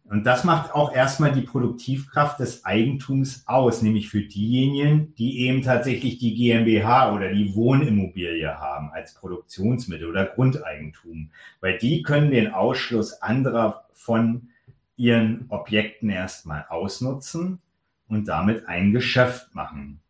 Und 0.09 0.23
das 0.25 0.43
macht 0.43 0.73
auch 0.73 0.91
erstmal 0.91 1.31
die 1.31 1.43
Produktivkraft 1.43 2.39
des 2.39 2.65
Eigentums 2.65 3.43
aus, 3.45 3.83
nämlich 3.83 4.09
für 4.09 4.23
diejenigen, 4.23 5.13
die 5.15 5.41
eben 5.41 5.61
tatsächlich 5.61 6.17
die 6.17 6.33
GmbH 6.33 7.13
oder 7.13 7.31
die 7.31 7.53
Wohnimmobilie 7.53 8.59
haben 8.59 8.89
als 8.91 9.13
Produktionsmittel 9.13 10.09
oder 10.09 10.25
Grundeigentum. 10.25 11.29
Weil 11.61 11.77
die 11.77 12.01
können 12.01 12.31
den 12.31 12.51
Ausschluss 12.51 13.21
anderer 13.21 13.85
von 13.93 14.49
ihren 14.97 15.45
Objekten 15.49 16.09
erstmal 16.09 16.65
ausnutzen 16.69 17.61
und 18.07 18.27
damit 18.27 18.67
ein 18.67 18.91
Geschäft 18.91 19.53
machen. 19.53 20.01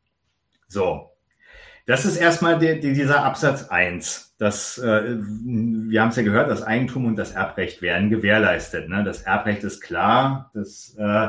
So, 0.70 1.12
das 1.86 2.06
ist 2.06 2.16
erstmal 2.16 2.58
der, 2.58 2.76
dieser 2.76 3.26
Absatz 3.26 3.68
eins. 3.68 4.29
Das, 4.40 4.78
äh, 4.78 5.18
wir 5.20 6.02
haben 6.02 6.10
es 6.10 6.16
ja 6.16 6.24
gehört, 6.24 6.50
das 6.50 6.64
Eigentum 6.64 7.06
und 7.06 7.18
das 7.18 7.34
Erbrecht 7.34 7.82
werden 7.82 8.10
gewährleistet. 8.10 8.88
Ne? 8.88 9.04
Das 9.04 9.24
Erbrecht 9.24 9.64
ist 9.66 9.82
klar, 9.82 10.50
das 10.54 10.96
äh, 10.98 11.28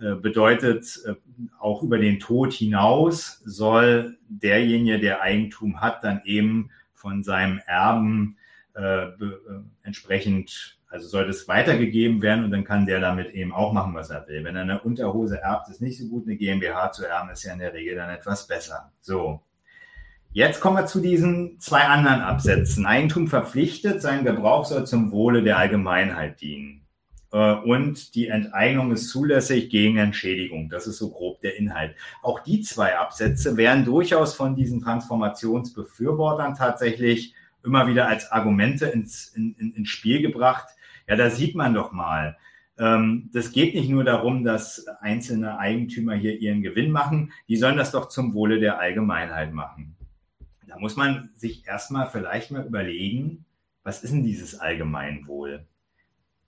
äh, 0.00 0.14
bedeutet, 0.16 1.00
äh, 1.06 1.14
auch 1.60 1.84
über 1.84 1.98
den 1.98 2.18
Tod 2.18 2.52
hinaus 2.52 3.40
soll 3.44 4.18
derjenige, 4.28 4.98
der 4.98 5.22
Eigentum 5.22 5.80
hat, 5.80 6.02
dann 6.02 6.20
eben 6.24 6.70
von 6.94 7.22
seinem 7.22 7.60
Erben 7.64 8.36
äh, 8.74 9.04
äh, 9.04 9.14
entsprechend, 9.84 10.78
also 10.88 11.06
soll 11.06 11.28
das 11.28 11.46
weitergegeben 11.46 12.22
werden 12.22 12.44
und 12.44 12.50
dann 12.50 12.64
kann 12.64 12.86
der 12.86 13.00
damit 13.00 13.34
eben 13.34 13.52
auch 13.52 13.72
machen, 13.72 13.94
was 13.94 14.10
er 14.10 14.26
will. 14.26 14.42
Wenn 14.42 14.56
er 14.56 14.62
eine 14.62 14.80
Unterhose 14.80 15.40
erbt, 15.40 15.68
ist 15.68 15.80
nicht 15.80 15.98
so 15.98 16.08
gut, 16.08 16.26
eine 16.26 16.36
GmbH 16.36 16.90
zu 16.90 17.04
erben, 17.04 17.30
ist 17.30 17.44
ja 17.44 17.52
in 17.52 17.60
der 17.60 17.72
Regel 17.72 17.94
dann 17.94 18.10
etwas 18.10 18.48
besser. 18.48 18.90
So. 19.00 19.42
Jetzt 20.32 20.60
kommen 20.60 20.76
wir 20.76 20.86
zu 20.86 21.00
diesen 21.00 21.58
zwei 21.58 21.84
anderen 21.84 22.20
Absätzen. 22.20 22.86
Eigentum 22.86 23.28
verpflichtet, 23.28 24.02
sein 24.02 24.24
Gebrauch 24.24 24.66
soll 24.66 24.86
zum 24.86 25.10
Wohle 25.10 25.42
der 25.42 25.58
Allgemeinheit 25.58 26.40
dienen. 26.40 26.82
Äh, 27.32 27.54
und 27.54 28.14
die 28.14 28.28
Enteignung 28.28 28.92
ist 28.92 29.08
zulässig 29.08 29.70
gegen 29.70 29.96
Entschädigung. 29.96 30.68
Das 30.68 30.86
ist 30.86 30.98
so 30.98 31.10
grob 31.10 31.40
der 31.40 31.56
Inhalt. 31.56 31.96
Auch 32.22 32.40
die 32.40 32.60
zwei 32.60 32.96
Absätze 32.96 33.56
werden 33.56 33.84
durchaus 33.84 34.34
von 34.34 34.54
diesen 34.54 34.80
Transformationsbefürwortern 34.82 36.54
tatsächlich 36.54 37.34
immer 37.64 37.86
wieder 37.86 38.08
als 38.08 38.30
Argumente 38.30 38.86
ins, 38.86 39.28
in, 39.28 39.54
in, 39.58 39.72
ins 39.74 39.88
Spiel 39.88 40.22
gebracht. 40.22 40.68
Ja, 41.08 41.16
da 41.16 41.30
sieht 41.30 41.54
man 41.54 41.74
doch 41.74 41.92
mal. 41.92 42.36
Ähm, 42.78 43.30
das 43.32 43.52
geht 43.52 43.74
nicht 43.74 43.88
nur 43.88 44.04
darum, 44.04 44.44
dass 44.44 44.86
einzelne 45.00 45.58
Eigentümer 45.58 46.14
hier 46.14 46.38
ihren 46.38 46.62
Gewinn 46.62 46.90
machen. 46.90 47.32
Die 47.48 47.56
sollen 47.56 47.76
das 47.76 47.92
doch 47.92 48.08
zum 48.08 48.34
Wohle 48.34 48.60
der 48.60 48.78
Allgemeinheit 48.78 49.52
machen. 49.52 49.96
Da 50.68 50.78
muss 50.78 50.96
man 50.96 51.30
sich 51.34 51.66
erstmal 51.66 52.08
vielleicht 52.10 52.50
mal 52.50 52.66
überlegen, 52.66 53.46
was 53.82 54.04
ist 54.04 54.12
denn 54.12 54.22
dieses 54.22 54.60
Allgemeinwohl? 54.60 55.66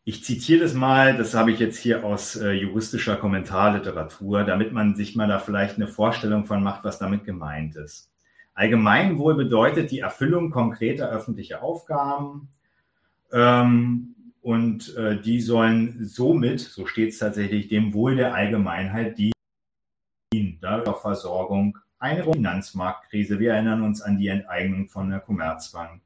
Ich 0.04 0.24
zitiere 0.24 0.60
das 0.60 0.74
mal, 0.74 1.16
das 1.16 1.34
habe 1.34 1.52
ich 1.52 1.58
jetzt 1.58 1.78
hier 1.78 2.04
aus 2.04 2.36
äh, 2.36 2.52
juristischer 2.52 3.16
Kommentarliteratur, 3.16 4.44
damit 4.44 4.72
man 4.72 4.94
sich 4.94 5.16
mal 5.16 5.28
da 5.28 5.38
vielleicht 5.38 5.76
eine 5.76 5.88
Vorstellung 5.88 6.44
von 6.44 6.62
macht, 6.62 6.84
was 6.84 6.98
damit 6.98 7.24
gemeint 7.24 7.76
ist. 7.76 8.10
Allgemeinwohl 8.54 9.36
bedeutet 9.36 9.90
die 9.90 10.00
Erfüllung 10.00 10.50
konkreter 10.50 11.08
öffentlicher 11.10 11.62
Aufgaben 11.62 12.48
ähm, 13.32 14.14
und 14.42 14.94
äh, 14.96 15.18
die 15.20 15.40
sollen 15.40 16.04
somit, 16.04 16.60
so 16.60 16.86
steht 16.86 17.10
es 17.10 17.18
tatsächlich, 17.18 17.68
dem 17.68 17.94
Wohl 17.94 18.16
der 18.16 18.34
Allgemeinheit 18.34 19.16
dienen, 19.16 20.58
da 20.60 20.92
Versorgung, 20.92 21.78
eine 22.00 22.24
Finanzmarktkrise. 22.24 23.38
Wir 23.38 23.52
erinnern 23.52 23.82
uns 23.82 24.02
an 24.02 24.18
die 24.18 24.28
Enteignung 24.28 24.88
von 24.88 25.10
der 25.10 25.20
Commerzbank. 25.20 26.02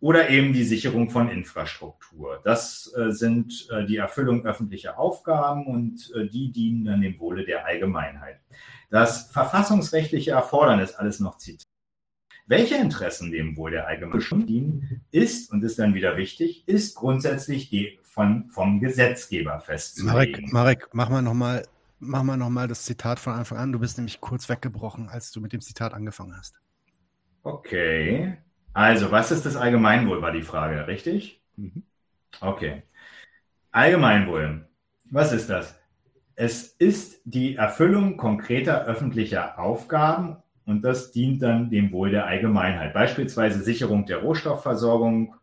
Oder 0.00 0.30
eben 0.30 0.52
die 0.52 0.62
Sicherung 0.62 1.10
von 1.10 1.28
Infrastruktur. 1.28 2.40
Das 2.44 2.92
äh, 2.96 3.10
sind 3.10 3.68
äh, 3.72 3.84
die 3.84 3.96
Erfüllung 3.96 4.46
öffentlicher 4.46 4.96
Aufgaben 4.96 5.66
und 5.66 6.12
äh, 6.14 6.28
die 6.28 6.52
dienen 6.52 6.84
dann 6.84 7.00
dem 7.00 7.18
Wohle 7.18 7.44
der 7.44 7.66
Allgemeinheit. 7.66 8.40
Das 8.90 9.28
verfassungsrechtliche 9.32 10.30
Erfordernis, 10.30 10.94
alles 10.94 11.18
noch 11.18 11.36
zitiert. 11.36 11.64
Welche 12.46 12.76
Interessen 12.76 13.32
dem 13.32 13.56
Wohl 13.56 13.72
der 13.72 13.88
Allgemeinheit 13.88 14.48
dienen, 14.48 15.02
ist, 15.10 15.52
und 15.52 15.64
ist 15.64 15.80
dann 15.80 15.94
wieder 15.94 16.16
wichtig, 16.16 16.66
ist 16.66 16.94
grundsätzlich 16.94 17.68
die 17.68 17.98
von, 18.04 18.48
vom 18.50 18.80
Gesetzgeber 18.80 19.60
festzulegen. 19.60 20.44
Marek, 20.44 20.52
Marek, 20.52 20.88
mach 20.92 21.08
mal 21.10 21.22
nochmal 21.22 21.66
mach 21.98 22.22
mal 22.22 22.36
nochmal 22.36 22.68
das 22.68 22.84
Zitat 22.84 23.18
von 23.18 23.34
Anfang 23.34 23.58
an. 23.58 23.72
Du 23.72 23.78
bist 23.78 23.98
nämlich 23.98 24.20
kurz 24.20 24.48
weggebrochen, 24.48 25.08
als 25.08 25.32
du 25.32 25.40
mit 25.40 25.52
dem 25.52 25.60
Zitat 25.60 25.94
angefangen 25.94 26.36
hast. 26.36 26.60
Okay. 27.42 28.36
Also, 28.72 29.10
was 29.10 29.30
ist 29.30 29.46
das 29.46 29.56
Allgemeinwohl, 29.56 30.22
war 30.22 30.32
die 30.32 30.42
Frage, 30.42 30.86
richtig? 30.86 31.42
Mhm. 31.56 31.82
Okay. 32.40 32.82
Allgemeinwohl. 33.72 34.68
Was 35.10 35.32
ist 35.32 35.50
das? 35.50 35.78
Es 36.36 36.64
ist 36.64 37.20
die 37.24 37.56
Erfüllung 37.56 38.16
konkreter 38.16 38.84
öffentlicher 38.84 39.58
Aufgaben 39.58 40.36
und 40.66 40.82
das 40.82 41.10
dient 41.10 41.42
dann 41.42 41.70
dem 41.70 41.90
Wohl 41.90 42.10
der 42.10 42.26
Allgemeinheit. 42.26 42.94
Beispielsweise 42.94 43.62
Sicherung 43.62 44.06
der 44.06 44.18
Rohstoffversorgung, 44.18 45.34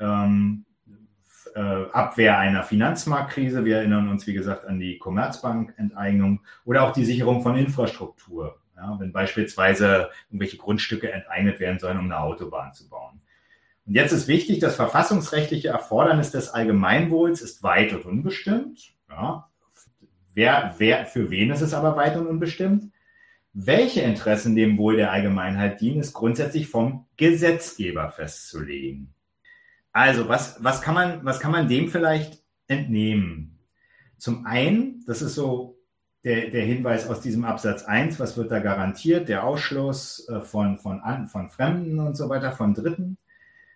ähm, 0.00 0.64
äh, 1.54 1.60
Abwehr 1.92 2.38
einer 2.38 2.62
Finanzmarktkrise. 2.62 3.64
Wir 3.64 3.78
erinnern 3.78 4.08
uns, 4.08 4.26
wie 4.26 4.34
gesagt, 4.34 4.66
an 4.66 4.78
die 4.78 4.98
Commerzbank-Enteignung 4.98 6.40
oder 6.64 6.84
auch 6.84 6.92
die 6.92 7.04
Sicherung 7.04 7.42
von 7.42 7.56
Infrastruktur. 7.56 8.58
Ja, 8.76 8.96
wenn 9.00 9.12
beispielsweise 9.12 10.10
irgendwelche 10.28 10.56
Grundstücke 10.56 11.10
enteignet 11.10 11.58
werden 11.58 11.80
sollen, 11.80 11.98
um 11.98 12.04
eine 12.04 12.20
Autobahn 12.20 12.72
zu 12.72 12.88
bauen. 12.88 13.20
Und 13.86 13.94
jetzt 13.94 14.12
ist 14.12 14.28
wichtig, 14.28 14.60
das 14.60 14.76
verfassungsrechtliche 14.76 15.68
Erfordernis 15.68 16.30
des 16.30 16.50
Allgemeinwohls 16.50 17.40
ist 17.40 17.62
weit 17.62 17.92
und 17.92 18.04
unbestimmt. 18.04 18.92
Ja, 19.08 19.48
wer, 20.34 20.74
wer, 20.78 21.06
für 21.06 21.30
wen 21.30 21.50
ist 21.50 21.62
es 21.62 21.74
aber 21.74 21.96
weit 21.96 22.16
und 22.16 22.26
unbestimmt? 22.26 22.92
Welche 23.54 24.02
Interessen 24.02 24.54
dem 24.54 24.78
Wohl 24.78 24.96
der 24.96 25.10
Allgemeinheit 25.10 25.80
dienen, 25.80 26.00
ist 26.00 26.12
grundsätzlich 26.12 26.68
vom 26.68 27.06
Gesetzgeber 27.16 28.10
festzulegen. 28.10 29.14
Also, 29.98 30.28
was, 30.28 30.62
was, 30.62 30.80
kann 30.80 30.94
man, 30.94 31.24
was 31.24 31.40
kann 31.40 31.50
man 31.50 31.66
dem 31.66 31.88
vielleicht 31.88 32.40
entnehmen? 32.68 33.58
Zum 34.16 34.46
einen, 34.46 35.04
das 35.06 35.22
ist 35.22 35.34
so 35.34 35.76
der, 36.22 36.50
der 36.50 36.64
Hinweis 36.64 37.08
aus 37.08 37.20
diesem 37.20 37.44
Absatz 37.44 37.82
1, 37.82 38.20
was 38.20 38.36
wird 38.36 38.52
da 38.52 38.60
garantiert? 38.60 39.28
Der 39.28 39.42
Ausschluss 39.42 40.28
äh, 40.28 40.40
von, 40.40 40.78
von, 40.78 41.02
von 41.26 41.50
Fremden 41.50 41.98
und 41.98 42.16
so 42.16 42.28
weiter, 42.28 42.52
von 42.52 42.74
Dritten. 42.74 43.18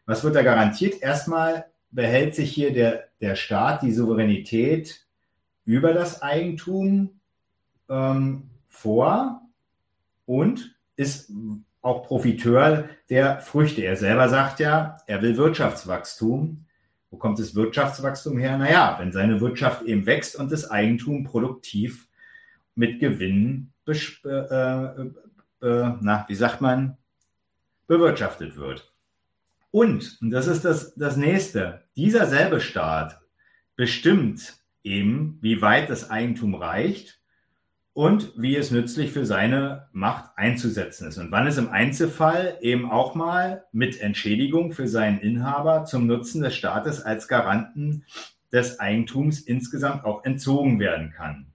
Was 0.07 0.23
wird 0.23 0.37
da 0.37 0.45
garantiert? 0.45 1.03
Erstmal 1.03 1.67
behält 1.91 2.37
sich 2.37 2.53
hier 2.53 2.73
der, 2.73 3.09
der 3.21 3.35
Staat 3.35 3.83
die 3.83 3.93
Souveränität 3.93 5.05
über 5.65 5.93
das 5.93 6.23
Eigentum 6.23 7.19
ähm, 7.89 8.49
vor 8.69 9.43
und 10.27 10.79
ist 10.95 11.33
auch 11.83 12.07
Profiteur 12.07 12.89
der 13.11 13.41
Früchte. 13.41 13.83
Er 13.83 13.97
selber 13.97 14.29
sagt 14.29 14.61
ja, 14.61 14.99
er 15.07 15.21
will 15.21 15.37
Wirtschaftswachstum. 15.37 16.65
Wo 17.11 17.19
kommt 17.19 17.39
das 17.39 17.55
Wirtschaftswachstum 17.55 18.39
her? 18.39 18.57
Naja, 18.57 18.97
wenn 18.99 19.13
seine 19.13 19.41
Wirtschaft 19.41 19.83
eben 19.83 20.07
wächst 20.07 20.37
und 20.37 20.51
das 20.51 20.71
Eigentum 20.71 21.25
produktiv 21.25 22.09
mit 22.75 23.01
Gewinnen, 23.01 23.73
äh, 23.87 23.93
äh, 23.93 25.11
äh, 25.61 25.93
na, 26.01 26.25
wie 26.29 26.35
sagt 26.35 26.61
man, 26.61 26.97
bewirtschaftet 27.87 28.57
wird. 28.57 28.91
Und, 29.71 30.19
und 30.23 30.31
das 30.31 30.47
ist 30.47 30.65
das, 30.65 30.95
das 30.95 31.17
nächste, 31.17 31.83
dieser 31.97 32.27
selbe 32.27 32.61
Staat 32.61 33.21
bestimmt 33.77 34.55
eben, 34.85 35.39
wie 35.41 35.61
weit 35.61 35.91
das 35.91 36.11
Eigentum 36.11 36.55
reicht 36.55 37.22
und 37.95 38.33
wie 38.37 38.57
es 38.57 38.71
nützlich 38.71 39.13
für 39.13 39.27
seine 39.27 39.89
Macht 39.93 40.31
einzusetzen 40.37 41.09
ist 41.09 41.19
und 41.19 41.31
wann 41.31 41.47
es 41.47 41.59
im 41.59 41.69
Einzelfall 41.69 42.57
eben 42.61 42.91
auch 42.91 43.15
mal 43.15 43.65
mit 43.73 44.01
Entschädigung 44.01 44.73
für 44.73 44.89
seinen 44.89 45.19
Inhaber 45.19 45.85
zum 45.85 46.07
Nutzen 46.07 46.43
des 46.43 46.55
Staates 46.55 47.03
als 47.03 47.29
Garanten 47.29 48.05
des 48.51 48.81
Eigentums 48.81 49.41
insgesamt 49.41 50.05
auch 50.05 50.25
entzogen 50.25 50.79
werden 50.79 51.11
kann. 51.11 51.47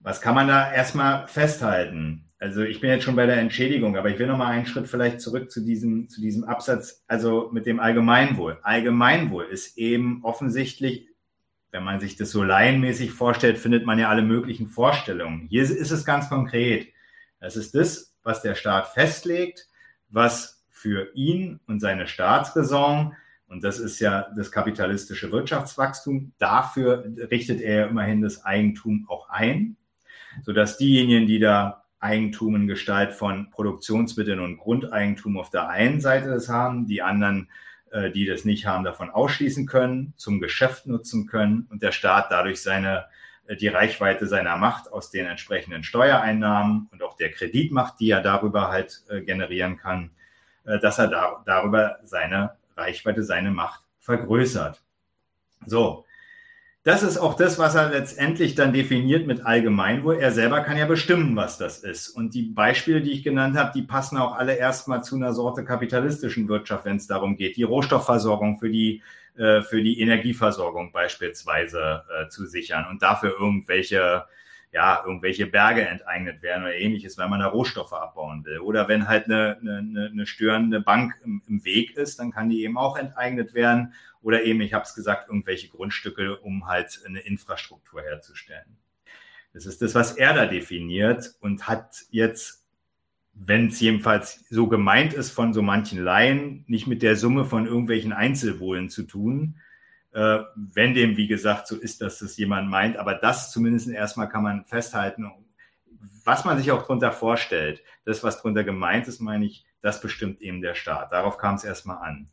Was 0.00 0.20
kann 0.20 0.36
man 0.36 0.48
da 0.48 0.72
erstmal 0.72 1.26
festhalten? 1.26 2.24
Also 2.38 2.62
ich 2.62 2.80
bin 2.80 2.90
jetzt 2.90 3.04
schon 3.04 3.16
bei 3.16 3.26
der 3.26 3.38
Entschädigung, 3.38 3.96
aber 3.96 4.10
ich 4.10 4.18
will 4.18 4.26
noch 4.26 4.36
mal 4.36 4.48
einen 4.48 4.66
Schritt 4.66 4.86
vielleicht 4.86 5.20
zurück 5.20 5.50
zu 5.50 5.62
diesem, 5.62 6.08
zu 6.08 6.20
diesem 6.20 6.44
Absatz, 6.44 7.02
also 7.08 7.48
mit 7.52 7.66
dem 7.66 7.80
Allgemeinwohl. 7.80 8.58
Allgemeinwohl 8.62 9.46
ist 9.46 9.78
eben 9.78 10.20
offensichtlich 10.22 11.08
wenn 11.72 11.84
man 11.84 12.00
sich 12.00 12.16
das 12.16 12.30
so 12.30 12.42
laienmäßig 12.42 13.12
vorstellt, 13.12 13.58
findet 13.58 13.86
man 13.86 13.98
ja 13.98 14.08
alle 14.08 14.22
möglichen 14.22 14.68
Vorstellungen. 14.68 15.46
Hier 15.48 15.62
ist 15.62 15.90
es 15.90 16.04
ganz 16.04 16.28
konkret. 16.28 16.88
Das 17.40 17.56
ist 17.56 17.74
das, 17.74 18.14
was 18.22 18.42
der 18.42 18.54
Staat 18.54 18.88
festlegt, 18.88 19.68
was 20.08 20.64
für 20.68 21.12
ihn 21.14 21.60
und 21.66 21.80
seine 21.80 22.06
Staatsräson, 22.06 23.14
und 23.48 23.62
das 23.62 23.78
ist 23.78 24.00
ja 24.00 24.26
das 24.36 24.50
kapitalistische 24.50 25.30
Wirtschaftswachstum, 25.30 26.32
dafür 26.38 27.04
richtet 27.30 27.60
er 27.60 27.88
immerhin 27.88 28.22
das 28.22 28.44
Eigentum 28.44 29.06
auch 29.08 29.28
ein, 29.28 29.76
sodass 30.42 30.78
diejenigen, 30.78 31.26
die 31.26 31.38
da 31.38 31.84
Eigentum 31.98 32.56
in 32.56 32.66
Gestalt 32.66 33.12
von 33.12 33.50
Produktionsmitteln 33.50 34.40
und 34.40 34.58
Grundeigentum 34.58 35.38
auf 35.38 35.50
der 35.50 35.68
einen 35.68 36.00
Seite 36.00 36.28
das 36.28 36.48
haben, 36.48 36.86
die 36.86 37.02
anderen 37.02 37.48
äh, 37.96 38.10
die 38.10 38.26
das 38.26 38.44
nicht 38.44 38.66
haben, 38.66 38.84
davon 38.84 39.10
ausschließen 39.10 39.66
können, 39.66 40.12
zum 40.16 40.38
Geschäft 40.38 40.86
nutzen 40.86 41.26
können 41.26 41.66
und 41.70 41.82
der 41.82 41.92
Staat 41.92 42.30
dadurch 42.30 42.60
seine 42.60 43.06
äh, 43.46 43.56
die 43.56 43.68
Reichweite 43.68 44.26
seiner 44.26 44.56
Macht 44.56 44.92
aus 44.92 45.10
den 45.10 45.24
entsprechenden 45.24 45.82
Steuereinnahmen 45.82 46.88
und 46.92 47.02
auch 47.02 47.16
der 47.16 47.30
Kreditmacht, 47.30 47.98
die 47.98 48.10
er 48.10 48.20
darüber 48.20 48.68
halt 48.68 49.02
äh, 49.08 49.22
generieren 49.22 49.78
kann, 49.78 50.10
dass 50.64 50.98
er 50.98 51.06
da, 51.06 51.44
darüber 51.46 52.00
seine 52.02 52.56
Reichweite, 52.76 53.22
seine 53.22 53.52
Macht 53.52 53.82
vergrößert. 54.00 54.82
So, 55.64 56.05
das 56.86 57.02
ist 57.02 57.18
auch 57.18 57.34
das, 57.34 57.58
was 57.58 57.74
er 57.74 57.90
letztendlich 57.90 58.54
dann 58.54 58.72
definiert 58.72 59.26
mit 59.26 59.44
Allgemeinwohl. 59.44 60.18
Er 60.20 60.30
selber 60.30 60.60
kann 60.60 60.78
ja 60.78 60.86
bestimmen, 60.86 61.34
was 61.34 61.58
das 61.58 61.78
ist. 61.78 62.08
Und 62.10 62.32
die 62.32 62.42
Beispiele, 62.42 63.02
die 63.02 63.10
ich 63.10 63.24
genannt 63.24 63.56
habe, 63.56 63.72
die 63.74 63.82
passen 63.82 64.16
auch 64.16 64.36
alle 64.36 64.54
erstmal 64.54 65.02
zu 65.02 65.16
einer 65.16 65.32
Sorte 65.32 65.64
kapitalistischen 65.64 66.46
Wirtschaft, 66.48 66.84
wenn 66.84 66.98
es 66.98 67.08
darum 67.08 67.36
geht, 67.36 67.56
die 67.56 67.64
Rohstoffversorgung 67.64 68.60
für 68.60 68.70
die, 68.70 69.02
äh, 69.36 69.62
für 69.62 69.82
die 69.82 70.00
Energieversorgung 70.00 70.92
beispielsweise 70.92 72.04
äh, 72.08 72.28
zu 72.28 72.46
sichern 72.46 72.86
und 72.88 73.02
dafür 73.02 73.34
irgendwelche 73.36 74.26
ja, 74.72 75.02
irgendwelche 75.06 75.46
Berge 75.46 75.86
enteignet 75.86 76.42
werden 76.42 76.64
oder 76.64 76.74
ähnliches, 76.74 77.16
wenn 77.16 77.30
man 77.30 77.40
da 77.40 77.46
Rohstoffe 77.46 77.94
abbauen 77.94 78.44
will. 78.44 78.58
Oder 78.58 78.88
wenn 78.88 79.08
halt 79.08 79.24
eine, 79.24 79.56
eine, 79.60 80.10
eine 80.12 80.26
störende 80.26 80.80
Bank 80.80 81.14
im, 81.24 81.40
im 81.48 81.64
Weg 81.64 81.96
ist, 81.96 82.18
dann 82.18 82.30
kann 82.30 82.50
die 82.50 82.62
eben 82.62 82.76
auch 82.76 82.98
enteignet 82.98 83.54
werden. 83.54 83.94
Oder 84.26 84.42
eben, 84.42 84.60
ich 84.60 84.74
habe 84.74 84.82
es 84.82 84.92
gesagt, 84.92 85.28
irgendwelche 85.28 85.68
Grundstücke, 85.68 86.38
um 86.38 86.66
halt 86.66 87.00
eine 87.06 87.20
Infrastruktur 87.20 88.02
herzustellen. 88.02 88.76
Das 89.52 89.66
ist 89.66 89.80
das, 89.82 89.94
was 89.94 90.16
er 90.16 90.34
da 90.34 90.46
definiert 90.46 91.36
und 91.38 91.68
hat 91.68 92.06
jetzt, 92.10 92.66
wenn 93.34 93.68
es 93.68 93.78
jedenfalls 93.78 94.44
so 94.50 94.66
gemeint 94.66 95.14
ist 95.14 95.30
von 95.30 95.54
so 95.54 95.62
manchen 95.62 96.02
Laien, 96.02 96.64
nicht 96.66 96.88
mit 96.88 97.02
der 97.02 97.14
Summe 97.14 97.44
von 97.44 97.66
irgendwelchen 97.66 98.12
Einzelwohlen 98.12 98.90
zu 98.90 99.04
tun, 99.04 99.60
äh, 100.12 100.40
wenn 100.56 100.94
dem, 100.94 101.16
wie 101.16 101.28
gesagt, 101.28 101.68
so 101.68 101.76
ist, 101.76 102.00
dass 102.00 102.18
das 102.18 102.36
jemand 102.36 102.68
meint. 102.68 102.96
Aber 102.96 103.14
das 103.14 103.52
zumindest 103.52 103.88
erstmal 103.88 104.28
kann 104.28 104.42
man 104.42 104.64
festhalten, 104.64 105.30
was 106.24 106.44
man 106.44 106.58
sich 106.58 106.72
auch 106.72 106.82
darunter 106.82 107.12
vorstellt. 107.12 107.80
Das, 108.04 108.24
was 108.24 108.38
darunter 108.38 108.64
gemeint 108.64 109.06
ist, 109.06 109.20
meine 109.20 109.46
ich, 109.46 109.64
das 109.82 110.00
bestimmt 110.00 110.42
eben 110.42 110.62
der 110.62 110.74
Staat. 110.74 111.12
Darauf 111.12 111.38
kam 111.38 111.54
es 111.54 111.62
erstmal 111.62 111.98
an. 111.98 112.26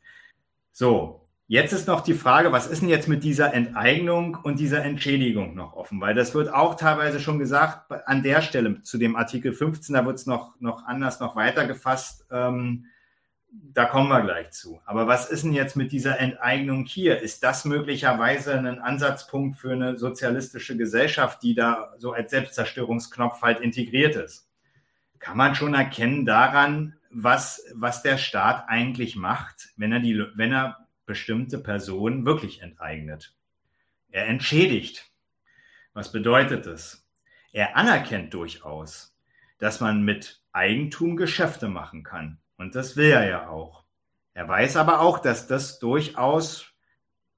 So, 0.71 1.22
jetzt 1.53 1.71
ist 1.71 1.87
noch 1.87 2.01
die 2.01 2.15
Frage, 2.15 2.51
was 2.51 2.65
ist 2.65 2.81
denn 2.81 2.89
jetzt 2.89 3.07
mit 3.07 3.23
dieser 3.23 3.53
Enteignung 3.53 4.35
und 4.41 4.59
dieser 4.59 4.83
Entschädigung 4.83 5.53
noch 5.53 5.73
offen? 5.73 6.01
Weil 6.01 6.15
das 6.15 6.33
wird 6.33 6.51
auch 6.51 6.73
teilweise 6.73 7.19
schon 7.19 7.37
gesagt, 7.37 7.91
an 8.07 8.23
der 8.23 8.41
Stelle 8.41 8.81
zu 8.81 8.97
dem 8.97 9.15
Artikel 9.15 9.53
15, 9.53 9.93
da 9.93 10.03
wird 10.03 10.15
es 10.15 10.25
noch, 10.25 10.59
noch 10.59 10.83
anders, 10.87 11.19
noch 11.19 11.35
weiter 11.35 11.67
gefasst. 11.67 12.25
Ähm, 12.31 12.87
da 13.51 13.85
kommen 13.85 14.09
wir 14.09 14.23
gleich 14.23 14.49
zu. 14.49 14.81
Aber 14.83 15.05
was 15.05 15.29
ist 15.29 15.43
denn 15.43 15.53
jetzt 15.53 15.75
mit 15.75 15.91
dieser 15.91 16.19
Enteignung 16.19 16.85
hier? 16.85 17.21
Ist 17.21 17.43
das 17.43 17.65
möglicherweise 17.65 18.57
ein 18.57 18.79
Ansatzpunkt 18.79 19.59
für 19.59 19.73
eine 19.73 19.95
sozialistische 19.99 20.75
Gesellschaft, 20.75 21.43
die 21.43 21.53
da 21.53 21.93
so 21.99 22.13
als 22.13 22.31
Selbstzerstörungsknopf 22.31 23.43
halt 23.43 23.59
integriert 23.59 24.15
ist? 24.15 24.49
Kann 25.19 25.37
man 25.37 25.53
schon 25.53 25.75
erkennen 25.75 26.25
daran, 26.25 26.95
was, 27.11 27.63
was 27.75 28.01
der 28.01 28.17
Staat 28.17 28.65
eigentlich 28.69 29.15
macht, 29.15 29.69
wenn 29.77 29.91
er, 29.91 29.99
die, 29.99 30.19
wenn 30.33 30.51
er 30.51 30.82
bestimmte 31.05 31.59
Personen 31.59 32.25
wirklich 32.25 32.61
enteignet? 32.61 33.35
Er 34.09 34.27
entschädigt. 34.27 35.11
Was 35.93 36.11
bedeutet 36.11 36.65
das? 36.65 37.07
Er 37.51 37.75
anerkennt 37.75 38.33
durchaus, 38.33 39.15
dass 39.59 39.79
man 39.79 40.03
mit 40.03 40.41
Eigentum 40.51 41.17
Geschäfte 41.17 41.67
machen 41.67 42.03
kann 42.03 42.39
und 42.57 42.75
das 42.75 42.95
will 42.95 43.11
er 43.11 43.27
ja 43.27 43.49
auch. 43.49 43.85
Er 44.33 44.47
weiß 44.47 44.77
aber 44.77 45.01
auch, 45.01 45.19
dass 45.19 45.47
das 45.47 45.79
durchaus 45.79 46.73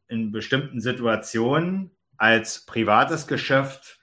in 0.07 0.31
bestimmten 0.31 0.79
Situationen 0.79 1.91
als 2.17 2.65
privates 2.65 3.27
Geschäft 3.27 3.94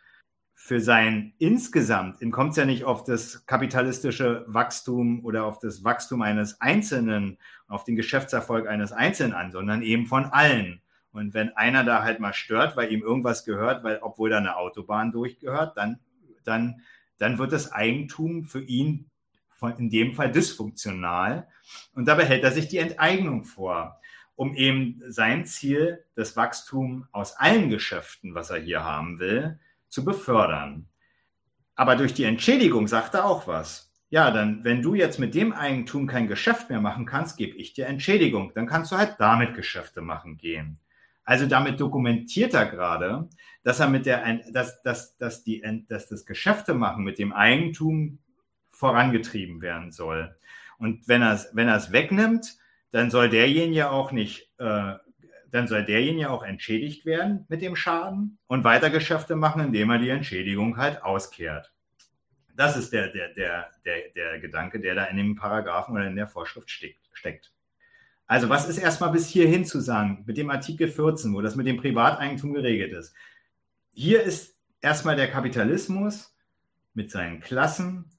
für 0.73 0.81
sein 0.81 1.35
insgesamt, 1.37 2.23
ihm 2.23 2.31
kommt 2.31 2.53
es 2.53 2.57
ja 2.57 2.65
nicht 2.65 2.85
auf 2.85 3.05
das 3.05 3.45
kapitalistische 3.45 4.47
Wachstum 4.47 5.23
oder 5.23 5.45
auf 5.45 5.59
das 5.59 5.85
Wachstum 5.85 6.23
eines 6.23 6.63
Einzelnen, 6.63 7.37
auf 7.69 7.85
den 7.85 7.95
Geschäftserfolg 7.95 8.67
eines 8.67 8.91
Einzelnen 8.91 9.35
an, 9.35 9.53
sondern 9.53 9.83
eben 9.83 10.07
von 10.07 10.25
allen. 10.25 10.81
Und 11.13 11.35
wenn 11.35 11.55
einer 11.59 11.85
da 11.85 12.03
halt 12.03 12.21
mal 12.21 12.33
stört, 12.33 12.75
weil 12.75 12.91
ihm 12.91 13.03
irgendwas 13.03 13.45
gehört, 13.45 13.85
weil 13.85 13.99
obwohl 14.01 14.31
da 14.31 14.39
eine 14.39 14.57
Autobahn 14.57 15.13
durchgehört, 15.13 15.77
dann, 15.77 15.99
dann, 16.43 16.81
dann 17.19 17.37
wird 17.37 17.53
das 17.53 17.71
Eigentum 17.71 18.45
für 18.45 18.63
ihn 18.63 19.11
in 19.77 19.91
dem 19.91 20.15
Fall 20.15 20.33
dysfunktional. 20.33 21.49
Und 21.93 22.09
dabei 22.09 22.25
hält 22.25 22.45
er 22.45 22.53
sich 22.53 22.69
die 22.69 22.79
Enteignung 22.79 23.45
vor, 23.45 24.01
um 24.37 24.55
eben 24.55 25.03
sein 25.07 25.45
Ziel, 25.45 26.03
das 26.15 26.35
Wachstum 26.35 27.09
aus 27.13 27.35
allen 27.35 27.69
Geschäften, 27.69 28.35
was 28.35 28.49
er 28.49 28.59
hier 28.59 28.85
haben 28.85 29.19
will, 29.19 29.61
zu 29.93 30.05
befördern. 30.05 30.89
Aber 31.77 31.97
durch 31.97 32.15
die 32.15 32.25
Entschädigung 32.25 32.89
sagt 32.89 33.15
er 33.15 33.27
auch 33.27 33.47
was. 33.47 33.93
Ja, 34.09 34.31
dann, 34.31 34.65
wenn 34.65 34.83
du 34.83 34.95
jetzt 34.95 35.19
mit 35.19 35.35
dem 35.35 35.53
Eigentum 35.53 36.07
kein 36.07 36.29
Geschäft 36.29 36.71
mehr 36.71 36.81
machen 36.81 37.07
kannst, 37.07 37.37
gebe 37.37 37.57
ich 37.57 37.73
dir 37.73 37.87
Entschädigung. 37.87 38.53
Dann 38.55 38.67
kannst 38.67 38.91
du 38.93 38.97
halt 38.97 39.17
damit 39.19 39.55
Geschäfte 39.55 40.01
machen 40.01 40.37
gehen. 40.37 40.79
Also 41.25 41.47
damit 41.47 41.79
dokumentiert 41.79 42.53
er 42.55 42.67
gerade, 42.67 43.29
dass 43.63 43.81
er 43.81 43.89
mit 43.89 44.07
der, 44.07 44.41
dass, 44.53 44.83
dass, 44.83 45.17
dass, 45.17 45.45
die, 45.45 45.63
dass 45.89 46.09
das 46.09 46.27
Geschäfte 46.27 46.75
machen 46.75 47.05
mit 47.05 47.19
dem 47.19 47.33
Eigentum 47.33 48.19
vorangetrieben 48.71 49.61
werden 49.61 49.93
soll. 49.93 50.35
Und 50.79 51.07
wenn 51.07 51.23
er 51.23 51.35
es 51.35 51.51
wenn 51.53 51.69
wegnimmt, 51.93 52.57
dann 52.91 53.11
soll 53.11 53.29
derjenige 53.31 53.91
auch 53.91 54.11
nicht, 54.11 54.51
äh, 54.59 54.95
dann 55.53 55.69
soll 55.69 55.85
derjenige 55.85 56.31
auch 56.31 56.43
entschädigt 56.43 57.07
werden 57.07 57.45
mit 57.49 57.63
dem 57.63 57.77
Schaden 57.77 58.39
und 58.47 58.65
weiter 58.65 58.91
Geschäfte 58.91 59.37
machen, 59.37 59.63
indem 59.63 59.91
er 59.91 59.99
die 59.99 60.09
Entschädigung 60.09 60.79
halt 60.79 61.03
auskehrt. 61.03 61.73
Das 62.57 62.77
ist 62.77 62.93
der, 62.93 63.09
der, 63.09 63.29
der, 63.35 63.71
der, 63.85 64.09
der 64.17 64.41
Gedanke, 64.41 64.81
der 64.81 64.95
da 64.95 65.05
in 65.05 65.17
dem 65.17 65.37
Paragraphen 65.37 65.95
oder 65.95 66.07
in 66.07 66.17
der 66.17 66.27
Vorschrift 66.27 66.71
steckt. 66.71 67.53
Also 68.27 68.49
was 68.49 68.69
ist 68.69 68.79
erstmal 68.79 69.13
bis 69.13 69.29
hierhin 69.29 69.65
zu 69.65 69.81
sagen 69.81 70.25
mit 70.27 70.39
dem 70.39 70.51
Artikel 70.51 70.89
14, 70.89 71.35
wo 71.35 71.43
das 71.43 71.55
mit 71.55 71.67
dem 71.67 71.77
Privateigentum 71.77 72.55
geregelt 72.55 72.93
ist? 72.93 73.15
Hier 73.93 74.23
ist 74.23 74.57
erstmal 74.81 75.17
der 75.17 75.31
Kapitalismus 75.31 76.35
mit 76.95 77.11
seinen 77.11 77.41
Klassen, 77.41 78.11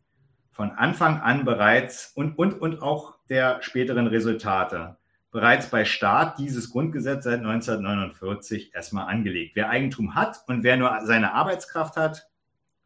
von 0.51 0.69
Anfang 0.69 1.19
an 1.19 1.45
bereits 1.45 2.11
und, 2.13 2.37
und, 2.37 2.53
und 2.53 2.79
auch 2.79 3.17
der 3.27 3.63
späteren 3.63 4.05
Resultate 4.05 4.97
bereits 5.33 5.69
bei 5.71 5.83
Start 5.83 6.37
dieses 6.37 6.69
Grundgesetz 6.69 7.23
seit 7.23 7.39
1949 7.39 8.73
erstmal 8.73 9.07
angelegt. 9.07 9.55
Wer 9.55 9.69
Eigentum 9.69 10.13
hat 10.13 10.43
und 10.47 10.63
wer 10.63 10.77
nur 10.77 10.95
seine 11.03 11.33
Arbeitskraft 11.33 11.97
hat, 11.97 12.29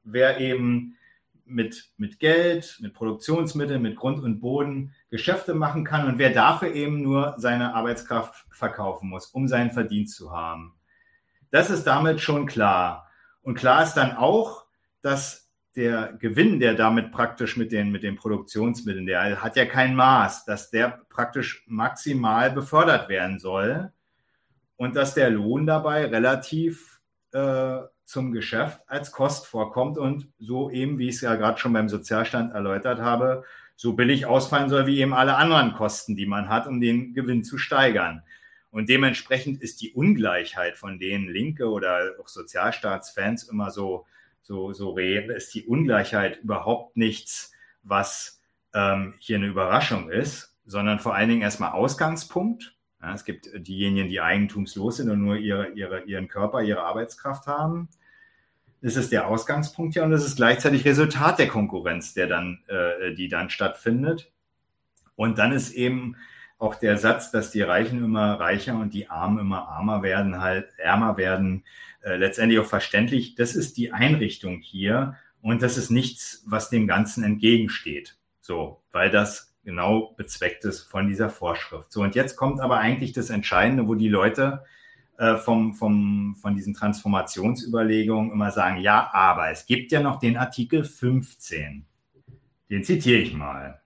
wer 0.06 0.40
eben 0.40 0.96
mit, 1.44 1.92
mit 1.98 2.20
Geld, 2.20 2.78
mit 2.82 2.94
Produktionsmitteln, 2.94 3.82
mit 3.82 3.98
Grund 3.98 4.24
und 4.24 4.40
Boden 4.40 4.96
Geschäfte 5.10 5.54
machen 5.56 5.84
kann 5.84 6.08
und 6.08 6.20
wer 6.20 6.30
dafür 6.30 6.74
eben 6.74 7.02
nur 7.02 7.36
seine 7.38 7.76
Arbeitskraft 7.76 8.46
verkaufen 8.50 9.10
muss, 9.10 9.28
um 9.28 9.50
seinen 9.50 9.72
Verdienst 9.72 10.16
zu 10.16 10.32
haben. 10.32 10.74
Das 11.52 11.70
ist 11.70 11.84
damit 11.84 12.22
schon 12.22 12.46
klar. 12.46 13.10
Und 13.42 13.56
klar 13.56 13.84
ist 13.84 13.94
dann 13.96 14.16
auch, 14.16 14.66
dass 15.02 15.47
der 15.78 16.14
Gewinn, 16.20 16.60
der 16.60 16.74
damit 16.74 17.12
praktisch 17.12 17.56
mit 17.56 17.72
den, 17.72 17.92
mit 17.92 18.02
den 18.02 18.16
Produktionsmitteln, 18.16 19.06
der 19.06 19.44
hat 19.44 19.56
ja 19.56 19.66
kein 19.66 19.96
Maß, 19.96 20.44
dass 20.46 20.72
der 20.72 21.02
praktisch 21.10 21.64
maximal 21.68 22.52
befördert 22.52 23.10
werden 23.10 23.38
soll 23.38 23.92
und 24.76 24.96
dass 24.96 25.14
der 25.14 25.30
Lohn 25.30 25.68
dabei 25.68 26.06
relativ 26.08 27.00
äh, 27.32 27.78
zum 28.04 28.32
Geschäft 28.32 28.80
als 28.88 29.12
Kost 29.12 29.46
vorkommt 29.46 30.00
und 30.00 30.28
so 30.40 30.72
eben, 30.72 30.98
wie 30.98 31.10
ich 31.10 31.16
es 31.16 31.22
ja 31.22 31.36
gerade 31.36 31.60
schon 31.60 31.74
beim 31.74 31.90
Sozialstand 31.90 32.54
erläutert 32.54 33.00
habe, 33.00 33.44
so 33.76 33.94
billig 33.94 34.26
ausfallen 34.26 34.70
soll 34.70 34.88
wie 34.88 35.00
eben 35.00 35.14
alle 35.14 35.36
anderen 35.36 35.74
Kosten, 35.74 36.16
die 36.16 36.26
man 36.26 36.50
hat, 36.50 36.66
um 36.66 36.82
den 36.82 37.14
Gewinn 37.14 37.44
zu 37.44 37.60
steigern. 37.60 38.24
Und 38.72 38.90
dementsprechend 38.90 39.62
ist 39.62 39.82
die 39.82 39.94
Ungleichheit, 39.94 40.78
von 40.78 40.98
denen 40.98 41.28
Linke 41.28 41.70
oder 41.70 42.16
auch 42.20 42.28
Sozialstaatsfans 42.28 43.44
immer 43.44 43.70
so, 43.70 44.06
so, 44.48 44.72
so 44.72 44.92
reden, 44.92 45.30
ist 45.30 45.54
die 45.54 45.66
Ungleichheit 45.66 46.40
überhaupt 46.42 46.96
nichts, 46.96 47.52
was 47.84 48.42
ähm, 48.74 49.14
hier 49.20 49.36
eine 49.36 49.48
Überraschung 49.48 50.10
ist, 50.10 50.56
sondern 50.66 51.00
vor 51.00 51.16
allen 51.16 51.28
Dingen 51.28 51.42
erstmal 51.42 51.74
Ausgangspunkt. 51.74 52.74
Ja, 53.02 53.14
es 53.14 53.26
gibt 53.26 53.50
diejenigen, 53.56 54.08
die 54.08 54.22
eigentumslos 54.22 54.98
sind 54.98 55.10
und 55.10 55.22
nur 55.22 55.36
ihre, 55.36 55.72
ihre, 55.72 56.04
ihren 56.04 56.30
Körper, 56.30 56.62
ihre 56.62 56.84
Arbeitskraft 56.84 57.46
haben. 57.46 57.90
Das 58.82 58.96
ist 58.96 59.12
der 59.12 59.28
Ausgangspunkt 59.28 59.96
hier 59.96 60.04
und 60.04 60.12
das 60.12 60.26
ist 60.26 60.38
gleichzeitig 60.38 60.86
Resultat 60.86 61.40
der 61.40 61.50
Konkurrenz, 61.50 62.14
der 62.14 62.28
dann, 62.28 62.64
äh, 62.68 63.14
die 63.16 63.28
dann 63.28 63.50
stattfindet. 63.50 64.32
Und 65.18 65.40
dann 65.40 65.52
ist 65.52 65.72
eben 65.72 66.16
auch 66.58 66.76
der 66.76 66.98
Satz, 66.98 67.32
dass 67.32 67.52
die 67.52 67.62
Reichen 67.62 68.04
immer 68.04 68.40
reicher 68.40 68.76
und 68.76 68.94
die 68.94 69.10
Armen 69.10 69.40
immer 69.40 69.68
armer 69.68 70.02
werden, 70.02 70.42
halt 70.42 70.68
ärmer 70.78 71.18
werden, 71.18 71.64
äh, 72.02 72.16
letztendlich 72.16 72.60
auch 72.60 72.66
verständlich. 72.66 73.36
Das 73.36 73.56
ist 73.56 73.78
die 73.78 73.92
Einrichtung 73.94 74.60
hier 74.60 75.16
und 75.42 75.62
das 75.62 75.78
ist 75.78 75.92
nichts, 75.92 76.44
was 76.48 76.70
dem 76.70 76.88
Ganzen 76.88 77.24
entgegensteht. 77.24 78.18
So, 78.42 78.82
weil 78.92 79.12
das 79.12 79.56
genau 79.64 80.14
bezweckt 80.18 80.64
ist 80.66 80.82
von 80.82 81.08
dieser 81.08 81.30
Vorschrift. 81.30 81.92
So, 81.92 82.02
und 82.02 82.16
jetzt 82.16 82.38
kommt 82.38 82.62
aber 82.62 82.80
eigentlich 82.80 83.12
das 83.12 83.30
Entscheidende, 83.30 83.88
wo 83.88 83.96
die 83.96 84.10
Leute 84.10 84.64
äh, 85.18 85.36
vom, 85.36 85.74
vom, 85.74 86.36
von 86.42 86.56
diesen 86.56 86.74
Transformationsüberlegungen 86.74 88.32
immer 88.32 88.52
sagen, 88.52 88.80
ja, 88.82 89.10
aber 89.14 89.50
es 89.50 89.66
gibt 89.66 89.92
ja 89.92 90.02
noch 90.02 90.20
den 90.20 90.38
Artikel 90.38 90.84
15. 90.84 91.86
Den 92.70 92.84
zitiere 92.84 93.20
ich 93.20 93.34
mal. 93.34 93.82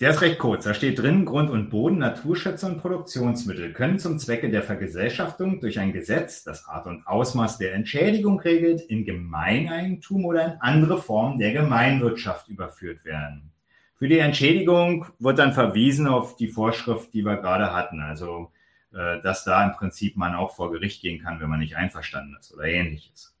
Der 0.00 0.10
ist 0.10 0.22
recht 0.22 0.38
kurz. 0.38 0.64
Da 0.64 0.72
steht 0.72 0.98
drin, 0.98 1.26
Grund 1.26 1.50
und 1.50 1.68
Boden, 1.68 1.98
Naturschätze 1.98 2.66
und 2.66 2.78
Produktionsmittel 2.78 3.74
können 3.74 3.98
zum 3.98 4.18
Zwecke 4.18 4.50
der 4.50 4.62
Vergesellschaftung 4.62 5.60
durch 5.60 5.78
ein 5.78 5.92
Gesetz, 5.92 6.42
das 6.42 6.66
Art 6.66 6.86
und 6.86 7.06
Ausmaß 7.06 7.58
der 7.58 7.74
Entschädigung 7.74 8.40
regelt, 8.40 8.80
in 8.80 9.04
Gemeineigentum 9.04 10.24
oder 10.24 10.46
in 10.46 10.52
andere 10.60 11.02
Formen 11.02 11.38
der 11.38 11.52
Gemeinwirtschaft 11.52 12.48
überführt 12.48 13.04
werden. 13.04 13.52
Für 13.96 14.08
die 14.08 14.18
Entschädigung 14.18 15.04
wird 15.18 15.38
dann 15.38 15.52
verwiesen 15.52 16.06
auf 16.06 16.36
die 16.36 16.48
Vorschrift, 16.48 17.12
die 17.12 17.22
wir 17.22 17.36
gerade 17.36 17.74
hatten. 17.74 18.00
Also 18.00 18.52
äh, 18.94 19.20
dass 19.20 19.44
da 19.44 19.62
im 19.64 19.72
Prinzip 19.72 20.16
man 20.16 20.34
auch 20.34 20.56
vor 20.56 20.72
Gericht 20.72 21.02
gehen 21.02 21.22
kann, 21.22 21.40
wenn 21.40 21.50
man 21.50 21.60
nicht 21.60 21.76
einverstanden 21.76 22.38
ist 22.40 22.54
oder 22.54 22.64
ähnliches. 22.64 23.36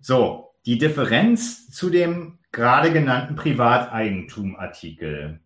So, 0.00 0.50
die 0.66 0.76
Differenz 0.76 1.70
zu 1.70 1.88
dem 1.88 2.40
gerade 2.50 2.92
genannten 2.92 3.36
Privateigentum-Artikel 3.36 5.38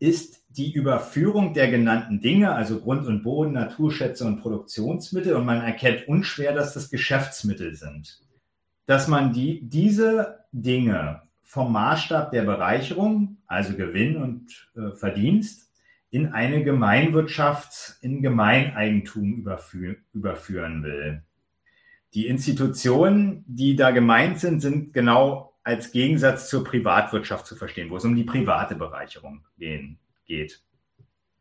ist 0.00 0.42
die 0.48 0.72
Überführung 0.72 1.54
der 1.54 1.70
genannten 1.70 2.20
Dinge, 2.20 2.52
also 2.52 2.80
Grund 2.80 3.06
und 3.06 3.22
Boden, 3.22 3.52
Naturschätze 3.52 4.24
und 4.24 4.40
Produktionsmittel, 4.40 5.36
und 5.36 5.44
man 5.44 5.60
erkennt 5.60 6.08
unschwer, 6.08 6.52
dass 6.52 6.74
das 6.74 6.90
Geschäftsmittel 6.90 7.76
sind. 7.76 8.18
Dass 8.86 9.06
man 9.06 9.32
die, 9.32 9.60
diese 9.62 10.40
Dinge 10.50 11.22
vom 11.42 11.72
Maßstab 11.72 12.32
der 12.32 12.42
Bereicherung, 12.42 13.36
also 13.46 13.76
Gewinn 13.76 14.16
und 14.16 14.70
äh, 14.74 14.96
Verdienst, 14.96 15.70
in 16.10 16.32
eine 16.32 16.64
Gemeinwirtschaft, 16.64 17.96
in 18.00 18.20
Gemeineigentum 18.22 19.34
überfü 19.34 19.96
überführen 20.12 20.82
will. 20.82 21.22
Die 22.14 22.26
Institutionen, 22.26 23.44
die 23.46 23.76
da 23.76 23.92
gemeint 23.92 24.40
sind, 24.40 24.60
sind 24.60 24.92
genau 24.92 25.49
als 25.62 25.92
Gegensatz 25.92 26.48
zur 26.48 26.64
Privatwirtschaft 26.64 27.46
zu 27.46 27.56
verstehen, 27.56 27.90
wo 27.90 27.96
es 27.96 28.04
um 28.04 28.16
die 28.16 28.24
private 28.24 28.74
Bereicherung 28.74 29.44
gehen, 29.58 29.98
geht. 30.24 30.62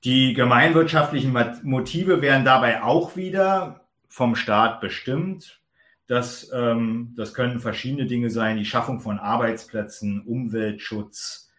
Die 0.04 0.34
gemeinwirtschaftlichen 0.34 1.36
Motive 1.64 2.22
werden 2.22 2.46
dabei 2.46 2.84
auch 2.84 3.16
wieder 3.16 3.88
vom 4.08 4.36
Staat 4.36 4.82
bestimmt. 4.82 5.62
Das, 6.08 6.50
ähm, 6.54 7.14
das 7.16 7.34
können 7.34 7.60
verschiedene 7.60 8.08
Dinge 8.08 8.30
sein, 8.30 8.58
die 8.58 8.66
Schaffung 8.66 9.00
von 9.00 9.20
Arbeitsplätzen, 9.20 10.22
Umweltschutz, 10.22 11.52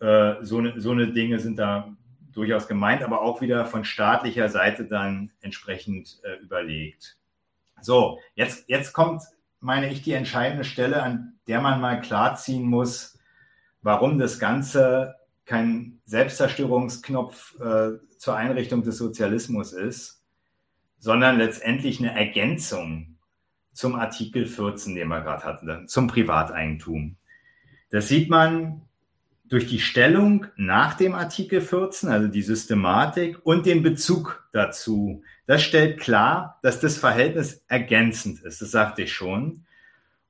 äh, 0.00 0.36
so, 0.42 0.58
eine, 0.58 0.80
so 0.80 0.92
eine 0.92 1.08
Dinge 1.08 1.40
sind 1.40 1.58
da 1.58 1.96
durchaus 2.32 2.68
gemeint, 2.68 3.02
aber 3.02 3.22
auch 3.22 3.40
wieder 3.40 3.64
von 3.66 3.84
staatlicher 3.84 4.48
Seite 4.48 4.84
dann 4.84 5.32
entsprechend 5.40 6.20
äh, 6.22 6.36
überlegt. 6.42 7.16
So, 7.80 8.20
jetzt, 8.34 8.68
jetzt 8.68 8.92
kommt, 8.92 9.22
meine 9.58 9.90
ich, 9.90 10.02
die 10.02 10.12
entscheidende 10.12 10.64
Stelle, 10.64 11.02
an 11.02 11.39
der 11.50 11.60
man 11.60 11.80
mal 11.80 12.00
klarziehen 12.00 12.62
muss, 12.62 13.18
warum 13.82 14.20
das 14.20 14.38
Ganze 14.38 15.16
kein 15.44 16.00
Selbstzerstörungsknopf 16.04 17.58
äh, 17.58 17.90
zur 18.18 18.36
Einrichtung 18.36 18.84
des 18.84 18.98
Sozialismus 18.98 19.72
ist, 19.72 20.22
sondern 21.00 21.38
letztendlich 21.38 21.98
eine 21.98 22.14
Ergänzung 22.16 23.16
zum 23.72 23.96
Artikel 23.96 24.46
14, 24.46 24.94
den 24.94 25.08
wir 25.08 25.22
gerade 25.22 25.42
hatten, 25.42 25.88
zum 25.88 26.06
Privateigentum. 26.06 27.16
Das 27.90 28.06
sieht 28.06 28.30
man 28.30 28.82
durch 29.48 29.66
die 29.66 29.80
Stellung 29.80 30.46
nach 30.54 30.94
dem 30.94 31.16
Artikel 31.16 31.60
14, 31.60 32.10
also 32.10 32.28
die 32.28 32.42
Systematik 32.42 33.44
und 33.44 33.66
den 33.66 33.82
Bezug 33.82 34.48
dazu. 34.52 35.24
Das 35.46 35.64
stellt 35.64 35.98
klar, 35.98 36.60
dass 36.62 36.78
das 36.78 36.96
Verhältnis 36.96 37.64
ergänzend 37.66 38.40
ist, 38.42 38.62
das 38.62 38.70
sagte 38.70 39.02
ich 39.02 39.12
schon. 39.12 39.66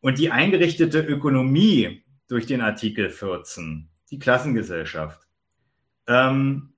Und 0.00 0.18
die 0.18 0.30
eingerichtete 0.30 1.00
Ökonomie 1.00 2.04
durch 2.28 2.46
den 2.46 2.60
Artikel 2.60 3.10
14, 3.10 3.88
die 4.10 4.18
Klassengesellschaft, 4.18 5.26
ähm, 6.06 6.72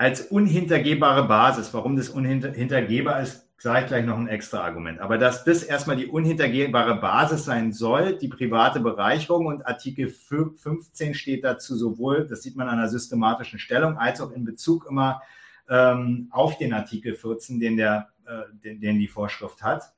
als 0.00 0.22
unhintergehbare 0.22 1.28
Basis. 1.28 1.74
Warum 1.74 1.94
das 1.94 2.08
unhintergehbar 2.08 3.20
ist, 3.20 3.46
sage 3.58 3.80
ich 3.82 3.86
gleich 3.88 4.06
noch 4.06 4.16
ein 4.16 4.28
extra 4.28 4.60
Argument. 4.64 4.98
Aber 4.98 5.18
dass 5.18 5.44
das 5.44 5.62
erstmal 5.62 5.96
die 5.96 6.06
unhintergehbare 6.06 6.98
Basis 6.98 7.44
sein 7.44 7.74
soll, 7.74 8.16
die 8.16 8.28
private 8.28 8.80
Bereicherung 8.80 9.44
und 9.44 9.66
Artikel 9.66 10.08
15 10.08 11.12
steht 11.12 11.44
dazu 11.44 11.76
sowohl, 11.76 12.26
das 12.26 12.42
sieht 12.42 12.56
man 12.56 12.68
an 12.68 12.78
der 12.78 12.88
systematischen 12.88 13.58
Stellung, 13.58 13.98
als 13.98 14.22
auch 14.22 14.30
in 14.30 14.46
Bezug 14.46 14.86
immer 14.88 15.20
ähm, 15.68 16.28
auf 16.30 16.56
den 16.56 16.72
Artikel 16.72 17.14
14, 17.14 17.60
den, 17.60 17.76
der, 17.76 18.08
äh, 18.26 18.44
den, 18.64 18.80
den 18.80 18.98
die 18.98 19.08
Vorschrift 19.08 19.62
hat, 19.62 19.92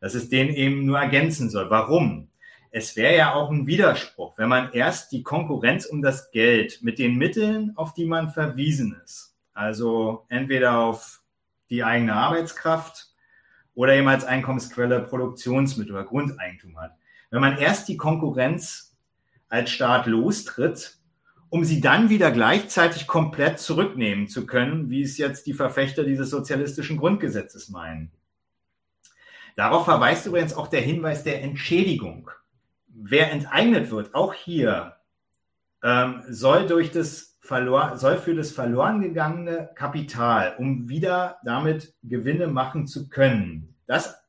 dass 0.00 0.14
es 0.14 0.28
den 0.28 0.48
eben 0.48 0.84
nur 0.84 0.98
ergänzen 0.98 1.50
soll. 1.50 1.70
Warum? 1.70 2.28
Es 2.70 2.96
wäre 2.96 3.16
ja 3.16 3.34
auch 3.34 3.50
ein 3.50 3.66
Widerspruch, 3.66 4.36
wenn 4.36 4.48
man 4.48 4.72
erst 4.72 5.12
die 5.12 5.22
Konkurrenz 5.22 5.86
um 5.86 6.02
das 6.02 6.30
Geld 6.30 6.82
mit 6.82 6.98
den 6.98 7.16
Mitteln, 7.16 7.72
auf 7.76 7.94
die 7.94 8.04
man 8.04 8.30
verwiesen 8.30 9.00
ist, 9.04 9.34
also 9.54 10.26
entweder 10.28 10.80
auf 10.80 11.22
die 11.70 11.84
eigene 11.84 12.14
Arbeitskraft 12.14 13.08
oder 13.74 13.94
eben 13.94 14.08
als 14.08 14.24
Einkommensquelle 14.24 15.00
Produktionsmittel 15.00 15.94
oder 15.94 16.04
Grundeigentum 16.04 16.78
hat. 16.78 16.92
Wenn 17.30 17.40
man 17.40 17.58
erst 17.58 17.88
die 17.88 17.96
Konkurrenz 17.96 18.96
als 19.48 19.70
Staat 19.70 20.06
lostritt, 20.06 20.98
um 21.48 21.64
sie 21.64 21.80
dann 21.80 22.10
wieder 22.10 22.30
gleichzeitig 22.32 23.06
komplett 23.06 23.60
zurücknehmen 23.60 24.28
zu 24.28 24.46
können, 24.46 24.90
wie 24.90 25.02
es 25.02 25.16
jetzt 25.18 25.46
die 25.46 25.54
Verfechter 25.54 26.04
dieses 26.04 26.30
sozialistischen 26.30 26.96
Grundgesetzes 26.96 27.68
meinen. 27.68 28.10
Darauf 29.56 29.86
verweist 29.86 30.26
übrigens 30.26 30.54
auch 30.54 30.68
der 30.68 30.82
Hinweis 30.82 31.24
der 31.24 31.42
Entschädigung. 31.42 32.30
Wer 32.88 33.32
enteignet 33.32 33.90
wird, 33.90 34.14
auch 34.14 34.34
hier, 34.34 34.96
ähm, 35.82 36.22
soll 36.28 36.66
durch 36.66 36.90
das 36.90 37.38
verlor, 37.40 37.96
soll 37.96 38.18
für 38.18 38.34
das 38.34 38.52
verloren 38.52 39.00
gegangene 39.00 39.70
Kapital, 39.74 40.54
um 40.58 40.88
wieder 40.88 41.38
damit 41.44 41.94
Gewinne 42.02 42.48
machen 42.48 42.86
zu 42.86 43.08
können. 43.08 43.74
Das 43.86 44.22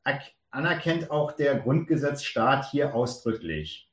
anerkennt 0.50 1.10
auch 1.10 1.32
der 1.32 1.56
Grundgesetzstaat 1.56 2.70
hier 2.70 2.94
ausdrücklich. 2.94 3.90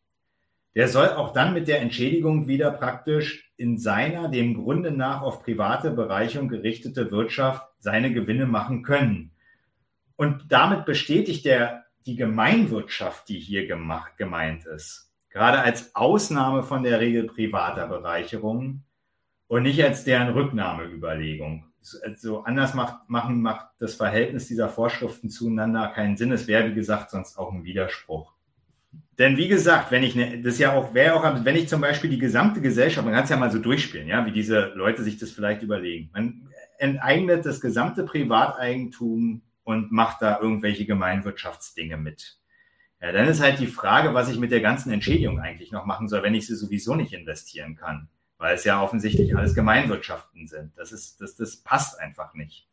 Der 0.76 0.88
soll 0.88 1.10
auch 1.10 1.34
dann 1.34 1.54
mit 1.54 1.68
der 1.68 1.82
Entschädigung 1.82 2.48
wieder 2.48 2.72
praktisch 2.72 3.52
in 3.58 3.78
seiner 3.78 4.30
dem 4.30 4.54
Grunde 4.54 4.92
nach 4.92 5.22
auf 5.22 5.42
private 5.44 5.92
Bereicherung 5.92 6.48
gerichtete 6.48 7.12
Wirtschaft 7.12 7.66
seine 7.80 8.14
Gewinne 8.14 8.46
machen 8.46 8.84
können. 8.84 9.32
Und 10.16 10.46
damit 10.50 10.86
bestätigt 10.86 11.46
er 11.46 11.86
die 12.06 12.16
Gemeinwirtschaft, 12.16 13.28
die 13.30 13.40
hier 13.40 13.68
gemacht, 13.68 14.18
gemeint 14.18 14.66
ist. 14.66 15.12
Gerade 15.30 15.60
als 15.60 15.96
Ausnahme 15.96 16.64
von 16.64 16.84
der 16.84 17.00
Regel 17.00 17.26
privater 17.26 17.88
Bereicherung 17.88 18.84
und 19.48 19.64
nicht 19.64 19.84
als 19.84 20.04
deren 20.04 20.30
Rücknahmeüberlegung. 20.30 21.66
So 22.16 22.44
anders 22.44 22.74
macht, 22.74 23.10
machen, 23.10 23.42
macht 23.42 23.68
das 23.80 23.96
Verhältnis 23.96 24.48
dieser 24.48 24.70
Vorschriften 24.70 25.30
zueinander 25.30 25.90
keinen 25.90 26.18
Sinn. 26.18 26.32
Es 26.32 26.48
wäre, 26.48 26.70
wie 26.70 26.74
gesagt, 26.74 27.12
sonst 27.12 27.38
auch 27.38 27.52
ein 27.52 27.64
Widerspruch. 27.64 28.34
Denn 29.18 29.38
wie 29.38 29.48
gesagt, 29.48 29.92
wenn 29.92 30.04
ich 30.04 30.16
ne, 30.16 30.42
das 30.42 30.58
ja 30.58 30.74
auch 30.74 30.94
wäre 30.94 31.16
auch, 31.16 31.46
wenn 31.46 31.56
ich 31.56 31.70
zum 31.70 31.82
Beispiel 31.82 32.10
die 32.10 32.20
gesamte 32.20 32.62
Gesellschaft, 32.62 33.06
man 33.06 33.14
kann 33.14 33.24
es 33.24 33.30
ja 33.30 33.38
mal 33.38 33.52
so 33.52 33.60
durchspielen, 33.60 34.08
ja, 34.08 34.26
wie 34.26 34.32
diese 34.32 34.74
Leute 34.76 35.04
sich 35.04 35.18
das 35.18 35.32
vielleicht 35.32 35.62
überlegen. 35.62 36.10
Man 36.14 36.50
enteignet 36.78 37.46
das 37.46 37.62
gesamte 37.62 38.04
Privateigentum 38.04 39.42
und 39.66 39.92
macht 39.92 40.22
da 40.22 40.40
irgendwelche 40.40 40.86
Gemeinwirtschaftsdinge 40.86 41.98
mit. 41.98 42.38
Ja, 43.02 43.12
dann 43.12 43.28
ist 43.28 43.42
halt 43.42 43.60
die 43.60 43.68
Frage, 43.68 44.14
was 44.14 44.30
ich 44.30 44.40
mit 44.40 44.52
der 44.52 44.62
ganzen 44.62 44.92
Entschädigung 44.92 45.40
eigentlich 45.40 45.72
noch 45.72 45.86
machen 45.86 46.08
soll, 46.08 46.24
wenn 46.24 46.36
ich 46.36 46.48
sie 46.48 46.56
sowieso 46.56 46.96
nicht 46.96 47.12
investieren 47.12 47.76
kann. 47.76 48.08
Weil 48.38 48.56
es 48.56 48.64
ja 48.64 48.82
offensichtlich 48.82 49.36
alles 49.36 49.56
Gemeinwirtschaften 49.56 50.48
sind. 50.48 50.78
Das 50.78 50.92
ist, 50.92 51.20
das, 51.20 51.36
das 51.36 51.58
passt 51.58 52.00
einfach 52.00 52.34
nicht. 52.34 52.68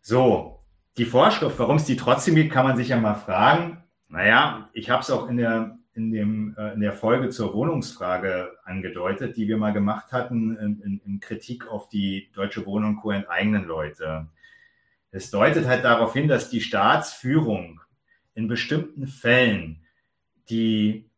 So, 0.00 0.60
die 0.96 1.04
Vorschrift, 1.04 1.58
warum 1.58 1.76
es 1.76 1.84
die 1.84 1.96
trotzdem 1.96 2.36
gibt, 2.36 2.52
kann 2.52 2.66
man 2.66 2.76
sich 2.76 2.88
ja 2.88 2.98
mal 2.98 3.14
fragen. 3.14 3.82
Naja, 4.08 4.68
ich 4.72 4.88
habe 4.90 5.02
es 5.02 5.10
auch 5.10 5.28
in 5.28 5.36
der, 5.36 5.78
in, 5.94 6.12
dem, 6.12 6.54
äh, 6.56 6.72
in 6.74 6.80
der 6.80 6.92
Folge 6.92 7.30
zur 7.30 7.54
Wohnungsfrage 7.54 8.52
angedeutet, 8.64 9.36
die 9.36 9.48
wir 9.48 9.56
mal 9.56 9.72
gemacht 9.72 10.12
hatten, 10.12 10.56
in, 10.56 10.80
in, 10.80 11.00
in 11.04 11.20
Kritik 11.20 11.66
auf 11.68 11.88
die 11.88 12.30
Deutsche 12.34 12.66
Wohnung 12.66 12.96
Co. 12.96 13.10
enteignen 13.10 13.64
Leute. 13.66 14.26
Es 15.12 15.30
deutet 15.30 15.66
halt 15.66 15.84
darauf 15.84 16.12
hin, 16.12 16.28
dass 16.28 16.50
die 16.50 16.60
Staatsführung 16.60 17.80
in 18.34 18.48
bestimmten 18.48 19.06
Fällen 19.06 19.84
die 20.48 21.10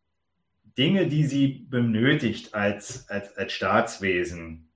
Dinge, 0.78 1.06
die 1.06 1.24
sie 1.24 1.66
benötigt 1.68 2.54
als, 2.54 3.08
als, 3.08 3.36
als 3.36 3.52
Staatswesen, 3.52 4.68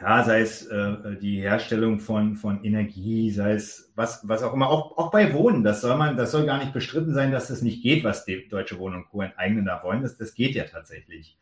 ja, 0.00 0.24
sei 0.24 0.40
es 0.40 0.66
äh, 0.66 1.16
die 1.20 1.40
Herstellung 1.40 2.00
von, 2.00 2.36
von 2.36 2.64
Energie, 2.64 3.30
sei 3.30 3.52
es 3.52 3.92
was, 3.94 4.26
was 4.26 4.42
auch 4.42 4.52
immer, 4.52 4.68
auch, 4.68 4.98
auch 4.98 5.10
bei 5.10 5.32
Wohnen, 5.32 5.62
das 5.62 5.80
soll 5.80 5.96
man, 5.96 6.16
das 6.16 6.32
soll 6.32 6.44
gar 6.44 6.58
nicht 6.58 6.72
bestritten 6.72 7.14
sein, 7.14 7.30
dass 7.30 7.48
das 7.48 7.62
nicht 7.62 7.82
geht, 7.82 8.04
was 8.04 8.24
die 8.24 8.48
Deutsche 8.48 8.78
Wohnung 8.78 9.02
und 9.02 9.08
Co. 9.10 9.22
enteignen 9.22 9.64
da 9.64 9.82
wollen, 9.82 10.02
das, 10.02 10.16
das 10.16 10.34
geht 10.34 10.54
ja 10.54 10.64
tatsächlich. 10.64 11.38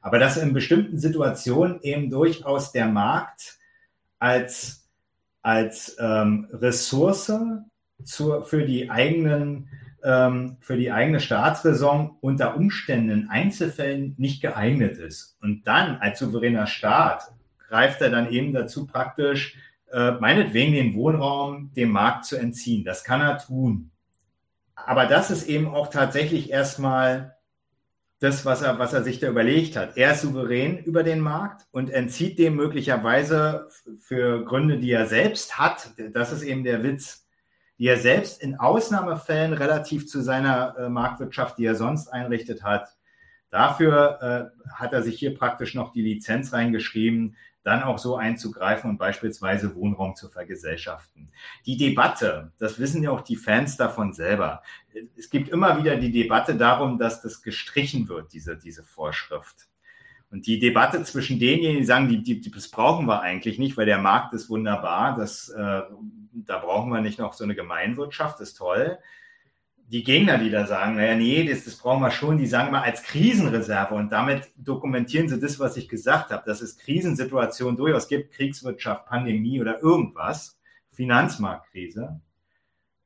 Aber 0.00 0.18
dass 0.18 0.36
in 0.36 0.52
bestimmten 0.52 0.98
Situationen 0.98 1.80
eben 1.82 2.10
durchaus 2.10 2.72
der 2.72 2.86
Markt 2.86 3.58
als, 4.18 4.81
als 5.42 5.96
ähm, 5.98 6.48
Ressource 6.52 7.32
zur, 8.02 8.44
für 8.44 8.64
die 8.64 8.90
eigenen 8.90 9.68
ähm, 10.04 10.56
für 10.60 10.76
die 10.76 10.90
eigene 10.90 11.20
Staatsräson 11.20 12.16
unter 12.20 12.56
Umständen 12.56 13.10
in 13.10 13.28
Einzelfällen 13.28 14.14
nicht 14.18 14.42
geeignet 14.42 14.98
ist. 14.98 15.36
Und 15.40 15.66
dann 15.66 15.96
als 15.96 16.18
souveräner 16.18 16.66
Staat 16.66 17.32
greift 17.68 18.00
er 18.00 18.10
dann 18.10 18.30
eben 18.30 18.52
dazu 18.52 18.86
praktisch, 18.86 19.56
äh, 19.92 20.12
meinetwegen 20.12 20.72
den 20.72 20.94
Wohnraum 20.94 21.72
dem 21.74 21.90
Markt 21.90 22.24
zu 22.24 22.36
entziehen. 22.36 22.84
Das 22.84 23.04
kann 23.04 23.20
er 23.20 23.38
tun. 23.38 23.90
Aber 24.74 25.06
das 25.06 25.30
ist 25.30 25.48
eben 25.48 25.68
auch 25.68 25.88
tatsächlich 25.88 26.50
erstmal 26.50 27.31
das, 28.22 28.44
was 28.44 28.62
er, 28.62 28.78
was 28.78 28.92
er 28.92 29.02
sich 29.02 29.20
da 29.20 29.28
überlegt 29.28 29.76
hat. 29.76 29.96
Er 29.96 30.12
ist 30.12 30.22
souverän 30.22 30.78
über 30.78 31.02
den 31.02 31.20
Markt 31.20 31.66
und 31.72 31.90
entzieht 31.90 32.38
dem 32.38 32.56
möglicherweise 32.56 33.68
für 33.98 34.44
Gründe, 34.44 34.78
die 34.78 34.92
er 34.92 35.06
selbst 35.06 35.58
hat. 35.58 35.90
Das 36.12 36.32
ist 36.32 36.42
eben 36.42 36.64
der 36.64 36.82
Witz 36.82 37.22
die 37.82 37.88
er 37.88 37.96
selbst 37.96 38.40
in 38.40 38.60
Ausnahmefällen 38.60 39.52
relativ 39.54 40.06
zu 40.06 40.20
seiner 40.20 40.76
äh, 40.78 40.88
Marktwirtschaft, 40.88 41.58
die 41.58 41.64
er 41.64 41.74
sonst 41.74 42.06
einrichtet 42.06 42.62
hat, 42.62 42.96
dafür 43.50 44.52
äh, 44.62 44.72
hat 44.72 44.92
er 44.92 45.02
sich 45.02 45.18
hier 45.18 45.36
praktisch 45.36 45.74
noch 45.74 45.92
die 45.92 46.02
Lizenz 46.02 46.52
reingeschrieben, 46.52 47.36
dann 47.62 47.82
auch 47.82 47.98
so 47.98 48.16
einzugreifen 48.16 48.90
und 48.90 48.98
beispielsweise 48.98 49.74
Wohnraum 49.74 50.14
zu 50.16 50.28
vergesellschaften. 50.28 51.30
Die 51.66 51.76
Debatte, 51.76 52.52
das 52.58 52.78
wissen 52.78 53.02
ja 53.02 53.10
auch 53.10 53.20
die 53.20 53.36
Fans 53.36 53.76
davon 53.76 54.12
selber. 54.12 54.62
Es 55.16 55.30
gibt 55.30 55.48
immer 55.48 55.78
wieder 55.78 55.96
die 55.96 56.10
Debatte 56.10 56.56
darum, 56.56 56.98
dass 56.98 57.22
das 57.22 57.42
gestrichen 57.42 58.08
wird, 58.08 58.32
diese, 58.32 58.56
diese 58.56 58.82
Vorschrift. 58.82 59.68
Und 60.32 60.46
die 60.46 60.58
Debatte 60.58 61.02
zwischen 61.04 61.38
denjenigen, 61.38 61.80
die 61.80 61.84
sagen, 61.84 62.08
die, 62.08 62.22
die, 62.22 62.50
das 62.50 62.68
brauchen 62.68 63.06
wir 63.06 63.20
eigentlich 63.20 63.58
nicht, 63.58 63.76
weil 63.76 63.86
der 63.86 63.98
Markt 63.98 64.32
ist 64.32 64.48
wunderbar, 64.48 65.14
das, 65.14 65.50
äh, 65.50 65.82
da 66.32 66.58
brauchen 66.58 66.90
wir 66.90 67.02
nicht 67.02 67.18
noch 67.18 67.34
so 67.34 67.44
eine 67.44 67.54
Gemeinwirtschaft, 67.54 68.40
ist 68.40 68.54
toll. 68.54 68.98
Die 69.88 70.04
Gegner, 70.04 70.38
die 70.38 70.50
da 70.50 70.66
sagen, 70.66 70.96
naja, 70.96 71.14
nee, 71.14 71.46
das, 71.46 71.64
das 71.64 71.76
brauchen 71.76 72.02
wir 72.02 72.10
schon, 72.10 72.38
die 72.38 72.46
sagen 72.46 72.70
mal 72.70 72.82
als 72.82 73.02
Krisenreserve 73.02 73.94
und 73.94 74.10
damit 74.10 74.50
dokumentieren 74.56 75.28
sie 75.28 75.38
das, 75.38 75.60
was 75.60 75.76
ich 75.76 75.88
gesagt 75.88 76.30
habe, 76.30 76.42
dass 76.46 76.62
es 76.62 76.78
Krisensituationen 76.78 77.76
durchaus 77.76 78.08
gibt, 78.08 78.32
Kriegswirtschaft, 78.32 79.06
Pandemie 79.06 79.60
oder 79.60 79.82
irgendwas, 79.82 80.58
Finanzmarktkrise, 80.92 82.20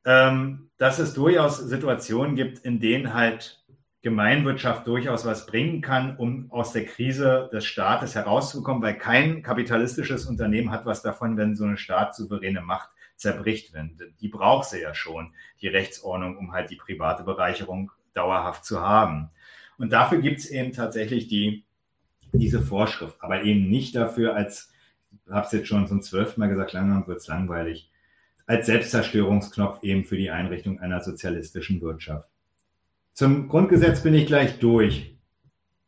ähm, 0.04 0.70
dass 0.78 0.98
es 0.98 1.14
durchaus 1.14 1.58
Situationen 1.58 2.36
gibt, 2.36 2.58
in 2.60 2.78
denen 2.78 3.14
halt 3.14 3.64
Gemeinwirtschaft 4.06 4.86
durchaus 4.86 5.26
was 5.26 5.46
bringen 5.46 5.80
kann, 5.80 6.16
um 6.16 6.48
aus 6.52 6.70
der 6.70 6.84
Krise 6.84 7.50
des 7.52 7.64
Staates 7.64 8.14
herauszukommen, 8.14 8.80
weil 8.80 8.96
kein 8.96 9.42
kapitalistisches 9.42 10.26
Unternehmen 10.26 10.70
hat 10.70 10.86
was 10.86 11.02
davon, 11.02 11.36
wenn 11.36 11.56
so 11.56 11.64
eine 11.64 11.76
staatssouveräne 11.76 12.60
Macht 12.60 12.90
zerbricht. 13.16 13.72
Wenn, 13.72 13.98
die 14.20 14.28
braucht 14.28 14.68
sie 14.68 14.80
ja 14.80 14.94
schon, 14.94 15.32
die 15.60 15.68
Rechtsordnung, 15.68 16.36
um 16.36 16.52
halt 16.52 16.70
die 16.70 16.76
private 16.76 17.24
Bereicherung 17.24 17.90
dauerhaft 18.12 18.64
zu 18.64 18.80
haben. 18.80 19.30
Und 19.78 19.92
dafür 19.92 20.18
gibt 20.18 20.38
es 20.38 20.50
eben 20.50 20.72
tatsächlich 20.72 21.28
die, 21.28 21.64
diese 22.32 22.62
Vorschrift, 22.62 23.16
aber 23.20 23.42
eben 23.42 23.68
nicht 23.68 23.94
dafür 23.94 24.34
als, 24.34 24.72
ich 25.10 25.32
habe 25.32 25.46
es 25.46 25.52
jetzt 25.52 25.68
schon 25.68 25.86
zum 25.86 26.02
zwölften 26.02 26.40
Mal 26.40 26.48
gesagt, 26.48 26.72
langsam 26.72 27.06
wird 27.06 27.18
es 27.18 27.26
langweilig, 27.26 27.90
als 28.46 28.66
Selbstzerstörungsknopf 28.66 29.82
eben 29.82 30.04
für 30.04 30.16
die 30.16 30.30
Einrichtung 30.30 30.80
einer 30.80 31.02
sozialistischen 31.02 31.80
Wirtschaft. 31.80 32.28
Zum 33.12 33.48
Grundgesetz 33.48 34.02
bin 34.02 34.14
ich 34.14 34.26
gleich 34.26 34.58
durch. 34.58 35.16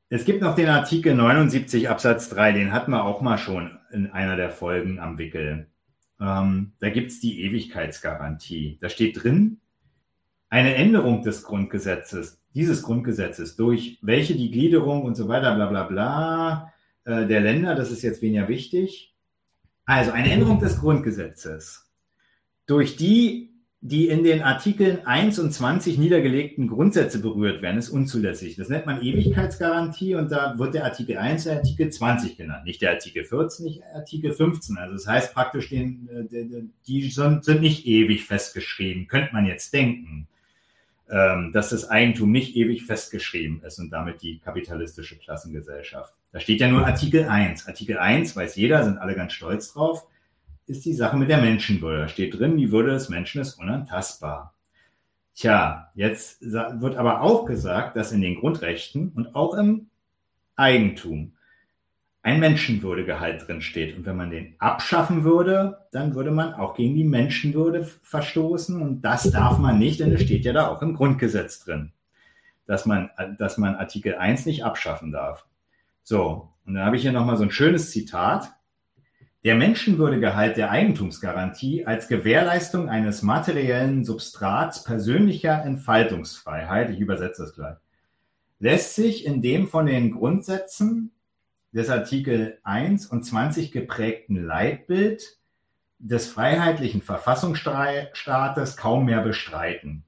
Es 0.08 0.24
gibt 0.24 0.40
noch 0.40 0.54
den 0.54 0.68
Artikel 0.68 1.14
79 1.14 1.88
Absatz 1.88 2.30
3, 2.30 2.52
den 2.52 2.72
hatten 2.72 2.90
wir 2.90 3.04
auch 3.04 3.20
mal 3.20 3.38
schon 3.38 3.78
in 3.92 4.10
einer 4.10 4.36
der 4.36 4.50
Folgen 4.50 4.98
am 4.98 5.18
Wickel. 5.18 5.66
Ähm, 6.20 6.72
da 6.80 6.90
gibt's 6.90 7.20
die 7.20 7.42
Ewigkeitsgarantie. 7.42 8.78
Da 8.80 8.88
steht 8.88 9.22
drin, 9.22 9.60
eine 10.48 10.74
Änderung 10.74 11.22
des 11.22 11.42
Grundgesetzes, 11.42 12.40
dieses 12.54 12.82
Grundgesetzes, 12.82 13.56
durch 13.56 13.98
welche 14.02 14.34
die 14.34 14.50
Gliederung 14.50 15.02
und 15.02 15.14
so 15.14 15.28
weiter, 15.28 15.54
bla 15.54 15.66
bla 15.66 15.84
bla, 15.84 16.72
äh, 17.04 17.26
der 17.26 17.40
Länder, 17.40 17.74
das 17.74 17.90
ist 17.90 18.02
jetzt 18.02 18.22
weniger 18.22 18.48
wichtig. 18.48 19.14
Also 19.84 20.10
eine 20.10 20.30
Änderung 20.30 20.58
des 20.58 20.80
Grundgesetzes, 20.80 21.90
durch 22.66 22.96
die 22.96 23.57
die 23.80 24.08
in 24.08 24.24
den 24.24 24.42
Artikeln 24.42 25.06
1 25.06 25.38
und 25.38 25.52
20 25.52 25.98
niedergelegten 25.98 26.66
Grundsätze 26.66 27.20
berührt 27.20 27.62
werden, 27.62 27.78
ist 27.78 27.90
unzulässig. 27.90 28.56
Das 28.56 28.68
nennt 28.68 28.86
man 28.86 29.00
Ewigkeitsgarantie 29.00 30.16
und 30.16 30.32
da 30.32 30.58
wird 30.58 30.74
der 30.74 30.84
Artikel 30.84 31.16
1 31.16 31.44
der 31.44 31.58
Artikel 31.58 31.88
20 31.88 32.36
genannt, 32.36 32.64
nicht 32.64 32.82
der 32.82 32.90
Artikel 32.90 33.22
14, 33.22 33.64
nicht 33.64 33.82
Artikel 33.94 34.32
15. 34.32 34.78
Also 34.78 34.94
das 34.94 35.06
heißt 35.06 35.32
praktisch, 35.32 35.70
den, 35.70 36.08
äh, 36.12 36.62
die 36.88 37.08
sind, 37.08 37.46
nicht 37.60 37.86
ewig 37.86 38.24
festgeschrieben, 38.24 39.06
könnte 39.06 39.32
man 39.32 39.46
jetzt 39.46 39.72
denken, 39.72 40.26
ähm, 41.08 41.52
dass 41.52 41.70
das 41.70 41.88
Eigentum 41.88 42.32
nicht 42.32 42.56
ewig 42.56 42.84
festgeschrieben 42.84 43.62
ist 43.62 43.78
und 43.78 43.90
damit 43.90 44.22
die 44.22 44.40
kapitalistische 44.40 45.16
Klassengesellschaft. 45.18 46.12
Da 46.32 46.40
steht 46.40 46.60
ja 46.60 46.68
nur 46.68 46.84
Artikel 46.84 47.28
1. 47.28 47.68
Artikel 47.68 47.96
1 47.96 48.34
weiß 48.34 48.56
jeder, 48.56 48.84
sind 48.84 48.98
alle 48.98 49.14
ganz 49.14 49.34
stolz 49.34 49.72
drauf 49.72 50.08
ist 50.68 50.84
die 50.84 50.92
Sache 50.92 51.16
mit 51.16 51.28
der 51.28 51.40
Menschenwürde. 51.40 52.02
Da 52.02 52.08
steht 52.08 52.38
drin, 52.38 52.56
die 52.56 52.70
Würde 52.70 52.92
des 52.92 53.08
Menschen 53.08 53.40
ist 53.40 53.54
unantastbar. 53.54 54.54
Tja, 55.34 55.90
jetzt 55.94 56.42
wird 56.42 56.96
aber 56.96 57.22
auch 57.22 57.46
gesagt, 57.46 57.96
dass 57.96 58.12
in 58.12 58.20
den 58.20 58.36
Grundrechten 58.36 59.10
und 59.10 59.34
auch 59.34 59.54
im 59.54 59.86
Eigentum 60.56 61.32
ein 62.22 62.40
Menschenwürdegehalt 62.40 63.46
drin 63.46 63.62
steht. 63.62 63.96
Und 63.96 64.04
wenn 64.04 64.16
man 64.16 64.30
den 64.30 64.56
abschaffen 64.58 65.24
würde, 65.24 65.86
dann 65.92 66.14
würde 66.14 66.32
man 66.32 66.52
auch 66.54 66.74
gegen 66.74 66.94
die 66.94 67.04
Menschenwürde 67.04 67.88
verstoßen. 68.02 68.82
Und 68.82 69.02
das 69.02 69.30
darf 69.30 69.58
man 69.58 69.78
nicht, 69.78 70.00
denn 70.00 70.12
es 70.12 70.22
steht 70.22 70.44
ja 70.44 70.52
da 70.52 70.68
auch 70.68 70.82
im 70.82 70.94
Grundgesetz 70.94 71.60
drin, 71.60 71.92
dass 72.66 72.84
man, 72.84 73.10
dass 73.38 73.56
man 73.56 73.76
Artikel 73.76 74.16
1 74.16 74.44
nicht 74.44 74.64
abschaffen 74.64 75.12
darf. 75.12 75.46
So, 76.02 76.52
und 76.66 76.74
dann 76.74 76.84
habe 76.84 76.96
ich 76.96 77.02
hier 77.02 77.12
nochmal 77.12 77.36
so 77.36 77.44
ein 77.44 77.50
schönes 77.50 77.90
Zitat 77.92 78.52
der 79.44 79.54
Menschenwürdegehalt 79.54 80.56
der 80.56 80.70
Eigentumsgarantie 80.70 81.86
als 81.86 82.08
Gewährleistung 82.08 82.88
eines 82.88 83.22
materiellen 83.22 84.04
Substrats 84.04 84.82
persönlicher 84.84 85.64
Entfaltungsfreiheit, 85.64 86.90
ich 86.90 86.98
übersetze 86.98 87.42
das 87.42 87.54
gleich, 87.54 87.76
lässt 88.58 88.96
sich 88.96 89.24
in 89.24 89.40
dem 89.40 89.68
von 89.68 89.86
den 89.86 90.10
Grundsätzen 90.10 91.12
des 91.72 91.90
Artikel 91.90 92.58
1 92.64 93.06
und 93.06 93.24
20 93.24 93.70
geprägten 93.70 94.44
Leitbild 94.44 95.38
des 95.98 96.28
freiheitlichen 96.28 97.02
Verfassungsstaates 97.02 98.76
kaum 98.76 99.04
mehr 99.04 99.22
bestreiten. 99.22 100.04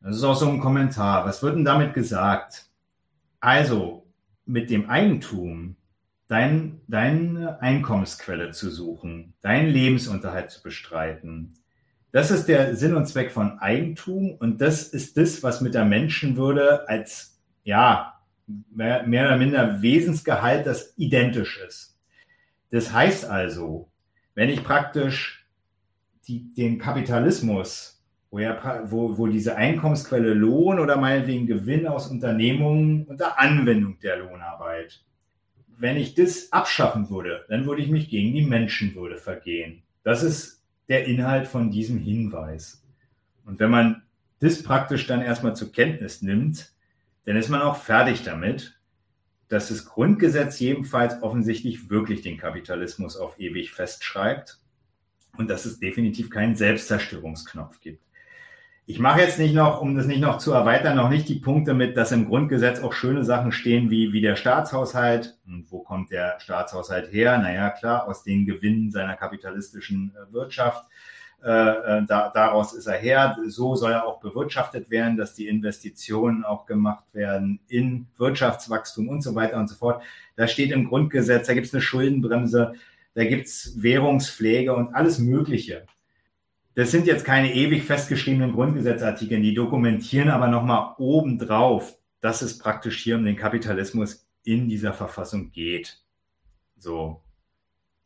Das 0.00 0.16
ist 0.16 0.24
auch 0.24 0.36
so 0.36 0.48
ein 0.48 0.60
Kommentar. 0.60 1.26
Was 1.26 1.42
wird 1.42 1.56
denn 1.56 1.64
damit 1.64 1.92
gesagt? 1.92 2.66
Also, 3.40 4.06
mit 4.46 4.70
dem 4.70 4.88
Eigentum 4.88 5.76
dein, 6.28 6.80
deine 6.86 7.60
Einkommensquelle 7.60 8.50
zu 8.50 8.70
suchen, 8.70 9.34
deinen 9.40 9.70
Lebensunterhalt 9.70 10.50
zu 10.50 10.62
bestreiten. 10.62 11.54
Das 12.12 12.30
ist 12.30 12.46
der 12.46 12.76
Sinn 12.76 12.94
und 12.94 13.06
Zweck 13.06 13.32
von 13.32 13.58
Eigentum 13.58 14.32
und 14.32 14.60
das 14.60 14.84
ist 14.84 15.16
das, 15.16 15.42
was 15.42 15.60
mit 15.60 15.74
der 15.74 15.84
Menschenwürde 15.84 16.88
als, 16.88 17.38
ja, 17.64 18.14
mehr, 18.70 19.02
mehr 19.02 19.26
oder 19.26 19.36
minder 19.36 19.82
Wesensgehalt, 19.82 20.66
das 20.66 20.94
identisch 20.96 21.60
ist. 21.66 21.98
Das 22.70 22.92
heißt 22.92 23.24
also, 23.24 23.90
wenn 24.34 24.50
ich 24.50 24.62
praktisch 24.62 25.46
die, 26.26 26.52
den 26.54 26.78
Kapitalismus, 26.78 28.02
wo, 28.30 28.38
ja, 28.38 28.82
wo, 28.90 29.16
wo 29.16 29.26
diese 29.26 29.56
Einkommensquelle 29.56 30.34
Lohn 30.34 30.78
oder 30.78 30.96
meinetwegen 30.96 31.46
Gewinn 31.46 31.86
aus 31.86 32.08
Unternehmungen 32.10 33.06
unter 33.06 33.38
Anwendung 33.38 33.98
der 34.00 34.18
Lohnarbeit, 34.18 35.02
wenn 35.78 35.96
ich 35.96 36.14
das 36.14 36.52
abschaffen 36.52 37.08
würde, 37.08 37.44
dann 37.48 37.66
würde 37.66 37.82
ich 37.82 37.88
mich 37.88 38.08
gegen 38.08 38.34
die 38.34 38.44
Menschenwürde 38.44 39.16
vergehen. 39.16 39.82
Das 40.02 40.22
ist 40.22 40.64
der 40.88 41.06
Inhalt 41.06 41.46
von 41.46 41.70
diesem 41.70 41.98
Hinweis. 41.98 42.82
Und 43.44 43.60
wenn 43.60 43.70
man 43.70 44.02
das 44.40 44.62
praktisch 44.62 45.06
dann 45.06 45.22
erstmal 45.22 45.54
zur 45.54 45.70
Kenntnis 45.70 46.20
nimmt, 46.20 46.72
dann 47.24 47.36
ist 47.36 47.48
man 47.48 47.62
auch 47.62 47.76
fertig 47.76 48.24
damit, 48.24 48.78
dass 49.48 49.68
das 49.68 49.86
Grundgesetz 49.86 50.58
jedenfalls 50.58 51.22
offensichtlich 51.22 51.88
wirklich 51.88 52.22
den 52.22 52.38
Kapitalismus 52.38 53.16
auf 53.16 53.38
ewig 53.38 53.70
festschreibt 53.70 54.58
und 55.36 55.48
dass 55.48 55.64
es 55.64 55.78
definitiv 55.78 56.28
keinen 56.28 56.56
Selbstzerstörungsknopf 56.56 57.80
gibt. 57.80 58.02
Ich 58.90 58.98
mache 58.98 59.20
jetzt 59.20 59.38
nicht 59.38 59.52
noch, 59.52 59.82
um 59.82 59.94
das 59.94 60.06
nicht 60.06 60.22
noch 60.22 60.38
zu 60.38 60.50
erweitern, 60.52 60.96
noch 60.96 61.10
nicht 61.10 61.28
die 61.28 61.34
Punkte 61.34 61.74
mit, 61.74 61.94
dass 61.98 62.10
im 62.10 62.26
Grundgesetz 62.26 62.80
auch 62.80 62.94
schöne 62.94 63.22
Sachen 63.22 63.52
stehen, 63.52 63.90
wie, 63.90 64.14
wie 64.14 64.22
der 64.22 64.34
Staatshaushalt. 64.34 65.36
Und 65.46 65.70
wo 65.70 65.80
kommt 65.80 66.10
der 66.10 66.40
Staatshaushalt 66.40 67.12
her? 67.12 67.36
Naja, 67.36 67.68
klar, 67.68 68.08
aus 68.08 68.22
den 68.22 68.46
Gewinnen 68.46 68.90
seiner 68.90 69.14
kapitalistischen 69.14 70.14
äh, 70.16 70.32
Wirtschaft. 70.32 70.86
Äh, 71.44 71.50
äh, 71.50 72.06
da, 72.06 72.30
daraus 72.32 72.72
ist 72.72 72.86
er 72.86 72.96
her. 72.96 73.36
So 73.48 73.74
soll 73.74 73.92
er 73.92 74.06
auch 74.06 74.20
bewirtschaftet 74.20 74.88
werden, 74.88 75.18
dass 75.18 75.34
die 75.34 75.48
Investitionen 75.48 76.42
auch 76.42 76.64
gemacht 76.64 77.04
werden 77.12 77.60
in 77.68 78.06
Wirtschaftswachstum 78.16 79.10
und 79.10 79.20
so 79.20 79.34
weiter 79.34 79.58
und 79.58 79.68
so 79.68 79.74
fort. 79.74 80.02
Da 80.34 80.48
steht 80.48 80.70
im 80.70 80.88
Grundgesetz, 80.88 81.46
da 81.46 81.52
gibt 81.52 81.66
es 81.66 81.74
eine 81.74 81.82
Schuldenbremse, 81.82 82.72
da 83.12 83.24
gibt 83.26 83.48
es 83.48 83.82
Währungspflege 83.82 84.74
und 84.74 84.94
alles 84.94 85.18
Mögliche. 85.18 85.84
Das 86.74 86.90
sind 86.90 87.06
jetzt 87.06 87.24
keine 87.24 87.54
ewig 87.54 87.84
festgeschriebenen 87.84 88.52
Grundgesetzartikel, 88.52 89.40
die 89.40 89.54
dokumentieren 89.54 90.30
aber 90.30 90.48
nochmal 90.48 90.94
obendrauf, 90.98 91.98
dass 92.20 92.42
es 92.42 92.58
praktisch 92.58 93.02
hier 93.02 93.16
um 93.16 93.24
den 93.24 93.36
Kapitalismus 93.36 94.28
in 94.44 94.68
dieser 94.68 94.92
Verfassung 94.92 95.50
geht. 95.50 96.00
So. 96.76 97.22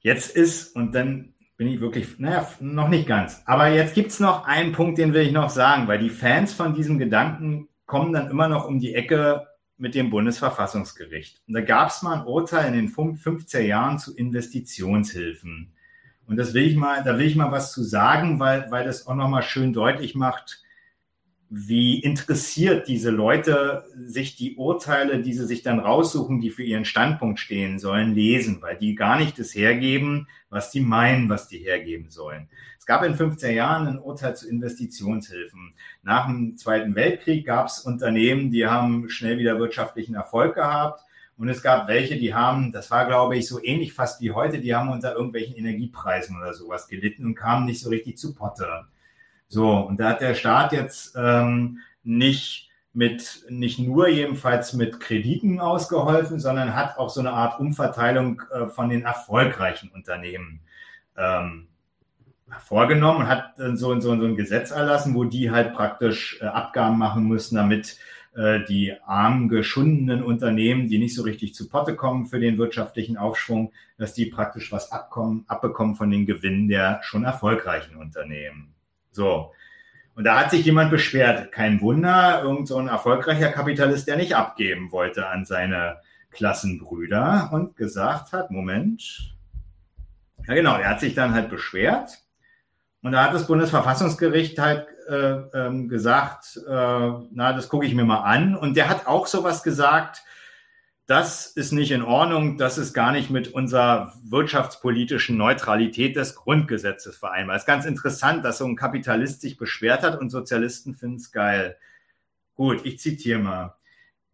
Jetzt 0.00 0.34
ist, 0.34 0.74
und 0.74 0.94
dann 0.94 1.34
bin 1.56 1.68
ich 1.68 1.80
wirklich, 1.80 2.18
naja, 2.18 2.48
noch 2.60 2.88
nicht 2.88 3.06
ganz. 3.06 3.42
Aber 3.44 3.68
jetzt 3.68 3.94
gibt's 3.94 4.18
noch 4.18 4.46
einen 4.46 4.72
Punkt, 4.72 4.98
den 4.98 5.12
will 5.14 5.26
ich 5.26 5.32
noch 5.32 5.50
sagen, 5.50 5.86
weil 5.86 5.98
die 5.98 6.10
Fans 6.10 6.52
von 6.52 6.74
diesem 6.74 6.98
Gedanken 6.98 7.68
kommen 7.86 8.12
dann 8.12 8.30
immer 8.30 8.48
noch 8.48 8.66
um 8.66 8.80
die 8.80 8.94
Ecke 8.94 9.46
mit 9.76 9.94
dem 9.94 10.10
Bundesverfassungsgericht. 10.10 11.42
Und 11.46 11.54
da 11.54 11.60
gab's 11.60 12.02
mal 12.02 12.20
ein 12.20 12.26
Urteil 12.26 12.68
in 12.68 12.74
den 12.74 12.88
50er 12.88 13.60
Jahren 13.60 13.98
zu 13.98 14.16
Investitionshilfen. 14.16 15.72
Und 16.26 16.36
das 16.36 16.54
will 16.54 16.64
ich 16.64 16.76
mal, 16.76 17.02
da 17.02 17.18
will 17.18 17.26
ich 17.26 17.36
mal 17.36 17.50
was 17.50 17.72
zu 17.72 17.82
sagen, 17.82 18.40
weil, 18.40 18.70
weil 18.70 18.84
das 18.84 19.06
auch 19.06 19.14
nochmal 19.14 19.42
schön 19.42 19.72
deutlich 19.72 20.14
macht, 20.14 20.62
wie 21.54 21.98
interessiert 21.98 22.88
diese 22.88 23.10
Leute 23.10 23.84
sich 23.94 24.36
die 24.36 24.56
Urteile, 24.56 25.20
die 25.20 25.34
sie 25.34 25.44
sich 25.44 25.62
dann 25.62 25.80
raussuchen, 25.80 26.40
die 26.40 26.48
für 26.48 26.62
ihren 26.62 26.86
Standpunkt 26.86 27.38
stehen 27.38 27.78
sollen, 27.78 28.14
lesen, 28.14 28.62
weil 28.62 28.78
die 28.78 28.94
gar 28.94 29.18
nicht 29.18 29.38
das 29.38 29.54
hergeben, 29.54 30.28
was 30.48 30.70
die 30.70 30.80
meinen, 30.80 31.28
was 31.28 31.48
die 31.48 31.58
hergeben 31.58 32.08
sollen. 32.08 32.48
Es 32.78 32.86
gab 32.86 33.02
in 33.04 33.14
15 33.14 33.54
Jahren 33.54 33.86
ein 33.86 33.98
Urteil 33.98 34.34
zu 34.34 34.48
Investitionshilfen. 34.48 35.74
Nach 36.02 36.26
dem 36.26 36.56
Zweiten 36.56 36.94
Weltkrieg 36.94 37.44
gab 37.44 37.66
es 37.66 37.80
Unternehmen, 37.80 38.50
die 38.50 38.66
haben 38.66 39.10
schnell 39.10 39.38
wieder 39.38 39.58
wirtschaftlichen 39.58 40.14
Erfolg 40.14 40.54
gehabt 40.54 41.02
und 41.42 41.48
es 41.48 41.60
gab 41.60 41.88
welche, 41.88 42.16
die 42.16 42.34
haben, 42.34 42.70
das 42.70 42.92
war 42.92 43.04
glaube 43.04 43.36
ich 43.36 43.48
so 43.48 43.60
ähnlich 43.60 43.92
fast 43.92 44.20
wie 44.20 44.30
heute, 44.30 44.60
die 44.60 44.76
haben 44.76 44.90
unter 44.90 45.16
irgendwelchen 45.16 45.56
Energiepreisen 45.56 46.36
oder 46.36 46.54
sowas 46.54 46.86
gelitten 46.86 47.26
und 47.26 47.34
kamen 47.34 47.66
nicht 47.66 47.80
so 47.80 47.90
richtig 47.90 48.16
zu 48.16 48.32
Potte. 48.32 48.86
So, 49.48 49.76
und 49.76 49.98
da 49.98 50.10
hat 50.10 50.20
der 50.20 50.34
Staat 50.34 50.72
jetzt 50.72 51.16
ähm, 51.16 51.80
nicht 52.04 52.70
mit, 52.92 53.44
nicht 53.48 53.80
nur 53.80 54.06
jedenfalls 54.06 54.72
mit 54.72 55.00
Krediten 55.00 55.58
ausgeholfen, 55.58 56.38
sondern 56.38 56.76
hat 56.76 56.96
auch 56.96 57.10
so 57.10 57.18
eine 57.18 57.32
Art 57.32 57.58
Umverteilung 57.58 58.40
äh, 58.52 58.68
von 58.68 58.88
den 58.88 59.02
erfolgreichen 59.02 59.90
Unternehmen 59.90 60.60
ähm, 61.16 61.66
vorgenommen 62.60 63.22
und 63.22 63.28
hat 63.28 63.54
so, 63.56 63.98
so, 63.98 63.98
so 63.98 64.12
ein 64.12 64.36
Gesetz 64.36 64.70
erlassen, 64.70 65.16
wo 65.16 65.24
die 65.24 65.50
halt 65.50 65.74
praktisch 65.74 66.38
äh, 66.40 66.44
Abgaben 66.44 66.98
machen 66.98 67.26
müssen, 67.26 67.56
damit 67.56 67.96
äh, 68.34 68.64
die 68.64 68.94
armen, 69.04 69.48
geschundenen 69.48 70.22
Unternehmen, 70.22 70.88
die 70.88 70.98
nicht 70.98 71.14
so 71.14 71.22
richtig 71.22 71.54
zu 71.54 71.68
Potte 71.68 71.94
kommen 71.94 72.26
für 72.26 72.40
den 72.40 72.56
wirtschaftlichen 72.56 73.16
Aufschwung, 73.18 73.72
dass 73.98 74.14
die 74.14 74.26
praktisch 74.26 74.72
was 74.72 74.90
abkommen, 74.90 75.44
abbekommen 75.48 75.96
von 75.96 76.10
den 76.10 76.24
Gewinnen 76.24 76.68
der 76.68 77.00
schon 77.02 77.24
erfolgreichen 77.24 77.96
Unternehmen. 77.96 78.74
So. 79.10 79.52
Und 80.14 80.24
da 80.24 80.40
hat 80.40 80.50
sich 80.50 80.64
jemand 80.64 80.90
beschwert. 80.90 81.52
Kein 81.52 81.80
Wunder, 81.80 82.42
irgend 82.42 82.68
so 82.68 82.78
ein 82.78 82.88
erfolgreicher 82.88 83.50
Kapitalist, 83.50 84.08
der 84.08 84.16
nicht 84.16 84.34
abgeben 84.34 84.92
wollte 84.92 85.28
an 85.28 85.44
seine 85.44 85.98
Klassenbrüder 86.30 87.50
und 87.52 87.76
gesagt 87.76 88.32
hat, 88.32 88.50
Moment. 88.50 89.34
Ja, 90.46 90.54
genau, 90.54 90.76
er 90.76 90.90
hat 90.90 91.00
sich 91.00 91.14
dann 91.14 91.34
halt 91.34 91.50
beschwert. 91.50 92.18
Und 93.02 93.12
da 93.12 93.24
hat 93.24 93.34
das 93.34 93.46
Bundesverfassungsgericht 93.46 94.58
halt 94.58 94.86
äh, 95.12 95.42
ähm, 95.54 95.88
gesagt, 95.88 96.58
äh, 96.66 96.70
na, 96.70 97.52
das 97.52 97.68
gucke 97.68 97.86
ich 97.86 97.94
mir 97.94 98.04
mal 98.04 98.22
an. 98.22 98.56
Und 98.56 98.76
der 98.76 98.88
hat 98.88 99.06
auch 99.06 99.26
sowas 99.26 99.62
gesagt, 99.62 100.24
das 101.06 101.46
ist 101.46 101.72
nicht 101.72 101.90
in 101.90 102.02
Ordnung, 102.02 102.56
das 102.56 102.78
ist 102.78 102.94
gar 102.94 103.12
nicht 103.12 103.28
mit 103.28 103.48
unserer 103.48 104.14
wirtschaftspolitischen 104.24 105.36
Neutralität 105.36 106.16
des 106.16 106.34
Grundgesetzes 106.36 107.16
vereinbar. 107.16 107.56
Es 107.56 107.62
ist 107.62 107.66
ganz 107.66 107.84
interessant, 107.84 108.44
dass 108.44 108.58
so 108.58 108.66
ein 108.66 108.76
Kapitalist 108.76 109.40
sich 109.40 109.58
beschwert 109.58 110.02
hat 110.02 110.18
und 110.18 110.30
Sozialisten 110.30 110.94
finden 110.94 111.16
es 111.16 111.30
geil. 111.30 111.76
Gut, 112.54 112.84
ich 112.84 112.98
zitiere 112.98 113.40
mal. 113.40 113.76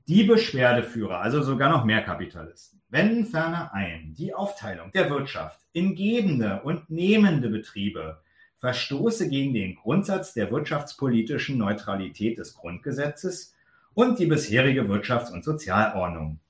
Die 0.06 0.24
Beschwerdeführer, 0.24 1.20
also 1.20 1.42
sogar 1.42 1.70
noch 1.70 1.84
mehr 1.84 2.02
Kapitalisten, 2.02 2.80
wenden 2.88 3.26
ferner 3.26 3.72
ein, 3.74 4.14
die 4.16 4.32
Aufteilung 4.32 4.90
der 4.92 5.10
Wirtschaft 5.10 5.60
in 5.72 5.94
gebende 5.94 6.62
und 6.62 6.88
nehmende 6.90 7.48
Betriebe 7.48 8.22
verstoße 8.58 9.28
gegen 9.28 9.54
den 9.54 9.76
Grundsatz 9.76 10.34
der 10.34 10.50
wirtschaftspolitischen 10.50 11.58
Neutralität 11.58 12.38
des 12.38 12.54
Grundgesetzes 12.54 13.54
und 13.94 14.18
die 14.18 14.26
bisherige 14.26 14.82
Wirtschafts- 14.82 15.32
und 15.32 15.44
Sozialordnung. 15.44 16.40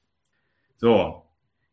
So, 0.77 1.23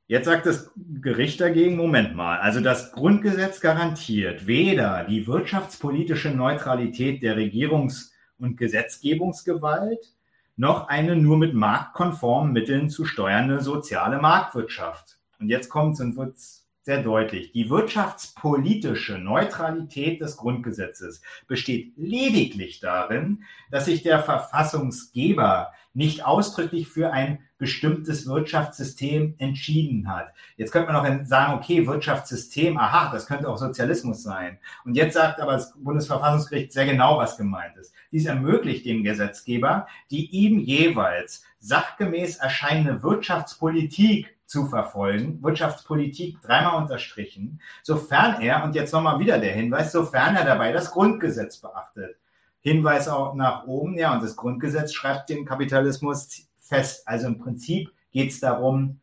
jetzt 0.08 0.26
sagt 0.26 0.46
das 0.46 0.72
Gericht 1.02 1.40
dagegen, 1.40 1.78
Moment 1.78 2.16
mal, 2.16 2.40
also 2.40 2.60
das 2.60 2.92
Grundgesetz 2.92 3.62
garantiert 3.62 4.48
weder 4.48 5.06
die 5.06 5.28
wirtschaftspolitische 5.28 6.32
Neutralität 6.32 7.24
der 7.24 7.38
Regierungs- 7.38 8.12
und 8.38 8.58
Gesetzgebungsgewalt 8.58 10.14
noch 10.58 10.88
eine 10.88 11.16
nur 11.16 11.38
mit 11.38 11.54
marktkonformen 11.54 12.54
Mitteln 12.54 12.90
zu 12.90 13.06
steuernde 13.06 13.62
soziale 13.62 14.20
Marktwirtschaft. 14.20 15.18
Und 15.40 15.50
jetzt 15.50 15.70
kommt 15.70 15.96
es 15.96 16.00
und 16.00 16.16
wird 16.16 16.38
sehr 16.86 17.02
deutlich. 17.02 17.52
Die 17.52 17.72
wirtschaftspolitische 17.72 19.18
Neutralität 19.18 20.22
des 20.22 20.38
Grundgesetzes 20.38 21.24
besteht 21.48 21.94
lediglich 21.98 22.80
darin, 22.80 23.44
dass 23.72 23.86
sich 23.86 24.04
der 24.04 24.22
Verfassungsgeber 24.22 25.72
nicht 25.96 26.24
ausdrücklich 26.24 26.88
für 26.88 27.12
ein 27.12 27.40
bestimmtes 27.58 28.28
Wirtschaftssystem 28.28 29.34
entschieden 29.40 30.14
hat. 30.14 30.32
Jetzt 30.58 30.72
könnte 30.72 30.92
man 30.92 30.98
auch 30.98 31.26
sagen, 31.26 31.54
okay, 31.54 31.88
Wirtschaftssystem, 31.88 32.78
aha, 32.78 33.12
das 33.12 33.26
könnte 33.26 33.50
auch 33.50 33.58
Sozialismus 33.58 34.22
sein. 34.22 34.60
Und 34.84 34.96
jetzt 34.96 35.16
sagt 35.16 35.40
aber 35.40 35.54
das 35.54 35.74
Bundesverfassungsgericht 35.76 36.72
sehr 36.72 36.86
genau, 36.86 37.18
was 37.18 37.38
gemeint 37.38 37.78
ist. 37.78 37.94
Dies 38.12 38.26
ermöglicht 38.26 38.86
dem 38.86 39.04
Gesetzgeber, 39.04 39.88
die 40.12 40.30
ihm 40.30 40.60
jeweils 40.60 41.46
sachgemäß 41.60 42.38
erscheinende 42.38 43.02
Wirtschaftspolitik 43.02 44.35
zu 44.46 44.68
verfolgen, 44.68 45.42
Wirtschaftspolitik 45.42 46.42
dreimal 46.42 46.82
unterstrichen, 46.82 47.62
sofern 47.84 48.42
er, 48.42 48.64
und 48.64 48.76
jetzt 48.76 48.94
nochmal 48.94 49.20
wieder 49.20 49.40
der 49.40 49.54
Hinweis, 49.54 49.92
sofern 49.92 50.36
er 50.36 50.46
dabei 50.46 50.72
das 50.72 50.92
Grundgesetz 50.92 51.58
beachtet. 51.58 52.18
Hinweis 52.62 53.08
auch 53.08 53.36
nach 53.36 53.66
oben, 53.66 53.98
ja, 53.98 54.14
und 54.14 54.24
das 54.24 54.36
Grundgesetz 54.36 54.94
schreibt 54.94 55.30
den 55.30 55.46
Kapitalismus 55.46 56.48
fest. 56.60 57.08
Also 57.08 57.28
im 57.28 57.38
Prinzip 57.38 57.92
geht 58.12 58.32
es 58.32 58.40
darum, 58.40 59.00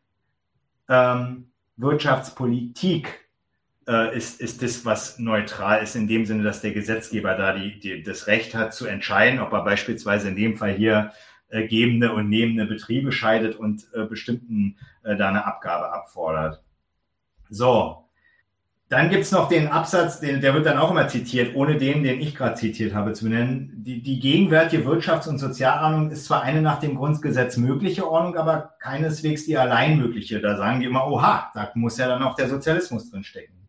ähm, 0.89 1.49
Wirtschaftspolitik 1.77 3.23
äh, 3.87 4.15
ist, 4.15 4.41
ist 4.41 4.61
das, 4.61 4.85
was 4.85 5.19
neutral 5.19 5.81
ist, 5.81 5.95
in 5.95 6.07
dem 6.07 6.25
Sinne, 6.25 6.43
dass 6.43 6.61
der 6.61 6.71
Gesetzgeber 6.71 7.35
da 7.35 7.53
die, 7.53 7.79
die, 7.79 8.03
das 8.03 8.27
Recht 8.27 8.55
hat 8.55 8.73
zu 8.73 8.85
entscheiden, 8.85 9.39
ob 9.39 9.51
er 9.53 9.63
beispielsweise 9.63 10.29
in 10.29 10.35
dem 10.35 10.57
Fall 10.57 10.73
hier 10.73 11.11
äh, 11.53 11.67
gebende 11.67 12.13
und 12.13 12.29
nehmende 12.29 12.65
Betriebe 12.65 13.11
scheidet 13.11 13.55
und 13.55 13.85
äh, 13.93 14.05
bestimmten 14.05 14.77
äh, 15.03 15.15
da 15.15 15.29
eine 15.29 15.45
Abgabe 15.45 15.93
abfordert. 15.93 16.63
So, 17.49 18.09
dann 18.89 19.09
gibt's 19.09 19.31
noch 19.31 19.49
den 19.49 19.67
Absatz, 19.67 20.19
den, 20.19 20.41
der 20.41 20.53
wird 20.53 20.65
dann 20.65 20.77
auch 20.77 20.91
immer 20.91 21.07
zitiert, 21.07 21.55
ohne 21.55 21.77
den, 21.77 22.03
den 22.03 22.19
ich 22.19 22.35
gerade 22.35 22.55
zitiert 22.55 22.93
habe, 22.93 23.13
zu 23.13 23.25
benennen. 23.25 23.71
Die, 23.83 24.01
die 24.01 24.19
gegenwärtige 24.19 24.83
Wirtschafts- 24.83 25.29
und 25.29 25.37
Sozialordnung 25.37 26.11
ist 26.11 26.25
zwar 26.25 26.41
eine 26.41 26.61
nach 26.61 26.79
dem 26.79 26.95
Grundgesetz 26.95 27.57
mögliche 27.57 28.09
Ordnung, 28.09 28.35
aber 28.35 28.75
keineswegs 28.79 29.45
die 29.45 29.57
allein 29.57 29.97
mögliche. 29.97 30.41
Da 30.41 30.57
sagen 30.57 30.79
die 30.79 30.87
immer, 30.87 31.07
oha, 31.07 31.51
da 31.53 31.71
muss 31.75 31.97
ja 31.97 32.07
dann 32.07 32.23
auch 32.23 32.35
der 32.35 32.49
Sozialismus 32.49 33.09
drin 33.11 33.23
stecken. 33.23 33.62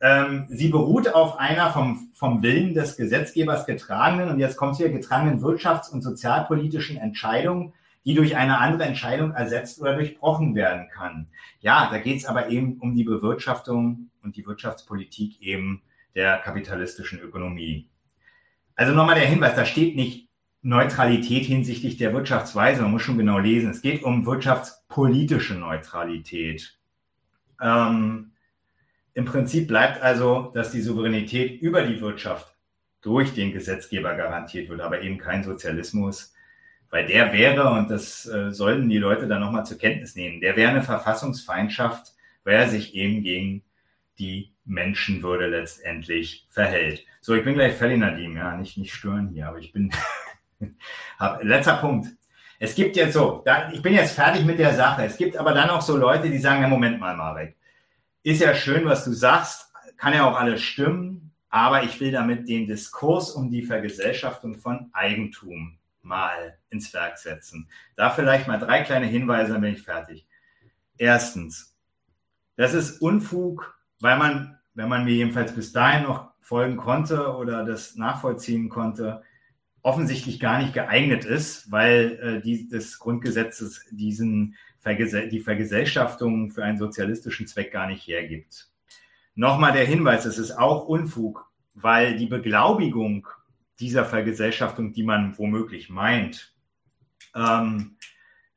Ähm, 0.00 0.46
sie 0.48 0.68
beruht 0.68 1.14
auf 1.14 1.38
einer 1.38 1.70
vom, 1.70 2.10
vom 2.14 2.42
Willen 2.42 2.74
des 2.74 2.96
Gesetzgebers 2.96 3.66
getragenen, 3.66 4.28
und 4.28 4.38
jetzt 4.38 4.56
kommt 4.56 4.76
hier, 4.76 4.90
getragenen 4.90 5.40
wirtschafts- 5.40 5.90
und 5.90 6.02
sozialpolitischen 6.02 6.96
Entscheidung, 6.96 7.74
die 8.04 8.14
durch 8.14 8.36
eine 8.36 8.58
andere 8.58 8.84
Entscheidung 8.84 9.32
ersetzt 9.32 9.80
oder 9.80 9.94
durchbrochen 9.94 10.54
werden 10.54 10.88
kann. 10.88 11.28
Ja, 11.60 11.88
da 11.90 11.98
geht 11.98 12.18
es 12.18 12.24
aber 12.24 12.48
eben 12.48 12.78
um 12.80 12.94
die 12.94 13.04
Bewirtschaftung 13.04 14.10
und 14.22 14.36
die 14.36 14.46
Wirtschaftspolitik 14.46 15.40
eben 15.42 15.82
der 16.14 16.38
kapitalistischen 16.38 17.20
Ökonomie. 17.20 17.88
Also 18.74 18.94
nochmal 18.94 19.16
der 19.16 19.28
Hinweis, 19.28 19.54
da 19.54 19.64
steht 19.64 19.96
nicht 19.96 20.28
Neutralität 20.62 21.44
hinsichtlich 21.44 21.96
der 21.96 22.12
Wirtschaftsweise, 22.12 22.82
man 22.82 22.90
muss 22.90 23.02
schon 23.02 23.18
genau 23.18 23.38
lesen. 23.38 23.70
Es 23.70 23.82
geht 23.82 24.02
um 24.02 24.26
wirtschaftspolitische 24.26 25.54
Neutralität. 25.54 26.78
Ähm, 27.62 28.29
Im 29.14 29.24
Prinzip 29.24 29.68
bleibt 29.68 30.02
also, 30.02 30.50
dass 30.54 30.70
die 30.70 30.80
Souveränität 30.80 31.60
über 31.60 31.82
die 31.82 32.00
Wirtschaft 32.00 32.54
durch 33.02 33.34
den 33.34 33.52
Gesetzgeber 33.52 34.14
garantiert 34.14 34.68
wird, 34.68 34.80
aber 34.80 35.02
eben 35.02 35.18
kein 35.18 35.42
Sozialismus, 35.42 36.34
weil 36.90 37.06
der 37.06 37.32
wäre, 37.32 37.70
und 37.70 37.90
das 37.90 38.26
äh, 38.26 38.52
sollten 38.52 38.88
die 38.88 38.98
Leute 38.98 39.26
dann 39.26 39.40
nochmal 39.40 39.64
zur 39.64 39.78
Kenntnis 39.78 40.16
nehmen, 40.16 40.40
der 40.40 40.56
wäre 40.56 40.70
eine 40.70 40.82
Verfassungsfeinschaft, 40.82 42.12
weil 42.44 42.56
er 42.56 42.68
sich 42.68 42.94
eben 42.94 43.22
gegen 43.22 43.62
die 44.18 44.52
Menschenwürde 44.64 45.46
letztendlich 45.46 46.46
verhält. 46.50 47.04
So, 47.20 47.34
ich 47.34 47.44
bin 47.44 47.54
gleich 47.54 47.74
fertig, 47.74 47.98
Nadim, 47.98 48.36
ja, 48.36 48.56
nicht, 48.56 48.76
nicht 48.76 48.92
stören 48.92 49.30
hier, 49.32 49.48
aber 49.48 49.58
ich 49.58 49.72
bin, 49.72 49.90
hab, 51.18 51.42
letzter 51.42 51.76
Punkt. 51.76 52.08
Es 52.58 52.74
gibt 52.74 52.96
jetzt 52.96 53.14
so, 53.14 53.42
da, 53.44 53.70
ich 53.72 53.80
bin 53.80 53.94
jetzt 53.94 54.12
fertig 54.12 54.44
mit 54.44 54.58
der 54.58 54.74
Sache. 54.74 55.04
Es 55.04 55.16
gibt 55.16 55.36
aber 55.36 55.54
dann 55.54 55.70
auch 55.70 55.80
so 55.80 55.96
Leute, 55.96 56.28
die 56.28 56.38
sagen, 56.38 56.60
ja, 56.60 56.68
Moment 56.68 57.00
mal, 57.00 57.16
Marek, 57.16 57.56
ist 58.22 58.40
ja 58.40 58.54
schön, 58.54 58.84
was 58.84 59.04
du 59.04 59.12
sagst, 59.12 59.72
kann 59.96 60.14
ja 60.14 60.28
auch 60.28 60.38
alles 60.38 60.62
stimmen, 60.62 61.32
aber 61.48 61.82
ich 61.82 62.00
will 62.00 62.12
damit 62.12 62.48
den 62.48 62.66
Diskurs 62.66 63.32
um 63.32 63.50
die 63.50 63.62
Vergesellschaftung 63.62 64.56
von 64.56 64.90
Eigentum 64.92 65.78
mal 66.02 66.56
ins 66.70 66.92
Werk 66.94 67.18
setzen. 67.18 67.68
Da 67.96 68.10
vielleicht 68.10 68.46
mal 68.46 68.58
drei 68.58 68.82
kleine 68.82 69.06
Hinweise, 69.06 69.52
dann 69.52 69.62
bin 69.62 69.74
ich 69.74 69.82
fertig. 69.82 70.26
Erstens, 70.96 71.76
das 72.56 72.74
ist 72.74 73.00
Unfug, 73.00 73.78
weil 74.00 74.16
man, 74.16 74.58
wenn 74.74 74.88
man 74.88 75.04
mir 75.04 75.14
jedenfalls 75.14 75.54
bis 75.54 75.72
dahin 75.72 76.04
noch 76.04 76.30
folgen 76.40 76.76
konnte 76.76 77.36
oder 77.36 77.64
das 77.64 77.96
nachvollziehen 77.96 78.68
konnte, 78.68 79.22
offensichtlich 79.82 80.40
gar 80.40 80.58
nicht 80.58 80.74
geeignet 80.74 81.24
ist, 81.24 81.70
weil 81.70 82.18
äh, 82.22 82.40
die, 82.42 82.68
des 82.68 82.98
Grundgesetzes 82.98 83.86
diesen 83.90 84.56
die 84.84 85.40
Vergesellschaftung 85.40 86.50
für 86.50 86.64
einen 86.64 86.78
sozialistischen 86.78 87.46
Zweck 87.46 87.72
gar 87.72 87.86
nicht 87.86 88.06
hergibt. 88.06 88.68
Nochmal 89.34 89.72
der 89.72 89.84
Hinweis, 89.84 90.24
es 90.24 90.38
ist 90.38 90.52
auch 90.52 90.86
Unfug, 90.86 91.50
weil 91.74 92.16
die 92.16 92.26
Beglaubigung 92.26 93.26
dieser 93.78 94.04
Vergesellschaftung, 94.04 94.92
die 94.92 95.02
man 95.02 95.36
womöglich 95.38 95.88
meint, 95.88 96.54
ähm, 97.34 97.96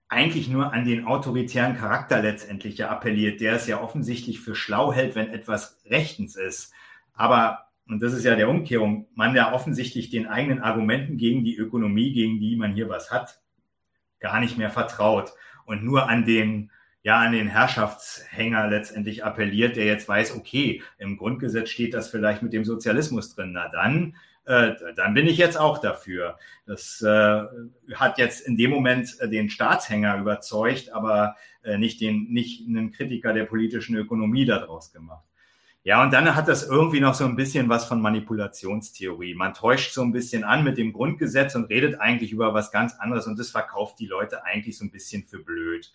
eigentlich 0.09 0.47
nur 0.47 0.73
an 0.73 0.85
den 0.85 1.05
autoritären 1.05 1.75
Charakter 1.75 2.21
letztendlich 2.21 2.77
ja 2.77 2.89
appelliert, 2.89 3.41
der 3.41 3.53
es 3.53 3.67
ja 3.67 3.81
offensichtlich 3.81 4.39
für 4.39 4.55
schlau 4.55 4.93
hält, 4.93 5.15
wenn 5.15 5.29
etwas 5.29 5.81
rechtens 5.85 6.35
ist. 6.35 6.71
Aber, 7.13 7.67
und 7.87 8.01
das 8.01 8.13
ist 8.13 8.23
ja 8.23 8.35
der 8.35 8.49
Umkehrung, 8.49 9.07
man 9.15 9.35
ja 9.35 9.53
offensichtlich 9.53 10.09
den 10.09 10.27
eigenen 10.27 10.61
Argumenten 10.61 11.17
gegen 11.17 11.43
die 11.43 11.55
Ökonomie, 11.55 12.13
gegen 12.13 12.39
die 12.39 12.55
man 12.55 12.73
hier 12.73 12.89
was 12.89 13.11
hat, 13.11 13.41
gar 14.19 14.39
nicht 14.39 14.57
mehr 14.57 14.69
vertraut 14.69 15.33
und 15.65 15.83
nur 15.83 16.09
an 16.09 16.25
den 16.25 16.69
ja 17.03 17.19
an 17.19 17.33
den 17.33 17.47
Herrschaftshänger 17.47 18.67
letztendlich 18.67 19.25
appelliert, 19.25 19.75
der 19.75 19.85
jetzt 19.85 20.07
weiß, 20.07 20.35
okay, 20.37 20.81
im 20.97 21.17
Grundgesetz 21.17 21.69
steht 21.69 21.93
das 21.93 22.09
vielleicht 22.09 22.41
mit 22.41 22.53
dem 22.53 22.63
Sozialismus 22.63 23.35
drin. 23.35 23.51
Na 23.51 23.67
dann 23.67 24.15
äh, 24.45 24.73
dann 24.95 25.13
bin 25.13 25.27
ich 25.27 25.37
jetzt 25.37 25.57
auch 25.57 25.77
dafür. 25.77 26.37
Das 26.65 27.01
äh, 27.01 27.43
hat 27.93 28.17
jetzt 28.17 28.41
in 28.41 28.57
dem 28.57 28.71
Moment 28.71 29.15
äh, 29.19 29.29
den 29.29 29.49
Staatshänger 29.49 30.17
überzeugt, 30.17 30.91
aber 30.91 31.35
äh, 31.63 31.77
nicht 31.77 32.01
den, 32.01 32.27
nicht 32.29 32.67
einen 32.67 32.91
Kritiker 32.91 33.33
der 33.33 33.45
politischen 33.45 33.95
Ökonomie 33.95 34.45
daraus 34.45 34.91
gemacht. 34.91 35.23
Ja, 35.85 36.01
und 36.01 36.13
dann 36.13 36.33
hat 36.33 36.47
das 36.47 36.63
irgendwie 36.65 37.01
noch 37.01 37.13
so 37.13 37.25
ein 37.25 37.35
bisschen 37.35 37.67
was 37.67 37.85
von 37.85 38.01
Manipulationstheorie. 38.01 39.35
Man 39.35 39.53
täuscht 39.53 39.93
so 39.93 40.01
ein 40.01 40.13
bisschen 40.13 40.45
an 40.45 40.63
mit 40.63 40.77
dem 40.77 40.93
Grundgesetz 40.93 41.55
und 41.55 41.65
redet 41.65 41.99
eigentlich 41.99 42.31
über 42.31 42.53
was 42.53 42.71
ganz 42.71 42.93
anderes 42.95 43.27
und 43.27 43.37
das 43.37 43.51
verkauft 43.51 43.99
die 43.99 44.05
Leute 44.05 44.45
eigentlich 44.45 44.77
so 44.77 44.85
ein 44.85 44.91
bisschen 44.91 45.25
für 45.25 45.39
blöd. 45.39 45.91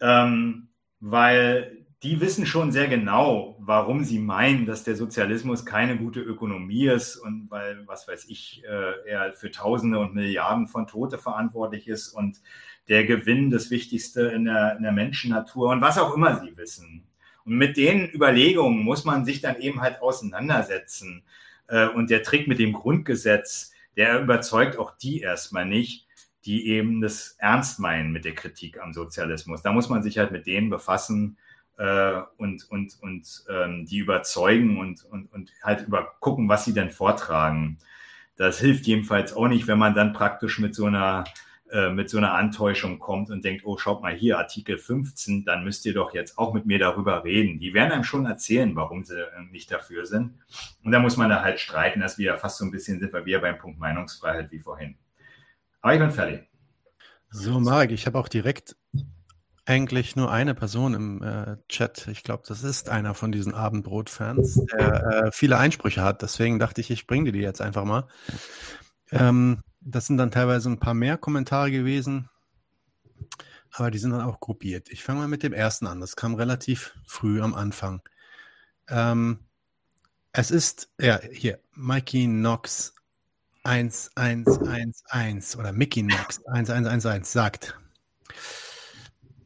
Ähm, 0.00 0.68
weil 1.00 1.86
die 2.02 2.20
wissen 2.20 2.46
schon 2.46 2.70
sehr 2.70 2.86
genau, 2.86 3.56
warum 3.60 4.04
sie 4.04 4.18
meinen, 4.18 4.66
dass 4.66 4.84
der 4.84 4.94
Sozialismus 4.94 5.64
keine 5.64 5.96
gute 5.96 6.20
Ökonomie 6.20 6.86
ist 6.86 7.16
und 7.16 7.50
weil, 7.50 7.86
was 7.86 8.06
weiß 8.06 8.26
ich, 8.28 8.62
äh, 8.64 9.08
er 9.08 9.32
für 9.32 9.50
Tausende 9.50 9.98
und 9.98 10.14
Milliarden 10.14 10.68
von 10.68 10.86
Tote 10.86 11.18
verantwortlich 11.18 11.88
ist 11.88 12.08
und 12.10 12.40
der 12.88 13.04
Gewinn 13.04 13.50
das 13.50 13.70
Wichtigste 13.70 14.22
in 14.28 14.44
der, 14.44 14.76
in 14.76 14.82
der 14.82 14.92
Menschennatur 14.92 15.70
und 15.70 15.80
was 15.80 15.98
auch 15.98 16.14
immer 16.14 16.38
sie 16.40 16.56
wissen. 16.56 17.07
Und 17.48 17.56
mit 17.56 17.78
den 17.78 18.12
Überlegungen 18.12 18.80
muss 18.80 19.06
man 19.06 19.24
sich 19.24 19.40
dann 19.40 19.58
eben 19.58 19.80
halt 19.80 20.02
auseinandersetzen. 20.02 21.22
Äh, 21.66 21.88
und 21.88 22.10
der 22.10 22.22
Trick 22.22 22.46
mit 22.46 22.58
dem 22.58 22.74
Grundgesetz, 22.74 23.72
der 23.96 24.20
überzeugt 24.20 24.78
auch 24.78 24.94
die 24.98 25.20
erstmal 25.20 25.64
nicht, 25.64 26.06
die 26.44 26.68
eben 26.68 27.00
das 27.00 27.36
ernst 27.38 27.80
meinen 27.80 28.12
mit 28.12 28.26
der 28.26 28.34
Kritik 28.34 28.78
am 28.78 28.92
Sozialismus. 28.92 29.62
Da 29.62 29.72
muss 29.72 29.88
man 29.88 30.02
sich 30.02 30.18
halt 30.18 30.30
mit 30.30 30.46
denen 30.46 30.68
befassen 30.68 31.38
äh, 31.78 32.20
und, 32.36 32.70
und, 32.70 32.98
und 33.00 33.44
ähm, 33.48 33.86
die 33.86 33.98
überzeugen 33.98 34.78
und, 34.78 35.02
und, 35.06 35.32
und 35.32 35.50
halt 35.62 35.86
über 35.86 36.16
gucken, 36.20 36.50
was 36.50 36.66
sie 36.66 36.74
denn 36.74 36.90
vortragen. 36.90 37.78
Das 38.36 38.60
hilft 38.60 38.86
jedenfalls 38.86 39.32
auch 39.32 39.48
nicht, 39.48 39.66
wenn 39.66 39.78
man 39.78 39.94
dann 39.94 40.12
praktisch 40.12 40.58
mit 40.58 40.74
so 40.74 40.84
einer 40.84 41.24
äh, 41.70 41.90
mit 41.90 42.08
so 42.08 42.18
einer 42.18 42.32
Antäuschung 42.32 42.98
kommt 42.98 43.30
und 43.30 43.44
denkt, 43.44 43.64
oh, 43.64 43.76
schaut 43.76 44.02
mal 44.02 44.14
hier, 44.14 44.38
Artikel 44.38 44.78
15, 44.78 45.44
dann 45.44 45.64
müsst 45.64 45.84
ihr 45.86 45.94
doch 45.94 46.14
jetzt 46.14 46.38
auch 46.38 46.54
mit 46.54 46.66
mir 46.66 46.78
darüber 46.78 47.24
reden. 47.24 47.58
Die 47.58 47.74
werden 47.74 47.92
einem 47.92 48.04
schon 48.04 48.26
erzählen, 48.26 48.74
warum 48.74 49.04
sie 49.04 49.20
äh, 49.20 49.42
nicht 49.50 49.70
dafür 49.70 50.06
sind. 50.06 50.34
Und 50.82 50.92
da 50.92 50.98
muss 50.98 51.16
man 51.16 51.28
da 51.28 51.42
halt 51.42 51.60
streiten, 51.60 52.00
dass 52.00 52.18
wir 52.18 52.36
fast 52.36 52.58
so 52.58 52.64
ein 52.64 52.70
bisschen 52.70 53.00
sind, 53.00 53.12
weil 53.12 53.26
wir 53.26 53.40
beim 53.40 53.58
Punkt 53.58 53.78
Meinungsfreiheit 53.78 54.50
wie 54.50 54.60
vorhin. 54.60 54.96
Aber 55.80 55.94
ich 55.94 56.00
bin 56.00 56.10
fertig. 56.10 56.48
So, 57.30 57.60
Marek, 57.60 57.90
ich 57.90 58.06
habe 58.06 58.18
auch 58.18 58.28
direkt 58.28 58.76
eigentlich 59.66 60.16
nur 60.16 60.32
eine 60.32 60.54
Person 60.54 60.94
im 60.94 61.22
äh, 61.22 61.56
Chat. 61.68 62.08
Ich 62.08 62.22
glaube, 62.22 62.44
das 62.48 62.64
ist 62.64 62.88
einer 62.88 63.12
von 63.12 63.30
diesen 63.30 63.52
Abendbrot-Fans, 63.54 64.64
der 64.72 65.04
äh, 65.26 65.32
viele 65.32 65.58
Einsprüche 65.58 66.02
hat. 66.02 66.22
Deswegen 66.22 66.58
dachte 66.58 66.80
ich, 66.80 66.90
ich 66.90 67.06
bringe 67.06 67.26
dir 67.26 67.32
die 67.32 67.40
jetzt 67.40 67.60
einfach 67.60 67.84
mal. 67.84 68.06
Ähm, 69.10 69.60
das 69.90 70.06
sind 70.06 70.18
dann 70.18 70.30
teilweise 70.30 70.68
ein 70.68 70.78
paar 70.78 70.94
mehr 70.94 71.16
Kommentare 71.16 71.70
gewesen, 71.70 72.28
aber 73.72 73.90
die 73.90 73.98
sind 73.98 74.10
dann 74.10 74.20
auch 74.20 74.40
gruppiert. 74.40 74.90
Ich 74.90 75.02
fange 75.02 75.20
mal 75.20 75.28
mit 75.28 75.42
dem 75.42 75.52
ersten 75.52 75.86
an. 75.86 76.00
Das 76.00 76.16
kam 76.16 76.34
relativ 76.34 76.94
früh 77.06 77.40
am 77.40 77.54
Anfang. 77.54 78.02
Ähm, 78.88 79.40
es 80.32 80.50
ist, 80.50 80.90
ja, 81.00 81.20
hier, 81.32 81.58
Mikey 81.74 82.26
Knox 82.26 82.94
1111 83.64 85.56
oder 85.56 85.72
Mickey 85.72 86.02
Knox 86.02 86.44
1111 86.46 87.26
sagt, 87.26 87.78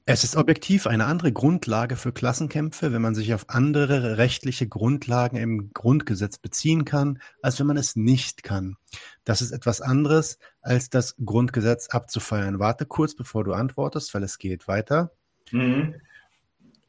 es 0.04 0.24
ist 0.24 0.36
objektiv 0.36 0.86
eine 0.86 1.06
andere 1.06 1.32
Grundlage 1.32 1.96
für 1.96 2.12
Klassenkämpfe, 2.12 2.92
wenn 2.92 3.02
man 3.02 3.14
sich 3.14 3.34
auf 3.34 3.48
andere 3.48 4.18
rechtliche 4.18 4.66
Grundlagen 4.66 5.36
im 5.36 5.70
Grundgesetz 5.72 6.38
beziehen 6.38 6.84
kann, 6.84 7.20
als 7.40 7.60
wenn 7.60 7.66
man 7.66 7.76
es 7.76 7.94
nicht 7.94 8.42
kann. 8.42 8.76
Das 9.24 9.42
ist 9.42 9.52
etwas 9.52 9.80
anderes, 9.80 10.38
als 10.60 10.90
das 10.90 11.14
Grundgesetz 11.24 11.88
abzufeiern. 11.88 12.58
Warte 12.58 12.84
kurz, 12.84 13.14
bevor 13.14 13.44
du 13.44 13.52
antwortest, 13.52 14.12
weil 14.14 14.24
es 14.24 14.38
geht 14.38 14.66
weiter. 14.66 15.12
Mhm. 15.52 15.94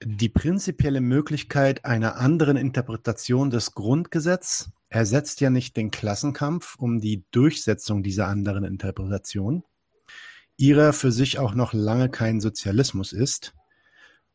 Die 0.03 0.29
prinzipielle 0.29 0.99
Möglichkeit 0.99 1.85
einer 1.85 2.17
anderen 2.17 2.57
Interpretation 2.57 3.49
des 3.51 3.73
Grundgesetzes 3.73 4.71
ersetzt 4.89 5.39
ja 5.39 5.49
nicht 5.49 5.77
den 5.77 5.91
Klassenkampf 5.91 6.75
um 6.77 6.99
die 6.99 7.23
Durchsetzung 7.31 8.03
dieser 8.03 8.27
anderen 8.27 8.63
Interpretation 8.63 9.63
ihrer 10.57 10.93
für 10.93 11.11
sich 11.11 11.39
auch 11.39 11.53
noch 11.53 11.73
lange 11.73 12.09
kein 12.09 12.39
Sozialismus 12.39 13.13
ist. 13.13 13.53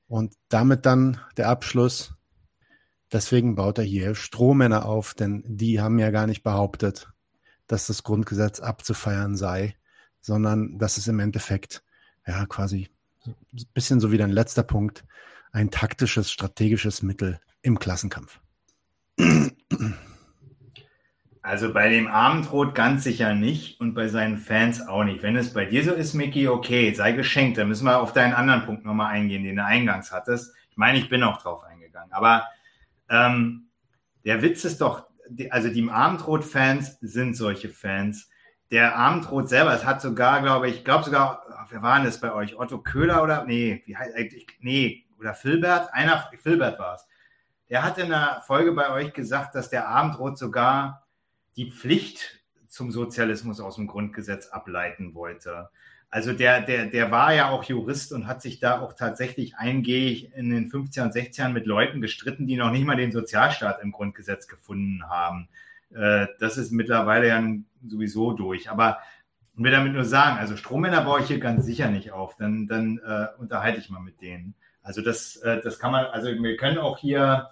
Und 0.07 0.35
damit 0.49 0.87
dann 0.87 1.21
der 1.37 1.49
Abschluss. 1.49 2.15
Deswegen 3.13 3.55
baut 3.57 3.79
er 3.79 3.85
hier 3.85 4.15
Strohmänner 4.15 4.85
auf, 4.85 5.15
denn 5.15 5.43
die 5.47 5.81
haben 5.81 5.99
ja 5.99 6.11
gar 6.11 6.27
nicht 6.27 6.43
behauptet, 6.43 7.09
dass 7.67 7.87
das 7.87 8.03
Grundgesetz 8.03 8.61
abzufeiern 8.61 9.37
sei, 9.37 9.77
sondern 10.21 10.79
dass 10.79 10.97
es 10.97 11.09
im 11.09 11.21
Endeffekt 11.21 11.83
ja 12.27 12.45
quasi 12.47 12.89
ein 13.27 13.67
bisschen 13.75 14.01
so 14.01 14.13
wie 14.13 14.19
dein 14.19 14.31
letzter 14.31 14.63
Punkt 14.63 15.05
ein 15.53 15.71
taktisches, 15.71 16.31
strategisches 16.31 17.03
Mittel 17.03 17.41
im 17.63 17.79
Klassenkampf. 17.79 18.41
Also 21.49 21.73
bei 21.73 21.89
dem 21.89 22.09
Abendrot 22.09 22.75
ganz 22.75 23.05
sicher 23.05 23.33
nicht 23.33 23.81
und 23.81 23.95
bei 23.95 24.09
seinen 24.09 24.37
Fans 24.37 24.87
auch 24.87 25.03
nicht. 25.03 25.23
Wenn 25.23 25.35
es 25.35 25.55
bei 25.55 25.65
dir 25.65 25.83
so 25.83 25.93
ist, 25.93 26.13
Mickey, 26.13 26.47
okay, 26.47 26.93
sei 26.93 27.13
geschenkt. 27.13 27.57
Dann 27.57 27.69
müssen 27.69 27.87
wir 27.87 28.03
auf 28.03 28.13
deinen 28.13 28.35
anderen 28.35 28.67
Punkt 28.67 28.85
nochmal 28.85 29.15
eingehen, 29.15 29.45
den 29.45 29.57
du 29.57 29.65
eingangs 29.65 30.13
hattest. 30.13 30.55
Ich 30.71 30.77
meine, 30.77 30.99
ich 30.99 31.09
bin 31.09 31.23
auch 31.23 31.41
drauf 31.41 31.65
eingegangen. 31.65 32.13
Aber 32.13 32.47
Ähm, 33.09 33.71
der 34.27 34.43
Witz 34.43 34.67
ist 34.67 34.83
doch, 34.83 35.07
also 35.49 35.71
die 35.71 35.89
Abendrot-Fans 35.89 36.99
sind 37.01 37.35
solche 37.35 37.71
Fans. 37.71 38.29
Der 38.71 38.97
Abendrot 38.97 39.49
selber, 39.49 39.73
es 39.73 39.87
hat 39.87 40.03
sogar, 40.03 40.43
glaube 40.43 40.69
ich, 40.69 40.77
ich 40.77 40.85
glaube 40.85 41.05
sogar, 41.05 41.45
wer 41.71 41.81
war 41.81 41.97
denn 41.97 42.05
das 42.05 42.21
bei 42.21 42.31
euch? 42.31 42.59
Otto 42.59 42.83
Köhler 42.83 43.23
oder? 43.23 43.45
Nee, 43.47 43.83
wie 43.87 43.97
heißt, 43.97 44.15
nee, 44.61 45.07
oder 45.19 45.33
Filbert? 45.33 45.95
Einer, 45.95 46.31
Filbert 46.43 46.79
war 46.79 46.97
es. 46.97 47.07
Der 47.71 47.83
hat 47.83 47.97
in 47.97 48.13
einer 48.13 48.43
Folge 48.43 48.73
bei 48.73 48.91
euch 48.91 49.15
gesagt, 49.15 49.55
dass 49.55 49.71
der 49.71 49.89
Abendrot 49.89 50.37
sogar 50.37 51.08
die 51.59 51.71
Pflicht 51.73 52.41
zum 52.69 52.93
Sozialismus 52.93 53.61
aus 53.61 53.75
dem 53.75 53.89
Grundgesetz 53.89 54.47
ableiten 54.47 55.15
wollte. 55.15 55.69
Also 56.09 56.33
der, 56.33 56.63
der, 56.63 56.87
der 56.87 57.11
war 57.11 57.35
ja 57.35 57.51
auch 57.51 57.65
Jurist 57.65 58.13
und 58.13 58.27
hat 58.27 58.41
sich 58.41 58.61
da 58.61 58.81
auch 58.81 58.95
tatsächlich 58.95 59.57
eingehend 59.57 60.33
in 60.35 60.51
den 60.51 60.71
50er 60.71 61.03
und 61.03 61.13
60ern 61.13 61.51
mit 61.51 61.67
Leuten 61.67 62.01
gestritten, 62.01 62.47
die 62.47 62.57
noch 62.57 62.71
nicht 62.71 62.87
mal 62.87 62.97
den 62.97 63.13
Sozialstaat 63.13 63.83
im 63.83 63.93
Grundgesetz 63.93 64.47
gefunden 64.47 65.03
haben. 65.09 65.49
Äh, 65.95 66.29
das 66.39 66.57
ist 66.57 66.71
mittlerweile 66.71 67.29
ja 67.29 67.45
sowieso 67.87 68.33
durch. 68.33 68.71
Aber 68.71 68.99
ich 69.55 69.63
will 69.63 69.73
damit 69.73 69.93
nur 69.93 70.05
sagen, 70.05 70.39
also 70.39 70.57
Strommänner 70.57 71.03
baue 71.03 71.21
ich 71.21 71.27
hier 71.27 71.41
ganz 71.41 71.67
sicher 71.67 71.91
nicht 71.91 72.13
auf. 72.13 72.37
Dann, 72.37 72.69
dann 72.69 73.01
äh, 73.05 73.27
unterhalte 73.39 73.81
ich 73.81 73.91
mal 73.91 74.01
mit 74.01 74.23
denen. 74.23 74.55
Also 74.83 75.03
das, 75.03 75.37
äh, 75.37 75.61
das 75.61 75.79
kann 75.81 75.91
man, 75.91 76.07
also 76.07 76.29
wir 76.29 76.57
können 76.57 76.79
auch 76.79 76.99
hier 76.99 77.51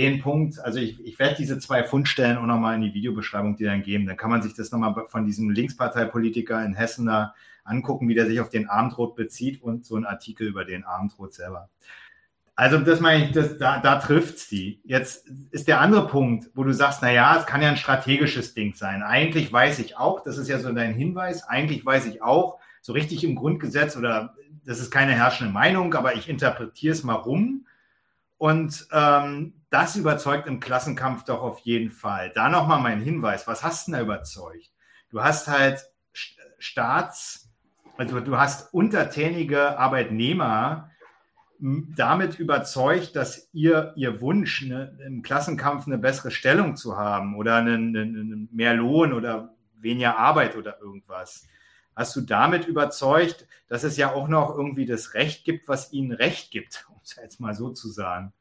den 0.00 0.20
Punkt, 0.20 0.58
also 0.60 0.78
ich, 0.78 1.04
ich 1.04 1.18
werde 1.18 1.36
diese 1.36 1.58
zwei 1.58 1.84
Fundstellen 1.84 2.38
auch 2.38 2.46
nochmal 2.46 2.76
in 2.76 2.82
die 2.82 2.94
Videobeschreibung 2.94 3.56
dir 3.56 3.70
dann 3.70 3.82
geben. 3.82 4.06
Dann 4.06 4.16
kann 4.16 4.30
man 4.30 4.42
sich 4.42 4.54
das 4.54 4.70
nochmal 4.70 5.06
von 5.08 5.24
diesem 5.24 5.50
Linksparteipolitiker 5.50 6.64
in 6.64 6.74
Hessen 6.74 7.06
da 7.06 7.34
angucken, 7.64 8.08
wie 8.08 8.14
der 8.14 8.26
sich 8.26 8.40
auf 8.40 8.48
den 8.48 8.68
Abendrot 8.68 9.16
bezieht 9.16 9.62
und 9.62 9.84
so 9.84 9.96
ein 9.96 10.06
Artikel 10.06 10.46
über 10.46 10.64
den 10.64 10.84
Abendrot 10.84 11.34
selber. 11.34 11.68
Also 12.56 12.78
das 12.78 12.98
meine 12.98 13.26
ich, 13.26 13.32
das, 13.32 13.56
da, 13.56 13.78
da 13.78 14.00
trifft's 14.00 14.48
die. 14.48 14.80
Jetzt 14.84 15.28
ist 15.52 15.68
der 15.68 15.80
andere 15.80 16.08
Punkt, 16.08 16.50
wo 16.54 16.64
du 16.64 16.72
sagst, 16.72 17.00
na 17.02 17.12
ja, 17.12 17.38
es 17.38 17.46
kann 17.46 17.62
ja 17.62 17.68
ein 17.68 17.76
strategisches 17.76 18.52
Ding 18.52 18.74
sein. 18.74 19.04
Eigentlich 19.04 19.52
weiß 19.52 19.78
ich 19.78 19.96
auch, 19.96 20.24
das 20.24 20.38
ist 20.38 20.48
ja 20.48 20.58
so 20.58 20.72
dein 20.72 20.94
Hinweis, 20.94 21.44
eigentlich 21.44 21.86
weiß 21.86 22.06
ich 22.06 22.20
auch, 22.20 22.58
so 22.80 22.92
richtig 22.92 23.22
im 23.22 23.36
Grundgesetz 23.36 23.96
oder 23.96 24.34
das 24.64 24.80
ist 24.80 24.90
keine 24.90 25.12
herrschende 25.12 25.52
Meinung, 25.52 25.94
aber 25.94 26.16
ich 26.16 26.28
interpretiere 26.28 26.92
es 26.92 27.04
mal 27.04 27.14
rum. 27.14 27.66
Und 28.38 28.88
ähm, 28.92 29.54
das 29.70 29.96
überzeugt 29.96 30.46
im 30.46 30.60
Klassenkampf 30.60 31.24
doch 31.24 31.42
auf 31.42 31.58
jeden 31.60 31.90
Fall. 31.90 32.32
Da 32.34 32.48
nochmal 32.48 32.80
mein 32.80 33.00
Hinweis, 33.00 33.46
was 33.46 33.62
hast 33.62 33.86
du 33.86 33.92
denn 33.92 34.00
da 34.00 34.04
überzeugt? 34.04 34.70
Du 35.10 35.22
hast 35.22 35.48
halt 35.48 35.84
Staats- 36.58 37.48
also 37.98 38.20
du 38.20 38.38
hast 38.38 38.72
untertänige 38.72 39.76
Arbeitnehmer 39.76 40.90
damit 41.60 42.38
überzeugt, 42.38 43.16
dass 43.16 43.48
ihr, 43.52 43.92
ihr 43.96 44.20
Wunsch, 44.20 44.62
ne, 44.62 44.96
im 45.04 45.22
Klassenkampf 45.22 45.88
eine 45.88 45.98
bessere 45.98 46.30
Stellung 46.30 46.76
zu 46.76 46.96
haben 46.96 47.36
oder 47.36 47.56
einen, 47.56 47.96
einen, 47.96 48.48
mehr 48.52 48.74
Lohn 48.74 49.12
oder 49.12 49.56
weniger 49.74 50.16
Arbeit 50.16 50.56
oder 50.56 50.80
irgendwas. 50.80 51.48
Hast 51.96 52.14
du 52.14 52.20
damit 52.20 52.66
überzeugt, 52.66 53.48
dass 53.66 53.82
es 53.82 53.96
ja 53.96 54.12
auch 54.12 54.28
noch 54.28 54.56
irgendwie 54.56 54.86
das 54.86 55.14
Recht 55.14 55.44
gibt, 55.44 55.66
was 55.66 55.92
ihnen 55.92 56.12
Recht 56.12 56.52
gibt, 56.52 56.86
um 56.90 57.00
es 57.02 57.16
jetzt 57.16 57.40
mal 57.40 57.54
so 57.54 57.70
zu 57.70 57.88
sagen. 57.88 58.32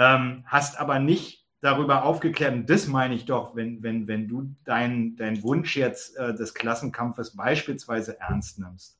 Ähm, 0.00 0.44
hast 0.46 0.80
aber 0.80 0.98
nicht 0.98 1.44
darüber 1.60 2.04
aufgeklärt, 2.04 2.54
und 2.54 2.70
das 2.70 2.86
meine 2.86 3.14
ich 3.14 3.26
doch, 3.26 3.54
wenn, 3.54 3.82
wenn, 3.82 4.08
wenn 4.08 4.28
du 4.28 4.56
deinen 4.64 5.14
dein 5.16 5.42
Wunsch 5.42 5.76
jetzt 5.76 6.16
äh, 6.16 6.34
des 6.34 6.54
Klassenkampfes 6.54 7.36
beispielsweise 7.36 8.18
ernst 8.18 8.58
nimmst, 8.58 8.98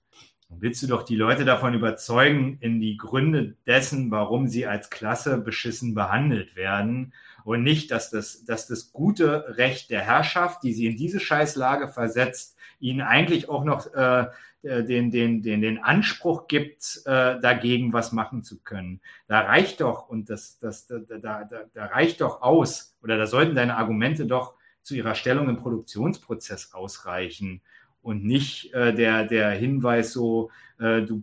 dann 0.50 0.60
willst 0.60 0.82
du 0.82 0.86
doch 0.86 1.02
die 1.02 1.16
Leute 1.16 1.46
davon 1.46 1.72
überzeugen, 1.72 2.58
in 2.60 2.80
die 2.80 2.98
Gründe 2.98 3.56
dessen, 3.66 4.10
warum 4.10 4.46
sie 4.46 4.66
als 4.66 4.90
Klasse 4.90 5.38
beschissen 5.38 5.94
behandelt 5.94 6.54
werden 6.54 7.14
und 7.44 7.62
nicht, 7.62 7.91
dass 7.91 8.10
das, 8.10 8.44
dass 8.44 8.67
das 8.67 8.93
gute 8.93 9.57
Recht 9.57 9.91
der 9.91 10.02
Herrschaft, 10.02 10.62
die 10.62 10.73
sie 10.73 10.86
in 10.86 10.97
diese 10.97 11.20
Scheißlage 11.20 11.89
versetzt, 11.89 12.57
ihnen 12.81 13.01
eigentlich 13.01 13.49
auch 13.49 13.65
noch 13.65 13.93
äh, 13.94 14.27
äh, 14.62 14.85
den, 14.85 15.10
den, 15.10 15.43
den, 15.43 15.62
den 15.62 15.78
Anspruch 15.78 16.47
gibt, 16.47 17.02
äh, 17.07 17.41
dagegen 17.41 17.94
was 17.94 18.12
machen 18.12 18.43
zu 18.43 18.60
können. 18.60 19.01
Da 19.27 19.41
reicht 19.41 19.81
doch, 19.81 20.09
und 20.09 20.28
das, 20.28 20.59
das, 20.59 20.86
da, 20.86 20.99
da, 20.99 21.49
da, 21.73 21.86
reicht 21.86 22.20
doch 22.20 22.43
aus, 22.43 22.94
oder 23.02 23.17
da 23.17 23.27
sollten 23.27 23.55
deine 23.55 23.77
Argumente 23.77 24.27
doch 24.27 24.55
zu 24.83 24.94
ihrer 24.94 25.15
Stellung 25.15 25.49
im 25.49 25.57
Produktionsprozess 25.57 26.75
ausreichen 26.75 27.62
und 28.02 28.25
nicht 28.25 28.75
äh, 28.75 28.94
der, 28.94 29.25
der 29.25 29.51
Hinweis 29.52 30.12
so, 30.12 30.51
äh, 30.78 31.02
du, 31.02 31.20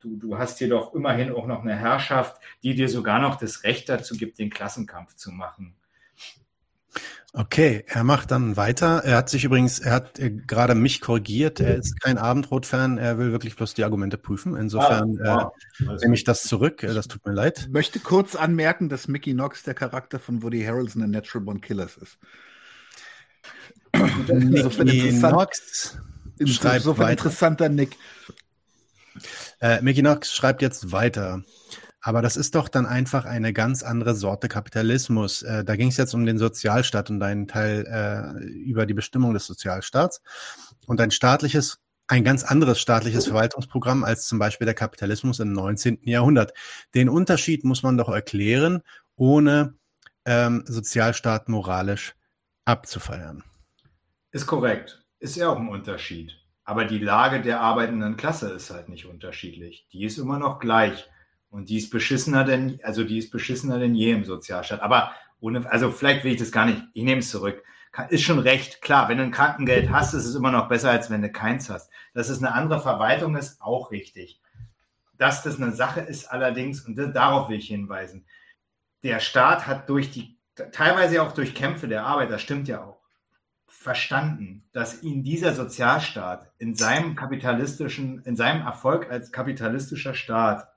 du, 0.00 0.16
du 0.16 0.38
hast 0.38 0.58
hier 0.58 0.68
doch 0.68 0.94
immerhin 0.94 1.32
auch 1.32 1.46
noch 1.46 1.62
eine 1.62 1.76
Herrschaft, 1.76 2.40
die 2.62 2.74
dir 2.74 2.88
sogar 2.88 3.20
noch 3.20 3.36
das 3.36 3.64
Recht 3.64 3.88
dazu 3.88 4.16
gibt, 4.16 4.38
den 4.38 4.50
Klassenkampf 4.50 5.14
zu 5.14 5.30
machen. 5.30 5.74
Okay, 7.32 7.84
er 7.86 8.02
macht 8.02 8.32
dann 8.32 8.56
weiter. 8.56 9.02
Er 9.04 9.18
hat 9.18 9.28
sich 9.28 9.44
übrigens, 9.44 9.78
er 9.78 9.92
hat 9.92 10.18
äh, 10.18 10.30
gerade 10.30 10.74
mich 10.74 11.00
korrigiert. 11.00 11.60
Er 11.60 11.76
ist 11.76 12.00
kein 12.00 12.18
Abendrot-Fan. 12.18 12.98
Er 12.98 13.18
will 13.18 13.30
wirklich 13.30 13.54
bloß 13.54 13.74
die 13.74 13.84
Argumente 13.84 14.18
prüfen. 14.18 14.56
Insofern 14.56 15.16
ah, 15.24 15.52
äh, 15.78 15.84
nehme 16.00 16.16
ich 16.16 16.24
das 16.24 16.42
zurück. 16.42 16.82
Äh, 16.82 16.92
das 16.92 17.06
tut 17.06 17.24
mir 17.24 17.32
leid. 17.32 17.60
Ich 17.60 17.68
möchte 17.68 18.00
kurz 18.00 18.34
anmerken, 18.34 18.88
dass 18.88 19.06
Mickey 19.06 19.32
Knox 19.32 19.62
der 19.62 19.74
Charakter 19.74 20.18
von 20.18 20.42
Woody 20.42 20.64
Harrelson 20.64 21.04
in 21.04 21.10
Natural 21.10 21.44
Born 21.44 21.60
Killers 21.60 21.96
ist. 21.98 22.18
Mickey 24.26 25.10
Knox 25.16 25.98
schreibt 26.46 26.76
insofern 26.76 27.10
interessanter 27.10 27.68
Nick. 27.68 27.96
Äh, 29.60 29.80
Mickey 29.82 30.00
Knox 30.00 30.32
schreibt 30.32 30.62
jetzt 30.62 30.92
weiter. 30.92 31.42
Aber 32.02 32.22
das 32.22 32.36
ist 32.36 32.54
doch 32.54 32.68
dann 32.68 32.86
einfach 32.86 33.26
eine 33.26 33.52
ganz 33.52 33.82
andere 33.82 34.14
Sorte 34.14 34.48
Kapitalismus. 34.48 35.42
Äh, 35.42 35.64
da 35.64 35.76
ging 35.76 35.88
es 35.88 35.98
jetzt 35.98 36.14
um 36.14 36.24
den 36.24 36.38
Sozialstaat 36.38 37.10
und 37.10 37.20
deinen 37.20 37.46
Teil 37.46 37.84
äh, 37.86 38.42
über 38.42 38.86
die 38.86 38.94
Bestimmung 38.94 39.34
des 39.34 39.46
Sozialstaats. 39.46 40.22
Und 40.86 41.00
ein 41.00 41.10
staatliches, 41.10 41.78
ein 42.08 42.24
ganz 42.24 42.42
anderes 42.42 42.80
staatliches 42.80 43.26
Verwaltungsprogramm 43.26 44.02
als 44.04 44.26
zum 44.26 44.38
Beispiel 44.38 44.64
der 44.64 44.74
Kapitalismus 44.74 45.40
im 45.40 45.52
19. 45.52 45.98
Jahrhundert. 46.04 46.54
Den 46.94 47.10
Unterschied 47.10 47.64
muss 47.64 47.82
man 47.82 47.98
doch 47.98 48.08
erklären, 48.08 48.82
ohne 49.16 49.74
ähm, 50.24 50.64
Sozialstaat 50.66 51.50
moralisch 51.50 52.14
abzufeiern. 52.64 53.44
Ist 54.32 54.46
korrekt. 54.46 55.04
Ist 55.18 55.36
ja 55.36 55.50
auch 55.50 55.58
ein 55.58 55.68
Unterschied. 55.68 56.32
Aber 56.64 56.84
die 56.84 56.98
Lage 56.98 57.40
der 57.40 57.60
arbeitenden 57.60 58.16
Klasse 58.16 58.50
ist 58.50 58.70
halt 58.70 58.88
nicht 58.88 59.06
unterschiedlich. 59.06 59.86
Die 59.92 60.04
ist 60.04 60.18
immer 60.18 60.38
noch 60.38 60.58
gleich. 60.58 61.08
Und 61.50 61.68
die 61.68 61.78
ist 61.78 61.90
beschissener 61.90 62.44
denn, 62.44 62.78
also 62.84 63.02
die 63.02 63.18
ist 63.18 63.30
beschissener 63.30 63.78
denn 63.78 63.94
je 63.94 64.12
im 64.12 64.24
Sozialstaat. 64.24 64.80
Aber 64.80 65.12
ohne, 65.40 65.70
also 65.70 65.90
vielleicht 65.90 66.24
will 66.24 66.32
ich 66.32 66.38
das 66.38 66.52
gar 66.52 66.66
nicht. 66.66 66.82
Ich 66.94 67.02
nehme 67.02 67.20
es 67.20 67.30
zurück. 67.30 67.62
Ist 68.08 68.22
schon 68.22 68.38
recht. 68.38 68.82
Klar, 68.82 69.08
wenn 69.08 69.18
du 69.18 69.24
ein 69.24 69.32
Krankengeld 69.32 69.90
hast, 69.90 70.14
ist 70.14 70.26
es 70.26 70.36
immer 70.36 70.52
noch 70.52 70.68
besser, 70.68 70.90
als 70.90 71.10
wenn 71.10 71.22
du 71.22 71.30
keins 71.30 71.68
hast. 71.68 71.90
Dass 72.14 72.28
es 72.28 72.38
eine 72.38 72.54
andere 72.54 72.80
Verwaltung 72.80 73.36
ist, 73.36 73.60
auch 73.60 73.90
richtig. 73.90 74.40
Dass 75.16 75.42
das 75.42 75.60
eine 75.60 75.72
Sache 75.72 76.00
ist 76.00 76.26
allerdings, 76.26 76.82
und 76.82 76.96
das, 76.96 77.12
darauf 77.12 77.48
will 77.48 77.58
ich 77.58 77.66
hinweisen, 77.66 78.26
der 79.02 79.18
Staat 79.18 79.66
hat 79.66 79.88
durch 79.88 80.12
die, 80.12 80.38
teilweise 80.72 81.22
auch 81.22 81.32
durch 81.32 81.54
Kämpfe 81.54 81.88
der 81.88 82.04
Arbeit, 82.04 82.30
das 82.30 82.42
stimmt 82.42 82.68
ja 82.68 82.84
auch, 82.84 82.99
verstanden, 83.80 84.62
dass 84.72 85.02
ihn 85.02 85.22
dieser 85.22 85.54
Sozialstaat 85.54 86.52
in 86.58 86.74
seinem 86.74 87.16
kapitalistischen, 87.16 88.22
in 88.24 88.36
seinem 88.36 88.60
Erfolg 88.60 89.10
als 89.10 89.32
kapitalistischer 89.32 90.12
Staat 90.12 90.68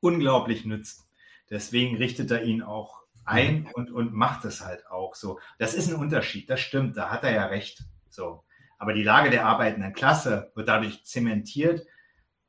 unglaublich 0.00 0.64
nützt. 0.64 1.06
Deswegen 1.50 1.98
richtet 1.98 2.30
er 2.30 2.42
ihn 2.42 2.62
auch 2.62 3.02
ein 3.26 3.60
mhm. 3.60 3.70
und, 3.74 3.90
und 3.90 4.14
macht 4.14 4.46
es 4.46 4.64
halt 4.64 4.86
auch 4.86 5.14
so. 5.14 5.38
Das 5.58 5.74
ist 5.74 5.90
ein 5.90 5.96
Unterschied, 5.96 6.48
das 6.48 6.60
stimmt, 6.60 6.96
da 6.96 7.10
hat 7.10 7.24
er 7.24 7.32
ja 7.32 7.44
recht. 7.44 7.84
So. 8.08 8.42
Aber 8.78 8.94
die 8.94 9.02
Lage 9.02 9.28
der 9.28 9.44
arbeitenden 9.44 9.92
Klasse 9.92 10.50
wird 10.54 10.68
dadurch 10.68 11.04
zementiert 11.04 11.86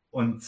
und, 0.09 0.41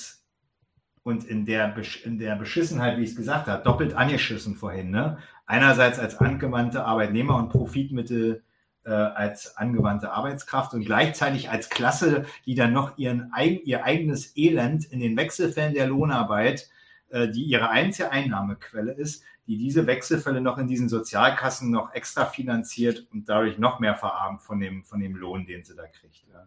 und 1.04 1.26
in, 1.26 1.44
der, 1.44 1.76
in 2.06 2.18
der 2.18 2.38
Beschissenheit, 2.38 2.98
wie 2.98 3.04
ich 3.04 3.10
es 3.10 3.18
gesagt 3.18 3.48
habe, 3.48 3.62
doppelt 3.62 3.94
angeschissen 3.94 4.56
vorhin. 4.56 4.90
Ne? 4.90 5.18
Einerseits 5.46 6.00
als 6.00 6.18
angewandte 6.18 6.86
Arbeitnehmer 6.86 7.36
und 7.36 7.50
Profitmittel 7.50 8.46
äh, 8.88 8.92
als 8.92 9.58
angewandte 9.58 10.12
Arbeitskraft 10.12 10.74
und 10.74 10.86
gleichzeitig 10.86 11.52
als 11.52 11.70
Klasse, 11.70 12.26
die 12.46 12.56
dann 12.56 12.74
noch 12.74 12.98
ihren, 12.98 13.32
ihr 13.66 13.84
eigenes 13.84 14.36
Elend 14.36 14.86
in 14.86 15.00
den 15.00 15.16
Wechselfällen 15.16 15.76
der 15.76 15.88
Lohnarbeit 15.88 16.70
äh, 17.10 17.30
die 17.30 17.44
ihre 17.44 17.70
einzige 17.70 18.12
Einnahmequelle 18.12 18.92
ist, 18.92 19.24
die 19.48 19.58
diese 19.58 19.88
Wechselfälle 19.88 20.42
noch 20.42 20.58
in 20.58 20.68
diesen 20.68 20.90
Sozialkassen 20.90 21.72
noch 21.72 21.94
extra 21.94 22.26
finanziert 22.26 23.08
und 23.14 23.30
dadurch 23.30 23.58
noch 23.58 23.80
mehr 23.80 23.96
verarmt 23.96 24.42
von 24.42 24.60
dem, 24.60 24.84
von 24.84 25.00
dem 25.00 25.16
Lohn, 25.16 25.46
den 25.46 25.64
sie 25.64 25.74
da 25.74 25.88
kriegt. 25.88 26.26
Ja. 26.34 26.46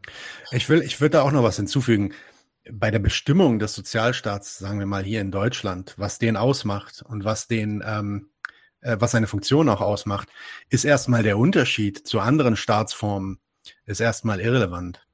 Ich 0.50 0.68
will, 0.68 0.82
ich 0.82 1.00
würde 1.00 1.12
da 1.12 1.22
auch 1.22 1.32
noch 1.32 1.42
was 1.42 1.56
hinzufügen. 1.56 2.12
Bei 2.70 2.90
der 2.90 2.98
Bestimmung 2.98 3.58
des 3.58 3.72
Sozialstaats, 3.72 4.58
sagen 4.58 4.78
wir 4.78 4.84
mal 4.84 5.02
hier 5.02 5.22
in 5.22 5.30
Deutschland, 5.30 5.94
was 5.96 6.18
den 6.18 6.36
ausmacht 6.36 7.02
und 7.02 7.24
was 7.24 7.48
den, 7.48 7.82
ähm, 7.86 8.28
äh, 8.82 8.96
was 8.98 9.12
seine 9.12 9.26
Funktion 9.26 9.68
auch 9.68 9.80
ausmacht, 9.80 10.28
ist 10.68 10.84
erstmal 10.84 11.22
der 11.22 11.38
Unterschied 11.38 12.06
zu 12.06 12.20
anderen 12.20 12.56
Staatsformen, 12.56 13.38
ist 13.86 14.00
erstmal 14.00 14.40
irrelevant. 14.40 15.06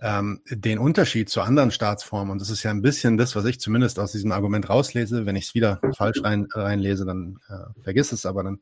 ähm, 0.00 0.40
den 0.48 0.78
Unterschied 0.78 1.28
zu 1.28 1.40
anderen 1.40 1.70
Staatsformen, 1.70 2.30
und 2.30 2.40
das 2.40 2.50
ist 2.50 2.62
ja 2.62 2.70
ein 2.70 2.82
bisschen 2.82 3.16
das, 3.16 3.34
was 3.34 3.44
ich 3.44 3.58
zumindest 3.58 3.98
aus 3.98 4.12
diesem 4.12 4.32
Argument 4.32 4.68
rauslese, 4.68 5.26
wenn 5.26 5.36
ich 5.36 5.46
es 5.46 5.54
wieder 5.54 5.80
falsch 5.96 6.22
rein, 6.22 6.46
reinlese, 6.52 7.04
dann 7.04 7.40
äh, 7.48 7.82
vergiss 7.82 8.12
es, 8.12 8.24
aber 8.24 8.44
dann 8.44 8.60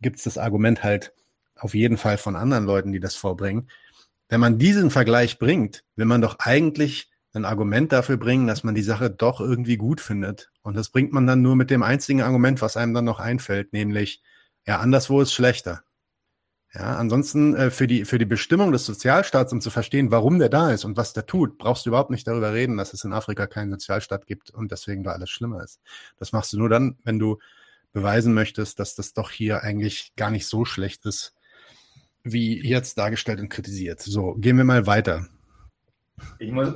gibt 0.00 0.18
es 0.18 0.24
das 0.24 0.38
Argument 0.38 0.84
halt 0.84 1.12
auf 1.56 1.74
jeden 1.74 1.96
Fall 1.96 2.18
von 2.18 2.36
anderen 2.36 2.64
Leuten, 2.64 2.92
die 2.92 3.00
das 3.00 3.16
vorbringen. 3.16 3.68
Wenn 4.28 4.40
man 4.40 4.58
diesen 4.58 4.90
Vergleich 4.90 5.38
bringt, 5.38 5.84
will 5.96 6.06
man 6.06 6.20
doch 6.20 6.38
eigentlich 6.38 7.10
ein 7.34 7.44
Argument 7.44 7.92
dafür 7.92 8.16
bringen, 8.16 8.46
dass 8.46 8.64
man 8.64 8.74
die 8.74 8.82
Sache 8.82 9.10
doch 9.10 9.40
irgendwie 9.40 9.76
gut 9.76 10.00
findet. 10.00 10.50
Und 10.62 10.76
das 10.76 10.88
bringt 10.90 11.12
man 11.12 11.26
dann 11.26 11.42
nur 11.42 11.56
mit 11.56 11.70
dem 11.70 11.82
einzigen 11.82 12.22
Argument, 12.22 12.62
was 12.62 12.76
einem 12.76 12.94
dann 12.94 13.04
noch 13.04 13.20
einfällt, 13.20 13.72
nämlich, 13.72 14.22
ja, 14.66 14.78
anderswo 14.78 15.20
ist 15.20 15.32
schlechter. 15.32 15.82
Ja, 16.74 16.96
ansonsten 16.96 17.54
äh, 17.54 17.70
für 17.70 17.86
die 17.86 18.04
für 18.04 18.18
die 18.18 18.24
Bestimmung 18.24 18.72
des 18.72 18.84
Sozialstaats, 18.84 19.52
um 19.52 19.60
zu 19.60 19.70
verstehen, 19.70 20.10
warum 20.10 20.40
der 20.40 20.48
da 20.48 20.72
ist 20.72 20.84
und 20.84 20.96
was 20.96 21.12
der 21.12 21.24
tut, 21.24 21.56
brauchst 21.56 21.86
du 21.86 21.90
überhaupt 21.90 22.10
nicht 22.10 22.26
darüber 22.26 22.52
reden, 22.52 22.76
dass 22.76 22.92
es 22.92 23.04
in 23.04 23.12
Afrika 23.12 23.46
keinen 23.46 23.70
Sozialstaat 23.70 24.26
gibt 24.26 24.50
und 24.50 24.72
deswegen 24.72 25.04
da 25.04 25.12
alles 25.12 25.30
schlimmer 25.30 25.62
ist. 25.62 25.80
Das 26.18 26.32
machst 26.32 26.52
du 26.52 26.58
nur 26.58 26.68
dann, 26.68 26.96
wenn 27.04 27.20
du 27.20 27.38
beweisen 27.92 28.34
möchtest, 28.34 28.80
dass 28.80 28.96
das 28.96 29.12
doch 29.12 29.30
hier 29.30 29.62
eigentlich 29.62 30.14
gar 30.16 30.30
nicht 30.32 30.48
so 30.48 30.64
schlecht 30.64 31.06
ist, 31.06 31.36
wie 32.24 32.60
jetzt 32.66 32.98
dargestellt 32.98 33.38
und 33.38 33.50
kritisiert. 33.50 34.00
So, 34.00 34.34
gehen 34.34 34.56
wir 34.56 34.64
mal 34.64 34.86
weiter. 34.86 35.28
Ich 36.40 36.50
muss? 36.50 36.74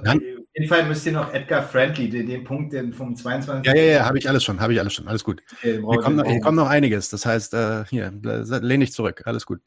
Jeden 0.58 0.68
Fall 0.68 0.86
müsst 0.86 1.06
ihr 1.06 1.12
noch 1.12 1.32
Edgar 1.32 1.62
Friendly, 1.62 2.10
den, 2.10 2.26
den 2.26 2.44
Punkt 2.44 2.72
den 2.72 2.92
vom 2.92 3.14
22. 3.14 3.66
Ja, 3.66 3.78
ja, 3.78 3.92
ja, 3.92 4.04
habe 4.04 4.18
ich 4.18 4.28
alles 4.28 4.44
schon, 4.44 4.60
habe 4.60 4.72
ich 4.72 4.80
alles 4.80 4.92
schon, 4.92 5.08
alles 5.08 5.24
gut. 5.24 5.42
Okay, 5.52 5.80
hier, 5.80 6.00
kommt 6.00 6.16
noch, 6.16 6.26
hier 6.26 6.40
kommt 6.40 6.56
noch 6.56 6.68
einiges, 6.68 7.10
das 7.10 7.24
heißt, 7.24 7.54
äh, 7.54 7.84
hier, 7.86 8.12
lehn 8.12 8.80
dich 8.80 8.92
zurück, 8.92 9.22
alles 9.24 9.46
gut. 9.46 9.60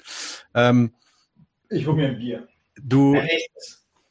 Ähm, 0.53 0.93
ich 1.69 1.87
hole 1.87 1.97
mir 1.97 2.09
ein 2.09 2.17
Bier. 2.17 2.47
Du, 2.81 3.17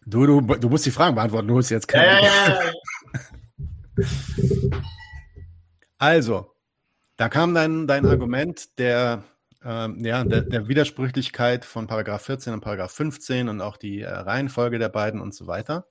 du, 0.06 0.26
du, 0.26 0.40
du 0.40 0.68
musst 0.68 0.86
die 0.86 0.90
Fragen 0.90 1.14
beantworten, 1.14 1.48
du 1.48 1.54
holst 1.54 1.70
jetzt 1.70 1.88
keine. 1.88 2.06
Ja, 2.06 2.20
ja, 2.22 2.62
ja. 3.96 4.00
also, 5.98 6.54
da 7.16 7.28
kam 7.28 7.54
dein, 7.54 7.86
dein 7.86 8.06
Argument 8.06 8.78
der 8.78 9.24
ähm, 9.62 10.02
ja, 10.04 10.24
der, 10.24 10.40
der, 10.40 10.68
Widersprüchlichkeit 10.68 11.66
von 11.66 11.86
Paragraph 11.86 12.22
14 12.22 12.54
und 12.54 12.60
Paragraph 12.60 12.92
15 12.92 13.48
und 13.48 13.60
auch 13.60 13.76
die 13.76 14.00
äh, 14.00 14.08
Reihenfolge 14.08 14.78
der 14.78 14.88
beiden 14.88 15.20
und 15.20 15.34
so 15.34 15.46
weiter. 15.46 15.86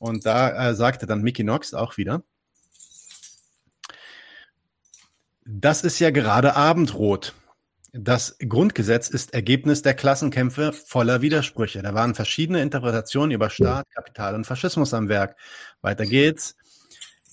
Und 0.00 0.24
da 0.24 0.70
äh, 0.70 0.74
sagte 0.74 1.04
dann 1.04 1.20
Mickey 1.20 1.42
Knox 1.42 1.74
auch 1.74 1.98
wieder, 1.98 2.22
das 5.44 5.84
ist 5.84 5.98
ja 5.98 6.10
gerade 6.10 6.56
Abendrot. 6.56 7.34
Das 7.92 8.38
Grundgesetz 8.38 9.08
ist 9.08 9.34
Ergebnis 9.34 9.82
der 9.82 9.92
Klassenkämpfe 9.92 10.72
voller 10.72 11.20
Widersprüche. 11.20 11.82
Da 11.82 11.92
waren 11.92 12.14
verschiedene 12.14 12.62
Interpretationen 12.62 13.30
über 13.32 13.50
Staat, 13.50 13.90
Kapital 13.90 14.34
und 14.34 14.46
Faschismus 14.46 14.94
am 14.94 15.10
Werk. 15.10 15.36
Weiter 15.82 16.06
geht's. 16.06 16.56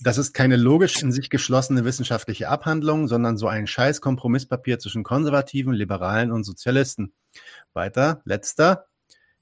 Das 0.00 0.18
ist 0.18 0.34
keine 0.34 0.56
logisch 0.56 1.02
in 1.02 1.10
sich 1.10 1.30
geschlossene 1.30 1.86
wissenschaftliche 1.86 2.50
Abhandlung, 2.50 3.08
sondern 3.08 3.38
so 3.38 3.48
ein 3.48 3.66
scheiß 3.66 4.02
Kompromisspapier 4.02 4.78
zwischen 4.78 5.04
Konservativen, 5.04 5.72
Liberalen 5.72 6.32
und 6.32 6.44
Sozialisten. 6.44 7.14
Weiter, 7.72 8.20
letzter, 8.24 8.88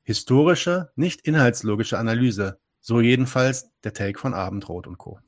historische, 0.05 0.90
nicht 0.94 1.22
inhaltslogische 1.22 1.98
Analyse. 1.98 2.60
So 2.86 3.00
jedenfalls 3.00 3.68
der 3.82 3.94
Take 3.94 4.16
von 4.16 4.32
Abendrot 4.32 4.86
und 4.86 4.97
Co. 4.97 5.18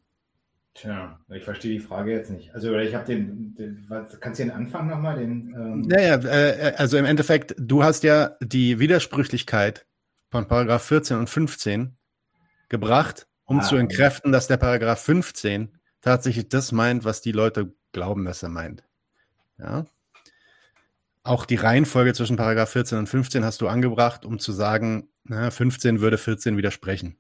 Tja, 0.75 1.19
ich 1.29 1.43
verstehe 1.43 1.73
die 1.73 1.85
Frage 1.85 2.13
jetzt 2.13 2.31
nicht. 2.31 2.55
Also 2.55 2.73
ich 2.77 2.95
habe 2.95 3.05
den, 3.05 3.53
den 3.57 3.85
was, 3.89 4.21
kannst 4.21 4.39
du 4.39 4.45
den 4.45 4.53
Anfang 4.53 4.87
nochmal? 4.87 5.19
Den, 5.19 5.53
ähm 5.59 5.81
naja, 5.81 6.19
äh, 6.23 6.75
also 6.77 6.97
im 6.97 7.05
Endeffekt, 7.05 7.57
du 7.59 7.83
hast 7.83 8.05
ja 8.05 8.37
die 8.41 8.79
Widersprüchlichkeit 8.79 9.87
von 10.31 10.47
Paragraph 10.47 10.85
14 10.85 11.17
und 11.17 11.29
15 11.29 11.97
gebracht 12.69 13.27
um 13.45 13.59
ah, 13.59 13.63
zu 13.63 13.75
entkräften, 13.75 14.31
dass 14.31 14.47
der 14.47 14.59
Paragraph 14.59 15.03
15 15.03 15.77
tatsächlich 16.01 16.49
das 16.49 16.71
meint, 16.71 17.05
was 17.05 17.23
die 17.23 17.33
Leute 17.33 17.73
glauben, 17.91 18.25
dass 18.25 18.45
er 18.45 18.51
meint. 18.51 18.85
Ja. 19.59 19.85
Auch 21.25 21.45
die 21.45 21.57
Reihenfolge 21.57 22.15
zwischen 22.15 22.37
Paragraph 22.37 22.71
14 22.71 22.99
und 22.99 23.09
15 23.09 23.45
hast 23.45 23.63
du 23.63 23.67
angebracht, 23.67 24.25
um 24.25 24.39
zu 24.39 24.53
sagen, 24.53 25.09
na, 25.25 25.51
15 25.51 26.01
würde 26.01 26.19
14 26.19 26.57
widersprechen. 26.57 27.19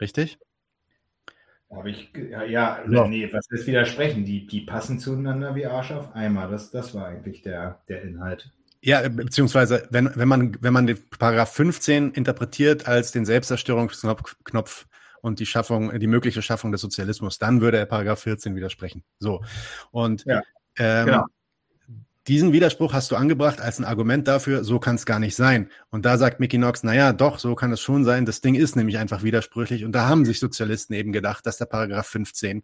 Richtig? 0.00 0.38
Habe 1.70 1.90
ich, 1.90 2.12
ja, 2.14 2.42
ja, 2.42 2.84
ja, 2.88 3.06
nee, 3.06 3.32
was 3.32 3.46
ist 3.50 3.66
widersprechen? 3.66 4.24
Die, 4.24 4.46
die 4.46 4.62
passen 4.62 4.98
zueinander 4.98 5.54
wie 5.54 5.66
Arsch 5.66 5.92
auf 5.92 6.14
Eimer. 6.16 6.48
Das, 6.48 6.70
das 6.72 6.94
war 6.94 7.06
eigentlich 7.06 7.42
der, 7.42 7.80
der 7.88 8.02
Inhalt. 8.02 8.50
Ja, 8.82 9.06
beziehungsweise, 9.08 9.86
wenn, 9.90 10.10
wenn 10.16 10.26
man, 10.26 10.56
wenn 10.62 10.72
man 10.72 10.86
den 10.86 10.98
Paragraph 11.10 11.52
15 11.52 12.12
interpretiert 12.12 12.88
als 12.88 13.12
den 13.12 13.24
Selbstzerstörungsknopf 13.24 14.86
und 15.20 15.38
die 15.38 15.46
Schaffung, 15.46 15.96
die 15.98 16.06
mögliche 16.08 16.42
Schaffung 16.42 16.72
des 16.72 16.80
Sozialismus, 16.80 17.38
dann 17.38 17.60
würde 17.60 17.78
er 17.78 17.86
Paragraph 17.86 18.20
14 18.22 18.56
widersprechen. 18.56 19.04
So. 19.20 19.44
Und 19.92 20.24
ja, 20.24 20.42
ähm, 20.76 21.06
genau. 21.06 21.24
Diesen 22.30 22.52
Widerspruch 22.52 22.92
hast 22.92 23.10
du 23.10 23.16
angebracht 23.16 23.60
als 23.60 23.78
ein 23.80 23.84
Argument 23.84 24.28
dafür, 24.28 24.62
so 24.62 24.78
kann 24.78 24.94
es 24.94 25.04
gar 25.04 25.18
nicht 25.18 25.34
sein. 25.34 25.68
Und 25.90 26.06
da 26.06 26.16
sagt 26.16 26.38
Mickey 26.38 26.58
Knox, 26.58 26.84
naja, 26.84 27.12
doch, 27.12 27.40
so 27.40 27.56
kann 27.56 27.72
es 27.72 27.80
schon 27.80 28.04
sein. 28.04 28.24
Das 28.24 28.40
Ding 28.40 28.54
ist 28.54 28.76
nämlich 28.76 28.98
einfach 28.98 29.24
widersprüchlich. 29.24 29.84
Und 29.84 29.92
da 29.92 30.06
haben 30.08 30.24
sich 30.24 30.38
Sozialisten 30.38 30.94
eben 30.94 31.12
gedacht, 31.12 31.44
dass 31.44 31.58
der 31.58 31.66
Paragraph 31.66 32.06
15 32.06 32.62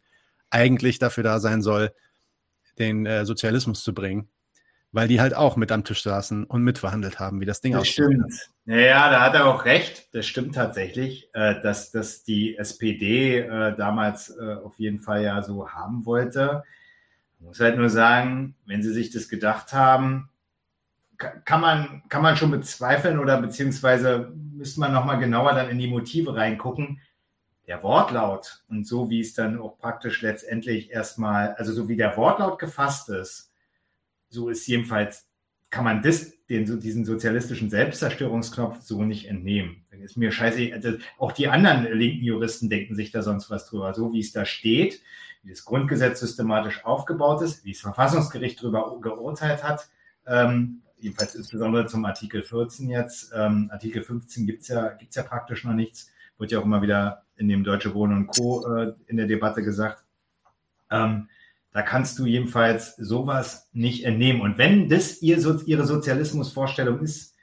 eigentlich 0.50 1.00
dafür 1.00 1.24
da 1.24 1.40
sein 1.40 1.62
soll, 1.62 1.92
den 2.78 3.06
äh, 3.06 3.26
Sozialismus 3.26 3.82
zu 3.82 3.92
bringen 3.92 4.28
weil 4.92 5.08
die 5.08 5.20
halt 5.20 5.34
auch 5.34 5.56
mit 5.56 5.72
am 5.72 5.84
Tisch 5.84 6.02
saßen 6.02 6.44
und 6.44 6.62
mitverhandelt 6.62 7.18
haben, 7.18 7.38
wie 7.40 7.44
das 7.44 7.60
Ding 7.60 7.74
aussieht. 7.74 8.06
Stimmt. 8.06 8.48
Ja, 8.64 9.10
da 9.10 9.20
hat 9.20 9.34
er 9.34 9.44
auch 9.44 9.66
recht. 9.66 10.08
Das 10.14 10.26
stimmt 10.26 10.54
tatsächlich, 10.54 11.28
äh, 11.34 11.60
dass, 11.60 11.90
dass 11.90 12.24
die 12.24 12.56
SPD 12.56 13.40
äh, 13.40 13.76
damals 13.76 14.30
äh, 14.30 14.54
auf 14.54 14.78
jeden 14.78 15.00
Fall 15.00 15.22
ja 15.22 15.42
so 15.42 15.68
haben 15.68 16.06
wollte. 16.06 16.64
Man 17.38 17.48
muss 17.48 17.60
halt 17.60 17.76
nur 17.76 17.90
sagen, 17.90 18.54
wenn 18.66 18.82
sie 18.82 18.92
sich 18.92 19.10
das 19.10 19.28
gedacht 19.28 19.72
haben, 19.72 20.30
kann 21.16 21.60
man, 21.60 22.02
kann 22.08 22.22
man 22.22 22.36
schon 22.36 22.50
bezweifeln 22.50 23.18
oder 23.18 23.40
beziehungsweise 23.40 24.32
müsste 24.34 24.80
man 24.80 24.92
nochmal 24.92 25.18
genauer 25.18 25.54
dann 25.54 25.70
in 25.70 25.78
die 25.78 25.88
Motive 25.88 26.36
reingucken. 26.36 27.00
Der 27.66 27.82
Wortlaut 27.82 28.62
und 28.68 28.86
so 28.86 29.10
wie 29.10 29.20
es 29.20 29.34
dann 29.34 29.58
auch 29.58 29.78
praktisch 29.78 30.22
letztendlich 30.22 30.90
erstmal, 30.90 31.54
also 31.54 31.72
so 31.72 31.88
wie 31.88 31.96
der 31.96 32.16
Wortlaut 32.16 32.58
gefasst 32.58 33.08
ist, 33.08 33.52
so 34.28 34.48
ist 34.48 34.66
jedenfalls, 34.66 35.28
kann 35.70 35.84
man 35.84 36.00
das, 36.00 36.32
den, 36.46 36.80
diesen 36.80 37.04
sozialistischen 37.04 37.70
Selbstzerstörungsknopf 37.70 38.82
so 38.82 39.02
nicht 39.02 39.26
entnehmen. 39.26 39.84
Dann 39.90 40.00
ist 40.00 40.16
mir 40.16 40.30
scheiße, 40.30 40.72
also 40.72 40.92
auch 41.18 41.32
die 41.32 41.48
anderen 41.48 41.92
linken 41.92 42.24
Juristen 42.24 42.68
denken 42.68 42.94
sich 42.94 43.10
da 43.10 43.22
sonst 43.22 43.50
was 43.50 43.66
drüber. 43.66 43.92
So 43.94 44.12
wie 44.12 44.20
es 44.20 44.32
da 44.32 44.44
steht, 44.44 45.02
wie 45.46 45.50
das 45.50 45.64
Grundgesetz 45.64 46.20
systematisch 46.20 46.84
aufgebaut 46.84 47.40
ist, 47.40 47.64
wie 47.64 47.72
das 47.72 47.80
Verfassungsgericht 47.80 48.60
darüber 48.60 49.00
geurteilt 49.00 49.62
hat, 49.62 49.88
ähm, 50.26 50.82
jedenfalls 50.98 51.36
insbesondere 51.36 51.86
zum 51.86 52.04
Artikel 52.04 52.42
14 52.42 52.90
jetzt. 52.90 53.32
Ähm, 53.32 53.70
Artikel 53.72 54.02
15 54.02 54.44
gibt's 54.44 54.66
ja, 54.66 54.88
gibt's 54.88 55.14
ja 55.14 55.22
praktisch 55.22 55.64
noch 55.64 55.72
nichts, 55.72 56.10
wird 56.36 56.50
ja 56.50 56.58
auch 56.58 56.64
immer 56.64 56.82
wieder 56.82 57.22
in 57.36 57.48
dem 57.48 57.62
Deutsche 57.62 57.94
Wohnen 57.94 58.16
und 58.16 58.26
Co. 58.26 58.66
Äh, 58.74 58.94
in 59.06 59.16
der 59.16 59.26
Debatte 59.26 59.62
gesagt. 59.62 60.02
Ähm, 60.90 61.28
da 61.72 61.82
kannst 61.82 62.18
du 62.18 62.26
jedenfalls 62.26 62.96
sowas 62.96 63.68
nicht 63.72 64.04
entnehmen. 64.04 64.40
Und 64.40 64.58
wenn 64.58 64.88
das 64.88 65.22
ihr, 65.22 65.38
ihre 65.66 65.86
Sozialismusvorstellung 65.86 67.00
ist, 67.00 67.36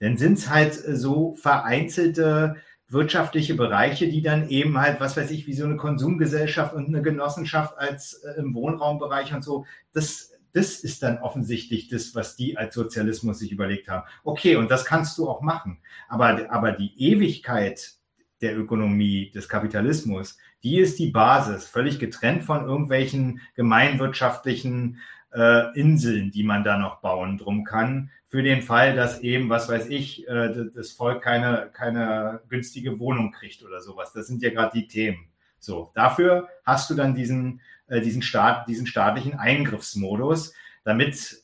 dann 0.00 0.18
sind 0.18 0.34
es 0.34 0.50
halt 0.50 0.74
so 0.74 1.34
vereinzelte 1.34 2.56
wirtschaftliche 2.88 3.54
Bereiche, 3.54 4.08
die 4.08 4.22
dann 4.22 4.48
eben 4.48 4.78
halt, 4.78 5.00
was 5.00 5.16
weiß 5.16 5.30
ich, 5.30 5.46
wie 5.46 5.52
so 5.52 5.64
eine 5.64 5.76
Konsumgesellschaft 5.76 6.74
und 6.74 6.88
eine 6.88 7.02
Genossenschaft 7.02 7.76
als 7.76 8.14
äh, 8.14 8.38
im 8.38 8.54
Wohnraumbereich 8.54 9.34
und 9.34 9.44
so, 9.44 9.66
das, 9.92 10.32
das 10.52 10.80
ist 10.80 11.02
dann 11.02 11.18
offensichtlich 11.18 11.88
das, 11.88 12.14
was 12.14 12.36
die 12.36 12.56
als 12.56 12.74
Sozialismus 12.74 13.38
sich 13.38 13.52
überlegt 13.52 13.88
haben. 13.88 14.06
Okay, 14.24 14.56
und 14.56 14.70
das 14.70 14.84
kannst 14.84 15.18
du 15.18 15.28
auch 15.28 15.42
machen. 15.42 15.78
Aber, 16.08 16.50
aber 16.50 16.72
die 16.72 16.92
Ewigkeit 16.98 17.92
der 18.40 18.56
Ökonomie, 18.56 19.30
des 19.30 19.48
Kapitalismus, 19.48 20.38
die 20.62 20.78
ist 20.78 20.98
die 20.98 21.10
Basis, 21.10 21.66
völlig 21.66 21.98
getrennt 21.98 22.44
von 22.44 22.64
irgendwelchen 22.64 23.40
gemeinwirtschaftlichen 23.54 24.98
äh, 25.32 25.78
Inseln, 25.78 26.30
die 26.30 26.44
man 26.44 26.64
da 26.64 26.78
noch 26.78 27.00
bauen 27.00 27.38
drum 27.38 27.64
kann, 27.64 28.10
für 28.28 28.42
den 28.42 28.62
Fall, 28.62 28.94
dass 28.94 29.20
eben, 29.20 29.48
was 29.48 29.68
weiß 29.68 29.88
ich, 29.88 30.28
äh, 30.28 30.66
das 30.74 30.92
Volk 30.92 31.22
keine, 31.22 31.70
keine 31.72 32.40
günstige 32.48 32.98
Wohnung 32.98 33.32
kriegt 33.32 33.64
oder 33.64 33.80
sowas. 33.80 34.12
Das 34.12 34.26
sind 34.26 34.42
ja 34.42 34.50
gerade 34.50 34.78
die 34.78 34.86
Themen. 34.86 35.28
So, 35.58 35.90
dafür 35.94 36.48
hast 36.64 36.90
du 36.90 36.94
dann 36.94 37.14
diesen, 37.14 37.60
äh, 37.88 38.00
diesen, 38.00 38.22
Staat, 38.22 38.68
diesen 38.68 38.86
staatlichen 38.86 39.34
Eingriffsmodus, 39.38 40.52
damit 40.84 41.42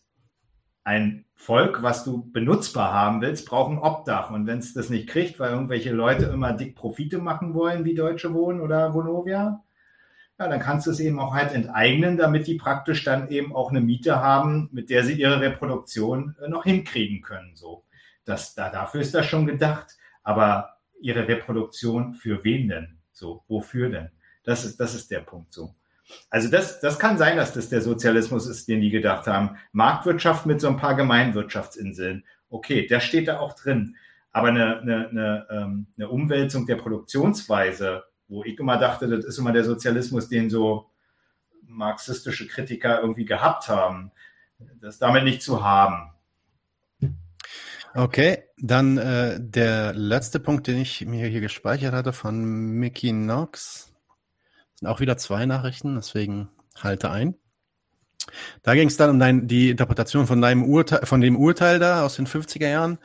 ein 0.85 1.25
Volk, 1.35 1.83
was 1.83 2.05
du 2.05 2.31
benutzbar 2.31 2.93
haben 2.93 3.21
willst, 3.21 3.47
braucht 3.47 3.73
ein 3.73 3.79
Obdach. 3.79 4.31
Und 4.31 4.47
wenn 4.47 4.59
es 4.59 4.75
das 4.75 4.91
nicht 4.91 5.09
kriegt, 5.09 5.41
weil 5.41 5.51
irgendwelche 5.51 5.93
Leute 5.93 6.27
immer 6.27 6.53
dick 6.53 6.77
Profite 6.77 7.19
machen 7.19 7.55
wollen, 7.55 7.85
wie 7.85 7.95
Deutsche 7.95 8.33
Wohnen 8.33 8.61
oder 8.61 8.95
Vonovia, 8.95 9.63
ja, 10.39 10.49
dann 10.49 10.61
kannst 10.61 10.87
du 10.87 10.91
es 10.91 11.01
eben 11.01 11.21
auch 11.21 11.35
halt 11.35 11.53
enteignen, 11.53 12.17
damit 12.17 12.47
die 12.47 12.57
praktisch 12.57 13.05
dann 13.05 13.29
eben 13.29 13.55
auch 13.55 13.71
eine 13.71 13.81
Miete 13.81 14.21
haben, 14.21 14.69
mit 14.73 14.91
der 14.91 15.05
sie 15.05 15.15
ihre 15.15 15.41
Reproduktion 15.41 16.37
äh, 16.43 16.49
noch 16.49 16.65
hinkriegen 16.65 17.23
können. 17.23 17.55
So, 17.55 17.85
das, 18.25 18.55
da, 18.55 18.71
dafür 18.71 19.01
ist 19.01 19.15
das 19.15 19.27
schon 19.27 19.47
gedacht. 19.47 19.97
Aber 20.23 20.79
ihre 21.01 21.29
Reproduktion 21.29 22.15
für 22.15 22.43
wen 22.45 22.69
denn? 22.69 22.99
So, 23.13 23.45
wofür 23.47 23.91
denn? 23.91 24.11
Das 24.43 24.65
ist, 24.65 24.81
das 24.81 24.95
ist 24.95 25.11
der 25.11 25.21
Punkt 25.21 25.53
so. 25.53 25.75
Also 26.31 26.51
das, 26.51 26.81
das 26.81 26.99
kann 26.99 27.17
sein, 27.17 27.37
dass 27.37 27.53
das 27.53 27.69
der 27.69 27.81
Sozialismus 27.81 28.47
ist, 28.47 28.69
den 28.69 28.81
die 28.81 28.91
gedacht 28.91 29.27
haben. 29.27 29.57
Marktwirtschaft 29.73 30.47
mit 30.47 30.61
so 30.61 30.69
ein 30.69 30.77
paar 30.77 30.97
Gemeinwirtschaftsinseln. 30.97 32.25
Okay, 32.51 32.87
der 32.87 33.01
steht 33.01 33.29
da 33.29 33.39
auch 33.39 33.55
drin. 33.55 33.97
Aber 34.33 34.49
eine, 34.49 34.81
eine, 34.81 35.09
eine, 35.09 35.47
ähm, 35.51 35.87
eine 35.97 36.09
Umwälzung 36.09 36.67
der 36.67 36.77
Produktionsweise, 36.77 38.05
wo 38.29 38.45
ich 38.45 38.59
immer 38.59 38.79
dachte, 38.79 39.09
das 39.09 39.25
ist 39.25 39.39
immer 39.39 39.53
der 39.53 39.65
Sozialismus, 39.65 40.29
den 40.29 40.51
so 40.51 40.91
marxistische 41.63 42.47
Kritiker 42.47 43.01
irgendwie 43.01 43.25
gehabt 43.25 43.69
haben, 43.69 44.13
das 44.81 44.99
damit 44.99 45.25
nicht 45.25 45.43
zu 45.43 45.65
haben. 45.65 46.11
Okay, 47.97 48.43
dann 48.59 48.99
äh, 48.99 49.39
der 49.41 49.95
letzte 49.95 50.41
Punkt, 50.41 50.67
den 50.67 50.79
ich 50.79 51.07
mir 51.07 51.29
hier 51.29 51.41
gespeichert 51.41 51.95
hatte 51.95 52.13
von 52.13 52.45
Mickey 52.45 53.11
Knox. 53.11 53.93
Sind 54.75 54.89
auch 54.89 54.99
wieder 54.99 55.17
zwei 55.17 55.47
Nachrichten, 55.47 55.95
deswegen 55.95 56.49
halte 56.77 57.11
ein. 57.11 57.37
Da 58.63 58.75
ging 58.75 58.89
es 58.89 58.97
dann 58.97 59.11
um 59.11 59.19
dein, 59.21 59.47
die 59.47 59.71
Interpretation 59.71 60.27
von 60.27 60.41
deinem 60.41 60.65
Urteil, 60.65 61.07
von 61.07 61.21
dem 61.21 61.37
Urteil 61.37 61.79
da 61.79 62.05
aus 62.05 62.17
den 62.17 62.27
50er 62.27 62.69
Jahren 62.69 62.99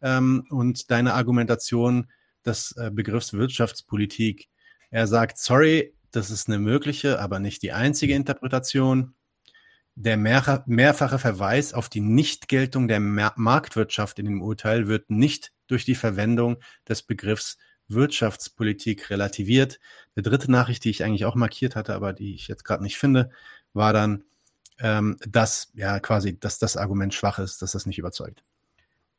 ähm, 0.00 0.46
und 0.50 0.92
deine 0.92 1.14
Argumentation 1.14 2.08
des 2.44 2.72
äh, 2.76 2.90
Begriffs 2.92 3.32
Wirtschaftspolitik. 3.32 4.48
Er 4.90 5.06
sagt, 5.06 5.38
sorry, 5.38 5.94
das 6.10 6.30
ist 6.30 6.48
eine 6.48 6.58
mögliche, 6.58 7.20
aber 7.20 7.38
nicht 7.38 7.62
die 7.62 7.72
einzige 7.72 8.14
Interpretation. 8.14 9.14
Der 9.94 10.16
mehr, 10.16 10.62
mehrfache 10.66 11.18
Verweis 11.18 11.72
auf 11.72 11.88
die 11.88 12.00
Nichtgeltung 12.00 12.86
der 12.86 13.00
Marktwirtschaft 13.00 14.18
in 14.18 14.26
dem 14.26 14.42
Urteil 14.42 14.88
wird 14.88 15.10
nicht 15.10 15.52
durch 15.68 15.84
die 15.84 15.94
Verwendung 15.94 16.58
des 16.88 17.02
Begriffs 17.02 17.58
Wirtschaftspolitik 17.88 19.10
relativiert. 19.10 19.78
Die 20.16 20.22
dritte 20.22 20.50
Nachricht, 20.50 20.84
die 20.84 20.90
ich 20.90 21.04
eigentlich 21.04 21.24
auch 21.24 21.34
markiert 21.34 21.76
hatte, 21.76 21.94
aber 21.94 22.12
die 22.12 22.34
ich 22.34 22.48
jetzt 22.48 22.64
gerade 22.64 22.82
nicht 22.82 22.98
finde, 22.98 23.30
war 23.72 23.92
dann, 23.92 24.24
ähm, 24.78 25.16
dass 25.26 25.72
ja 25.74 26.00
quasi, 26.00 26.38
dass 26.38 26.58
das 26.58 26.76
Argument 26.76 27.14
schwach 27.14 27.38
ist, 27.38 27.62
dass 27.62 27.72
das 27.72 27.86
nicht 27.86 27.98
überzeugt. 27.98 28.42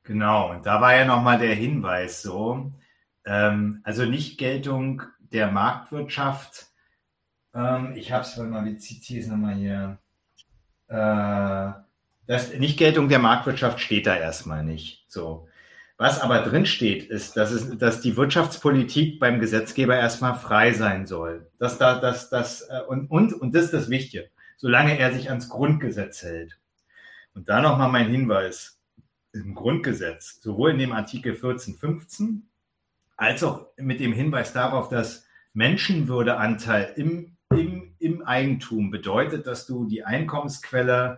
Genau, 0.03 0.51
und 0.51 0.65
da 0.65 0.79
war 0.79 0.95
ja 0.95 1.05
nochmal 1.05 1.39
der 1.39 1.55
Hinweis 1.55 2.21
so, 2.21 2.71
ähm, 3.25 3.81
also 3.83 4.05
Nichtgeltung 4.05 5.03
der 5.31 5.51
Marktwirtschaft. 5.51 6.67
Ähm, 7.53 7.93
ich 7.95 8.11
habe 8.11 8.23
es, 8.23 8.37
mal, 8.37 8.65
wie 8.65 8.77
zitiere 8.77 9.21
es 9.21 9.27
nochmal 9.27 9.55
hier? 9.55 9.97
Äh, 10.87 11.71
das 12.27 12.53
Nichtgeltung 12.53 13.09
der 13.09 13.19
Marktwirtschaft 13.19 13.79
steht 13.79 14.05
da 14.05 14.15
erstmal 14.15 14.63
nicht. 14.63 15.05
So. 15.07 15.47
Was 15.97 16.21
aber 16.21 16.41
drin 16.41 16.65
steht, 16.65 17.09
ist, 17.09 17.37
dass, 17.37 17.51
es, 17.51 17.75
dass 17.77 18.01
die 18.01 18.17
Wirtschaftspolitik 18.17 19.19
beim 19.19 19.39
Gesetzgeber 19.39 19.95
erstmal 19.95 20.35
frei 20.35 20.73
sein 20.73 21.07
soll. 21.07 21.49
Dass 21.57 21.79
da, 21.79 21.99
dass, 21.99 22.29
dass, 22.29 22.61
äh, 22.61 22.81
und, 22.87 23.09
und, 23.09 23.33
und 23.33 23.55
das 23.55 23.65
ist 23.65 23.73
das 23.73 23.89
Wichtige, 23.89 24.29
solange 24.57 24.99
er 24.99 25.13
sich 25.13 25.29
ans 25.29 25.49
Grundgesetz 25.49 26.21
hält. 26.21 26.59
Und 27.33 27.49
da 27.49 27.61
nochmal 27.61 27.89
mein 27.89 28.09
Hinweis. 28.09 28.75
Im 29.33 29.53
Grundgesetz, 29.53 30.41
sowohl 30.41 30.71
in 30.71 30.79
dem 30.79 30.93
Artikel 30.93 31.33
1415 31.33 32.46
als 33.17 33.43
auch 33.43 33.67
mit 33.77 33.99
dem 33.99 34.13
Hinweis 34.13 34.53
darauf, 34.53 34.89
dass 34.89 35.25
Menschenwürdeanteil 35.53 36.93
im, 36.95 37.35
im, 37.49 37.95
im 37.99 38.21
Eigentum 38.21 38.91
bedeutet, 38.91 39.47
dass 39.47 39.65
du 39.65 39.85
die 39.85 40.03
Einkommensquelle 40.05 41.17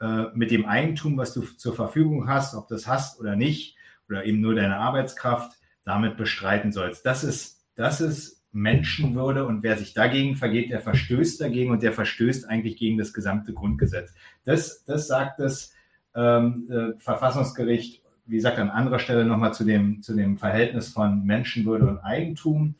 äh, 0.00 0.24
mit 0.34 0.50
dem 0.50 0.66
Eigentum, 0.66 1.16
was 1.16 1.32
du 1.32 1.42
zur 1.42 1.74
Verfügung 1.74 2.28
hast, 2.28 2.54
ob 2.54 2.68
das 2.68 2.86
hast 2.86 3.20
oder 3.20 3.36
nicht, 3.36 3.76
oder 4.08 4.24
eben 4.24 4.40
nur 4.40 4.54
deine 4.54 4.78
Arbeitskraft 4.78 5.52
damit 5.84 6.16
bestreiten 6.16 6.72
sollst. 6.72 7.06
Das 7.06 7.22
ist, 7.22 7.64
das 7.76 8.00
ist 8.00 8.44
Menschenwürde 8.50 9.46
und 9.46 9.62
wer 9.62 9.76
sich 9.76 9.94
dagegen 9.94 10.36
vergeht, 10.36 10.70
der 10.70 10.80
verstößt 10.80 11.40
dagegen 11.40 11.70
und 11.70 11.82
der 11.82 11.92
verstößt 11.92 12.48
eigentlich 12.48 12.76
gegen 12.76 12.98
das 12.98 13.12
gesamte 13.12 13.52
Grundgesetz. 13.52 14.12
Das, 14.44 14.84
das 14.84 15.06
sagt 15.06 15.38
das 15.38 15.74
ähm, 16.14 16.68
äh, 16.70 16.98
Verfassungsgericht, 16.98 18.02
wie 18.28 18.36
gesagt, 18.36 18.58
an 18.58 18.70
anderer 18.70 18.98
Stelle 18.98 19.24
nochmal 19.24 19.54
zu 19.54 19.64
dem, 19.64 20.02
zu 20.02 20.14
dem 20.14 20.36
Verhältnis 20.36 20.90
von 20.90 21.24
Menschenwürde 21.24 21.86
und 21.86 21.98
Eigentum. 21.98 22.76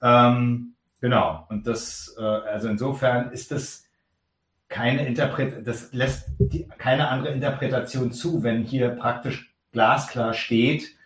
Ähm, 0.00 0.74
genau, 1.00 1.46
und 1.50 1.66
das, 1.66 2.14
äh, 2.18 2.22
also 2.22 2.68
insofern 2.68 3.32
ist 3.32 3.50
das 3.50 3.84
keine 4.68 5.06
Interpret, 5.06 5.66
das 5.66 5.92
lässt 5.92 6.30
die, 6.38 6.66
keine 6.78 7.08
andere 7.08 7.34
Interpretation 7.34 8.12
zu, 8.12 8.42
wenn 8.42 8.62
hier 8.62 8.90
praktisch 8.90 9.54
glasklar 9.72 10.32
steht, 10.32 10.96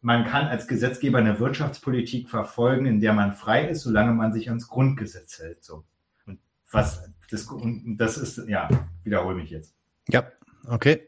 man 0.00 0.24
kann 0.24 0.46
als 0.46 0.68
Gesetzgeber 0.68 1.18
eine 1.18 1.40
Wirtschaftspolitik 1.40 2.28
verfolgen, 2.28 2.84
in 2.84 3.00
der 3.00 3.14
man 3.14 3.32
frei 3.32 3.66
ist, 3.68 3.82
solange 3.82 4.12
man 4.12 4.34
sich 4.34 4.50
ans 4.50 4.68
Grundgesetz 4.68 5.38
hält. 5.38 5.64
So. 5.64 5.84
Und 6.26 6.38
was 6.70 7.10
das, 7.30 7.48
das 7.96 8.18
ist, 8.18 8.46
ja, 8.46 8.68
wiederhole 9.02 9.36
mich 9.36 9.50
jetzt. 9.50 9.74
Ja, 10.08 10.24
okay. 10.68 11.06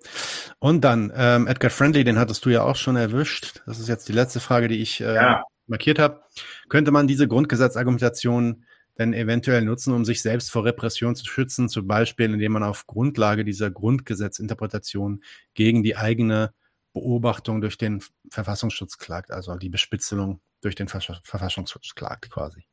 Und 0.67 0.81
dann, 0.81 1.13
ähm, 1.15 1.47
Edgar 1.47 1.71
Friendly, 1.71 2.03
den 2.03 2.19
hattest 2.19 2.45
du 2.45 2.51
ja 2.51 2.65
auch 2.65 2.75
schon 2.75 2.97
erwischt. 2.97 3.63
Das 3.67 3.79
ist 3.79 3.89
jetzt 3.89 4.09
die 4.09 4.13
letzte 4.13 4.41
Frage, 4.41 4.67
die 4.67 4.83
ich 4.83 5.01
äh, 5.01 5.15
ja. 5.15 5.45
markiert 5.69 6.01
habe. 6.01 6.25
Könnte 6.69 6.91
man 6.91 7.07
diese 7.07 7.29
Grundgesetzargumentation 7.29 8.65
denn 8.99 9.15
eventuell 9.15 9.63
nutzen, 9.63 9.95
um 9.95 10.05
sich 10.05 10.23
selbst 10.23 10.51
vor 10.51 10.65
Repression 10.65 11.15
zu 11.15 11.25
schützen, 11.25 11.69
zum 11.69 11.87
Beispiel 11.87 12.33
indem 12.33 12.51
man 12.51 12.65
auf 12.65 12.85
Grundlage 12.89 13.45
dieser 13.45 13.71
Grundgesetzinterpretation 13.71 15.23
gegen 15.55 15.85
die 15.85 15.97
eigene 15.97 16.53
Beobachtung 16.93 17.61
durch 17.61 17.79
den 17.79 18.03
Verfassungsschutz 18.33 18.99
klagt, 18.99 19.31
also 19.31 19.55
die 19.55 19.69
Bespitzelung 19.69 20.41
durch 20.63 20.75
den 20.75 20.89
Verfassungsschutz 20.89 21.95
klagt 21.95 22.29
quasi. 22.29 22.67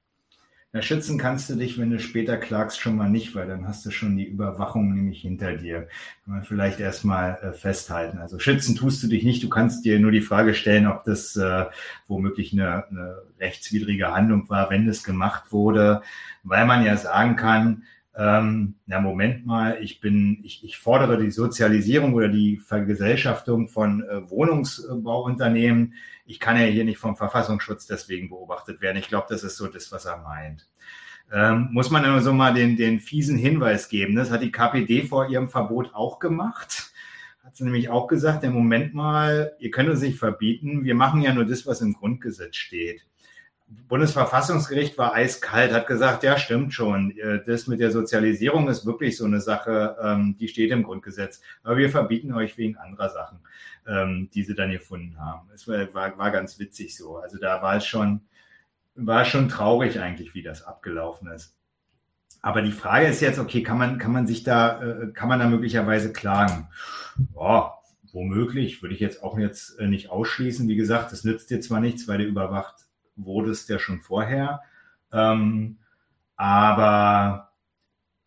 Ja, 0.76 0.82
schützen 0.82 1.20
kannst 1.20 1.52
du 1.52 1.56
dich, 1.56 1.78
wenn 1.78 1.92
du 1.92 2.00
später 2.00 2.36
klagst, 2.36 2.80
schon 2.80 2.96
mal 2.96 3.08
nicht, 3.08 3.36
weil 3.36 3.48
dann 3.48 3.68
hast 3.68 3.86
du 3.86 3.92
schon 3.92 4.18
die 4.18 4.26
Überwachung 4.26 4.92
nämlich 4.92 5.22
hinter 5.22 5.56
dir. 5.56 5.88
Kann 6.26 6.34
man 6.34 6.44
vielleicht 6.44 6.80
erstmal 6.80 7.38
äh, 7.44 7.54
festhalten. 7.54 8.18
Also 8.18 8.40
schützen 8.40 8.76
tust 8.76 9.04
du 9.04 9.08
dich 9.08 9.24
nicht. 9.24 9.44
Du 9.44 9.50
kannst 9.50 9.86
dir 9.86 10.00
nur 10.00 10.10
die 10.12 10.22
Frage 10.22 10.56
stellen, 10.56 10.88
ob 10.88 11.04
das 11.04 11.36
äh, 11.36 11.66
womöglich 12.08 12.54
eine, 12.54 12.88
eine 12.90 13.18
rechtswidrige 13.40 14.12
Handlung 14.12 14.50
war, 14.50 14.72
wenn 14.72 14.88
es 14.88 15.04
gemacht 15.04 15.52
wurde, 15.52 16.02
weil 16.42 16.66
man 16.66 16.84
ja 16.84 16.98
sagen 16.98 17.36
kann, 17.36 17.84
ähm, 18.16 18.76
na 18.86 19.02
Moment 19.02 19.46
mal, 19.46 19.78
ich 19.82 20.00
bin, 20.00 20.40
ich, 20.44 20.64
ich 20.64 20.78
fordere 20.78 21.18
die 21.18 21.32
Sozialisierung 21.32 22.14
oder 22.14 22.28
die 22.28 22.58
Vergesellschaftung 22.58 23.68
von 23.68 24.04
äh, 24.04 24.30
Wohnungsbauunternehmen. 24.30 25.96
Ich 26.26 26.40
kann 26.40 26.58
ja 26.58 26.66
hier 26.66 26.86
nicht 26.86 27.00
vom 27.00 27.16
Verfassungsschutz 27.16 27.88
deswegen 27.88 28.30
beobachtet 28.30 28.82
werden. 28.82 28.98
Ich 28.98 29.08
glaube, 29.08 29.28
das 29.30 29.44
ist 29.44 29.58
so 29.58 29.68
das, 29.68 29.92
was 29.92 30.06
er 30.06 30.18
meint. 30.18 30.68
Ähm, 31.32 31.70
muss 31.72 31.90
man 31.90 32.06
immer 32.06 32.22
so 32.22 32.34
mal 32.34 32.54
den, 32.54 32.78
den 32.78 33.00
fiesen 33.00 33.38
Hinweis 33.38 33.90
geben. 33.90 34.16
Das 34.16 34.30
hat 34.30 34.44
die 34.44 34.52
KPD 34.52 35.04
vor 35.04 35.28
ihrem 35.30 35.50
Verbot 35.50 35.96
auch 35.96 36.20
gemacht. 36.20 36.92
Hat 37.44 37.56
sie 37.56 37.64
nämlich 37.64 37.90
auch 37.90 38.08
gesagt, 38.08 38.44
im 38.44 38.54
Moment 38.54 38.94
mal, 38.94 39.54
ihr 39.58 39.72
könnt 39.72 39.90
uns 39.90 40.02
nicht 40.02 40.20
verbieten, 40.20 40.84
wir 40.84 40.96
machen 40.96 41.22
ja 41.22 41.34
nur 41.34 41.46
das, 41.46 41.66
was 41.66 41.82
im 41.82 41.94
Grundgesetz 41.94 42.56
steht. 42.56 43.06
Bundesverfassungsgericht 43.88 44.98
war 44.98 45.14
eiskalt, 45.14 45.72
hat 45.72 45.88
gesagt, 45.88 46.24
ja, 46.24 46.38
stimmt 46.38 46.74
schon. 46.74 47.14
Das 47.46 47.68
mit 47.68 47.80
der 47.80 47.92
Sozialisierung 47.92 48.68
ist 48.68 48.86
wirklich 48.86 49.18
so 49.18 49.26
eine 49.26 49.42
Sache, 49.42 49.96
ähm, 50.02 50.36
die 50.40 50.48
steht 50.48 50.72
im 50.72 50.84
Grundgesetz. 50.84 51.42
Aber 51.64 51.78
wir 51.78 51.90
verbieten 51.90 52.34
euch 52.34 52.58
wegen 52.58 52.78
anderer 52.78 53.10
Sachen, 53.10 53.40
ähm, 53.88 54.30
die 54.34 54.44
sie 54.44 54.56
dann 54.56 54.72
gefunden 54.72 55.20
haben. 55.20 55.50
Es 55.54 55.68
war, 55.68 55.94
war, 55.94 56.32
ganz 56.32 56.60
witzig 56.60 56.98
so. 56.98 57.18
Also 57.18 57.38
da 57.38 57.62
war 57.62 57.76
es 57.76 57.86
schon, 57.86 58.22
war 58.96 59.26
schon 59.26 59.50
traurig 59.50 60.00
eigentlich, 60.00 60.34
wie 60.34 60.44
das 60.44 60.64
abgelaufen 60.64 61.30
ist. 61.32 61.56
Aber 62.42 62.62
die 62.62 62.72
Frage 62.72 63.08
ist 63.08 63.22
jetzt, 63.22 63.40
okay, 63.40 63.64
kann 63.64 63.78
man, 63.78 64.00
kann 64.00 64.12
man 64.12 64.28
sich 64.28 64.44
da, 64.44 64.82
äh, 64.82 65.12
kann 65.14 65.30
man 65.30 65.40
da 65.40 65.48
möglicherweise 65.48 66.12
klagen? 66.12 66.68
Ja, 67.36 67.74
womöglich, 68.12 68.82
würde 68.82 68.96
ich 68.96 69.02
jetzt 69.02 69.24
auch 69.24 69.38
jetzt 69.38 69.80
äh, 69.80 69.88
nicht 69.88 70.10
ausschließen. 70.10 70.68
Wie 70.68 70.76
gesagt, 70.76 71.12
das 71.12 71.24
nützt 71.24 71.50
dir 71.50 71.62
zwar 71.62 71.80
nichts, 71.80 72.08
weil 72.08 72.20
du 72.20 72.26
überwacht 72.26 72.86
wurdest 73.16 73.70
ja 73.70 73.80
schon 73.80 74.02
vorher. 74.02 74.62
Ähm, 75.12 75.78
aber 76.36 77.52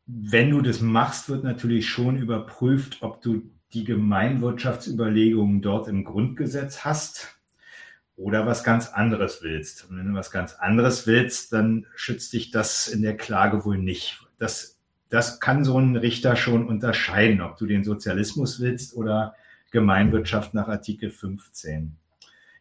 wenn 0.06 0.50
du 0.50 0.62
das 0.62 0.80
machst, 0.80 1.28
wird 1.28 1.44
natürlich 1.44 1.88
schon 1.88 2.16
überprüft, 2.16 2.98
ob 3.02 3.20
du 3.20 3.50
die 3.72 3.84
Gemeinwirtschaftsüberlegungen 3.84 5.60
dort 5.60 5.88
im 5.88 6.04
Grundgesetz 6.04 6.84
hast 6.84 7.36
oder 8.16 8.46
was 8.46 8.64
ganz 8.64 8.88
anderes 8.88 9.42
willst. 9.42 9.90
Und 9.90 9.98
wenn 9.98 10.06
du 10.06 10.14
was 10.14 10.30
ganz 10.30 10.54
anderes 10.54 11.06
willst, 11.06 11.52
dann 11.52 11.86
schützt 11.94 12.32
dich 12.32 12.50
das 12.50 12.86
in 12.86 13.02
der 13.02 13.16
Klage 13.16 13.64
wohl 13.64 13.78
nicht. 13.78 14.24
Das, 14.38 14.78
das 15.08 15.40
kann 15.40 15.64
so 15.64 15.78
ein 15.78 15.96
Richter 15.96 16.36
schon 16.36 16.66
unterscheiden, 16.66 17.40
ob 17.40 17.56
du 17.56 17.66
den 17.66 17.84
Sozialismus 17.84 18.60
willst 18.60 18.94
oder 18.96 19.34
Gemeinwirtschaft 19.72 20.54
nach 20.54 20.68
Artikel 20.68 21.10
15. 21.10 21.96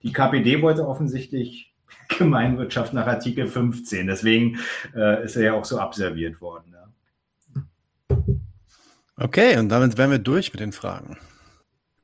Die 0.04 0.12
KPD 0.12 0.62
wollte 0.62 0.88
offensichtlich 0.88 1.75
Gemeinwirtschaft 2.18 2.94
nach 2.94 3.08
Artikel 3.08 3.48
15. 3.48 4.08
Deswegen 4.08 4.60
äh, 4.96 5.24
ist 5.24 5.36
er 5.36 5.44
ja 5.44 5.54
auch 5.54 5.66
so 5.66 5.80
abserviert 5.80 6.42
worden. 6.42 6.74
Ja. 6.74 8.16
Okay, 9.18 9.58
und 9.58 9.70
damit 9.70 9.98
wären 9.98 10.12
wir 10.12 10.20
durch 10.20 10.54
mit 10.54 10.60
den 10.60 10.72
Fragen. 10.72 11.18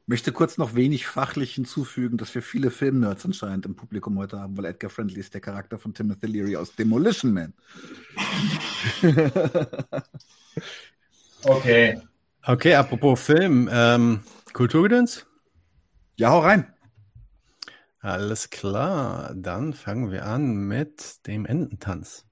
Möchte 0.08 0.32
kurz 0.32 0.58
noch 0.58 0.76
wenig 0.76 1.08
fachlich 1.08 1.54
hinzufügen, 1.54 2.18
dass 2.18 2.34
wir 2.36 2.42
viele 2.42 2.72
Filmnerds 2.72 3.26
anscheinend 3.26 3.66
im 3.66 3.76
Publikum 3.76 4.18
heute 4.18 4.40
haben, 4.40 4.58
weil 4.58 4.66
Edgar 4.66 4.90
Friendly 4.90 5.20
ist 5.20 5.34
der 5.34 5.42
Charakter 5.42 5.78
von 5.78 5.94
Timothy 5.94 6.26
Leary 6.28 6.56
aus 6.56 6.76
Demolition 6.76 7.34
Man. 7.34 7.54
Okay. 11.44 12.00
Okay, 12.46 12.76
apropos 12.76 13.22
Film, 13.22 13.70
ähm, 13.72 14.22
Kulturgedöns? 14.54 15.26
Ja, 16.16 16.30
hau 16.30 16.40
rein. 16.40 16.72
Alles 18.04 18.50
klar, 18.50 19.34
dann 19.36 19.74
fangen 19.74 20.12
wir 20.12 20.26
an 20.26 20.56
mit 20.68 21.26
dem 21.28 21.46
Ententanz. 21.46 22.26